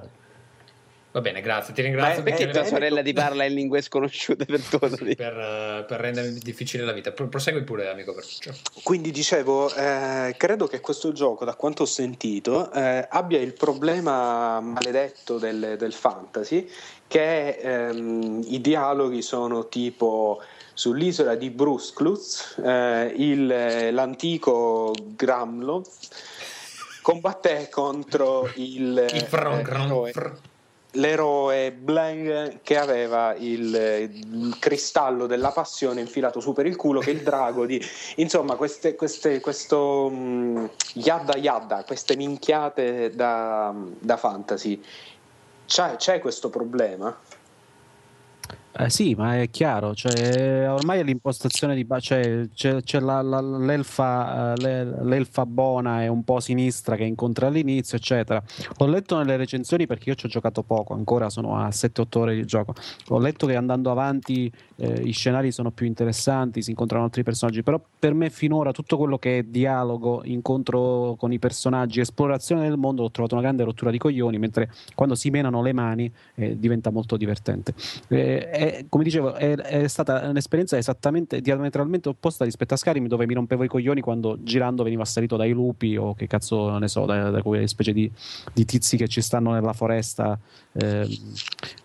Va 1.12 1.22
bene, 1.22 1.41
grazie, 1.41 1.74
ti 1.74 1.82
ringrazio. 1.82 2.22
Ma 2.22 2.30
perché 2.30 2.49
tua 2.49 2.66
sorella 2.66 3.02
ti 3.02 3.14
parla 3.14 3.45
in 3.45 3.56
lingue 3.56 3.82
sconosciute 3.82 4.45
per 4.45 4.60
tutto? 4.70 4.90
Per, 4.90 5.16
per 5.16 5.99
rendermi 5.99 6.38
difficile 6.40 6.84
la 6.84 6.91
vita. 6.91 7.12
Prosegui 7.12 7.64
pure, 7.64 7.90
amico 7.90 8.14
Ferruccio. 8.14 8.53
Quindi 8.84 9.12
dicevo, 9.12 9.74
eh, 9.74 10.36
credo 10.38 10.68
che 10.68 10.82
questo 10.82 11.12
gioco, 11.14 11.44
da 11.44 11.56
quanto 11.56 11.84
ho 11.84 11.88
sentito, 11.88 12.72
eh, 12.72 13.07
abbia 13.10 13.40
il 13.40 13.53
problema 13.53 14.60
maledetto 14.60 15.40
del, 15.40 15.76
del 15.80 15.94
fantasy, 15.94 16.70
che 17.07 17.57
ehm, 17.62 18.44
i 18.48 18.62
dialoghi 18.62 19.22
sono 19.22 19.70
tipo 19.70 20.41
sull'isola 20.74 21.36
di 21.36 21.49
Bruskluz, 21.49 22.57
eh, 22.62 23.91
l'antico 23.91 24.94
Gramlov 25.16 25.88
combatté 27.06 27.69
contro 27.69 28.49
il, 28.56 28.98
eh, 29.06 30.14
l'eroe 30.94 31.72
Blang 31.72 32.61
che 32.64 32.77
aveva 32.80 33.36
il, 33.36 34.10
il, 34.11 34.57
cristallo 34.57 35.27
della 35.27 35.52
passione 35.52 36.02
infilato 36.02 36.40
su 36.40 36.52
per 36.52 36.65
il 36.65 36.76
culo 36.76 37.02
che 37.02 37.11
il 37.11 37.22
drago 37.22 37.68
di 37.68 37.80
insomma 38.15 38.56
queste, 38.56 38.95
queste, 38.95 39.40
questo 39.40 40.07
um, 40.07 40.68
yadda 40.94 41.36
yadda 41.36 41.84
queste 41.84 42.15
minchiate 42.15 43.11
da, 43.14 43.72
da 43.99 44.18
fantasy 44.18 44.82
c'è, 45.68 45.98
c'è 45.98 46.19
questo 46.19 46.49
problema? 46.49 47.15
Eh 48.77 48.89
sì, 48.89 49.15
ma 49.15 49.39
è 49.39 49.49
chiaro, 49.49 49.95
cioè, 49.95 50.69
ormai 50.69 50.99
è 50.99 51.03
l'impostazione 51.03 51.76
di 51.76 51.88
cioè, 51.99 52.49
c'è, 52.53 52.84
c'è 52.84 52.99
la, 52.99 53.22
la, 53.22 53.39
l'elfa, 53.39 54.52
uh, 54.52 54.61
l'elfa 54.61 55.45
buona 55.45 56.03
e 56.03 56.10
un 56.10 56.26
po' 56.26 56.41
sinistra 56.41 56.97
che 56.97 57.06
incontra 57.06 57.47
all'inizio, 57.47 57.95
eccetera. 57.95 58.43
Ho 58.80 58.85
letto 58.88 59.18
nelle 59.18 59.38
recensioni 59.38 59.88
perché 59.88 60.10
io 60.10 60.15
ci 60.15 60.26
ho 60.26 60.30
giocato 60.30 60.61
poco, 60.61 60.93
ancora 60.93 61.30
sono 61.30 61.56
a 61.56 61.69
7-8 61.69 62.18
ore 62.18 62.35
di 62.35 62.43
gioco. 62.43 62.73
Ho 63.10 63.19
letto 63.19 63.47
che 63.47 63.56
andando 63.56 63.91
avanti 63.91 64.52
eh, 64.76 65.03
i 65.03 65.11
scenari 65.11 65.53
sono 65.53 65.72
più 65.72 65.85
interessanti, 65.85 66.61
si 66.61 66.72
incontrano 66.72 67.06
altri 67.06 67.23
personaggi, 67.23 67.64
però 67.64 67.81
per 67.97 68.14
me 68.14 68.30
finora 68.30 68.73
tutto 68.73 68.97
quello 68.97 69.18
che 69.18 69.38
è 69.38 69.43
dialogo, 69.43 70.22
incontro 70.26 71.15
con 71.18 71.31
i 71.31 71.39
personaggi, 71.39 72.02
esplorazione 72.02 72.68
del 72.68 72.77
mondo, 72.77 73.03
ho 73.03 73.11
trovato 73.11 73.35
una 73.35 73.43
grande 73.43 73.64
rottura 73.64 73.89
di 73.89 73.97
coglioni, 73.97 74.38
mentre 74.38 74.69
quando 74.95 75.15
si 75.15 75.30
menano 75.30 75.61
le 75.61 75.72
mani 75.72 76.11
eh, 76.35 76.60
diventa 76.60 76.89
molto 76.89 77.15
divertente. 77.15 77.73
Eh, 78.10 78.49
è, 78.65 78.85
come 78.89 79.03
dicevo, 79.03 79.33
è, 79.35 79.55
è, 79.55 79.87
stata 79.87 80.27
un'esperienza 80.27 80.77
esattamente 80.77 81.39
diametralmente 81.39 82.09
opposta 82.09 82.45
rispetto 82.45 82.73
a 82.73 82.77
Skyrim, 82.77 83.07
dove 83.07 83.27
mi 83.27 83.33
rompevo 83.33 83.63
i 83.63 83.67
coglioni 83.67 84.01
quando 84.01 84.37
girando 84.41 84.83
veniva 84.83 85.03
assalito 85.03 85.35
dai 85.35 85.51
lupi 85.51 85.95
o 85.97 86.15
che 86.15 86.25
cazzo 86.25 86.77
ne 86.77 86.87
so, 86.87 87.05
da, 87.05 87.29
da 87.29 87.41
quelle 87.41 87.67
specie 87.67 87.93
di, 87.93 88.11
di, 88.53 88.65
tizi 88.65 88.97
che 88.97 89.07
ci 89.07 89.21
stanno 89.21 89.51
nella 89.51 89.73
foresta, 89.73 90.37
eh, 90.73 91.07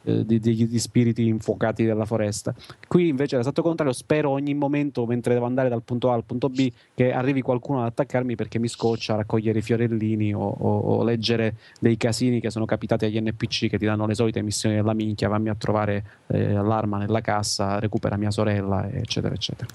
eh, 0.04 0.24
di, 0.24 0.78
spiriti 0.78 1.26
infuocati 1.26 1.84
della 1.84 2.06
foresta. 2.06 2.54
Qui 2.88 3.08
invece 3.08 3.34
è 3.34 3.38
l'esatto 3.38 3.62
contrario, 3.62 3.92
spero 3.92 4.30
ogni 4.30 4.54
momento 4.54 5.04
mentre 5.04 5.34
devo 5.34 5.46
andare 5.46 5.68
dal 5.68 5.82
punto 5.82 6.10
A 6.10 6.14
al 6.14 6.24
punto 6.24 6.48
B 6.48 6.70
che 6.94 7.12
arrivi 7.12 7.42
qualcuno 7.42 7.80
ad 7.80 7.86
attaccarmi 7.88 8.34
perché 8.36 8.58
mi 8.58 8.68
scoccia 8.68 9.14
a 9.14 9.16
raccogliere 9.16 9.58
i 9.58 9.62
fiorellini 9.62 10.32
o, 10.32 10.40
o, 10.40 10.78
o 10.78 11.04
leggere 11.04 11.56
dei 11.78 11.96
casini 11.96 12.40
che 12.40 12.50
sono 12.50 12.64
capitati 12.64 13.04
agli 13.04 13.20
NPC 13.20 13.68
che 13.68 13.78
ti 13.78 13.84
danno 13.84 14.06
le 14.06 14.14
solite 14.14 14.40
missioni 14.42 14.76
della 14.76 14.94
minchia, 14.94 15.28
vammi 15.28 15.50
a 15.50 15.54
trovare 15.54 16.04
eh, 16.28 16.54
l'arma 16.70 16.98
nella 16.98 17.20
cassa, 17.20 17.78
recupera 17.78 18.16
mia 18.16 18.30
sorella, 18.30 18.88
eccetera, 18.88 19.34
eccetera. 19.34 19.68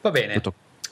Va 0.00 0.10
bene. 0.10 0.40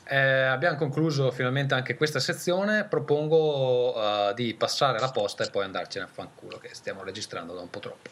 Eh, 0.06 0.18
abbiamo 0.18 0.76
concluso 0.76 1.30
finalmente 1.30 1.74
anche 1.74 1.96
questa 1.96 2.20
sezione. 2.20 2.84
Propongo 2.84 3.96
uh, 3.96 4.34
di 4.34 4.54
passare 4.54 4.98
la 4.98 5.10
posta 5.10 5.44
e 5.44 5.50
poi 5.50 5.64
andarcene 5.64 6.04
a 6.04 6.08
fanculo, 6.08 6.58
che 6.58 6.70
stiamo 6.72 7.02
registrando 7.02 7.54
da 7.54 7.62
un 7.62 7.70
po' 7.70 7.80
troppo. 7.80 8.10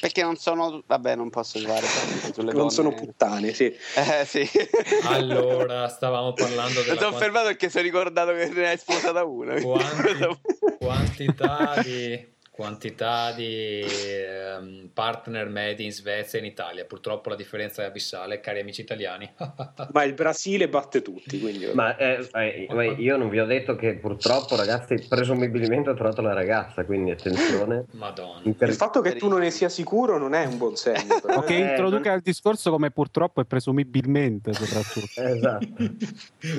Perché 0.00 0.22
non 0.22 0.36
sono. 0.36 0.82
Vabbè, 0.86 1.14
non 1.14 1.30
posso 1.30 1.58
fare 1.60 1.86
sulle 2.32 2.46
Non 2.46 2.54
donne. 2.54 2.70
sono 2.70 2.92
puttane, 2.94 3.52
sì. 3.52 3.64
Eh, 3.66 4.24
sì. 4.24 4.48
allora, 5.04 5.88
stavamo 5.88 6.32
parlando 6.32 6.80
della. 6.80 6.92
Mi 6.92 6.98
sono 6.98 7.10
quant... 7.10 7.22
fermato 7.22 7.46
perché 7.46 7.70
sono 7.70 7.84
ricordato 7.84 8.32
che 8.32 8.48
ne 8.48 8.68
hai 8.68 8.78
sposata 8.78 9.24
una. 9.24 9.60
Quanti... 9.60 10.76
quantità 10.78 11.80
di 11.82 12.32
quantità 12.54 13.32
di 13.32 13.84
um, 14.56 14.88
partner 14.94 15.48
made 15.48 15.82
in 15.82 15.90
Svezia 15.90 16.38
e 16.38 16.42
in 16.42 16.48
Italia. 16.48 16.84
Purtroppo 16.84 17.28
la 17.28 17.34
differenza 17.34 17.82
è 17.82 17.86
abissale, 17.86 18.38
cari 18.38 18.60
amici 18.60 18.80
italiani. 18.80 19.28
Ma 19.90 20.04
il 20.04 20.14
Brasile 20.14 20.68
batte 20.68 21.02
tutti. 21.02 21.40
Quindi... 21.40 21.68
Ma 21.74 21.96
eh, 21.96 22.28
eh, 22.32 22.94
io 22.96 23.16
non 23.16 23.28
vi 23.28 23.40
ho 23.40 23.44
detto 23.44 23.74
che 23.74 23.96
purtroppo, 23.96 24.54
ragazzi, 24.54 25.04
presumibilmente 25.08 25.90
ho 25.90 25.94
trovato 25.94 26.22
la 26.22 26.32
ragazza, 26.32 26.84
quindi 26.84 27.10
attenzione. 27.10 27.86
Madonna. 27.98 28.42
Inter... 28.44 28.68
Il 28.68 28.76
fatto 28.76 29.00
che 29.00 29.16
tu 29.16 29.26
non 29.26 29.40
ne 29.40 29.50
sia 29.50 29.68
sicuro 29.68 30.16
non 30.16 30.32
è 30.32 30.44
un 30.44 30.56
buon 30.56 30.76
segno. 30.76 31.16
o 31.34 31.40
che 31.42 31.54
introduca 31.54 32.12
il 32.12 32.20
discorso 32.20 32.70
come 32.70 32.92
purtroppo 32.92 33.40
e 33.40 33.46
presumibilmente, 33.46 34.52
soprattutto. 34.52 35.20
esatto. 35.26 35.66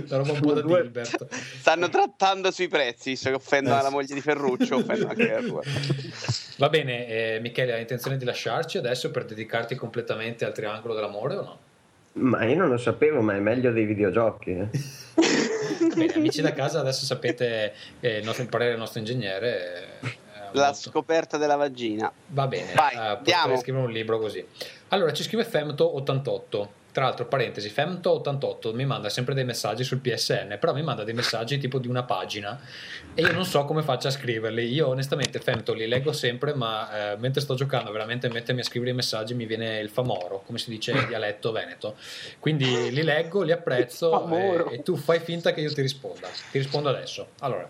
La 0.09 0.17
roba 0.17 0.33
un 0.33 0.39
po' 0.41 0.51
da 0.51 0.61
Dilbert. 0.61 1.33
Stanno 1.33 1.87
trattando 1.87 2.51
sui 2.51 2.67
prezzi, 2.67 3.11
visto 3.11 3.29
che 3.29 3.35
offendono 3.35 3.79
eh. 3.79 3.83
la 3.83 3.89
moglie 3.89 4.13
di 4.13 4.19
Ferruccio, 4.19 4.75
offendono 4.75 5.11
anche 5.11 5.31
la 5.31 5.41
tua. 5.41 5.61
Va 6.57 6.69
bene, 6.69 7.07
eh, 7.07 7.39
Michele, 7.41 7.73
hai 7.73 7.81
intenzione 7.81 8.17
di 8.17 8.25
lasciarci 8.25 8.77
adesso 8.77 9.11
per 9.11 9.25
dedicarti 9.25 9.75
completamente 9.75 10.45
al 10.45 10.53
triangolo 10.53 10.93
dell'amore 10.93 11.35
o 11.35 11.41
no? 11.41 11.59
Ma 12.13 12.45
io 12.45 12.55
non 12.55 12.69
lo 12.69 12.77
sapevo, 12.77 13.21
ma 13.21 13.35
è 13.35 13.39
meglio 13.39 13.71
dei 13.71 13.85
videogiochi. 13.85 14.51
Eh. 14.51 14.67
bene, 15.95 16.13
amici 16.13 16.41
da 16.41 16.53
casa, 16.53 16.79
adesso 16.79 17.05
sapete 17.05 17.73
eh, 17.99 18.19
il, 18.19 18.23
nostro, 18.25 18.43
il 18.43 18.49
parere 18.49 18.71
del 18.71 18.79
nostro 18.79 18.99
ingegnere. 18.99 19.99
Eh, 19.99 20.17
La 20.53 20.67
molto... 20.67 20.75
scoperta 20.75 21.37
della 21.37 21.57
vagina. 21.57 22.09
Va 22.27 22.47
bene, 22.47 22.73
Vai, 22.73 22.95
uh, 22.95 23.17
potrei 23.17 23.57
scrivere 23.57 23.85
un 23.85 23.91
libro 23.91 24.17
così. 24.17 24.45
Allora, 24.89 25.11
ci 25.11 25.23
scrive 25.23 25.45
Femto88 25.45 26.67
tra 26.95 27.03
l'altro, 27.03 27.25
parentesi, 27.25 27.67
Femto88 27.75 28.73
mi 28.73 28.85
manda 28.85 29.09
sempre 29.09 29.33
dei 29.33 29.43
messaggi 29.43 29.83
sul 29.83 29.99
PSN, 29.99 30.55
però 30.57 30.73
mi 30.73 30.81
manda 30.81 31.03
dei 31.03 31.13
messaggi 31.13 31.57
tipo 31.57 31.77
di 31.77 31.89
una 31.89 32.03
pagina 32.03 32.57
e 33.13 33.21
io 33.21 33.33
non 33.33 33.43
so 33.43 33.65
come 33.65 33.81
faccia 33.81 34.07
a 34.07 34.11
scriverli. 34.11 34.65
Io 34.71 34.87
onestamente 34.87 35.39
Femto 35.39 35.73
li 35.73 35.87
leggo 35.87 36.13
sempre, 36.13 36.53
ma 36.53 37.11
eh, 37.11 37.17
mentre 37.17 37.41
sto 37.41 37.53
giocando 37.53 37.91
veramente 37.91 38.29
mettermi 38.29 38.61
a 38.61 38.63
scrivere 38.63 38.91
i 38.91 38.93
messaggi 38.93 39.33
mi 39.33 39.45
viene 39.45 39.79
il 39.79 39.89
famoro, 39.89 40.41
come 40.45 40.57
si 40.57 40.69
dice 40.69 40.91
in 40.91 41.03
dialetto 41.09 41.51
veneto. 41.51 41.97
Quindi 42.39 42.89
li 42.89 43.03
leggo, 43.03 43.41
li 43.41 43.51
apprezzo 43.51 44.29
e, 44.33 44.75
e 44.75 44.81
tu 44.81 44.95
fai 44.95 45.19
finta 45.19 45.51
che 45.51 45.59
io 45.59 45.73
ti 45.73 45.81
risponda. 45.81 46.29
Ti 46.49 46.57
rispondo 46.57 46.87
adesso. 46.87 47.27
Allora, 47.39 47.69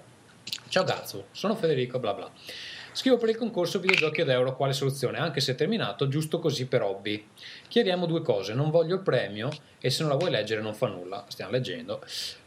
ciao 0.68 0.84
Gazzu, 0.84 1.24
sono 1.32 1.56
Federico, 1.56 1.98
bla 1.98 2.14
bla. 2.14 2.32
Scrivo 2.96 3.18
per 3.18 3.28
il 3.28 3.36
concorso 3.36 3.82
videogiochi 3.82 4.22
ad 4.22 4.30
euro 4.30 4.56
quale 4.56 4.72
soluzione, 4.72 5.18
anche 5.18 5.42
se 5.42 5.54
terminato 5.54 6.08
giusto 6.08 6.40
così 6.40 6.66
per 6.66 6.82
hobby. 6.82 7.28
Chiediamo 7.68 8.06
due 8.06 8.22
cose, 8.22 8.54
non 8.54 8.70
voglio 8.70 8.96
il 8.96 9.02
premio 9.02 9.50
e 9.82 9.90
se 9.90 10.02
non 10.02 10.12
la 10.14 10.18
vuoi 10.18 10.32
leggere 10.32 10.62
non 10.62 10.74
fa 10.74 10.88
nulla, 10.88 11.26
stiamo 11.28 11.52
leggendo. 11.52 12.02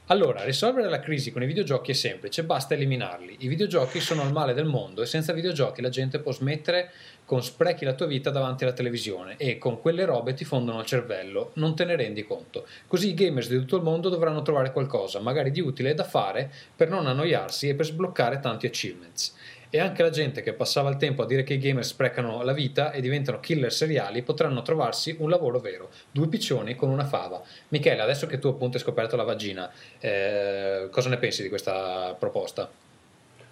Allora, 0.06 0.44
risolvere 0.44 0.88
la 0.88 1.00
crisi 1.00 1.32
con 1.32 1.42
i 1.42 1.46
videogiochi 1.46 1.90
è 1.90 1.94
semplice, 1.94 2.44
basta 2.44 2.72
eliminarli. 2.72 3.36
I 3.40 3.46
videogiochi 3.46 4.00
sono 4.00 4.22
il 4.22 4.32
male 4.32 4.54
del 4.54 4.64
mondo 4.64 5.02
e 5.02 5.06
senza 5.06 5.34
videogiochi 5.34 5.82
la 5.82 5.90
gente 5.90 6.18
può 6.18 6.32
smettere 6.32 6.92
con 7.26 7.42
sprechi 7.42 7.84
la 7.84 7.92
tua 7.92 8.06
vita 8.06 8.30
davanti 8.30 8.64
alla 8.64 8.72
televisione 8.72 9.36
e 9.36 9.58
con 9.58 9.82
quelle 9.82 10.06
robe 10.06 10.32
ti 10.32 10.46
fondono 10.46 10.80
il 10.80 10.86
cervello, 10.86 11.50
non 11.56 11.76
te 11.76 11.84
ne 11.84 11.94
rendi 11.94 12.24
conto. 12.24 12.66
Così 12.86 13.10
i 13.10 13.14
gamers 13.14 13.48
di 13.48 13.58
tutto 13.58 13.76
il 13.76 13.82
mondo 13.82 14.08
dovranno 14.08 14.40
trovare 14.40 14.72
qualcosa, 14.72 15.20
magari 15.20 15.50
di 15.50 15.60
utile 15.60 15.92
da 15.92 16.04
fare 16.04 16.50
per 16.74 16.88
non 16.88 17.06
annoiarsi 17.06 17.68
e 17.68 17.74
per 17.74 17.84
sbloccare 17.84 18.40
tanti 18.40 18.64
achievements. 18.64 19.34
E 19.70 19.78
anche 19.80 20.02
la 20.02 20.10
gente 20.10 20.42
che 20.42 20.54
passava 20.54 20.88
il 20.88 20.96
tempo 20.96 21.22
a 21.22 21.26
dire 21.26 21.42
che 21.42 21.54
i 21.54 21.58
gamer 21.58 21.84
sprecano 21.84 22.42
la 22.42 22.54
vita 22.54 22.90
e 22.90 23.02
diventano 23.02 23.38
killer 23.38 23.72
seriali 23.72 24.22
potranno 24.22 24.62
trovarsi 24.62 25.16
un 25.18 25.28
lavoro 25.28 25.58
vero. 25.58 25.90
Due 26.10 26.28
piccioni 26.28 26.74
con 26.74 26.88
una 26.88 27.04
fava. 27.04 27.42
Michele, 27.68 28.00
adesso 28.00 28.26
che 28.26 28.38
tu 28.38 28.48
appunto 28.48 28.78
hai 28.78 28.82
scoperto 28.82 29.16
la 29.16 29.24
vagina, 29.24 29.70
eh, 29.98 30.88
cosa 30.90 31.10
ne 31.10 31.18
pensi 31.18 31.42
di 31.42 31.50
questa 31.50 32.16
proposta? 32.18 32.70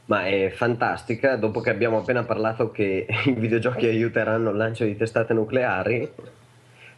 Ma 0.07 0.27
è 0.27 0.51
fantastica, 0.51 1.37
dopo 1.37 1.61
che 1.61 1.71
abbiamo 1.71 1.99
appena 1.99 2.25
parlato 2.25 2.71
che 2.71 3.07
i 3.27 3.33
videogiochi 3.33 3.87
aiuteranno 3.87 4.51
il 4.51 4.57
lancio 4.57 4.85
di 4.85 4.97
testate 4.97 5.35
nucleari, 5.35 6.09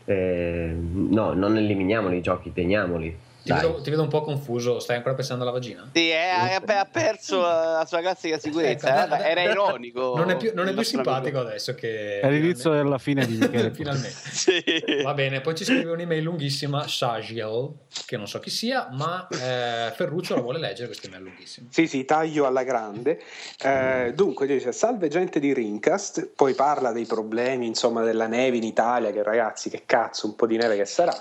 eh, 0.04 0.74
no, 0.74 1.32
non 1.32 1.56
eliminiamoli 1.56 2.18
i 2.18 2.22
giochi, 2.22 2.52
teniamoli. 2.52 3.26
Ti 3.42 3.52
vedo, 3.52 3.80
ti 3.80 3.90
vedo 3.90 4.02
un 4.02 4.08
po' 4.08 4.22
confuso, 4.22 4.78
stai 4.78 4.96
ancora 4.96 5.14
pensando 5.14 5.42
alla 5.42 5.52
vagina? 5.52 5.88
Sì, 5.92 6.08
è- 6.08 6.28
ha, 6.28 6.80
ha 6.80 6.84
perso 6.84 7.40
la 7.40 7.84
sua 7.86 8.00
classica 8.00 8.38
sicurezza. 8.38 9.04
Ecco, 9.04 9.14
eh, 9.14 9.30
Era 9.30 9.42
ironico. 9.42 10.14
Non 10.16 10.30
è 10.30 10.36
più, 10.36 10.52
non 10.54 10.68
è 10.68 10.72
più 10.74 10.82
simpatico 10.82 11.38
amico. 11.38 11.48
adesso 11.50 11.74
che... 11.74 12.20
È 12.20 12.28
l'inizio 12.30 12.70
della 12.72 12.98
fine 12.98 13.24
di 13.24 13.36
Michele. 13.36 13.72
Finalmente. 13.74 14.16
Sì. 14.30 14.62
Va 15.02 15.14
bene, 15.14 15.40
poi 15.40 15.54
ci 15.54 15.64
scrive 15.64 15.90
un'email 15.92 16.22
lunghissima, 16.22 16.86
Shagiel, 16.86 17.70
che 18.04 18.16
non 18.16 18.26
so 18.28 18.38
chi 18.38 18.50
sia, 18.50 18.88
ma 18.92 19.26
eh, 19.30 19.92
Ferruccio 19.94 20.34
la 20.34 20.40
vuole 20.42 20.58
leggere, 20.58 20.86
questa 20.86 21.06
email 21.06 21.22
è 21.22 21.24
lunghissima. 21.24 21.68
Sì, 21.70 21.86
sì, 21.86 22.04
taglio 22.04 22.44
alla 22.46 22.64
grande. 22.64 23.20
Eh, 23.62 24.12
dunque 24.14 24.46
dice: 24.46 24.72
Salve 24.72 25.08
gente 25.08 25.40
di 25.40 25.54
Rincast. 25.54 26.28
Poi 26.34 26.54
parla 26.54 26.92
dei 26.92 27.06
problemi, 27.06 27.66
insomma, 27.66 28.02
della 28.02 28.26
neve 28.26 28.56
in 28.58 28.64
Italia. 28.64 29.10
Che 29.10 29.22
ragazzi, 29.22 29.70
che 29.70 29.84
cazzo, 29.86 30.26
un 30.26 30.36
po' 30.36 30.46
di 30.46 30.56
neve 30.56 30.76
che 30.76 30.84
sarà. 30.84 31.16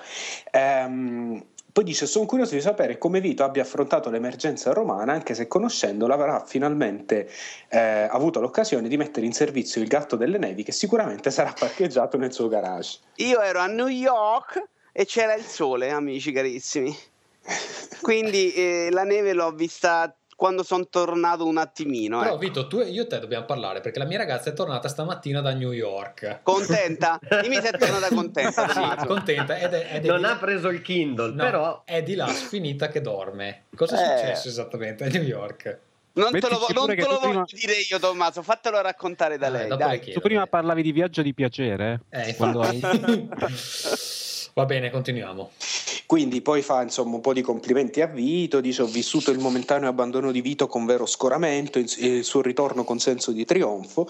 Ehm, 0.52 1.44
poi 1.78 1.86
dice: 1.86 2.08
Sono 2.08 2.26
curioso 2.26 2.56
di 2.56 2.62
sapere 2.62 2.98
come 2.98 3.22
Vito 3.22 3.44
abbia 3.44 3.62
affrontato 3.62 4.10
l'emergenza 4.10 4.74
romana, 4.74 5.14
anche 5.14 5.36
se 5.36 5.48
conoscendolo 5.48 6.12
avrà 6.12 6.44
finalmente 6.44 7.30
eh, 7.70 8.08
avuto 8.10 8.40
l'occasione 8.40 8.88
di 8.88 8.98
mettere 8.98 9.28
in 9.28 9.32
servizio 9.32 9.80
il 9.80 9.88
gatto 9.88 10.16
delle 10.16 10.40
nevi, 10.40 10.64
che 10.64 10.72
sicuramente 10.72 11.30
sarà 11.30 11.54
parcheggiato 11.58 12.18
nel 12.18 12.34
suo 12.34 12.48
garage. 12.48 12.98
Io 13.18 13.40
ero 13.42 13.60
a 13.60 13.68
New 13.68 13.86
York 13.86 14.64
e 14.92 15.06
c'era 15.06 15.36
il 15.36 15.44
sole, 15.44 15.92
amici 15.92 16.32
carissimi. 16.32 16.98
Quindi 18.02 18.54
eh, 18.54 18.88
la 18.90 19.04
neve 19.04 19.34
l'ho 19.34 19.52
vista 19.52 20.12
quando 20.38 20.62
sono 20.62 20.88
tornato 20.88 21.48
un 21.48 21.58
attimino. 21.58 22.20
Però 22.20 22.30
ecco. 22.34 22.38
Vito, 22.40 22.68
tu, 22.68 22.80
io 22.82 23.02
e 23.02 23.08
te 23.08 23.20
dobbiamo 23.20 23.46
parlare, 23.46 23.82
perché 23.82 23.98
la 23.98 24.06
mia 24.06 24.20
ragazza 24.20 24.52
è 24.52 24.54
tornata 24.54 24.88
stamattina 24.88 25.42
da 25.42 25.52
New 25.54 25.72
York. 25.72 26.42
Contenta? 26.44 27.20
Dimmi 27.42 27.56
se 27.56 27.70
è 27.72 27.78
tornata 27.78 28.08
contenta. 28.14 28.68
Sì, 29.00 29.06
contenta 29.08 29.58
ed 29.58 29.74
è, 29.74 29.96
ed 29.96 30.06
è 30.06 30.08
Non 30.08 30.24
ha 30.26 30.30
là- 30.30 30.36
preso 30.36 30.70
il 30.70 30.84
Kindle, 30.84 31.32
no, 31.32 31.44
però 31.44 31.82
è 31.86 32.04
di 32.04 32.14
là 32.14 32.28
sfinita 32.28 32.88
che 32.90 33.02
dorme. 33.02 33.64
Cosa 33.76 33.98
è 33.98 34.14
Eh. 34.14 34.18
successo 34.20 34.48
esattamente 34.48 35.06
a 35.06 35.08
New 35.08 35.24
York? 35.24 35.80
Non 36.14 36.32
te 36.32 36.40
lo, 36.42 36.50
Mettici 36.60 36.74
non 36.74 36.86
te 36.88 36.96
lo 36.96 37.18
prima- 37.20 37.34
voglio 37.34 37.46
dire 37.52 37.74
io, 37.90 38.00
Tommaso. 38.00 38.44
Fatelo 38.44 38.80
raccontare 38.82 39.38
da 39.40 39.48
Eh, 39.48 39.50
lei. 39.52 39.70
le 39.70 40.00
chiedo, 40.00 40.20
Tu 40.20 40.20
prima 40.20 40.42
dai. 40.42 40.50
parlavi 40.50 40.82
di 40.84 40.92
viaggio 40.92 41.22
di 41.24 41.34
piacere. 41.34 42.02
Eh, 42.10 42.36
Quando 42.36 42.64
infatti. 42.64 43.30
Va 44.54 44.66
bene, 44.66 44.90
continuiamo. 44.92 45.52
Quindi 46.08 46.42
poi 46.42 46.62
fa 46.62 46.84
insomma 46.84 47.16
un 47.16 47.22
po' 47.22 47.34
di 47.34 47.42
complimenti 47.42 48.00
a 48.00 48.08
Vito, 48.08 48.62
dice 48.62 48.82
ho 48.84 48.86
vissuto 48.86 49.30
il 49.30 49.40
momentaneo 49.40 49.90
abbandono 49.90 50.32
di 50.32 50.40
Vito 50.40 50.66
con 50.68 50.86
vero 50.86 51.06
scoramento, 51.06 51.80
il 51.80 52.24
suo 52.24 52.42
ritorno 52.42 52.86
con 52.86 52.98
senso 52.98 53.34
di 53.34 53.44
trionfo, 53.44 54.10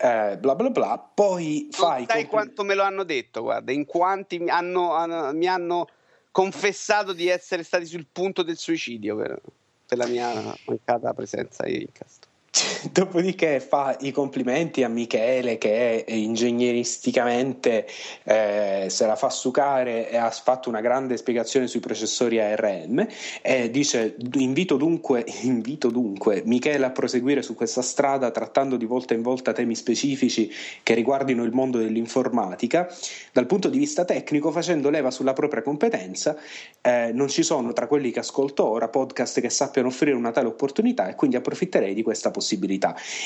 eh, 0.00 0.38
bla 0.38 0.54
bla 0.54 0.70
bla, 0.70 1.10
poi 1.14 1.68
fa 1.70 1.96
Non 1.96 2.00
i 2.00 2.06
sai 2.06 2.06
compli- 2.06 2.28
quanto 2.28 2.64
me 2.64 2.74
lo 2.74 2.82
hanno 2.82 3.04
detto, 3.04 3.42
guarda, 3.42 3.72
in 3.72 3.84
quanti 3.84 4.38
mi 4.38 4.48
hanno, 4.48 4.94
hanno- 4.94 5.34
mi 5.34 5.46
hanno 5.46 5.86
confessato 6.30 7.12
di 7.12 7.28
essere 7.28 7.62
stati 7.62 7.84
sul 7.84 8.06
punto 8.10 8.42
del 8.42 8.56
suicidio 8.56 9.14
per, 9.14 9.38
per 9.86 9.98
la 9.98 10.06
mia 10.06 10.56
mancata 10.64 11.12
presenza 11.12 11.66
in 11.66 11.86
cast. 11.92 12.23
Dopodiché 12.92 13.58
fa 13.58 13.96
i 14.00 14.12
complimenti 14.12 14.84
a 14.84 14.88
Michele 14.88 15.58
che 15.58 16.04
ingegneristicamente 16.06 17.86
eh, 18.22 18.86
se 18.88 19.06
la 19.06 19.16
fa 19.16 19.28
sucare 19.30 20.08
e 20.08 20.16
ha 20.16 20.30
fatto 20.30 20.68
una 20.68 20.80
grande 20.80 21.16
spiegazione 21.16 21.66
sui 21.66 21.80
processori 21.80 22.40
ARM 22.40 23.06
e 23.42 23.70
dice 23.70 24.14
invito 24.34 24.76
dunque, 24.76 25.24
invito 25.42 25.90
dunque 25.90 26.42
Michele 26.44 26.84
a 26.86 26.90
proseguire 26.90 27.42
su 27.42 27.54
questa 27.54 27.82
strada 27.82 28.30
trattando 28.30 28.76
di 28.76 28.84
volta 28.84 29.14
in 29.14 29.22
volta 29.22 29.52
temi 29.52 29.74
specifici 29.74 30.50
che 30.82 30.94
riguardino 30.94 31.42
il 31.42 31.52
mondo 31.52 31.78
dell'informatica 31.78 32.88
dal 33.32 33.46
punto 33.46 33.68
di 33.68 33.78
vista 33.78 34.04
tecnico 34.04 34.52
facendo 34.52 34.90
leva 34.90 35.10
sulla 35.10 35.32
propria 35.32 35.62
competenza 35.62 36.36
eh, 36.80 37.10
non 37.12 37.28
ci 37.28 37.42
sono 37.42 37.72
tra 37.72 37.88
quelli 37.88 38.12
che 38.12 38.20
ascolto 38.20 38.64
ora 38.64 38.88
podcast 38.88 39.40
che 39.40 39.50
sappiano 39.50 39.88
offrire 39.88 40.14
una 40.14 40.30
tale 40.30 40.46
opportunità 40.46 41.08
e 41.08 41.16
quindi 41.16 41.36
approfitterei 41.36 41.94
di 41.94 42.02
questa 42.02 42.30
possibilità. 42.30 42.42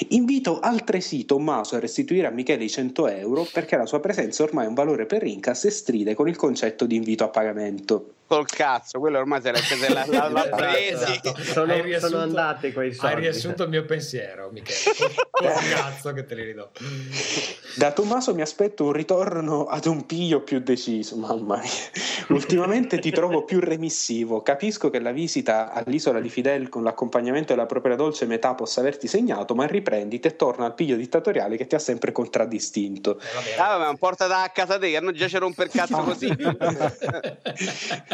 Invito 0.09 0.61
altresì 0.61 1.25
Tommaso 1.25 1.77
a 1.77 1.81
restituire 1.81 2.27
a 2.27 2.31
Michele 2.31 2.65
i 2.65 2.71
100 2.71 3.09
euro 3.09 3.47
perché 3.53 3.77
la 3.77 3.87
sua 3.87 4.01
presenza 4.01 4.43
ormai 4.43 4.65
è 4.65 4.69
un 4.69 4.75
valore 4.75 5.07
per 5.07 5.23
Rincas 5.23 5.65
e 5.65 5.71
stride 5.71 6.15
con 6.15 6.29
il 6.29 6.37
concetto 6.37 6.87
di 6.87 6.97
invito 6.97 7.25
a 7.25 7.29
pagamento. 7.29 8.13
Col 8.29 8.45
cazzo, 8.47 8.99
quello 8.99 9.17
ormai 9.17 9.41
se 9.41 9.51
l'ha, 9.51 10.05
l'ha, 10.07 10.29
l'ha- 10.29 10.49
presi. 10.55 11.19
Sono- 11.51 11.81
riassunto- 11.81 12.09
sono 12.09 12.23
andati 12.23 12.73
quei 12.75 12.93
soldi. 12.93 13.15
Hai 13.15 13.21
riassunto 13.23 13.63
il 13.63 13.69
mio 13.71 13.87
pensiero, 13.87 14.51
Michele. 14.53 14.95
Col 15.31 15.49
cazzo 15.71 16.13
che 16.13 16.27
te 16.27 16.35
li 16.35 16.43
ridò. 16.45 16.69
Da 17.77 17.91
Tommaso 17.93 18.35
mi 18.35 18.43
aspetto 18.43 18.85
un 18.85 18.93
ritorno 18.93 19.65
ad 19.65 19.87
un 19.87 20.05
piglio 20.05 20.43
più 20.43 20.61
deciso, 20.61 21.17
mamma 21.17 21.57
mia. 21.57 21.71
Ultimamente 22.37 22.99
ti 22.99 23.11
trovo 23.11 23.45
più 23.45 23.61
remissivo. 23.61 24.43
Capisco 24.43 24.91
che 24.91 25.01
la 25.01 25.13
visita 25.13 25.73
all'isola 25.73 26.21
di 26.21 26.29
Fidel 26.29 26.69
con 26.69 26.83
l'accompagnamento 26.83 27.55
della 27.55 27.65
propria 27.65 27.97
dolce 27.97 28.27
metà 28.27 28.53
possa 28.55 28.81
averti 28.81 29.08
segnato, 29.09 29.55
ma 29.55 29.67
riprenditi 29.67 30.29
e 30.29 30.37
torna 30.37 30.67
al 30.67 30.75
piglio 30.75 30.97
dittatoriale 30.97 31.57
che 31.57 31.67
ti 31.67 31.75
ha 31.75 31.79
sempre 31.81 32.13
contraddistinto. 32.13 33.19
Eh, 33.19 33.25
vabbè, 33.35 33.55
Ah, 33.59 33.77
vabbè, 33.77 33.91
ma 33.91 33.97
portata 33.97 34.43
a 34.43 34.49
casa 34.51 34.79
te, 34.79 34.91
che 34.91 35.01
non 35.01 35.13
già 35.15 35.27
c'era 35.27 35.45
un 35.47 35.55
per 35.55 35.69
cazzo 35.69 35.97
così. 36.05 36.29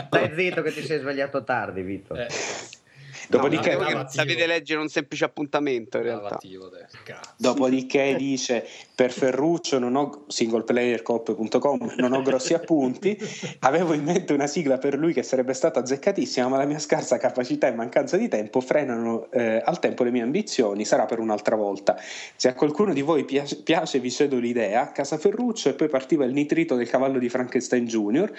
stai 0.07 0.33
zitto 0.35 0.62
che 0.62 0.73
ti 0.73 0.83
sei 0.85 1.01
svegliato 1.01 1.45
tardi, 1.45 1.83
Vito. 1.83 2.15
Eh, 2.15 2.27
Dopodiché, 3.29 3.77
No, 3.77 4.07
sapete 4.09 4.47
leggere 4.47 4.81
un 4.81 4.89
semplice 4.89 5.25
appuntamento 5.25 5.99
in 5.99 6.03
realtà. 6.05 6.39
Dopodiché 7.37 8.15
dice 8.19 8.67
per 8.95 9.11
Ferruccio 9.11 9.79
non 9.79 9.97
ho 9.97 10.25
singleplayercop.com 10.29 11.95
non 11.97 12.13
ho 12.13 12.23
grossi 12.23 12.55
appunti. 12.55 13.19
Avevo 13.61 13.93
in 13.93 14.05
mente 14.05 14.33
una 14.33 14.47
sigla 14.47 14.79
per 14.79 14.97
lui 14.97 15.13
che 15.13 15.23
sarebbe 15.23 15.53
stata 15.55 15.81
azzeccatissima 15.81 16.49
ma 16.49 16.59
la 16.59 16.65
mia 16.65 16.79
scarsa 16.79 17.19
capacità 17.19 17.67
e 17.67 17.73
mancanza 17.73 18.17
di 18.17 18.29
tempo 18.29 18.61
frenano 18.61 19.31
eh, 19.31 19.63
al 19.65 19.79
tempo 19.79 20.05
le 20.05 20.11
mie 20.11 20.23
ambizioni. 20.23 20.85
Sarà 20.85 21.07
per 21.07 21.19
un'altra 21.19 21.57
volta. 21.57 21.97
Se 22.37 22.49
a 22.49 22.55
qualcuno 22.55 22.93
di 22.93 23.03
voi 23.03 23.25
piace, 23.25 23.63
piace 23.63 23.99
vi 23.99 24.11
cedo 24.11 24.39
l'idea. 24.39 24.93
Casa 24.93 25.19
Ferruccio 25.19 25.69
e 25.69 25.75
poi 25.75 25.89
partiva 25.89 26.25
il 26.25 26.33
nitrito 26.33 26.75
del 26.75 26.89
cavallo 26.89 27.19
di 27.19 27.29
Frankenstein 27.29 27.87
Jr 27.87 28.33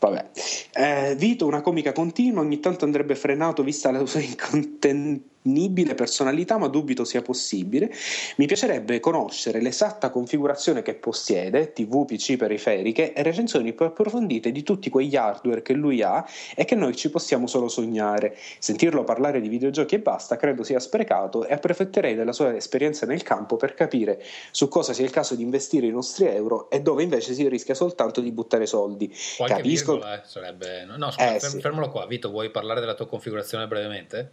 Vabbè. 0.00 0.30
Eh, 0.72 1.14
Vito, 1.16 1.44
una 1.46 1.60
comica 1.60 1.92
continua, 1.92 2.40
ogni 2.40 2.58
tanto 2.58 2.86
andrebbe 2.86 3.14
frenato 3.14 3.62
vista 3.62 3.90
la 3.90 4.04
sua 4.06 4.20
inconten- 4.20 5.22
disponibile 5.42 5.94
personalità, 5.94 6.58
ma 6.58 6.68
dubito 6.68 7.04
sia 7.04 7.22
possibile. 7.22 7.90
Mi 8.36 8.46
piacerebbe 8.46 9.00
conoscere 9.00 9.60
l'esatta 9.60 10.10
configurazione 10.10 10.82
che 10.82 10.94
possiede, 10.94 11.72
TV, 11.72 12.04
PC, 12.04 12.36
periferiche 12.36 13.12
e 13.12 13.22
recensioni 13.22 13.72
più 13.72 13.86
approfondite 13.86 14.52
di 14.52 14.62
tutti 14.62 14.90
quegli 14.90 15.16
hardware 15.16 15.62
che 15.62 15.72
lui 15.72 16.02
ha 16.02 16.24
e 16.54 16.64
che 16.64 16.74
noi 16.74 16.94
ci 16.94 17.10
possiamo 17.10 17.46
solo 17.46 17.68
sognare. 17.68 18.36
Sentirlo 18.58 19.04
parlare 19.04 19.40
di 19.40 19.48
videogiochi 19.48 19.94
e 19.96 20.00
basta 20.00 20.36
credo 20.36 20.62
sia 20.62 20.78
sprecato 20.78 21.46
e 21.46 21.54
approfitterei 21.54 22.14
della 22.14 22.32
sua 22.32 22.54
esperienza 22.54 23.06
nel 23.06 23.22
campo 23.22 23.56
per 23.56 23.74
capire 23.74 24.22
su 24.50 24.68
cosa 24.68 24.92
sia 24.92 25.04
il 25.04 25.10
caso 25.10 25.34
di 25.34 25.42
investire 25.42 25.86
i 25.86 25.90
nostri 25.90 26.26
euro 26.26 26.68
e 26.70 26.80
dove 26.80 27.02
invece 27.02 27.32
si 27.34 27.48
rischia 27.48 27.74
soltanto 27.74 28.20
di 28.20 28.30
buttare 28.30 28.66
soldi. 28.66 29.12
Qualche 29.36 29.56
Capisco. 29.56 29.92
virgola, 29.92 30.20
eh, 30.20 30.26
sarebbe... 30.26 30.84
No, 30.84 30.96
no, 30.96 31.10
scusa, 31.10 31.34
Eh, 31.34 31.38
ferm- 31.40 31.54
sì. 31.54 31.60
fermalo 31.60 31.88
qua. 31.90 32.06
Vito, 32.06 32.30
vuoi 32.30 32.50
parlare 32.50 32.80
della 32.80 32.94
tua 32.94 33.06
configurazione 33.06 33.66
brevemente? 33.66 34.32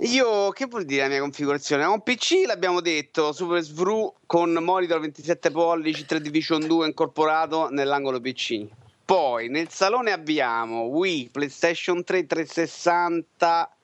Io, 0.00 0.50
che 0.50 0.66
vuol 0.66 0.84
dire 0.84 1.02
la 1.02 1.08
mia 1.08 1.20
configurazione? 1.20 1.84
Ho 1.84 1.92
un 1.92 2.02
PC, 2.02 2.42
l'abbiamo 2.44 2.80
detto, 2.80 3.32
Super 3.32 3.62
SVRU 3.62 4.12
con 4.26 4.52
monitor 4.52 5.00
27 5.00 5.50
pollici, 5.50 6.04
3 6.04 6.20
Division 6.20 6.66
2 6.66 6.86
incorporato 6.86 7.70
nell'angolo 7.70 8.20
PC. 8.20 8.66
Poi 9.06 9.48
nel 9.48 9.70
salone 9.70 10.12
abbiamo 10.12 10.82
Wii, 10.82 11.30
PlayStation 11.30 12.04
3, 12.04 12.26
360, 12.26 13.74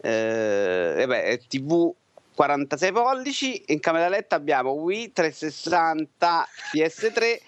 eh, 0.00 0.94
e 0.96 1.06
beh, 1.06 1.42
TV 1.46 1.92
46 2.34 2.92
pollici. 2.92 3.62
In 3.66 3.80
camera 3.80 4.08
letto 4.08 4.34
abbiamo 4.36 4.70
Wii, 4.70 5.12
360, 5.12 6.48
PS3, 6.72 7.38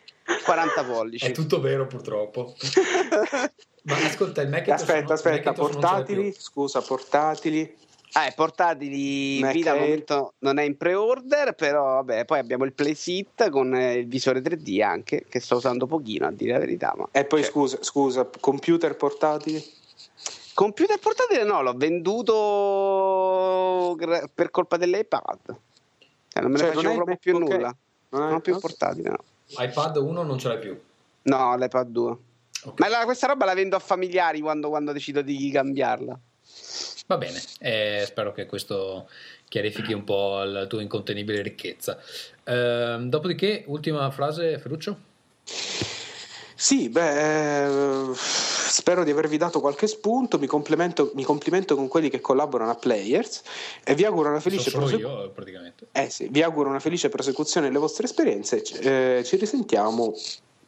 40 0.45 0.85
pollici. 0.85 1.27
È 1.27 1.31
tutto 1.31 1.61
vero, 1.61 1.87
purtroppo. 1.87 2.55
Ma 3.85 3.97
ascolta, 3.97 4.43
il 4.43 4.49
Macintosh 4.49 4.83
Aspetta, 4.83 5.01
non- 5.01 5.13
aspetta, 5.13 5.53
portatili, 5.55 6.35
scusa, 6.37 6.83
portatili. 6.83 7.75
Ah, 8.15 8.27
i 8.27 8.33
portatili 8.35 9.39
Mac 9.41 9.53
Vita 9.55 9.73
al 9.73 9.79
momento 9.79 10.35
non 10.41 10.59
è 10.59 10.65
in 10.65 10.77
pre-order, 10.77 11.55
però 11.55 11.95
vabbè, 12.03 12.27
poi 12.27 12.39
abbiamo 12.41 12.65
il 12.65 12.73
PlaySit 12.75 13.49
con 13.49 13.75
eh, 13.75 13.95
il 13.95 14.07
visore 14.07 14.41
3D 14.43 14.83
anche, 14.83 15.25
che 15.29 15.41
sto 15.41 15.57
usando 15.57 15.87
pochino 15.87 16.27
a 16.27 16.31
dire 16.31 16.53
la 16.53 16.59
verità. 16.59 16.93
Ma... 16.97 17.09
E 17.11 17.25
poi 17.25 17.41
Cioè, 17.43 17.51
scusa, 17.51 17.79
scusa, 17.81 18.29
computer 18.41 18.97
portatili? 18.97 19.65
Computer 20.55 20.99
portatile 20.99 21.45
no, 21.45 21.63
l'ho 21.63 21.73
venduto 21.73 23.97
per 24.35 24.51
colpa 24.51 24.77
dell'iPad. 24.77 25.39
Cioè, 26.29 26.43
non 26.43 26.51
me 26.51 26.59
ne 26.59 26.65
Cioè, 26.65 26.73
facevo 26.75 26.95
proprio 26.95 27.17
più 27.17 27.39
Mac, 27.39 27.43
ok. 27.49 27.55
nulla. 27.55 27.77
Non 28.11 28.23
Non 28.25 28.33
ho 28.35 28.41
più 28.41 28.59
portatile, 28.59 29.09
no. 29.09 29.19
iPad 29.57 29.97
1 29.97 30.23
non 30.23 30.39
ce 30.39 30.49
l'hai 30.49 30.59
più. 30.59 30.79
No, 31.23 31.57
l'iPad 31.57 31.89
2. 31.89 32.17
Ok. 32.65 32.81
Ma 32.81 32.89
la- 32.89 33.05
questa 33.05 33.27
roba 33.27 33.47
la 33.47 33.55
vendo 33.55 33.77
a 33.77 33.79
familiari 33.79 34.41
quando, 34.41 34.69
quando 34.69 34.93
decido 34.93 35.23
di 35.23 35.51
cambiarla. 35.51 36.19
Va 37.13 37.19
bene, 37.19 37.43
eh, 37.59 38.05
spero 38.07 38.33
che 38.33 38.47
questo 38.47 39.07
chiarifichi 39.47 39.93
un 39.93 40.03
po' 40.03 40.43
la 40.45 40.65
tua 40.65 40.81
incontenibile 40.81 41.43
ricchezza. 41.43 41.99
Ehm, 42.45 43.11
dopodiché, 43.11 43.65
ultima 43.67 44.11
frase, 44.11 44.59
Ferruccio? 44.59 44.97
Sì, 45.45 46.89
beh, 46.89 47.65
eh, 47.65 48.15
spero 48.15 49.05
di 49.05 49.11
avervi 49.11 49.37
dato 49.37 49.61
qualche 49.61 49.89
spunto, 49.89 50.39
mi 50.39 50.47
complimento, 50.47 51.11
mi 51.13 51.23
complimento 51.23 51.77
con 51.77 51.87
quelli 51.87 52.09
che 52.09 52.23
collaborano 52.23 52.71
a 52.71 52.77
Players 52.77 53.43
e 53.85 53.95
vi 53.95 54.07
auguro 54.07 54.31
una 54.31 54.41
felice 54.41 54.71
prosecu- 54.71 55.01
io, 55.03 55.31
praticamente. 55.33 55.89
eh 55.93 56.09
sì, 56.09 56.29
vi 56.31 56.41
auguro 56.43 56.71
una 56.71 56.81
felice 56.81 57.11
prosecuzione 57.11 57.67
delle 57.67 57.79
vostre 57.79 58.07
esperienze. 58.07 58.63
Eh, 58.63 59.23
ci 59.23 59.37
risentiamo. 59.37 60.15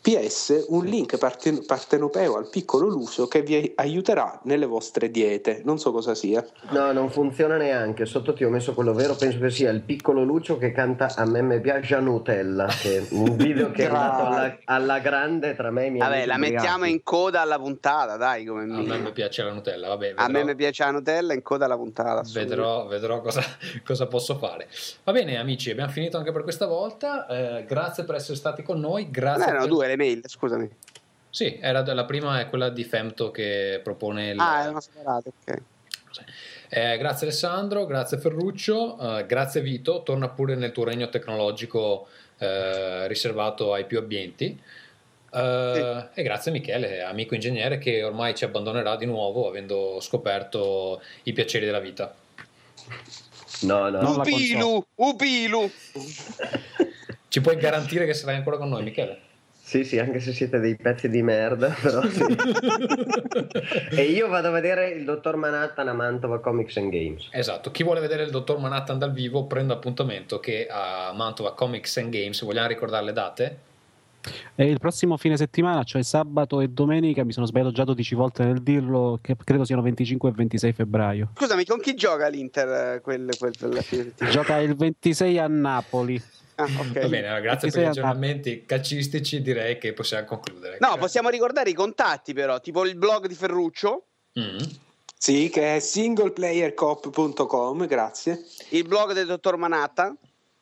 PS, 0.04 0.66
un 0.68 0.84
link 0.84 1.16
parten- 1.16 1.64
partenopeo 1.64 2.36
al 2.36 2.50
piccolo 2.50 2.88
Lucio 2.88 3.26
che 3.26 3.40
vi 3.40 3.72
aiuterà 3.76 4.38
nelle 4.42 4.66
vostre 4.66 5.10
diete. 5.10 5.62
Non 5.64 5.78
so 5.78 5.92
cosa 5.92 6.14
sia. 6.14 6.44
No, 6.72 6.92
non 6.92 7.08
funziona 7.08 7.56
neanche. 7.56 8.04
Sotto 8.04 8.34
ti 8.34 8.44
ho 8.44 8.50
messo 8.50 8.74
quello 8.74 8.92
vero. 8.92 9.14
Penso 9.14 9.38
che 9.38 9.48
sia 9.48 9.70
il 9.70 9.80
piccolo 9.80 10.22
Lucio 10.22 10.58
che 10.58 10.72
canta 10.72 11.14
A 11.16 11.24
me 11.24 11.40
mi 11.40 11.58
piace 11.58 11.98
Nutella. 12.00 12.66
Che 12.66 12.98
è 12.98 13.02
un 13.12 13.32
video 13.34 13.70
che 13.70 13.84
è 13.84 13.86
andato 13.86 14.26
alla, 14.26 14.58
alla 14.64 14.98
grande 14.98 15.54
tra 15.54 15.70
me 15.70 15.86
e 15.86 15.90
miei 15.90 16.06
Vabbè, 16.06 16.26
la 16.26 16.36
mettiamo 16.36 16.84
in 16.84 17.02
coda 17.02 17.40
alla 17.40 17.58
puntata, 17.58 18.18
dai, 18.18 18.44
come 18.44 18.64
A 18.64 18.66
me 18.66 18.98
mi 18.98 19.12
piace 19.12 19.42
la 19.42 19.52
Nutella, 19.54 19.88
vabbè. 19.88 20.12
A 20.16 20.26
me 20.26 20.32
vedrò- 20.32 20.46
mi 20.48 20.54
piace 20.54 20.84
la 20.84 20.90
Nutella 20.90 21.32
in 21.32 21.40
coda 21.40 21.64
alla 21.64 21.76
puntata. 21.78 22.22
Vedrò, 22.30 22.86
vedrò 22.88 23.22
cosa, 23.22 23.42
cosa 23.82 24.06
posso 24.06 24.36
fare. 24.36 24.68
Va 25.04 25.12
bene, 25.12 25.38
amici, 25.38 25.70
abbiamo 25.70 25.90
finito 25.90 26.18
anche 26.18 26.30
per 26.30 26.42
questa 26.42 26.66
volta. 26.66 27.26
Eh, 27.26 27.64
grazie 27.64 28.04
per 28.04 28.16
essere 28.16 28.36
stati 28.36 28.62
con 28.62 28.78
noi. 28.80 29.08
Grazie 29.10 29.44
erano 29.44 29.60
per- 29.60 29.68
due 29.68 29.92
le 29.94 29.96
mail, 29.96 30.22
scusami. 30.26 30.68
Sì, 31.30 31.58
era, 31.60 31.82
la 31.94 32.04
prima 32.04 32.40
è 32.40 32.48
quella 32.48 32.68
di 32.68 32.84
Femto 32.84 33.30
che 33.30 33.80
propone 33.82 34.30
il. 34.30 34.38
Ah, 34.38 34.62
erano 34.62 34.80
separate, 34.80 35.32
ok. 35.40 35.62
Eh, 36.68 36.96
grazie 36.98 37.26
Alessandro, 37.26 37.86
grazie 37.86 38.18
Ferruccio, 38.18 39.18
eh, 39.18 39.26
grazie 39.26 39.60
Vito, 39.60 40.02
torna 40.02 40.28
pure 40.28 40.54
nel 40.54 40.72
tuo 40.72 40.84
regno 40.84 41.08
tecnologico 41.08 42.06
eh, 42.38 43.06
riservato 43.08 43.72
ai 43.72 43.84
più 43.84 43.98
abbienti. 43.98 44.60
Eh, 45.32 46.08
E 46.14 46.22
grazie 46.22 46.52
Michele, 46.52 47.02
amico 47.02 47.34
ingegnere 47.34 47.78
che 47.78 48.04
ormai 48.04 48.34
ci 48.36 48.44
abbandonerà 48.44 48.96
di 48.96 49.06
nuovo 49.06 49.48
avendo 49.48 49.98
scoperto 50.00 51.02
i 51.24 51.32
piaceri 51.32 51.64
della 51.64 51.80
vita. 51.80 52.14
No, 53.62 53.88
no. 53.88 54.00
Non 54.00 54.16
la 54.16 54.22
Upilu, 54.22 54.86
Upilu. 54.94 55.70
Ci 57.28 57.40
puoi 57.40 57.56
garantire 57.56 58.06
che 58.06 58.14
sarai 58.14 58.36
ancora 58.36 58.56
con 58.56 58.68
noi, 58.68 58.84
Michele? 58.84 59.32
Sì, 59.74 59.82
sì, 59.82 59.98
anche 59.98 60.20
se 60.20 60.32
siete 60.32 60.60
dei 60.60 60.76
pezzi 60.76 61.08
di 61.08 61.20
merda, 61.20 61.74
però 61.82 62.00
sì. 62.06 62.22
e 63.90 64.02
io 64.04 64.28
vado 64.28 64.46
a 64.46 64.50
vedere 64.52 64.90
il 64.90 65.02
dottor 65.02 65.34
Manhattan 65.34 65.88
a 65.88 65.92
Mantova 65.92 66.38
Comics 66.38 66.76
and 66.76 66.92
Games. 66.92 67.26
Esatto, 67.32 67.72
chi 67.72 67.82
vuole 67.82 67.98
vedere 67.98 68.22
il 68.22 68.30
dottor 68.30 68.60
Manhattan 68.60 69.00
dal 69.00 69.12
vivo 69.12 69.46
prenda 69.46 69.74
appuntamento 69.74 70.38
che 70.38 70.68
a 70.70 71.12
Mantova 71.12 71.54
Comics 71.54 71.96
and 71.96 72.10
Games, 72.10 72.40
vogliamo 72.44 72.68
ricordare 72.68 73.04
le 73.04 73.12
date? 73.12 73.58
E 74.54 74.64
il 74.64 74.78
prossimo 74.78 75.16
fine 75.16 75.36
settimana, 75.36 75.82
cioè 75.82 76.04
sabato 76.04 76.60
e 76.60 76.68
domenica, 76.68 77.24
mi 77.24 77.32
sono 77.32 77.46
sbagliato 77.46 77.72
già 77.72 77.82
12 77.82 78.14
volte 78.14 78.44
nel 78.44 78.62
dirlo, 78.62 79.18
che 79.20 79.34
credo 79.42 79.64
siano 79.64 79.82
25 79.82 80.28
e 80.28 80.32
26 80.32 80.72
febbraio. 80.72 81.30
Scusami, 81.36 81.64
con 81.64 81.80
chi 81.80 81.94
gioca 81.94 82.28
l'Inter 82.28 82.94
eh, 82.94 83.00
quel, 83.00 83.28
quel, 83.36 83.56
settimana? 83.82 84.30
Gioca 84.30 84.58
il 84.58 84.76
26 84.76 85.38
a 85.38 85.48
Napoli. 85.48 86.22
Ah, 86.56 86.64
ok. 86.64 87.00
Va 87.00 87.08
bene, 87.08 87.26
allora, 87.26 87.40
grazie 87.40 87.70
per 87.70 87.80
26 87.80 87.82
gli 87.82 87.86
aggiornamenti 87.86 88.64
calcistici, 88.66 89.42
direi 89.42 89.78
che 89.78 89.92
possiamo 89.92 90.26
concludere. 90.26 90.78
No, 90.80 90.96
possiamo 90.98 91.28
ricordare 91.28 91.70
i 91.70 91.74
contatti 91.74 92.32
però, 92.32 92.60
tipo 92.60 92.84
il 92.84 92.96
blog 92.96 93.26
di 93.26 93.34
Ferruccio, 93.34 94.06
Mm. 94.38 94.58
Sì, 95.16 95.48
che 95.48 95.76
è 95.76 95.78
singleplayercop.com, 95.78 97.86
grazie. 97.86 98.44
il 98.70 98.84
blog 98.86 99.12
del 99.12 99.26
dottor 99.26 99.56
Manhattan. 99.56 100.16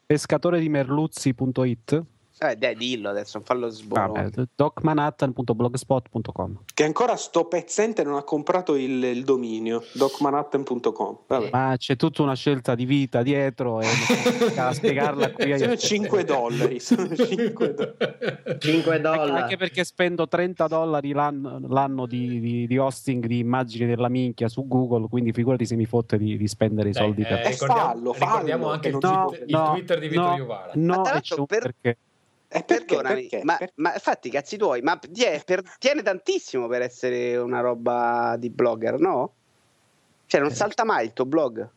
Pescatore 0.07 0.61
di 0.61 0.69
merluzzi.it 0.69 2.03
Eh, 2.45 2.57
dai, 2.57 2.75
dillo 2.75 3.09
adesso, 3.11 3.39
non 3.39 3.47
fallo. 3.47 3.71
Vabbè, 3.87 4.31
docmanhattan.blogspot.com 4.53 6.63
Che 6.75 6.85
ancora 6.85 7.15
sto 7.15 7.45
pezzente 7.47 8.03
non 8.03 8.17
ha 8.17 8.25
comprato 8.25 8.75
il, 8.75 9.01
il 9.05 9.23
dominio 9.23 9.85
docmanhattan.com. 9.93 11.19
Vabbè. 11.29 11.51
Ma 11.53 11.75
c'è 11.77 11.95
tutta 11.95 12.23
una 12.23 12.35
scelta 12.35 12.75
di 12.75 12.85
vita 12.85 13.23
dietro 13.23 13.81
e 13.81 13.87
a 14.57 14.73
spiegarla 14.75 15.31
qui. 15.33 15.57
Sono 15.57 15.77
5 15.77 16.25
dollari. 16.25 16.81
Sono 16.81 17.07
5 17.15 17.75
dollari. 17.75 18.59
5 18.59 18.91
Anche, 18.93 19.01
dollari. 19.01 19.31
anche 19.43 19.57
perché 19.57 19.85
spendo 19.85 20.27
30 20.27 20.67
dollari 20.67 21.13
l'anno, 21.13 21.61
l'anno 21.69 22.07
di, 22.07 22.41
di- 22.41 22.67
di 22.67 22.77
hosting 22.79 23.25
di 23.27 23.39
immagini 23.39 23.87
della 23.87 24.09
minchia 24.09 24.49
su 24.49 24.67
Google, 24.67 25.07
quindi 25.09 25.33
figurati 25.33 25.65
se 25.65 25.77
mi 25.77 25.87
fotte 25.87 26.19
di, 26.19 26.37
di 26.37 26.49
spendere 26.49 26.89
i 26.89 26.93
Dai, 26.93 27.05
soldi 27.05 27.23
eh, 27.23 27.27
per... 27.27 27.39
Eh, 27.39 27.51
ricordiamo, 27.51 27.81
fallo, 27.83 28.13
fallo, 28.13 28.31
ricordiamo 28.33 28.69
anche 28.71 28.89
il, 28.89 28.99
non 29.01 29.01
tweet- 29.01 29.37
si 29.37 29.43
il 29.51 29.63
Twitter 29.73 29.99
di 30.01 30.09
Vito 30.09 30.21
no, 30.23 30.35
Iuvara. 30.37 30.73
No, 30.75 30.97
Ma 30.97 31.03
tra 31.03 31.13
l'altro 31.13 31.35
c'è 31.35 31.41
un 31.41 31.47
per- 31.47 31.61
perché. 31.63 31.99
Eh, 32.55 32.63
perché? 32.65 32.85
Perdonami, 32.97 33.29
Perché? 33.29 33.45
ma, 33.45 33.57
Perché? 33.57 33.73
ma 33.77 33.95
infatti 33.95 34.31
cazzi 34.31 34.57
tuoi, 34.57 34.83
ma 34.83 34.99
tie- 34.99 35.43
per- 35.45 35.63
tiene 35.79 36.03
tantissimo 36.03 36.69
per 36.69 36.83
essere 36.83 37.37
una 37.37 37.61
roba 37.61 38.37
di 38.39 38.51
blogger, 38.51 38.99
no? 38.99 39.35
Cioè 40.27 40.41
non 40.41 40.51
salta 40.51 40.85
mai 40.85 41.07
il 41.07 41.13
tuo 41.13 41.25
blog. 41.25 41.69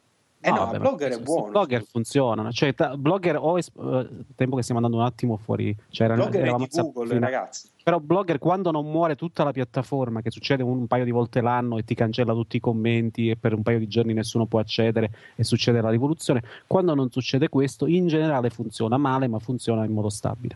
Eh 0.48 0.52
no, 0.52 0.58
vabbè, 0.58 0.76
il 0.76 0.82
ma 0.82 0.88
blogger 0.90 1.12
è 1.12 1.20
buono. 1.20 1.52
blogger 1.52 1.84
funzionano, 1.84 2.52
cioè 2.52 2.74
ta- 2.76 2.96
blogger 2.98 3.38
o 3.40 3.58
es- 3.58 3.72
eh, 3.78 4.08
tempo 4.36 4.56
che 4.56 4.62
stiamo 4.62 4.80
andando 4.82 5.02
un 5.04 5.10
attimo 5.10 5.38
fuori, 5.38 5.76
cioè 5.90 6.06
erano- 6.08 6.22
blogger 6.24 6.40
è 6.40 6.44
eravamo 6.44 6.68
di 6.70 6.80
Google, 6.82 7.08
fino- 7.08 7.20
ragazzi. 7.20 7.70
Però 7.86 8.00
Blogger 8.00 8.40
quando 8.40 8.72
non 8.72 8.90
muore 8.90 9.16
tutta 9.16 9.44
la 9.44 9.52
piattaforma, 9.52 10.22
che 10.22 10.32
succede 10.32 10.64
un, 10.64 10.78
un 10.80 10.88
paio 10.88 11.04
di 11.04 11.12
volte 11.12 11.40
l'anno 11.42 11.78
e 11.78 11.86
ti 11.86 11.94
cancella 11.94 12.34
tutti 12.34 12.58
i 12.58 12.60
commenti 12.60 13.30
e 13.30 13.36
per 13.36 13.54
un 13.54 13.62
paio 13.62 13.78
di 13.78 13.88
giorni 13.88 14.14
nessuno 14.14 14.48
può 14.48 14.58
accedere 14.60 15.12
e 15.36 15.44
succede 15.44 15.82
la 15.82 15.90
rivoluzione, 15.92 16.42
quando 16.66 16.96
non 16.96 17.12
succede 17.12 17.48
questo 17.48 17.86
in 17.86 18.08
generale 18.08 18.50
funziona 18.50 18.98
male 18.98 19.28
ma 19.28 19.38
funziona 19.38 19.86
in 19.86 19.92
modo 19.92 20.10
stabile. 20.10 20.56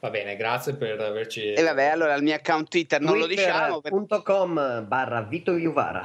Va 0.00 0.10
bene, 0.10 0.36
grazie 0.36 0.74
per 0.74 1.00
averci... 1.00 1.52
E 1.52 1.62
vabbè, 1.62 1.84
allora 1.86 2.14
il 2.16 2.22
mio 2.22 2.34
account 2.34 2.68
Twitter 2.68 3.00
non 3.00 3.16
lo 3.16 3.26
diciamo. 3.26 3.80
per- 3.80 3.92
Twitter.com 3.92 4.84
barra 4.86 5.22
Vito 5.22 5.56
Iuvara. 5.56 6.04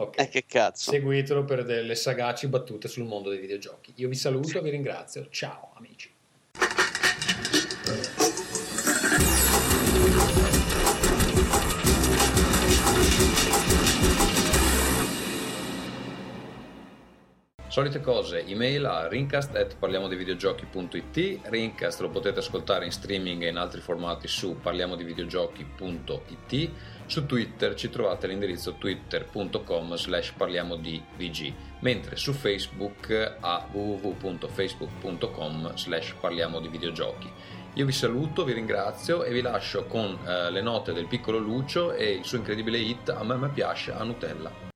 Okay. 0.00 0.24
Eh, 0.24 0.28
che 0.30 0.44
cazzo. 0.46 0.92
Seguitelo 0.92 1.44
per 1.44 1.62
delle 1.62 1.94
sagaci 1.94 2.48
battute 2.48 2.88
sul 2.88 3.04
mondo 3.04 3.28
dei 3.28 3.38
videogiochi. 3.38 3.92
Io 3.96 4.08
vi 4.08 4.14
saluto, 4.14 4.62
vi 4.62 4.70
ringrazio. 4.70 5.28
Ciao, 5.28 5.72
amici. 5.74 6.10
Solite 17.70 18.00
cose, 18.00 18.44
email 18.46 18.84
a 18.84 19.06
rincast 19.06 19.54
at 19.54 19.76
parliamodivideogiochi.it 19.76 21.42
Rincast 21.44 22.00
lo 22.00 22.08
potete 22.08 22.40
ascoltare 22.40 22.84
in 22.84 22.90
streaming 22.90 23.44
e 23.44 23.48
in 23.48 23.56
altri 23.56 23.80
formati 23.80 24.26
su 24.26 24.56
parliamodivideogiochi.it 24.60 26.70
su 27.10 27.26
Twitter 27.26 27.74
ci 27.74 27.90
trovate 27.90 28.26
all'indirizzo 28.26 28.74
twitter.com 28.74 29.96
slash 29.96 30.32
parliamo 30.36 30.76
di 30.76 31.02
VG, 31.16 31.52
mentre 31.80 32.14
su 32.14 32.32
Facebook 32.32 33.36
a 33.40 33.66
www.facebook.com 33.68 35.74
slash 35.74 36.14
parliamo 36.20 36.60
di 36.60 36.68
videogiochi. 36.68 37.28
Io 37.74 37.84
vi 37.84 37.90
saluto, 37.90 38.44
vi 38.44 38.52
ringrazio 38.52 39.24
e 39.24 39.32
vi 39.32 39.40
lascio 39.40 39.86
con 39.86 40.20
eh, 40.24 40.52
le 40.52 40.62
note 40.62 40.92
del 40.92 41.08
piccolo 41.08 41.38
Lucio 41.38 41.94
e 41.94 42.12
il 42.12 42.24
suo 42.24 42.38
incredibile 42.38 42.78
hit 42.78 43.08
A 43.08 43.24
me 43.24 43.48
piace 43.48 43.90
a 43.90 44.04
Nutella. 44.04 44.68